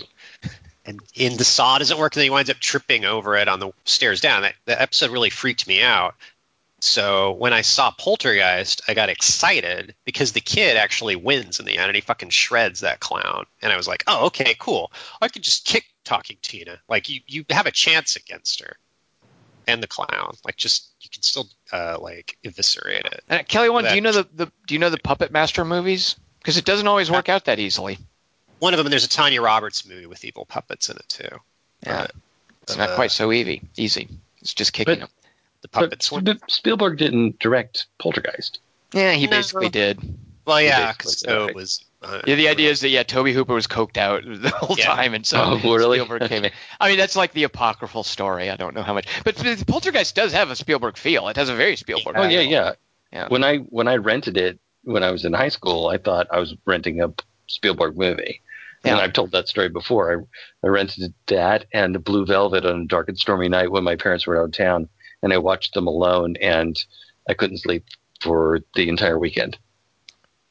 And 0.85 1.01
in 1.15 1.37
the 1.37 1.45
saw 1.45 1.79
doesn't 1.79 1.99
work. 1.99 2.15
And 2.15 2.21
then 2.21 2.27
he 2.27 2.31
winds 2.31 2.51
up 2.51 2.59
tripping 2.59 3.05
over 3.05 3.37
it 3.37 3.49
on 3.49 3.61
the 3.61 3.73
stairs 3.85 4.21
down. 4.21 4.43
That, 4.43 4.55
that 4.67 4.81
episode 4.81 5.11
really 5.11 5.31
freaked 5.31 5.67
me 5.67 5.81
out. 5.83 6.15
So 6.81 7.33
when 7.33 7.53
I 7.53 7.61
saw 7.61 7.93
Poltergeist, 7.93 8.83
I 8.89 8.95
got 8.95 9.09
excited 9.09 9.95
because 10.05 10.33
the 10.33 10.41
kid 10.41 10.77
actually 10.77 11.15
wins 11.15 11.61
in 11.61 11.67
the 11.67 11.79
end 11.79 11.87
and 11.87 11.95
he 11.95 12.01
fucking 12.01 12.31
shreds 12.31 12.81
that 12.81 12.99
clown. 12.99 13.45
And 13.63 13.73
I 13.73 13.77
was 13.77 13.87
like, 13.87 14.03
oh, 14.09 14.27
okay, 14.27 14.57
cool. 14.59 14.91
I 15.21 15.29
could 15.29 15.43
just 15.43 15.65
kick 15.65 15.85
talking 16.03 16.39
Tina. 16.43 16.81
Like 16.89 17.09
you, 17.09 17.21
you 17.29 17.45
have 17.51 17.67
a 17.67 17.71
chance 17.71 18.17
against 18.17 18.63
her 18.63 18.77
and 19.69 19.83
the 19.83 19.87
clown. 19.87 20.35
Like 20.45 20.57
just 20.57 20.89
you 21.01 21.11
can 21.11 21.23
still 21.23 21.49
uh, 21.73 21.99
like 22.01 22.37
eviscerate 22.45 23.07
it. 23.07 23.25
Uh, 23.31 23.43
Kelly, 23.47 23.71
Wand, 23.71 23.87
do 23.89 23.95
you 23.95 24.01
know 24.01 24.13
the, 24.13 24.27
the 24.35 24.47
do 24.67 24.75
you 24.75 24.79
know 24.79 24.91
the 24.91 24.99
Puppet 24.99 25.31
Master 25.31 25.65
movies? 25.65 26.17
Because 26.39 26.57
it 26.57 26.65
doesn't 26.65 26.89
always 26.89 27.11
work 27.11 27.29
out 27.29 27.45
that 27.45 27.61
easily. 27.61 27.99
One 28.63 28.75
of 28.75 28.79
them, 28.79 28.89
there's 28.91 29.05
a 29.05 29.09
Tanya 29.09 29.43
Roberts 29.43 29.85
movie 29.85 30.07
with 30.07 30.25
evil 30.25 30.45
puppets 30.45 30.89
in 30.89 30.97
it 30.97 31.09
too. 31.09 31.37
Yeah, 31.85 32.03
But, 32.03 32.13
it's 32.63 32.77
not 32.77 32.91
uh, 32.91 32.95
quite 32.95 33.11
so 33.11 33.33
easy. 33.33 33.61
Easy. 33.77 34.09
It's 34.41 34.55
just 34.55 34.73
kicking 34.73 34.95
But- 34.95 34.99
them. 35.01 35.09
The 35.63 35.69
puppets. 35.69 36.13
one. 36.13 36.25
Sp- 36.27 36.47
Spielberg 36.49 36.99
didn't 36.99 37.39
direct 37.41 37.87
Poltergeist. 37.99 38.61
Yeah, 38.93 39.13
he 39.15 39.27
No. 39.27 39.31
basically 39.31 39.69
did. 39.69 39.99
Well, 40.45 40.61
yeah, 40.61 40.93
basically 40.93 41.03
'cause 41.05 41.21
did, 41.23 41.29
so 41.29 41.45
it 41.47 41.55
was. 41.57 41.85
Uh, 42.03 42.21
Yeah, 42.27 42.35
the 42.37 42.49
idea 42.49 42.71
is 42.71 42.81
that 42.81 42.89
yeah, 42.91 43.03
Tobe 43.05 43.29
Hooper 43.29 43.55
was 43.55 43.67
coked 43.67 43.97
out 43.97 44.23
the 44.27 44.51
whole 44.51 44.77
Yeah. 44.79 44.87
time, 44.87 45.15
and 45.15 45.27
so 45.27 45.41
Oh, 45.41 45.57
really? 45.77 45.99
Spielberg 45.99 46.29
came 46.29 46.45
in. 46.45 46.53
I 46.81 46.89
mean, 46.89 46.99
that's 46.99 47.17
like 47.17 47.33
the 47.33 47.45
apocryphal 47.45 48.03
story. 48.05 48.49
I 48.51 48.57
don't 48.57 48.75
know 48.75 48.83
how 48.83 48.95
much, 48.95 49.07
but 49.25 49.35
the 49.37 49.65
Poltergeist 49.67 50.15
does 50.15 50.33
have 50.33 50.51
a 50.51 50.57
Spielberg 50.57 50.97
feel. 50.97 51.29
It 51.29 51.37
has 51.37 51.49
a 51.49 51.55
very 51.57 51.75
Spielberg. 51.77 52.15
Oh 52.17 52.23
feel. 52.23 52.31
yeah, 52.31 52.41
yeah. 52.41 52.73
Yeah. 53.13 53.27
When 53.29 53.43
I 53.45 53.59
when 53.59 53.87
I 53.89 53.97
rented 53.97 54.37
it 54.37 54.59
when 54.85 55.03
I 55.05 55.11
was 55.13 55.25
in 55.25 55.33
high 55.33 55.49
school, 55.51 55.89
I 55.89 55.99
thought 55.99 56.27
I 56.33 56.39
was 56.39 56.55
renting 56.65 57.01
a 57.03 57.13
Spielberg 57.49 57.97
movie. 57.97 58.41
And 58.85 58.97
Yeah. 58.97 59.03
I've 59.03 59.13
told 59.13 59.33
that 59.33 59.49
story 59.49 59.69
before. 59.69 60.13
I, 60.65 60.67
I 60.67 60.71
rented 60.71 61.15
that 61.27 61.67
and 61.73 61.95
the 61.95 61.99
Blue 62.01 62.27
Velvet 62.27 62.65
on 62.67 62.83
a 62.83 62.87
dark 62.87 63.09
and 63.09 63.19
stormy 63.19 63.49
night 63.49 63.71
when 63.71 63.85
my 63.85 63.97
parents 63.97 64.27
were 64.27 64.39
out 64.41 64.47
of 64.47 64.53
town, 64.53 64.89
and 65.23 65.33
I 65.33 65.39
watched 65.39 65.75
them 65.75 65.87
alone, 65.87 66.37
and 66.41 66.77
I 67.29 67.35
couldn't 67.35 67.59
sleep 67.59 67.85
for 68.21 68.61
the 68.75 68.89
entire 68.89 69.19
weekend 69.19 69.59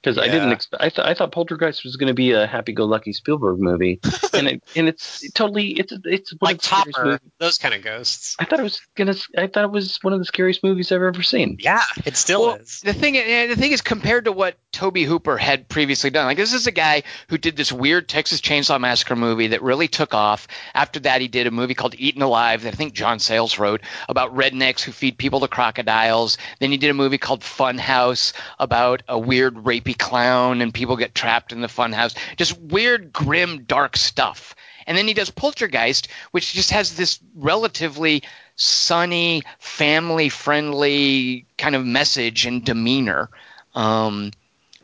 because 0.02 0.18
I 0.18 0.26
didn't. 0.28 0.50
Yeah. 0.50 0.56
Expe- 0.56 0.78
I 0.80 0.90
thought 0.90 1.06
I 1.06 1.14
thought 1.14 1.32
Poltergeist 1.32 1.84
was 1.84 1.96
going 1.96 2.08
to 2.08 2.14
be 2.14 2.32
a 2.32 2.48
happy-go-lucky 2.48 3.14
Spielberg 3.14 3.60
movie, 3.60 4.00
and 4.34 4.48
it, 4.48 4.64
and 4.76 4.88
it's 4.88 5.30
totally 5.34 5.68
it's 5.80 5.94
it's 6.06 6.32
one 6.40 6.40
like 6.42 6.56
of 6.56 6.62
the 6.62 6.68
scariest 6.68 6.96
Topper, 6.96 7.06
movies- 7.06 7.20
those 7.40 7.58
kind 7.58 7.74
of 7.76 7.84
ghosts. 7.84 8.36
I 8.40 8.46
thought 8.46 8.60
it 8.60 8.64
was 8.64 8.82
gonna. 8.96 9.16
I 9.38 9.48
thought 9.48 9.64
it 9.66 9.72
was 9.72 10.00
one 10.02 10.14
of 10.14 10.20
the 10.20 10.26
scariest 10.26 10.64
movies 10.64 10.92
I've 10.92 11.02
ever 11.02 11.22
seen. 11.24 11.58
Yeah, 11.60 11.82
it 12.06 12.16
still 12.18 12.42
Well, 12.48 12.56
is. 12.56 12.82
the 12.84 12.94
thing, 12.94 13.14
the 13.14 13.56
thing 13.56 13.72
is, 13.72 13.82
compared 13.82 14.26
to 14.26 14.32
what 14.32 14.56
Tobe 14.72 14.98
Hooper 14.98 15.38
had 15.38 15.68
previously 15.70 16.10
done, 16.10 16.26
like 16.26 16.38
this 16.38 16.54
is 16.54 16.68
a 16.68 16.72
guy 16.72 17.04
who 17.30 17.38
did 17.38 17.56
this 17.56 17.72
weird 17.72 18.08
Texas 18.10 18.42
Chainsaw 18.42 18.80
Massacre 18.80 19.16
movie 19.16 19.48
that 19.48 19.62
really 19.62 19.88
took 19.88 20.14
off. 20.14 20.48
After 20.74 21.00
that, 21.02 21.22
he 21.22 21.28
did 21.28 21.48
a 21.48 21.52
movie 21.52 21.74
called 21.76 21.96
Eaten 21.98 22.22
Alive 22.22 22.64
that 22.64 22.74
I 22.74 22.76
think 22.78 22.94
John 22.94 23.20
Sayles 23.20 23.60
wrote 23.60 23.82
about 24.10 24.36
rednecks 24.36 24.82
who 24.82 24.92
feed 24.92 25.18
people 25.18 25.40
to 25.42 25.48
crocodiles. 25.48 26.38
Then 26.60 26.72
he 26.72 26.78
did 26.78 26.90
a 26.90 26.94
movie 26.96 27.18
called 27.18 27.42
Funhouse 27.42 28.34
about 28.60 29.04
a 29.08 29.18
weird 29.20 29.56
rapey 29.56 29.91
clown 29.94 30.62
and 30.62 30.74
people 30.74 30.98
get 30.98 31.16
trapped 31.16 31.52
in 31.52 31.62
the 31.62 31.68
funhouse. 31.68 32.16
Just 32.38 32.60
weird, 32.60 33.14
grim, 33.14 33.64
dark 33.64 33.98
stuff. 33.98 34.56
And 34.88 34.98
then 34.98 35.08
he 35.08 35.14
does 35.14 35.30
Poltergeist, 35.30 36.08
which 36.32 36.54
just 36.54 36.72
has 36.72 36.96
this 36.96 37.20
relatively 37.36 38.24
sunny, 38.56 39.44
family 39.60 40.30
friendly 40.30 41.46
kind 41.58 41.76
of 41.76 41.86
message 41.86 42.46
and 42.46 42.64
demeanor. 42.66 43.30
Um, 43.74 44.32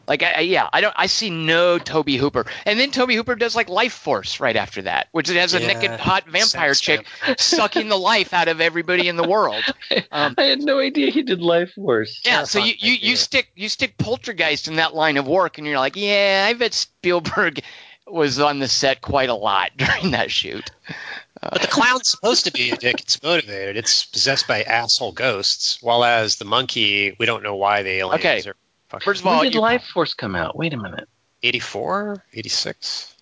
like, 0.08 0.24
I, 0.24 0.32
I- 0.32 0.40
yeah, 0.42 0.70
I 0.72 0.82
don't, 0.82 0.94
I 0.98 1.08
see 1.08 1.30
no 1.30 1.78
Tobe 1.78 2.10
Hooper. 2.10 2.46
And 2.66 2.80
then 2.80 2.92
Tobe 2.92 3.12
Hooper 3.12 3.36
does 3.36 3.56
like 3.56 3.68
Lifeforce 3.68 4.40
right 4.40 4.56
after 4.56 4.84
that, 4.84 5.08
which 5.12 5.28
has 5.30 5.54
a 5.54 5.60
Yeah, 5.62 5.68
naked, 5.68 5.92
hot 6.00 6.28
vampire 6.30 6.74
chick 6.74 7.06
vampire. 7.20 7.36
sucking 7.40 7.90
the 7.90 7.98
life 7.98 8.34
out 8.34 8.48
of 8.48 8.62
everybody 8.62 9.08
in 9.08 9.16
the 9.18 9.28
world. 9.28 9.64
Um, 10.12 10.36
I 10.38 10.44
had 10.44 10.62
no 10.62 10.80
idea 10.80 11.12
he 11.12 11.24
did 11.24 11.40
Lifeforce. 11.40 12.20
yeah, 12.26 12.44
so 12.46 12.60
you, 12.60 12.74
you, 12.78 12.94
you 12.94 13.16
stick 13.16 13.50
you 13.56 13.70
stick 13.70 13.98
Poltergeist 13.98 14.68
in 14.68 14.76
that 14.78 14.94
line 14.96 15.18
of 15.18 15.28
work, 15.28 15.58
and 15.58 15.68
you're 15.68 15.80
like, 15.80 15.96
yeah, 15.96 16.46
I 16.48 16.54
bet 16.54 16.74
Spielberg 16.74 17.62
was 18.06 18.40
on 18.40 18.60
the 18.60 18.68
set 18.70 19.02
quite 19.02 19.30
a 19.30 19.34
lot 19.36 19.72
during 19.78 20.12
that 20.12 20.32
shoot. 20.32 20.72
But 21.42 21.62
the 21.62 21.68
clown's 21.68 22.10
supposed 22.10 22.46
to 22.46 22.52
be 22.52 22.72
a 22.72 22.78
dick. 22.78 23.00
It's 23.02 23.22
motivated. 23.22 23.78
It's 23.78 24.06
possessed 24.06 24.48
by 24.48 24.64
asshole 24.64 25.12
ghosts. 25.12 25.78
While 25.84 26.04
as 26.04 26.38
the 26.38 26.46
monkey, 26.46 27.16
we 27.20 27.26
don't 27.26 27.44
know 27.44 27.56
why 27.56 27.84
the 27.84 27.92
aliens 27.92 28.26
Okay. 28.26 28.50
are 28.50 28.56
fucking 28.89 29.05
First 29.05 29.22
of 29.22 29.26
When 29.26 29.43
did 29.43 29.53
you- 29.55 29.61
Life 29.61 29.85
Force 29.93 30.14
come 30.14 30.35
out? 30.35 30.55
Wait 30.57 30.73
a 30.73 30.77
minute. 30.77 31.07
84, 31.43 32.23
86, 32.34 33.15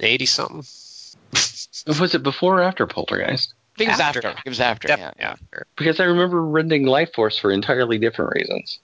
80 0.00 0.26
something. 0.26 0.56
Was 1.86 2.14
it 2.14 2.22
before 2.22 2.58
or 2.60 2.62
after 2.62 2.86
Poltergeist? 2.86 3.54
I 3.74 3.78
think 3.78 3.88
it 3.88 3.92
was 3.94 4.00
After. 4.00 4.26
after. 4.26 4.42
It 4.46 4.48
was 4.48 4.60
after. 4.60 4.88
Yeah, 4.88 5.10
yeah. 5.18 5.30
after. 5.32 5.66
Because 5.76 5.98
I 5.98 6.04
remember 6.04 6.40
renting 6.40 6.84
Lifeforce 6.84 7.40
for 7.40 7.50
entirely 7.50 7.98
different 7.98 8.32
reasons. 8.36 8.78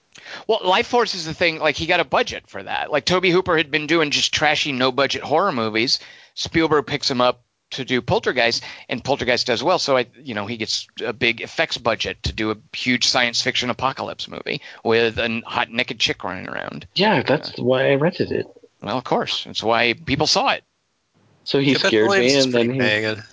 Well, 0.47 0.59
Lifeforce 0.59 1.15
is 1.15 1.25
the 1.25 1.33
thing. 1.33 1.59
Like 1.59 1.77
he 1.77 1.85
got 1.85 2.01
a 2.01 2.05
budget 2.05 2.49
for 2.49 2.61
that. 2.61 2.91
Like 2.91 3.05
Tobe 3.05 3.23
Hooper 3.25 3.55
had 3.55 3.71
been 3.71 3.87
doing 3.87 4.11
just 4.11 4.33
trashy, 4.33 4.73
no 4.73 4.91
budget 4.91 5.21
horror 5.23 5.53
movies. 5.53 5.99
Spielberg 6.35 6.87
picks 6.87 7.09
him 7.09 7.21
up 7.21 7.41
to 7.71 7.85
do 7.85 8.01
Poltergeist, 8.01 8.63
and 8.89 9.03
Poltergeist 9.03 9.47
does 9.47 9.63
well. 9.63 9.79
So 9.79 9.97
I, 9.97 10.07
you 10.21 10.33
know, 10.33 10.45
he 10.45 10.57
gets 10.57 10.87
a 11.03 11.13
big 11.13 11.41
effects 11.41 11.77
budget 11.77 12.21
to 12.23 12.33
do 12.33 12.51
a 12.51 12.57
huge 12.73 13.07
science 13.07 13.41
fiction 13.41 13.69
apocalypse 13.69 14.27
movie 14.27 14.61
with 14.83 15.17
a 15.17 15.41
hot 15.45 15.69
naked 15.71 15.99
chick 15.99 16.23
running 16.23 16.47
around. 16.47 16.87
Yeah, 16.95 17.23
that's 17.23 17.57
uh, 17.59 17.63
why 17.63 17.91
I 17.91 17.95
rented 17.95 18.31
it. 18.31 18.47
Well, 18.81 18.97
of 18.97 19.03
course, 19.03 19.43
that's 19.43 19.63
why 19.63 19.93
people 19.93 20.27
saw 20.27 20.49
it. 20.49 20.63
So 21.43 21.59
he 21.59 21.71
Yeah, 21.71 21.79
scared 21.79 22.07
Williams 22.07 22.33
me, 22.33 22.41
and 22.43 22.53
then 22.53 22.65
pretty 22.65 22.73
he. 22.73 22.79
banging 22.79 23.23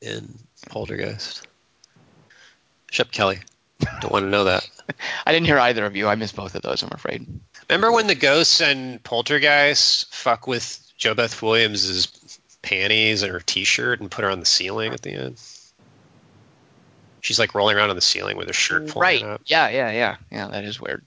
in 0.00 0.38
Poltergeist. 0.68 1.46
Shep 2.90 3.10
Kelly. 3.10 3.40
Don't 4.00 4.12
want 4.12 4.24
to 4.24 4.30
know 4.30 4.44
that. 4.44 4.68
I 5.26 5.32
didn't 5.32 5.46
hear 5.46 5.58
either 5.58 5.84
of 5.84 5.96
you. 5.96 6.06
I 6.08 6.14
missed 6.14 6.36
both 6.36 6.54
of 6.54 6.62
those. 6.62 6.82
I'm 6.82 6.92
afraid. 6.92 7.26
Remember 7.68 7.90
when 7.90 8.06
the 8.06 8.14
ghosts 8.14 8.60
and 8.60 9.02
Poltergeist 9.02 10.12
fuck 10.14 10.46
with 10.46 10.78
JoBeth 10.98 11.40
Williams' 11.42 12.06
panties 12.62 13.22
and 13.22 13.32
her 13.32 13.40
T-shirt 13.40 14.00
and 14.00 14.10
put 14.10 14.24
her 14.24 14.30
on 14.30 14.40
the 14.40 14.46
ceiling 14.46 14.92
at 14.92 15.02
the 15.02 15.12
end? 15.12 15.40
She's 17.20 17.38
like 17.38 17.54
rolling 17.54 17.76
around 17.76 17.90
on 17.90 17.96
the 17.96 18.02
ceiling 18.02 18.36
with 18.36 18.48
her 18.48 18.52
shirt 18.52 18.90
flying 18.90 19.22
Right? 19.24 19.34
up. 19.34 19.42
Yeah, 19.46 19.68
yeah, 19.68 19.90
yeah, 19.92 20.16
yeah. 20.30 20.48
That 20.48 20.64
is 20.64 20.80
weird. 20.80 21.04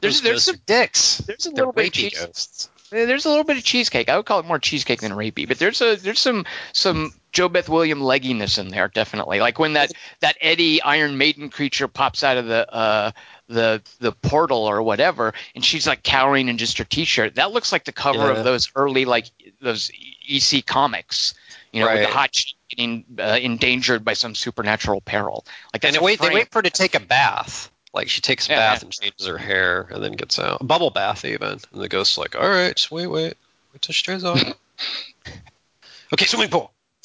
There's 0.00 0.20
Those 0.20 0.22
there's 0.22 0.42
some, 0.42 0.56
dicks. 0.66 1.18
there's 1.18 1.46
a 1.46 1.50
little 1.50 1.72
bit 1.72 1.86
of 1.86 1.92
cheese. 1.92 2.18
ghosts. 2.18 2.68
There's 2.90 3.24
a 3.24 3.28
little 3.30 3.44
bit 3.44 3.56
of 3.56 3.64
cheesecake. 3.64 4.08
I 4.10 4.16
would 4.16 4.26
call 4.26 4.38
it 4.40 4.46
more 4.46 4.58
cheesecake 4.58 5.00
than 5.00 5.12
rapey, 5.12 5.48
but 5.48 5.58
there's 5.58 5.80
a 5.80 5.96
there's 5.96 6.20
some 6.20 6.44
some 6.74 7.12
JoBeth 7.32 7.68
William 7.68 8.00
legginess 8.00 8.58
in 8.58 8.68
there, 8.68 8.88
definitely. 8.88 9.40
Like 9.40 9.58
when 9.58 9.72
that 9.72 9.90
that 10.20 10.36
Eddie 10.40 10.82
Iron 10.82 11.16
Maiden 11.16 11.48
creature 11.48 11.88
pops 11.88 12.22
out 12.22 12.36
of 12.36 12.46
the 12.46 12.70
uh 12.72 13.10
the 13.48 13.82
the 14.00 14.12
portal 14.12 14.64
or 14.64 14.82
whatever, 14.82 15.34
and 15.54 15.64
she's 15.64 15.86
like 15.86 16.02
cowering 16.02 16.48
in 16.48 16.58
just 16.58 16.78
her 16.78 16.84
t-shirt. 16.84 17.34
That 17.36 17.52
looks 17.52 17.72
like 17.72 17.84
the 17.84 17.92
cover 17.92 18.32
Yeah. 18.32 18.38
of 18.38 18.44
those 18.44 18.70
early 18.74 19.04
like 19.04 19.26
those 19.60 19.90
EC 20.28 20.64
comics, 20.64 21.34
you 21.72 21.80
know, 21.80 21.92
with 21.92 22.02
the 22.02 22.12
hot 22.14 22.32
chick 22.32 22.56
getting 22.70 23.04
uh, 23.18 23.38
endangered 23.40 24.04
by 24.04 24.14
some 24.14 24.34
supernatural 24.34 25.00
peril. 25.00 25.44
Like 25.72 25.84
And 25.84 25.94
they 25.94 26.00
wait, 26.00 26.20
they 26.20 26.30
wait 26.30 26.50
for 26.50 26.58
her 26.58 26.62
to 26.62 26.70
take 26.70 26.94
a 26.94 27.00
bath. 27.00 27.70
Like 27.92 28.08
she 28.08 28.20
takes 28.20 28.48
a 28.48 28.52
Yeah, 28.52 28.58
bath 28.58 28.78
yeah. 28.82 28.86
and 28.86 28.92
changes 28.92 29.26
her 29.26 29.38
hair 29.38 29.86
and 29.90 30.02
then 30.02 30.12
gets 30.12 30.38
out. 30.38 30.60
A 30.60 30.64
bubble 30.64 30.90
bath 30.90 31.24
even. 31.24 31.60
And 31.72 31.82
the 31.82 31.88
ghost's 31.88 32.18
like, 32.18 32.34
all 32.34 32.48
right, 32.48 32.74
just 32.74 32.90
wait, 32.90 33.06
wait. 33.06 33.34
Wait 33.72 33.82
till 33.82 33.92
she 33.92 34.02
dries 34.04 34.24
off. 34.24 34.42
okay, 36.12 36.24
swimming 36.26 36.50
pool. 36.50 36.72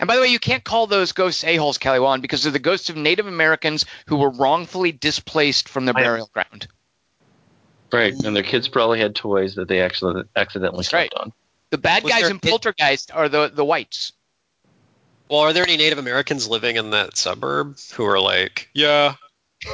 And 0.00 0.08
by 0.08 0.16
the 0.16 0.22
way, 0.22 0.28
you 0.28 0.38
can't 0.38 0.64
call 0.64 0.86
those 0.86 1.12
ghosts 1.12 1.44
a-holes, 1.44 1.76
Kelly 1.78 2.00
Wand, 2.00 2.22
because 2.22 2.42
they're 2.42 2.50
the 2.52 2.58
ghosts 2.58 2.88
of 2.88 2.96
Native 2.96 3.26
Americans 3.26 3.84
who 4.06 4.16
were 4.16 4.30
wrongfully 4.30 4.92
displaced 4.92 5.68
from 5.68 5.84
their 5.84 5.96
I- 5.96 6.02
burial 6.02 6.30
ground. 6.32 6.66
Right, 7.92 8.14
and 8.24 8.34
their 8.34 8.42
kids 8.44 8.68
probably 8.68 9.00
had 9.00 9.14
toys 9.14 9.56
that 9.56 9.66
they 9.68 9.80
actually 9.82 10.22
accidentally 10.36 10.78
That's 10.78 10.88
stepped 10.88 11.12
right. 11.14 11.20
on. 11.22 11.32
The 11.70 11.78
bad 11.78 12.02
Was 12.04 12.12
guys 12.12 12.22
there- 12.22 12.30
in 12.30 12.38
Poltergeist 12.40 13.10
are 13.12 13.28
the 13.28 13.48
the 13.52 13.64
whites. 13.64 14.12
Well, 15.28 15.40
are 15.40 15.52
there 15.52 15.64
any 15.64 15.76
Native 15.76 15.98
Americans 15.98 16.48
living 16.48 16.76
in 16.76 16.90
that 16.90 17.16
suburb 17.16 17.78
who 17.94 18.04
are 18.06 18.18
like, 18.20 18.68
yeah, 18.74 19.14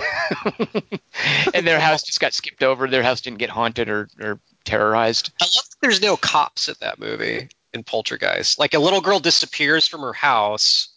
and 1.54 1.66
their 1.66 1.80
house 1.80 2.02
just 2.02 2.20
got 2.20 2.34
skipped 2.34 2.62
over. 2.62 2.88
Their 2.88 3.02
house 3.02 3.20
didn't 3.20 3.38
get 3.38 3.50
haunted 3.50 3.88
or, 3.88 4.08
or 4.20 4.40
terrorized. 4.64 5.30
I 5.40 5.44
love 5.44 5.54
that 5.70 5.76
there's 5.80 6.02
no 6.02 6.16
cops 6.16 6.68
in 6.68 6.74
that 6.80 6.98
movie 6.98 7.48
in 7.76 7.84
Poltergeist. 7.84 8.58
Like 8.58 8.74
a 8.74 8.78
little 8.80 9.00
girl 9.00 9.20
disappears 9.20 9.86
from 9.86 10.00
her 10.00 10.12
house, 10.12 10.88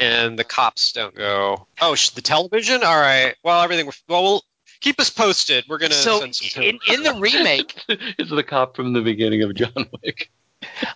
and 0.00 0.36
the 0.38 0.44
cops 0.44 0.92
don't 0.92 1.14
go, 1.14 1.68
"Oh, 1.80 1.94
sh- 1.94 2.10
the 2.10 2.22
television? 2.22 2.82
All 2.82 2.98
right. 3.00 3.36
Well, 3.44 3.62
everything. 3.62 3.86
Well, 4.08 4.22
we'll 4.24 4.42
keep 4.80 4.98
us 4.98 5.10
posted. 5.10 5.64
We're 5.68 5.78
gonna 5.78 5.94
So 5.94 6.18
send 6.20 6.34
some 6.34 6.62
in, 6.62 6.78
in 6.88 7.02
the 7.04 7.14
remake, 7.20 7.84
Is 8.18 8.30
the 8.30 8.42
cop 8.42 8.74
from 8.76 8.92
the 8.92 9.00
beginning 9.02 9.42
of 9.42 9.54
John 9.54 9.86
Wick? 10.02 10.30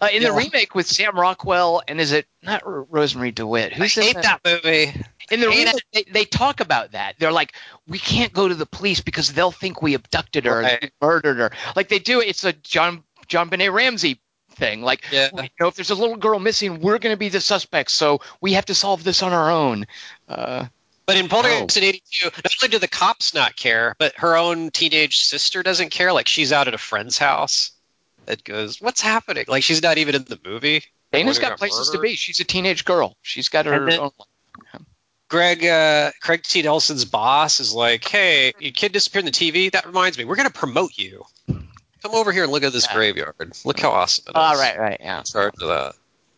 uh, 0.01 0.09
in 0.12 0.22
the 0.22 0.32
remake 0.32 0.74
with 0.74 0.86
Sam 0.86 1.16
Rockwell 1.18 1.82
and 1.86 2.01
is 2.01 2.12
it 2.12 2.26
not 2.42 2.62
R- 2.64 2.84
Rosemarie 2.90 3.34
DeWitt? 3.34 3.72
I 3.72 3.76
Who's 3.76 3.97
in 3.97 4.02
hate 4.05 4.16
that 4.22 4.40
movie. 4.44 4.92
In 5.30 5.38
the 5.40 5.48
remake, 5.48 5.82
they, 5.92 6.02
they 6.10 6.24
talk 6.24 6.59
about 6.60 6.92
that. 6.92 7.14
They're 7.18 7.30
like, 7.30 7.52
we 7.86 7.98
can't 7.98 8.32
go 8.32 8.48
to 8.48 8.55
the 8.55 8.66
police 8.66 9.01
because 9.01 9.32
they'll 9.32 9.52
think 9.52 9.80
we 9.80 9.94
abducted 9.94 10.44
her, 10.47 10.60
Right. 10.62 10.78
and 10.82 10.90
murdered 11.01 11.36
her. 11.38 11.51
Like 11.76 11.88
they 11.88 12.01
do. 12.01 12.20
It's 12.20 12.42
a 12.42 12.52
John 12.52 13.05
JonBenét 13.28 13.72
Ramsey 13.72 14.19
thing. 14.61 14.82
Like, 14.82 15.05
Yeah. 15.11 15.31
you 15.35 15.49
know, 15.59 15.66
if 15.69 15.74
there's 15.74 15.91
a 15.91 15.95
little 15.97 16.16
girl 16.16 16.39
missing, 16.39 16.81
we're 16.81 16.99
going 16.99 17.12
to 17.12 17.19
be 17.19 17.28
the 17.31 17.41
suspects, 17.41 17.93
so 17.95 18.20
we 18.41 18.53
have 18.53 18.66
to 18.66 18.74
solve 18.74 19.03
this 19.03 19.23
on 19.24 19.32
our 19.32 19.51
own. 19.51 19.87
Uh, 20.28 20.66
But 21.07 21.16
in 21.16 21.28
Poltergeist 21.28 21.77
in 21.77 21.82
'82, 21.82 22.27
not 22.27 22.55
only 22.62 22.70
do 22.70 22.78
the 22.78 22.87
cops 22.87 23.35
not 23.35 23.57
care, 23.57 23.97
but 23.99 24.15
her 24.19 24.37
own 24.37 24.70
teenage 24.70 25.19
sister 25.24 25.65
doesn't 25.65 25.91
care. 25.91 26.12
Like 26.12 26.28
she's 26.28 26.53
out 26.53 26.69
at 26.69 26.74
a 26.74 26.78
friend's 26.78 27.19
house. 27.19 27.73
It 28.28 28.45
goes, 28.45 28.81
"What's 28.81 29.01
happening?" 29.01 29.47
Like 29.49 29.65
she's 29.65 29.82
not 29.82 29.99
even 29.99 30.15
in 30.15 30.23
the 30.24 30.39
movie. 30.45 30.85
Dana's 31.11 31.41
got 31.41 31.59
places 31.59 31.91
to 31.91 31.99
be. 31.99 32.15
She's 32.15 32.39
a 32.39 32.45
teenage 32.45 32.85
girl. 32.85 33.16
She's 33.23 33.49
got 33.49 33.66
her 33.66 33.91
then- 33.91 33.99
own. 33.99 34.11
Greg 35.28 35.65
uh, 35.65 36.11
Craig 36.20 36.43
T. 36.43 36.62
Nelson's 36.62 37.05
boss 37.05 37.59
is 37.61 37.73
like, 37.73 38.07
"Hey, 38.07 38.53
your 38.61 38.73
kid 38.73 38.93
disappeared 38.93 39.24
in 39.24 39.32
the 39.32 39.32
TV. 39.32 39.70
That 39.73 39.87
reminds 39.87 40.19
me, 40.19 40.24
we're 40.24 40.37
gonna 40.37 40.51
promote 40.51 40.93
you. 40.97 41.24
Come 42.02 42.14
over 42.14 42.32
here 42.32 42.44
and 42.44 42.52
look 42.52 42.62
at 42.62 42.72
this 42.72 42.86
Yeah. 42.86 42.94
graveyard. 42.94 43.52
Look 43.64 43.81
how 43.81 43.90
awesome 43.90 44.24
it 44.27 44.31
is." 44.31 44.35
Oh, 44.36 44.59
right, 44.59 44.78
right, 44.78 44.97
yeah. 45.01 45.18
In 45.18 45.24
charge 45.24 45.55
of 45.60 45.68
that. 45.68 45.94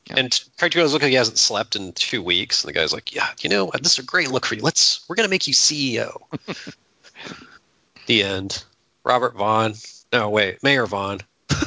Yeah. 0.06 0.14
And 0.18 0.40
Craig 0.58 0.72
goes, 0.72 0.92
"Look, 0.92 1.02
he 1.02 1.14
hasn't 1.14 1.38
slept 1.38 1.76
in 1.76 1.92
two 1.92 2.22
weeks." 2.22 2.64
And 2.64 2.68
the 2.68 2.72
guy's 2.78 2.92
like, 2.92 3.14
"Yeah, 3.14 3.28
you 3.40 3.50
know, 3.50 3.66
what? 3.66 3.82
this 3.82 3.92
is 3.92 3.98
a 4.00 4.02
great 4.02 4.30
look 4.30 4.46
for 4.46 4.54
you. 4.56 4.62
Let's, 4.62 5.04
we're 5.08 5.16
gonna 5.16 5.28
make 5.28 5.46
you 5.46 5.54
CEO." 5.54 6.20
the 8.06 8.22
end. 8.24 8.64
Robert 9.04 9.34
Vaughn. 9.34 9.74
No, 10.12 10.30
wait, 10.30 10.62
Mayor 10.62 10.86
Vaughn. 10.86 11.20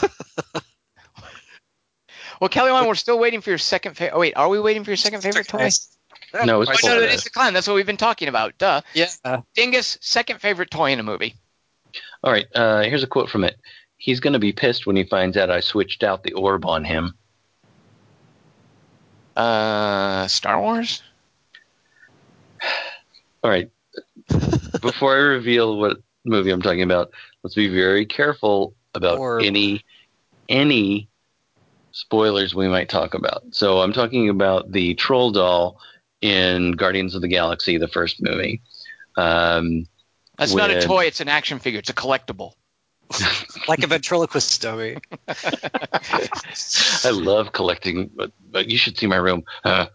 Well, 2.39 2.49
Kelly, 2.49 2.71
Wand, 2.71 2.87
we're 2.87 2.95
still 2.95 3.17
waiting 3.17 3.41
for 3.41 3.49
your 3.49 3.57
second 3.57 3.95
favorite. 3.95 4.15
Oh, 4.15 4.19
wait, 4.19 4.33
are 4.35 4.49
we 4.49 4.59
waiting 4.59 4.83
for 4.83 4.89
your 4.89 4.97
second 4.97 5.21
favorite 5.21 5.47
toy? 5.47 5.69
No, 6.43 6.61
it's 6.61 6.83
Oh, 6.83 6.87
no, 6.87 7.01
it 7.01 7.11
is 7.11 7.23
the 7.23 7.29
clown. 7.29 7.53
That's 7.53 7.65
what 7.67 7.75
we've 7.75 7.85
been 7.85 7.95
talking 7.97 8.27
about. 8.27 8.57
Duh. 8.57 8.81
Yeah. 8.93 9.07
Dingus, 9.55 9.97
second 10.01 10.41
favorite 10.41 10.69
toy 10.69 10.91
in 10.91 10.99
a 10.99 11.03
movie. 11.03 11.35
All 12.23 12.31
right, 12.31 12.45
uh, 12.53 12.81
here's 12.81 13.03
a 13.03 13.07
quote 13.07 13.29
from 13.29 13.45
it. 13.45 13.57
He's 13.97 14.19
going 14.19 14.33
to 14.33 14.39
be 14.39 14.51
pissed 14.51 14.85
when 14.85 14.95
he 14.95 15.03
finds 15.03 15.37
out 15.37 15.49
I 15.49 15.61
switched 15.61 16.03
out 16.03 16.23
the 16.23 16.33
orb 16.33 16.65
on 16.65 16.83
him. 16.83 17.15
Uh, 19.35 20.27
Star 20.27 20.61
Wars. 20.61 21.01
All 23.43 23.49
right. 23.49 23.69
Before 24.81 25.13
I 25.13 25.19
reveal 25.19 25.77
what 25.77 25.97
movie 26.25 26.51
I'm 26.51 26.61
talking 26.61 26.81
about, 26.81 27.11
let's 27.43 27.55
be 27.55 27.67
very 27.67 28.05
careful 28.05 28.75
about 28.93 29.19
Or- 29.19 29.39
any 29.39 29.83
any 30.47 31.09
spoilers 31.91 32.53
we 32.53 32.67
might 32.67 32.89
talk 32.89 33.13
about. 33.13 33.43
So 33.51 33.79
I'm 33.79 33.93
talking 33.93 34.29
about 34.29 34.71
the 34.71 34.95
troll 34.95 35.31
doll 35.31 35.79
in 36.21 36.73
Guardians 36.73 37.15
of 37.15 37.21
the 37.21 37.27
Galaxy, 37.27 37.77
the 37.77 37.87
first 37.87 38.21
movie. 38.21 38.61
Um, 39.17 39.87
That's 40.37 40.53
not 40.53 40.71
a 40.71 40.81
toy. 40.81 41.05
It's 41.05 41.21
an 41.21 41.29
action 41.29 41.59
figure. 41.59 41.79
It's 41.79 41.89
a 41.89 41.93
collectible. 41.93 42.53
Like 43.67 43.83
a 43.83 43.87
ventriloquist 43.87 44.61
dummy. 44.61 44.97
I 45.27 47.09
love 47.09 47.51
collecting, 47.51 48.11
but, 48.15 48.31
but 48.51 48.69
you 48.69 48.77
should 48.77 48.95
see 48.95 49.07
my 49.07 49.15
room. 49.15 49.43
Uh, 49.63 49.87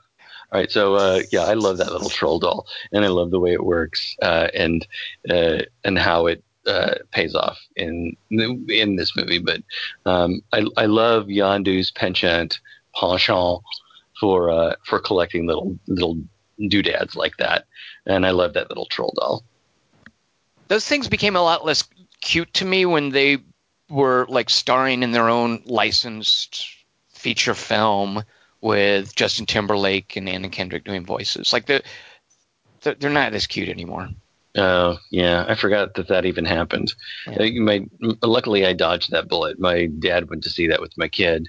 all 0.53 0.59
right, 0.59 0.71
so 0.73 0.95
uh, 0.97 1.23
yeah, 1.31 1.43
I 1.43 1.55
love 1.55 1.79
that 1.79 1.93
little 1.93 2.11
troll 2.11 2.41
doll, 2.41 2.67
and 2.91 3.05
I 3.05 3.09
love 3.09 3.31
the 3.31 3.39
way 3.39 3.53
it 3.53 3.65
works, 3.65 4.17
uh, 4.21 4.49
and 4.53 4.85
uh, 5.29 5.59
and 5.85 5.97
how 5.97 6.27
it 6.27 6.43
uh, 6.67 6.95
pays 7.13 7.37
off 7.37 7.59
in 7.77 8.17
in 8.31 8.97
this 8.97 9.15
movie. 9.15 9.39
But 9.39 9.63
um, 10.05 10.43
I 10.53 10.67
I 10.77 10.87
love 10.87 11.27
Yondu's 11.27 11.93
penchant 11.93 12.59
penchant 12.93 13.63
for 14.19 14.51
uh, 14.51 14.75
for 14.85 14.99
collecting 14.99 15.47
little 15.47 15.79
little 15.87 16.21
doodads 16.69 17.15
like 17.15 17.37
that, 17.37 17.67
and 18.07 18.27
I 18.27 18.31
love 18.31 18.55
that 18.55 18.69
little 18.69 18.87
troll 18.87 19.15
doll. 19.17 19.45
Those 20.67 20.87
things 20.87 21.09
became 21.09 21.37
a 21.37 21.43
lot 21.43 21.65
less 21.65 21.85
cute 22.21 22.53
to 22.55 22.65
me 22.65 22.87
when 22.87 23.11
they 23.11 23.39
were 23.89 24.27
like 24.29 24.51
starring 24.51 25.03
in 25.03 25.13
their 25.13 25.29
own 25.29 25.63
licensed 25.67 26.67
feature 27.13 27.55
film 27.55 28.23
with 28.61 29.15
Justin 29.15 29.47
Timberlake 29.47 30.17
and 30.17 30.29
Anna 30.29 30.49
Kendrick 30.49 30.85
doing 30.85 31.05
voices. 31.05 31.53
Like 31.53 31.67
the, 31.67 31.83
the 32.83 32.95
they're 32.99 33.11
not 33.11 33.35
as 33.35 33.47
cute 33.47 33.69
anymore. 33.69 34.09
Oh 34.57 34.99
yeah, 35.11 35.45
I 35.49 35.55
forgot 35.55 35.95
that 35.95 36.09
that 36.09 36.25
even 36.27 36.45
happened. 36.45 36.93
Yeah. 37.27 37.43
Uh, 37.43 37.63
my, 37.63 37.87
luckily, 38.23 38.67
I 38.67 38.73
dodged 38.73 39.13
that 39.13 39.29
bullet. 39.29 39.61
My 39.61 39.87
dad 39.87 40.29
went 40.29 40.43
to 40.45 40.51
see 40.51 40.69
that 40.69 40.81
with 40.81 40.97
my 40.99 41.09
kid, 41.09 41.49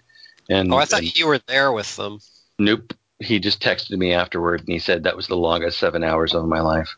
and, 0.49 0.72
Oh, 0.72 0.77
I 0.77 0.85
thought 0.85 1.02
and 1.02 1.18
you 1.18 1.27
were 1.27 1.39
there 1.48 1.72
with 1.72 1.95
them. 1.95 2.19
nope. 2.60 2.93
He 3.19 3.39
just 3.39 3.61
texted 3.61 3.98
me 3.98 4.14
afterward, 4.14 4.61
and 4.61 4.69
he 4.69 4.80
said 4.80 5.03
that 5.03 5.15
was 5.15 5.27
the 5.27 5.35
longest 5.35 5.77
seven 5.77 6.03
hours 6.03 6.34
of 6.34 6.48
my 6.48 6.61
life. 6.61 6.95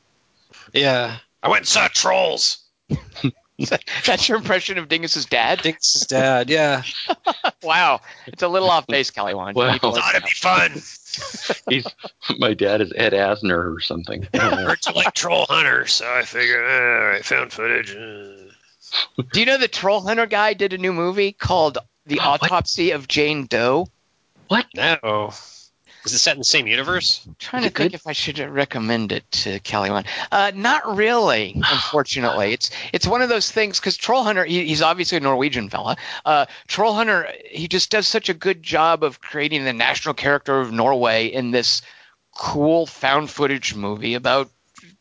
Yeah. 0.73 1.17
I 1.41 1.49
went 1.49 1.61
and 1.61 1.67
saw 1.67 1.89
trolls. 1.89 2.59
That's 4.05 4.27
your 4.27 4.37
impression 4.39 4.77
of 4.77 4.87
Dingus's 4.87 5.25
dad? 5.25 5.61
Dingus' 5.61 6.05
dad, 6.07 6.49
yeah. 6.49 6.83
Wow, 7.63 8.01
it's 8.27 8.43
a 8.43 8.47
little 8.49 8.69
off 8.69 8.87
base, 8.87 9.09
Kelly. 9.09 9.33
Wand. 9.33 9.55
You 9.55 9.63
Wow. 9.63 9.73
to 9.73 9.79
Thought 9.79 10.15
it'd 10.15 10.25
be 10.25 10.31
fun. 10.31 10.71
He's 11.69 11.87
my 12.37 12.53
dad 12.53 12.81
is 12.81 12.91
Ed 12.93 13.13
Asner 13.13 13.73
or 13.73 13.79
something. 13.79 14.27
Heard 14.33 14.79
you 14.85 14.93
like 14.93 15.13
Troll 15.13 15.45
Hunter, 15.47 15.85
so 15.87 16.05
I 16.13 16.23
figured, 16.23 16.59
all 16.65 17.05
right, 17.07 17.23
found 17.23 17.53
footage. 17.53 17.95
uh. 17.95 19.23
Do 19.31 19.39
you 19.39 19.45
know 19.45 19.57
the 19.57 19.69
Troll 19.69 20.01
Hunter 20.01 20.25
guy 20.25 20.53
did 20.53 20.73
a 20.73 20.77
new 20.77 20.91
movie 20.91 21.31
called 21.31 21.77
The 22.05 22.19
Oh, 22.19 22.31
what? 22.31 22.43
Autopsy 22.43 22.91
of 22.91 23.07
Jane 23.07 23.45
Doe? 23.45 23.87
What? 24.49 24.65
No. 24.75 25.31
Is 26.05 26.13
it 26.13 26.19
set 26.19 26.33
in 26.33 26.39
the 26.39 26.45
same 26.45 26.67
universe? 26.67 27.23
I'm 27.25 27.35
trying 27.39 27.63
to 27.63 27.69
think 27.69 27.91
good? 27.91 27.93
if 27.93 28.07
I 28.07 28.11
should 28.11 28.39
recommend 28.39 29.11
it 29.11 29.29
to 29.31 29.59
Kelly 29.59 29.89
Wand. 29.89 30.05
Uh, 30.31 30.51
not 30.53 30.97
really, 30.97 31.53
unfortunately. 31.71 32.53
it's 32.53 32.71
it's 32.91 33.07
one 33.07 33.21
of 33.21 33.29
those 33.29 33.49
things 33.49 33.79
because 33.79 33.95
Troll 33.95 34.23
Hunter, 34.23 34.43
he, 34.43 34.65
he's 34.65 34.81
obviously 34.81 35.17
a 35.17 35.21
Norwegian 35.21 35.69
fella. 35.69 35.95
Uh, 36.25 36.45
Troll 36.67 36.93
Hunter, 36.93 37.27
he 37.49 37.67
just 37.67 37.89
does 37.89 38.07
such 38.07 38.29
a 38.29 38.33
good 38.33 38.61
job 38.61 39.03
of 39.03 39.21
creating 39.21 39.63
the 39.63 39.73
national 39.73 40.13
character 40.13 40.59
of 40.59 40.71
Norway 40.71 41.27
in 41.27 41.51
this 41.51 41.81
cool 42.35 42.85
found 42.85 43.29
footage 43.29 43.75
movie 43.75 44.15
about 44.15 44.49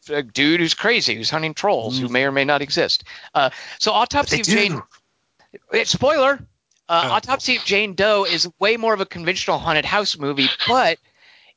a 0.09 0.23
dude 0.23 0.61
who's 0.61 0.75
crazy, 0.75 1.15
who's 1.15 1.31
hunting 1.31 1.55
trolls, 1.55 1.99
who 1.99 2.09
may 2.09 2.25
or 2.25 2.33
may 2.33 2.45
not 2.45 2.63
exist. 2.63 3.05
Uh, 3.35 3.51
so 3.79 3.93
Autopsy 3.93 4.41
of 4.41 4.47
Jane. 4.47 4.83
Eh, 5.73 5.85
Spoiler. 5.85 6.41
Uh, 6.93 7.03
Oh. 7.07 7.13
Autopsy 7.13 7.57
of 7.57 7.65
Jane 7.65 7.95
Doe 7.95 8.25
is 8.27 8.47
way 8.59 8.77
more 8.77 8.93
of 8.93 9.01
a 9.01 9.07
conventional 9.07 9.59
haunted 9.59 9.87
house 9.87 10.19
movie, 10.19 10.49
but 10.69 10.99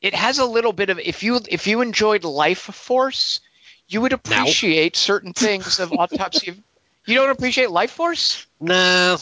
it 0.02 0.16
has 0.16 0.40
a 0.40 0.45
little 0.45 0.72
bit 0.72 0.90
of 0.90 0.98
if 0.99 1.24
you 1.24 1.41
if 1.49 1.68
you 1.68 1.82
enjoyed 1.82 2.22
Lifeforce, 2.22 3.41
you 3.90 3.99
would 3.99 4.14
appreciate 4.14 4.95
certain 4.95 5.34
things 5.45 5.80
of 5.82 5.91
Autopsy 5.91 6.52
of. 6.52 6.57
You 7.06 7.16
don't 7.16 7.30
appreciate 7.32 7.68
Lifeforce? 7.68 8.45
No. 8.62 9.18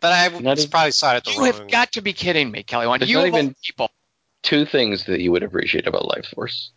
But 0.00 0.12
I 0.12 0.28
Not 0.38 0.64
probably 0.70 0.90
saw 0.92 1.14
it 1.14 1.16
at 1.16 1.24
the 1.24 1.32
You 1.32 1.38
wrong. 1.38 1.46
have 1.52 1.68
got 1.68 1.92
to 1.92 2.02
be 2.02 2.12
kidding 2.12 2.50
me, 2.50 2.62
Kelly. 2.62 2.86
Wand. 2.86 3.08
You 3.08 3.16
not 3.16 3.26
even- 3.28 3.56
people. 3.64 3.90
Two 4.42 4.64
things 4.66 5.06
that 5.06 5.20
you 5.20 5.32
would 5.32 5.42
appreciate 5.42 5.86
about 5.88 6.02
Lifeforce. 6.02 6.68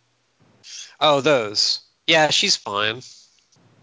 Oh, 0.98 1.20
those. 1.20 1.80
Yeah, 2.08 2.30
she's 2.30 2.56
fine. 2.56 3.02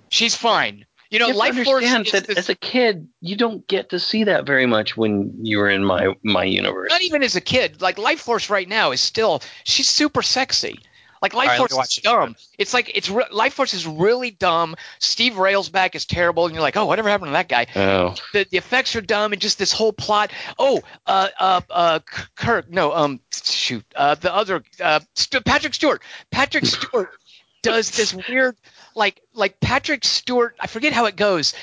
She's 0.09 0.35
fine. 0.35 0.85
You 1.09 1.19
know, 1.19 1.27
you 1.27 1.33
Lifeforce 1.33 1.75
understand 1.95 2.05
that 2.07 2.27
this- 2.27 2.37
as 2.37 2.49
a 2.49 2.55
kid, 2.55 3.07
you 3.19 3.35
don't 3.35 3.67
get 3.67 3.89
to 3.89 3.99
see 3.99 4.25
that 4.25 4.45
very 4.45 4.65
much 4.67 4.95
when 4.95 5.39
you 5.45 5.57
were 5.57 5.69
in 5.69 5.83
my 5.83 6.15
my 6.23 6.43
universe. 6.43 6.89
not 6.89 7.01
even 7.01 7.23
as 7.23 7.35
a 7.35 7.41
kid. 7.41 7.81
Like 7.81 7.97
Lifeforce 7.97 8.49
right 8.49 8.67
now 8.69 8.91
is 8.91 9.01
still 9.01 9.41
she's 9.63 9.89
super 9.89 10.21
sexy. 10.21 10.79
Like 11.21 11.33
Life 11.33 11.47
All 11.47 11.49
right, 11.49 11.57
Force 11.57 11.71
let 11.71 11.75
me 11.75 11.79
watch 11.79 11.91
is 11.93 11.97
it. 11.97 12.03
dumb. 12.03 12.35
It's 12.57 12.73
like 12.73 12.91
it's 12.95 13.09
re- 13.09 13.25
Lifeforce 13.33 13.73
is 13.73 13.85
really 13.85 14.31
dumb. 14.31 14.75
Steve 14.99 15.33
Railsback 15.33 15.93
is 15.95 16.05
terrible, 16.05 16.45
and 16.45 16.53
you're 16.55 16.61
like, 16.61 16.77
oh, 16.77 16.85
whatever 16.85 17.09
happened 17.09 17.29
to 17.29 17.33
that 17.33 17.49
guy? 17.49 17.65
Oh, 17.75 18.15
The, 18.31 18.45
the 18.49 18.57
effects 18.57 18.95
are 18.95 19.01
dumb, 19.01 19.33
and 19.33 19.41
just 19.41 19.59
this 19.59 19.73
whole 19.73 19.91
plot. 19.91 20.31
Oh, 20.57 20.79
uh, 21.05 21.27
uh, 21.37 21.61
uh, 21.69 21.99
Kirk, 22.37 22.69
no, 22.69 22.93
um, 22.93 23.19
shoot, 23.33 23.83
uh, 23.97 24.15
the 24.15 24.33
other, 24.33 24.63
uh, 24.81 25.01
St- 25.15 25.43
Patrick 25.43 25.73
Stewart. 25.73 26.01
Patrick 26.31 26.65
Stewart 26.65 27.09
does 27.63 27.91
this 27.91 28.13
weird, 28.13 28.55
like, 28.95 29.21
like 29.33 29.59
Patrick 29.59 30.03
Stewart. 30.05 30.55
I 30.59 30.67
forget 30.67 30.93
how 30.93 31.05
it 31.05 31.15
goes. 31.15 31.53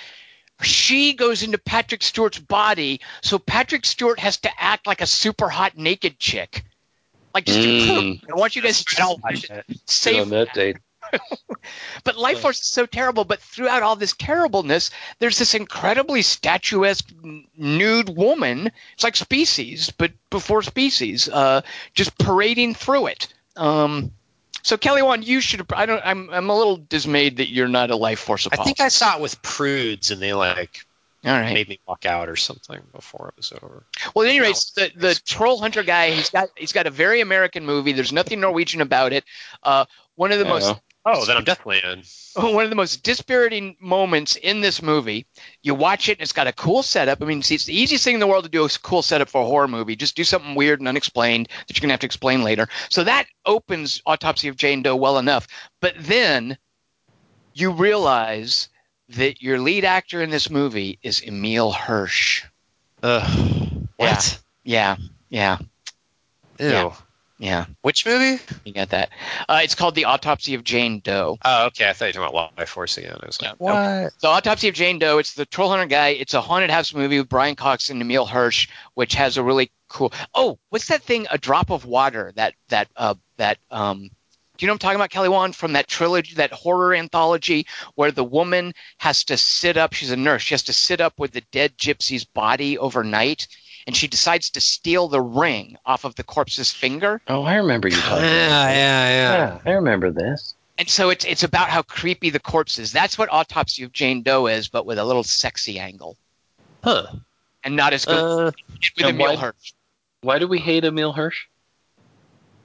She 0.62 1.12
goes 1.12 1.42
into 1.42 1.58
Patrick 1.58 2.02
Stewart's 2.02 2.38
body, 2.38 3.00
so 3.20 3.38
Patrick 3.38 3.84
Stewart 3.84 4.18
has 4.18 4.38
to 4.38 4.50
act 4.58 4.86
like 4.86 5.02
a 5.02 5.06
super 5.06 5.48
hot 5.50 5.76
naked 5.76 6.18
chick. 6.18 6.64
Like 7.34 7.44
just 7.44 7.58
Mm. 7.58 8.20
I 8.30 8.34
want 8.34 8.56
you 8.56 8.62
guys 8.62 8.82
to 8.82 9.02
I'll 9.02 9.18
watch 9.22 9.50
it. 9.50 9.66
save 9.84 10.30
that 10.30 10.54
date. 10.54 10.78
but 12.04 12.16
Lifeforce 12.16 12.60
is 12.62 12.66
so 12.66 12.86
terrible. 12.86 13.24
But 13.24 13.40
throughout 13.40 13.82
all 13.82 13.96
this 13.96 14.14
terribleness, 14.16 14.90
there's 15.18 15.38
this 15.38 15.54
incredibly 15.54 16.22
statuesque 16.22 17.12
nude 17.56 18.08
woman. 18.16 18.70
It's 18.94 19.04
like 19.04 19.16
Species, 19.16 19.90
but 19.90 20.12
before 20.30 20.62
Species, 20.62 21.28
uh, 21.28 21.60
just 21.94 22.16
parading 22.18 22.74
through 22.74 23.08
it. 23.08 23.28
Um, 23.56 24.12
so 24.66 24.76
Kelly, 24.76 25.00
Wand, 25.00 25.24
you 25.24 25.40
should. 25.40 25.64
I 25.72 25.86
don't. 25.86 26.02
I'm. 26.04 26.28
I'm 26.28 26.50
a 26.50 26.56
little 26.56 26.76
dismayed 26.76 27.36
that 27.36 27.48
you're 27.48 27.68
not 27.68 27.92
a 27.92 27.94
Lifeforce 27.94 28.48
I 28.50 28.64
think 28.64 28.80
I 28.80 28.88
saw 28.88 29.14
it 29.14 29.20
with 29.20 29.40
prudes, 29.40 30.10
and 30.10 30.20
they 30.20 30.34
like 30.34 30.84
All 31.24 31.30
right. 31.30 31.54
made 31.54 31.68
me 31.68 31.78
walk 31.86 32.04
out 32.04 32.28
or 32.28 32.34
something 32.34 32.80
before 32.92 33.28
it 33.28 33.36
was 33.36 33.52
over. 33.52 33.84
Well, 34.12 34.26
at 34.26 34.28
any 34.28 34.40
rate, 34.40 34.56
the 34.74 34.90
the 34.96 35.14
troll 35.24 35.60
hunter 35.60 35.84
guy, 35.84 36.10
he's 36.10 36.30
got 36.30 36.48
he's 36.56 36.72
got 36.72 36.88
a 36.88 36.90
very 36.90 37.20
American 37.20 37.64
movie. 37.64 37.92
There's 37.92 38.12
nothing 38.12 38.40
Norwegian 38.40 38.80
about 38.80 39.12
it. 39.12 39.22
Uh, 39.62 39.84
one 40.16 40.32
of 40.32 40.40
the 40.40 40.46
most 40.46 40.74
Oh. 41.06 41.24
Then 41.24 41.36
I'm 41.36 41.44
definitely 41.44 41.80
in. 41.88 42.02
one 42.54 42.64
of 42.64 42.70
the 42.70 42.76
most 42.76 43.02
dispiriting 43.04 43.76
moments 43.80 44.36
in 44.36 44.60
this 44.60 44.82
movie. 44.82 45.24
You 45.62 45.74
watch 45.74 46.08
it 46.08 46.18
and 46.18 46.22
it's 46.22 46.32
got 46.32 46.48
a 46.48 46.52
cool 46.52 46.82
setup. 46.82 47.22
I 47.22 47.24
mean, 47.24 47.42
see, 47.42 47.54
it's 47.54 47.64
the 47.64 47.78
easiest 47.78 48.04
thing 48.04 48.14
in 48.14 48.20
the 48.20 48.26
world 48.26 48.44
to 48.44 48.50
do 48.50 48.64
a 48.64 48.68
cool 48.82 49.02
setup 49.02 49.28
for 49.28 49.40
a 49.40 49.46
horror 49.46 49.68
movie. 49.68 49.94
Just 49.94 50.16
do 50.16 50.24
something 50.24 50.56
weird 50.56 50.80
and 50.80 50.88
unexplained 50.88 51.48
that 51.48 51.76
you're 51.76 51.82
going 51.82 51.90
to 51.90 51.94
have 51.94 52.00
to 52.00 52.06
explain 52.06 52.42
later. 52.42 52.68
So 52.90 53.04
that 53.04 53.26
opens 53.46 54.02
Autopsy 54.04 54.48
of 54.48 54.56
Jane 54.56 54.82
Doe 54.82 54.96
well 54.96 55.18
enough. 55.18 55.46
But 55.80 55.94
then 55.98 56.58
you 57.54 57.70
realize 57.70 58.68
that 59.10 59.40
your 59.40 59.60
lead 59.60 59.84
actor 59.84 60.20
in 60.20 60.30
this 60.30 60.50
movie 60.50 60.98
is 61.02 61.22
Emile 61.22 61.70
Hirsch. 61.70 62.44
Ugh. 63.02 63.88
What? 63.96 64.40
Yeah, 64.64 64.96
yeah, 65.30 65.58
Ew. 66.58 66.66
Yeah. 66.66 66.92
Yeah. 67.38 67.66
Which 67.82 68.06
movie? 68.06 68.42
You 68.64 68.72
got 68.72 68.90
that. 68.90 69.10
Uh, 69.48 69.60
it's 69.62 69.74
called 69.74 69.94
The 69.94 70.06
Autopsy 70.06 70.54
of 70.54 70.64
Jane 70.64 71.00
Doe. 71.00 71.38
Oh, 71.44 71.66
okay. 71.66 71.88
I 71.88 71.92
thought 71.92 72.14
you 72.14 72.20
were 72.20 72.26
talking 72.28 72.38
about 72.38 72.56
Lifeforce 72.56 72.96
again. 72.96 73.18
I 73.22 73.26
was 73.26 73.42
like, 73.42 73.54
What? 73.58 74.12
So 74.18 74.28
Autopsy 74.30 74.68
of 74.68 74.74
Jane 74.74 74.98
Doe, 74.98 75.18
it's 75.18 75.34
the 75.34 75.44
Troll 75.44 75.68
Hunter 75.68 75.86
guy. 75.86 76.08
It's 76.08 76.34
a 76.34 76.40
haunted 76.40 76.70
house 76.70 76.94
movie 76.94 77.18
with 77.18 77.28
Brian 77.28 77.54
Cox 77.54 77.90
and 77.90 78.00
Emile 78.00 78.26
Hirsch, 78.26 78.68
which 78.94 79.14
has 79.14 79.36
a 79.36 79.42
really 79.42 79.70
cool. 79.88 80.12
Oh, 80.34 80.58
what's 80.70 80.88
that 80.88 81.02
thing? 81.02 81.26
A 81.30 81.38
Drop 81.38 81.70
of 81.70 81.84
Water. 81.84 82.32
That 82.36 82.54
that 82.68 82.88
uh 82.96 83.14
that 83.36 83.58
um. 83.70 84.10
Do 84.56 84.64
you 84.64 84.68
know 84.68 84.72
what 84.72 84.76
I'm 84.76 84.78
talking 84.78 84.96
about, 84.96 85.10
Kelly 85.10 85.28
Wand, 85.28 85.54
from 85.54 85.74
that 85.74 85.86
trilogy, 85.86 86.36
that 86.36 86.50
horror 86.50 86.94
anthology, 86.94 87.66
where 87.94 88.10
the 88.10 88.24
woman 88.24 88.72
has 88.96 89.24
to 89.24 89.36
sit 89.36 89.76
up? 89.76 89.92
She's 89.92 90.10
a 90.10 90.16
nurse. 90.16 90.40
She 90.40 90.54
has 90.54 90.62
to 90.62 90.72
sit 90.72 91.02
up 91.02 91.18
with 91.18 91.32
the 91.32 91.42
dead 91.52 91.76
gypsy's 91.76 92.24
body 92.24 92.78
overnight, 92.78 93.48
and 93.86 93.96
she 93.96 94.08
decides 94.08 94.50
to 94.50 94.60
steal 94.60 95.08
the 95.08 95.20
ring 95.20 95.76
off 95.86 96.04
of 96.04 96.14
the 96.16 96.24
corpse's 96.24 96.70
finger. 96.72 97.20
Oh, 97.28 97.42
I 97.42 97.56
remember 97.56 97.88
you 97.88 97.96
talking 97.96 98.24
yeah, 98.24 98.48
talking. 98.48 98.76
yeah, 98.76 99.08
yeah. 99.10 99.60
yeah, 99.64 99.70
I 99.70 99.74
remember 99.74 100.10
this. 100.10 100.54
And 100.78 100.88
so 100.88 101.08
it's 101.10 101.24
it's 101.24 101.42
about 101.42 101.68
how 101.70 101.82
creepy 101.82 102.30
the 102.30 102.40
corpse 102.40 102.78
is. 102.78 102.92
That's 102.92 103.16
what 103.16 103.30
Autopsy 103.32 103.82
of 103.84 103.92
Jane 103.92 104.22
Doe 104.22 104.46
is, 104.46 104.68
but 104.68 104.84
with 104.84 104.98
a 104.98 105.04
little 105.04 105.22
sexy 105.24 105.78
angle, 105.78 106.16
Huh. 106.84 107.06
and 107.64 107.76
not 107.76 107.92
as 107.94 108.04
good 108.04 108.18
Uh, 108.18 108.52
with 108.96 109.06
Emile 109.06 109.34
why- 109.34 109.36
Hirsch. 109.36 109.72
Why 110.20 110.38
do 110.38 110.46
we 110.48 110.58
hate 110.58 110.84
Emile 110.84 111.12
Hirsch? 111.12 111.46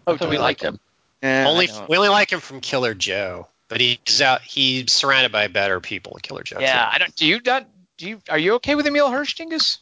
Oh, 0.07 0.14
I 0.15 0.18
do 0.18 0.27
we 0.27 0.38
like 0.39 0.60
him? 0.61 0.80
Eh, 1.22 1.45
only 1.45 1.69
we 1.88 1.95
only 1.98 2.10
like 2.10 2.31
him 2.31 2.39
from 2.39 2.60
Killer 2.60 2.93
Joe, 2.95 3.48
but 3.68 3.80
he's 3.80 4.22
out. 4.22 4.41
He's 4.41 4.91
surrounded 4.91 5.31
by 5.31 5.48
better 5.48 5.80
people 5.80 6.14
in 6.15 6.22
Killer 6.22 6.43
Joe. 6.43 6.57
too. 6.57 6.64
Yeah, 6.64 6.89
I 6.91 6.98
don't. 6.98 7.15
Do 7.15 7.26
you 7.27 7.39
not? 7.45 7.68
Do 7.98 8.10
you? 8.10 8.22
Are 8.30 8.38
you 8.39 8.56
okay 8.56 8.73
with 8.76 8.88
Emile 8.88 9.11
Hirsch, 9.11 9.35
Dingus? 9.35 9.77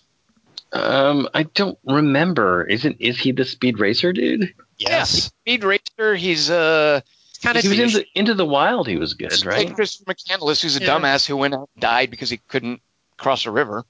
Um, 0.71 1.27
I 1.33 1.43
don't 1.43 1.77
remember. 1.83 2.63
Isn't 2.65 2.97
is 2.99 3.19
he 3.19 3.31
the 3.31 3.45
speed 3.45 3.79
racer 3.79 4.13
dude? 4.13 4.53
Yes. 4.77 5.31
Speed 5.41 5.63
racer. 5.63 6.15
He's 6.15 6.49
uh. 6.49 7.01
kind 7.43 7.57
of 7.57 7.63
He 7.63 7.69
was 7.69 7.79
in 7.79 8.01
the, 8.01 8.05
into 8.15 8.33
the 8.33 8.45
wild. 8.45 8.87
He 8.87 8.97
was 8.97 9.13
good, 9.15 9.31
Played 9.31 9.45
right? 9.45 9.75
Christopher 9.75 10.13
McCandless, 10.13 10.61
who's 10.61 10.77
a 10.77 10.81
Yeah. 10.81 10.89
dumbass 10.99 11.25
who 11.25 11.37
went 11.37 11.53
out 11.53 11.69
and 11.75 11.81
died 11.81 12.11
because 12.11 12.29
he 12.29 12.37
couldn't 12.37 12.81
cross 13.17 13.45
a 13.45 13.51
river. 13.51 13.83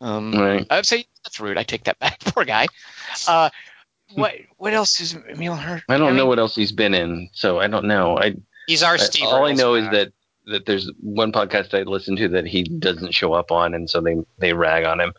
Um, 0.00 0.32
Right. 0.32 0.66
I'd 0.70 0.86
say 0.86 1.06
that's 1.24 1.40
rude. 1.40 1.58
I 1.58 1.62
take 1.62 1.84
that 1.84 1.98
back. 1.98 2.20
Poor 2.24 2.44
guy. 2.44 2.68
Uh, 3.28 3.50
what 4.14 4.34
what 4.56 4.72
else 4.72 5.00
is 5.00 5.14
Emile 5.14 5.56
Hirsch? 5.56 5.82
I 5.88 5.98
don't 5.98 6.08
mean, 6.08 6.16
know 6.16 6.26
what 6.26 6.38
else 6.38 6.54
he's 6.54 6.72
been 6.72 6.94
in, 6.94 7.30
so 7.32 7.58
I 7.60 7.66
don't 7.68 7.84
know. 7.86 8.18
I, 8.18 8.34
He's 8.66 8.82
our 8.82 8.94
I 8.94 8.98
Steve. 8.98 9.26
all 9.26 9.44
I 9.46 9.52
know 9.52 9.74
is 9.74 9.88
that 9.90 10.12
that 10.46 10.66
there's 10.66 10.90
one 11.00 11.32
podcast 11.32 11.78
I 11.78 11.82
listen 11.82 12.16
to 12.16 12.28
that 12.30 12.46
he 12.46 12.62
doesn't 12.64 13.14
show 13.14 13.32
up 13.34 13.52
on, 13.52 13.74
and 13.74 13.88
so 13.88 14.00
they 14.00 14.16
they 14.38 14.52
rag 14.52 14.84
on 14.84 15.00
him. 15.00 15.12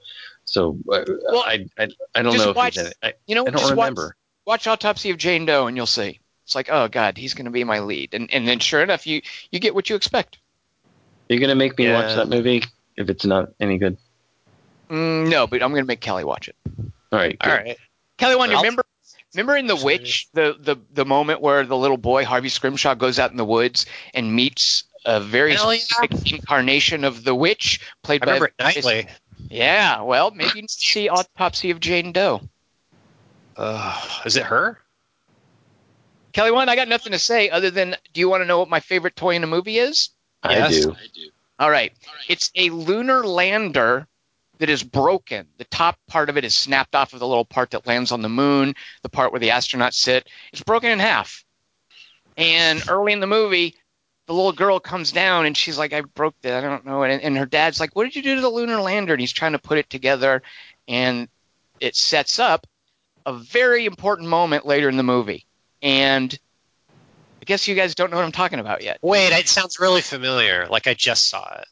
So 0.52 0.78
uh, 0.92 1.06
Well, 1.08 1.44
I, 1.46 1.66
I 1.80 1.88
I 2.14 2.22
don't 2.24 2.36
know 2.36 2.50
if 2.50 2.56
watch- 2.58 2.76
he's 2.76 2.88
it. 2.88 2.98
I, 3.02 3.14
You 3.26 3.36
know, 3.36 3.44
I 3.44 3.52
don't 3.52 3.60
just 3.60 3.72
remember. 3.72 4.18
Watch, 4.46 4.66
watch 4.66 4.68
Autopsy 4.68 5.10
of 5.10 5.18
Jane 5.18 5.46
Doe, 5.46 5.68
and 5.68 5.78
you'll 5.78 5.86
see. 5.86 6.20
It's 6.44 6.56
like, 6.56 6.70
oh 6.70 6.90
god, 6.90 7.18
he's 7.18 7.34
going 7.34 7.46
to 7.46 7.52
be 7.52 7.64
my 7.64 7.80
lead, 7.80 8.14
and 8.14 8.30
and 8.34 8.46
then 8.46 8.60
sure 8.60 8.84
enough, 8.84 9.08
you 9.08 9.22
you 9.50 9.60
get 9.60 9.74
what 9.74 9.90
you 9.90 9.96
expect. 9.96 10.40
You're 11.30 11.40
gonna 11.40 11.56
make 11.56 11.78
me 11.78 11.90
watch 11.90 12.16
that 12.16 12.28
movie 12.28 12.64
if 12.98 13.10
it's 13.10 13.24
not 13.24 13.54
any 13.62 13.78
good. 13.78 13.96
Mm, 14.90 15.30
no, 15.30 15.48
but 15.48 15.64
I'm 15.64 15.70
going 15.70 15.84
to 15.84 15.88
make 15.88 16.02
Kelly 16.02 16.26
watch 16.26 16.50
it. 16.50 16.56
All 16.68 16.92
right. 17.18 17.38
all 17.40 17.50
good. 17.50 17.56
right. 17.64 17.78
Kelly, 18.18 18.36
one, 18.36 18.52
you 18.52 18.58
remember? 18.58 18.84
Remember 19.34 19.56
in 19.56 19.68
The 19.68 19.78
Witch, 19.78 20.28
the, 20.34 20.58
the 20.60 20.76
the 20.92 21.06
moment 21.06 21.40
where 21.40 21.66
the 21.66 21.78
little 21.78 21.96
boy 21.96 22.26
Harvey 22.26 22.50
Scrimshaw 22.50 22.96
goes 22.96 23.18
out 23.18 23.32
in 23.32 23.38
the 23.38 23.46
woods 23.46 23.86
and 24.14 24.36
meets 24.36 24.84
a 25.06 25.22
very 25.22 25.54
Hell 25.54 25.74
yeah. 25.74 25.82
incarnation 26.26 27.06
of 27.06 27.24
the 27.24 27.34
witch, 27.34 27.80
played 28.04 28.22
I 28.24 28.26
by 28.26 28.32
remember 28.34 28.48
it 28.48 28.54
nightly. 28.60 29.08
Yeah, 29.50 30.02
well, 30.02 30.32
maybe 30.32 30.52
you 30.56 30.62
need 30.62 30.70
to 30.70 30.86
see 30.86 31.10
Autopsy 31.10 31.72
of 31.72 31.80
Jane 31.80 32.12
Doe. 32.12 32.42
Uh, 33.58 34.00
is 34.26 34.38
it 34.38 34.44
her? 34.44 34.80
Kelly, 36.34 36.52
one, 36.52 36.70
I 36.70 36.76
got 36.76 36.88
nothing 36.88 37.12
to 37.12 37.20
say 37.20 37.50
other 37.50 37.72
than, 37.72 37.96
do 38.14 38.22
you 38.22 38.30
want 38.30 38.42
to 38.42 38.46
know 38.46 38.60
what 38.60 38.70
my 38.70 38.80
favorite 38.80 39.16
toy 39.16 39.36
in 39.36 39.44
a 39.44 39.48
movie 39.48 39.78
is? 39.78 40.10
I 40.42 40.56
Yes. 40.56 40.86
do. 40.86 40.96
All 41.60 41.70
right. 41.70 41.94
It's 42.30 42.50
a 42.56 42.70
lunar 42.70 43.26
lander 43.26 44.08
that 44.60 44.70
is 44.70 44.84
broken. 44.84 45.48
The 45.58 45.66
top 45.66 45.98
part 46.08 46.30
of 46.30 46.38
it 46.38 46.46
is 46.46 46.56
snapped 46.56 46.96
off 46.96 47.14
of 47.14 47.20
the 47.20 47.28
little 47.28 47.46
part 47.46 47.72
that 47.72 47.86
lands 47.86 48.12
on 48.12 48.22
the 48.22 48.30
moon, 48.30 48.76
the 49.04 49.10
part 49.10 49.32
where 49.32 49.40
the 49.40 49.50
astronauts 49.50 49.96
sit. 49.96 50.28
It's 50.54 50.64
broken 50.64 50.90
in 50.90 51.00
half. 51.00 51.44
And 52.38 52.82
early 52.88 53.12
in 53.12 53.20
the 53.20 53.28
movie, 53.28 53.76
the 54.32 54.38
little 54.38 54.54
girl 54.54 54.80
comes 54.80 55.12
down 55.12 55.46
and 55.46 55.58
she's 55.58 55.78
like, 55.78 55.92
I 55.92 56.00
broke 56.00 56.40
that. 56.44 56.64
I 56.64 56.66
don't 56.66 56.86
know. 56.86 57.04
And, 57.04 57.22
and 57.22 57.38
her 57.38 57.46
dad's 57.46 57.82
like, 57.82 57.98
What 57.98 58.06
did 58.06 58.16
you 58.16 58.22
do 58.22 58.36
to 58.36 58.42
the 58.42 58.50
lunar 58.50 58.80
lander? 58.80 59.14
And 59.14 59.20
he's 59.20 59.34
trying 59.34 59.52
to 59.52 59.60
put 59.60 59.78
it 59.78 59.90
together. 59.90 60.42
And 60.88 61.28
it 61.82 61.98
sets 61.98 62.40
up 62.40 62.66
a 63.26 63.34
very 63.34 63.86
important 63.86 64.30
moment 64.30 64.66
later 64.66 64.88
in 64.88 64.96
the 64.96 65.04
movie. 65.04 65.46
And 65.82 66.34
I 67.42 67.44
guess 67.44 67.68
you 67.68 67.76
guys 67.76 67.94
don't 67.94 68.10
know 68.10 68.16
what 68.16 68.24
I'm 68.24 68.32
talking 68.32 68.60
about 68.60 68.84
yet. 68.84 69.00
Wait, 69.02 69.34
it 69.34 69.50
sounds 69.50 69.82
really 69.82 70.02
familiar. 70.02 70.66
Like 70.70 70.88
I 70.88 70.94
just 70.94 71.30
saw 71.30 71.54
it. 71.56 71.68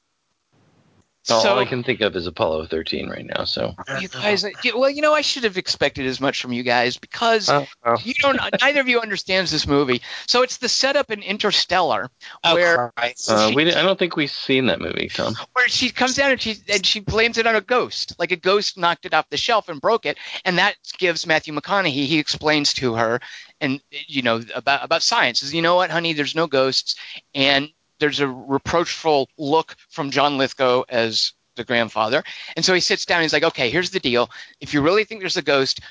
All 1.31 1.41
so, 1.41 1.57
I 1.59 1.65
can 1.65 1.83
think 1.83 2.01
of 2.01 2.15
is 2.15 2.27
Apollo 2.27 2.67
13 2.67 3.09
right 3.09 3.25
now. 3.25 3.43
So 3.45 3.75
You 3.99 4.07
guys, 4.07 4.45
well, 4.75 4.89
you 4.89 5.01
know, 5.01 5.13
I 5.13 5.21
should 5.21 5.43
have 5.43 5.57
expected 5.57 6.05
as 6.05 6.19
much 6.21 6.41
from 6.41 6.51
you 6.53 6.63
guys 6.63 6.97
because 6.97 7.49
Oh, 7.49 7.65
oh. 7.85 7.97
you 8.03 8.13
don't. 8.15 8.39
neither 8.61 8.79
of 8.81 8.87
you 8.87 8.99
understands 8.99 9.51
this 9.51 9.67
movie. 9.67 10.01
So 10.27 10.41
it's 10.43 10.57
the 10.57 10.69
setup 10.69 11.11
in 11.11 11.21
Interstellar 11.21 12.09
Oh, 12.43 12.53
where 12.55 12.91
uh, 12.97 13.09
she- 13.15 13.55
we 13.55 13.73
I 13.73 13.81
don't 13.81 13.97
think 13.99 14.15
we've 14.15 14.29
seen 14.31 14.67
that 14.67 14.79
movie, 14.79 15.09
Tom. 15.13 15.35
where 15.53 15.67
she 15.67 15.89
comes 15.89 16.15
down 16.15 16.31
and 16.31 16.41
she 16.41 16.55
and 16.71 16.85
she 16.85 16.99
blames 16.99 17.37
it 17.37 17.47
on 17.47 17.55
a 17.55 17.61
ghost, 17.61 18.15
like 18.19 18.31
a 18.31 18.35
ghost 18.35 18.77
knocked 18.77 19.05
it 19.05 19.13
off 19.13 19.29
the 19.29 19.37
shelf 19.37 19.69
and 19.69 19.81
broke 19.81 20.05
it, 20.05 20.17
and 20.45 20.57
that 20.57 20.75
gives 20.97 21.25
Matthew 21.27 21.53
McConaughey. 21.53 22.05
He 22.05 22.19
explains 22.19 22.73
to 22.75 22.95
her, 22.95 23.19
and 23.61 23.81
you 24.07 24.21
know 24.21 24.41
about 24.55 24.83
about 24.83 25.03
science. 25.03 25.39
Says, 25.41 25.53
you 25.53 25.61
know 25.61 25.75
what, 25.75 25.89
honey, 25.89 26.13
there's 26.13 26.35
no 26.35 26.47
ghosts, 26.47 26.95
and 27.33 27.69
there's 27.99 28.19
a 28.19 28.27
reproachful 28.27 29.29
look 29.37 29.75
from 29.89 30.11
John 30.11 30.37
Lithgow 30.37 30.83
as 30.89 31.33
the 31.55 31.63
grandfather, 31.63 32.23
and 32.55 32.63
so 32.63 32.73
he 32.73 32.79
sits 32.79 33.05
down. 33.05 33.21
He's 33.21 33.33
like, 33.33 33.43
okay, 33.43 33.69
here's 33.69 33.91
the 33.91 33.99
deal. 33.99 34.29
If 34.59 34.73
you 34.73 34.81
really 34.81 35.03
think 35.03 35.21
there's 35.21 35.37
a 35.37 35.41
ghost, 35.41 35.81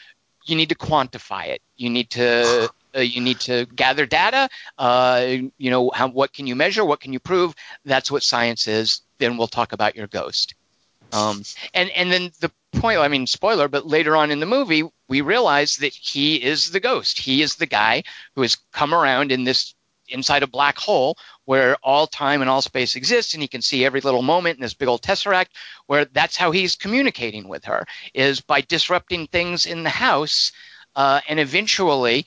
you 0.45 0.57
need 0.57 0.71
to 0.71 0.75
quantify 0.75 1.49
it. 1.49 1.63
You 1.77 1.91
need 1.91 2.11
to 2.11 2.71
uh, 2.97 3.01
you 3.01 3.21
need 3.21 3.41
to 3.41 3.67
gather 3.67 4.07
data. 4.07 4.49
Uh, 4.79 5.27
you 5.59 5.71
know, 5.71 5.91
how, 5.95 6.09
what 6.09 6.33
can 6.33 6.47
you 6.47 6.57
measure? 6.57 6.85
What 6.85 7.01
can 7.01 7.13
you 7.13 7.21
prove? 7.21 7.55
That's 7.85 8.11
what 8.11 8.23
science 8.23 8.67
is. 8.67 9.03
Then 9.19 9.37
we'll 9.37 9.47
talk 9.47 9.73
about 9.73 9.97
your 9.97 10.07
ghost. 10.07 10.55
Um, 11.13 11.43
and 11.75 11.91
and 11.91 12.13
then 12.13 12.33
the 12.41 12.51
point. 12.73 12.99
I 12.99 13.09
mean, 13.09 13.27
spoiler, 13.27 13.69
but 13.69 13.87
later 13.87 14.17
on 14.17 14.31
in 14.31 14.41
the 14.41 14.47
movie, 14.47 14.85
we 15.09 15.21
realize 15.21 15.77
that 15.77 15.95
he 15.95 16.43
is 16.43 16.71
the 16.71 16.81
ghost. 16.81 17.19
He 17.19 17.43
is 17.43 17.57
the 17.57 17.67
guy 17.67 18.03
who 18.35 18.43
has 18.43 18.57
come 18.73 18.95
around 18.95 19.33
in 19.33 19.45
this 19.45 19.75
inside 20.09 20.43
a 20.43 20.47
black 20.47 20.79
hole 20.79 21.17
where 21.49 21.77
all 21.83 22.07
time 22.07 22.43
and 22.43 22.51
all 22.51 22.61
space 22.61 22.95
exists 22.95 23.33
and 23.33 23.41
he 23.41 23.49
can 23.49 23.62
see 23.62 23.83
every 23.83 24.03
little 24.03 24.20
moment 24.20 24.59
in 24.59 24.61
this 24.61 24.75
big 24.75 24.87
old 24.87 25.01
tesseract 25.01 25.47
where 25.87 26.05
that's 26.05 26.37
how 26.37 26.51
he's 26.51 26.77
communicating 26.77 27.49
with 27.49 27.65
her 27.65 27.87
is 28.12 28.43
by 28.43 28.61
disrupting 28.61 29.27
things 29.27 29.65
in 29.65 29.83
the 29.83 29.89
house 29.89 30.53
uh, 30.95 31.23
and 31.27 31.41
eventually 31.41 32.27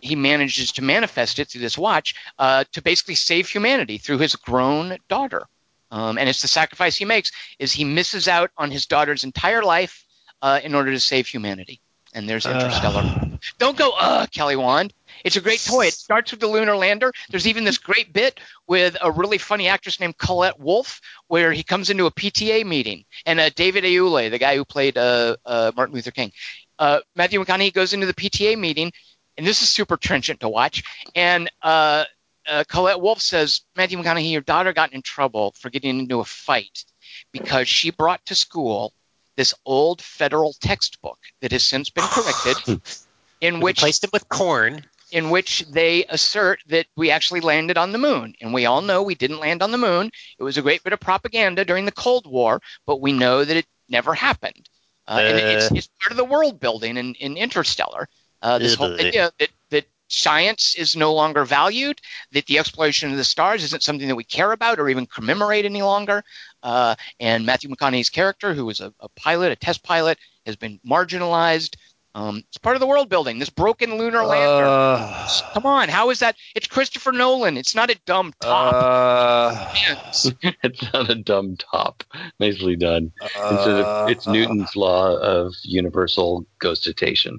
he 0.00 0.16
manages 0.16 0.72
to 0.72 0.82
manifest 0.82 1.38
it 1.38 1.48
through 1.48 1.60
this 1.60 1.76
watch 1.76 2.14
uh, 2.38 2.64
to 2.72 2.80
basically 2.80 3.16
save 3.16 3.46
humanity 3.46 3.98
through 3.98 4.16
his 4.16 4.34
grown 4.34 4.96
daughter. 5.10 5.42
Um, 5.90 6.16
and 6.16 6.26
it's 6.26 6.40
the 6.40 6.48
sacrifice 6.48 6.96
he 6.96 7.04
makes 7.04 7.30
is 7.58 7.70
he 7.70 7.84
misses 7.84 8.28
out 8.28 8.50
on 8.56 8.70
his 8.70 8.86
daughter's 8.86 9.24
entire 9.24 9.62
life 9.62 10.06
uh, 10.40 10.58
in 10.64 10.74
order 10.74 10.90
to 10.92 11.00
save 11.00 11.26
humanity. 11.26 11.82
And 12.14 12.26
there's 12.26 12.46
interstellar. 12.46 13.38
Don't 13.58 13.76
go 13.76 13.90
uh 13.90 14.26
kelly 14.32 14.56
wand 14.56 14.94
it's 15.24 15.36
a 15.36 15.40
great 15.40 15.60
toy. 15.64 15.86
It 15.86 15.94
starts 15.94 16.30
with 16.30 16.40
the 16.40 16.46
lunar 16.46 16.76
lander. 16.76 17.12
There's 17.30 17.46
even 17.46 17.64
this 17.64 17.78
great 17.78 18.12
bit 18.12 18.40
with 18.66 18.96
a 19.00 19.10
really 19.10 19.38
funny 19.38 19.68
actress 19.68 20.00
named 20.00 20.18
Colette 20.18 20.58
Wolfe, 20.58 21.00
where 21.26 21.52
he 21.52 21.62
comes 21.62 21.90
into 21.90 22.06
a 22.06 22.10
PTA 22.10 22.64
meeting, 22.64 23.04
and 23.26 23.40
uh, 23.40 23.50
David 23.50 23.84
Oyelowo, 23.84 24.30
the 24.30 24.38
guy 24.38 24.56
who 24.56 24.64
played 24.64 24.96
uh, 24.96 25.36
uh, 25.44 25.72
Martin 25.76 25.94
Luther 25.94 26.10
King, 26.10 26.32
uh, 26.78 27.00
Matthew 27.16 27.42
McConaughey 27.42 27.72
goes 27.72 27.92
into 27.92 28.06
the 28.06 28.14
PTA 28.14 28.58
meeting, 28.58 28.92
and 29.36 29.46
this 29.46 29.62
is 29.62 29.70
super 29.70 29.96
trenchant 29.96 30.40
to 30.40 30.48
watch. 30.48 30.82
And 31.14 31.50
uh, 31.62 32.04
uh, 32.46 32.64
Colette 32.68 33.00
Wolfe 33.00 33.20
says, 33.20 33.62
Matthew 33.76 33.98
McConaughey, 33.98 34.30
your 34.30 34.40
daughter 34.40 34.72
got 34.72 34.92
in 34.92 35.02
trouble 35.02 35.54
for 35.58 35.70
getting 35.70 35.98
into 35.98 36.20
a 36.20 36.24
fight 36.24 36.84
because 37.32 37.68
she 37.68 37.90
brought 37.90 38.24
to 38.26 38.34
school 38.34 38.92
this 39.36 39.54
old 39.64 40.02
federal 40.02 40.52
textbook 40.60 41.18
that 41.40 41.52
has 41.52 41.64
since 41.64 41.90
been 41.90 42.04
corrected, 42.04 42.80
in 43.40 43.60
which 43.60 43.78
Replaced 43.78 44.04
it 44.04 44.12
with 44.12 44.28
corn. 44.28 44.84
In 45.10 45.30
which 45.30 45.64
they 45.70 46.04
assert 46.06 46.60
that 46.68 46.86
we 46.96 47.10
actually 47.10 47.40
landed 47.40 47.78
on 47.78 47.92
the 47.92 47.98
moon. 47.98 48.34
And 48.40 48.52
we 48.52 48.66
all 48.66 48.82
know 48.82 49.02
we 49.02 49.14
didn't 49.14 49.40
land 49.40 49.62
on 49.62 49.70
the 49.70 49.78
moon. 49.78 50.10
It 50.38 50.42
was 50.42 50.58
a 50.58 50.62
great 50.62 50.82
bit 50.84 50.92
of 50.92 51.00
propaganda 51.00 51.64
during 51.64 51.84
the 51.84 51.92
Cold 51.92 52.26
War, 52.26 52.60
but 52.86 53.00
we 53.00 53.12
know 53.12 53.44
that 53.44 53.56
it 53.56 53.66
never 53.88 54.14
happened. 54.14 54.68
Uh, 55.06 55.20
and 55.22 55.38
it's, 55.38 55.70
Uh. 55.70 55.74
it's 55.74 55.88
part 56.00 56.10
of 56.10 56.18
the 56.18 56.24
world 56.24 56.60
building 56.60 56.96
in, 56.96 57.14
in 57.14 57.36
Interstellar. 57.36 58.08
Uh, 58.42 58.58
this 58.58 58.74
whole 58.74 58.92
idea 59.06 59.32
that, 59.38 59.48
that 59.70 59.86
science 60.08 60.74
is 60.76 60.94
no 60.94 61.12
longer 61.14 61.44
valued, 61.44 62.00
that 62.32 62.46
the 62.46 62.58
exploration 62.58 63.10
of 63.10 63.16
the 63.16 63.24
stars 63.24 63.64
isn't 63.64 63.82
something 63.82 64.08
that 64.08 64.14
we 64.14 64.24
care 64.24 64.52
about 64.52 64.78
or 64.78 64.88
even 64.88 65.06
commemorate 65.06 65.64
any 65.64 65.82
longer. 65.82 66.22
Uh, 66.62 66.94
and 67.20 67.44
Matthew 67.46 67.70
McConaughey's 67.70 68.10
character, 68.10 68.54
who 68.54 68.66
was 68.66 68.80
a, 68.80 68.92
a 69.00 69.08
pilot, 69.10 69.52
a 69.52 69.56
test 69.56 69.82
pilot, 69.82 70.18
has 70.46 70.56
been 70.56 70.78
marginalized. 70.88 71.76
Um, 72.18 72.38
it's 72.48 72.58
part 72.58 72.74
of 72.74 72.80
the 72.80 72.86
world 72.88 73.08
building. 73.08 73.38
This 73.38 73.48
broken 73.48 73.96
lunar 73.96 74.24
lander. 74.24 74.66
Uh, 74.66 75.28
Come 75.52 75.66
on, 75.66 75.88
how 75.88 76.10
is 76.10 76.18
that? 76.18 76.34
It's 76.56 76.66
Christopher 76.66 77.12
Nolan. 77.12 77.56
It's 77.56 77.76
not 77.76 77.90
a 77.90 77.98
dumb 78.06 78.34
top. 78.40 78.74
uh, 78.74 79.72
it's 80.64 80.92
not 80.92 81.10
a 81.10 81.14
dumb 81.14 81.56
top. 81.56 82.02
Nicely 82.40 82.74
done. 82.74 83.12
Uh, 83.36 84.04
of, 84.06 84.10
it's 84.10 84.26
Newton's 84.26 84.74
law 84.74 85.16
of 85.16 85.54
universal 85.62 86.44
ghostitation. 86.58 87.38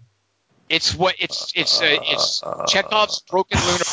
it's 0.69 0.95
what 0.95 1.15
it's 1.19 1.51
it's 1.55 1.81
uh, 1.81 1.97
it's 2.01 2.41
Chekhov's 2.69 3.19
broken 3.29 3.59
lunar. 3.59 3.83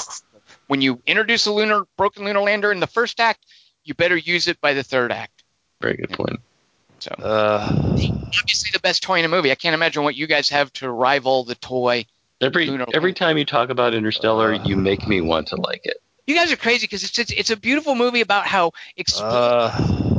When 0.69 0.83
you 0.83 1.03
introduce 1.05 1.47
a 1.47 1.53
lunar 1.53 1.83
broken 1.97 2.25
lunar 2.25 2.43
lander 2.43 2.71
in 2.71 2.79
the 2.79 2.87
first 2.87 3.19
act, 3.19 3.45
you 3.83 3.95
better 3.95 4.17
use 4.17 4.47
it 4.47 4.61
by 4.61 4.75
the 4.75 4.85
third 4.85 5.11
act. 5.11 5.43
Very 5.81 5.97
good 5.97 6.11
point. 6.11 6.39
So 7.01 7.15
Uh, 7.23 7.69
obviously 8.41 8.71
the 8.73 8.81
best 8.81 9.03
toy 9.03 9.19
in 9.19 9.25
a 9.25 9.29
movie. 9.29 9.51
I 9.51 9.55
can't 9.55 9.75
imagine 9.75 10.03
what 10.03 10.17
you 10.17 10.27
guys 10.27 10.49
have 10.51 10.73
to 10.75 10.91
rival 10.91 11.45
the 11.45 11.55
toy. 11.55 12.07
Every 12.41 12.67
Lunar 12.67 12.85
every 12.93 13.11
lander. 13.11 13.19
time 13.19 13.39
you 13.39 13.45
talk 13.45 13.71
about 13.71 13.95
Interstellar, 13.95 14.53
Uh. 14.55 14.63
you 14.65 14.77
make 14.77 15.07
me 15.09 15.21
want 15.21 15.49
to 15.49 15.57
like 15.57 15.83
it. 15.85 15.97
You 16.27 16.35
guys 16.35 16.53
are 16.53 16.57
crazy 16.57 16.85
because 16.85 17.05
it's, 17.05 17.19
it's 17.19 17.33
it's 17.33 17.51
a 17.51 17.57
beautiful 17.57 17.95
movie 17.95 18.21
about 18.21 18.47
how 18.47 18.73
exp- 18.99 19.23
uh, 19.23 19.71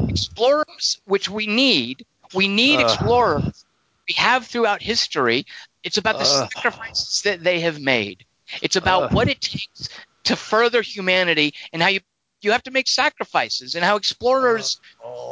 explorers, 0.08 1.00
which 1.06 1.30
we 1.30 1.46
need, 1.48 2.06
we 2.34 2.48
need 2.48 2.80
explorers. 2.80 3.66
We 4.08 4.16
have 4.16 4.46
throughout 4.48 4.82
history. 4.82 5.46
It's 5.84 5.98
about 5.98 6.18
the 6.18 6.26
sacrifices 6.26 7.22
that 7.24 7.44
they 7.44 7.60
have 7.62 7.80
made. 7.80 8.26
It's 8.62 8.78
about 8.78 9.12
what 9.12 9.28
it 9.28 9.42
takes 9.42 9.90
to 10.26 10.36
further 10.36 10.82
humanity 10.82 11.54
and 11.74 11.82
how 11.82 11.90
you 11.90 12.00
you 12.42 12.52
have 12.52 12.64
to 12.64 12.72
make 12.72 12.88
sacrifices 12.88 13.76
and 13.76 13.84
how 13.84 13.96
explorers 13.96 14.80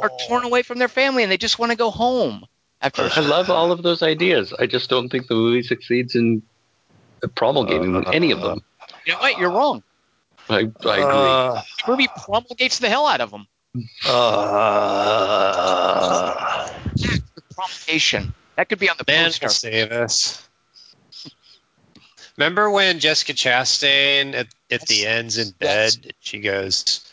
are 0.02 0.10
torn 0.28 0.44
away 0.44 0.62
from 0.62 0.78
their 0.78 0.88
family 0.88 1.22
and 1.22 1.32
they 1.32 1.36
just 1.38 1.58
want 1.58 1.72
to 1.72 1.78
go 1.78 1.90
home 1.90 2.44
after. 2.80 3.08
I 3.14 3.20
love 3.20 3.50
all 3.50 3.72
of 3.72 3.82
those 3.82 4.02
ideas. 4.02 4.52
I 4.58 4.66
just 4.66 4.90
don't 4.90 5.08
think 5.08 5.26
the 5.28 5.34
movie 5.34 5.62
succeeds 5.62 6.14
in 6.14 6.42
promulgating 7.34 8.04
any 8.12 8.32
of 8.32 8.42
them. 8.42 8.60
You 9.06 9.14
know 9.14 9.18
what? 9.20 9.38
You're 9.38 9.50
wrong. 9.50 9.82
I, 10.48 10.58
I 10.58 10.60
agree. 10.60 10.70
uh, 10.84 11.62
The 11.84 11.90
movie 11.90 12.08
promulgates 12.24 12.78
the 12.78 12.88
hell 12.88 13.06
out 13.06 13.20
of 13.20 13.30
them. 13.30 13.46
uh, 14.06 15.46
Promulgation. 17.54 18.34
That 18.56 18.68
could 18.68 18.78
be 18.78 18.88
on 18.90 18.96
the 18.98 19.04
Man 19.06 19.26
poster. 19.26 19.46
will 19.46 19.50
save 19.50 19.92
us. 19.92 20.48
Remember 22.36 22.70
when 22.70 23.00
Jessica 23.00 23.32
Chastain 23.32 24.34
at, 24.34 24.48
at 24.70 24.86
the 24.86 25.06
end's 25.06 25.38
in 25.38 25.50
bed? 25.52 26.12
She 26.20 26.40
goes, 26.40 27.10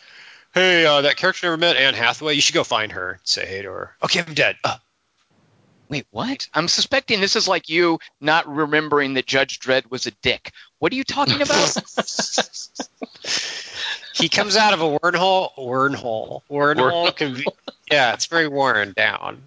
"Hey, 0.54 0.86
uh, 0.86 1.02
that 1.02 1.16
character 1.16 1.48
never 1.48 1.58
met 1.58 1.78
Anne 1.78 1.94
Hathaway. 1.94 2.34
You 2.34 2.42
should 2.42 2.56
go 2.56 2.64
find 2.64 2.92
her. 2.92 3.20
Say 3.24 3.46
hey 3.46 3.62
to 3.62 3.70
her." 3.70 3.96
Okay, 4.04 4.24
I'm 4.26 4.34
dead. 4.34 4.58
Uh, 4.64 4.78
Wait, 5.90 6.08
what? 6.12 6.48
I'm 6.54 6.68
suspecting 6.68 7.22
this 7.22 7.36
is 7.36 7.48
like 7.48 7.70
you 7.70 8.00
not 8.20 8.48
remembering 8.48 9.14
that 9.14 9.28
Judge 9.28 9.60
Dredd 9.60 9.92
was 9.92 10.08
a 10.08 10.12
dick. 10.24 10.52
What 10.80 10.92
are 10.92 10.96
you 10.96 11.04
talking 11.04 11.42
about? 11.42 11.78
he 14.14 14.28
comes 14.28 14.58
out 14.58 14.74
of 14.74 14.82
a 14.82 15.00
wormhole. 15.00 15.52
Wormhole. 15.56 16.42
Wormhole. 16.50 17.46
Yeah, 17.92 18.14
it's 18.14 18.26
very 18.26 18.48
worn 18.48 18.94
down, 18.94 19.44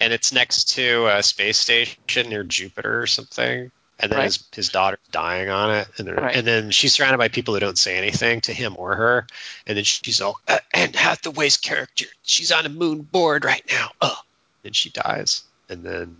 and 0.00 0.12
it's 0.12 0.32
next 0.32 0.74
to 0.74 1.06
a 1.06 1.22
space 1.22 1.56
station 1.56 2.28
near 2.28 2.44
Jupiter 2.44 3.00
or 3.00 3.06
something. 3.06 3.70
And 4.02 4.10
then 4.10 4.18
Right. 4.18 4.24
his, 4.24 4.44
his 4.54 4.68
daughter's 4.70 4.98
dying 5.12 5.50
on 5.50 5.70
it, 5.74 5.88
and, 5.98 6.08
then- 6.08 6.14
Right. 6.16 6.34
and 6.36 6.46
then 6.46 6.70
she's 6.70 6.94
surrounded 6.94 7.18
by 7.18 7.28
people 7.28 7.54
who 7.54 7.60
don't 7.60 7.78
say 7.78 7.96
anything 7.98 8.40
to 8.42 8.52
him 8.52 8.74
or 8.78 8.94
her. 8.96 9.26
And 9.66 9.76
then 9.76 9.84
she's 9.84 10.20
all, 10.20 10.40
uh, 10.48 10.58
Anne 10.72 10.92
Hathaway's 10.94 11.56
character, 11.58 12.06
she's 12.22 12.50
on 12.50 12.66
a 12.66 12.70
moon 12.70 13.02
board 13.02 13.44
right 13.44 13.62
now. 13.70 13.90
Oh, 14.00 14.18
and 14.64 14.74
she 14.74 14.90
dies. 14.90 15.42
And 15.68 15.84
then, 15.84 16.16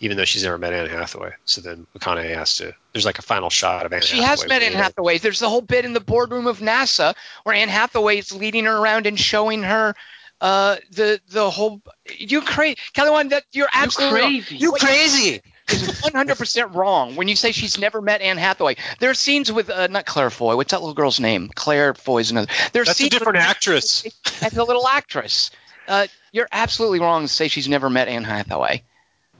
even 0.00 0.16
though 0.16 0.24
she's 0.24 0.42
never 0.42 0.58
met 0.58 0.72
Anne 0.72 0.88
Hathaway, 0.90 1.32
so 1.44 1.60
then 1.60 1.86
McConaughey 1.96 2.34
has 2.34 2.56
to. 2.56 2.74
There's 2.92 3.04
like 3.06 3.20
a 3.20 3.22
final 3.22 3.50
shot 3.50 3.86
of 3.86 3.92
Anne. 3.92 4.02
she 4.02 4.16
Hathaway 4.16 4.26
has 4.42 4.48
met 4.48 4.62
Anne. 4.62 4.72
Hathaway. 4.72 5.18
There's 5.18 5.38
the 5.38 5.48
whole 5.48 5.60
bit 5.60 5.84
in 5.84 5.92
the 5.92 6.00
boardroom 6.00 6.48
of 6.48 6.58
NASA 6.58 7.14
where 7.44 7.54
Anne 7.54 7.68
Hathaway 7.68 8.18
is 8.18 8.32
leading 8.32 8.64
her 8.64 8.76
around 8.76 9.06
and 9.06 9.18
showing 9.18 9.62
her 9.62 9.94
uh, 10.40 10.76
the 10.90 11.20
the 11.30 11.48
whole. 11.48 11.80
You 12.18 12.40
crazy, 12.42 12.76
Kelly? 12.94 13.10
One 13.10 13.28
that 13.28 13.44
you're 13.52 13.68
absolutely 13.72 14.20
wrong. 14.20 14.30
crazy. 14.30 14.56
You 14.56 14.72
crazy. 14.72 15.42
Is 15.72 16.00
100% 16.02 16.74
wrong 16.74 17.16
when 17.16 17.28
you 17.28 17.36
say 17.36 17.52
she's 17.52 17.78
never 17.78 18.00
met 18.00 18.20
Anne 18.20 18.36
Hathaway. 18.38 18.76
There 19.00 19.10
are 19.10 19.14
scenes 19.14 19.50
with 19.52 19.70
uh, 19.70 19.86
not 19.88 20.06
Claire 20.06 20.30
Foy. 20.30 20.56
What's 20.56 20.72
that 20.72 20.80
little 20.80 20.94
girl's 20.94 21.20
name? 21.20 21.50
Claire 21.54 21.94
Foy's 21.94 22.30
another. 22.30 22.50
There's 22.72 22.88
That's 22.88 23.00
a 23.00 23.08
different 23.08 23.36
with 23.38 23.44
actress. 23.46 24.04
and 24.42 24.52
the 24.52 24.64
little 24.64 24.86
actress. 24.88 25.50
Uh, 25.88 26.06
you're 26.32 26.48
absolutely 26.52 27.00
wrong 27.00 27.22
to 27.22 27.28
say 27.28 27.48
she's 27.48 27.68
never 27.68 27.88
met 27.90 28.08
Anne 28.08 28.24
Hathaway. 28.24 28.82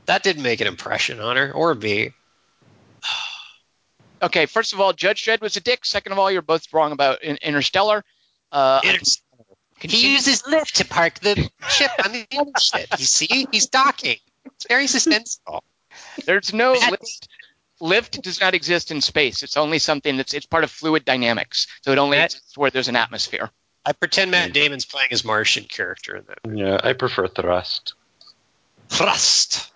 That 0.06 0.22
didn't 0.22 0.42
make 0.42 0.60
an 0.60 0.66
impression 0.66 1.20
on 1.20 1.36
her 1.36 1.52
or 1.52 1.74
me. 1.74 2.10
Okay, 4.22 4.46
first 4.46 4.72
of 4.72 4.80
all, 4.80 4.92
Judge 4.92 5.24
Dredd 5.24 5.40
was 5.40 5.56
a 5.56 5.60
dick. 5.60 5.84
Second 5.84 6.12
of 6.12 6.18
all, 6.20 6.30
you're 6.30 6.42
both 6.42 6.72
wrong 6.72 6.92
about 6.92 7.24
in- 7.24 7.38
Interstellar. 7.42 8.04
Uh, 8.52 8.78
I 8.80 8.86
can- 8.86 9.00
continue- 9.80 10.06
He 10.06 10.12
uses 10.12 10.46
lift 10.46 10.76
to 10.76 10.84
park 10.84 11.18
the 11.18 11.50
ship 11.68 11.90
on 12.04 12.12
the 12.12 12.24
other 12.38 12.52
ship. 12.60 12.86
You 12.98 13.04
see, 13.04 13.48
he's 13.50 13.66
docking. 13.66 14.18
It's 14.44 14.66
very 14.68 14.84
suspenseful. 14.84 15.62
There's 16.24 16.52
no 16.52 16.72
lift. 16.72 17.28
Lift 17.80 18.22
does 18.22 18.40
not 18.40 18.54
exist 18.54 18.90
in 18.90 19.00
space. 19.00 19.42
It's 19.42 19.56
only 19.56 19.78
something 19.78 20.16
that's 20.16 20.34
it's 20.34 20.46
part 20.46 20.62
of 20.62 20.70
fluid 20.70 21.04
dynamics. 21.04 21.66
So 21.82 21.90
it 21.90 21.98
only 21.98 22.18
That- 22.18 22.26
exists 22.26 22.56
where 22.56 22.70
there's 22.70 22.88
an 22.88 22.96
atmosphere. 22.96 23.50
I 23.84 23.92
pretend 23.92 24.30
Matt 24.30 24.52
Damon's 24.52 24.84
playing 24.84 25.08
his 25.10 25.24
Martian 25.24 25.64
character 25.64 26.16
in 26.16 26.24
that. 26.28 26.56
Yeah, 26.56 26.78
I 26.84 26.92
prefer 26.92 27.26
thrust. 27.26 27.94
Thrust. 28.88 29.72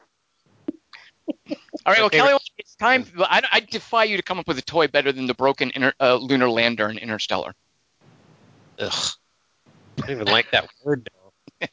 All 1.27 1.93
right, 1.93 2.01
well, 2.01 2.11
Kelly, 2.11 2.39
it's 2.59 2.77
time. 2.77 3.05
I, 3.19 3.43
I 3.51 3.61
defy 3.61 4.05
you 4.05 4.17
to 4.17 4.23
come 4.23 4.39
up 4.39 4.47
with 4.47 4.59
a 4.59 4.63
toy 4.63 4.87
better 4.87 5.11
than 5.11 5.27
the 5.27 5.35
broken 5.35 5.73
inter, 5.75 5.93
uh, 6.01 6.15
lunar 6.17 6.49
lander 6.49 6.89
in 6.89 6.99
Interstellar. 6.99 7.55
Ugh. 8.79 8.93
I 8.93 10.01
don't 10.03 10.11
even 10.11 10.27
like 10.27 10.51
that 10.53 10.69
word 10.85 11.09
now. 11.13 11.26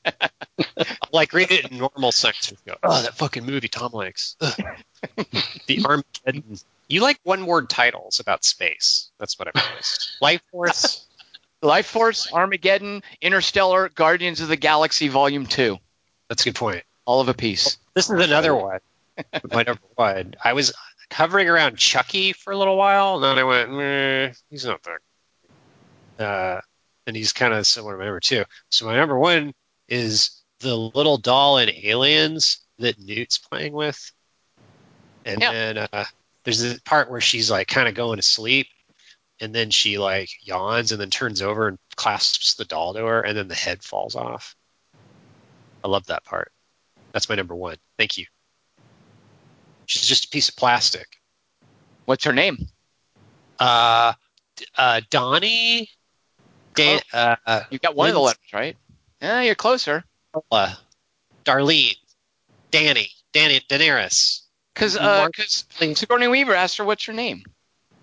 Like 1.12 1.32
read 1.34 1.52
it 1.52 1.70
in 1.72 1.78
normal 1.78 2.12
fiction. 2.12 2.58
Go, 2.66 2.76
oh, 2.82 3.04
that 3.04 3.14
fucking 3.14 3.46
movie 3.46 3.68
Tom 3.68 3.92
likes. 3.94 4.36
The 5.68 5.86
Armageddon. 5.86 6.58
You 6.88 7.02
like 7.02 7.20
one 7.24 7.46
word 7.46 7.70
titles 7.70 8.20
about 8.20 8.44
space. 8.44 9.12
That's 9.20 9.38
what 9.38 9.48
I've 9.48 9.56
noticed. 9.56 10.18
Life 10.22 10.42
Force. 10.52 11.06
Lifeforce, 11.62 12.32
Armageddon, 12.34 13.04
Interstellar, 13.22 13.90
Guardians 13.90 14.42
of 14.42 14.50
the 14.50 14.58
Galaxy 14.58 15.08
Volume 15.08 15.46
Two, 15.46 15.78
That's 16.28 16.42
a 16.42 16.46
good 16.46 16.56
point. 16.56 16.84
all 17.06 17.22
of 17.22 17.30
a 17.30 17.34
piece. 17.34 17.78
This 17.94 18.10
is 18.10 18.20
another 18.20 18.54
one. 18.54 18.80
My 19.52 19.64
number 19.64 19.82
one. 19.96 20.36
I 20.44 20.54
was 20.54 20.74
hovering 21.12 21.48
around 21.48 21.78
Chucky 21.78 22.34
for 22.34 22.52
a 22.52 22.58
little 22.58 22.76
while, 22.76 23.16
and 23.16 23.24
then 23.24 23.38
I 23.38 23.44
went, 23.46 23.72
Meh, 23.72 24.34
he's 24.50 24.66
not 24.66 24.82
there. 24.84 25.00
Uh, 26.28 26.62
and 27.08 27.16
he's 27.16 27.32
kind 27.34 27.54
of 27.54 27.66
similar 27.66 27.94
to 27.94 27.98
my 28.00 28.06
number 28.06 28.20
two. 28.20 28.44
So 28.70 28.86
my 28.86 28.96
number 28.98 29.18
one 29.18 29.54
is 29.94 30.42
the 30.60 30.76
little 30.76 31.18
doll 31.18 31.60
in 31.60 31.70
Aliens 31.70 32.66
that 32.80 33.00
Newt's 33.00 33.38
playing 33.38 33.74
with. 33.74 34.12
And 35.24 35.40
Yeah. 35.40 35.52
then 35.52 35.78
uh, 35.94 36.06
there's 36.44 36.60
this 36.60 36.80
part 36.80 37.12
where 37.12 37.22
she's 37.22 37.52
like 37.52 37.68
kind 37.68 37.88
of 37.88 37.94
going 37.94 38.18
to 38.18 38.24
sleep, 38.24 38.68
and 39.40 39.54
then 39.54 39.70
she 39.70 40.00
like 40.00 40.30
yawns 40.42 40.92
and 40.92 41.00
then 41.00 41.12
turns 41.12 41.44
over 41.44 41.68
and 41.68 41.78
clasps 41.96 42.56
the 42.56 42.66
doll 42.66 42.96
to 42.96 43.06
her, 43.06 43.22
and 43.22 43.38
then 43.38 43.48
the 43.48 43.56
head 43.56 43.84
falls 43.84 44.16
off. 44.16 44.56
I 45.84 45.90
love 45.90 46.08
that 46.08 46.26
part. 46.26 46.52
That's 47.14 47.30
my 47.30 47.36
number 47.36 47.56
one. 47.56 47.78
Thank 47.98 48.18
you. 48.18 48.26
She's 49.86 50.08
just 50.08 50.26
a 50.26 50.30
piece 50.30 50.50
of 50.50 50.56
plastic. 50.56 51.08
What's 52.06 52.24
her 52.24 52.34
name? 52.34 52.58
Uh, 53.60 54.14
uh, 54.76 55.02
Donnie, 55.12 55.90
Dan, 56.74 57.00
uh, 57.14 57.36
uh, 57.46 57.62
You 57.70 57.78
got 57.80 57.96
one 57.96 58.10
of 58.10 58.16
the 58.16 58.22
letters 58.22 58.40
right. 58.54 58.76
Yeah, 59.24 59.40
you're 59.40 59.56
closer. 59.56 60.04
uh, 60.52 60.76
Darlene, 61.46 61.96
Danny, 62.72 63.10
Danny, 63.32 63.62
Daenerys, 63.70 64.42
Because 64.74 65.00
Mark- 65.00 65.32
because 65.38 65.64
Sigourney 65.96 66.28
Weaver 66.28 66.54
asked 66.54 66.78
her 66.78 66.84
what's 66.84 67.06
her 67.06 67.14
name. 67.14 67.46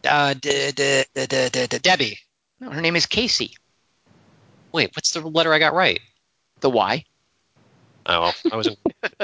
uh, 0.08 0.32
D- 0.32 0.72
D- 0.72 1.04
D- 1.14 1.26
D- 1.26 1.48
D- 1.50 1.66
D- 1.66 1.78
Debbie. 1.78 2.18
No, 2.58 2.70
her 2.70 2.80
name 2.80 2.96
is 2.96 3.04
Casey. 3.04 3.54
Wait, 4.72 4.96
what's 4.96 5.12
the 5.12 5.20
letter 5.20 5.52
I 5.52 5.58
got 5.58 5.74
right? 5.74 6.00
The 6.60 6.70
Y. 6.70 7.04
Oh, 8.06 8.32
I 8.50 8.56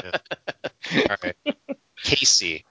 yeah. 0.05 0.19
All 1.11 1.17
right, 1.23 1.37
Casey. 2.03 2.67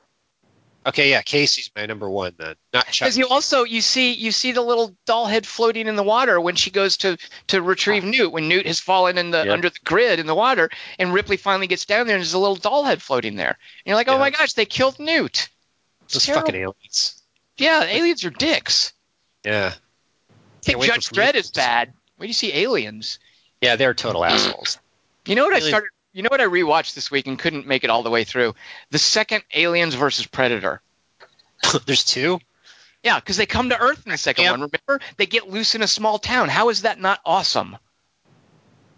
Okay, 0.87 1.09
yeah, 1.09 1.23
Casey's 1.23 1.71
my 1.75 1.87
number 1.87 2.07
one 2.07 2.33
then. 2.37 2.55
Not 2.71 2.85
Chuck. 2.87 3.07
Because 3.07 3.17
you 3.17 3.27
also 3.27 3.63
you 3.63 3.81
see 3.81 4.13
you 4.13 4.31
see 4.31 4.51
the 4.51 4.61
little 4.61 4.95
doll 5.05 5.25
head 5.25 5.47
floating 5.47 5.87
in 5.87 5.95
the 5.95 6.03
water 6.03 6.39
when 6.39 6.55
she 6.55 6.69
goes 6.69 6.97
to 6.97 7.17
to 7.47 7.61
retrieve 7.61 8.03
Newt 8.03 8.31
when 8.31 8.47
Newt 8.47 8.67
has 8.67 8.79
fallen 8.79 9.17
in 9.17 9.31
the 9.31 9.39
Yep. 9.45 9.47
under 9.53 9.69
the 9.69 9.79
grid 9.83 10.19
in 10.19 10.27
the 10.27 10.35
water 10.35 10.69
and 10.99 11.11
Ripley 11.11 11.37
finally 11.37 11.65
gets 11.67 11.85
down 11.85 12.05
there 12.05 12.15
and 12.15 12.21
there's 12.21 12.33
a 12.33 12.39
little 12.39 12.55
doll 12.55 12.83
head 12.83 13.01
floating 13.01 13.35
there. 13.35 13.47
And 13.57 13.57
you're 13.87 13.95
like, 13.95 14.07
oh 14.09 14.13
Yeah. 14.13 14.19
my 14.19 14.29
gosh, 14.29 14.53
they 14.53 14.65
killed 14.65 14.99
Newt. 14.99 15.49
Those 16.13 16.23
terrible. 16.25 16.45
fucking 16.47 16.61
aliens. 16.61 17.21
Yeah, 17.57 17.83
aliens 17.83 18.23
are 18.23 18.29
dicks. 18.29 18.93
Yeah. 19.43 19.73
I 20.29 20.61
think 20.61 20.83
Judge 20.83 21.09
Dredd 21.09 21.33
is 21.35 21.49
bad. 21.49 21.93
Where 22.17 22.25
do 22.25 22.27
you 22.27 22.33
see 22.33 22.53
aliens? 22.53 23.17
Yeah, 23.61 23.75
they're 23.75 23.93
total 23.95 24.23
assholes. 24.23 24.77
You 25.25 25.33
know 25.35 25.45
what 25.45 25.53
I 25.55 25.59
started? 25.61 25.89
You 26.15 26.23
know 26.23 26.29
what 26.31 26.39
I 26.39 26.45
rewatched 26.45 26.93
this 26.93 27.11
week 27.11 27.27
and 27.27 27.37
couldn't 27.37 27.67
make 27.67 27.83
it 27.83 27.89
all 27.89 28.01
the 28.01 28.09
way 28.09 28.23
through? 28.23 28.55
The 28.89 28.97
second 28.97 29.43
Aliens 29.53 29.95
versus 29.95 30.25
Predator. 30.25 30.81
There's 31.85 32.05
two. 32.05 32.39
Yeah, 33.03 33.19
because 33.19 33.35
they 33.35 33.45
come 33.45 33.67
to 33.69 33.77
Earth 33.77 34.01
in 34.05 34.13
the 34.13 34.17
second 34.17 34.45
one. 34.45 34.71
Remember, 34.87 35.05
they 35.17 35.25
get 35.25 35.49
loose 35.49 35.75
in 35.75 35.81
a 35.81 35.87
small 35.87 36.17
town. 36.17 36.47
How 36.47 36.69
is 36.69 36.83
that 36.83 37.01
not 37.01 37.19
awesome? 37.25 37.77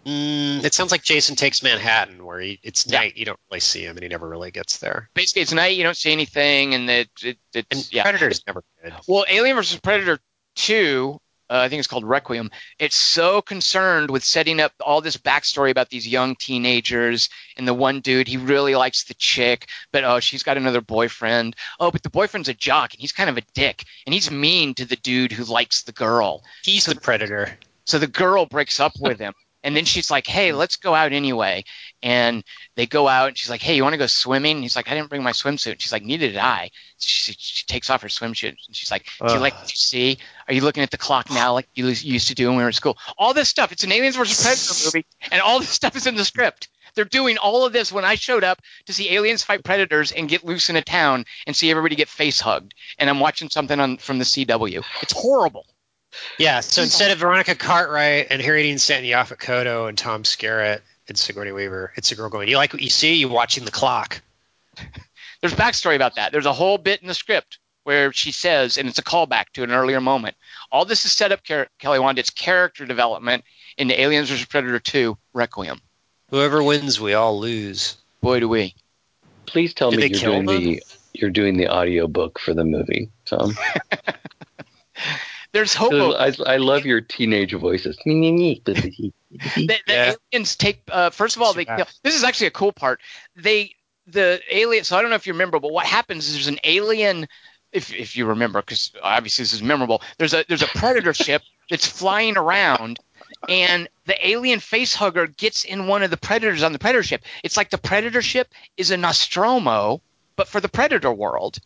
Mm, 0.06 0.62
it 0.62 0.72
sounds 0.74 0.92
like 0.92 1.02
Jason 1.02 1.34
Takes 1.34 1.60
Manhattan, 1.60 2.24
where 2.24 2.38
he, 2.38 2.60
it's 2.62 2.86
Yeah. 2.86 3.00
night, 3.00 3.16
you 3.16 3.24
don't 3.24 3.40
really 3.50 3.60
see 3.60 3.82
him, 3.82 3.96
and 3.96 4.02
he 4.04 4.08
never 4.08 4.28
really 4.28 4.52
gets 4.52 4.78
there. 4.78 5.10
Basically, 5.14 5.42
it's 5.42 5.52
night. 5.52 5.76
You 5.76 5.82
don't 5.82 5.96
see 5.96 6.12
anything, 6.12 6.74
and 6.74 6.88
it, 6.88 7.10
it 7.20 7.38
And 7.52 7.66
it's 7.70 7.92
yeah. 7.92 8.04
Predator's 8.04 8.44
never 8.46 8.62
good. 8.80 8.94
Well, 9.08 9.24
Alien 9.28 9.56
versus 9.56 9.80
Predator 9.80 10.20
two. 10.54 11.20
Uh, 11.50 11.58
I 11.58 11.68
think 11.68 11.78
it's 11.78 11.88
called 11.88 12.04
Requiem. 12.04 12.50
It's 12.78 12.96
so 12.96 13.40
concerned 13.40 14.10
with 14.10 14.24
setting 14.24 14.60
up 14.60 14.72
all 14.80 15.00
this 15.00 15.16
backstory 15.16 15.70
about 15.70 15.88
these 15.88 16.06
young 16.06 16.36
teenagers 16.36 17.28
and 17.56 17.66
the 17.66 17.74
one 17.74 18.00
dude 18.00 18.28
he 18.28 18.36
really 18.36 18.74
likes 18.74 19.04
the 19.04 19.14
chick, 19.14 19.66
but 19.92 20.04
oh 20.04 20.20
she's 20.20 20.42
got 20.42 20.56
another 20.56 20.80
boyfriend. 20.80 21.56
Oh, 21.80 21.90
but 21.90 22.02
the 22.02 22.10
boyfriend's 22.10 22.48
a 22.48 22.54
jock 22.54 22.92
and 22.92 23.00
he's 23.00 23.12
kind 23.12 23.30
of 23.30 23.38
a 23.38 23.42
dick 23.54 23.84
and 24.06 24.14
he's 24.14 24.30
mean 24.30 24.74
to 24.74 24.84
the 24.84 24.96
dude 24.96 25.32
who 25.32 25.44
likes 25.44 25.82
the 25.82 25.92
girl. 25.92 26.42
He's 26.64 26.84
the 26.84 26.96
Predator. 26.96 27.58
So 27.86 27.98
the 27.98 28.06
girl 28.06 28.44
breaks 28.44 28.80
up 28.80 28.92
with 29.00 29.18
him. 29.18 29.32
And 29.62 29.74
then 29.76 29.84
she's 29.84 30.10
like, 30.10 30.26
"Hey, 30.26 30.52
let's 30.52 30.76
go 30.76 30.94
out 30.94 31.12
anyway." 31.12 31.64
And 32.02 32.44
they 32.76 32.86
go 32.86 33.08
out, 33.08 33.28
and 33.28 33.38
she's 33.38 33.50
like, 33.50 33.62
"Hey, 33.62 33.76
you 33.76 33.82
want 33.82 33.94
to 33.94 33.98
go 33.98 34.06
swimming?" 34.06 34.56
And 34.56 34.62
he's 34.62 34.76
like, 34.76 34.88
"I 34.88 34.94
didn't 34.94 35.08
bring 35.08 35.22
my 35.22 35.32
swimsuit." 35.32 35.72
And 35.72 35.82
she's 35.82 35.92
like, 35.92 36.04
"Neither 36.04 36.28
did 36.28 36.36
I." 36.36 36.70
She, 36.98 37.32
she 37.32 37.66
takes 37.66 37.90
off 37.90 38.02
her 38.02 38.08
swimsuit, 38.08 38.56
and 38.66 38.76
she's 38.76 38.90
like, 38.90 39.06
"Do 39.26 39.32
you 39.34 39.40
like 39.40 39.54
what 39.54 39.70
you 39.70 39.76
see? 39.76 40.18
Are 40.46 40.54
you 40.54 40.60
looking 40.60 40.82
at 40.82 40.90
the 40.90 40.98
clock 40.98 41.30
now, 41.30 41.52
like 41.54 41.68
you 41.74 41.86
used 41.86 42.28
to 42.28 42.34
do 42.34 42.48
when 42.48 42.56
we 42.56 42.62
were 42.62 42.68
in 42.68 42.72
school?" 42.72 42.98
All 43.16 43.34
this 43.34 43.48
stuff. 43.48 43.72
It's 43.72 43.84
an 43.84 43.92
Aliens 43.92 44.16
versus 44.16 44.42
Predator 44.42 44.84
movie, 44.84 45.06
and 45.32 45.42
all 45.42 45.58
this 45.58 45.70
stuff 45.70 45.96
is 45.96 46.06
in 46.06 46.14
the 46.14 46.24
script. 46.24 46.68
They're 46.94 47.04
doing 47.04 47.38
all 47.38 47.64
of 47.64 47.72
this 47.72 47.92
when 47.92 48.04
I 48.04 48.16
showed 48.16 48.44
up 48.44 48.60
to 48.86 48.92
see 48.92 49.14
aliens 49.14 49.42
fight 49.42 49.62
predators 49.62 50.10
and 50.10 50.28
get 50.28 50.44
loose 50.44 50.68
in 50.68 50.74
a 50.76 50.82
town 50.82 51.26
and 51.46 51.54
see 51.54 51.70
everybody 51.70 51.94
get 51.94 52.08
face 52.08 52.40
hugged. 52.40 52.74
And 52.98 53.08
I'm 53.08 53.20
watching 53.20 53.50
something 53.50 53.78
on 53.78 53.98
from 53.98 54.18
the 54.18 54.24
CW. 54.24 54.84
It's 55.02 55.12
horrible. 55.12 55.66
Yeah, 56.38 56.60
so 56.60 56.82
instead 56.82 57.10
of 57.10 57.18
Veronica 57.18 57.54
Cartwright 57.54 58.28
and 58.30 58.40
Harry 58.40 58.62
Dean 58.62 58.78
Stanton 58.78 59.10
Yaphet 59.10 59.38
Kotto 59.38 59.88
and 59.88 59.96
Tom 59.96 60.22
Skerritt 60.22 60.80
and 61.08 61.18
Sigourney 61.18 61.52
Weaver, 61.52 61.92
it's 61.96 62.12
a 62.12 62.14
girl 62.16 62.28
going, 62.30 62.48
You 62.48 62.56
like 62.56 62.72
what 62.72 62.82
you 62.82 62.90
see? 62.90 63.14
You're 63.14 63.30
watching 63.30 63.64
the 63.64 63.70
clock. 63.70 64.20
There's 65.40 65.54
backstory 65.54 65.96
about 65.96 66.16
that. 66.16 66.32
There's 66.32 66.46
a 66.46 66.52
whole 66.52 66.78
bit 66.78 67.00
in 67.02 67.08
the 67.08 67.14
script 67.14 67.58
where 67.84 68.12
she 68.12 68.32
says, 68.32 68.76
and 68.76 68.88
it's 68.88 68.98
a 68.98 69.02
callback 69.04 69.46
to 69.54 69.62
an 69.62 69.70
earlier 69.70 70.00
moment. 70.00 70.36
All 70.70 70.84
this 70.84 71.04
is 71.04 71.12
set 71.12 71.32
up, 71.32 71.44
Car- 71.44 71.68
Kelly 71.78 71.98
Wand. 71.98 72.18
It's 72.18 72.30
character 72.30 72.84
development 72.84 73.44
in 73.76 73.88
the 73.88 74.00
Aliens 74.00 74.28
vs 74.28 74.46
Predator 74.46 74.78
2 74.78 75.16
Requiem. 75.32 75.80
Whoever 76.30 76.62
wins, 76.62 77.00
we 77.00 77.14
all 77.14 77.38
lose. 77.38 77.96
Boy, 78.20 78.40
do 78.40 78.48
we. 78.48 78.74
Please 79.46 79.72
tell 79.72 79.90
Did 79.90 80.00
me 80.00 80.08
you're 80.08 80.20
doing 80.20 80.46
them? 80.46 80.62
the 80.62 80.82
you're 81.14 81.30
doing 81.30 81.56
the 81.56 81.68
audio 81.68 82.06
book 82.06 82.38
for 82.38 82.52
the 82.52 82.64
movie, 82.64 83.10
Tom. 83.24 83.56
There's 85.52 85.74
hope. 85.74 85.92
I, 85.94 86.32
I 86.46 86.56
love 86.58 86.84
your 86.84 87.00
teenage 87.00 87.54
voices. 87.54 87.98
the, 88.04 89.12
the 89.66 89.82
Yeah. 89.86 90.14
aliens 90.32 90.56
take 90.56 90.82
uh, 90.90 91.10
first 91.10 91.36
of 91.36 91.42
all 91.42 91.52
they 91.52 91.64
Too 91.64 91.68
bad. 91.68 91.76
kill, 91.78 91.86
this 92.02 92.14
is 92.14 92.24
actually 92.24 92.48
a 92.48 92.52
cool 92.52 92.72
part 92.72 93.00
they 93.36 93.74
the 94.06 94.40
alien 94.50 94.84
so 94.84 94.96
i 94.96 95.00
don't 95.02 95.10
know 95.10 95.16
if 95.16 95.26
you 95.26 95.32
remember 95.34 95.60
but 95.60 95.72
what 95.72 95.86
happens 95.86 96.26
is 96.26 96.34
there's 96.34 96.48
an 96.48 96.58
alien 96.64 97.26
if, 97.72 97.92
if 97.92 98.16
you 98.16 98.24
remember 98.24 98.60
because 98.62 98.92
obviously 99.02 99.42
this 99.42 99.52
is 99.52 99.62
memorable 99.62 100.02
there's 100.18 100.32
a 100.32 100.44
there's 100.48 100.62
a 100.62 100.68
predator 100.68 101.12
ship 101.26 101.42
that's 101.68 101.86
flying 101.86 102.36
around 102.36 102.98
and 103.48 103.88
the 104.06 104.26
alien 104.26 104.60
face 104.60 104.94
hugger 104.94 105.26
gets 105.26 105.64
in 105.64 105.86
one 105.86 106.02
of 106.02 106.10
the 106.10 106.16
predators 106.16 106.62
on 106.62 106.72
the 106.72 106.78
predator 106.78 107.02
ship 107.02 107.22
it's 107.44 107.56
like 107.56 107.70
the 107.70 107.78
predator 107.78 108.22
ship 108.22 108.48
is 108.76 108.90
a 108.90 108.96
nostromo 108.96 110.00
but 110.36 110.48
for 110.48 110.60
the 110.60 110.68
predator 110.68 111.12
world 111.12 111.58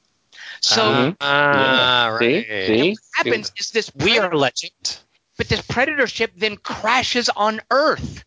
so 0.61 0.83
Mhm. 0.93 1.17
Ah, 1.21 2.17
See? 2.21 2.35
right. 2.37 2.67
See? 2.67 2.91
what 2.91 2.99
happens 3.15 3.53
is 3.59 3.71
this 3.71 3.91
We 3.95 4.19
are 4.19 4.35
legend. 4.35 4.99
but 5.39 5.49
this 5.49 5.63
predator 5.63 6.07
ship 6.07 6.33
then 6.37 6.57
crashes 6.57 7.29
on 7.29 7.61
Earth. 7.71 8.25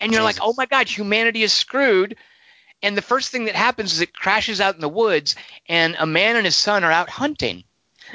And 0.00 0.12
you're 0.12 0.22
like, 0.22 0.38
oh 0.40 0.54
my 0.56 0.66
God, 0.66 0.88
humanity 0.88 1.42
is 1.42 1.52
screwed. 1.52 2.16
And 2.82 2.96
the 2.96 3.02
first 3.02 3.30
thing 3.30 3.46
that 3.46 3.56
happens 3.56 3.92
is 3.92 4.00
it 4.00 4.14
crashes 4.14 4.60
out 4.60 4.76
in 4.76 4.80
the 4.80 4.88
woods, 4.88 5.34
and 5.68 5.96
a 5.98 6.06
man 6.06 6.36
and 6.36 6.44
his 6.44 6.54
son 6.56 6.84
are 6.84 6.92
out 6.92 7.10
hunting. 7.10 7.64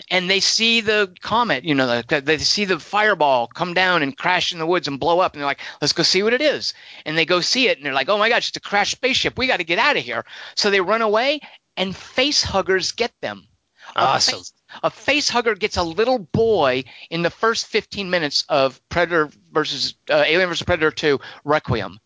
And 0.09 0.27
they 0.30 0.39
see 0.39 0.81
the 0.81 1.13
comet, 1.21 1.65
you 1.65 1.75
know, 1.75 2.01
the, 2.01 2.21
they 2.21 2.38
see 2.39 2.65
the 2.65 2.80
fireball 2.80 3.45
come 3.47 3.73
down 3.75 4.01
and 4.01 4.17
crash 4.17 4.51
in 4.51 4.57
the 4.59 4.65
woods 4.65 4.88
and 4.88 4.99
blow 4.99 5.19
up. 5.19 5.34
And 5.34 5.41
they're 5.41 5.45
like, 5.45 5.59
let's 5.81 5.93
go 5.93 6.01
see 6.01 6.23
what 6.23 6.34
it 6.34 6.41
is. 6.41 6.73
And 7.05 7.15
they 7.17 7.25
go 7.25 7.41
see 7.41 7.67
it, 7.67 7.77
and 7.77 7.85
they're 7.85 7.93
like, 7.93 8.09
oh 8.09 8.17
my 8.17 8.30
gosh, 8.30 8.47
it's 8.47 8.57
a 8.57 8.61
crashed 8.61 8.91
spaceship. 8.93 9.38
We 9.38 9.45
got 9.47 9.57
to 9.57 9.63
get 9.65 9.77
out 9.80 9.97
of 9.97 10.03
here. 10.03 10.25
So 10.55 10.71
they 10.71 10.81
run 10.81 11.01
away, 11.01 11.41
and 11.78 11.95
face 11.95 12.44
huggers 12.44 12.91
get 12.91 13.12
them. 13.22 13.48
A 13.95 14.00
Awesome. 14.00 14.40
face- 14.40 14.54
a 14.82 14.90
face 14.90 15.30
hugger 15.30 15.54
gets 15.56 15.78
a 15.78 15.84
little 15.84 16.18
boy 16.20 16.84
in 17.10 17.22
the 17.22 17.30
first 17.30 17.68
15 17.68 18.10
minutes 18.10 18.43
of 18.50 18.82
Predator 18.90 19.30
versus 19.52 19.95
uh, 20.10 20.24
Alien 20.26 20.50
versus 20.50 20.64
Predator 20.66 20.90
2 20.92 21.19
Requiem. 21.43 22.00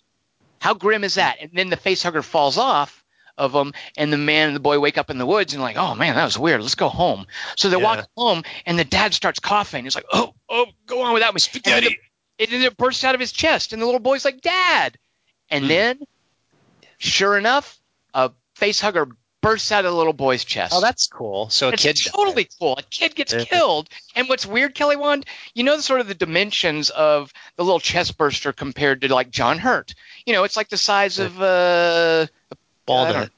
How 0.59 0.73
grim 0.73 1.03
is 1.03 1.13
that? 1.15 1.37
And 1.39 1.51
then 1.53 1.69
the 1.69 1.77
face 1.77 2.01
hugger 2.03 2.21
falls 2.23 2.57
off 2.57 3.03
of 3.37 3.53
them, 3.53 3.73
and 3.95 4.11
the 4.11 4.17
man 4.17 4.47
and 4.47 4.55
the 4.55 4.59
boy 4.59 4.79
wake 4.79 4.97
up 4.97 5.11
in 5.11 5.19
the 5.19 5.25
woods 5.25 5.53
and 5.53 5.61
like, 5.61 5.77
oh 5.77 5.93
man, 5.93 6.15
that 6.15 6.25
was 6.25 6.37
weird. 6.39 6.59
Let's 6.61 6.73
go 6.75 6.89
home. 6.89 7.27
So 7.55 7.69
they 7.69 7.77
Yeah. 7.77 7.83
walk 7.83 8.07
home, 8.17 8.43
and 8.65 8.77
the 8.79 8.83
dad 8.83 9.13
starts 9.13 9.39
coughing. 9.39 9.83
He's 9.83 9.93
like, 9.95 10.05
oh, 10.11 10.33
oh, 10.49 10.65
go 10.87 11.03
on 11.03 11.13
without 11.13 11.35
me. 11.35 11.39
And 11.53 11.63
then, 11.63 11.73
Spaghetti. 11.83 11.99
it, 12.39 12.51
and 12.51 12.63
it 12.63 12.75
bursts 12.75 13.03
out 13.03 13.13
of 13.13 13.21
his 13.21 13.31
chest, 13.31 13.71
and 13.71 13.81
the 13.81 13.85
little 13.85 13.99
boy's 14.01 14.25
like, 14.25 14.41
Dad. 14.41 14.97
And 15.51 15.65
Hmm. 15.65 15.69
then, 15.69 15.99
sure 16.97 17.37
enough, 17.37 17.79
a 18.13 18.31
face 18.55 18.81
hugger 18.81 19.07
bursts 19.47 19.71
out 19.71 19.85
of 19.85 19.91
the 19.91 19.97
little 19.97 20.13
boy's 20.13 20.43
chest. 20.43 20.73
Oh, 20.75 20.81
that's 20.81 21.07
cool. 21.07 21.49
So 21.49 21.69
a 21.69 21.73
It's 21.73 21.83
kid 21.83 21.95
died. 21.95 22.11
totally 22.13 22.49
cool. 22.59 22.75
A 22.77 22.83
kid 22.83 23.15
gets 23.15 23.33
killed. 23.33 23.89
And 24.15 24.27
what's 24.29 24.45
weird, 24.45 24.75
Kelly 24.75 24.95
Wand, 24.95 25.25
you 25.53 25.63
know 25.63 25.75
the 25.77 25.83
sort 25.83 26.01
of 26.01 26.07
the 26.07 26.13
dimensions 26.15 26.89
of 26.89 27.31
the 27.55 27.63
little 27.63 27.79
chest 27.79 28.17
burster 28.17 28.53
compared 28.53 29.01
to 29.01 29.13
like 29.13 29.31
John 29.31 29.57
Hurt. 29.59 29.93
You 30.25 30.33
know, 30.33 30.43
it's 30.43 30.57
like 30.57 30.69
the 30.69 30.77
size 30.77 31.19
of 31.19 31.41
uh 31.41 32.27
I 32.51 32.57
Walnut. 32.87 33.31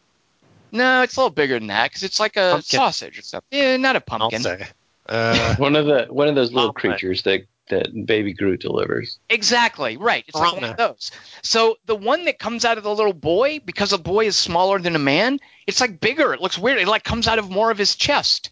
no, 0.72 1.02
it's 1.02 1.16
a 1.16 1.20
little 1.20 1.30
bigger 1.34 1.58
than 1.60 1.68
that 1.68 1.90
because 1.90 2.04
it's 2.04 2.20
like 2.20 2.38
a 2.38 2.52
Pumpkin. 2.54 2.78
sausage 2.80 3.18
or 3.18 3.22
something. 3.24 3.48
Yeah, 3.58 3.78
not 3.78 3.96
a 3.96 4.04
I'll 4.10 4.20
pumpkin. 4.20 4.42
say. 4.42 4.68
Uh, 5.08 5.56
One 5.58 5.76
of 5.76 5.86
the 5.88 6.06
one 6.10 6.28
of 6.28 6.36
those 6.36 6.52
little 6.52 6.72
creatures 6.74 7.24
that 7.24 7.46
that 7.70 8.06
Baby 8.06 8.34
Groot 8.34 8.62
delivers. 8.62 9.20
Exactly 9.30 9.98
right. 9.98 10.24
It's 10.28 10.36
like 10.38 10.54
one 10.54 10.64
of 10.64 10.78
those. 10.78 11.12
So 11.42 11.78
the 11.86 11.96
one 11.96 12.26
that 12.26 12.38
comes 12.40 12.66
out 12.66 12.78
of 12.78 12.84
the 12.84 12.94
little 12.94 13.14
boy, 13.14 13.60
because 13.64 13.94
a 13.94 13.98
boy 13.98 14.26
is 14.26 14.36
smaller 14.36 14.80
than 14.80 14.96
a 14.96 15.00
man, 15.00 15.40
it's 15.66 15.82
like 15.82 16.00
bigger. 16.00 16.34
It 16.34 16.42
looks 16.42 16.58
weird. 16.58 16.80
It 16.80 16.88
like 16.88 17.04
comes 17.04 17.28
out 17.28 17.40
of 17.40 17.50
more 17.50 17.72
of 17.72 17.78
his 17.78 17.96
chest. 17.96 18.52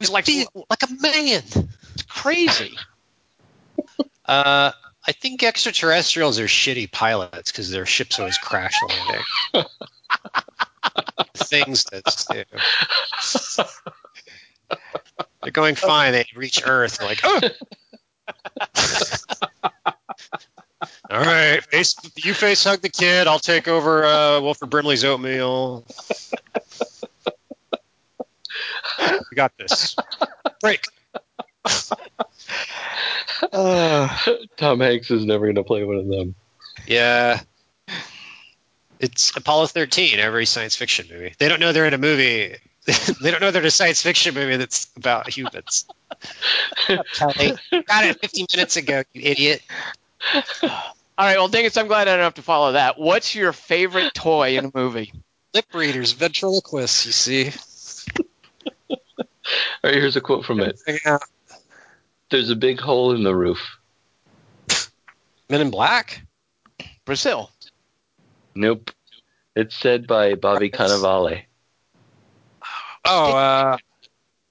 It's 0.00 0.10
like 0.10 0.26
big, 0.26 0.48
like 0.68 0.82
a 0.82 0.88
man. 1.00 1.42
it's 1.94 2.02
crazy. 2.08 2.76
Uh, 4.24 4.70
I 5.04 5.12
think 5.12 5.42
extraterrestrials 5.42 6.38
are 6.38 6.46
shitty 6.46 6.92
pilots 6.92 7.50
because 7.50 7.70
their 7.70 7.84
ships 7.84 8.20
always 8.20 8.38
crash 8.38 8.74
landing. 8.88 9.24
Things 11.34 11.84
that 11.86 12.24
do. 12.30 12.44
They're 15.42 15.50
going 15.50 15.74
fine. 15.74 16.12
They 16.12 16.26
reach 16.36 16.62
Earth. 16.64 16.98
They're 16.98 17.08
like, 17.08 17.20
oh. 17.24 17.40
All 21.10 21.20
right, 21.20 21.62
face, 21.64 21.94
you 22.16 22.32
face 22.32 22.64
hug 22.64 22.80
the 22.80 22.88
kid. 22.88 23.26
I'll 23.26 23.38
take 23.38 23.68
over 23.68 24.04
uh, 24.04 24.40
Wilford 24.40 24.70
Brimley's 24.70 25.04
oatmeal. 25.04 25.84
We 29.30 29.36
got 29.36 29.56
this. 29.58 29.96
Break. 30.60 30.86
Tom 33.52 34.80
Hanks 34.80 35.10
is 35.10 35.24
never 35.26 35.46
going 35.46 35.56
to 35.56 35.64
play 35.64 35.84
one 35.84 35.96
of 35.96 36.06
them. 36.06 36.34
Yeah. 36.86 37.40
It's 39.00 39.36
Apollo 39.36 39.66
13, 39.66 40.18
every 40.18 40.46
science 40.46 40.76
fiction 40.76 41.08
movie. 41.10 41.34
They 41.38 41.48
don't 41.48 41.60
know 41.60 41.72
they're 41.72 41.86
in 41.86 41.94
a 41.94 41.98
movie. 41.98 42.56
they 43.20 43.30
don't 43.30 43.40
know 43.40 43.50
they're 43.50 43.62
in 43.62 43.66
a 43.66 43.70
science 43.70 44.02
fiction 44.02 44.34
movie 44.34 44.56
that's 44.56 44.90
about 44.96 45.28
humans. 45.28 45.86
Kelly, 47.14 47.52
got 47.86 48.04
it 48.04 48.20
15 48.20 48.46
minutes 48.54 48.76
ago, 48.76 49.02
you 49.12 49.22
idiot. 49.22 49.62
All 50.62 51.28
right, 51.28 51.36
well, 51.36 51.48
Dingus, 51.48 51.76
I'm 51.76 51.86
glad 51.86 52.08
I 52.08 52.16
don't 52.16 52.24
have 52.24 52.34
to 52.34 52.42
follow 52.42 52.72
that. 52.72 52.98
What's 52.98 53.34
your 53.34 53.52
favorite 53.52 54.14
toy 54.14 54.56
in 54.56 54.64
a 54.64 54.70
movie? 54.74 55.12
Lip 55.54 55.66
readers, 55.74 56.12
ventriloquists, 56.12 57.06
you 57.06 57.12
see. 57.12 57.52
All 58.90 58.96
right, 59.84 59.94
here's 59.94 60.16
a 60.16 60.20
quote 60.20 60.44
from 60.44 60.60
it. 60.60 60.80
Yeah. 60.86 61.18
There's 62.30 62.50
a 62.50 62.56
big 62.56 62.80
hole 62.80 63.12
in 63.12 63.22
the 63.22 63.34
roof. 63.34 63.60
Men 65.48 65.60
in 65.60 65.70
Black. 65.70 66.22
Brazil. 67.04 67.50
Nope. 68.54 68.90
It's 69.54 69.76
said 69.76 70.06
by 70.06 70.34
Bobby 70.34 70.70
Cannavale. 70.70 71.42
Oh, 73.04 73.32
uh, 73.32 73.76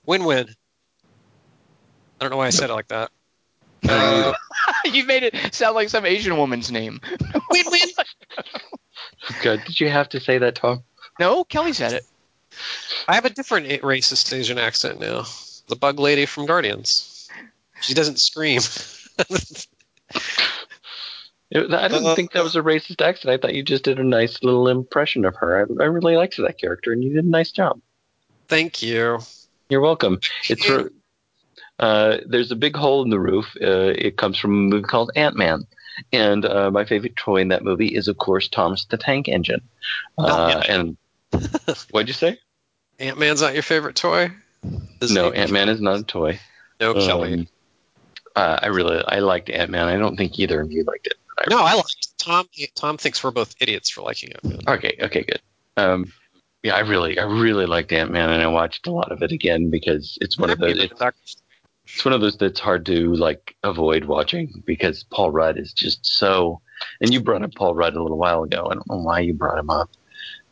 win-win. 0.06 0.48
I 0.50 2.24
don't 2.24 2.32
know 2.32 2.38
why 2.38 2.48
I 2.48 2.52
said 2.52 2.70
it 2.70 2.74
like 2.74 2.90
that. 2.90 3.10
Uh, 3.88 4.34
you 4.86 5.06
made 5.06 5.24
it 5.24 5.54
sound 5.54 5.76
like 5.76 5.90
some 5.90 6.06
Asian 6.06 6.38
woman's 6.38 6.72
name. 6.72 7.00
win-win. 7.52 7.90
God, 9.42 9.64
did 9.66 9.80
you 9.80 9.90
have 9.90 10.10
to 10.10 10.20
say 10.20 10.38
that, 10.40 10.56
Tom? 10.56 10.84
No, 11.20 11.44
Kelly 11.44 11.74
said 11.74 11.94
it. 11.94 12.06
I 13.08 13.16
have 13.16 13.26
a 13.26 13.30
different 13.30 13.68
racist 13.82 14.34
Asian 14.34 14.58
accent 14.58 15.00
now. 15.00 15.26
The 15.68 15.76
bug 15.76 16.00
lady 16.00 16.26
from 16.26 16.46
Guardians. 16.46 17.30
She 17.82 17.94
doesn't 17.94 18.20
scream. 18.20 18.62
I 21.54 21.88
didn't 21.88 22.16
think 22.16 22.32
that 22.32 22.44
was 22.44 22.56
a 22.56 22.62
racist 22.62 23.02
accent. 23.02 23.34
I 23.34 23.38
thought 23.38 23.54
you 23.54 23.64
just 23.64 23.84
did 23.84 24.00
a 24.00 24.04
nice 24.04 24.42
little 24.44 24.68
impression 24.68 25.26
of 25.26 25.36
her. 25.38 25.58
I, 25.58 25.84
I 25.84 25.88
really 25.88 26.16
liked 26.16 26.38
that 26.38 26.60
character, 26.60 26.94
and 26.94 27.04
you 27.04 27.14
did 27.14 27.26
a 27.26 27.30
nice 27.30 27.52
job. 27.52 27.82
Thank 28.52 28.82
you. 28.82 29.20
You're 29.70 29.80
welcome. 29.80 30.20
It's 30.50 30.66
for, 30.66 30.92
uh, 31.80 32.18
there's 32.28 32.52
a 32.52 32.56
big 32.58 32.76
hole 32.76 33.02
in 33.02 33.10
the 33.10 33.18
roof. 33.18 33.46
Uh, 33.62 33.94
it 33.96 34.18
comes 34.18 34.38
from 34.38 34.52
a 34.52 34.54
movie 34.56 34.84
called 34.84 35.10
Ant 35.16 35.38
Man, 35.38 35.66
and 36.12 36.44
uh, 36.44 36.70
my 36.70 36.84
favorite 36.84 37.16
toy 37.16 37.38
in 37.38 37.48
that 37.48 37.64
movie 37.64 37.96
is, 37.96 38.10
of 38.10 38.18
course, 38.18 38.50
Thomas 38.50 38.84
the 38.84 38.98
Tank 38.98 39.30
Engine. 39.30 39.62
Uh, 40.18 40.62
and 40.68 40.98
what'd 41.92 42.10
you 42.10 42.14
say? 42.14 42.40
Ant 43.00 43.18
Man's 43.18 43.42
not 43.42 43.54
your 43.54 43.64
favorite 43.64 43.96
toy? 43.96 44.32
Is 45.00 45.14
no. 45.14 45.32
Ant 45.32 45.52
Man 45.52 45.70
is 45.70 45.80
not 45.80 46.02
a 46.02 46.04
toy. 46.04 46.38
No, 46.82 46.94
Kelly. 46.94 47.34
Um, 47.34 47.48
uh, 48.36 48.60
I 48.64 48.68
really 48.68 49.02
I 49.08 49.20
liked 49.20 49.50
Ant 49.50 49.72
Man. 49.72 49.88
I 49.88 49.96
don't 49.96 50.18
think 50.18 50.38
either 50.40 50.60
of 50.60 50.74
you 50.74 50.84
liked 50.84 51.08
it. 51.08 51.14
I 51.40 51.46
No, 51.50 51.62
I 51.62 51.76
like 51.76 51.86
Tom. 52.18 52.50
Tom 52.76 52.98
thinks 52.98 53.24
we're 53.24 53.32
both 53.32 53.56
idiots 53.62 53.90
for 53.90 54.02
liking 54.02 54.32
it. 54.32 54.68
Okay, 54.68 54.98
okay, 55.04 55.24
good. 55.24 55.42
Um, 55.78 56.12
yeah, 56.64 56.76
I 56.76 56.80
really, 56.80 57.18
I 57.18 57.24
really 57.24 57.66
liked 57.66 57.92
Ant 57.92 58.12
Man, 58.12 58.30
and 58.30 58.42
I 58.42 58.48
watched 58.48 58.88
a 58.88 58.92
lot 58.92 59.12
of 59.12 59.22
it 59.24 59.32
again 59.32 59.70
because 59.70 60.18
it's 60.22 60.38
one 60.38 60.50
of 60.50 60.60
those. 60.60 60.78
It's, 60.78 61.02
it's 61.86 62.06
one 62.06 62.14
of 62.14 62.22
those 62.22 62.38
that's 62.38 62.60
hard 62.60 62.86
to 62.86 63.14
like 63.16 63.56
avoid 63.64 64.06
watching 64.06 64.64
because 64.66 65.04
Paul 65.06 65.32
Rudd 65.32 65.58
is 65.58 65.74
just 65.74 66.06
so. 66.06 66.62
And 67.00 67.14
you 67.14 67.22
brought 67.22 67.44
up 67.44 67.54
Paul 67.56 67.76
Rudd 67.76 67.96
a 67.96 68.02
little 68.02 68.18
while 68.18 68.44
ago. 68.44 68.68
I 68.70 68.76
don't 68.76 68.90
know 68.90 68.98
why 68.98 69.20
you 69.20 69.34
brought 69.34 69.60
him 69.60 69.70
up, 69.70 69.90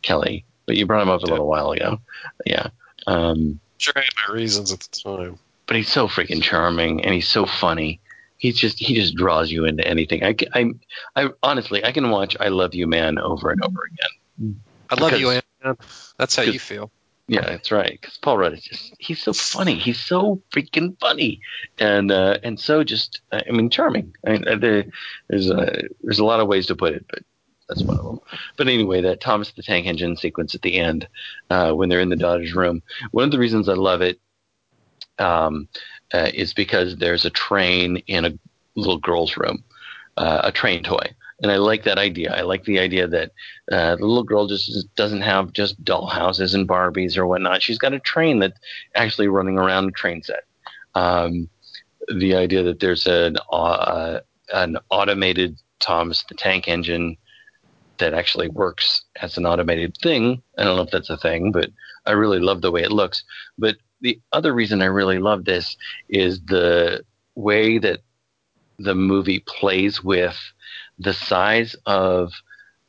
Kelly, 0.02 0.44
but 0.66 0.76
you 0.76 0.86
brought 0.86 1.02
him 1.02 1.08
up 1.10 1.22
a 1.22 1.26
little 1.26 1.46
while 1.48 1.72
ago. 1.72 1.98
Yeah. 2.44 2.68
Um, 3.06 3.60
Sure, 3.78 3.94
I 3.96 4.00
had 4.00 4.28
my 4.28 4.34
reasons 4.34 4.72
at 4.72 4.80
the 4.80 4.88
time. 4.88 5.38
but 5.66 5.74
he's 5.74 5.88
so 5.88 6.06
freaking 6.06 6.42
charming 6.42 7.02
and 7.02 7.14
he's 7.14 7.28
so 7.28 7.46
funny. 7.46 7.98
He's 8.36 8.56
just 8.56 8.78
he 8.78 8.94
just 8.94 9.14
draws 9.14 9.50
you 9.50 9.64
into 9.64 9.86
anything. 9.88 10.22
I, 10.22 10.36
I, 10.52 10.70
I 11.16 11.30
honestly 11.42 11.82
I 11.82 11.92
can 11.92 12.10
watch 12.10 12.36
I 12.38 12.48
Love 12.48 12.74
You 12.74 12.86
Man 12.86 13.18
over 13.18 13.50
and 13.50 13.62
over 13.64 13.80
again. 13.90 14.60
I 14.90 15.00
love 15.00 15.18
you, 15.18 15.30
Ant 15.30 15.44
Man. 15.64 15.76
That's 16.18 16.36
how 16.36 16.42
you 16.42 16.58
feel. 16.58 16.90
Yeah, 17.28 17.42
that's 17.42 17.70
right. 17.70 17.96
Because 18.00 18.18
Paul 18.18 18.38
Rudd 18.38 18.54
is 18.54 18.62
just 18.64 18.92
he's 18.98 19.22
so 19.22 19.32
funny. 19.32 19.76
He's 19.76 20.00
so 20.00 20.42
freaking 20.52 20.98
funny, 20.98 21.40
and 21.78 22.10
uh, 22.10 22.38
and 22.42 22.58
so 22.58 22.82
just 22.82 23.20
I 23.30 23.44
mean 23.52 23.70
charming. 23.70 24.16
I 24.26 24.30
mean, 24.32 24.48
uh, 24.48 24.56
there, 24.56 24.86
there's 25.28 25.48
a 25.48 25.82
there's 26.02 26.18
a 26.18 26.24
lot 26.24 26.40
of 26.40 26.48
ways 26.48 26.66
to 26.66 26.76
put 26.76 26.94
it, 26.94 27.06
but 27.08 27.22
that's 27.68 27.84
one 27.84 27.98
of 27.98 28.04
them. 28.04 28.20
But 28.56 28.66
anyway, 28.66 29.02
that 29.02 29.20
Thomas 29.20 29.52
the 29.52 29.62
Tank 29.62 29.86
Engine 29.86 30.16
sequence 30.16 30.56
at 30.56 30.62
the 30.62 30.76
end 30.76 31.06
uh, 31.50 31.72
when 31.72 31.88
they're 31.88 32.00
in 32.00 32.08
the 32.08 32.16
daughter's 32.16 32.52
room. 32.52 32.82
One 33.12 33.24
of 33.24 33.30
the 33.30 33.38
reasons 33.38 33.68
I 33.68 33.74
love 33.74 34.02
it 34.02 34.18
um, 35.20 35.68
uh, 36.12 36.30
is 36.34 36.52
because 36.52 36.96
there's 36.96 37.24
a 37.24 37.30
train 37.30 37.98
in 38.08 38.24
a 38.24 38.38
little 38.74 38.98
girl's 38.98 39.36
room, 39.36 39.62
uh, 40.16 40.40
a 40.44 40.50
train 40.50 40.82
toy. 40.82 41.14
And 41.42 41.50
I 41.50 41.56
like 41.56 41.84
that 41.84 41.98
idea. 41.98 42.34
I 42.34 42.42
like 42.42 42.64
the 42.64 42.78
idea 42.78 43.06
that 43.06 43.32
uh, 43.72 43.96
the 43.96 44.04
little 44.04 44.24
girl 44.24 44.46
just 44.46 44.94
doesn't 44.94 45.22
have 45.22 45.52
just 45.52 45.82
doll 45.84 46.06
houses 46.06 46.54
and 46.54 46.68
Barbies 46.68 47.16
or 47.16 47.26
whatnot. 47.26 47.62
She's 47.62 47.78
got 47.78 47.94
a 47.94 48.00
train 48.00 48.38
that's 48.40 48.58
actually 48.94 49.28
running 49.28 49.58
around 49.58 49.88
a 49.88 49.92
train 49.92 50.22
set. 50.22 50.44
Um, 50.94 51.48
the 52.14 52.34
idea 52.34 52.62
that 52.62 52.80
there's 52.80 53.06
an 53.06 53.36
uh, 53.52 54.20
an 54.52 54.76
automated 54.90 55.56
Thomas 55.78 56.24
the 56.28 56.34
Tank 56.34 56.68
Engine 56.68 57.16
that 57.98 58.14
actually 58.14 58.48
works 58.48 59.04
as 59.22 59.36
an 59.38 59.46
automated 59.46 59.96
thing. 60.02 60.42
I 60.58 60.64
don't 60.64 60.76
know 60.76 60.82
if 60.82 60.90
that's 60.90 61.10
a 61.10 61.16
thing, 61.16 61.52
but 61.52 61.70
I 62.06 62.12
really 62.12 62.38
love 62.40 62.62
the 62.62 62.70
way 62.70 62.82
it 62.82 62.92
looks. 62.92 63.22
But 63.58 63.76
the 64.00 64.18
other 64.32 64.54
reason 64.54 64.82
I 64.82 64.86
really 64.86 65.18
love 65.18 65.44
this 65.44 65.76
is 66.08 66.40
the 66.46 67.04
way 67.34 67.78
that 67.78 68.00
the 68.78 68.94
movie 68.94 69.40
plays 69.46 70.02
with 70.02 70.36
the 71.00 71.14
size 71.14 71.74
of 71.86 72.32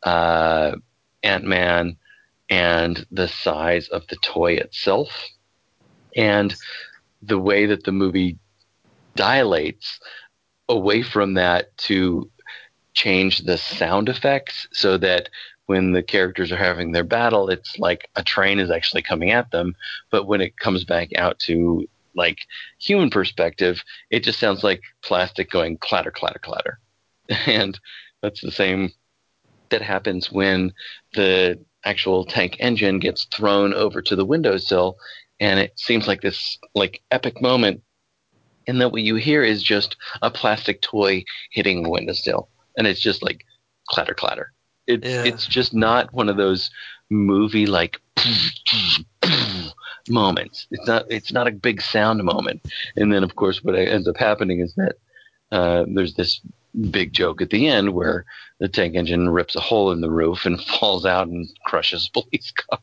uh, 0.04 0.76
Ant 1.24 1.46
Man 1.46 1.98
and 2.50 3.06
the 3.10 3.28
size 3.28 3.88
of 3.88 4.06
the 4.08 4.18
toy 4.18 4.54
itself, 4.54 5.10
and 6.16 6.54
the 7.22 7.40
way 7.40 7.66
that 7.66 7.86
the 7.86 7.92
movie 7.92 8.38
dilates 9.16 10.00
away 10.68 11.02
from 11.02 11.36
that 11.36 11.76
to 11.78 12.30
change 12.94 13.40
the 13.40 13.58
sound 13.58 14.10
effects 14.10 14.68
so 14.74 14.98
that 14.98 15.30
when 15.68 15.94
the 15.94 16.04
characters 16.04 16.52
are 16.52 16.58
having 16.58 16.92
their 16.92 17.04
battle, 17.06 17.50
it's 17.50 17.80
like 17.80 18.10
a 18.18 18.24
train 18.24 18.60
is 18.60 18.70
actually 18.70 19.02
coming 19.02 19.32
at 19.32 19.52
them. 19.52 19.74
But 20.10 20.28
when 20.28 20.42
it 20.42 20.58
comes 20.58 20.84
back 20.84 21.10
out 21.16 21.40
to 21.48 21.88
like 22.14 22.40
human 22.80 23.10
perspective, 23.10 23.82
it 24.10 24.24
just 24.24 24.40
sounds 24.40 24.64
like 24.66 24.82
plastic 25.02 25.50
going 25.50 25.78
clatter, 25.78 26.12
clatter, 26.12 26.40
clatter. 26.40 26.80
And 27.48 27.80
that's 28.22 28.42
the 28.42 28.52
same 28.52 28.92
that 29.70 29.82
happens 29.82 30.32
when 30.32 30.74
the 31.14 31.58
actual 31.86 32.26
tank 32.26 32.58
engine 32.60 33.00
gets 33.00 33.26
thrown 33.26 33.74
over 33.74 34.02
to 34.02 34.16
the 34.16 34.26
windowsill. 34.26 34.98
And 35.40 35.60
it 35.60 35.80
seems 35.80 36.08
like 36.08 36.22
this 36.22 36.58
like 36.76 37.02
epic 37.10 37.42
moment. 37.42 37.82
And 38.68 38.80
that 38.80 38.92
what 38.92 39.02
you 39.02 39.16
hear 39.16 39.44
is 39.44 39.64
just 39.64 39.96
a 40.22 40.30
plastic 40.30 40.82
toy 40.82 41.24
hitting 41.52 41.82
the 41.82 41.90
windowsill. 41.90 42.50
And 42.78 42.86
it's 42.86 43.02
just 43.02 43.24
like 43.24 43.44
clatter, 43.90 44.14
clatter. 44.14 44.52
It, 44.88 45.04
Yeah. 45.04 45.24
It's 45.24 45.48
just 45.48 45.74
not 45.74 46.14
one 46.14 46.30
of 46.30 46.38
those 46.38 46.70
movie 47.10 47.66
like 47.66 48.00
moments. 50.10 50.68
It's 50.70 50.88
not. 50.88 51.06
It's 51.10 51.32
not 51.32 51.48
a 51.48 51.52
big 51.52 51.82
sound 51.82 52.24
moment. 52.24 52.62
And 52.96 53.12
then, 53.12 53.24
of 53.24 53.36
course, 53.36 53.64
what 53.64 53.76
ends 53.76 54.08
up 54.08 54.18
happening 54.18 54.60
is 54.60 54.74
that 54.76 54.96
uh, 55.52 55.86
there's 55.88 56.14
this 56.14 56.42
big 56.90 57.14
joke 57.14 57.42
at 57.42 57.50
the 57.50 57.68
end 57.68 57.94
where 57.94 58.26
the 58.60 58.68
tank 58.68 58.96
engine 58.96 59.30
rips 59.30 59.56
a 59.56 59.60
hole 59.60 59.92
in 59.92 60.02
the 60.02 60.10
roof 60.10 60.46
and 60.46 60.62
falls 60.80 61.06
out 61.06 61.28
and 61.28 61.50
crushes 61.66 62.10
a 62.10 62.12
police 62.22 62.52
car, 62.52 62.80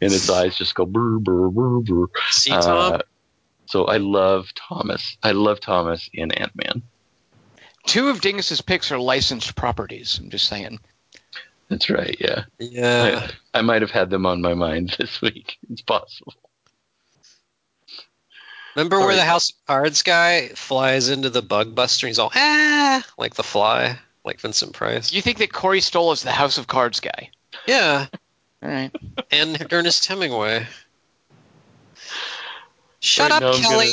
and 0.00 0.12
its 0.12 0.30
eyes 0.30 0.56
just 0.56 0.74
go 0.74 0.86
brr 0.86 1.18
brr 1.18 1.50
brr 1.50 1.80
brr. 1.80 2.06
See, 2.30 2.50
Tom? 2.50 2.94
Uh, 2.94 2.98
so 3.66 3.84
I 3.84 3.98
love 3.98 4.48
Thomas. 4.54 5.16
I 5.22 5.32
love 5.32 5.60
Thomas 5.60 6.08
in 6.12 6.32
Ant 6.32 6.52
Man. 6.54 6.82
Two 7.86 8.08
of 8.08 8.20
Dingus's 8.20 8.60
picks 8.60 8.92
are 8.92 8.98
licensed 8.98 9.54
properties. 9.54 10.18
I'm 10.18 10.30
just 10.30 10.48
saying. 10.48 10.78
That's 11.68 11.90
right. 11.90 12.16
Yeah, 12.18 12.44
yeah. 12.58 13.28
I, 13.52 13.58
I 13.58 13.62
might 13.62 13.82
have 13.82 13.90
had 13.90 14.10
them 14.10 14.24
on 14.24 14.40
my 14.40 14.54
mind 14.54 14.94
this 14.98 15.20
week. 15.20 15.58
It's 15.70 15.82
possible. 15.82 16.34
Remember 18.78 19.00
All 19.00 19.06
where 19.06 19.16
the 19.16 19.24
House 19.24 19.50
of 19.50 19.56
Cards 19.66 20.02
guy 20.04 20.50
flies 20.50 21.08
into 21.08 21.30
the 21.30 21.42
bug 21.42 21.74
buster 21.74 22.06
and 22.06 22.10
he's 22.10 22.20
all, 22.20 22.30
ah, 22.32 23.04
like 23.18 23.34
the 23.34 23.42
fly, 23.42 23.98
like 24.24 24.38
Vincent 24.38 24.72
Price? 24.72 25.12
You 25.12 25.20
think 25.20 25.38
that 25.38 25.52
Corey 25.52 25.80
Stoll 25.80 26.12
is 26.12 26.22
the 26.22 26.30
House 26.30 26.58
of 26.58 26.68
Cards 26.68 27.00
guy? 27.00 27.30
Yeah. 27.66 28.06
All 28.62 28.68
right. 28.68 28.92
And 29.32 29.66
Ernest 29.72 30.06
Hemingway. 30.06 30.64
Shut 33.00 33.32
Right, 33.32 33.36
up, 33.36 33.42
now 33.42 33.52
I'm 33.52 33.62
Kelly. 33.62 33.90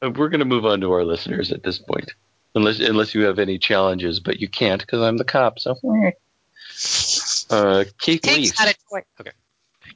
Uh, 0.00 0.10
We're 0.10 0.28
going 0.28 0.38
to 0.38 0.44
move 0.44 0.64
on 0.64 0.82
to 0.82 0.92
our 0.92 1.04
listeners 1.04 1.50
at 1.50 1.64
this 1.64 1.80
point, 1.80 2.12
unless 2.54 2.78
unless 2.78 3.16
you 3.16 3.22
have 3.24 3.40
any 3.40 3.58
challenges, 3.58 4.20
but 4.20 4.38
you 4.38 4.46
can't 4.46 4.80
because 4.80 5.02
I'm 5.02 5.16
the 5.16 5.24
cop. 5.24 5.58
So, 5.58 5.74
uh, 7.50 7.84
Keith 7.98 8.22
Tank's 8.22 8.56
Leith. 8.60 8.76
not. 8.92 9.02
Okay. 9.20 9.32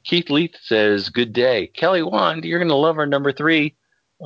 Keith 0.03 0.29
Leith 0.29 0.55
says, 0.63 1.07
"Good 1.07 1.31
day, 1.31 1.67
Kelly 1.67 2.03
Wand. 2.03 2.43
You're 2.43 2.59
going 2.59 2.67
to 2.67 2.75
love 2.75 2.97
our 2.97 3.05
number 3.05 3.31
three. 3.31 3.75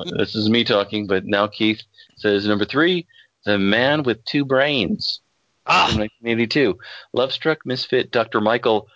This 0.06 0.36
is 0.36 0.50
me 0.50 0.64
talking, 0.64 1.08
but 1.08 1.26
now 1.26 1.48
Keith 1.48 1.82
says 2.18 2.48
number 2.48 2.66
three, 2.66 3.08
the 3.46 3.58
man 3.58 4.04
with 4.04 4.24
two 4.26 4.46
brains 4.46 5.22
Ah, 5.66 5.88
from 5.90 6.00
1982. 6.00 6.78
Love 7.14 7.34
struck 7.34 7.66
misfit 7.66 8.12
Dr. 8.12 8.40
Michael. 8.42 8.88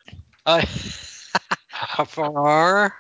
uh, 0.45 0.61
far? 2.05 2.95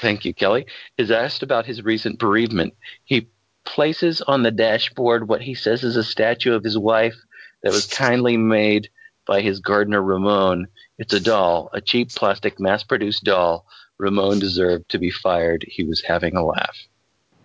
Thank 0.00 0.24
you, 0.24 0.34
Kelly. 0.34 0.66
Is 0.98 1.10
asked 1.10 1.42
about 1.42 1.66
his 1.66 1.84
recent 1.84 2.18
bereavement. 2.18 2.74
He 3.04 3.28
places 3.64 4.20
on 4.22 4.42
the 4.42 4.50
dashboard 4.50 5.28
what 5.28 5.42
he 5.42 5.54
says 5.54 5.84
is 5.84 5.96
a 5.96 6.02
statue 6.04 6.54
of 6.54 6.64
his 6.64 6.78
wife 6.78 7.14
that 7.62 7.72
was 7.72 7.86
kindly 7.86 8.36
made 8.36 8.88
by 9.26 9.40
his 9.40 9.60
gardener 9.60 10.02
Ramon. 10.02 10.66
It's 10.98 11.14
a 11.14 11.20
doll, 11.20 11.70
a 11.72 11.80
cheap 11.80 12.10
plastic 12.10 12.58
mass 12.58 12.82
produced 12.82 13.22
doll. 13.24 13.66
Ramon 13.98 14.40
deserved 14.40 14.88
to 14.88 14.98
be 14.98 15.10
fired. 15.10 15.64
He 15.68 15.84
was 15.84 16.02
having 16.02 16.36
a 16.36 16.44
laugh. 16.44 16.76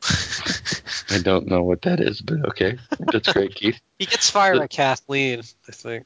I 1.09 1.19
don't 1.19 1.47
know 1.47 1.63
what 1.63 1.83
that 1.83 1.99
is, 1.99 2.21
but 2.21 2.45
okay. 2.49 2.77
That's 2.99 3.31
great, 3.31 3.55
Keith. 3.55 3.79
He 3.99 4.05
gets 4.05 4.29
fired 4.29 4.59
by 4.59 4.67
Kathleen, 4.67 5.39
I 5.67 5.71
think, 5.71 6.05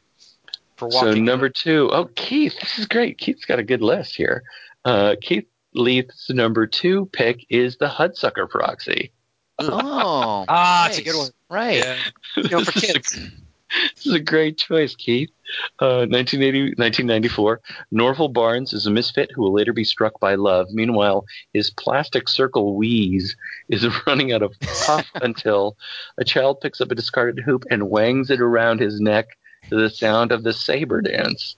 for 0.77 0.87
walking. 0.87 1.13
So 1.13 1.19
number 1.19 1.49
two, 1.49 1.89
oh 1.91 2.05
Keith, 2.15 2.55
this 2.59 2.79
is 2.79 2.85
great. 2.87 3.17
Keith's 3.17 3.45
got 3.45 3.59
a 3.59 3.63
good 3.63 3.81
list 3.81 4.15
here. 4.15 4.43
Uh, 4.85 5.15
Keith 5.21 5.45
Leith's 5.73 6.29
number 6.29 6.67
two 6.67 7.05
pick 7.13 7.45
is 7.49 7.77
the 7.77 7.87
Hudsucker 7.87 8.49
Proxy. 8.49 9.11
Oh, 9.59 10.45
Ah, 10.49 10.87
it's 10.87 10.97
a 10.97 11.03
good 11.03 11.17
one. 11.17 11.29
Right. 11.49 11.77
Yeah. 11.77 11.97
You 12.37 12.43
know, 12.49 12.63
for 12.63 12.71
This 12.71 12.83
is 12.83 12.89
a- 12.89 12.93
kids. 12.93 13.19
This 13.95 14.05
is 14.05 14.13
a 14.13 14.19
great 14.19 14.57
choice, 14.57 14.95
Keith. 14.95 15.29
Uh, 15.79 16.07
1980, 16.07 16.75
1994. 16.77 17.61
Norville 17.91 18.29
Barnes 18.29 18.73
is 18.73 18.85
a 18.85 18.91
misfit 18.91 19.31
who 19.31 19.41
will 19.41 19.53
later 19.53 19.73
be 19.73 19.83
struck 19.83 20.19
by 20.19 20.35
love. 20.35 20.67
Meanwhile, 20.71 21.25
his 21.53 21.71
plastic 21.71 22.29
circle 22.29 22.75
wheeze 22.75 23.35
is 23.69 23.85
running 24.07 24.33
out 24.33 24.41
of 24.41 24.53
puff 24.85 25.07
until 25.15 25.77
a 26.17 26.23
child 26.23 26.61
picks 26.61 26.81
up 26.81 26.91
a 26.91 26.95
discarded 26.95 27.43
hoop 27.43 27.63
and 27.69 27.89
wangs 27.89 28.29
it 28.29 28.41
around 28.41 28.79
his 28.79 28.99
neck 28.99 29.27
to 29.69 29.75
the 29.75 29.89
sound 29.89 30.31
of 30.31 30.43
the 30.43 30.53
saber 30.53 31.01
dance, 31.01 31.55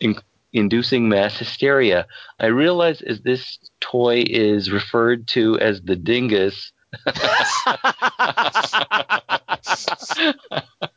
in- 0.00 0.16
inducing 0.52 1.08
mass 1.08 1.38
hysteria. 1.38 2.06
I 2.38 2.46
realize 2.46 3.02
as 3.02 3.20
this 3.20 3.58
toy 3.80 4.24
is 4.26 4.70
referred 4.70 5.26
to 5.28 5.58
as 5.58 5.82
the 5.82 5.96
dingus. 5.96 6.72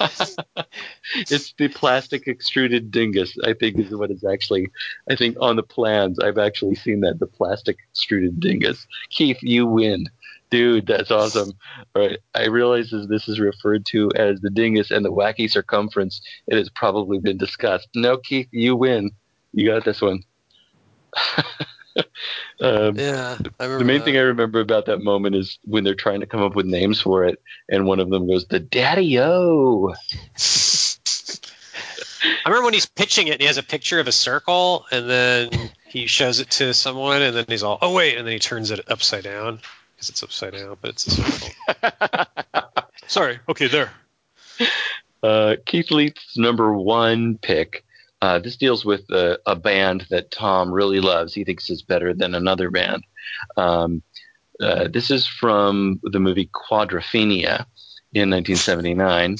it's 1.14 1.54
the 1.58 1.68
plastic 1.68 2.26
extruded 2.26 2.90
dingus. 2.90 3.36
I 3.44 3.54
think 3.54 3.78
is 3.78 3.94
what 3.94 4.10
is 4.10 4.24
actually. 4.24 4.68
I 5.10 5.16
think 5.16 5.36
on 5.40 5.56
the 5.56 5.62
plans, 5.62 6.18
I've 6.18 6.38
actually 6.38 6.74
seen 6.74 7.00
that 7.00 7.18
the 7.18 7.26
plastic 7.26 7.76
extruded 7.90 8.40
dingus. 8.40 8.86
Keith, 9.10 9.38
you 9.42 9.66
win, 9.66 10.08
dude. 10.50 10.86
That's 10.86 11.10
awesome. 11.10 11.52
All 11.94 12.02
right, 12.02 12.18
I 12.34 12.46
realize 12.46 12.92
this 13.08 13.28
is 13.28 13.40
referred 13.40 13.86
to 13.86 14.10
as 14.16 14.40
the 14.40 14.50
dingus 14.50 14.90
and 14.90 15.04
the 15.04 15.12
wacky 15.12 15.50
circumference, 15.50 16.20
it 16.46 16.56
has 16.56 16.70
probably 16.70 17.18
been 17.18 17.38
discussed. 17.38 17.88
No, 17.94 18.18
Keith, 18.18 18.48
you 18.50 18.76
win. 18.76 19.10
You 19.52 19.68
got 19.68 19.84
this 19.84 20.00
one. 20.00 20.22
um, 22.60 22.96
Yeah, 22.96 23.36
the 23.58 23.84
main 23.84 23.98
that. 23.98 24.04
thing 24.04 24.16
I 24.16 24.20
remember 24.20 24.60
about 24.60 24.86
that 24.86 25.02
moment 25.02 25.36
is 25.36 25.58
when 25.64 25.84
they're 25.84 25.94
trying 25.94 26.20
to 26.20 26.26
come 26.26 26.42
up 26.42 26.54
with 26.54 26.66
names 26.66 27.00
for 27.00 27.24
it, 27.24 27.40
and 27.68 27.86
one 27.86 28.00
of 28.00 28.10
them 28.10 28.26
goes, 28.26 28.46
"The 28.46 28.60
Daddy 28.60 29.18
O." 29.20 29.94
I 32.22 32.48
remember 32.48 32.66
when 32.66 32.74
he's 32.74 32.86
pitching 32.86 33.28
it 33.28 33.32
and 33.32 33.40
he 33.40 33.46
has 33.46 33.58
a 33.58 33.62
picture 33.62 33.98
of 33.98 34.08
a 34.08 34.12
circle 34.12 34.86
and 34.90 35.08
then 35.08 35.50
he 35.86 36.06
shows 36.06 36.40
it 36.40 36.50
to 36.50 36.74
someone 36.74 37.22
and 37.22 37.34
then 37.34 37.44
he's 37.48 37.62
all, 37.62 37.78
oh, 37.80 37.92
wait. 37.94 38.16
And 38.16 38.26
then 38.26 38.32
he 38.32 38.38
turns 38.38 38.70
it 38.70 38.90
upside 38.90 39.24
down 39.24 39.60
because 39.94 40.10
it's 40.10 40.22
upside 40.22 40.52
down, 40.52 40.76
but 40.80 40.90
it's 40.90 41.06
a 41.06 41.10
circle. 41.10 42.26
Sorry. 43.06 43.38
Okay, 43.48 43.68
there. 43.68 43.90
Uh, 45.22 45.56
Keith 45.66 45.90
Leith's 45.90 46.36
number 46.36 46.72
one 46.72 47.38
pick. 47.38 47.84
Uh, 48.22 48.38
this 48.38 48.56
deals 48.56 48.84
with 48.84 49.10
uh, 49.10 49.38
a 49.46 49.56
band 49.56 50.06
that 50.10 50.30
Tom 50.30 50.70
really 50.70 51.00
loves. 51.00 51.32
He 51.32 51.44
thinks 51.44 51.70
is 51.70 51.82
better 51.82 52.12
than 52.12 52.34
another 52.34 52.70
band. 52.70 53.04
Um, 53.56 54.02
uh, 54.60 54.88
this 54.88 55.10
is 55.10 55.26
from 55.26 56.00
the 56.02 56.20
movie 56.20 56.50
Quadrophenia 56.52 57.64
in 58.12 58.30
1979. 58.30 59.36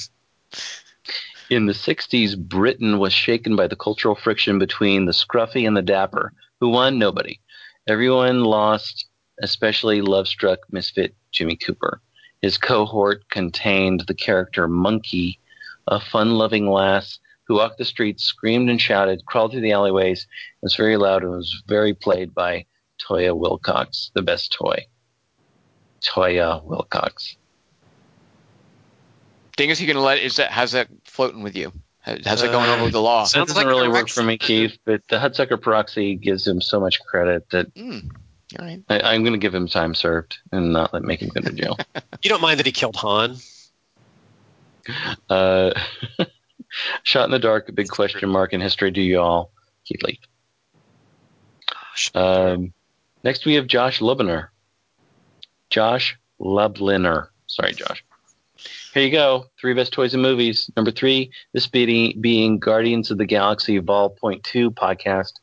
In 1.51 1.65
the 1.65 1.73
60s, 1.73 2.37
Britain 2.37 2.97
was 2.97 3.13
shaken 3.13 3.55
by 3.55 3.67
the 3.67 3.75
cultural 3.75 4.15
friction 4.15 4.57
between 4.57 5.05
the 5.05 5.11
scruffy 5.11 5.67
and 5.67 5.77
the 5.77 5.81
dapper. 5.81 6.33
Who 6.59 6.69
won? 6.69 6.97
Nobody. 6.97 7.39
Everyone 7.87 8.43
lost, 8.43 9.05
especially 9.41 10.01
love 10.01 10.27
struck 10.27 10.59
misfit 10.71 11.13
Jimmy 11.31 11.55
Cooper. 11.55 12.01
His 12.41 12.57
cohort 12.57 13.29
contained 13.29 14.05
the 14.07 14.15
character 14.15 14.67
Monkey, 14.67 15.39
a 15.87 15.99
fun 15.99 16.31
loving 16.31 16.67
lass 16.67 17.19
who 17.47 17.55
walked 17.55 17.77
the 17.77 17.85
streets, 17.85 18.23
screamed 18.23 18.69
and 18.69 18.81
shouted, 18.81 19.25
crawled 19.25 19.51
through 19.51 19.61
the 19.61 19.71
alleyways, 19.71 20.27
was 20.61 20.75
very 20.75 20.97
loud, 20.97 21.23
and 21.23 21.31
was 21.31 21.63
very 21.67 21.93
played 21.93 22.33
by 22.33 22.65
Toyah 22.99 23.37
Willcox, 23.37 24.11
the 24.13 24.21
best 24.21 24.53
toy. 24.53 24.85
Toyah 26.01 26.65
Willcox. 26.65 27.35
Dingus, 29.55 29.81
you 29.81 29.87
gonna 29.87 30.05
let 30.05 30.19
is 30.19 30.37
that 30.37 30.51
how's 30.51 30.71
that 30.71 30.87
floating 31.05 31.43
with 31.43 31.55
you? 31.55 31.71
How's 31.99 32.41
that 32.41 32.51
going 32.51 32.67
over 32.67 32.83
with 32.83 32.93
the 32.93 33.01
law? 33.01 33.25
That 33.25 33.47
doesn't 33.47 33.55
like 33.55 33.67
really 33.67 33.87
work 33.87 34.09
for 34.09 34.23
me, 34.23 34.39
Keith, 34.39 34.79
but 34.85 35.01
the 35.07 35.17
Hudsucker 35.17 35.61
proxy 35.61 36.15
gives 36.15 36.47
him 36.47 36.59
so 36.59 36.79
much 36.79 36.99
credit 37.01 37.47
that 37.51 37.67
Hmm. 37.75 37.99
All 38.59 38.65
right. 38.65 38.81
I, 38.89 39.01
I'm 39.01 39.23
going 39.23 39.33
to 39.33 39.39
give 39.39 39.53
him 39.55 39.67
time 39.67 39.95
served 39.95 40.39
and 40.51 40.73
not 40.73 40.93
let 40.93 41.03
make 41.03 41.21
him 41.21 41.29
go 41.29 41.41
to 41.41 41.51
jail. 41.51 41.77
You 42.23 42.29
don't 42.29 42.41
mind 42.41 42.59
that 42.59 42.67
he 42.67 42.71
killed 42.71 42.97
Han? 42.97 43.37
uh, 45.27 45.71
shot 47.03 47.25
in 47.25 47.31
the 47.31 47.39
dark, 47.39 47.69
a 47.69 47.71
big 47.71 47.87
question 47.87 48.29
mark 48.29 48.53
in 48.53 48.61
history. 48.61 48.91
Do 48.91 49.01
you 49.01 49.19
all, 49.19 49.51
Keith 49.85 50.01
Leith? 50.03 50.19
Um, 52.15 52.73
next, 53.23 53.45
we 53.45 53.55
have 53.55 53.67
Josh 53.67 53.99
Lubliner. 53.99 54.47
Josh 55.69 56.17
Lubliner. 56.39 57.27
Sorry, 57.47 57.73
Josh. 57.73 58.03
Here 58.93 59.03
you 59.03 59.11
go. 59.11 59.45
Three 59.59 59.73
best 59.73 59.93
toys 59.93 60.13
and 60.13 60.21
movies. 60.21 60.69
Number 60.75 60.91
three, 60.91 61.31
this 61.53 61.67
being, 61.67 62.19
being 62.21 62.59
Guardians 62.59 63.09
of 63.09 63.17
the 63.17 63.25
Galaxy 63.25 63.77
Vol. 63.77 64.15
2 64.43 64.71
podcast. 64.71 65.33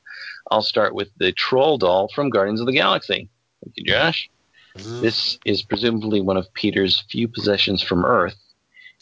I'll 0.50 0.62
start 0.62 0.94
with 0.94 1.08
the 1.18 1.32
troll 1.32 1.78
doll 1.78 2.08
from 2.14 2.30
Guardians 2.30 2.60
of 2.60 2.66
the 2.66 2.72
Galaxy. 2.72 3.28
Thank 3.64 3.76
you, 3.76 3.84
Josh. 3.84 4.30
This 4.74 5.38
is 5.44 5.62
presumably 5.62 6.20
one 6.20 6.36
of 6.36 6.52
Peter's 6.54 7.04
few 7.10 7.26
possessions 7.26 7.82
from 7.82 8.04
Earth, 8.04 8.36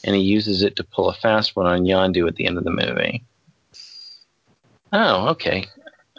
and 0.05 0.15
he 0.17 0.23
uses 0.23 0.63
it 0.63 0.77
to 0.77 0.85
pull 0.85 1.09
a 1.09 1.15
fast 1.15 1.57
one 1.57 1.67
on 1.67 1.85
Yondu 1.85 2.27
at 2.29 2.37
the 2.37 2.47
end 2.47 2.59
of 2.59 2.65
the 2.65 2.71
movie. 2.71 3.25
Oh, 4.93 5.29
okay. 5.29 5.67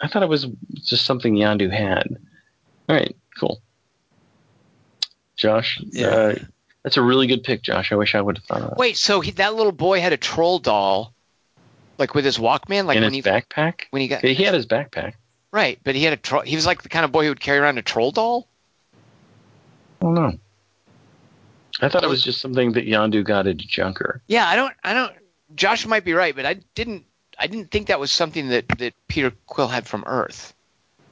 I 0.00 0.08
thought 0.08 0.22
it 0.22 0.28
was 0.28 0.46
just 0.74 1.04
something 1.06 1.34
Yondu 1.34 1.70
had. 1.70 2.16
All 2.88 2.96
right, 2.96 3.14
cool. 3.38 3.60
Josh, 5.36 5.80
Yeah. 5.92 6.06
uh, 6.08 6.34
that's 6.82 6.96
a 6.96 7.02
really 7.02 7.26
good 7.26 7.42
pick, 7.42 7.62
Josh. 7.62 7.92
I 7.92 7.96
wish 7.96 8.14
I 8.14 8.20
would 8.20 8.38
have 8.38 8.44
thought 8.44 8.62
of 8.62 8.70
that. 8.70 8.78
Wait, 8.78 8.96
so 8.96 9.20
he, 9.20 9.30
that 9.32 9.54
little 9.54 9.72
boy 9.72 10.00
had 10.00 10.12
a 10.12 10.16
troll 10.16 10.58
doll, 10.58 11.12
like 11.98 12.14
with 12.14 12.24
his 12.24 12.38
Walkman, 12.38 12.84
like 12.86 12.96
In 12.96 13.02
when 13.04 13.12
his 13.12 13.24
he 13.24 13.30
backpack? 13.30 13.82
when 13.90 14.02
he 14.02 14.08
got 14.08 14.22
he 14.22 14.34
had 14.44 14.54
his 14.54 14.66
backpack. 14.66 15.14
right, 15.52 15.78
but 15.84 15.94
he 15.94 16.04
had 16.04 16.12
a 16.12 16.16
troll. 16.16 16.42
He 16.42 16.56
was 16.56 16.66
like 16.66 16.82
the 16.82 16.88
kind 16.88 17.04
of 17.04 17.12
boy 17.12 17.24
who 17.24 17.30
would 17.30 17.40
carry 17.40 17.58
around 17.58 17.78
a 17.78 17.82
troll 17.82 18.10
doll. 18.10 18.48
I 20.00 20.04
don't 20.04 20.14
know. 20.14 20.38
I 21.80 21.88
thought 21.88 22.02
it 22.02 22.08
was 22.08 22.24
just 22.24 22.40
something 22.40 22.72
that 22.72 22.86
Yondu 22.86 23.24
got 23.24 23.46
at 23.46 23.56
Junker. 23.56 24.20
Yeah, 24.26 24.48
I 24.48 24.56
don't, 24.56 24.74
I 24.82 24.92
don't. 24.94 25.12
Josh 25.54 25.86
might 25.86 26.04
be 26.04 26.12
right, 26.12 26.34
but 26.34 26.44
I 26.44 26.54
didn't, 26.74 27.04
I 27.38 27.46
didn't 27.46 27.70
think 27.70 27.86
that 27.86 28.00
was 28.00 28.10
something 28.10 28.48
that 28.48 28.68
that 28.78 28.94
Peter 29.06 29.32
Quill 29.46 29.68
had 29.68 29.86
from 29.86 30.04
Earth. 30.06 30.54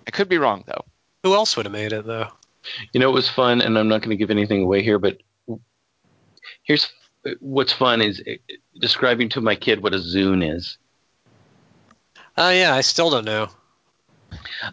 I 0.07 0.11
could 0.11 0.29
be 0.29 0.39
wrong 0.39 0.65
though. 0.67 0.85
Who 1.27 1.35
else 1.35 1.57
would 1.57 1.67
have 1.67 1.73
made 1.73 1.93
it, 1.93 2.07
though? 2.07 2.29
You 2.93 3.01
know, 3.01 3.09
it 3.09 3.13
was 3.13 3.29
fun, 3.29 3.61
and 3.61 3.77
I'm 3.77 3.89
not 3.89 4.01
going 4.01 4.11
to 4.11 4.17
give 4.17 4.31
anything 4.31 4.63
away 4.63 4.81
here, 4.81 5.01
but 5.01 5.19
here's 6.63 6.89
what's 7.41 7.73
fun 7.73 8.01
is 8.01 8.23
uh, 8.25 8.35
describing 8.81 9.29
to 9.31 9.41
my 9.41 9.57
kid 9.57 9.83
what 9.83 9.93
a 9.93 9.99
zune 9.99 10.49
is. 10.49 10.79
Oh, 12.37 12.51
yeah, 12.51 12.75
I 12.75 12.83
still 12.83 13.11
don't 13.11 13.25
know. 13.25 13.49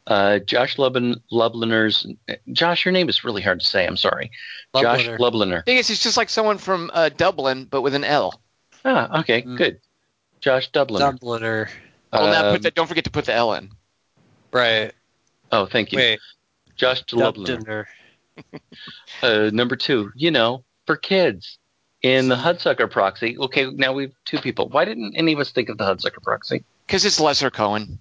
Uh, 0.08 0.40
Josh 0.40 0.78
Lublin, 0.78 1.16
Lubliner's 1.32 2.06
Josh, 2.52 2.86
your 2.86 2.92
name 2.92 3.10
is 3.10 3.24
really 3.24 3.42
hard 3.42 3.60
to 3.60 3.66
say. 3.66 3.86
I'm 3.86 3.98
sorry, 3.98 4.32
Josh 4.76 5.08
Lubliner. 5.08 5.18
Lubliner. 5.20 5.66
thing 5.66 5.78
is, 5.78 5.90
it's 5.90 6.04
just 6.04 6.18
like 6.18 6.30
someone 6.30 6.58
from 6.58 6.90
uh, 6.94 7.10
Dublin, 7.10 7.66
but 7.70 7.82
with 7.82 7.94
an 7.96 8.04
L. 8.04 8.42
Ah, 8.86 9.20
okay, 9.22 9.42
Mm. 9.44 9.58
good. 9.58 9.80
Josh 10.42 10.72
Dubliner. 10.72 11.18
Dubliner. 11.20 11.70
Oh, 12.12 12.26
now 12.32 12.48
Um, 12.48 12.54
put 12.56 12.64
that. 12.64 12.76
don't 12.76 12.88
forget 12.88 13.06
to 13.06 13.12
put 13.12 13.26
the 13.26 13.34
L 13.34 13.54
in. 13.54 13.70
Right. 14.52 14.92
oh, 15.52 15.66
thank 15.66 15.92
you, 15.92 15.98
Wait. 15.98 16.20
Josh 16.76 17.04
Lubliner. 17.06 17.46
Dubliner. 17.60 17.86
Uh, 19.22 19.50
number 19.54 19.76
two, 19.76 20.12
you 20.16 20.32
know, 20.32 20.64
for 20.88 20.98
kids 20.98 21.60
in 22.02 22.28
the 22.30 22.36
Hudsucker 22.36 22.90
proxy. 22.90 23.38
Okay, 23.38 23.70
now 23.72 23.94
we've 23.94 24.12
two 24.26 24.40
people. 24.40 24.68
Why 24.70 24.86
didn't 24.86 25.16
any 25.16 25.34
of 25.34 25.40
us 25.40 25.52
think 25.52 25.70
of 25.70 25.78
the 25.78 25.84
Hudsucker 25.86 26.22
proxy? 26.22 26.64
Because 26.88 27.06
it's 27.06 27.20
Lesser 27.20 27.50
Coen. 27.52 28.00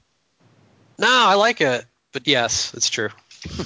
No, 1.03 1.09
I 1.11 1.35
like 1.35 1.61
it. 1.61 1.85
But 2.13 2.29
yes, 2.29 2.73
it's 2.75 2.89
true. 2.89 3.09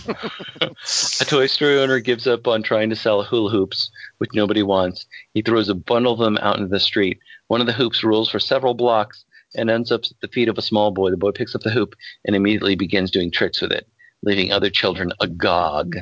A 1.20 1.24
toy 1.26 1.46
store 1.46 1.72
owner 1.72 2.00
gives 2.00 2.26
up 2.26 2.48
on 2.48 2.62
trying 2.62 2.88
to 2.88 2.96
sell 2.96 3.22
hula 3.22 3.50
hoops, 3.50 3.90
which 4.16 4.30
nobody 4.32 4.62
wants. 4.62 5.04
He 5.34 5.42
throws 5.42 5.68
a 5.68 5.74
bundle 5.74 6.14
of 6.14 6.18
them 6.18 6.38
out 6.38 6.56
into 6.56 6.68
the 6.68 6.80
street. 6.80 7.18
One 7.48 7.60
of 7.60 7.66
the 7.66 7.74
hoops 7.74 8.02
rolls 8.02 8.30
for 8.30 8.40
several 8.40 8.72
blocks 8.72 9.26
and 9.54 9.68
ends 9.68 9.92
up 9.92 10.02
at 10.04 10.20
the 10.22 10.28
feet 10.28 10.48
of 10.48 10.56
a 10.56 10.62
small 10.62 10.92
boy. 10.92 11.10
The 11.10 11.18
boy 11.18 11.32
picks 11.32 11.54
up 11.54 11.60
the 11.60 11.70
hoop 11.70 11.94
and 12.24 12.34
immediately 12.34 12.74
begins 12.74 13.10
doing 13.10 13.30
tricks 13.30 13.60
with 13.60 13.72
it, 13.72 13.86
leaving 14.22 14.50
other 14.50 14.70
children 14.70 15.12
agog. 15.20 15.96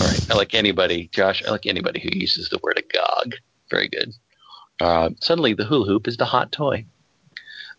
All 0.00 0.06
right, 0.06 0.30
I 0.30 0.34
like 0.34 0.54
anybody, 0.54 1.08
Josh. 1.12 1.42
I 1.44 1.50
like 1.50 1.66
anybody 1.66 1.98
who 1.98 2.16
uses 2.16 2.48
the 2.48 2.60
word 2.62 2.78
agog. 2.78 3.34
Very 3.70 3.88
good. 3.88 4.12
Uh, 4.80 5.10
suddenly, 5.20 5.54
the 5.54 5.64
hula 5.64 5.86
hoop 5.86 6.06
is 6.06 6.16
the 6.16 6.24
hot 6.24 6.52
toy, 6.52 6.84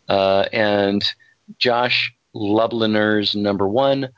uh, 0.10 0.46
and 0.52 1.06
Josh 1.58 2.14
Lubliner's 2.36 3.34
number 3.36 3.68
one 3.68 4.10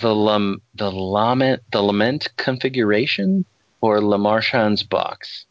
the 0.00 0.14
lum 0.14 0.60
the 0.74 0.90
lament 0.90 1.62
the 1.70 1.80
lament 1.82 2.28
configuration 2.36 3.44
or 3.80 4.00
Le 4.00 4.18
Marchand's 4.18 4.82
box. 4.82 5.44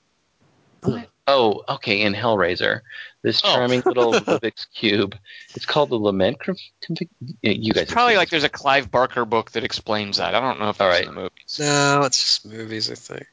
What? 0.81 1.07
Oh, 1.25 1.63
okay. 1.69 2.01
In 2.01 2.13
Hellraiser, 2.13 2.81
this 3.21 3.41
Oh. 3.45 3.53
charming 3.55 3.81
little 3.85 4.11
Rubik's 4.13 4.65
cube. 4.65 5.15
It's 5.55 5.65
called 5.65 5.89
the 5.89 5.95
lament 5.95 6.39
conf- 6.41 6.59
config. 6.83 7.07
You 7.41 7.71
guys 7.71 7.83
have 7.87 7.89
Probably 7.93 8.17
like 8.17 8.29
there's 8.29 8.43
a 8.43 8.49
Clive 8.49 8.91
Barker 8.91 9.23
book 9.23 9.51
that 9.51 9.63
explains 9.63 10.17
that. 10.17 10.35
I 10.35 10.41
don't 10.41 10.59
know 10.59 10.69
if 10.69 10.81
All 10.81 10.89
it's 10.89 10.95
right. 10.99 11.07
in 11.07 11.15
the 11.15 11.21
movies. 11.21 11.59
No, 11.59 12.01
it's 12.03 12.21
just 12.21 12.45
movies. 12.45 12.91
I 12.91 12.95
think. 12.95 13.27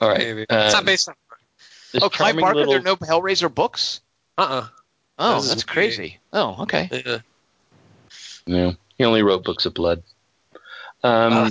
All 0.00 0.08
right. 0.08 0.18
Maybe. 0.18 0.48
uh, 0.48 0.66
it's 0.66 0.74
not 0.74 0.84
based 0.84 1.08
on. 1.08 1.14
Oh, 2.00 2.08
Clive 2.10 2.36
Barker. 2.36 2.54
little- 2.58 2.72
There 2.74 2.80
are 2.80 2.84
no 2.84 2.96
Hellraiser 2.96 3.52
books. 3.52 4.00
Uh. 4.38 4.42
uh 4.42 4.66
Oh, 5.18 5.36
This 5.36 5.48
that's 5.48 5.64
weird. 5.66 5.72
crazy. 5.72 6.18
Oh, 6.32 6.56
okay. 6.62 6.88
Yeah. 7.06 7.18
No, 8.46 8.74
he 8.98 9.04
only 9.04 9.22
wrote 9.22 9.44
books 9.44 9.64
of 9.66 9.74
blood. 9.74 10.02
Um, 11.02 11.32
Ah. 11.32 11.50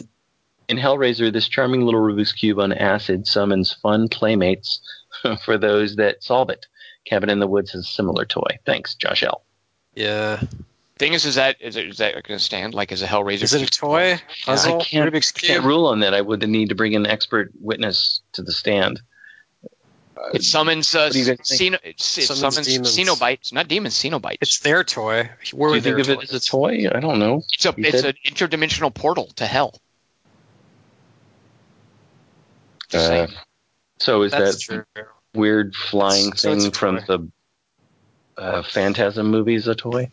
In 0.69 0.77
Hellraiser, 0.77 1.31
this 1.31 1.47
charming 1.49 1.81
little 1.85 1.99
Rubik's 1.99 2.31
Cube 2.31 2.59
on 2.59 2.71
acid 2.71 3.27
summons 3.27 3.73
fun 3.73 4.07
playmates 4.07 4.79
for 5.45 5.57
those 5.57 5.97
that 5.97 6.23
solve 6.23 6.49
it. 6.49 6.65
Cabin 7.05 7.29
in 7.29 7.39
the 7.39 7.47
Woods 7.47 7.71
has 7.71 7.81
a 7.81 7.89
similar 7.89 8.25
toy. 8.25 8.57
Thanks, 8.65 8.95
Josh 8.95 9.23
L. 9.23 9.43
Yeah. 9.93 10.41
Thing 10.97 11.13
is, 11.13 11.25
is 11.25 11.35
that 11.35 11.57
is, 11.59 11.75
it, 11.75 11.87
is 11.89 11.97
that 11.97 12.13
going 12.13 12.37
to 12.37 12.39
stand 12.39 12.73
like 12.73 12.91
as 12.93 13.01
a 13.01 13.07
Hellraiser? 13.07 13.43
Is 13.43 13.53
it 13.53 13.61
a 13.61 13.65
toy? 13.69 14.21
Puzzle? 14.45 14.79
I 14.79 14.83
can't, 14.83 15.11
Rubik's 15.13 15.31
can't 15.33 15.65
rule 15.65 15.85
on 15.87 15.99
that. 15.99 16.13
I 16.13 16.21
would 16.21 16.47
need 16.47 16.69
to 16.69 16.75
bring 16.75 16.95
an 16.95 17.05
expert 17.05 17.51
witness 17.59 18.21
to 18.33 18.41
the 18.41 18.53
stand. 18.53 19.01
It 20.33 20.43
summons 20.43 20.93
uh, 20.95 21.09
do 21.09 21.19
you 21.19 21.25
guys 21.25 21.37
think? 21.47 21.73
Xeno, 21.75 21.79
it's, 21.83 22.17
it 22.17 22.23
Summons 22.23 22.39
summons 22.55 22.67
demons. 22.67 22.97
Cenobites, 22.97 23.51
not 23.53 23.67
demons, 23.67 23.95
Cenobites. 23.95 24.37
It's 24.41 24.59
their 24.59 24.83
toy. 24.83 25.23
Do 25.43 25.57
you 25.57 25.71
think 25.81 25.83
their 25.83 25.99
of 25.99 26.09
it 26.09 26.23
as 26.23 26.33
a 26.33 26.39
toy? 26.39 26.87
I 26.93 26.99
don't 26.99 27.19
know. 27.19 27.43
It's 27.53 27.65
a 27.65 27.73
You 27.75 27.85
it's 27.85 28.01
said- 28.01 28.15
an 28.25 28.33
interdimensional 28.35 28.93
portal 28.93 29.27
to 29.37 29.45
hell. 29.45 29.79
Uh, 32.93 33.27
so 33.99 34.21
is 34.21 34.31
That's 34.31 34.67
that 34.67 34.85
true. 34.95 35.03
weird 35.33 35.75
flying 35.75 36.29
it's 36.29 36.43
thing 36.43 36.65
a 36.67 36.71
from 36.71 36.95
the 37.07 37.27
uh, 38.37 38.61
Phantasm 38.63 39.31
movies 39.31 39.67
a 39.67 39.73
toy? 39.73 40.11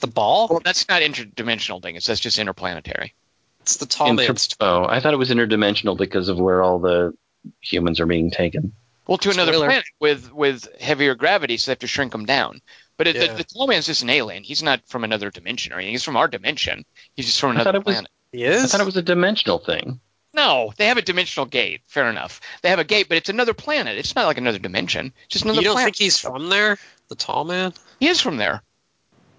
The 0.00 0.06
ball? 0.06 0.46
Well, 0.48 0.60
that's 0.64 0.88
not 0.88 1.02
interdimensional 1.02 1.82
thing. 1.82 1.96
It's 1.96 2.06
that's 2.06 2.20
just 2.20 2.38
interplanetary. 2.38 3.14
It's 3.62 3.76
the 3.76 3.86
tall 3.86 4.10
Inter- 4.10 4.34
toy. 4.34 4.56
oh, 4.60 4.84
I 4.84 5.00
thought 5.00 5.12
it 5.14 5.18
was 5.18 5.30
interdimensional 5.30 5.96
because 5.96 6.28
of 6.28 6.38
where 6.38 6.62
all 6.62 6.78
the 6.78 7.14
humans 7.60 7.98
are 8.00 8.06
being 8.06 8.30
taken. 8.30 8.72
Well, 9.06 9.18
to 9.18 9.30
another 9.30 9.52
planet 9.52 9.84
with 10.00 10.32
with 10.32 10.68
heavier 10.80 11.14
gravity, 11.14 11.56
so 11.56 11.66
they 11.66 11.72
have 11.72 11.78
to 11.80 11.86
shrink 11.86 12.12
them 12.12 12.24
down. 12.24 12.60
But 12.96 13.08
it, 13.08 13.16
Yeah. 13.16 13.26
the, 13.28 13.38
the 13.38 13.44
tall 13.44 13.66
man's 13.66 13.86
just 13.86 14.02
an 14.02 14.10
alien. 14.10 14.44
He's 14.44 14.62
not 14.62 14.86
from 14.86 15.02
another 15.04 15.30
dimension 15.30 15.72
or 15.72 15.76
anything. 15.76 15.92
He's 15.94 16.04
from 16.04 16.16
our 16.16 16.28
dimension. 16.28 16.84
He's 17.16 17.26
just 17.26 17.40
from 17.40 17.50
I 17.50 17.54
another 17.54 17.72
thought 17.78 17.86
was- 17.86 17.94
planet. 17.96 18.10
He 18.32 18.44
is. 18.44 18.64
I 18.64 18.66
thought 18.68 18.80
it 18.80 18.86
was 18.86 18.96
a 18.96 19.02
dimensional 19.02 19.58
thing. 19.58 20.00
No, 20.34 20.72
they 20.78 20.86
have 20.86 20.96
a 20.96 21.02
dimensional 21.02 21.44
gate. 21.44 21.82
Fair 21.86 22.08
enough. 22.08 22.40
They 22.62 22.70
have 22.70 22.78
a 22.78 22.84
gate, 22.84 23.06
but 23.08 23.18
it's 23.18 23.28
another 23.28 23.52
planet. 23.52 23.98
It's 23.98 24.14
not 24.14 24.24
like 24.24 24.38
another 24.38 24.58
dimension. 24.58 25.12
It's 25.24 25.34
just 25.34 25.44
another 25.44 25.58
you 25.60 25.64
don't 25.64 25.74
planet. 25.74 25.94
think 25.94 25.96
he's 26.02 26.18
from 26.18 26.48
there? 26.48 26.78
The 27.08 27.14
tall 27.14 27.44
man? 27.44 27.74
he 28.00 28.08
is 28.08 28.20
from 28.22 28.38
there. 28.38 28.62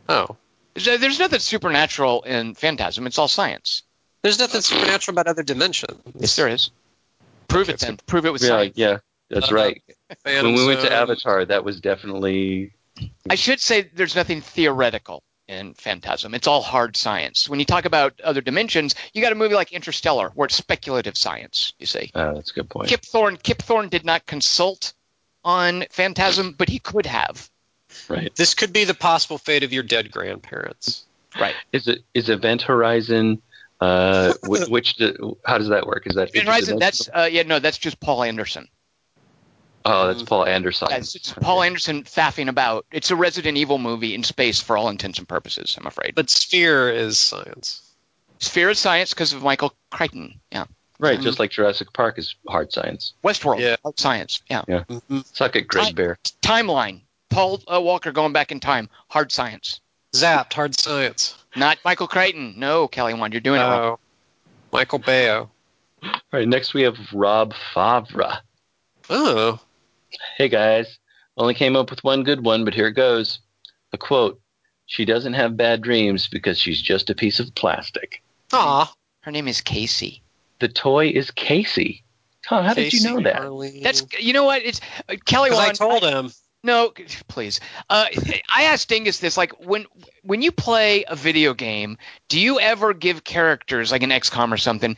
Oh. 0.08 0.36
There's, 0.76 1.00
there's 1.00 1.18
nothing 1.20 1.40
supernatural 1.40 2.22
in 2.24 2.54
Phantasm. 2.54 3.08
It's 3.08 3.18
all 3.18 3.28
science. 3.28 3.82
There's 4.22 4.38
nothing 4.38 4.62
supernatural 4.62 5.14
about 5.16 5.26
other 5.28 5.42
dimensions. 5.44 6.00
Yes, 6.20 6.36
there 6.36 6.48
is. 6.48 6.70
Prove 7.48 7.70
it 7.70 7.80
then. 7.80 7.98
Prove 8.06 8.26
it 8.28 8.34
with 8.34 8.44
Yeah, 8.44 8.48
science. 8.50 8.74
yeah, 8.78 8.98
that's 9.34 9.52
Uh, 9.52 9.56
right. 9.56 9.84
Phantom 10.24 10.54
When 10.54 10.56
we 10.56 10.68
went 10.68 10.82
to 10.82 10.92
Avatar, 10.92 11.46
that 11.46 11.64
was 11.64 11.80
definitely 11.82 12.74
I 13.30 13.36
should 13.36 13.60
say 13.60 13.90
there's 13.94 14.16
nothing 14.16 14.42
theoretical 14.42 15.24
in 15.48 15.74
Phantasm. 15.74 16.34
It's 16.34 16.48
all 16.48 16.62
hard 16.62 16.96
science. 16.96 17.50
When 17.50 17.60
you 17.60 17.66
talk 17.66 17.86
about 17.86 18.20
other 18.22 18.42
dimensions, 18.42 18.96
you 19.14 19.22
got 19.22 19.32
a 19.32 19.36
movie 19.36 19.56
like 19.56 19.74
Interstellar, 19.74 20.32
where 20.36 20.46
it's 20.46 20.56
speculative 20.56 21.18
science. 21.18 21.74
You 21.80 21.86
see, 21.86 22.12
uh, 22.14 22.34
that's 22.34 22.52
a 22.52 22.54
good 22.54 22.70
point. 22.70 22.90
Kip 22.90 23.02
Thorne. 23.02 23.38
Kip 23.38 23.62
Thorne 23.62 23.90
did 23.90 24.06
not 24.06 24.26
consult 24.26 24.94
on 25.44 25.86
Phantasm, 25.92 26.54
but 26.58 26.70
he 26.70 26.80
could 26.80 27.06
have. 27.06 27.50
Right? 28.08 28.34
This 28.36 28.54
could 28.54 28.74
be 28.74 28.86
the 28.86 28.94
possible 28.94 29.38
fate 29.38 29.64
of 29.64 29.74
your 29.74 29.84
dead 29.84 30.12
grandparents. 30.12 31.06
Right. 31.40 31.56
Is 31.72 31.88
it 31.88 32.00
is 32.14 32.30
Event 32.30 32.62
Horizon? 32.62 33.42
Uh, 33.82 34.34
which, 34.44 34.68
which 34.70 34.94
do- 34.96 35.38
how 35.46 35.58
does 35.58 35.70
that 35.70 35.86
work? 35.86 36.08
Is 36.08 36.16
that 36.16 36.34
In 36.36 36.46
Horizon, 36.46 36.80
that's 36.80 37.10
uh, 37.14 37.28
yeah, 37.30 37.44
no, 37.44 37.60
that's 37.60 37.78
just 37.78 38.00
Paul 38.00 38.24
Anderson. 38.24 38.68
Oh, 39.86 40.08
that's 40.08 40.24
Paul 40.24 40.46
Anderson. 40.46 40.88
It's, 40.92 41.16
it's 41.16 41.34
Paul 41.34 41.64
Anderson 41.64 42.04
faffing 42.04 42.50
about. 42.50 42.86
It's 42.92 43.12
a 43.12 43.16
Resident 43.16 43.58
Evil 43.58 43.78
movie 43.78 44.14
in 44.16 44.24
space 44.24 44.60
for 44.60 44.78
all 44.78 44.90
intents 44.90 45.20
and 45.20 45.28
purposes. 45.28 45.76
I'm 45.80 45.88
afraid. 45.88 46.16
But 46.16 46.30
Sphere 46.30 46.90
is 46.90 47.18
science. 47.18 47.82
Sphere 48.40 48.70
of 48.70 48.78
Science 48.78 49.14
because 49.14 49.34
of 49.34 49.42
Michael 49.44 49.74
Crichton. 49.90 50.40
Yeah. 50.52 50.66
Right, 51.00 51.20
just 51.20 51.40
like 51.40 51.52
Jurassic 51.52 51.92
Park 51.92 52.18
is 52.18 52.36
hard 52.48 52.72
science. 52.72 53.14
Westworld. 53.24 53.60
Yeah. 53.60 53.76
Hard 53.84 54.00
Science. 54.00 54.42
Yeah. 54.50 54.64
Mhm. 54.68 55.26
Suck 55.36 55.56
it, 55.56 55.68
Greg 55.68 55.88
Ti- 55.88 55.94
Bear. 55.94 56.18
Timeline. 56.42 57.02
Paul 57.30 57.62
uh, 57.68 57.82
Walker 57.82 58.12
going 58.12 58.32
back 58.32 58.52
in 58.52 58.60
time. 58.60 58.90
Hard 59.10 59.32
science. 59.32 59.82
Zapped, 60.14 60.54
hard 60.54 60.80
science. 60.80 61.36
Not 61.56 61.80
Michael 61.84 62.08
Crichton. 62.08 62.54
No, 62.58 62.88
Kelly 62.88 63.14
Wand, 63.16 63.34
you're 63.34 63.42
doing 63.42 63.60
it 63.60 63.64
wrong. 63.64 63.98
Michael 64.72 65.00
Bayo. 65.00 65.50
All 66.04 66.12
right, 66.32 66.48
next 66.48 66.74
we 66.74 66.84
have 66.84 66.98
Rob 67.12 67.54
Favre. 67.74 68.40
Oh. 69.10 69.60
Hey 70.38 70.50
guys, 70.50 71.00
only 71.38 71.54
came 71.54 71.76
up 71.76 71.90
with 71.90 72.04
one 72.04 72.24
good 72.24 72.44
one, 72.44 72.66
but 72.66 72.74
here 72.74 72.88
it 72.88 72.94
goes. 72.94 73.40
A 73.92 73.98
quote: 73.98 74.40
"She 74.86 75.06
doesn't 75.06 75.34
have 75.34 75.58
bad 75.58 75.82
dreams 75.82 76.28
because 76.28 76.60
she's 76.60 76.82
just 76.82 77.10
a 77.10 77.16
piece 77.16 77.40
of 77.40 77.54
plastic." 77.56 78.24
Aw. 78.54 78.94
Her 79.22 79.32
name 79.32 79.48
is 79.48 79.62
Casey. 79.62 80.22
The 80.60 80.68
toy 80.68 81.10
is 81.10 81.32
Casey. 81.32 82.04
Tom, 82.48 82.66
how 82.66 82.74
did 82.74 82.94
you 82.94 83.04
know 83.04 83.22
that? 83.22 83.82
That's 83.82 84.06
you 84.20 84.34
know 84.34 84.44
what? 84.44 84.64
It's 84.64 84.82
uh, 85.10 85.16
Kelly 85.26 85.50
because 85.50 85.60
I 85.64 85.66
Wand. 85.68 85.78
told 85.78 86.04
him. 86.04 86.32
No, 86.66 86.94
please. 87.28 87.60
Uh, 87.90 88.06
I 88.56 88.64
asked 88.64 88.88
Dingus 88.90 89.20
this: 89.20 89.36
like 89.38 89.52
when 89.66 89.86
when 90.24 90.42
you 90.42 90.52
play 90.52 91.04
a 91.06 91.16
video 91.16 91.54
game, 91.54 91.98
do 92.30 92.40
you 92.40 92.60
ever 92.60 92.94
give 92.94 93.24
characters 93.24 93.92
like 93.92 94.04
an 94.04 94.12
XCOM 94.12 94.52
or 94.52 94.58
something 94.58 94.96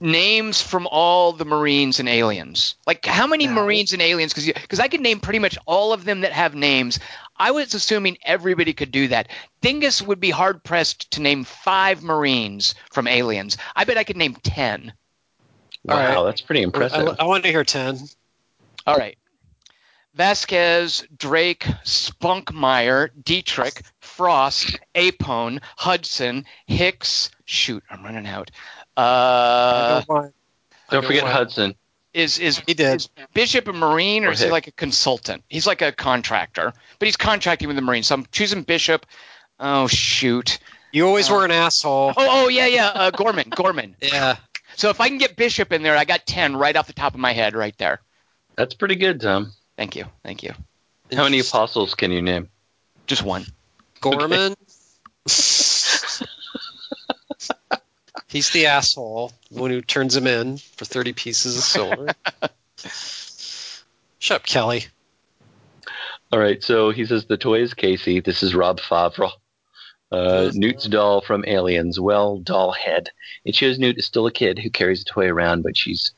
names 0.00 0.60
from 0.62 0.86
all 0.90 1.32
the 1.32 1.44
Marines 1.44 2.00
and 2.00 2.08
aliens? 2.08 2.76
Like 2.86 3.04
how 3.04 3.26
many 3.26 3.46
No. 3.46 3.54
Marines 3.54 3.92
and 3.92 4.02
aliens? 4.02 4.32
Because 4.32 4.46
because 4.60 4.80
I 4.80 4.88
could 4.88 5.00
name 5.00 5.20
pretty 5.20 5.38
much 5.38 5.58
all 5.66 5.92
of 5.92 6.04
them 6.04 6.20
that 6.22 6.32
have 6.32 6.54
names. 6.54 6.98
I 7.36 7.50
was 7.52 7.74
assuming 7.74 8.18
everybody 8.24 8.72
could 8.72 8.90
do 8.90 9.08
that. 9.08 9.28
Dingus 9.60 10.02
would 10.02 10.20
be 10.20 10.30
hard 10.30 10.62
pressed 10.64 11.12
to 11.12 11.20
name 11.22 11.44
five 11.44 12.02
Marines 12.02 12.74
from 12.90 13.06
aliens. 13.06 13.56
I 13.76 13.84
bet 13.84 13.96
I 13.98 14.04
could 14.04 14.16
name 14.16 14.36
ten. 14.42 14.92
Wow, 15.84 15.94
All 15.94 16.24
right. 16.24 16.30
that's 16.30 16.40
pretty 16.42 16.62
impressive. 16.62 17.16
I, 17.18 17.22
I 17.22 17.26
wanted 17.26 17.44
to 17.44 17.50
hear 17.50 17.64
10. 17.64 17.98
All 18.86 18.96
right. 18.96 19.16
Vasquez, 20.14 21.06
Drake, 21.16 21.64
Spunkmeyer, 21.84 23.10
Dietrich, 23.22 23.82
Frost, 24.00 24.78
Apone, 24.94 25.60
Hudson, 25.76 26.44
Hicks. 26.66 27.30
Shoot, 27.44 27.84
I'm 27.88 28.02
running 28.02 28.26
out. 28.26 28.50
I 29.02 30.00
Uh, 30.00 30.00
don't 30.08 30.34
Don't 30.90 31.04
forget 31.06 31.24
mind. 31.24 31.34
Hudson. 31.36 31.74
is 32.14 32.38
is 32.38 32.58
He 32.66 32.74
did. 32.74 32.96
is 32.96 33.08
Bishop 33.34 33.68
a 33.68 33.72
Marine 33.72 34.24
or 34.24 34.28
Or 34.28 34.32
is 34.32 34.40
he 34.40 34.50
like 34.50 34.66
a 34.66 34.72
consultant? 34.72 35.44
He's 35.48 35.66
like 35.66 35.82
a 35.82 35.92
contractor, 35.92 36.72
but 36.98 37.06
he's 37.06 37.16
contracting 37.16 37.68
with 37.68 37.76
the 37.76 37.82
Marines. 37.82 38.08
So 38.08 38.14
I'm 38.16 38.26
choosing 38.32 38.62
Bishop. 38.62 39.06
Oh 39.60 39.86
shoot. 39.86 40.58
You 40.92 41.06
always 41.06 41.30
Uh, 41.30 41.34
were 41.34 41.44
an 41.44 41.50
asshole. 41.50 42.12
Oh 42.16 42.44
oh 42.44 42.48
yeah 42.48 42.66
yeah. 42.66 42.88
Uh, 42.88 43.10
Gorman 43.10 43.50
Gorman. 43.50 43.94
Yeah. 44.02 44.36
So 44.76 44.90
if 44.90 45.00
I 45.00 45.08
can 45.08 45.18
get 45.18 45.34
Bishop 45.36 45.72
in 45.72 45.82
there, 45.82 45.96
I 45.96 46.04
got 46.04 46.26
ten 46.26 46.56
right 46.56 46.74
off 46.76 46.86
the 46.86 46.92
top 46.92 47.14
of 47.14 47.20
my 47.20 47.32
head 47.32 47.54
right 47.54 47.76
there. 47.78 48.00
That's 48.56 48.74
pretty 48.74 48.96
good, 48.96 49.20
Tom. 49.20 49.52
Thank 49.76 49.94
you 49.96 50.06
thank 50.24 50.42
you. 50.42 50.54
How 51.14 51.22
many 51.24 51.38
apostles 51.40 51.94
can 51.94 52.10
you 52.10 52.20
name? 52.22 52.48
Just 53.06 53.22
one. 53.22 53.46
Gorman. 54.00 54.54
He's 58.28 58.50
the 58.50 58.66
asshole, 58.66 59.32
the 59.50 59.60
one 59.60 59.70
who 59.70 59.80
turns 59.80 60.14
him 60.14 60.26
in 60.26 60.58
for 60.58 60.84
30 60.84 61.14
pieces 61.14 61.56
of 61.56 61.62
silver. 61.62 62.08
Shut 64.18 64.42
up, 64.42 64.46
Kelly. 64.46 64.86
All 66.30 66.38
right, 66.38 66.62
so 66.62 66.90
he 66.90 67.06
says 67.06 67.24
the 67.24 67.38
toy 67.38 67.62
is 67.62 67.72
Casey. 67.72 68.20
This 68.20 68.42
is 68.42 68.54
Rob 68.54 68.80
Favre. 68.80 69.30
Uh, 70.12 70.50
Newt's 70.52 70.86
doll 70.86 71.22
from 71.22 71.44
Aliens. 71.46 71.98
Well, 71.98 72.38
doll 72.38 72.72
head. 72.72 73.08
It 73.46 73.54
shows 73.54 73.78
Newt 73.78 73.98
is 73.98 74.04
still 74.04 74.26
a 74.26 74.32
kid 74.32 74.58
who 74.58 74.68
carries 74.68 75.00
a 75.00 75.04
toy 75.04 75.28
around, 75.28 75.62
but 75.62 75.76
she's 75.76 76.12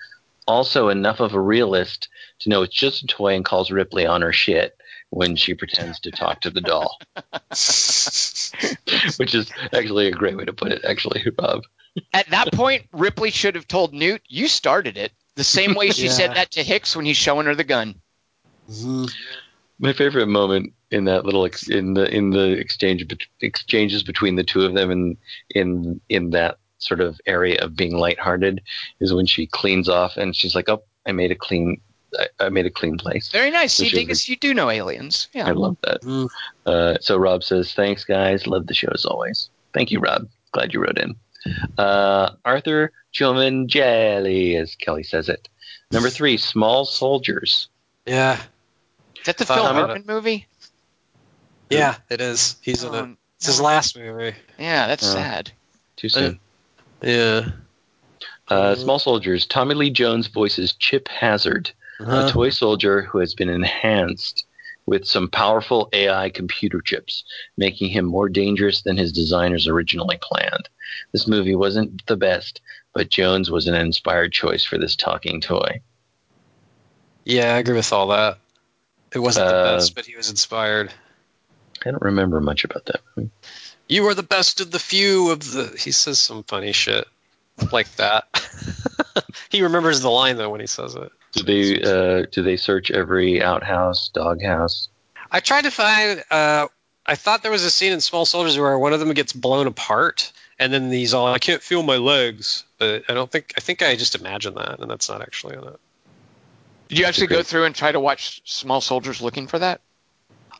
also 0.48 0.88
enough 0.88 1.20
of 1.20 1.34
a 1.34 1.40
realist 1.40 2.08
to 2.40 2.48
know 2.48 2.62
it's 2.62 2.74
just 2.74 3.04
a 3.04 3.06
toy 3.06 3.34
and 3.34 3.44
calls 3.44 3.70
Ripley 3.70 4.04
on 4.04 4.22
her 4.22 4.32
shit 4.32 4.76
when 5.10 5.36
she 5.36 5.54
pretends 5.54 6.00
to 6.00 6.10
talk 6.10 6.40
to 6.40 6.50
the 6.50 6.60
doll. 6.60 6.98
Which 9.16 9.34
is 9.34 9.50
actually 9.72 10.08
a 10.08 10.12
great 10.12 10.36
way 10.36 10.44
to 10.44 10.52
put 10.52 10.72
it, 10.72 10.84
actually, 10.84 11.24
Rob. 11.38 11.62
At 12.12 12.30
that 12.30 12.52
point, 12.52 12.86
Ripley 12.92 13.30
should 13.30 13.54
have 13.54 13.66
told 13.68 13.92
Newt, 13.92 14.22
"You 14.28 14.48
started 14.48 14.96
it." 14.96 15.12
The 15.36 15.44
same 15.44 15.74
way 15.74 15.90
she 15.90 16.04
Yeah. 16.06 16.12
said 16.12 16.34
that 16.36 16.50
to 16.52 16.62
Hicks 16.62 16.94
when 16.96 17.04
he's 17.06 17.16
showing 17.16 17.46
her 17.46 17.54
the 17.54 17.64
gun. 17.64 18.00
Mhm. 18.70 19.10
My 19.78 19.92
favorite 19.92 20.26
moment 20.26 20.74
in 20.90 21.04
that 21.04 21.24
little 21.24 21.44
ex- 21.46 21.68
in 21.68 21.94
the 21.94 22.04
in 22.14 22.30
the 22.30 22.50
exchange 22.52 23.06
bet- 23.08 23.26
exchanges 23.40 24.02
between 24.02 24.36
the 24.36 24.44
two 24.44 24.62
of 24.62 24.74
them 24.74 24.90
in 24.90 25.16
in 25.54 26.00
in 26.08 26.30
that 26.30 26.58
sort 26.78 27.00
of 27.00 27.20
area 27.26 27.60
of 27.62 27.76
being 27.76 27.96
lighthearted 27.96 28.62
is 29.00 29.12
when 29.12 29.26
she 29.26 29.46
cleans 29.46 29.88
off 29.88 30.16
and 30.16 30.34
she's 30.36 30.54
like, 30.54 30.68
"Oh, 30.68 30.82
I 31.06 31.12
made 31.12 31.30
a 31.30 31.34
clean, 31.34 31.80
I, 32.18 32.26
I 32.38 32.48
made 32.50 32.66
a 32.66 32.70
clean 32.70 32.98
place." 32.98 33.28
Very 33.30 33.50
nice. 33.50 33.72
See, 33.74 33.84
Which 33.84 33.92
is 33.94 33.98
Dingus, 33.98 34.28
you 34.28 34.36
do 34.36 34.54
know 34.54 34.70
aliens. 34.70 35.28
Yeah. 35.32 35.46
I 35.48 35.52
love 35.52 35.76
that. 35.82 36.02
Mm. 36.02 36.28
Uh, 36.66 36.98
so 37.00 37.16
Rob 37.16 37.42
says, 37.42 37.72
"Thanks, 37.72 38.04
guys. 38.04 38.46
Love 38.46 38.66
the 38.66 38.74
show 38.74 38.88
as 38.94 39.04
always." 39.06 39.48
Thank 39.72 39.90
you, 39.90 40.00
Rob. 40.00 40.28
Glad 40.52 40.74
you 40.74 40.80
wrote 40.80 40.98
in. 40.98 41.14
Uh, 41.78 42.30
Arthur 42.44 42.92
Chuman 43.12 43.66
Jelly, 43.66 44.56
as 44.56 44.74
Kelly 44.76 45.02
says 45.02 45.28
it. 45.28 45.48
Number 45.90 46.10
three, 46.10 46.36
Small 46.36 46.84
Soldiers. 46.84 47.68
Yeah, 48.06 48.38
Is 49.16 49.26
that 49.26 49.38
the 49.38 49.44
Uh, 49.50 49.54
Phil 49.54 49.66
I'm 49.66 49.74
Hartman 49.74 50.04
movie? 50.06 50.46
yeah, 51.68 51.96
it 52.08 52.20
is. 52.20 52.56
He's 52.62 52.82
in 52.84 52.94
it. 52.94 53.16
It's 53.36 53.46
his 53.46 53.60
last 53.60 53.96
movie. 53.96 54.34
Yeah, 54.58 54.86
that's 54.86 55.04
Oh. 55.08 55.12
sad. 55.14 55.52
Too 55.96 56.08
soon. 56.08 56.40
Yeah. 57.02 57.50
Uh, 58.48 58.74
Small 58.74 58.98
Soldiers. 58.98 59.46
Tommy 59.46 59.74
Lee 59.74 59.90
Jones 59.90 60.26
voices 60.26 60.72
Chip 60.74 61.08
Hazard, 61.08 61.70
Uh-huh. 62.00 62.26
a 62.26 62.30
toy 62.30 62.50
soldier 62.50 63.02
who 63.02 63.18
has 63.18 63.34
been 63.34 63.48
enhanced 63.48 64.44
with 64.90 65.06
some 65.06 65.28
powerful 65.28 65.88
AI 65.92 66.30
computer 66.30 66.80
chips, 66.80 67.22
making 67.56 67.90
him 67.90 68.04
more 68.04 68.28
dangerous 68.28 68.82
than 68.82 68.96
his 68.96 69.12
designers 69.12 69.68
originally 69.68 70.18
planned. 70.20 70.68
This 71.12 71.28
movie 71.28 71.54
wasn't 71.54 72.04
the 72.06 72.16
best, 72.16 72.60
but 72.92 73.08
Jones 73.08 73.52
was 73.52 73.68
an 73.68 73.76
inspired 73.76 74.32
choice 74.32 74.64
for 74.64 74.78
this 74.78 74.96
talking 74.96 75.40
toy. 75.40 75.80
Yeah, 77.24 77.54
I 77.54 77.58
agree 77.58 77.76
with 77.76 77.92
all 77.92 78.08
that. 78.08 78.38
It 79.14 79.20
wasn't 79.20 79.46
the 79.46 79.54
Uh, 79.54 79.76
best, 79.76 79.94
but 79.94 80.06
he 80.06 80.16
was 80.16 80.28
inspired. 80.28 80.92
I 81.86 81.92
don't 81.92 82.02
remember 82.02 82.40
much 82.40 82.64
about 82.64 82.86
that 82.86 83.00
movie. 83.16 83.30
You 83.88 84.08
are 84.08 84.14
the 84.14 84.24
best 84.24 84.60
of 84.60 84.72
the 84.72 84.80
few 84.80 85.30
of 85.30 85.52
the. 85.52 85.72
He 85.78 85.92
says 85.92 86.18
some 86.18 86.42
funny 86.42 86.72
shit 86.72 87.06
like 87.72 87.94
that. 87.96 88.24
he 89.50 89.62
remembers 89.62 90.00
the 90.00 90.10
line 90.10 90.36
though 90.36 90.50
when 90.50 90.60
he 90.60 90.66
says 90.66 90.94
it. 90.94 91.10
Do 91.32 91.42
they 91.44 91.82
uh, 91.82 92.26
do 92.30 92.42
they 92.42 92.56
search 92.56 92.90
every 92.90 93.42
outhouse, 93.42 94.08
doghouse? 94.08 94.88
I 95.30 95.40
tried 95.40 95.62
to 95.62 95.70
find. 95.70 96.24
Uh, 96.30 96.68
I 97.06 97.14
thought 97.14 97.42
there 97.42 97.52
was 97.52 97.64
a 97.64 97.70
scene 97.70 97.92
in 97.92 98.00
Small 98.00 98.24
Soldiers 98.24 98.58
where 98.58 98.78
one 98.78 98.92
of 98.92 99.00
them 99.00 99.12
gets 99.14 99.32
blown 99.32 99.66
apart, 99.66 100.32
and 100.58 100.72
then 100.72 100.90
he's 100.90 101.14
all, 101.14 101.28
"I 101.28 101.38
can't 101.38 101.62
feel 101.62 101.82
my 101.82 101.96
legs." 101.96 102.64
But 102.78 103.04
I 103.08 103.14
don't 103.14 103.30
think. 103.30 103.54
I 103.56 103.60
think 103.60 103.82
I 103.82 103.94
just 103.96 104.14
imagined 104.14 104.56
that, 104.56 104.80
and 104.80 104.90
that's 104.90 105.08
not 105.08 105.22
actually 105.22 105.56
in 105.56 105.64
it. 105.64 105.80
Did 106.88 106.98
you 106.98 107.04
actually 107.04 107.28
go 107.28 107.44
through 107.44 107.64
and 107.64 107.74
try 107.74 107.92
to 107.92 108.00
watch 108.00 108.42
Small 108.44 108.80
Soldiers 108.80 109.22
looking 109.22 109.46
for 109.46 109.60
that? 109.60 109.80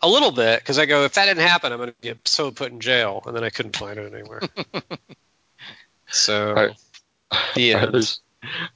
A 0.03 0.09
little 0.09 0.31
bit, 0.31 0.61
because 0.61 0.79
I 0.79 0.87
go, 0.87 1.05
if 1.05 1.15
that 1.15 1.27
didn't 1.27 1.47
happen, 1.47 1.73
I'm 1.73 1.79
going 1.79 1.91
to 1.91 1.97
get 2.01 2.27
so 2.27 2.53
put 2.53 2.71
in 2.71 2.81
jail, 2.81 3.23
and 3.27 3.37
then 3.37 3.43
I 3.43 3.51
couldn't 3.51 3.77
find 3.77 3.99
it 3.99 4.15
anywhere. 4.15 4.41
so 6.09 6.49
All 6.49 6.55
right. 6.55 6.77
The. 7.55 7.75
Arthur's, 7.75 8.21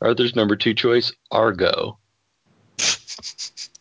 Arthur's 0.00 0.36
number 0.36 0.56
two 0.56 0.74
choice, 0.74 1.12
Argo. 1.30 1.98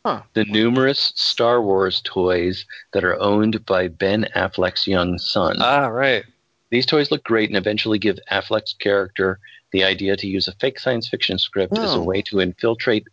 Huh. 0.06 0.22
The 0.34 0.44
numerous 0.46 1.14
Star 1.16 1.62
Wars 1.62 2.02
toys 2.04 2.66
that 2.92 3.04
are 3.04 3.20
owned 3.22 3.66
by 3.66 3.88
Ben 3.88 4.28
Affleck's 4.36 4.86
young 4.86 5.18
son. 5.18 5.58
Ah, 5.62 5.88
right. 5.88 6.26
These 6.72 6.86
toys 6.86 7.10
look 7.12 7.24
great 7.24 7.50
and 7.50 7.58
eventually 7.58 8.00
give 8.00 8.20
Affleck's 8.32 8.74
character 8.74 9.40
the 9.72 9.84
idea 9.84 10.18
to 10.18 10.28
use 10.28 10.48
a 10.48 10.54
fake 10.56 10.80
science 10.80 11.08
fiction 11.08 11.38
script 11.40 11.78
as 11.78 11.94
a 11.94 11.98
Oh. 11.98 12.04
way 12.04 12.22
to 12.24 12.42
infiltrate 12.42 13.08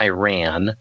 Iran 0.00 0.76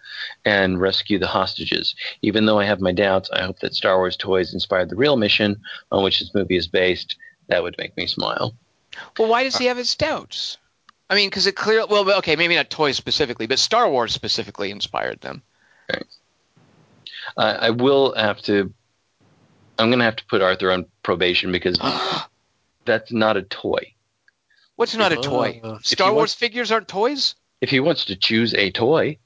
and 0.46 0.80
rescue 0.80 1.18
the 1.20 1.28
hostages. 1.28 1.96
Even 2.22 2.46
though 2.46 2.60
I 2.60 2.66
have 2.66 2.80
my 2.80 2.92
doubts, 2.92 3.30
I 3.32 3.44
hope 3.44 3.60
that 3.60 3.74
Star 3.76 3.98
Wars 3.98 4.16
toys 4.16 4.54
inspired 4.54 4.90
the 4.90 4.96
real 4.96 5.18
mission 5.18 5.60
on 5.92 6.04
which 6.04 6.20
this 6.20 6.34
movie 6.36 6.56
is 6.56 6.68
based. 6.68 7.16
That 7.48 7.64
would 7.64 7.76
make 7.78 7.96
me 7.98 8.08
smile. 8.08 8.54
Well, 9.18 9.30
why 9.30 9.44
does 9.44 9.58
he 9.58 9.66
have 9.66 9.78
his 9.78 9.96
doubts? 9.96 10.58
I 11.10 11.16
mean, 11.16 11.30
because 11.30 11.48
it 11.48 11.56
clearly, 11.56 11.88
well, 11.90 12.10
okay, 12.20 12.36
maybe 12.36 12.56
not 12.56 12.70
toys 12.70 12.96
specifically, 12.96 13.46
but 13.46 13.60
Star 13.60 13.90
Wars 13.90 14.14
specifically 14.14 14.72
inspired 14.72 15.20
them. 15.22 15.42
I, 17.38 17.52
I 17.54 17.70
will 17.72 18.16
have 18.16 18.42
to. 18.44 18.74
I'm 19.78 19.90
going 19.90 20.00
to 20.00 20.06
have 20.06 20.16
to 20.18 20.26
put 20.26 20.42
Arthur 20.42 20.72
on 20.72 20.86
probation 21.04 21.52
because 21.52 21.78
that's 22.86 23.12
not 23.12 23.38
a 23.38 23.42
toy. 23.42 23.94
What's 24.76 24.96
not 24.96 25.12
a 25.12 25.18
toy? 25.18 25.62
Uh, 25.64 25.80
Star 25.82 26.12
Wars 26.12 26.32
want- 26.32 26.40
figures 26.40 26.72
aren't 26.72 26.88
toys? 26.88 27.36
If 27.62 27.70
he 27.70 27.80
wants 27.80 28.06
to 28.06 28.16
choose 28.16 28.54
a 28.56 28.72
toy 28.72 29.18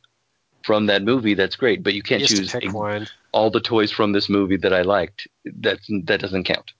from 0.63 0.87
that 0.87 1.03
movie, 1.03 1.35
that's 1.35 1.55
great. 1.55 1.83
But 1.83 1.93
you 1.93 2.03
can't 2.03 2.25
choose 2.25 2.53
a- 2.53 3.05
all 3.31 3.49
the 3.49 3.61
toys 3.61 3.91
from 3.91 4.11
this 4.11 4.27
movie 4.27 4.57
that 4.57 4.73
I 4.73 4.81
liked. 4.81 5.27
That's 5.45 5.87
that 6.03 6.19
doesn't 6.19 6.43
count. 6.43 6.71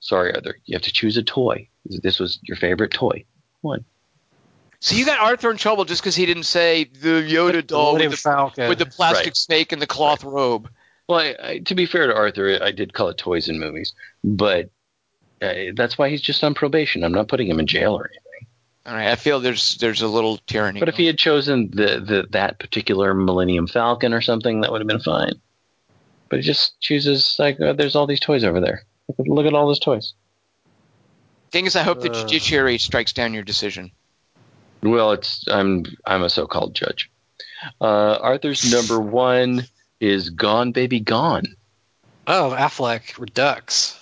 Sorry, 0.00 0.34
Arthur. 0.34 0.56
You 0.64 0.74
have 0.74 0.82
to 0.82 0.92
choose 0.92 1.16
a 1.16 1.22
toy. 1.22 1.68
This 1.84 2.18
was 2.18 2.38
your 2.42 2.56
favorite 2.56 2.90
toy. 2.90 3.24
One. 3.60 3.84
So 4.80 4.94
you 4.94 5.06
got 5.06 5.18
Arthur 5.18 5.50
in 5.50 5.56
trouble 5.56 5.84
just 5.84 6.02
because 6.02 6.14
he 6.14 6.26
didn't 6.26 6.44
say 6.44 6.84
the 6.84 7.22
Yoda 7.22 7.66
doll 7.66 7.94
with 7.94 8.10
the, 8.10 8.16
Falcon. 8.16 8.68
with 8.68 8.78
the 8.78 8.86
plastic 8.86 9.26
Right. 9.28 9.36
snake 9.36 9.72
and 9.72 9.80
the 9.80 9.86
cloth 9.86 10.22
robe. 10.22 10.68
Well, 11.08 11.20
I, 11.20 11.36
I, 11.42 11.58
to 11.60 11.74
be 11.74 11.86
fair 11.86 12.06
to 12.06 12.14
Arthur, 12.14 12.58
I 12.62 12.72
did 12.72 12.92
call 12.92 13.08
it 13.08 13.16
toys 13.16 13.48
in 13.48 13.58
movies, 13.58 13.94
but 14.22 14.70
uh, 15.40 15.54
that's 15.74 15.96
why 15.96 16.08
he's 16.08 16.20
just 16.20 16.42
on 16.44 16.54
probation. 16.54 17.04
I'm 17.04 17.12
not 17.12 17.28
putting 17.28 17.48
him 17.48 17.60
in 17.60 17.66
jail 17.66 17.94
or 17.94 18.06
anything. 18.06 18.22
All 18.86 18.94
right, 18.94 19.08
I 19.08 19.16
feel 19.16 19.40
there's 19.40 19.76
there's 19.78 20.02
a 20.02 20.08
little 20.08 20.38
tyranny. 20.46 20.78
But 20.78 20.88
if 20.88 20.96
he 20.96 21.06
had 21.06 21.18
chosen 21.18 21.70
the, 21.70 22.00
the 22.00 22.26
that 22.30 22.58
particular 22.60 23.14
Millennium 23.14 23.66
Falcon 23.66 24.12
or 24.12 24.20
something, 24.20 24.60
that 24.60 24.70
would 24.70 24.80
have 24.80 24.88
been 24.88 25.00
fine. 25.00 25.40
But 26.28 26.40
he 26.40 26.42
just 26.42 26.80
chooses 26.80 27.36
like, 27.38 27.58
oh, 27.60 27.72
there's 27.72 27.96
all 27.96 28.06
these 28.06 28.20
toys 28.20 28.44
over 28.44 28.60
there. 28.60 28.84
Look 29.08 29.20
at, 29.20 29.28
look 29.28 29.46
at 29.46 29.54
all 29.54 29.66
those 29.66 29.78
toys. 29.78 30.14
thing 31.52 31.66
is, 31.66 31.76
I 31.76 31.82
hope 31.84 32.00
the 32.00 32.10
Uh. 32.10 32.22
judiciary 32.26 32.76
strikes 32.78 33.12
down 33.12 33.32
your 33.32 33.44
decision. 33.44 33.92
Well, 34.82 35.12
it's 35.12 35.46
I'm 35.48 35.84
I'm 36.04 36.22
a 36.22 36.28
so-called 36.30 36.74
judge. 36.74 37.10
Uh, 37.80 38.14
Arthur's 38.20 38.70
number 38.70 39.00
one 39.00 39.66
is 40.00 40.30
Gone 40.30 40.72
Baby 40.72 41.00
Gone. 41.00 41.56
oh, 42.26 42.54
Affleck 42.58 43.16
Redux. 43.18 43.98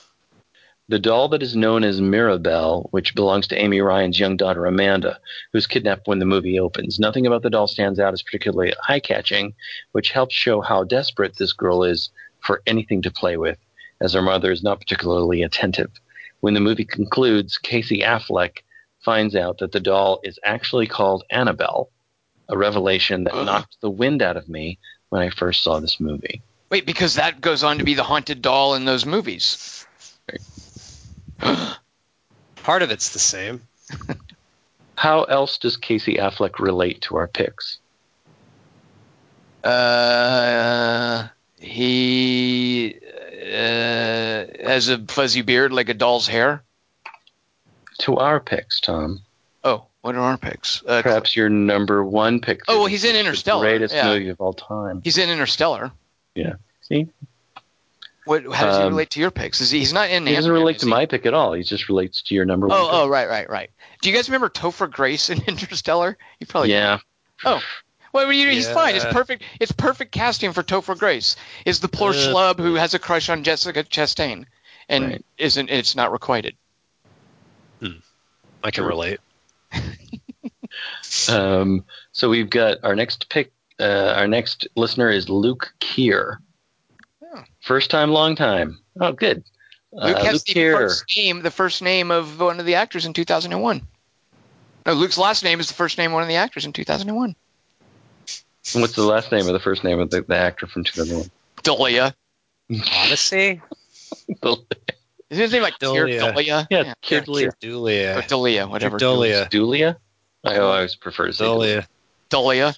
The 0.88 0.98
doll 0.98 1.28
that 1.28 1.42
is 1.42 1.54
known 1.56 1.82
as 1.84 2.00
Mirabelle, 2.00 2.88
which 2.90 3.14
belongs 3.14 3.46
to 3.48 3.56
Amy 3.56 3.80
Ryan's 3.80 4.18
young 4.18 4.36
daughter 4.36 4.66
Amanda, 4.66 5.18
who's 5.52 5.66
kidnapped 5.66 6.06
when 6.06 6.18
the 6.18 6.26
movie 6.26 6.58
opens. 6.60 6.98
Nothing 6.98 7.26
about 7.26 7.42
the 7.42 7.48
doll 7.50 7.66
stands 7.66 7.98
out 8.00 8.12
as 8.12 8.22
particularly 8.22 8.74
eye-catching, 8.88 9.54
which 9.92 10.10
helps 10.10 10.34
show 10.34 10.60
how 10.60 10.84
desperate 10.84 11.36
this 11.36 11.52
girl 11.54 11.84
is 11.84 12.10
for 12.40 12.60
anything 12.66 13.00
to 13.02 13.10
play 13.10 13.38
with, 13.38 13.56
as 14.04 14.12
her 14.12 14.22
mother 14.22 14.52
is 14.52 14.62
not 14.62 14.78
particularly 14.78 15.42
attentive. 15.42 15.90
When 16.40 16.52
the 16.52 16.60
movie 16.60 16.84
concludes, 16.84 17.56
Casey 17.56 18.00
Affleck 18.00 18.58
finds 19.02 19.34
out 19.34 19.58
that 19.58 19.72
the 19.72 19.80
doll 19.80 20.20
is 20.22 20.38
actually 20.44 20.86
called 20.86 21.24
Annabelle, 21.30 21.88
a 22.48 22.56
revelation 22.56 23.24
that 23.24 23.34
Ugh. 23.34 23.46
knocked 23.46 23.80
the 23.80 23.90
wind 23.90 24.20
out 24.20 24.36
of 24.36 24.46
me 24.48 24.78
when 25.08 25.22
I 25.22 25.30
first 25.30 25.64
saw 25.64 25.80
this 25.80 25.98
movie. 25.98 26.42
Wait, 26.70 26.84
because 26.84 27.14
that 27.14 27.40
goes 27.40 27.64
on 27.64 27.78
to 27.78 27.84
be 27.84 27.94
the 27.94 28.02
haunted 28.02 28.42
doll 28.42 28.74
in 28.74 28.84
those 28.84 29.06
movies. 29.06 29.86
Part 32.56 32.82
of 32.82 32.90
it's 32.90 33.14
the 33.14 33.18
same. 33.18 33.62
How 34.96 35.24
else 35.24 35.58
does 35.58 35.76
Casey 35.76 36.16
Affleck 36.16 36.58
relate 36.58 37.00
to 37.02 37.16
our 37.16 37.26
picks? 37.26 37.78
Uh, 39.62 41.28
he 41.58 43.00
has 43.54 44.88
a 44.88 44.98
fuzzy 45.06 45.42
beard 45.42 45.72
like 45.72 45.88
a 45.88 45.94
doll's 45.94 46.26
hair. 46.26 46.62
To 48.00 48.16
our 48.16 48.40
picks, 48.40 48.80
Tom. 48.80 49.20
Oh, 49.62 49.86
what 50.02 50.14
are 50.16 50.20
our 50.20 50.36
picks? 50.36 50.82
Uh, 50.86 51.00
Perhaps 51.02 51.36
your 51.36 51.48
number 51.48 52.04
one 52.04 52.40
pick. 52.40 52.62
Oh, 52.68 52.78
well, 52.80 52.86
he's 52.86 53.04
in 53.04 53.14
The 53.14 53.20
Interstellar. 53.20 53.62
greatest 53.64 53.94
yeah. 53.94 54.08
movie 54.08 54.28
of 54.28 54.40
all 54.40 54.52
time. 54.52 55.00
He's 55.04 55.16
in 55.18 55.30
Interstellar. 55.30 55.92
Yeah. 56.34 56.54
See? 56.82 57.08
What? 58.26 58.42
How 58.52 58.66
does 58.66 58.76
he 58.78 58.82
Um, 58.82 58.88
relate 58.88 59.10
to 59.10 59.20
your 59.20 59.30
picks? 59.30 59.60
Is 59.60 59.70
he? 59.70 59.78
He's 59.78 59.92
not 59.92 60.10
in. 60.10 60.26
He 60.26 60.34
doesn't 60.34 60.50
relate 60.50 60.78
to 60.80 60.86
he? 60.86 60.90
my 60.90 61.06
pick 61.06 61.24
at 61.26 61.34
all. 61.34 61.52
He 61.52 61.62
just 61.62 61.88
relates 61.88 62.22
to 62.22 62.34
your 62.34 62.44
number 62.44 62.66
one. 62.66 62.76
Oh, 62.76 62.84
pick. 62.86 62.94
oh, 62.94 63.08
right, 63.08 63.28
right, 63.28 63.48
right. 63.48 63.70
Do 64.02 64.10
you 64.10 64.16
guys 64.16 64.28
remember 64.28 64.48
Topher 64.48 64.90
Grace 64.90 65.30
in 65.30 65.42
Interstellar? 65.46 66.16
You 66.40 66.46
probably. 66.46 66.70
yeah. 66.72 66.98
Oh. 67.44 67.60
Well, 68.14 68.32
you- 68.32 68.48
he's 68.48 68.70
fine. 68.70 68.94
It's 68.94 69.04
perfect. 69.04 69.42
It's 69.60 69.72
perfect 69.72 70.12
casting 70.12 70.52
for 70.52 70.62
Topher 70.62 70.96
Grace. 70.96 71.34
Is 71.66 71.80
the 71.80 71.88
poor 71.88 72.12
Uh. 72.12 72.14
schlub 72.14 72.58
who 72.58 72.74
has 72.76 72.94
a 72.94 72.98
crush 72.98 73.28
on 73.28 73.42
Jessica 73.44 73.82
Chastain, 73.84 74.46
and 74.88 75.04
Right. 75.04 75.24
isn't? 75.36 75.68
It's 75.68 75.96
not 75.96 76.12
requited. 76.12 76.56
I 78.62 78.70
can 78.70 78.84
relate. 78.84 79.20
Um, 81.28 81.84
so 82.12 82.28
we've 82.28 82.50
got 82.50 82.78
our 82.82 82.96
next 82.96 83.28
pick. 83.28 83.52
Uh, 83.78 84.14
our 84.16 84.26
next 84.26 84.66
listener 84.74 85.08
is 85.10 85.28
Luke 85.28 85.72
Keir. 85.78 86.40
Oh. 87.22 87.44
First 87.60 87.90
time, 87.90 88.10
long 88.10 88.34
time. 88.34 88.80
Oh, 89.00 89.12
good. 89.12 89.44
Luke 89.92 90.16
uh, 90.16 90.24
has 90.24 90.32
Luke 90.34 90.44
the 90.46 90.52
Keir. 90.54 90.72
first 90.76 91.16
name, 91.16 91.42
the 91.42 91.50
first 91.52 91.80
name 91.82 92.10
of 92.10 92.40
one 92.40 92.58
of 92.58 92.66
the 92.66 92.74
actors 92.74 93.06
in 93.06 93.12
2001. 93.12 93.86
No, 94.86 94.92
Luke's 94.94 95.16
last 95.18 95.44
name 95.44 95.60
is 95.60 95.68
the 95.68 95.74
first 95.74 95.96
name 95.96 96.10
of 96.10 96.14
one 96.14 96.22
of 96.22 96.28
the 96.28 96.36
actors 96.36 96.64
in 96.64 96.72
2001. 96.72 97.36
What's 98.72 98.94
the 98.94 99.04
last 99.04 99.30
name 99.30 99.46
or 99.46 99.52
the 99.52 99.60
first 99.60 99.84
name 99.84 100.00
of 100.00 100.10
the, 100.10 100.22
the 100.22 100.36
actor 100.36 100.66
from 100.66 100.84
2001? 100.84 101.30
Dalia. 101.62 102.14
Odyssey? 103.04 103.60
Is 105.30 105.38
his 105.38 105.52
name 105.52 105.62
like 105.62 105.78
Delia. 105.78 106.20
Kirdalia? 106.32 106.66
Yeah, 106.70 106.94
Kirdalia. 107.02 107.48
Or 107.48 107.52
Dulia. 107.60 108.28
Delia, 108.28 108.66
whatever. 108.66 108.98
Dulia. 108.98 109.50
Dulia? 109.50 109.96
I 110.44 110.58
always 110.58 110.94
prefer 110.96 111.26
to 111.26 111.32
say 111.32 111.44
Dulia. 111.44 111.86
Dulia. 112.30 112.76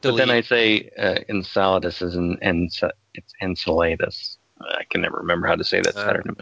But 0.00 0.16
then 0.16 0.30
I 0.30 0.42
say 0.42 0.90
uh, 0.98 1.16
Enceladus 1.28 2.02
is 2.02 2.14
en- 2.16 2.38
en- 2.40 2.68
it's 3.14 3.32
Enceladus. 3.42 4.36
I 4.60 4.84
can 4.90 5.00
never 5.00 5.16
remember 5.18 5.46
how 5.48 5.56
to 5.56 5.64
say 5.64 5.80
that 5.80 5.96
Uh. 5.96 6.04
Saturn. 6.04 6.36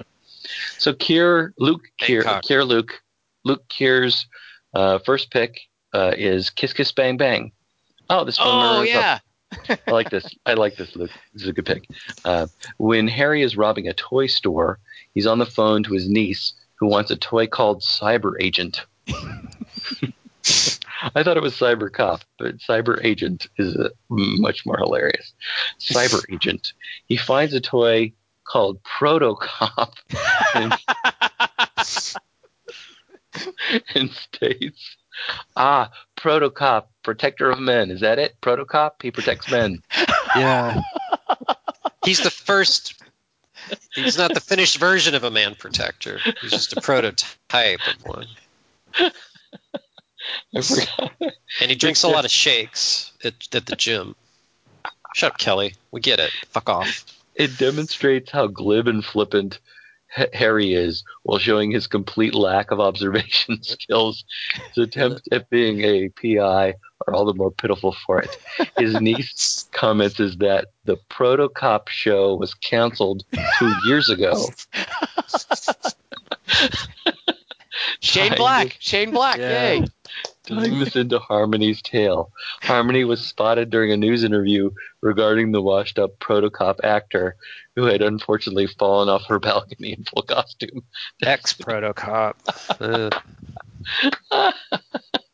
So 0.79 0.93
Keir, 0.93 1.55
Luke 1.59 1.83
Keir, 1.99 2.23
Keir 2.43 2.65
Luke, 2.65 3.03
Luke 3.45 3.67
Keir's 3.69 4.27
uh, 4.75 4.99
first 5.01 5.31
pick 5.31 5.61
uh, 5.93 6.13
is 6.17 6.51
Kiss 6.51 6.73
Kiss 6.73 6.93
Bang 6.93 7.17
Bang. 7.17 7.53
Oh, 8.09 8.25
this 8.25 8.39
one 8.39 8.49
Oh 8.49 8.83
yeah. 8.83 9.19
I 9.69 9.91
like 9.91 10.11
this. 10.11 10.29
I 10.45 10.55
like 10.55 10.77
this, 10.77 10.95
Luke. 10.97 11.11
This 11.33 11.43
is 11.43 11.49
a 11.49 11.53
good 11.53 11.67
pick. 11.67 11.89
Uh, 12.25 12.47
when 12.79 13.09
Harry 13.09 13.43
is 13.43 13.57
robbing 13.57 13.89
a 13.89 13.95
toy 13.95 14.27
store, 14.27 14.79
he's 15.15 15.27
on 15.27 15.39
the 15.39 15.47
phone 15.47 15.83
to 15.85 15.93
his 15.93 16.09
niece 16.09 16.53
who 16.77 16.87
wants 16.87 17.11
a 17.11 17.17
toy 17.17 17.47
called 17.47 17.83
Cyber 17.83 18.35
Agent. 18.41 18.85
I 21.15 21.23
thought 21.23 21.37
it 21.37 21.43
was 21.43 21.55
Cyber 21.55 21.93
Cop, 21.93 22.23
but 22.39 22.59
Cyber 22.59 23.05
Agent 23.05 23.49
is 23.59 23.77
uh, 23.77 23.89
much 24.09 24.65
more 24.65 24.79
hilarious. 24.79 25.33
Cyber 25.81 26.23
Agent. 26.33 26.73
He 27.07 27.17
finds 27.17 27.55
a 27.55 27.61
toy 27.61 28.13
called 28.45 28.81
Protocop 28.83 29.95
and, 30.55 30.75
and 33.95 34.11
states, 34.11 34.97
"Ah, 35.57 35.91
Protocop, 36.17 36.85
protector 37.03 37.51
of 37.51 37.61
men. 37.61 37.91
Is 37.91 38.01
that 38.01 38.19
it? 38.19 38.41
Protocop? 38.41 39.03
He 39.03 39.11
protects 39.11 39.51
men." 39.51 39.83
Yeah. 40.35 40.83
He's 42.05 42.21
the 42.23 42.31
first. 42.31 42.95
He's 43.95 44.19
not 44.19 44.35
the 44.35 44.41
finished 44.41 44.77
version 44.79 45.15
of 45.15 45.25
a 45.25 45.31
man 45.31 45.55
protector. 45.55 46.21
He's 46.43 46.51
just 46.51 46.77
a 46.77 46.81
prototype 46.83 47.81
of 47.89 48.05
one. 48.05 48.27
I 50.55 50.61
forgot. 50.61 51.13
And 51.61 51.71
he 51.71 51.75
drinks 51.75 52.03
a 52.03 52.09
lot 52.09 52.27
of 52.27 52.31
shakes 52.31 53.13
at, 53.25 53.35
at 53.55 53.65
the 53.65 53.77
gym. 53.77 54.15
Shut 55.15 55.33
up, 55.33 55.39
Kelly. 55.39 55.75
We 55.91 56.03
get 56.03 56.21
it. 56.21 56.33
Fuck 56.51 56.69
off. 56.69 57.07
It 57.35 57.57
demonstrates 57.57 58.31
how 58.31 58.47
glib 58.47 58.89
and 58.89 59.03
flippant 59.05 59.55
H- 59.55 59.61
Harry 60.09 60.73
is 60.73 61.05
while 61.25 61.39
showing 61.39 61.71
his 61.71 61.87
complete 61.87 62.35
lack 62.35 62.71
of 62.71 62.81
observation 62.81 63.63
skills. 63.63 64.25
His 64.75 64.85
attempt 64.85 65.29
at 65.33 65.51
being 65.51 65.83
a 65.83 66.09
PI 66.11 66.75
are 67.07 67.15
all 67.15 67.27
the 67.27 67.35
more 67.35 67.51
pitiful 67.51 67.95
for 68.07 68.21
it. 68.21 68.39
His 68.79 68.99
niece 69.01 69.69
comments 69.73 70.19
is 70.21 70.37
that 70.39 70.69
the 70.85 70.97
Protocop 71.11 71.89
show 71.89 72.35
was 72.37 72.55
canceled 72.55 73.25
two 73.59 73.73
years 73.87 74.09
ago. 74.09 74.49
Shane 78.01 78.35
Black. 78.37 78.77
Shane 78.79 79.11
Black. 79.11 79.39
Yeah. 79.39 79.73
Yay. 79.75 79.87
Tying 80.47 80.79
this 80.79 80.95
into 80.97 81.19
Harmony's 81.19 81.83
tale. 81.83 82.31
Harmony 82.63 83.05
was 83.05 83.21
spotted 83.25 83.71
during 83.71 83.91
a 83.93 83.97
news 83.97 84.23
interview 84.25 84.71
regarding 85.01 85.53
the 85.53 85.61
washed 85.61 85.99
up 85.99 86.19
Protocop 86.21 86.77
actor 86.85 87.37
who 87.75 87.85
had 87.85 88.01
unfortunately 88.03 88.67
fallen 88.67 89.09
off 89.09 89.25
her 89.27 89.39
balcony 89.41 89.93
in 89.93 90.05
full 90.05 90.23
costume. 90.23 90.83
Ex 91.23 91.53
Protocop. 91.53 92.35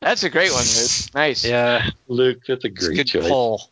That's 0.00 0.24
a 0.24 0.30
great 0.30 0.50
one, 0.50 0.64
Luke. 0.64 1.14
Nice. 1.14 1.44
yeah. 1.44 1.88
Luke, 2.08 2.38
that's 2.46 2.64
a 2.64 2.68
It's 2.68 2.82
a 2.82 2.86
great 2.86 2.96
good 2.96 3.06
choice. 3.06 3.28
pull. 3.28 3.70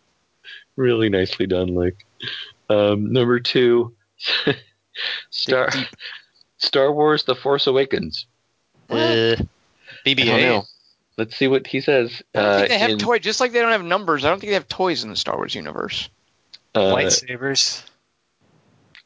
Really 0.76 1.08
nicely 1.08 1.46
done, 1.46 1.74
Luke. 1.74 1.96
Um, 2.68 3.12
number 3.12 3.40
two, 3.40 3.94
Star 5.30 5.70
Star 6.58 6.92
Wars: 6.92 7.24
The 7.24 7.34
Force 7.34 7.66
Awakens. 7.66 8.26
Uh, 8.88 9.34
I 10.06 10.14
don't 10.14 10.40
know. 10.40 10.62
Let's 11.20 11.36
see 11.36 11.48
what 11.48 11.66
he 11.66 11.82
says. 11.82 12.22
I 12.34 12.40
don't 12.40 12.48
Uh, 12.48 12.56
think 12.56 12.68
they 12.70 12.78
have 12.78 12.90
in, 12.92 12.98
toys. 12.98 13.20
Just 13.20 13.40
like 13.40 13.52
they 13.52 13.60
don't 13.60 13.72
have 13.72 13.84
numbers, 13.84 14.24
I 14.24 14.30
don't 14.30 14.40
think 14.40 14.48
they 14.48 14.54
have 14.54 14.68
toys 14.68 15.04
in 15.04 15.10
the 15.10 15.16
Star 15.16 15.36
Wars 15.36 15.54
universe. 15.54 16.08
uh, 16.74 16.80
Lightsabers. 16.80 17.82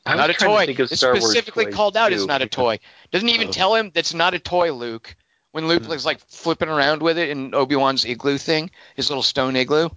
I 0.07 0.13
was 0.13 0.19
not 0.19 0.31
a 0.31 0.35
trying 0.35 0.67
to 0.69 0.75
toy. 0.75 0.83
It's 0.85 0.97
Star 0.99 1.17
specifically 1.17 1.67
called 1.67 1.97
out 1.97 2.11
too, 2.11 2.15
as 2.15 2.27
not 2.27 2.41
a 2.41 2.47
toy. 2.47 2.79
Doesn't 3.11 3.31
even 3.31 3.49
Oh. 3.49 3.51
tell 3.51 3.75
him 3.75 3.91
that's 3.93 4.15
not 4.15 4.33
a 4.33 4.39
toy, 4.39 4.73
Luke. 4.73 5.17
When 5.51 5.67
Luke 5.67 5.83
Hmm. 5.83 5.89
was 5.89 6.05
like 6.07 6.21
flipping 6.29 6.69
around 6.69 7.03
with 7.03 7.19
it 7.19 7.31
in 7.31 7.53
Obi 7.53 7.75
Wan's 7.75 8.05
igloo 8.05 8.39
thing, 8.39 8.71
his 8.95 9.11
little 9.11 9.23
stone 9.25 9.57
igloo, 9.57 9.89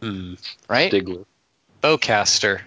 Hmm. 0.00 0.34
right? 0.68 0.92
Stigler. 0.92 1.24
Bowcaster. 1.82 2.60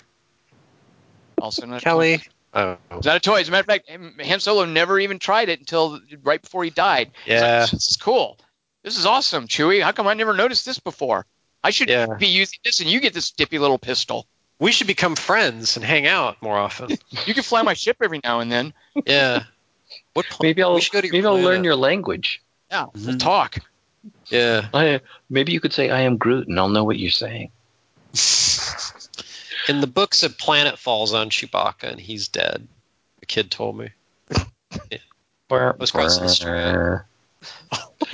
Also 1.41 1.65
not 1.65 1.77
a 1.81 1.85
Kelly. 1.85 2.17
toy. 2.17 2.23
Oh. 2.55 2.77
It's 2.97 3.05
not 3.05 3.15
a 3.15 3.19
toy. 3.21 3.39
As 3.39 3.47
a 3.47 3.51
matter 3.51 3.61
of 3.61 3.65
fact, 3.65 3.89
Han 4.25 4.39
Solo 4.41 4.65
never 4.65 4.99
even 4.99 5.19
tried 5.19 5.47
it 5.49 5.59
until 5.59 5.99
right 6.23 6.41
before 6.41 6.63
he 6.65 6.69
died. 6.69 7.11
He's 7.25 7.33
like, 7.35 7.41
Yeah. 7.41 7.59
this 7.61 7.73
is 7.89 7.97
cool. 7.97 8.37
This 8.83 8.97
is 8.97 9.05
awesome, 9.05 9.47
Chewie. 9.47 9.81
How 9.81 9.91
come 9.91 10.07
I 10.07 10.13
never 10.13 10.33
noticed 10.33 10.65
this 10.65 10.79
before? 10.79 11.25
I 11.63 11.69
should 11.71 11.89
Yeah. 11.89 12.07
be 12.19 12.27
using 12.27 12.59
this, 12.63 12.79
and 12.81 12.89
you 12.89 12.99
get 12.99 13.13
this 13.13 13.31
dippy 13.31 13.57
little 13.59 13.77
pistol. 13.79 14.27
We 14.59 14.71
should 14.71 14.87
become 14.87 15.15
friends 15.15 15.75
and 15.77 15.85
hang 15.85 16.05
out 16.07 16.41
more 16.41 16.57
often. 16.57 16.97
You 17.25 17.33
can 17.33 17.43
fly 17.43 17.61
my 17.61 17.73
ship 17.73 17.97
every 18.01 18.19
now 18.23 18.39
and 18.41 18.51
then. 18.51 18.73
yeah. 19.05 19.43
What 20.13 20.25
pl- 20.27 20.39
Maybe 20.43 20.61
I'll 20.63 20.79
go 20.79 21.01
maybe 21.01 21.25
I'll 21.25 21.39
learn 21.39 21.63
your 21.63 21.75
language. 21.75 22.41
Yeah, 22.69 22.87
we'll 22.93 23.15
Mhm. 23.15 23.19
talk. 23.19 23.57
Yeah. 24.27 24.67
I, 24.73 25.01
maybe 25.29 25.53
you 25.53 25.59
could 25.59 25.73
say 25.73 25.89
I 25.89 26.01
am 26.01 26.17
Groot, 26.17 26.47
and 26.47 26.59
I'll 26.59 26.69
know 26.69 26.83
what 26.83 26.99
you're 26.99 27.11
saying. 27.11 27.51
In 29.69 29.79
the 29.79 29.87
books, 29.87 30.23
a 30.23 30.29
planet 30.29 30.77
falls 30.77 31.13
on 31.13 31.29
Chewbacca 31.29 31.83
and 31.83 31.99
he's 32.01 32.27
dead. 32.27 32.67
The 33.21 33.25
kid 33.25 33.49
told 33.49 33.77
me. 33.77 33.89
was 35.49 35.91
crossing 35.91 36.27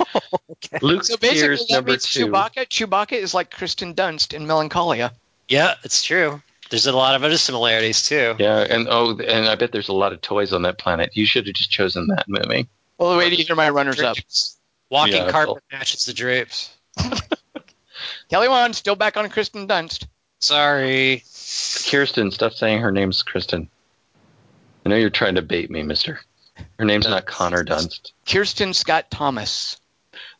the 0.12 0.56
street. 0.62 0.82
Luke 0.82 1.04
So 1.04 1.16
basically, 1.16 1.38
Spears, 1.38 1.66
that 1.66 1.74
number 1.74 1.90
means 1.92 2.10
two. 2.10 2.26
Chewbacca. 2.26 2.66
Chewbacca 2.66 3.12
is 3.12 3.34
like 3.34 3.50
Kristen 3.50 3.94
Dunst 3.94 4.34
in 4.34 4.46
Melancholia. 4.46 5.12
Yeah, 5.48 5.74
it's 5.82 6.02
true. 6.02 6.42
There's 6.70 6.86
a 6.86 6.92
lot 6.92 7.16
of 7.16 7.24
other 7.24 7.36
similarities 7.36 8.02
too. 8.02 8.36
Yeah, 8.38 8.60
and 8.60 8.86
oh, 8.88 9.18
and 9.18 9.46
I 9.46 9.56
bet 9.56 9.72
there's 9.72 9.88
a 9.88 9.92
lot 9.92 10.12
of 10.12 10.20
toys 10.20 10.52
on 10.52 10.62
that 10.62 10.78
planet. 10.78 11.10
You 11.14 11.26
should 11.26 11.46
have 11.46 11.54
just 11.54 11.70
chosen 11.70 12.06
that 12.08 12.28
movie. 12.28 12.68
Well, 12.96 13.16
wait 13.16 13.30
till 13.30 13.38
you 13.40 13.44
hear 13.44 13.56
my 13.56 13.70
runners 13.70 14.00
up. 14.00 14.16
Walking 14.88 15.14
Yeah, 15.14 15.30
carpet 15.30 15.62
matches 15.72 16.04
the 16.04 16.12
drapes. 16.12 16.70
Kelly 18.30 18.48
Wand 18.48 18.76
still 18.76 18.94
back 18.94 19.16
on 19.16 19.28
Kristen 19.30 19.66
Dunst. 19.66 20.06
Sorry. 20.38 21.24
Kirsten, 21.88 22.30
stop 22.30 22.52
saying 22.52 22.80
her 22.80 22.92
name's 22.92 23.22
Kristen. 23.22 23.68
I 24.84 24.88
know 24.88 24.96
you're 24.96 25.10
trying 25.10 25.34
to 25.34 25.42
bait 25.42 25.70
me, 25.70 25.82
Mister. 25.82 26.20
Her 26.78 26.84
name's 26.84 27.08
not 27.08 27.26
Connor 27.26 27.64
Dunst. 27.64 28.12
Kirsten 28.26 28.74
Scott 28.74 29.10
Thomas. 29.10 29.79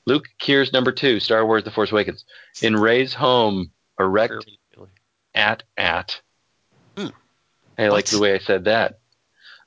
Luke 0.07 0.25
Keir's 0.39 0.73
number 0.73 0.93
two, 0.93 1.21
Star 1.21 1.45
Wars: 1.45 1.65
The 1.65 1.71
Force 1.71 1.93
Awakens. 1.93 2.25
In 2.63 2.77
Rey's 2.77 3.15
home, 3.15 3.71
erect 3.99 4.47
at 5.35 5.63
at. 5.77 6.21
Hmm. 6.97 7.09
I 7.79 7.89
like 7.89 8.07
the 8.07 8.19
way 8.19 8.35
I 8.35 8.39
said 8.39 8.65
that. 8.65 8.99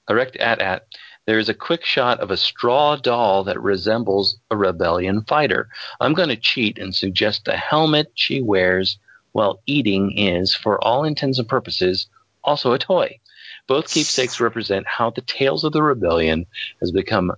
Erect 0.10 0.36
at 0.38 0.60
at. 0.60 0.88
There 1.26 1.40
is 1.40 1.48
a 1.48 1.54
quick 1.54 1.86
shot 1.86 2.20
of 2.20 2.32
a 2.32 2.38
straw 2.38 2.98
doll 2.98 3.46
that 3.46 3.62
resembles 3.62 4.38
a 4.52 4.58
rebellion 4.58 5.24
fighter. 5.24 5.70
I'm 6.02 6.14
going 6.14 6.30
to 6.30 6.36
cheat 6.36 6.78
and 6.78 6.94
suggest 6.94 7.46
the 7.46 7.56
helmet 7.56 8.12
she 8.14 8.42
wears 8.42 8.98
while 9.32 9.62
eating 9.66 10.18
is, 10.18 10.54
for 10.54 10.84
all 10.84 11.06
intents 11.06 11.40
and 11.40 11.48
purposes, 11.48 12.08
also 12.44 12.74
a 12.74 12.80
toy. 12.80 13.20
Both 13.68 13.90
keepsakes 13.90 14.42
represent 14.42 14.86
how 14.86 15.12
the 15.12 15.22
tales 15.22 15.64
of 15.64 15.72
the 15.72 15.82
rebellion 15.82 16.46
has 16.82 16.92
become 16.92 17.32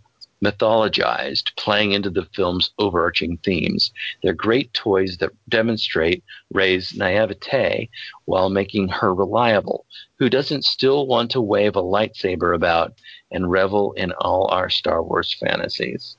mythologized, 0.44 1.56
playing 1.56 1.92
into 1.94 2.10
the 2.10 2.26
film's 2.34 2.72
overarching 2.78 3.38
themes. 3.38 3.92
They're 4.22 4.34
great 4.34 4.74
toys 4.74 5.18
that 5.18 5.32
demonstrate 5.50 6.24
Rey's 6.54 6.96
naivete 6.96 7.90
while 8.26 8.50
making 8.50 8.90
her 8.90 9.14
reliable, 9.14 9.86
who 10.20 10.30
doesn't 10.30 10.66
still 10.66 11.08
want 11.08 11.32
to 11.32 11.42
wave 11.42 11.76
a 11.76 11.84
lightsaber 11.84 12.56
about 12.56 12.94
and 13.32 13.50
revel 13.50 13.94
in 13.94 14.12
all 14.14 14.48
our 14.48 14.70
Star 14.70 15.02
Wars 15.02 15.36
fantasies. 15.40 16.18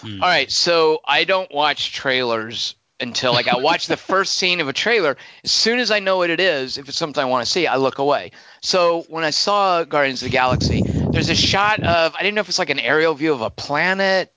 Hmm. 0.00 0.22
All 0.22 0.28
right, 0.28 0.50
so 0.50 1.00
I 1.04 1.24
don't 1.24 1.52
watch 1.52 1.92
trailers 1.92 2.74
until 3.00 3.32
like 3.32 3.48
I 3.48 3.56
watch 3.60 3.86
the 3.86 3.96
first 3.96 4.36
scene 4.36 4.60
of 4.60 4.68
a 4.68 4.72
trailer. 4.72 5.16
As 5.44 5.52
soon 5.52 5.78
as 5.78 5.90
I 5.90 5.98
know 5.98 6.18
what 6.18 6.30
it 6.30 6.40
is, 6.40 6.78
if 6.78 6.88
it's 6.88 6.96
something 6.96 7.22
I 7.22 7.26
want 7.26 7.44
to 7.44 7.50
see, 7.50 7.66
I 7.66 7.76
look 7.76 7.98
away. 7.98 8.30
So 8.60 9.04
when 9.08 9.24
I 9.24 9.30
saw 9.30 9.84
Guardians 9.84 10.22
of 10.22 10.26
the 10.26 10.32
Galaxy, 10.32 10.82
there's 11.12 11.28
a 11.28 11.34
shot 11.34 11.80
of 11.80 12.14
I 12.14 12.22
didn't 12.22 12.34
know 12.34 12.40
if 12.40 12.48
it's 12.48 12.58
like 12.58 12.70
an 12.70 12.80
aerial 12.80 13.14
view 13.14 13.32
of 13.32 13.40
a 13.40 13.50
planet. 13.50 14.32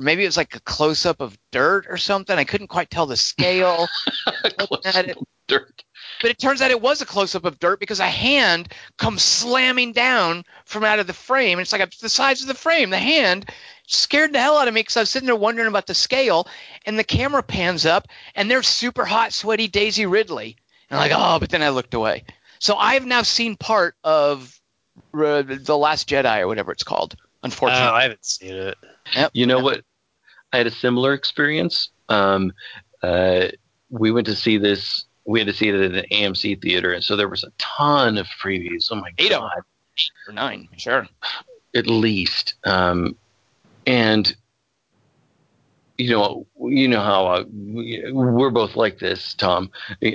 Maybe 0.00 0.22
it 0.22 0.26
was 0.26 0.36
like 0.36 0.54
a 0.54 0.60
close 0.60 1.06
up 1.06 1.20
of 1.20 1.36
dirt 1.50 1.86
or 1.88 1.96
something. 1.96 2.36
I 2.36 2.44
couldn't 2.44 2.68
quite 2.68 2.90
tell 2.90 3.06
the 3.06 3.16
scale. 3.16 3.86
It. 4.84 5.18
Dirt. 5.46 5.84
But 6.20 6.30
it 6.30 6.38
turns 6.38 6.60
out 6.60 6.70
it 6.70 6.80
was 6.80 7.00
a 7.00 7.06
close 7.06 7.34
up 7.34 7.44
of 7.44 7.58
dirt 7.58 7.80
because 7.80 8.00
a 8.00 8.06
hand 8.06 8.72
comes 8.96 9.22
slamming 9.22 9.92
down 9.92 10.44
from 10.64 10.84
out 10.84 10.98
of 10.98 11.06
the 11.06 11.12
frame. 11.12 11.58
And 11.58 11.64
It's 11.64 11.72
like 11.72 11.80
a, 11.80 11.88
the 12.00 12.08
size 12.08 12.42
of 12.42 12.48
the 12.48 12.54
frame. 12.54 12.90
The 12.90 12.98
hand 12.98 13.50
scared 13.86 14.32
the 14.32 14.40
hell 14.40 14.58
out 14.58 14.68
of 14.68 14.74
me 14.74 14.80
because 14.80 14.96
I 14.96 15.00
was 15.00 15.10
sitting 15.10 15.26
there 15.26 15.36
wondering 15.36 15.68
about 15.68 15.86
the 15.86 15.94
scale. 15.94 16.48
And 16.84 16.98
the 16.98 17.04
camera 17.04 17.42
pans 17.42 17.86
up, 17.86 18.08
and 18.34 18.50
there's 18.50 18.68
super 18.68 19.04
hot, 19.04 19.32
sweaty 19.32 19.68
Daisy 19.68 20.06
Ridley. 20.06 20.56
And 20.90 20.98
I'm 20.98 21.08
like, 21.08 21.18
oh, 21.18 21.38
but 21.38 21.50
then 21.50 21.62
I 21.62 21.70
looked 21.70 21.94
away. 21.94 22.24
So 22.58 22.76
I've 22.76 23.06
now 23.06 23.22
seen 23.22 23.56
part 23.56 23.94
of 24.02 24.57
uh, 25.14 25.42
the 25.42 25.76
Last 25.76 26.08
Jedi 26.08 26.40
or 26.40 26.46
whatever 26.46 26.72
it's 26.72 26.82
called. 26.82 27.16
Oh, 27.18 27.26
Unfortunately, 27.44 27.86
I 27.86 28.02
haven't 28.02 28.24
seen 28.24 28.54
it. 28.54 28.76
Yep. 29.14 29.30
You 29.34 29.46
know 29.46 29.60
what? 29.60 29.82
I 30.52 30.58
had 30.58 30.66
a 30.66 30.72
similar 30.72 31.14
experience. 31.14 31.90
Um, 32.08 32.52
uh, 33.02 33.48
we 33.90 34.10
went 34.10 34.26
to 34.26 34.34
see 34.34 34.58
this. 34.58 35.04
We 35.24 35.40
had 35.40 35.46
to 35.46 35.52
see 35.52 35.68
it 35.68 35.74
at 35.74 35.92
an 35.92 36.04
AMC 36.10 36.62
theater, 36.62 36.92
and 36.92 37.04
so 37.04 37.16
there 37.16 37.28
was 37.28 37.44
a 37.44 37.52
ton 37.58 38.16
of 38.18 38.26
previews. 38.42 38.88
Oh 38.90 38.96
my 38.96 39.10
Eight 39.18 39.32
of 39.32 39.40
god! 39.40 39.62
or 40.26 40.32
nine, 40.32 40.68
sure. 40.76 41.06
at 41.74 41.86
least. 41.86 42.54
Um, 42.64 43.16
and 43.86 44.34
you 45.98 46.10
know, 46.10 46.46
you 46.60 46.86
know 46.88 47.00
how 47.00 47.26
uh, 47.26 47.44
we're 47.50 48.50
both 48.50 48.76
like 48.76 49.00
this, 49.00 49.34
Tom. 49.34 49.70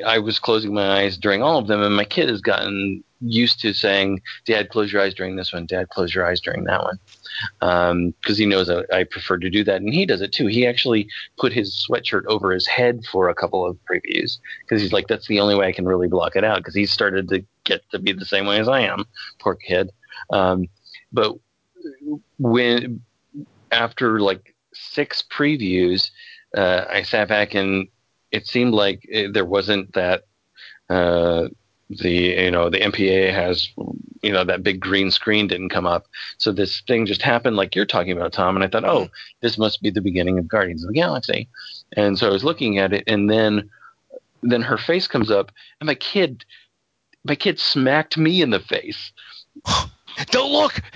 I 0.06 0.18
was 0.18 0.40
closing 0.40 0.74
my 0.74 1.02
eyes 1.02 1.18
during 1.18 1.44
all 1.44 1.60
of 1.60 1.68
them, 1.68 1.82
and 1.82 1.96
my 1.96 2.06
kid 2.06 2.30
has 2.30 2.42
gotten 2.42 3.04
used 3.26 3.60
to 3.62 3.74
saying, 3.74 4.22
"Dad, 4.46 4.70
close 4.70 4.92
your 4.92 5.02
eyes 5.02 5.14
during 5.14 5.36
this 5.36 5.54
one. 5.54 5.66
Dad, 5.66 5.90
close 5.90 6.14
your 6.14 6.26
eyes 6.26 6.40
during 6.40 6.66
that 6.66 6.84
one," 6.84 8.14
because 8.22 8.38
he 8.38 8.46
knows 8.46 8.70
I, 8.70 8.84
I 8.92 9.04
prefer 9.04 9.38
to 9.38 9.50
do 9.50 9.64
that, 9.64 9.82
and 9.82 9.94
he 9.94 10.06
does 10.06 10.22
it 10.22 10.32
too. 10.32 10.48
He 10.48 10.68
actually 10.68 11.08
put 11.38 11.54
his 11.54 11.86
sweatshirt 11.88 12.26
over 12.28 12.52
his 12.52 12.68
head 12.68 13.06
for 13.12 13.30
a 13.30 13.36
couple 13.36 13.66
of 13.66 13.78
previews 13.90 14.38
because 14.62 14.82
he's 14.82 14.94
like, 14.94 15.08
"That's 15.08 15.28
the 15.28 15.40
only 15.40 15.56
way 15.56 15.68
I 15.68 15.74
can 15.74 15.86
really 15.86 16.08
block 16.08 16.36
it 16.36 16.44
out." 16.44 16.58
Because 16.58 16.76
he's 16.76 16.92
started 16.92 17.30
to 17.30 17.44
get 17.64 17.82
to 17.92 18.00
be 18.00 18.14
the 18.14 18.26
same 18.26 18.46
way 18.46 18.60
as 18.60 18.68
I 18.68 18.82
am. 18.82 19.06
Poor 19.40 19.56
kid. 19.56 19.92
Um, 20.30 20.68
but 21.12 21.36
when 22.40 23.02
after 23.72 24.20
like 24.20 24.56
six 24.74 25.24
previews, 25.32 26.12
uh, 26.56 26.86
I 26.90 27.04
sat 27.04 27.28
back 27.28 27.54
and 27.54 27.88
it 28.32 28.48
seemed 28.48 28.74
like 28.74 29.08
uh, 29.14 29.24
there 29.32 29.46
wasn't 29.46 29.94
that 29.94 30.24
uh, 30.90 31.48
the 31.90 32.12
you 32.12 32.52
know 32.52 32.70
the 32.70 32.80
MPA 32.80 33.34
has 33.34 33.70
you 34.22 34.32
know 34.32 34.44
that 34.44 34.64
big 34.64 34.80
green 34.80 35.12
screen 35.12 35.48
didn't 35.48 35.70
come 35.70 35.86
up, 35.86 36.08
so 36.38 36.52
this 36.52 36.82
thing 36.88 37.06
just 37.06 37.22
happened 37.22 37.56
like 37.56 37.76
you're 37.76 37.86
talking 37.86 38.12
about, 38.12 38.34
Tom. 38.34 38.56
And 38.56 38.64
I 38.64 38.68
thought, 38.68 38.86
oh, 38.86 39.10
this 39.42 39.58
must 39.58 39.82
be 39.82 39.90
the 39.90 40.02
beginning 40.02 40.38
of 40.38 40.48
Guardians 40.48 40.84
of 40.84 40.90
the 40.90 41.00
Galaxy, 41.00 41.50
and 41.96 42.18
so 42.18 42.28
I 42.28 42.32
was 42.32 42.44
looking 42.44 42.80
at 42.80 42.94
it, 42.94 43.04
and 43.08 43.30
then 43.30 43.70
then 44.42 44.62
her 44.62 44.78
face 44.78 45.08
comes 45.08 45.32
up, 45.32 45.52
and 45.80 45.88
my 45.88 45.96
kid 45.96 46.46
my 47.24 47.36
kid 47.36 47.60
smacked 47.60 48.18
me 48.18 48.42
in 48.42 48.50
the 48.50 48.60
face. 48.60 49.12
Don't 50.32 50.52
look. 50.52 50.82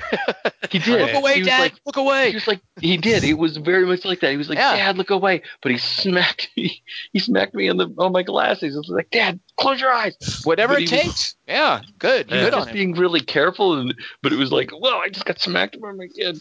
He 0.69 0.79
did. 0.79 0.99
Look 0.99 1.13
away, 1.23 1.43
Dad. 1.43 1.59
like, 1.61 1.73
look 1.85 1.95
away. 1.95 2.29
he 2.29 2.35
was 2.35 2.45
like, 2.47 2.59
he 2.81 2.97
did. 2.97 3.23
It 3.23 3.35
was 3.35 3.55
very 3.55 3.85
much 3.85 4.03
like 4.03 4.19
that. 4.19 4.31
He 4.31 4.37
was 4.37 4.49
like, 4.49 4.57
Yeah. 4.57 4.75
Dad, 4.75 4.97
look 4.97 5.11
away. 5.11 5.43
But 5.61 5.71
he 5.71 5.77
smacked 5.77 6.49
me. 6.57 6.83
He 7.13 7.19
smacked 7.19 7.53
me 7.53 7.69
on 7.69 7.77
the 7.77 7.87
on 7.97 8.11
my 8.11 8.23
glasses. 8.23 8.75
I 8.75 8.79
was 8.79 8.89
like, 8.89 9.09
Dad, 9.09 9.39
close 9.55 9.79
your 9.79 9.93
eyes. 9.93 10.17
Whatever 10.43 10.73
But 10.73 10.81
it 10.83 10.89
he 10.89 10.95
was- 10.97 11.03
takes. 11.05 11.35
Yeah, 11.47 11.81
good. 11.99 12.29
Was 12.29 12.39
Good 12.41 12.53
on 12.53 12.63
just 12.63 12.73
being 12.73 12.95
really 12.95 13.21
careful, 13.21 13.79
and 13.79 13.95
but 14.21 14.33
it 14.33 14.35
was 14.37 14.51
like, 14.51 14.71
well, 14.77 14.95
I 14.97 15.07
just 15.07 15.25
got 15.25 15.39
smacked 15.39 15.79
by 15.79 15.93
my 15.93 16.07
kid. 16.07 16.37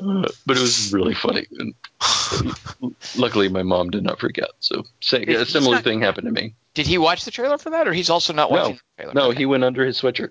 Uh, 0.00 0.22
but 0.46 0.56
it 0.56 0.60
was 0.60 0.90
really 0.94 1.14
funny. 1.14 1.46
And 1.58 1.74
luckily, 3.16 3.48
my 3.50 3.62
mom 3.62 3.90
did 3.90 4.04
not 4.04 4.18
freak 4.20 4.38
out. 4.38 4.50
So, 4.60 4.84
say, 5.00 5.22
a 5.24 5.44
similar 5.44 5.76
not- 5.76 5.84
thing 5.84 6.00
happened 6.00 6.26
to 6.26 6.32
me. 6.32 6.54
Did 6.72 6.86
he 6.86 6.96
watch 6.98 7.24
the 7.26 7.30
trailer 7.30 7.58
for 7.58 7.70
that, 7.70 7.86
or 7.88 7.92
he's 7.92 8.08
also 8.10 8.32
not 8.32 8.50
No. 8.50 8.56
watching 8.56 8.74
the 8.96 9.02
trailer? 9.02 9.14
No, 9.14 9.30
he 9.32 9.44
went 9.44 9.64
under 9.64 9.84
his 9.84 10.00
sweatshirt. 10.00 10.30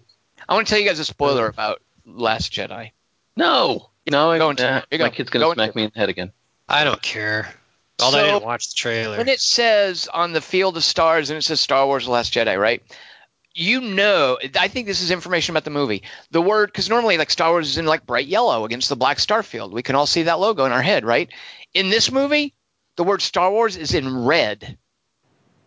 I 0.49 0.55
want 0.55 0.67
to 0.67 0.71
tell 0.71 0.79
you 0.81 0.87
guys 0.87 0.99
a 0.99 1.05
spoiler 1.05 1.45
about 1.47 1.81
Last 2.05 2.51
Jedi. 2.51 2.91
No, 3.37 3.89
no, 4.09 4.31
I, 4.31 4.37
Go 4.39 4.49
into 4.49 4.63
nah, 4.63 4.73
Here 4.79 4.83
you 4.93 4.99
my 4.99 5.09
go. 5.09 5.15
kid's 5.15 5.29
gonna 5.29 5.45
into 5.45 5.55
smack 5.55 5.69
it. 5.69 5.75
me 5.75 5.83
in 5.83 5.91
the 5.93 5.99
head 5.99 6.09
again. 6.09 6.31
I 6.67 6.83
don't 6.83 7.01
care. 7.01 7.53
Although 8.01 8.17
I 8.17 8.21
So- 8.21 8.27
didn't 8.33 8.43
watch 8.43 8.69
the 8.69 8.75
trailer. 8.75 9.17
When 9.17 9.27
it 9.29 9.39
says 9.39 10.09
on 10.13 10.33
the 10.33 10.41
field 10.41 10.75
of 10.75 10.83
stars 10.83 11.29
and 11.29 11.37
it 11.37 11.43
says 11.43 11.61
Star 11.61 11.85
Wars: 11.85 12.05
The 12.05 12.11
Last 12.11 12.33
Jedi, 12.33 12.59
right? 12.59 12.81
You 13.53 13.81
know, 13.81 14.37
I 14.59 14.67
think 14.69 14.87
this 14.87 15.01
is 15.01 15.11
information 15.11 15.53
about 15.53 15.65
the 15.65 15.69
movie. 15.71 16.03
The 16.31 16.41
word, 16.41 16.67
because 16.71 16.89
normally 16.89 17.17
like 17.17 17.29
Star 17.29 17.51
Wars 17.51 17.67
is 17.69 17.77
in 17.77 17.85
like 17.85 18.05
bright 18.05 18.27
yellow 18.27 18.65
against 18.65 18.89
the 18.89 18.95
black 18.95 19.19
star 19.19 19.43
field. 19.43 19.73
We 19.73 19.83
can 19.83 19.95
all 19.95 20.05
see 20.07 20.23
that 20.23 20.39
logo 20.39 20.65
in 20.65 20.71
our 20.71 20.81
head, 20.81 21.03
right? 21.05 21.29
In 21.73 21.89
this 21.89 22.11
movie, 22.11 22.53
the 22.95 23.03
word 23.03 23.21
Star 23.21 23.51
Wars 23.51 23.75
is 23.77 23.93
in 23.93 24.25
red. 24.25 24.77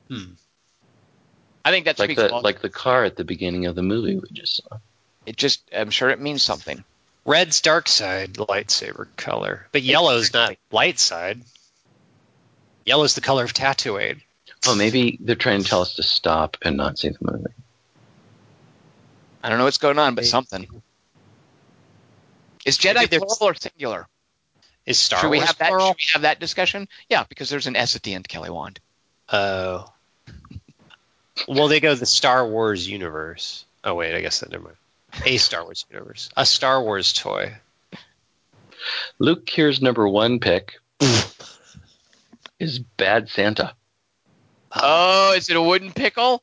Hmm. 0.08 0.32
I 1.64 1.70
think 1.70 1.84
that 1.86 1.98
Like 1.98 2.08
speaks 2.10 2.20
the 2.22 2.28
volumes. 2.28 2.44
like 2.44 2.60
the 2.60 2.68
car 2.70 3.04
at 3.04 3.16
the 3.16 3.24
beginning 3.24 3.66
of 3.66 3.74
the 3.74 3.82
movie 3.82 4.16
we 4.16 4.28
just 4.32 4.56
saw. 4.56 4.78
It 5.26 5.36
just, 5.36 5.62
I'm 5.74 5.90
sure 5.90 6.10
it 6.10 6.20
means 6.20 6.42
something. 6.42 6.82
Red's 7.24 7.60
dark 7.60 7.86
side 7.88 8.32
lightsaber 8.34 9.06
color, 9.16 9.66
but 9.70 9.82
yellow's 9.82 10.32
not 10.32 10.56
light 10.72 10.98
side. 10.98 11.40
Yellow's 12.84 13.14
the 13.14 13.20
color 13.20 13.44
of 13.44 13.52
Tatooine. 13.52 14.20
Oh, 14.66 14.74
maybe 14.74 15.18
they're 15.20 15.36
trying 15.36 15.62
to 15.62 15.68
tell 15.68 15.82
us 15.82 15.94
to 15.96 16.02
stop 16.02 16.56
and 16.62 16.76
not 16.76 16.98
see 16.98 17.10
the 17.10 17.18
movie. 17.20 17.44
I 19.42 19.48
don't 19.48 19.58
know 19.58 19.64
what's 19.64 19.78
going 19.78 19.98
on, 20.00 20.16
but 20.16 20.24
something. 20.26 20.66
Is 22.64 22.78
Jedi 22.78 23.08
plural 23.08 23.36
or 23.40 23.54
singular? 23.54 24.06
Is 24.86 24.98
Star 24.98 25.20
should 25.20 25.30
we 25.30 25.38
Wars 25.38 25.48
have 25.48 25.58
that? 25.58 25.68
plural? 25.68 25.94
Should 25.96 25.96
we 25.96 26.12
have 26.14 26.22
that 26.22 26.40
discussion? 26.40 26.88
Yeah, 27.08 27.24
because 27.28 27.48
there's 27.50 27.66
an 27.68 27.76
S 27.76 27.94
at 27.96 28.02
the 28.02 28.14
end, 28.14 28.28
Kelly 28.28 28.50
Wand. 28.50 28.80
Oh. 29.32 29.86
Well, 31.48 31.68
they 31.68 31.80
go 31.80 31.94
the 31.94 32.06
Star 32.06 32.46
Wars 32.46 32.88
universe. 32.88 33.64
Oh 33.84 33.94
wait, 33.94 34.14
I 34.14 34.20
guess 34.20 34.40
that 34.40 34.50
never 34.50 34.64
mind. 34.64 34.76
A 35.26 35.36
Star 35.36 35.64
Wars 35.64 35.84
universe. 35.90 36.30
A 36.36 36.46
Star 36.46 36.82
Wars 36.82 37.12
toy. 37.12 37.54
Luke 39.18 39.46
Keir's 39.46 39.80
number 39.80 40.08
one 40.08 40.40
pick 40.40 40.74
is 42.58 42.78
Bad 42.78 43.28
Santa. 43.28 43.74
Oh, 44.74 45.34
is 45.36 45.50
it 45.50 45.56
a 45.56 45.62
wooden 45.62 45.92
pickle? 45.92 46.42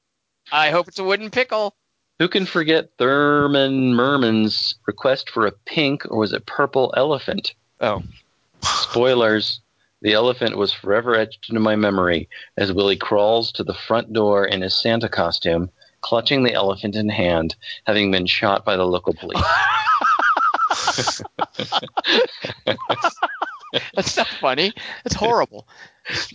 I 0.51 0.69
hope 0.69 0.87
it's 0.87 0.99
a 0.99 1.03
wooden 1.03 1.29
pickle. 1.29 1.75
Who 2.19 2.27
can 2.27 2.45
forget 2.45 2.91
Thurman 2.97 3.93
Merman's 3.93 4.75
request 4.85 5.29
for 5.29 5.47
a 5.47 5.51
pink 5.51 6.05
or 6.09 6.17
was 6.17 6.33
it 6.33 6.45
purple 6.45 6.93
elephant? 6.95 7.53
Oh. 7.79 8.03
Spoilers. 8.61 9.61
The 10.01 10.13
elephant 10.13 10.57
was 10.57 10.71
forever 10.71 11.15
etched 11.15 11.49
into 11.49 11.59
my 11.59 11.75
memory 11.75 12.29
as 12.57 12.71
Willie 12.71 12.95
crawls 12.95 13.51
to 13.53 13.63
the 13.63 13.73
front 13.73 14.13
door 14.13 14.45
in 14.45 14.61
his 14.61 14.79
Santa 14.79 15.09
costume, 15.09 15.69
clutching 16.01 16.43
the 16.43 16.53
elephant 16.53 16.95
in 16.95 17.09
hand, 17.09 17.55
having 17.85 18.11
been 18.11 18.25
shot 18.25 18.63
by 18.63 18.77
the 18.77 18.85
local 18.85 19.13
police. 19.13 19.43
That's 23.93 24.17
not 24.17 24.27
funny. 24.39 24.73
That's 25.03 25.15
horrible. 25.15 25.67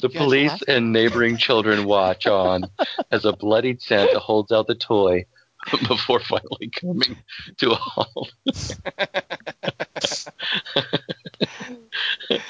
The 0.01 0.09
police 0.09 0.63
and 0.69 0.93
neighboring 0.93 1.37
children 1.37 1.85
watch 1.85 2.27
on 2.27 2.65
as 3.11 3.25
a 3.25 3.33
bloodied 3.33 3.83
Santa 3.83 4.19
holds 4.19 4.53
out 4.53 4.67
the 4.67 4.75
toy 4.75 5.27
before 5.89 6.21
finally 6.21 6.69
coming 6.69 7.17
to 7.59 7.73
a 7.73 7.75
halt. 7.75 8.33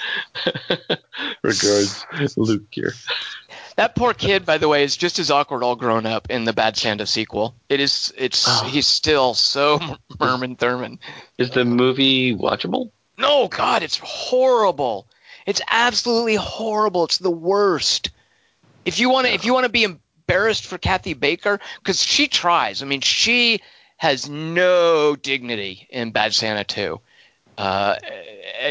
Regards, 1.42 2.06
Luke 2.36 2.66
here. 2.70 2.92
That 3.76 3.96
poor 3.96 4.14
kid, 4.14 4.46
by 4.46 4.58
the 4.58 4.68
way, 4.68 4.84
is 4.84 4.96
just 4.96 5.18
as 5.18 5.30
awkward 5.30 5.64
all 5.64 5.74
grown 5.74 6.06
up 6.06 6.30
in 6.30 6.44
the 6.44 6.52
Bad 6.52 6.76
Santa 6.76 7.06
sequel. 7.06 7.54
It 7.68 7.80
is. 7.80 8.12
It's. 8.16 8.44
Oh. 8.46 8.64
He's 8.66 8.86
still 8.86 9.34
so 9.34 9.80
Merman 10.20 10.56
Thurman. 10.56 11.00
Is 11.38 11.50
the 11.50 11.64
movie 11.64 12.36
watchable? 12.36 12.90
No, 13.18 13.48
God, 13.48 13.82
it's 13.82 13.98
horrible. 13.98 15.06
It's 15.46 15.60
absolutely 15.68 16.36
horrible. 16.36 17.04
It's 17.04 17.18
the 17.18 17.30
worst. 17.30 18.10
If 18.84 18.98
you 19.00 19.10
want 19.10 19.26
to, 19.26 19.32
if 19.32 19.44
you 19.44 19.52
want 19.52 19.64
to 19.64 19.72
be 19.72 19.84
embarrassed 19.84 20.66
for 20.66 20.78
Kathy 20.78 21.14
Baker, 21.14 21.58
because 21.80 22.02
she 22.02 22.28
tries. 22.28 22.82
I 22.82 22.86
mean, 22.86 23.00
she 23.00 23.60
has 23.96 24.28
no 24.28 25.16
dignity 25.16 25.86
in 25.90 26.10
Bad 26.10 26.34
Santa 26.34 26.64
2. 26.64 27.00
Uh, 27.56 27.96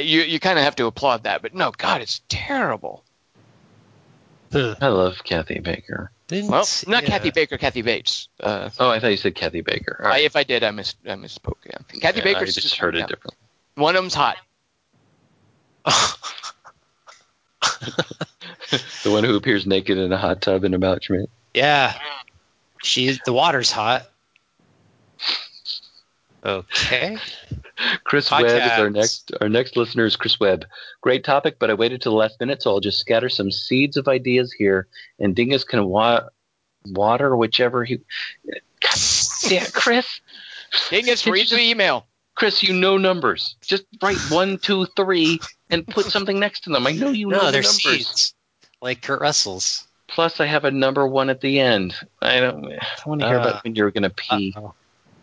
you 0.01 0.21
you 0.21 0.39
kind 0.39 0.57
of 0.57 0.65
have 0.65 0.75
to 0.77 0.85
applaud 0.85 1.23
that, 1.23 1.41
but 1.41 1.53
no, 1.53 1.71
God, 1.71 2.01
it's 2.01 2.21
terrible. 2.29 3.03
I 4.53 4.87
love 4.87 5.23
Kathy 5.23 5.59
Baker. 5.59 6.11
Didn't 6.27 6.51
Well, 6.51 6.67
not 6.87 7.03
yeah. 7.03 7.09
Kathy 7.09 7.31
Baker, 7.31 7.57
Kathy 7.57 7.81
Bates. 7.81 8.29
Uh, 8.39 8.69
Oh, 8.79 8.89
I 8.89 8.99
thought 8.99 9.07
you 9.07 9.17
said 9.17 9.33
Kathy 9.35 9.61
Baker. 9.61 9.99
All 10.03 10.11
I, 10.11 10.19
if 10.19 10.35
I 10.35 10.43
did, 10.43 10.63
I 10.63 10.71
mis 10.71 10.95
I 11.05 11.13
misspoke. 11.13 11.57
Yeah, 11.65 11.77
Kathy 11.99 12.19
Yeah, 12.19 12.23
Baker's 12.23 12.57
I 12.57 12.61
just 12.61 12.75
heard 12.75 12.95
it 12.95 13.07
differently. 13.07 13.37
One 13.75 13.95
of 13.95 14.03
them's 14.03 14.13
hot. 14.13 14.37
The 19.03 19.11
one 19.11 19.23
who 19.23 19.35
appears 19.35 19.67
naked 19.67 19.97
in 19.97 20.11
a 20.11 20.17
hot 20.17 20.41
tub 20.41 20.63
in 20.63 20.73
About 20.73 21.03
Schmidt. 21.03 21.29
yeah. 21.53 21.93
She 22.81 23.17
the 23.25 23.33
water's 23.33 23.71
hot. 23.71 24.09
Okay. 26.45 27.17
Chris 28.03 28.29
Webb 28.29 28.45
is 28.45 28.79
our 28.79 28.89
next 28.89 29.31
our 29.41 29.49
next 29.49 29.75
listener 29.77 30.05
is 30.05 30.15
Chris 30.15 30.39
Webb. 30.39 30.65
Great 31.01 31.23
topic, 31.23 31.57
but 31.59 31.69
I 31.71 31.73
waited 31.73 32.01
till 32.01 32.11
the 32.11 32.17
last 32.17 32.39
minute, 32.39 32.61
so 32.61 32.71
I'll 32.71 32.79
just 32.79 32.99
scatter 32.99 33.29
some 33.29 33.49
seeds 33.51 33.97
of 33.97 34.07
ideas 34.07 34.51
here, 34.53 34.87
and 35.19 35.35
Dingus 35.35 35.63
can 35.63 35.85
wa- 35.85 36.27
water 36.85 37.35
whichever 37.35 37.83
he. 37.83 37.97
God 38.81 38.99
damn, 39.49 39.65
Chris, 39.71 40.05
Dingus, 40.89 41.25
read 41.25 41.47
the 41.49 41.59
email. 41.59 42.05
Chris, 42.35 42.61
you 42.63 42.73
know 42.73 42.97
numbers. 42.97 43.55
Just 43.61 43.85
write 44.01 44.17
one, 44.29 44.57
two, 44.57 44.85
three, 44.95 45.39
and 45.69 45.87
put 45.87 46.05
something 46.05 46.39
next 46.39 46.65
to 46.65 46.71
them. 46.71 46.85
I 46.87 46.91
know 46.91 47.09
you 47.09 47.27
know 47.29 47.37
no, 47.37 47.45
the 47.45 47.51
they're 47.51 47.61
numbers. 47.61 47.81
seeds. 47.81 48.33
Like 48.81 49.01
Kurt 49.01 49.21
Russell's. 49.21 49.87
Plus, 50.07 50.39
I 50.39 50.45
have 50.45 50.65
a 50.65 50.71
number 50.71 51.07
one 51.07 51.29
at 51.29 51.41
the 51.41 51.59
end. 51.59 51.95
I 52.21 52.39
don't. 52.39 52.65
I 52.71 52.79
want 53.09 53.21
to 53.21 53.27
hear 53.27 53.37
Ah. 53.39 53.41
about 53.41 53.63
when 53.63 53.75
you're 53.75 53.91
going 53.91 54.03
to 54.03 54.09
pee. 54.09 54.53
Uh-oh. 54.55 54.73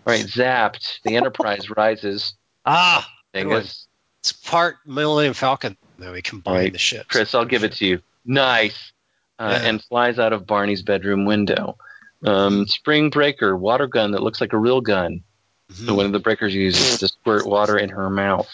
All 0.07 0.12
right, 0.15 0.25
Zapped. 0.25 1.01
The 1.05 1.17
Enterprise 1.17 1.70
rises. 1.77 2.35
Ah, 2.67 3.09
Thing 3.33 3.49
Good 3.49 3.70
it's 4.20 4.33
part 4.33 4.77
Millennium 4.85 5.35
Falcon. 5.35 5.77
Though 5.99 6.12
we 6.12 6.20
combine 6.23 6.55
Right. 6.55 6.73
the 6.73 6.79
ships. 6.79 7.07
Chris, 7.09 7.35
I'll 7.35 7.45
give 7.47 7.65
it 7.65 7.73
to 7.75 7.87
you. 7.87 8.03
Nice. 8.25 8.93
Uh, 9.39 9.59
Yeah. 9.62 9.69
And 9.69 9.83
flies 9.85 10.19
out 10.19 10.33
of 10.35 10.47
Barney's 10.47 10.83
bedroom 10.83 11.25
window. 11.25 11.79
Um, 12.25 12.67
spring 12.67 13.09
breaker, 13.09 13.57
water 13.57 13.87
gun 13.87 14.11
that 14.12 14.23
looks 14.23 14.41
like 14.41 14.53
a 14.53 14.59
real 14.59 14.83
gun. 14.83 15.23
Mhm. 15.73 15.87
that 15.87 15.95
One 15.95 16.05
of 16.07 16.12
the 16.12 16.19
breakers 16.19 16.55
uses 16.55 16.99
to 16.99 17.09
squirt 17.09 17.47
water 17.47 17.79
in 17.79 17.89
her 17.91 18.11
mouth. 18.11 18.49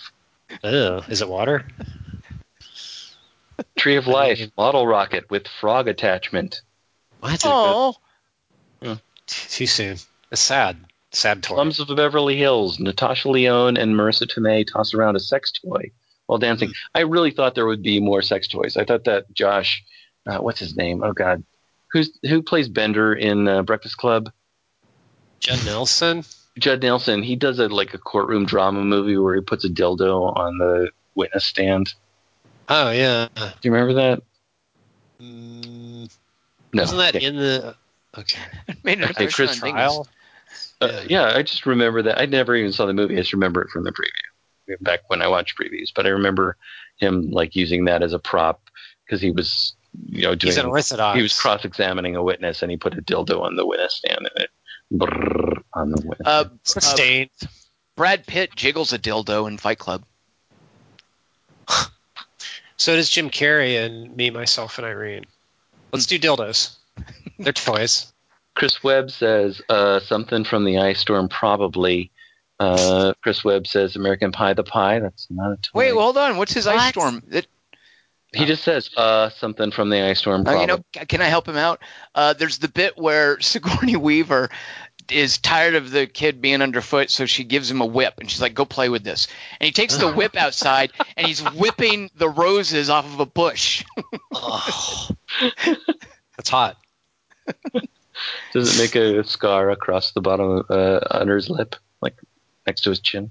Ew, 0.62 1.02
is 1.08 1.20
it 1.22 1.28
water? 1.28 1.66
Tree 3.76 3.96
of 3.96 4.06
Life, 4.06 4.50
model 4.56 4.86
rocket 4.86 5.28
with 5.30 5.48
frog 5.48 5.88
attachment. 5.88 6.60
What? 7.20 7.42
Oh, 7.44 7.96
Too 9.26 9.66
soon. 9.66 9.96
It's 10.30 10.40
sad. 10.40 10.76
Sad 11.12 11.42
toy. 11.42 11.54
Slums 11.54 11.80
of 11.80 11.88
Beverly 11.96 12.36
Hills, 12.36 12.78
Natasha 12.78 13.28
Lyonne 13.28 13.76
and 13.76 13.94
Marisa 13.94 14.26
Tomei 14.26 14.66
toss 14.70 14.92
around 14.94 15.16
a 15.16 15.20
sex 15.20 15.52
toy 15.52 15.90
while 16.26 16.38
dancing. 16.38 16.72
I 16.94 17.00
really 17.00 17.30
thought 17.30 17.54
there 17.54 17.66
would 17.66 17.82
be 17.82 18.00
more 18.00 18.22
sex 18.22 18.48
toys. 18.48 18.76
I 18.76 18.84
thought 18.84 19.04
that 19.04 19.32
Josh, 19.32 19.82
uh, 20.26 20.38
what's 20.38 20.60
his 20.60 20.76
name? 20.76 21.02
Oh 21.02 21.12
God, 21.12 21.44
who's 21.92 22.10
who 22.22 22.42
plays 22.42 22.68
Bender 22.68 23.14
in 23.14 23.46
uh, 23.48 23.62
Breakfast 23.62 23.96
Club? 23.96 24.30
Judd 25.40 25.64
Nelson. 25.64 26.24
Judd 26.58 26.82
Nelson. 26.82 27.22
He 27.22 27.36
does 27.36 27.58
a 27.60 27.68
like 27.68 27.94
a 27.94 27.98
courtroom 27.98 28.44
drama 28.46 28.82
movie 28.82 29.16
where 29.16 29.34
he 29.36 29.40
puts 29.42 29.64
a 29.64 29.68
dildo 29.68 30.36
on 30.36 30.58
the 30.58 30.90
witness 31.14 31.44
stand. 31.44 31.94
Oh 32.68 32.90
yeah. 32.90 33.28
Do 33.36 33.42
you 33.62 33.72
remember 33.72 33.94
that? 33.94 34.22
Mm, 35.22 36.10
No. 36.72 36.82
Wasn't 36.82 36.98
that 36.98 37.16
Okay. 37.16 37.24
in 37.24 37.36
the? 37.36 37.76
Okay. 38.18 38.40
made 38.84 39.00
an 39.00 39.10
Okay, 39.10 39.28
Chris 39.28 39.50
on 39.62 39.68
Dingus. 39.68 39.72
Trial. 39.94 40.08
Uh, 40.80 41.04
yeah, 41.08 41.32
I 41.34 41.42
just 41.42 41.66
remember 41.66 42.02
that. 42.02 42.20
I 42.20 42.26
never 42.26 42.54
even 42.54 42.72
saw 42.72 42.86
the 42.86 42.92
movie. 42.92 43.14
I 43.14 43.20
just 43.20 43.32
remember 43.32 43.62
it 43.62 43.70
from 43.70 43.84
the 43.84 43.92
preview 43.92 44.80
back 44.80 45.00
when 45.08 45.22
I 45.22 45.28
watched 45.28 45.58
previews. 45.58 45.90
But 45.94 46.06
I 46.06 46.10
remember 46.10 46.56
him 46.96 47.30
like 47.30 47.56
using 47.56 47.86
that 47.86 48.02
as 48.02 48.12
a 48.12 48.18
prop 48.18 48.60
because 49.04 49.20
he 49.20 49.30
was, 49.30 49.74
you 50.06 50.22
know, 50.22 50.34
doing. 50.34 50.52
He's 50.52 50.58
an 50.58 50.66
orthodox. 50.66 51.16
he 51.16 51.22
was 51.22 51.38
cross-examining 51.38 52.16
a 52.16 52.22
witness, 52.22 52.62
and 52.62 52.70
he 52.70 52.76
put 52.76 52.98
a 52.98 53.02
dildo 53.02 53.42
on 53.42 53.56
the 53.56 53.66
witness 53.66 53.94
stand, 53.94 54.18
and 54.18 54.44
it 54.44 54.50
brrr, 54.92 55.62
on 55.72 55.90
the 55.90 56.02
witness. 56.06 56.26
Uh, 56.26 56.44
stand. 56.44 56.60
sustained. 56.64 57.30
Brad 57.96 58.26
Pitt 58.26 58.54
jiggles 58.54 58.92
a 58.92 58.98
dildo 58.98 59.48
in 59.48 59.58
Fight 59.58 59.78
Club. 59.78 60.04
So 62.78 62.94
does 62.94 63.08
Jim 63.08 63.30
Carrey 63.30 63.82
and 63.82 64.14
me, 64.14 64.28
myself, 64.28 64.76
and 64.76 64.86
Irene. 64.86 65.24
Let's 65.92 66.06
do 66.06 66.18
dildos. 66.18 66.76
They're 67.38 67.54
toys. 67.54 68.12
Chris 68.56 68.82
Webb 68.82 69.10
says 69.10 69.60
uh, 69.68 70.00
something 70.00 70.42
from 70.42 70.64
the 70.64 70.78
ice 70.78 70.98
storm, 70.98 71.28
probably. 71.28 72.10
Uh, 72.58 73.12
Chris 73.22 73.44
Webb 73.44 73.66
says 73.66 73.96
American 73.96 74.32
Pie 74.32 74.54
the 74.54 74.64
Pie. 74.64 74.98
That's 74.98 75.28
not 75.30 75.52
a 75.52 75.56
toy. 75.58 75.78
Wait, 75.78 75.92
well, 75.92 76.04
hold 76.04 76.16
on. 76.16 76.38
What's 76.38 76.54
his 76.54 76.66
ice 76.66 76.88
storm? 76.88 77.22
That, 77.28 77.46
he 78.32 78.46
just 78.46 78.64
says 78.64 78.90
uh, 78.96 79.28
something 79.28 79.70
from 79.70 79.90
the 79.90 80.00
ice 80.00 80.20
storm. 80.20 80.46
uh, 80.46 80.58
you 80.60 80.66
know, 80.66 80.82
can 81.06 81.20
I 81.20 81.26
help 81.26 81.46
him 81.46 81.56
out? 81.56 81.82
Uh, 82.14 82.32
there's 82.32 82.58
the 82.58 82.68
bit 82.68 82.96
where 82.96 83.38
Sigourney 83.40 83.96
Weaver 83.96 84.48
is 85.10 85.36
tired 85.36 85.74
of 85.74 85.90
the 85.90 86.06
kid 86.06 86.40
being 86.40 86.62
underfoot, 86.62 87.10
so 87.10 87.26
she 87.26 87.44
gives 87.44 87.70
him 87.70 87.82
a 87.82 87.86
whip, 87.86 88.14
and 88.18 88.30
she's 88.30 88.40
like, 88.40 88.54
"Go 88.54 88.64
play 88.64 88.88
with 88.88 89.04
this." 89.04 89.28
And 89.60 89.66
he 89.66 89.72
takes 89.72 89.98
the 89.98 90.10
whip 90.10 90.34
outside, 90.36 90.92
and 91.16 91.26
he's 91.26 91.40
whipping 91.40 92.10
the 92.16 92.28
roses 92.28 92.88
off 92.88 93.04
of 93.04 93.20
a 93.20 93.26
bush. 93.26 93.84
Oh. 94.32 95.08
That's 96.36 96.48
hot. 96.48 96.78
Does 98.52 98.78
it 98.78 98.82
make 98.82 98.94
a 98.96 99.24
scar 99.24 99.70
across 99.70 100.12
the 100.12 100.20
bottom 100.20 100.50
of, 100.50 100.70
uh, 100.70 101.00
under 101.10 101.36
his 101.36 101.48
lip, 101.50 101.76
like 102.00 102.14
next 102.66 102.82
to 102.82 102.90
his 102.90 103.00
chin? 103.00 103.30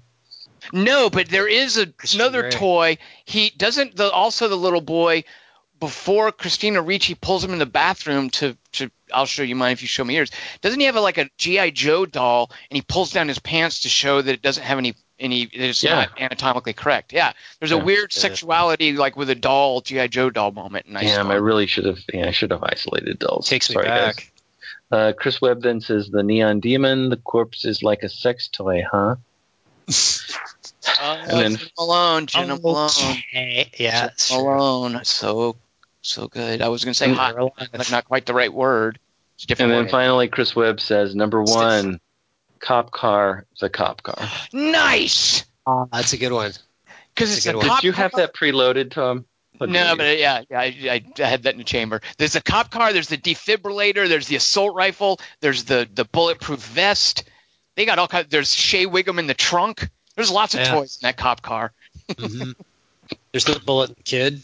No, 0.73 1.09
but 1.09 1.29
there 1.29 1.47
is 1.47 1.77
a, 1.77 1.87
another 2.13 2.41
Grey. 2.43 2.51
toy. 2.51 2.97
He 3.25 3.51
doesn't. 3.51 3.95
The, 3.95 4.09
also, 4.09 4.47
the 4.47 4.55
little 4.55 4.81
boy 4.81 5.23
before 5.79 6.31
Christina 6.31 6.81
Ricci 6.81 7.13
pulls 7.15 7.43
him 7.43 7.53
in 7.53 7.59
the 7.59 7.65
bathroom 7.65 8.29
to 8.31 8.57
to. 8.73 8.89
I'll 9.13 9.27
show 9.27 9.43
you 9.43 9.55
mine 9.55 9.73
if 9.73 9.81
you 9.83 9.87
show 9.87 10.03
me 10.03 10.15
yours. 10.15 10.31
Doesn't 10.61 10.79
he 10.79 10.87
have 10.87 10.95
a, 10.95 11.01
like 11.01 11.19
a 11.19 11.29
GI 11.37 11.71
Joe 11.71 12.05
doll, 12.07 12.49
and 12.71 12.75
he 12.77 12.81
pulls 12.81 13.11
down 13.11 13.27
his 13.27 13.37
pants 13.37 13.81
to 13.81 13.89
show 13.89 14.21
that 14.21 14.31
it 14.33 14.41
doesn't 14.41 14.63
have 14.63 14.79
any 14.79 14.95
any. 15.19 15.45
That 15.45 15.69
it's 15.69 15.83
Yeah. 15.83 15.95
not 15.95 16.19
anatomically 16.19 16.73
correct. 16.73 17.13
Yeah, 17.13 17.33
there's 17.59 17.71
a 17.71 17.75
Yeah. 17.75 17.83
weird 17.83 18.13
Yeah. 18.15 18.21
sexuality 18.21 18.93
like 18.93 19.15
with 19.15 19.29
a 19.29 19.35
doll 19.35 19.81
GI 19.81 20.07
Joe 20.07 20.31
doll 20.31 20.51
moment. 20.51 20.87
And 20.87 20.97
I 20.97 21.01
Damn, 21.01 21.29
I 21.29 21.35
really 21.35 21.67
should 21.67 21.85
have. 21.85 21.99
Yeah, 22.11 22.27
I 22.27 22.31
should 22.31 22.49
have 22.49 22.63
isolated 22.63 23.19
dolls. 23.19 23.47
Takes 23.47 23.69
me 23.69 23.73
Sorry, 23.75 23.85
guys. 23.85 24.15
Back. 24.89 24.97
Uh, 24.99 25.13
Chris 25.13 25.41
Webb 25.41 25.61
then 25.61 25.81
says 25.81 26.09
the 26.09 26.23
neon 26.23 26.59
demon. 26.59 27.09
The 27.09 27.17
corpse 27.17 27.65
is 27.65 27.81
like 27.83 28.03
a 28.03 28.09
sex 28.09 28.47
toy, 28.47 28.83
huh? 28.89 29.15
Oh, 31.01 31.17
and 31.21 31.29
then- 31.29 31.55
Jena 31.55 31.69
Malone, 31.77 32.25
Jena 32.27 32.57
Malone, 32.59 32.89
Okay. 33.11 33.69
Yeah. 33.77 34.05
it's. 34.07 34.31
Malone. 34.31 35.01
So 35.03 35.55
so 36.01 36.27
good. 36.27 36.61
I 36.61 36.67
was 36.69 36.83
gonna 36.83 36.93
say 36.93 37.11
hot, 37.11 37.35
but 37.71 37.91
not 37.91 38.05
quite 38.05 38.25
the 38.25 38.33
right 38.33 38.53
word. 38.53 38.99
It's 39.35 39.45
a 39.59 39.63
And 39.63 39.71
then 39.71 39.83
word. 39.83 39.91
finally, 39.91 40.27
Chris 40.27 40.55
Webb 40.55 40.79
says 40.79 41.15
number 41.15 41.43
Stiff. 41.45 41.55
one, 41.57 41.99
cop 42.59 42.91
car, 42.91 43.45
the 43.59 43.69
cop 43.69 44.01
car. 44.03 44.17
Nice. 44.53 45.43
Ah, 45.67 45.85
that's 45.91 46.13
a 46.13 46.17
good 46.17 46.31
one. 46.31 46.51
Because 47.13 47.35
it's 47.35 47.45
a 47.45 47.49
a 47.49 47.53
good 47.53 47.57
one. 47.59 47.67
cop 47.67 47.81
Did 47.81 47.87
you 47.87 47.91
have 47.93 48.11
that 48.13 48.33
preloaded, 48.35 48.91
Tom? 48.91 49.25
What 49.57 49.69
No, 49.69 49.83
did 49.83 49.89
you- 49.91 49.97
but 49.97 50.17
yeah, 50.17 50.41
yeah, 50.49 50.59
I, 50.59 50.63
I, 50.63 51.23
I 51.23 51.27
had 51.27 51.43
that 51.43 51.53
in 51.53 51.57
the 51.59 51.63
chamber. 51.63 52.01
There's 52.17 52.35
a 52.35 52.41
cop 52.41 52.71
car. 52.71 52.91
There's 52.93 53.07
the 53.09 53.17
defibrillator. 53.17 54.07
There's 54.09 54.27
the 54.27 54.35
assault 54.35 54.75
rifle. 54.75 55.19
There's 55.39 55.63
the 55.65 55.87
the 55.93 56.05
bulletproof 56.05 56.59
vest. 56.59 57.23
They 57.75 57.85
got 57.85 57.99
all 57.99 58.07
kinds. 58.07 58.27
There's 58.29 58.53
Shea 58.53 58.85
Whigham 58.85 59.19
in 59.19 59.27
the 59.27 59.33
trunk. 59.33 59.89
There's 60.15 60.31
lots 60.31 60.53
of 60.53 60.61
Yeah. 60.61 60.71
toys 60.75 60.99
in 61.01 61.07
that 61.07 61.17
cop 61.17 61.41
car. 61.41 61.71
hmm 62.19 62.51
There's 63.31 63.45
the 63.45 63.59
bullet 63.65 63.95
kid. 64.05 64.41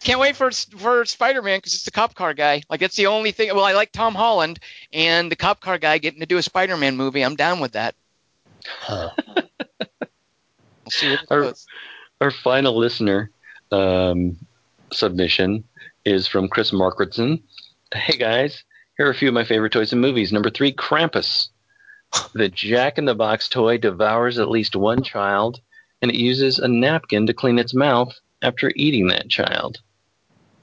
Can't 0.00 0.18
wait 0.18 0.36
for 0.36 0.50
for 0.50 1.04
Spider 1.04 1.42
Man 1.42 1.58
because 1.58 1.74
it's 1.74 1.84
the 1.84 1.90
cop 1.90 2.14
car 2.14 2.34
guy. 2.34 2.62
Like 2.70 2.80
that's 2.80 2.96
the 2.96 3.06
only 3.08 3.30
thing. 3.30 3.54
Well, 3.54 3.64
I 3.64 3.72
like 3.74 3.92
Tom 3.92 4.14
Holland 4.14 4.58
and 4.92 5.30
the 5.30 5.36
cop 5.36 5.60
car 5.60 5.78
guy 5.78 5.98
getting 5.98 6.20
to 6.20 6.26
do 6.26 6.38
a 6.38 6.42
Spider 6.42 6.76
Man 6.76 6.96
movie. 6.96 7.22
I'm 7.22 7.36
down 7.36 7.60
with 7.60 7.72
that. 7.72 7.94
We'll 8.88 9.12
see 10.88 11.08
where 11.08 11.14
it 11.18 11.26
Or- 11.30 11.54
Our 12.20 12.30
final 12.30 12.76
listener 12.76 13.30
um, 13.72 14.36
submission 14.92 15.64
is 16.04 16.26
from 16.26 16.48
Chris 16.48 16.70
Markretson. 16.70 17.42
Hey 17.92 18.16
guys, 18.16 18.64
here 18.96 19.06
are 19.06 19.10
a 19.10 19.14
few 19.14 19.28
of 19.28 19.34
my 19.34 19.44
favorite 19.44 19.72
toys 19.72 19.92
and 19.92 20.00
movies. 20.00 20.32
Number 20.32 20.50
three, 20.50 20.72
Krampus. 20.72 21.48
The 22.34 22.48
Jack 22.48 22.98
in 22.98 23.04
the 23.04 23.14
Box 23.14 23.48
toy 23.48 23.78
devours 23.78 24.38
at 24.38 24.48
least 24.48 24.76
one 24.76 25.02
child, 25.02 25.60
and 26.00 26.10
it 26.10 26.16
uses 26.16 26.58
a 26.58 26.68
napkin 26.68 27.26
to 27.26 27.34
clean 27.34 27.58
its 27.58 27.74
mouth 27.74 28.14
after 28.42 28.72
eating 28.76 29.08
that 29.08 29.28
child. 29.28 29.78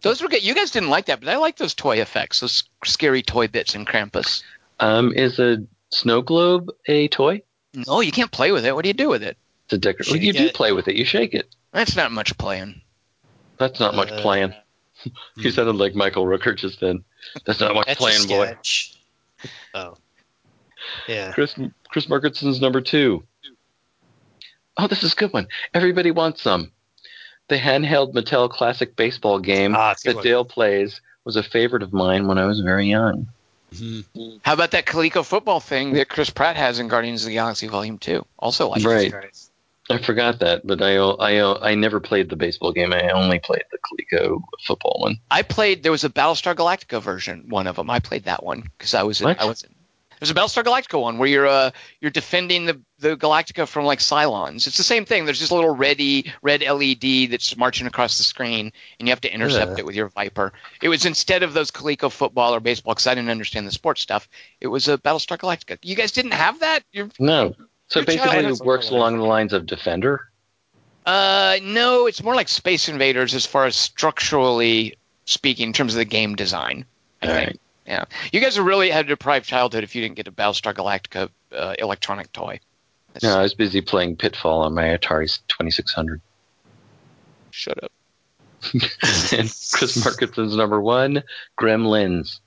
Those 0.02 0.22
were 0.22 0.30
good. 0.30 0.44
You 0.44 0.56
guys 0.56 0.72
didn't 0.72 0.90
like 0.90 1.06
that, 1.06 1.20
but 1.20 1.30
I 1.30 1.38
like 1.38 1.58
those 1.58 1.74
toy 1.74 2.02
effects, 2.02 2.40
those 2.40 2.64
scary 2.86 3.22
toy 3.22 3.48
bits 3.48 3.76
in 3.76 3.86
Krampus. 3.86 4.44
Um, 4.80 5.14
is 5.14 5.40
a 5.40 5.66
snow 5.92 6.22
globe 6.22 6.72
a 6.88 7.08
toy? 7.08 7.42
No, 7.74 8.02
you 8.02 8.12
can't 8.12 8.32
play 8.32 8.52
with 8.52 8.66
it. 8.66 8.76
What 8.76 8.84
do 8.84 8.90
you 8.90 8.94
do 8.94 9.10
with 9.10 9.24
it? 9.24 9.38
It's 9.66 9.74
a 9.74 9.78
decor. 9.78 10.04
Shake 10.04 10.22
you 10.22 10.34
do 10.34 10.50
play 10.52 10.72
with 10.72 10.88
it. 10.88 10.96
You 10.96 11.06
shake 11.06 11.34
it. 11.34 11.54
That's 11.72 11.96
not 11.96 12.12
much 12.12 12.38
playing. 12.38 12.82
That's 13.64 13.80
not 13.80 13.96
much 13.96 14.12
Uh, 14.12 14.22
playing. 14.22 14.54
You 15.36 15.52
sounded 15.52 15.76
like 15.76 15.96
Michael 15.96 16.26
Rooker 16.26 16.56
just 16.56 16.80
then. 16.80 17.04
That's 17.46 17.60
not 17.60 17.74
much 17.76 17.88
That's 17.88 18.00
playing, 18.00 18.24
a 18.24 18.28
boy. 18.28 18.58
Oh. 19.74 19.96
Yeah. 21.08 21.32
Chris 21.34 21.56
Chris 21.90 22.06
Marketson's 22.06 22.62
number 22.62 22.80
two. 22.80 23.24
Oh, 24.78 24.88
this 24.88 25.04
is 25.04 25.12
a 25.14 25.16
good 25.16 25.34
one. 25.34 25.48
Everybody 25.74 26.12
wants 26.12 26.42
some. 26.42 26.72
The 27.50 27.58
handheld 27.58 28.14
Mattel 28.14 28.50
Classic 28.50 28.96
baseball 28.96 29.40
game 29.40 29.76
Ah, 29.76 29.92
it's 29.92 30.04
a 30.06 30.10
good 30.10 30.12
that 30.12 30.18
one. 30.18 30.24
Dale 30.24 30.46
plays 30.46 31.02
was 31.26 31.36
a 31.36 31.44
favorite 31.44 31.84
of 31.84 31.92
mine 31.92 32.28
when 32.28 32.38
I 32.38 32.46
was 32.46 32.62
very 32.62 32.86
young. 32.88 33.28
Mhm. 33.74 34.40
How 34.44 34.54
about 34.54 34.72
that 34.72 34.86
Coleco 34.86 35.26
football 35.26 35.60
thing 35.60 35.94
that 35.94 36.08
Chris 36.08 36.30
Pratt 36.30 36.56
has 36.56 36.80
in 36.80 36.88
Guardians 36.88 37.24
of 37.24 37.28
the 37.28 37.34
Galaxy 37.34 37.68
Volume 37.68 37.98
Two? 37.98 38.26
Also 38.38 38.70
like 38.70 38.86
Right. 38.86 39.14
I 39.90 39.98
forgot 39.98 40.40
that, 40.40 40.66
but 40.66 40.82
I 40.82 40.96
I 40.96 41.72
I 41.72 41.76
never 41.76 42.00
played 42.00 42.30
the 42.30 42.36
baseball 42.36 42.72
game. 42.72 42.94
I 42.94 43.10
only 43.10 43.40
played 43.40 43.64
the 43.72 43.78
Coleco 43.80 44.42
football 44.66 44.98
one. 45.02 45.18
I 45.30 45.42
played. 45.42 45.84
There 45.84 45.92
was 45.92 46.04
a 46.06 46.10
Battlestar 46.10 46.56
Galactica 46.56 47.02
version. 47.02 47.46
One 47.50 47.68
of 47.68 47.76
them. 47.76 47.90
I 47.90 48.00
played 48.00 48.24
that 48.26 48.44
one 48.44 48.62
because 48.78 48.94
I 48.94 49.04
was. 49.04 49.20
In? 49.22 49.28
I 49.28 49.46
was. 49.46 49.64
In, 49.64 49.76
there's 50.20 50.32
a 50.32 50.36
Battlestar 50.36 50.64
Galactica 50.64 51.02
one 51.02 51.18
where 51.18 51.28
you're 51.28 51.48
uh 51.48 51.72
you're 52.00 52.12
defending 52.12 52.66
the 52.66 52.80
the 53.00 53.18
Galactica 53.18 53.68
from 53.68 53.84
like 53.84 54.00
Cylons. 54.00 54.68
It's 54.68 54.78
the 54.78 54.84
same 54.84 55.04
thing. 55.04 55.26
There's 55.26 55.40
just 55.40 55.52
a 55.52 55.56
little 55.56 55.76
ready 55.76 56.32
red 56.42 56.62
LED 56.62 57.30
that's 57.32 57.58
marching 57.58 57.86
across 57.86 58.18
the 58.18 58.24
screen, 58.24 58.72
and 59.00 59.08
you 59.08 59.12
have 59.12 59.20
to 59.22 59.34
intercept 59.34 59.72
Yeah. 59.72 59.80
it 59.80 59.86
with 59.86 59.96
your 59.96 60.08
Viper. 60.08 60.54
It 60.82 60.88
was 60.88 61.06
instead 61.06 61.44
of 61.44 61.54
those 61.54 61.72
Coleco 61.72 62.10
football 62.10 62.56
or 62.56 62.62
baseball 62.62 62.94
because 62.94 63.08
I 63.08 63.16
didn't 63.16 63.32
understand 63.32 63.68
the 63.68 63.72
sports 63.72 64.00
stuff. 64.00 64.30
It 64.62 64.68
was 64.68 64.88
a 64.88 64.98
Battlestar 64.98 65.38
Galactica. 65.38 65.78
You 65.82 65.98
guys 65.98 66.14
didn't 66.14 66.36
have 66.36 66.62
that? 66.62 66.84
You're 66.94 67.10
No. 67.20 67.54
So 67.94 68.00
Your 68.00 68.06
basically, 68.08 68.40
it 68.40 68.60
works 68.66 68.90
along 68.90 69.18
the 69.18 69.24
lines 69.24 69.54
of 69.54 69.68
Defender. 69.68 70.28
Uh, 71.06 71.58
no, 71.62 72.08
it's 72.08 72.24
more 72.24 72.34
like 72.34 72.50
Space 72.50 72.90
Invaders 72.90 73.36
as 73.36 73.46
far 73.46 73.68
as 73.68 73.76
structurally 73.76 74.98
speaking 75.26 75.68
in 75.68 75.74
terms 75.74 75.94
of 75.94 76.00
the 76.00 76.06
game 76.06 76.34
design. 76.34 76.86
I 77.22 77.28
All 77.28 77.34
think. 77.36 77.48
right. 77.50 77.60
Yeah, 77.86 78.06
you 78.32 78.40
guys 78.40 78.60
really 78.60 78.90
had 78.90 79.06
a 79.06 79.10
deprived 79.10 79.46
childhood 79.46 79.84
if 79.84 79.94
you 79.94 80.02
didn't 80.02 80.16
get 80.16 80.28
a 80.28 80.32
Battlestar 80.32 80.74
Galactica 80.74 81.30
uh, 81.56 81.76
electronic 81.78 82.32
toy. 82.32 82.60
That's- 83.14 83.22
No, 83.32 83.38
I 83.38 83.44
was 83.44 83.54
busy 83.54 83.82
playing 83.82 84.16
Pitfall 84.16 84.62
on 84.64 84.74
my 84.74 84.86
Atari 84.86 85.28
2600. 85.48 86.20
Shut 87.52 87.84
up. 87.84 87.92
and 88.74 89.54
Chris 89.72 90.04
Markinson's 90.04 90.56
number 90.56 90.82
one, 90.82 91.22
Gremlins. 91.60 92.40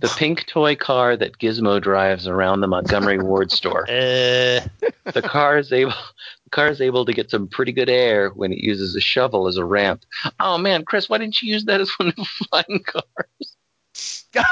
The 0.00 0.08
pink 0.16 0.46
toy 0.46 0.76
car 0.76 1.16
that 1.16 1.38
Gizmo 1.38 1.80
drives 1.80 2.26
around 2.26 2.60
the 2.60 2.66
Montgomery 2.66 3.18
Ward 3.22 3.52
store. 3.52 3.82
Uh, 3.82 4.60
The 5.12 5.22
car 5.22 5.58
is 5.58 5.72
able 5.72 5.92
the 6.44 6.50
car 6.50 6.68
is 6.68 6.80
able 6.80 7.04
to 7.04 7.12
get 7.12 7.30
some 7.30 7.48
pretty 7.48 7.72
good 7.72 7.88
air 7.90 8.30
when 8.30 8.52
it 8.52 8.58
uses 8.58 8.96
a 8.96 9.00
shovel 9.00 9.46
as 9.48 9.56
a 9.56 9.64
ramp. 9.64 10.04
Oh 10.38 10.58
man, 10.58 10.84
Chris, 10.84 11.08
why 11.08 11.18
didn't 11.18 11.40
you 11.42 11.52
use 11.52 11.64
that 11.64 11.80
as 11.80 11.90
one 11.98 12.08
of 12.08 12.16
the 12.16 12.24
flying 12.24 12.82
cars? 12.82 13.56
oh 14.36 14.42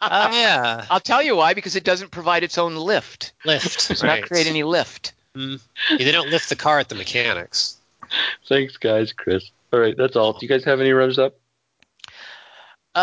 yeah, 0.32 0.86
I'll 0.90 1.00
tell 1.00 1.22
you 1.22 1.36
why 1.36 1.54
because 1.54 1.76
it 1.76 1.84
doesn't 1.84 2.10
provide 2.10 2.42
its 2.42 2.58
own 2.58 2.76
lift. 2.76 3.32
lift. 3.44 3.84
It 3.84 3.88
does 3.88 4.02
right. 4.02 4.20
not 4.20 4.28
create 4.28 4.46
any 4.46 4.62
lift. 4.62 5.12
Yeah, 5.34 5.58
they 5.90 6.12
don't 6.12 6.30
lift 6.30 6.48
the 6.48 6.56
car 6.56 6.78
at 6.78 6.88
the 6.88 6.94
mechanics. 6.94 7.76
Thanks, 8.48 8.78
guys, 8.78 9.12
Chris. 9.12 9.50
All 9.72 9.80
right, 9.80 9.96
that's 9.96 10.16
all. 10.16 10.32
Do 10.32 10.38
you 10.46 10.48
guys 10.48 10.64
have 10.64 10.80
any 10.80 10.92
runners 10.92 11.18
up? 11.18 11.34
Um. 12.96 13.02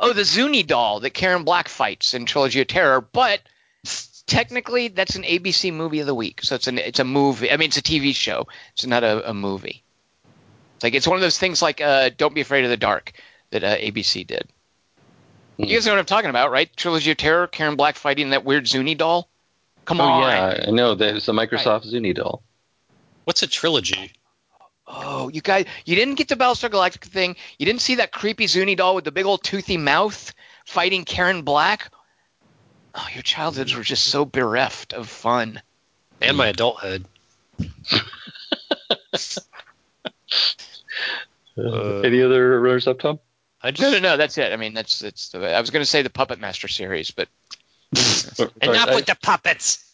Oh, 0.00 0.12
the 0.14 0.24
Zuni 0.24 0.62
doll 0.62 1.00
that 1.00 1.10
Karen 1.10 1.42
Black 1.42 1.68
fights 1.68 2.14
in 2.14 2.26
Trilogy 2.26 2.60
of 2.60 2.68
Terror, 2.68 3.00
but 3.00 3.40
technically 4.28 4.88
that's 4.88 5.16
an 5.16 5.24
ABC 5.24 5.72
movie 5.72 5.98
of 5.98 6.06
the 6.06 6.14
week. 6.14 6.42
So 6.44 6.54
it's 6.54 6.68
an 6.68 6.78
it's 6.78 7.00
a 7.00 7.04
movie. 7.04 7.50
I 7.50 7.56
mean, 7.56 7.68
it's 7.68 7.76
a 7.76 7.82
TV 7.82 8.14
show. 8.14 8.46
It's 8.74 8.86
not 8.86 9.02
a, 9.02 9.28
a 9.28 9.34
movie. 9.34 9.82
It's 10.76 10.84
like 10.84 10.94
it's 10.94 11.08
one 11.08 11.16
of 11.16 11.22
those 11.22 11.38
things 11.38 11.60
like 11.60 11.80
uh, 11.80 12.10
Don't 12.16 12.34
Be 12.34 12.40
Afraid 12.40 12.62
of 12.62 12.70
the 12.70 12.76
Dark 12.76 13.12
that 13.50 13.64
uh, 13.64 13.76
ABC 13.76 14.24
did. 14.24 14.48
Hmm. 15.56 15.64
You 15.64 15.74
guys 15.74 15.86
know 15.86 15.92
what 15.92 15.98
I'm 15.98 16.04
talking 16.04 16.30
about, 16.30 16.52
right? 16.52 16.74
Trilogy 16.76 17.10
of 17.10 17.16
Terror, 17.16 17.48
Karen 17.48 17.74
Black 17.74 17.96
fighting 17.96 18.30
that 18.30 18.44
weird 18.44 18.68
Zuni 18.68 18.94
doll. 18.94 19.28
Come 19.86 20.00
oh 20.00 20.04
on. 20.04 20.30
yeah, 20.30 20.66
I 20.68 20.70
know. 20.70 20.94
There's 20.94 21.28
a 21.28 21.32
Microsoft 21.32 21.84
Zuni 21.84 22.12
doll. 22.12 22.42
What's 23.24 23.42
a 23.42 23.48
trilogy? 23.48 24.12
Oh, 24.90 25.28
you 25.28 25.42
guys, 25.42 25.66
you 25.84 25.96
didn't 25.96 26.14
get 26.14 26.28
the 26.28 26.36
Battlestar 26.36 26.70
Galactica 26.70 27.08
thing. 27.08 27.36
You 27.58 27.66
didn't 27.66 27.82
see 27.82 27.96
that 27.96 28.10
creepy 28.10 28.46
Zuni 28.46 28.74
doll 28.74 28.94
with 28.94 29.04
the 29.04 29.12
big 29.12 29.26
old 29.26 29.44
toothy 29.44 29.76
mouth 29.76 30.32
fighting 30.64 31.04
Karen 31.04 31.42
Black. 31.42 31.92
Oh, 32.94 33.06
your 33.12 33.22
childhoods 33.22 33.74
were 33.74 33.82
just 33.82 34.04
so 34.04 34.24
bereft 34.24 34.94
of 34.94 35.08
fun. 35.08 35.60
And 36.22 36.36
my 36.36 36.48
adulthood. 36.48 37.04
Uh, 41.56 42.00
any 42.04 42.22
other 42.22 42.60
runners 42.60 42.86
up, 42.86 42.98
Tom? 42.98 43.20
I 43.62 43.70
just 43.70 43.82
No, 43.82 43.90
no, 43.98 43.98
no, 43.98 44.16
that's 44.16 44.38
it. 44.38 44.52
I 44.52 44.56
mean, 44.56 44.72
that's 44.72 45.00
that's 45.00 45.28
the. 45.30 45.54
I 45.54 45.60
was 45.60 45.70
going 45.70 45.82
to 45.82 45.86
say 45.86 46.02
the 46.02 46.10
Puppet 46.10 46.40
Master 46.40 46.68
series, 46.68 47.10
but 47.10 47.28
All 48.38 48.46
right, 48.46 48.62
enough 48.62 48.88
I- 48.88 48.94
with 48.94 49.06
the 49.06 49.16
puppets. 49.20 49.84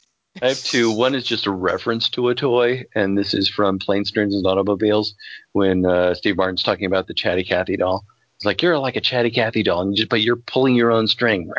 I 0.43 0.49
have 0.49 0.59
two. 0.59 0.91
One 0.91 1.15
is 1.15 1.25
just 1.25 1.47
a 1.47 1.51
reference 1.51 2.09
to 2.11 2.29
a 2.29 2.35
toy, 2.35 2.85
and 2.95 3.17
this 3.17 3.35
is 3.35 3.49
from 3.49 3.79
Planes, 3.79 4.11
Trains, 4.11 4.35
and 4.35 4.45
Automobiles 4.47 5.15
when 5.53 5.87
uh, 5.87 6.15
Steve 6.15 6.37
Martin's 6.37 6.63
talking 6.63 6.87
about 6.87 7.07
the 7.07 7.15
Chatty 7.15 7.45
Cathy 7.45 7.77
doll. 7.77 8.05
It's 8.37 8.45
like 8.45 8.61
you're 8.61 8.79
like 8.79 8.97
a 8.97 9.01
Chatty 9.01 9.31
Cathy 9.31 9.63
doll, 9.63 9.83
and 9.83 9.93
you 9.93 9.99
just, 9.99 10.09
but 10.09 10.23
you're 10.23 10.37
pulling 10.37 10.75
your 10.75 10.91
own 10.91 11.07
string. 11.07 11.51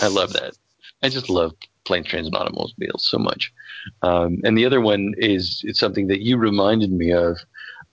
I 0.00 0.08
love 0.08 0.34
that. 0.34 0.52
I 1.02 1.08
just 1.08 1.30
love 1.30 1.52
Planes, 1.84 2.06
Trains, 2.06 2.26
and 2.26 2.36
Automobiles 2.36 3.06
so 3.06 3.18
much. 3.18 3.52
Um, 4.02 4.40
and 4.44 4.56
the 4.56 4.66
other 4.66 4.80
one 4.80 5.14
is 5.16 5.62
it's 5.64 5.80
something 5.80 6.08
that 6.08 6.20
you 6.20 6.36
reminded 6.36 6.92
me 6.92 7.12
of. 7.12 7.38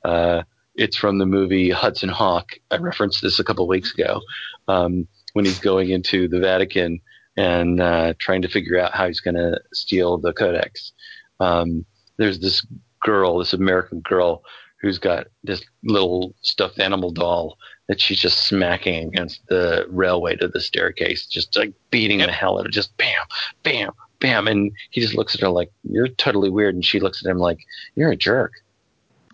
Uh, 0.04 0.44
it's 0.76 0.98
from 0.98 1.18
the 1.18 1.26
movie 1.26 1.70
Hudson 1.70 2.10
Hawk. 2.10 2.52
I 2.70 2.78
referenced 2.78 3.22
this 3.22 3.40
a 3.40 3.44
couple 3.44 3.68
weeks 3.68 3.94
ago 3.94 4.22
um, 4.68 5.08
when 5.34 5.46
he's 5.46 5.60
going 5.60 5.90
into 5.90 6.28
the 6.28 6.40
Vatican 6.40 7.00
and 7.38 7.80
uh, 7.80 8.14
trying 8.20 8.42
to 8.42 8.48
figure 8.50 8.80
out 8.80 8.94
how 8.94 9.08
he's 9.08 9.20
going 9.22 9.36
to 9.36 9.60
steal 9.74 10.18
the 10.18 10.34
codex. 10.34 10.92
Um, 11.40 11.86
there's 12.18 12.40
this 12.40 12.66
girl, 13.04 13.38
this 13.38 13.54
American 13.54 14.00
girl, 14.02 14.44
who's 14.82 14.98
got 15.00 15.28
this 15.44 15.64
little 15.84 16.34
stuffed 16.42 16.80
animal 16.80 17.12
doll 17.12 17.58
that 17.88 18.02
she's 18.02 18.20
just 18.20 18.46
smacking 18.48 19.08
against 19.08 19.46
the 19.48 19.86
railway 19.90 20.36
to 20.36 20.48
the 20.48 20.60
staircase, 20.60 21.26
just 21.26 21.56
like 21.56 21.74
beating 21.92 22.20
Yep. 22.20 22.28
the 22.28 22.34
hell 22.34 22.58
out 22.58 22.62
of 22.62 22.66
it, 22.68 22.72
just 22.74 22.96
bam, 22.98 23.24
bam, 23.64 23.92
bam. 24.20 24.48
And 24.48 24.72
he 24.90 25.00
just 25.02 25.16
looks 25.16 25.34
at 25.36 25.42
her 25.42 25.50
like, 25.50 25.72
You're 25.84 26.08
totally 26.10 26.50
weird. 26.50 26.76
And 26.76 26.84
she 26.86 27.00
looks 27.00 27.24
at 27.26 27.30
him 27.30 27.38
like, 27.38 27.60
You're 27.96 28.12
a 28.12 28.16
jerk. 28.16 28.54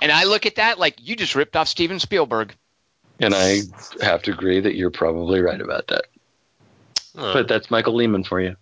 and 0.02 0.12
I 0.12 0.26
look 0.26 0.46
at 0.46 0.56
that 0.56 0.78
like 0.80 0.96
you 1.02 1.16
just 1.16 1.36
ripped 1.36 1.56
off 1.56 1.68
Steven 1.68 2.00
Spielberg. 2.00 2.54
And 3.20 3.34
I 3.36 3.60
have 4.02 4.22
to 4.24 4.32
agree 4.32 4.60
that 4.60 4.76
you're 4.76 4.92
probably 4.92 5.40
right 5.42 5.62
about 5.62 5.88
that. 5.88 6.06
Huh. 7.16 7.34
But 7.34 7.48
that's 7.48 7.70
Michael 7.70 7.96
Lehmann 7.96 8.24
for 8.24 8.42
you. 8.42 8.56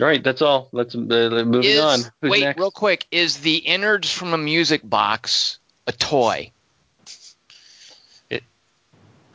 All 0.00 0.06
right, 0.06 0.22
that's 0.22 0.42
all. 0.42 0.68
Let's 0.72 0.94
uh, 0.94 0.98
moving 0.98 1.64
Is- 1.64 1.80
on. 1.80 2.00
Who's 2.20 2.30
wait, 2.30 2.40
next? 2.42 2.58
real 2.58 2.70
quick, 2.70 3.06
is 3.10 3.38
the 3.38 3.56
innards 3.56 4.10
from 4.12 4.34
a 4.34 4.38
music 4.38 4.80
box 4.84 5.58
a 5.86 5.92
toy? 5.92 6.50
Uh, 8.30 8.38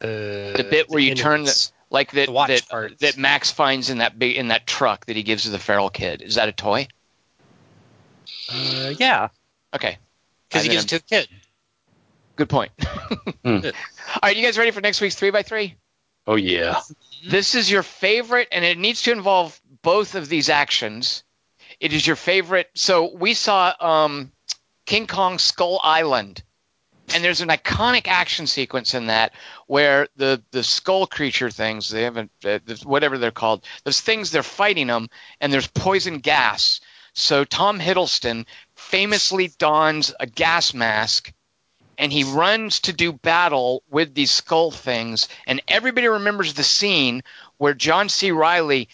The 0.01 0.67
bit 0.69 0.89
where 0.89 0.99
you 0.99 1.15
turn 1.15 1.41
innards. 1.41 1.71
Like 1.89 2.11
that 2.13 2.27
The 2.27 2.31
watch 2.31 2.67
that, 2.69 2.99
that 2.99 3.17
Max 3.17 3.51
finds 3.51 3.89
in 3.89 3.97
that 3.97 4.17
big 4.17 4.37
in 4.37 4.47
that 4.47 4.65
truck 4.65 5.05
that 5.07 5.15
he 5.17 5.23
gives 5.23 5.43
to 5.43 5.49
the 5.49 5.59
feral 5.59 5.89
kid. 5.89 6.21
Is 6.21 6.35
that 6.35 6.47
a 6.47 6.53
toy? 6.53 6.87
Uh, 8.49 8.93
yeah, 8.97 9.27
Okay. 9.75 9.97
because 10.47 10.63
he 10.63 10.69
gives 10.69 10.85
it 10.85 10.87
to 10.87 10.95
a 10.95 10.99
kid. 10.99 11.27
Good 12.37 12.47
point. 12.49 12.71
Hmm. 13.43 13.57
All 13.65 13.71
right, 14.23 14.35
you 14.37 14.43
guys 14.43 14.57
ready 14.57 14.71
for 14.71 14.79
next 14.81 15.01
week's 15.01 15.15
three 15.15 15.31
by 15.31 15.43
three? 15.43 15.75
Oh 16.27 16.35
yeah. 16.35 16.81
This 17.25 17.55
is 17.55 17.69
your 17.69 17.83
favorite, 17.83 18.47
and 18.51 18.63
it 18.65 18.77
needs 18.77 19.03
to 19.03 19.11
involve 19.11 19.59
both 19.81 20.15
of 20.15 20.29
these 20.29 20.49
actions. 20.49 21.23
It 21.79 21.93
is 21.93 22.05
your 22.05 22.15
favorite. 22.15 22.69
So 22.75 23.15
we 23.15 23.33
saw 23.33 23.73
um, 23.79 24.31
King 24.85 25.07
Kong 25.07 25.39
Skull 25.39 25.79
Island, 25.83 26.43
and 27.13 27.23
there's 27.23 27.41
an 27.41 27.49
iconic 27.49 28.07
action 28.07 28.47
sequence 28.47 28.93
in 28.93 29.07
that 29.07 29.33
where 29.67 30.07
the 30.15 30.43
the 30.51 30.63
skull 30.63 31.07
creature 31.07 31.49
things 31.49 31.89
they 31.89 32.03
haven't 32.03 32.31
uh, 32.45 32.59
whatever 32.83 33.17
they're 33.17 33.31
called 33.31 33.65
those 33.83 34.01
things 34.01 34.31
they're 34.31 34.43
fighting 34.43 34.87
them, 34.87 35.07
and 35.39 35.51
there's 35.51 35.67
poison 35.67 36.19
gas. 36.19 36.81
So 37.13 37.43
Tom 37.43 37.79
Hiddleston 37.79 38.45
famously 38.75 39.49
dons 39.57 40.13
a 40.19 40.25
gas 40.25 40.73
mask 40.73 41.33
and 42.01 42.11
he 42.11 42.23
runs 42.23 42.79
to 42.79 42.93
do 42.93 43.13
battle 43.13 43.83
with 43.91 44.15
these 44.15 44.31
skull 44.31 44.71
things. 44.71 45.29
And 45.45 45.61
everybody 45.67 46.07
remembers 46.07 46.55
the 46.55 46.63
scene 46.63 47.21
where 47.57 47.75
John 47.75 48.09
C. 48.09 48.31
Reilly 48.31 48.89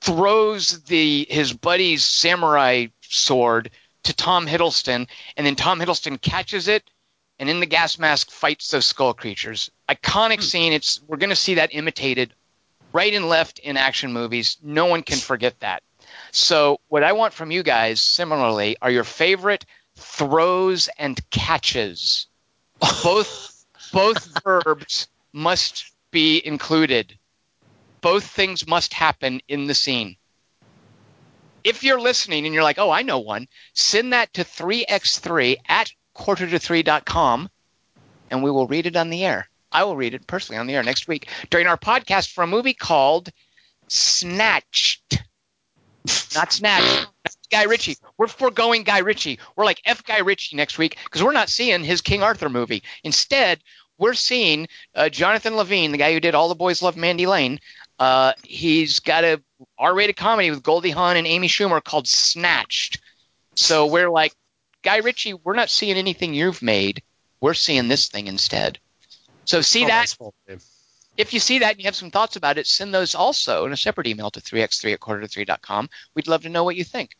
throws 0.00 0.84
the 0.84 1.26
his 1.28 1.52
buddy's 1.52 2.04
samurai 2.04 2.86
sword 3.02 3.72
to 4.04 4.14
Tom 4.14 4.46
Hiddleston, 4.46 5.08
and 5.36 5.44
then 5.44 5.56
Tom 5.56 5.80
Hiddleston 5.80 6.20
catches 6.20 6.68
it, 6.68 6.88
and 7.40 7.50
in 7.50 7.58
the 7.58 7.66
gas 7.66 7.98
mask 7.98 8.30
fights 8.30 8.70
those 8.70 8.86
skull 8.86 9.14
creatures. 9.14 9.68
Iconic 9.88 10.36
hmm. 10.36 10.42
scene. 10.42 10.72
It's 10.72 11.00
we're 11.08 11.16
going 11.16 11.30
to 11.30 11.36
see 11.36 11.54
that 11.54 11.74
imitated 11.74 12.32
right 12.92 13.12
and 13.12 13.28
left 13.28 13.58
in 13.58 13.76
action 13.76 14.12
movies. 14.12 14.58
No 14.62 14.86
one 14.86 15.02
can 15.02 15.18
forget 15.18 15.58
that. 15.58 15.82
So 16.30 16.78
what 16.86 17.02
I 17.02 17.14
want 17.14 17.34
from 17.34 17.50
you 17.50 17.64
guys, 17.64 18.00
similarly, 18.00 18.76
are 18.80 18.92
your 18.92 19.02
favorite 19.02 19.64
throws 19.98 20.88
and 20.98 21.18
catches. 21.30 22.27
Both 22.80 23.64
both 23.92 24.42
verbs 24.44 25.08
must 25.32 25.92
be 26.10 26.44
included. 26.44 27.18
Both 28.00 28.24
things 28.24 28.66
must 28.66 28.94
happen 28.94 29.40
in 29.48 29.66
the 29.66 29.74
scene. 29.74 30.16
If 31.64 31.82
you're 31.82 32.00
listening 32.00 32.46
and 32.46 32.54
you're 32.54 32.62
like, 32.62 32.78
oh, 32.78 32.90
I 32.90 33.02
know 33.02 33.18
one, 33.18 33.48
send 33.72 34.12
that 34.12 34.32
to 34.34 34.44
3x3 34.44 35.56
at 35.68 35.90
quarter 36.14 36.46
to 36.46 36.58
3.com 36.58 37.50
and 38.30 38.42
we 38.42 38.50
will 38.50 38.66
read 38.66 38.86
it 38.86 38.96
on 38.96 39.10
the 39.10 39.24
air. 39.24 39.48
I 39.70 39.84
will 39.84 39.96
read 39.96 40.14
it 40.14 40.26
personally 40.26 40.58
on 40.58 40.66
the 40.66 40.74
air 40.74 40.82
next 40.82 41.08
week 41.08 41.28
during 41.50 41.66
our 41.66 41.76
podcast 41.76 42.32
for 42.32 42.42
a 42.42 42.46
movie 42.46 42.74
called 42.74 43.30
Snatched. 43.88 45.22
Not 46.34 46.52
Snatched. 46.52 47.06
Guy 47.50 47.64
Ritchie. 47.64 47.96
We're 48.18 48.26
foregoing 48.26 48.82
Guy 48.82 48.98
Ritchie. 48.98 49.38
We're 49.56 49.64
like 49.64 49.80
F 49.84 50.04
Guy 50.04 50.18
Ritchie 50.18 50.56
next 50.56 50.78
week 50.78 50.98
because 51.04 51.22
we're 51.22 51.32
not 51.32 51.48
seeing 51.48 51.82
his 51.82 52.00
King 52.02 52.22
Arthur 52.22 52.48
movie. 52.48 52.82
Instead, 53.04 53.60
we're 53.96 54.14
seeing 54.14 54.68
uh, 54.94 55.08
Jonathan 55.08 55.56
Levine, 55.56 55.92
the 55.92 55.98
guy 55.98 56.12
who 56.12 56.20
did 56.20 56.34
All 56.34 56.48
the 56.48 56.54
Boys 56.54 56.82
Love 56.82 56.96
Mandy 56.96 57.26
Lane. 57.26 57.58
Uh, 57.98 58.32
he's 58.44 59.00
got 59.00 59.24
a 59.24 59.42
R-rated 59.78 60.16
comedy 60.16 60.50
with 60.50 60.62
Goldie 60.62 60.90
Hawn 60.90 61.16
and 61.16 61.26
Amy 61.26 61.48
Schumer 61.48 61.82
called 61.82 62.06
Snatched. 62.06 63.00
So 63.56 63.86
we're 63.86 64.10
like, 64.10 64.32
Guy 64.82 64.98
Ritchie, 64.98 65.34
we're 65.34 65.54
not 65.56 65.70
seeing 65.70 65.96
anything 65.96 66.32
you've 66.34 66.62
made. 66.62 67.02
We're 67.40 67.54
seeing 67.54 67.88
this 67.88 68.08
thing 68.08 68.28
instead. 68.28 68.78
So 69.46 69.62
see 69.62 69.84
Oh, 69.84 69.88
that 69.88 70.00
nice 70.00 70.12
full 70.14 70.34
name. 70.48 70.60
If 71.18 71.34
you 71.34 71.40
see 71.40 71.58
that 71.58 71.72
and 71.72 71.80
you 71.80 71.84
have 71.84 71.96
some 71.96 72.10
thoughts 72.10 72.36
about 72.36 72.56
it, 72.56 72.66
send 72.66 72.94
those 72.94 73.14
also 73.14 73.66
in 73.66 73.72
a 73.72 73.76
separate 73.76 74.06
email 74.06 74.30
to 74.30 74.40
3x3 74.40 74.94
at 74.94 75.00
quarter 75.00 75.26
to 75.26 75.28
3.com. 75.28 75.90
We'd 76.14 76.28
love 76.28 76.42
to 76.42 76.48
know 76.48 76.64
what 76.64 76.76
you 76.76 76.84
think. 76.84 77.16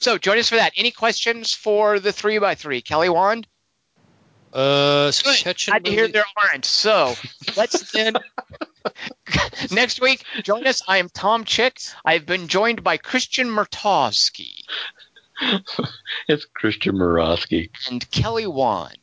So 0.00 0.16
join 0.16 0.38
us 0.38 0.48
for 0.48 0.56
that. 0.56 0.72
Any 0.76 0.92
questions 0.92 1.52
for 1.52 2.00
the 2.00 2.12
three 2.12 2.38
by 2.38 2.54
three? 2.54 2.80
Kelly 2.80 3.08
Wand? 3.08 3.46
Uh, 4.52 5.06
Good. 5.06 5.14
sketch 5.14 5.66
Glad 5.66 5.86
hear 5.86 6.08
there 6.08 6.24
aren't. 6.36 6.64
So 6.64 7.14
let's 7.56 7.90
then 7.92 8.14
next 9.70 10.00
week 10.00 10.24
join 10.42 10.66
us. 10.66 10.82
I 10.86 10.98
am 10.98 11.08
Tom 11.08 11.44
Chick. 11.44 11.80
I've 12.04 12.26
been 12.26 12.48
joined 12.48 12.82
by 12.82 12.96
Christian 12.96 13.48
Murtowski 13.48 14.64
It's 16.28 16.44
Christian 16.54 16.96
Morosky. 16.96 17.70
and 17.90 18.08
Kelly 18.10 18.46
Wand. 18.46 18.98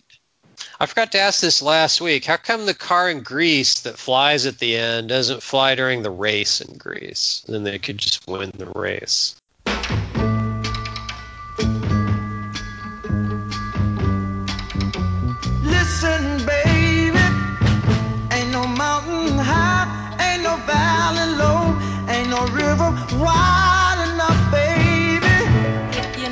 I 0.82 0.86
forgot 0.86 1.12
to 1.12 1.20
ask 1.20 1.42
this 1.42 1.62
last 1.62 2.00
week. 2.00 2.24
How 2.24 2.38
come 2.38 2.66
the 2.66 2.74
car 2.74 3.10
in 3.10 3.22
Grease 3.22 3.82
that 3.82 4.00
flies 4.00 4.46
at 4.46 4.60
the 4.60 4.78
end 4.78 5.10
doesn't 5.10 5.44
fly 5.44 5.76
during 5.76 6.04
the 6.04 6.12
race 6.12 6.62
in 6.62 6.78
Grease? 6.78 7.44
Then 7.48 7.64
they 7.64 7.80
could 7.80 7.98
just 7.98 8.26
win 8.28 8.54
the 8.56 8.68
race. 8.68 9.36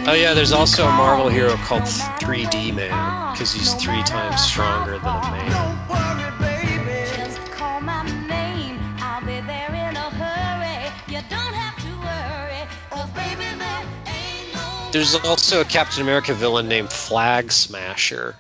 Oh 0.10 0.14
yeah, 0.14 0.34
there's 0.34 0.54
also 0.54 0.86
a 0.88 0.90
Marvel 0.90 1.28
hero 1.28 1.58
called 1.58 1.82
3D 1.84 2.74
Man 2.74 3.34
because 3.34 3.52
he's 3.52 3.74
three 3.74 4.02
times 4.04 4.42
stronger 4.42 4.98
than 5.00 5.06
a 5.06 5.22
man. 5.32 5.52
Don't 5.52 5.90
worry, 5.90 6.32
baby. 6.40 7.18
Just 7.18 7.38
call 7.52 7.82
my 7.82 8.04
name. 8.04 8.80
I'll 9.00 9.20
be 9.20 9.42
there 9.42 9.90
in 9.90 9.98
a 9.98 10.10
hurry. 10.10 10.92
You 11.14 11.20
don't 11.30 11.54
have 11.54 11.76
to 11.84 11.90
worry. 12.00 12.68
'cause 12.90 13.10
baby, 13.10 13.44
there 13.60 13.84
ain't 14.08 14.56
no. 14.56 14.92
There's 14.94 15.14
also 15.16 15.60
a 15.60 15.66
Captain 15.66 16.02
America 16.04 16.34
villain 16.34 16.70
named 16.70 16.90
Flag 16.90 17.52
Smasher. 17.52 18.38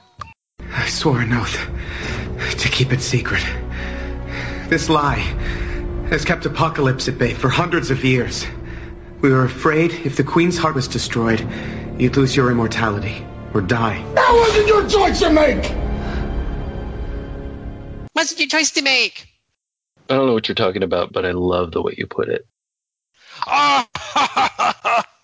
I 0.74 0.88
swore 0.88 1.20
an 1.20 1.34
oath 1.34 1.68
to 2.60 2.70
keep 2.70 2.94
it 2.94 3.02
secret. 3.02 3.46
This 4.70 4.88
lie 4.88 5.20
has 6.12 6.24
kept 6.24 6.46
Apocalypse 6.46 7.10
at 7.10 7.18
bay 7.18 7.34
for 7.34 7.50
hundreds 7.50 7.92
of 7.92 8.06
years. 8.06 8.46
We 9.22 9.32
were 9.32 9.46
afraid 9.46 9.92
if 9.92 10.16
the 10.16 10.24
Queen's 10.24 10.58
heart 10.58 10.76
was 10.76 10.88
destroyed, 10.88 11.46
you'd 11.98 12.16
lose 12.16 12.36
your 12.36 12.52
immortality 12.52 13.26
or 13.54 13.62
die. 13.62 14.04
That 14.14 14.32
wasn't 14.32 14.68
your 14.68 14.88
choice 14.88 15.20
to 15.22 15.32
make! 15.32 15.66
What's 18.14 18.38
your 18.40 18.48
choice 18.48 18.72
to 18.72 18.84
make? 18.84 19.28
I 20.10 20.16
don't 20.16 20.28
know 20.28 20.34
what 20.34 20.48
you're 20.48 20.56
talking 20.56 20.84
about, 20.84 21.12
but 21.12 21.26
I 21.26 21.32
love 21.32 21.72
the 21.72 21.82
way 21.82 21.96
you 21.98 22.06
put 22.06 22.30
it. 22.30 22.48
Oh, 23.46 23.86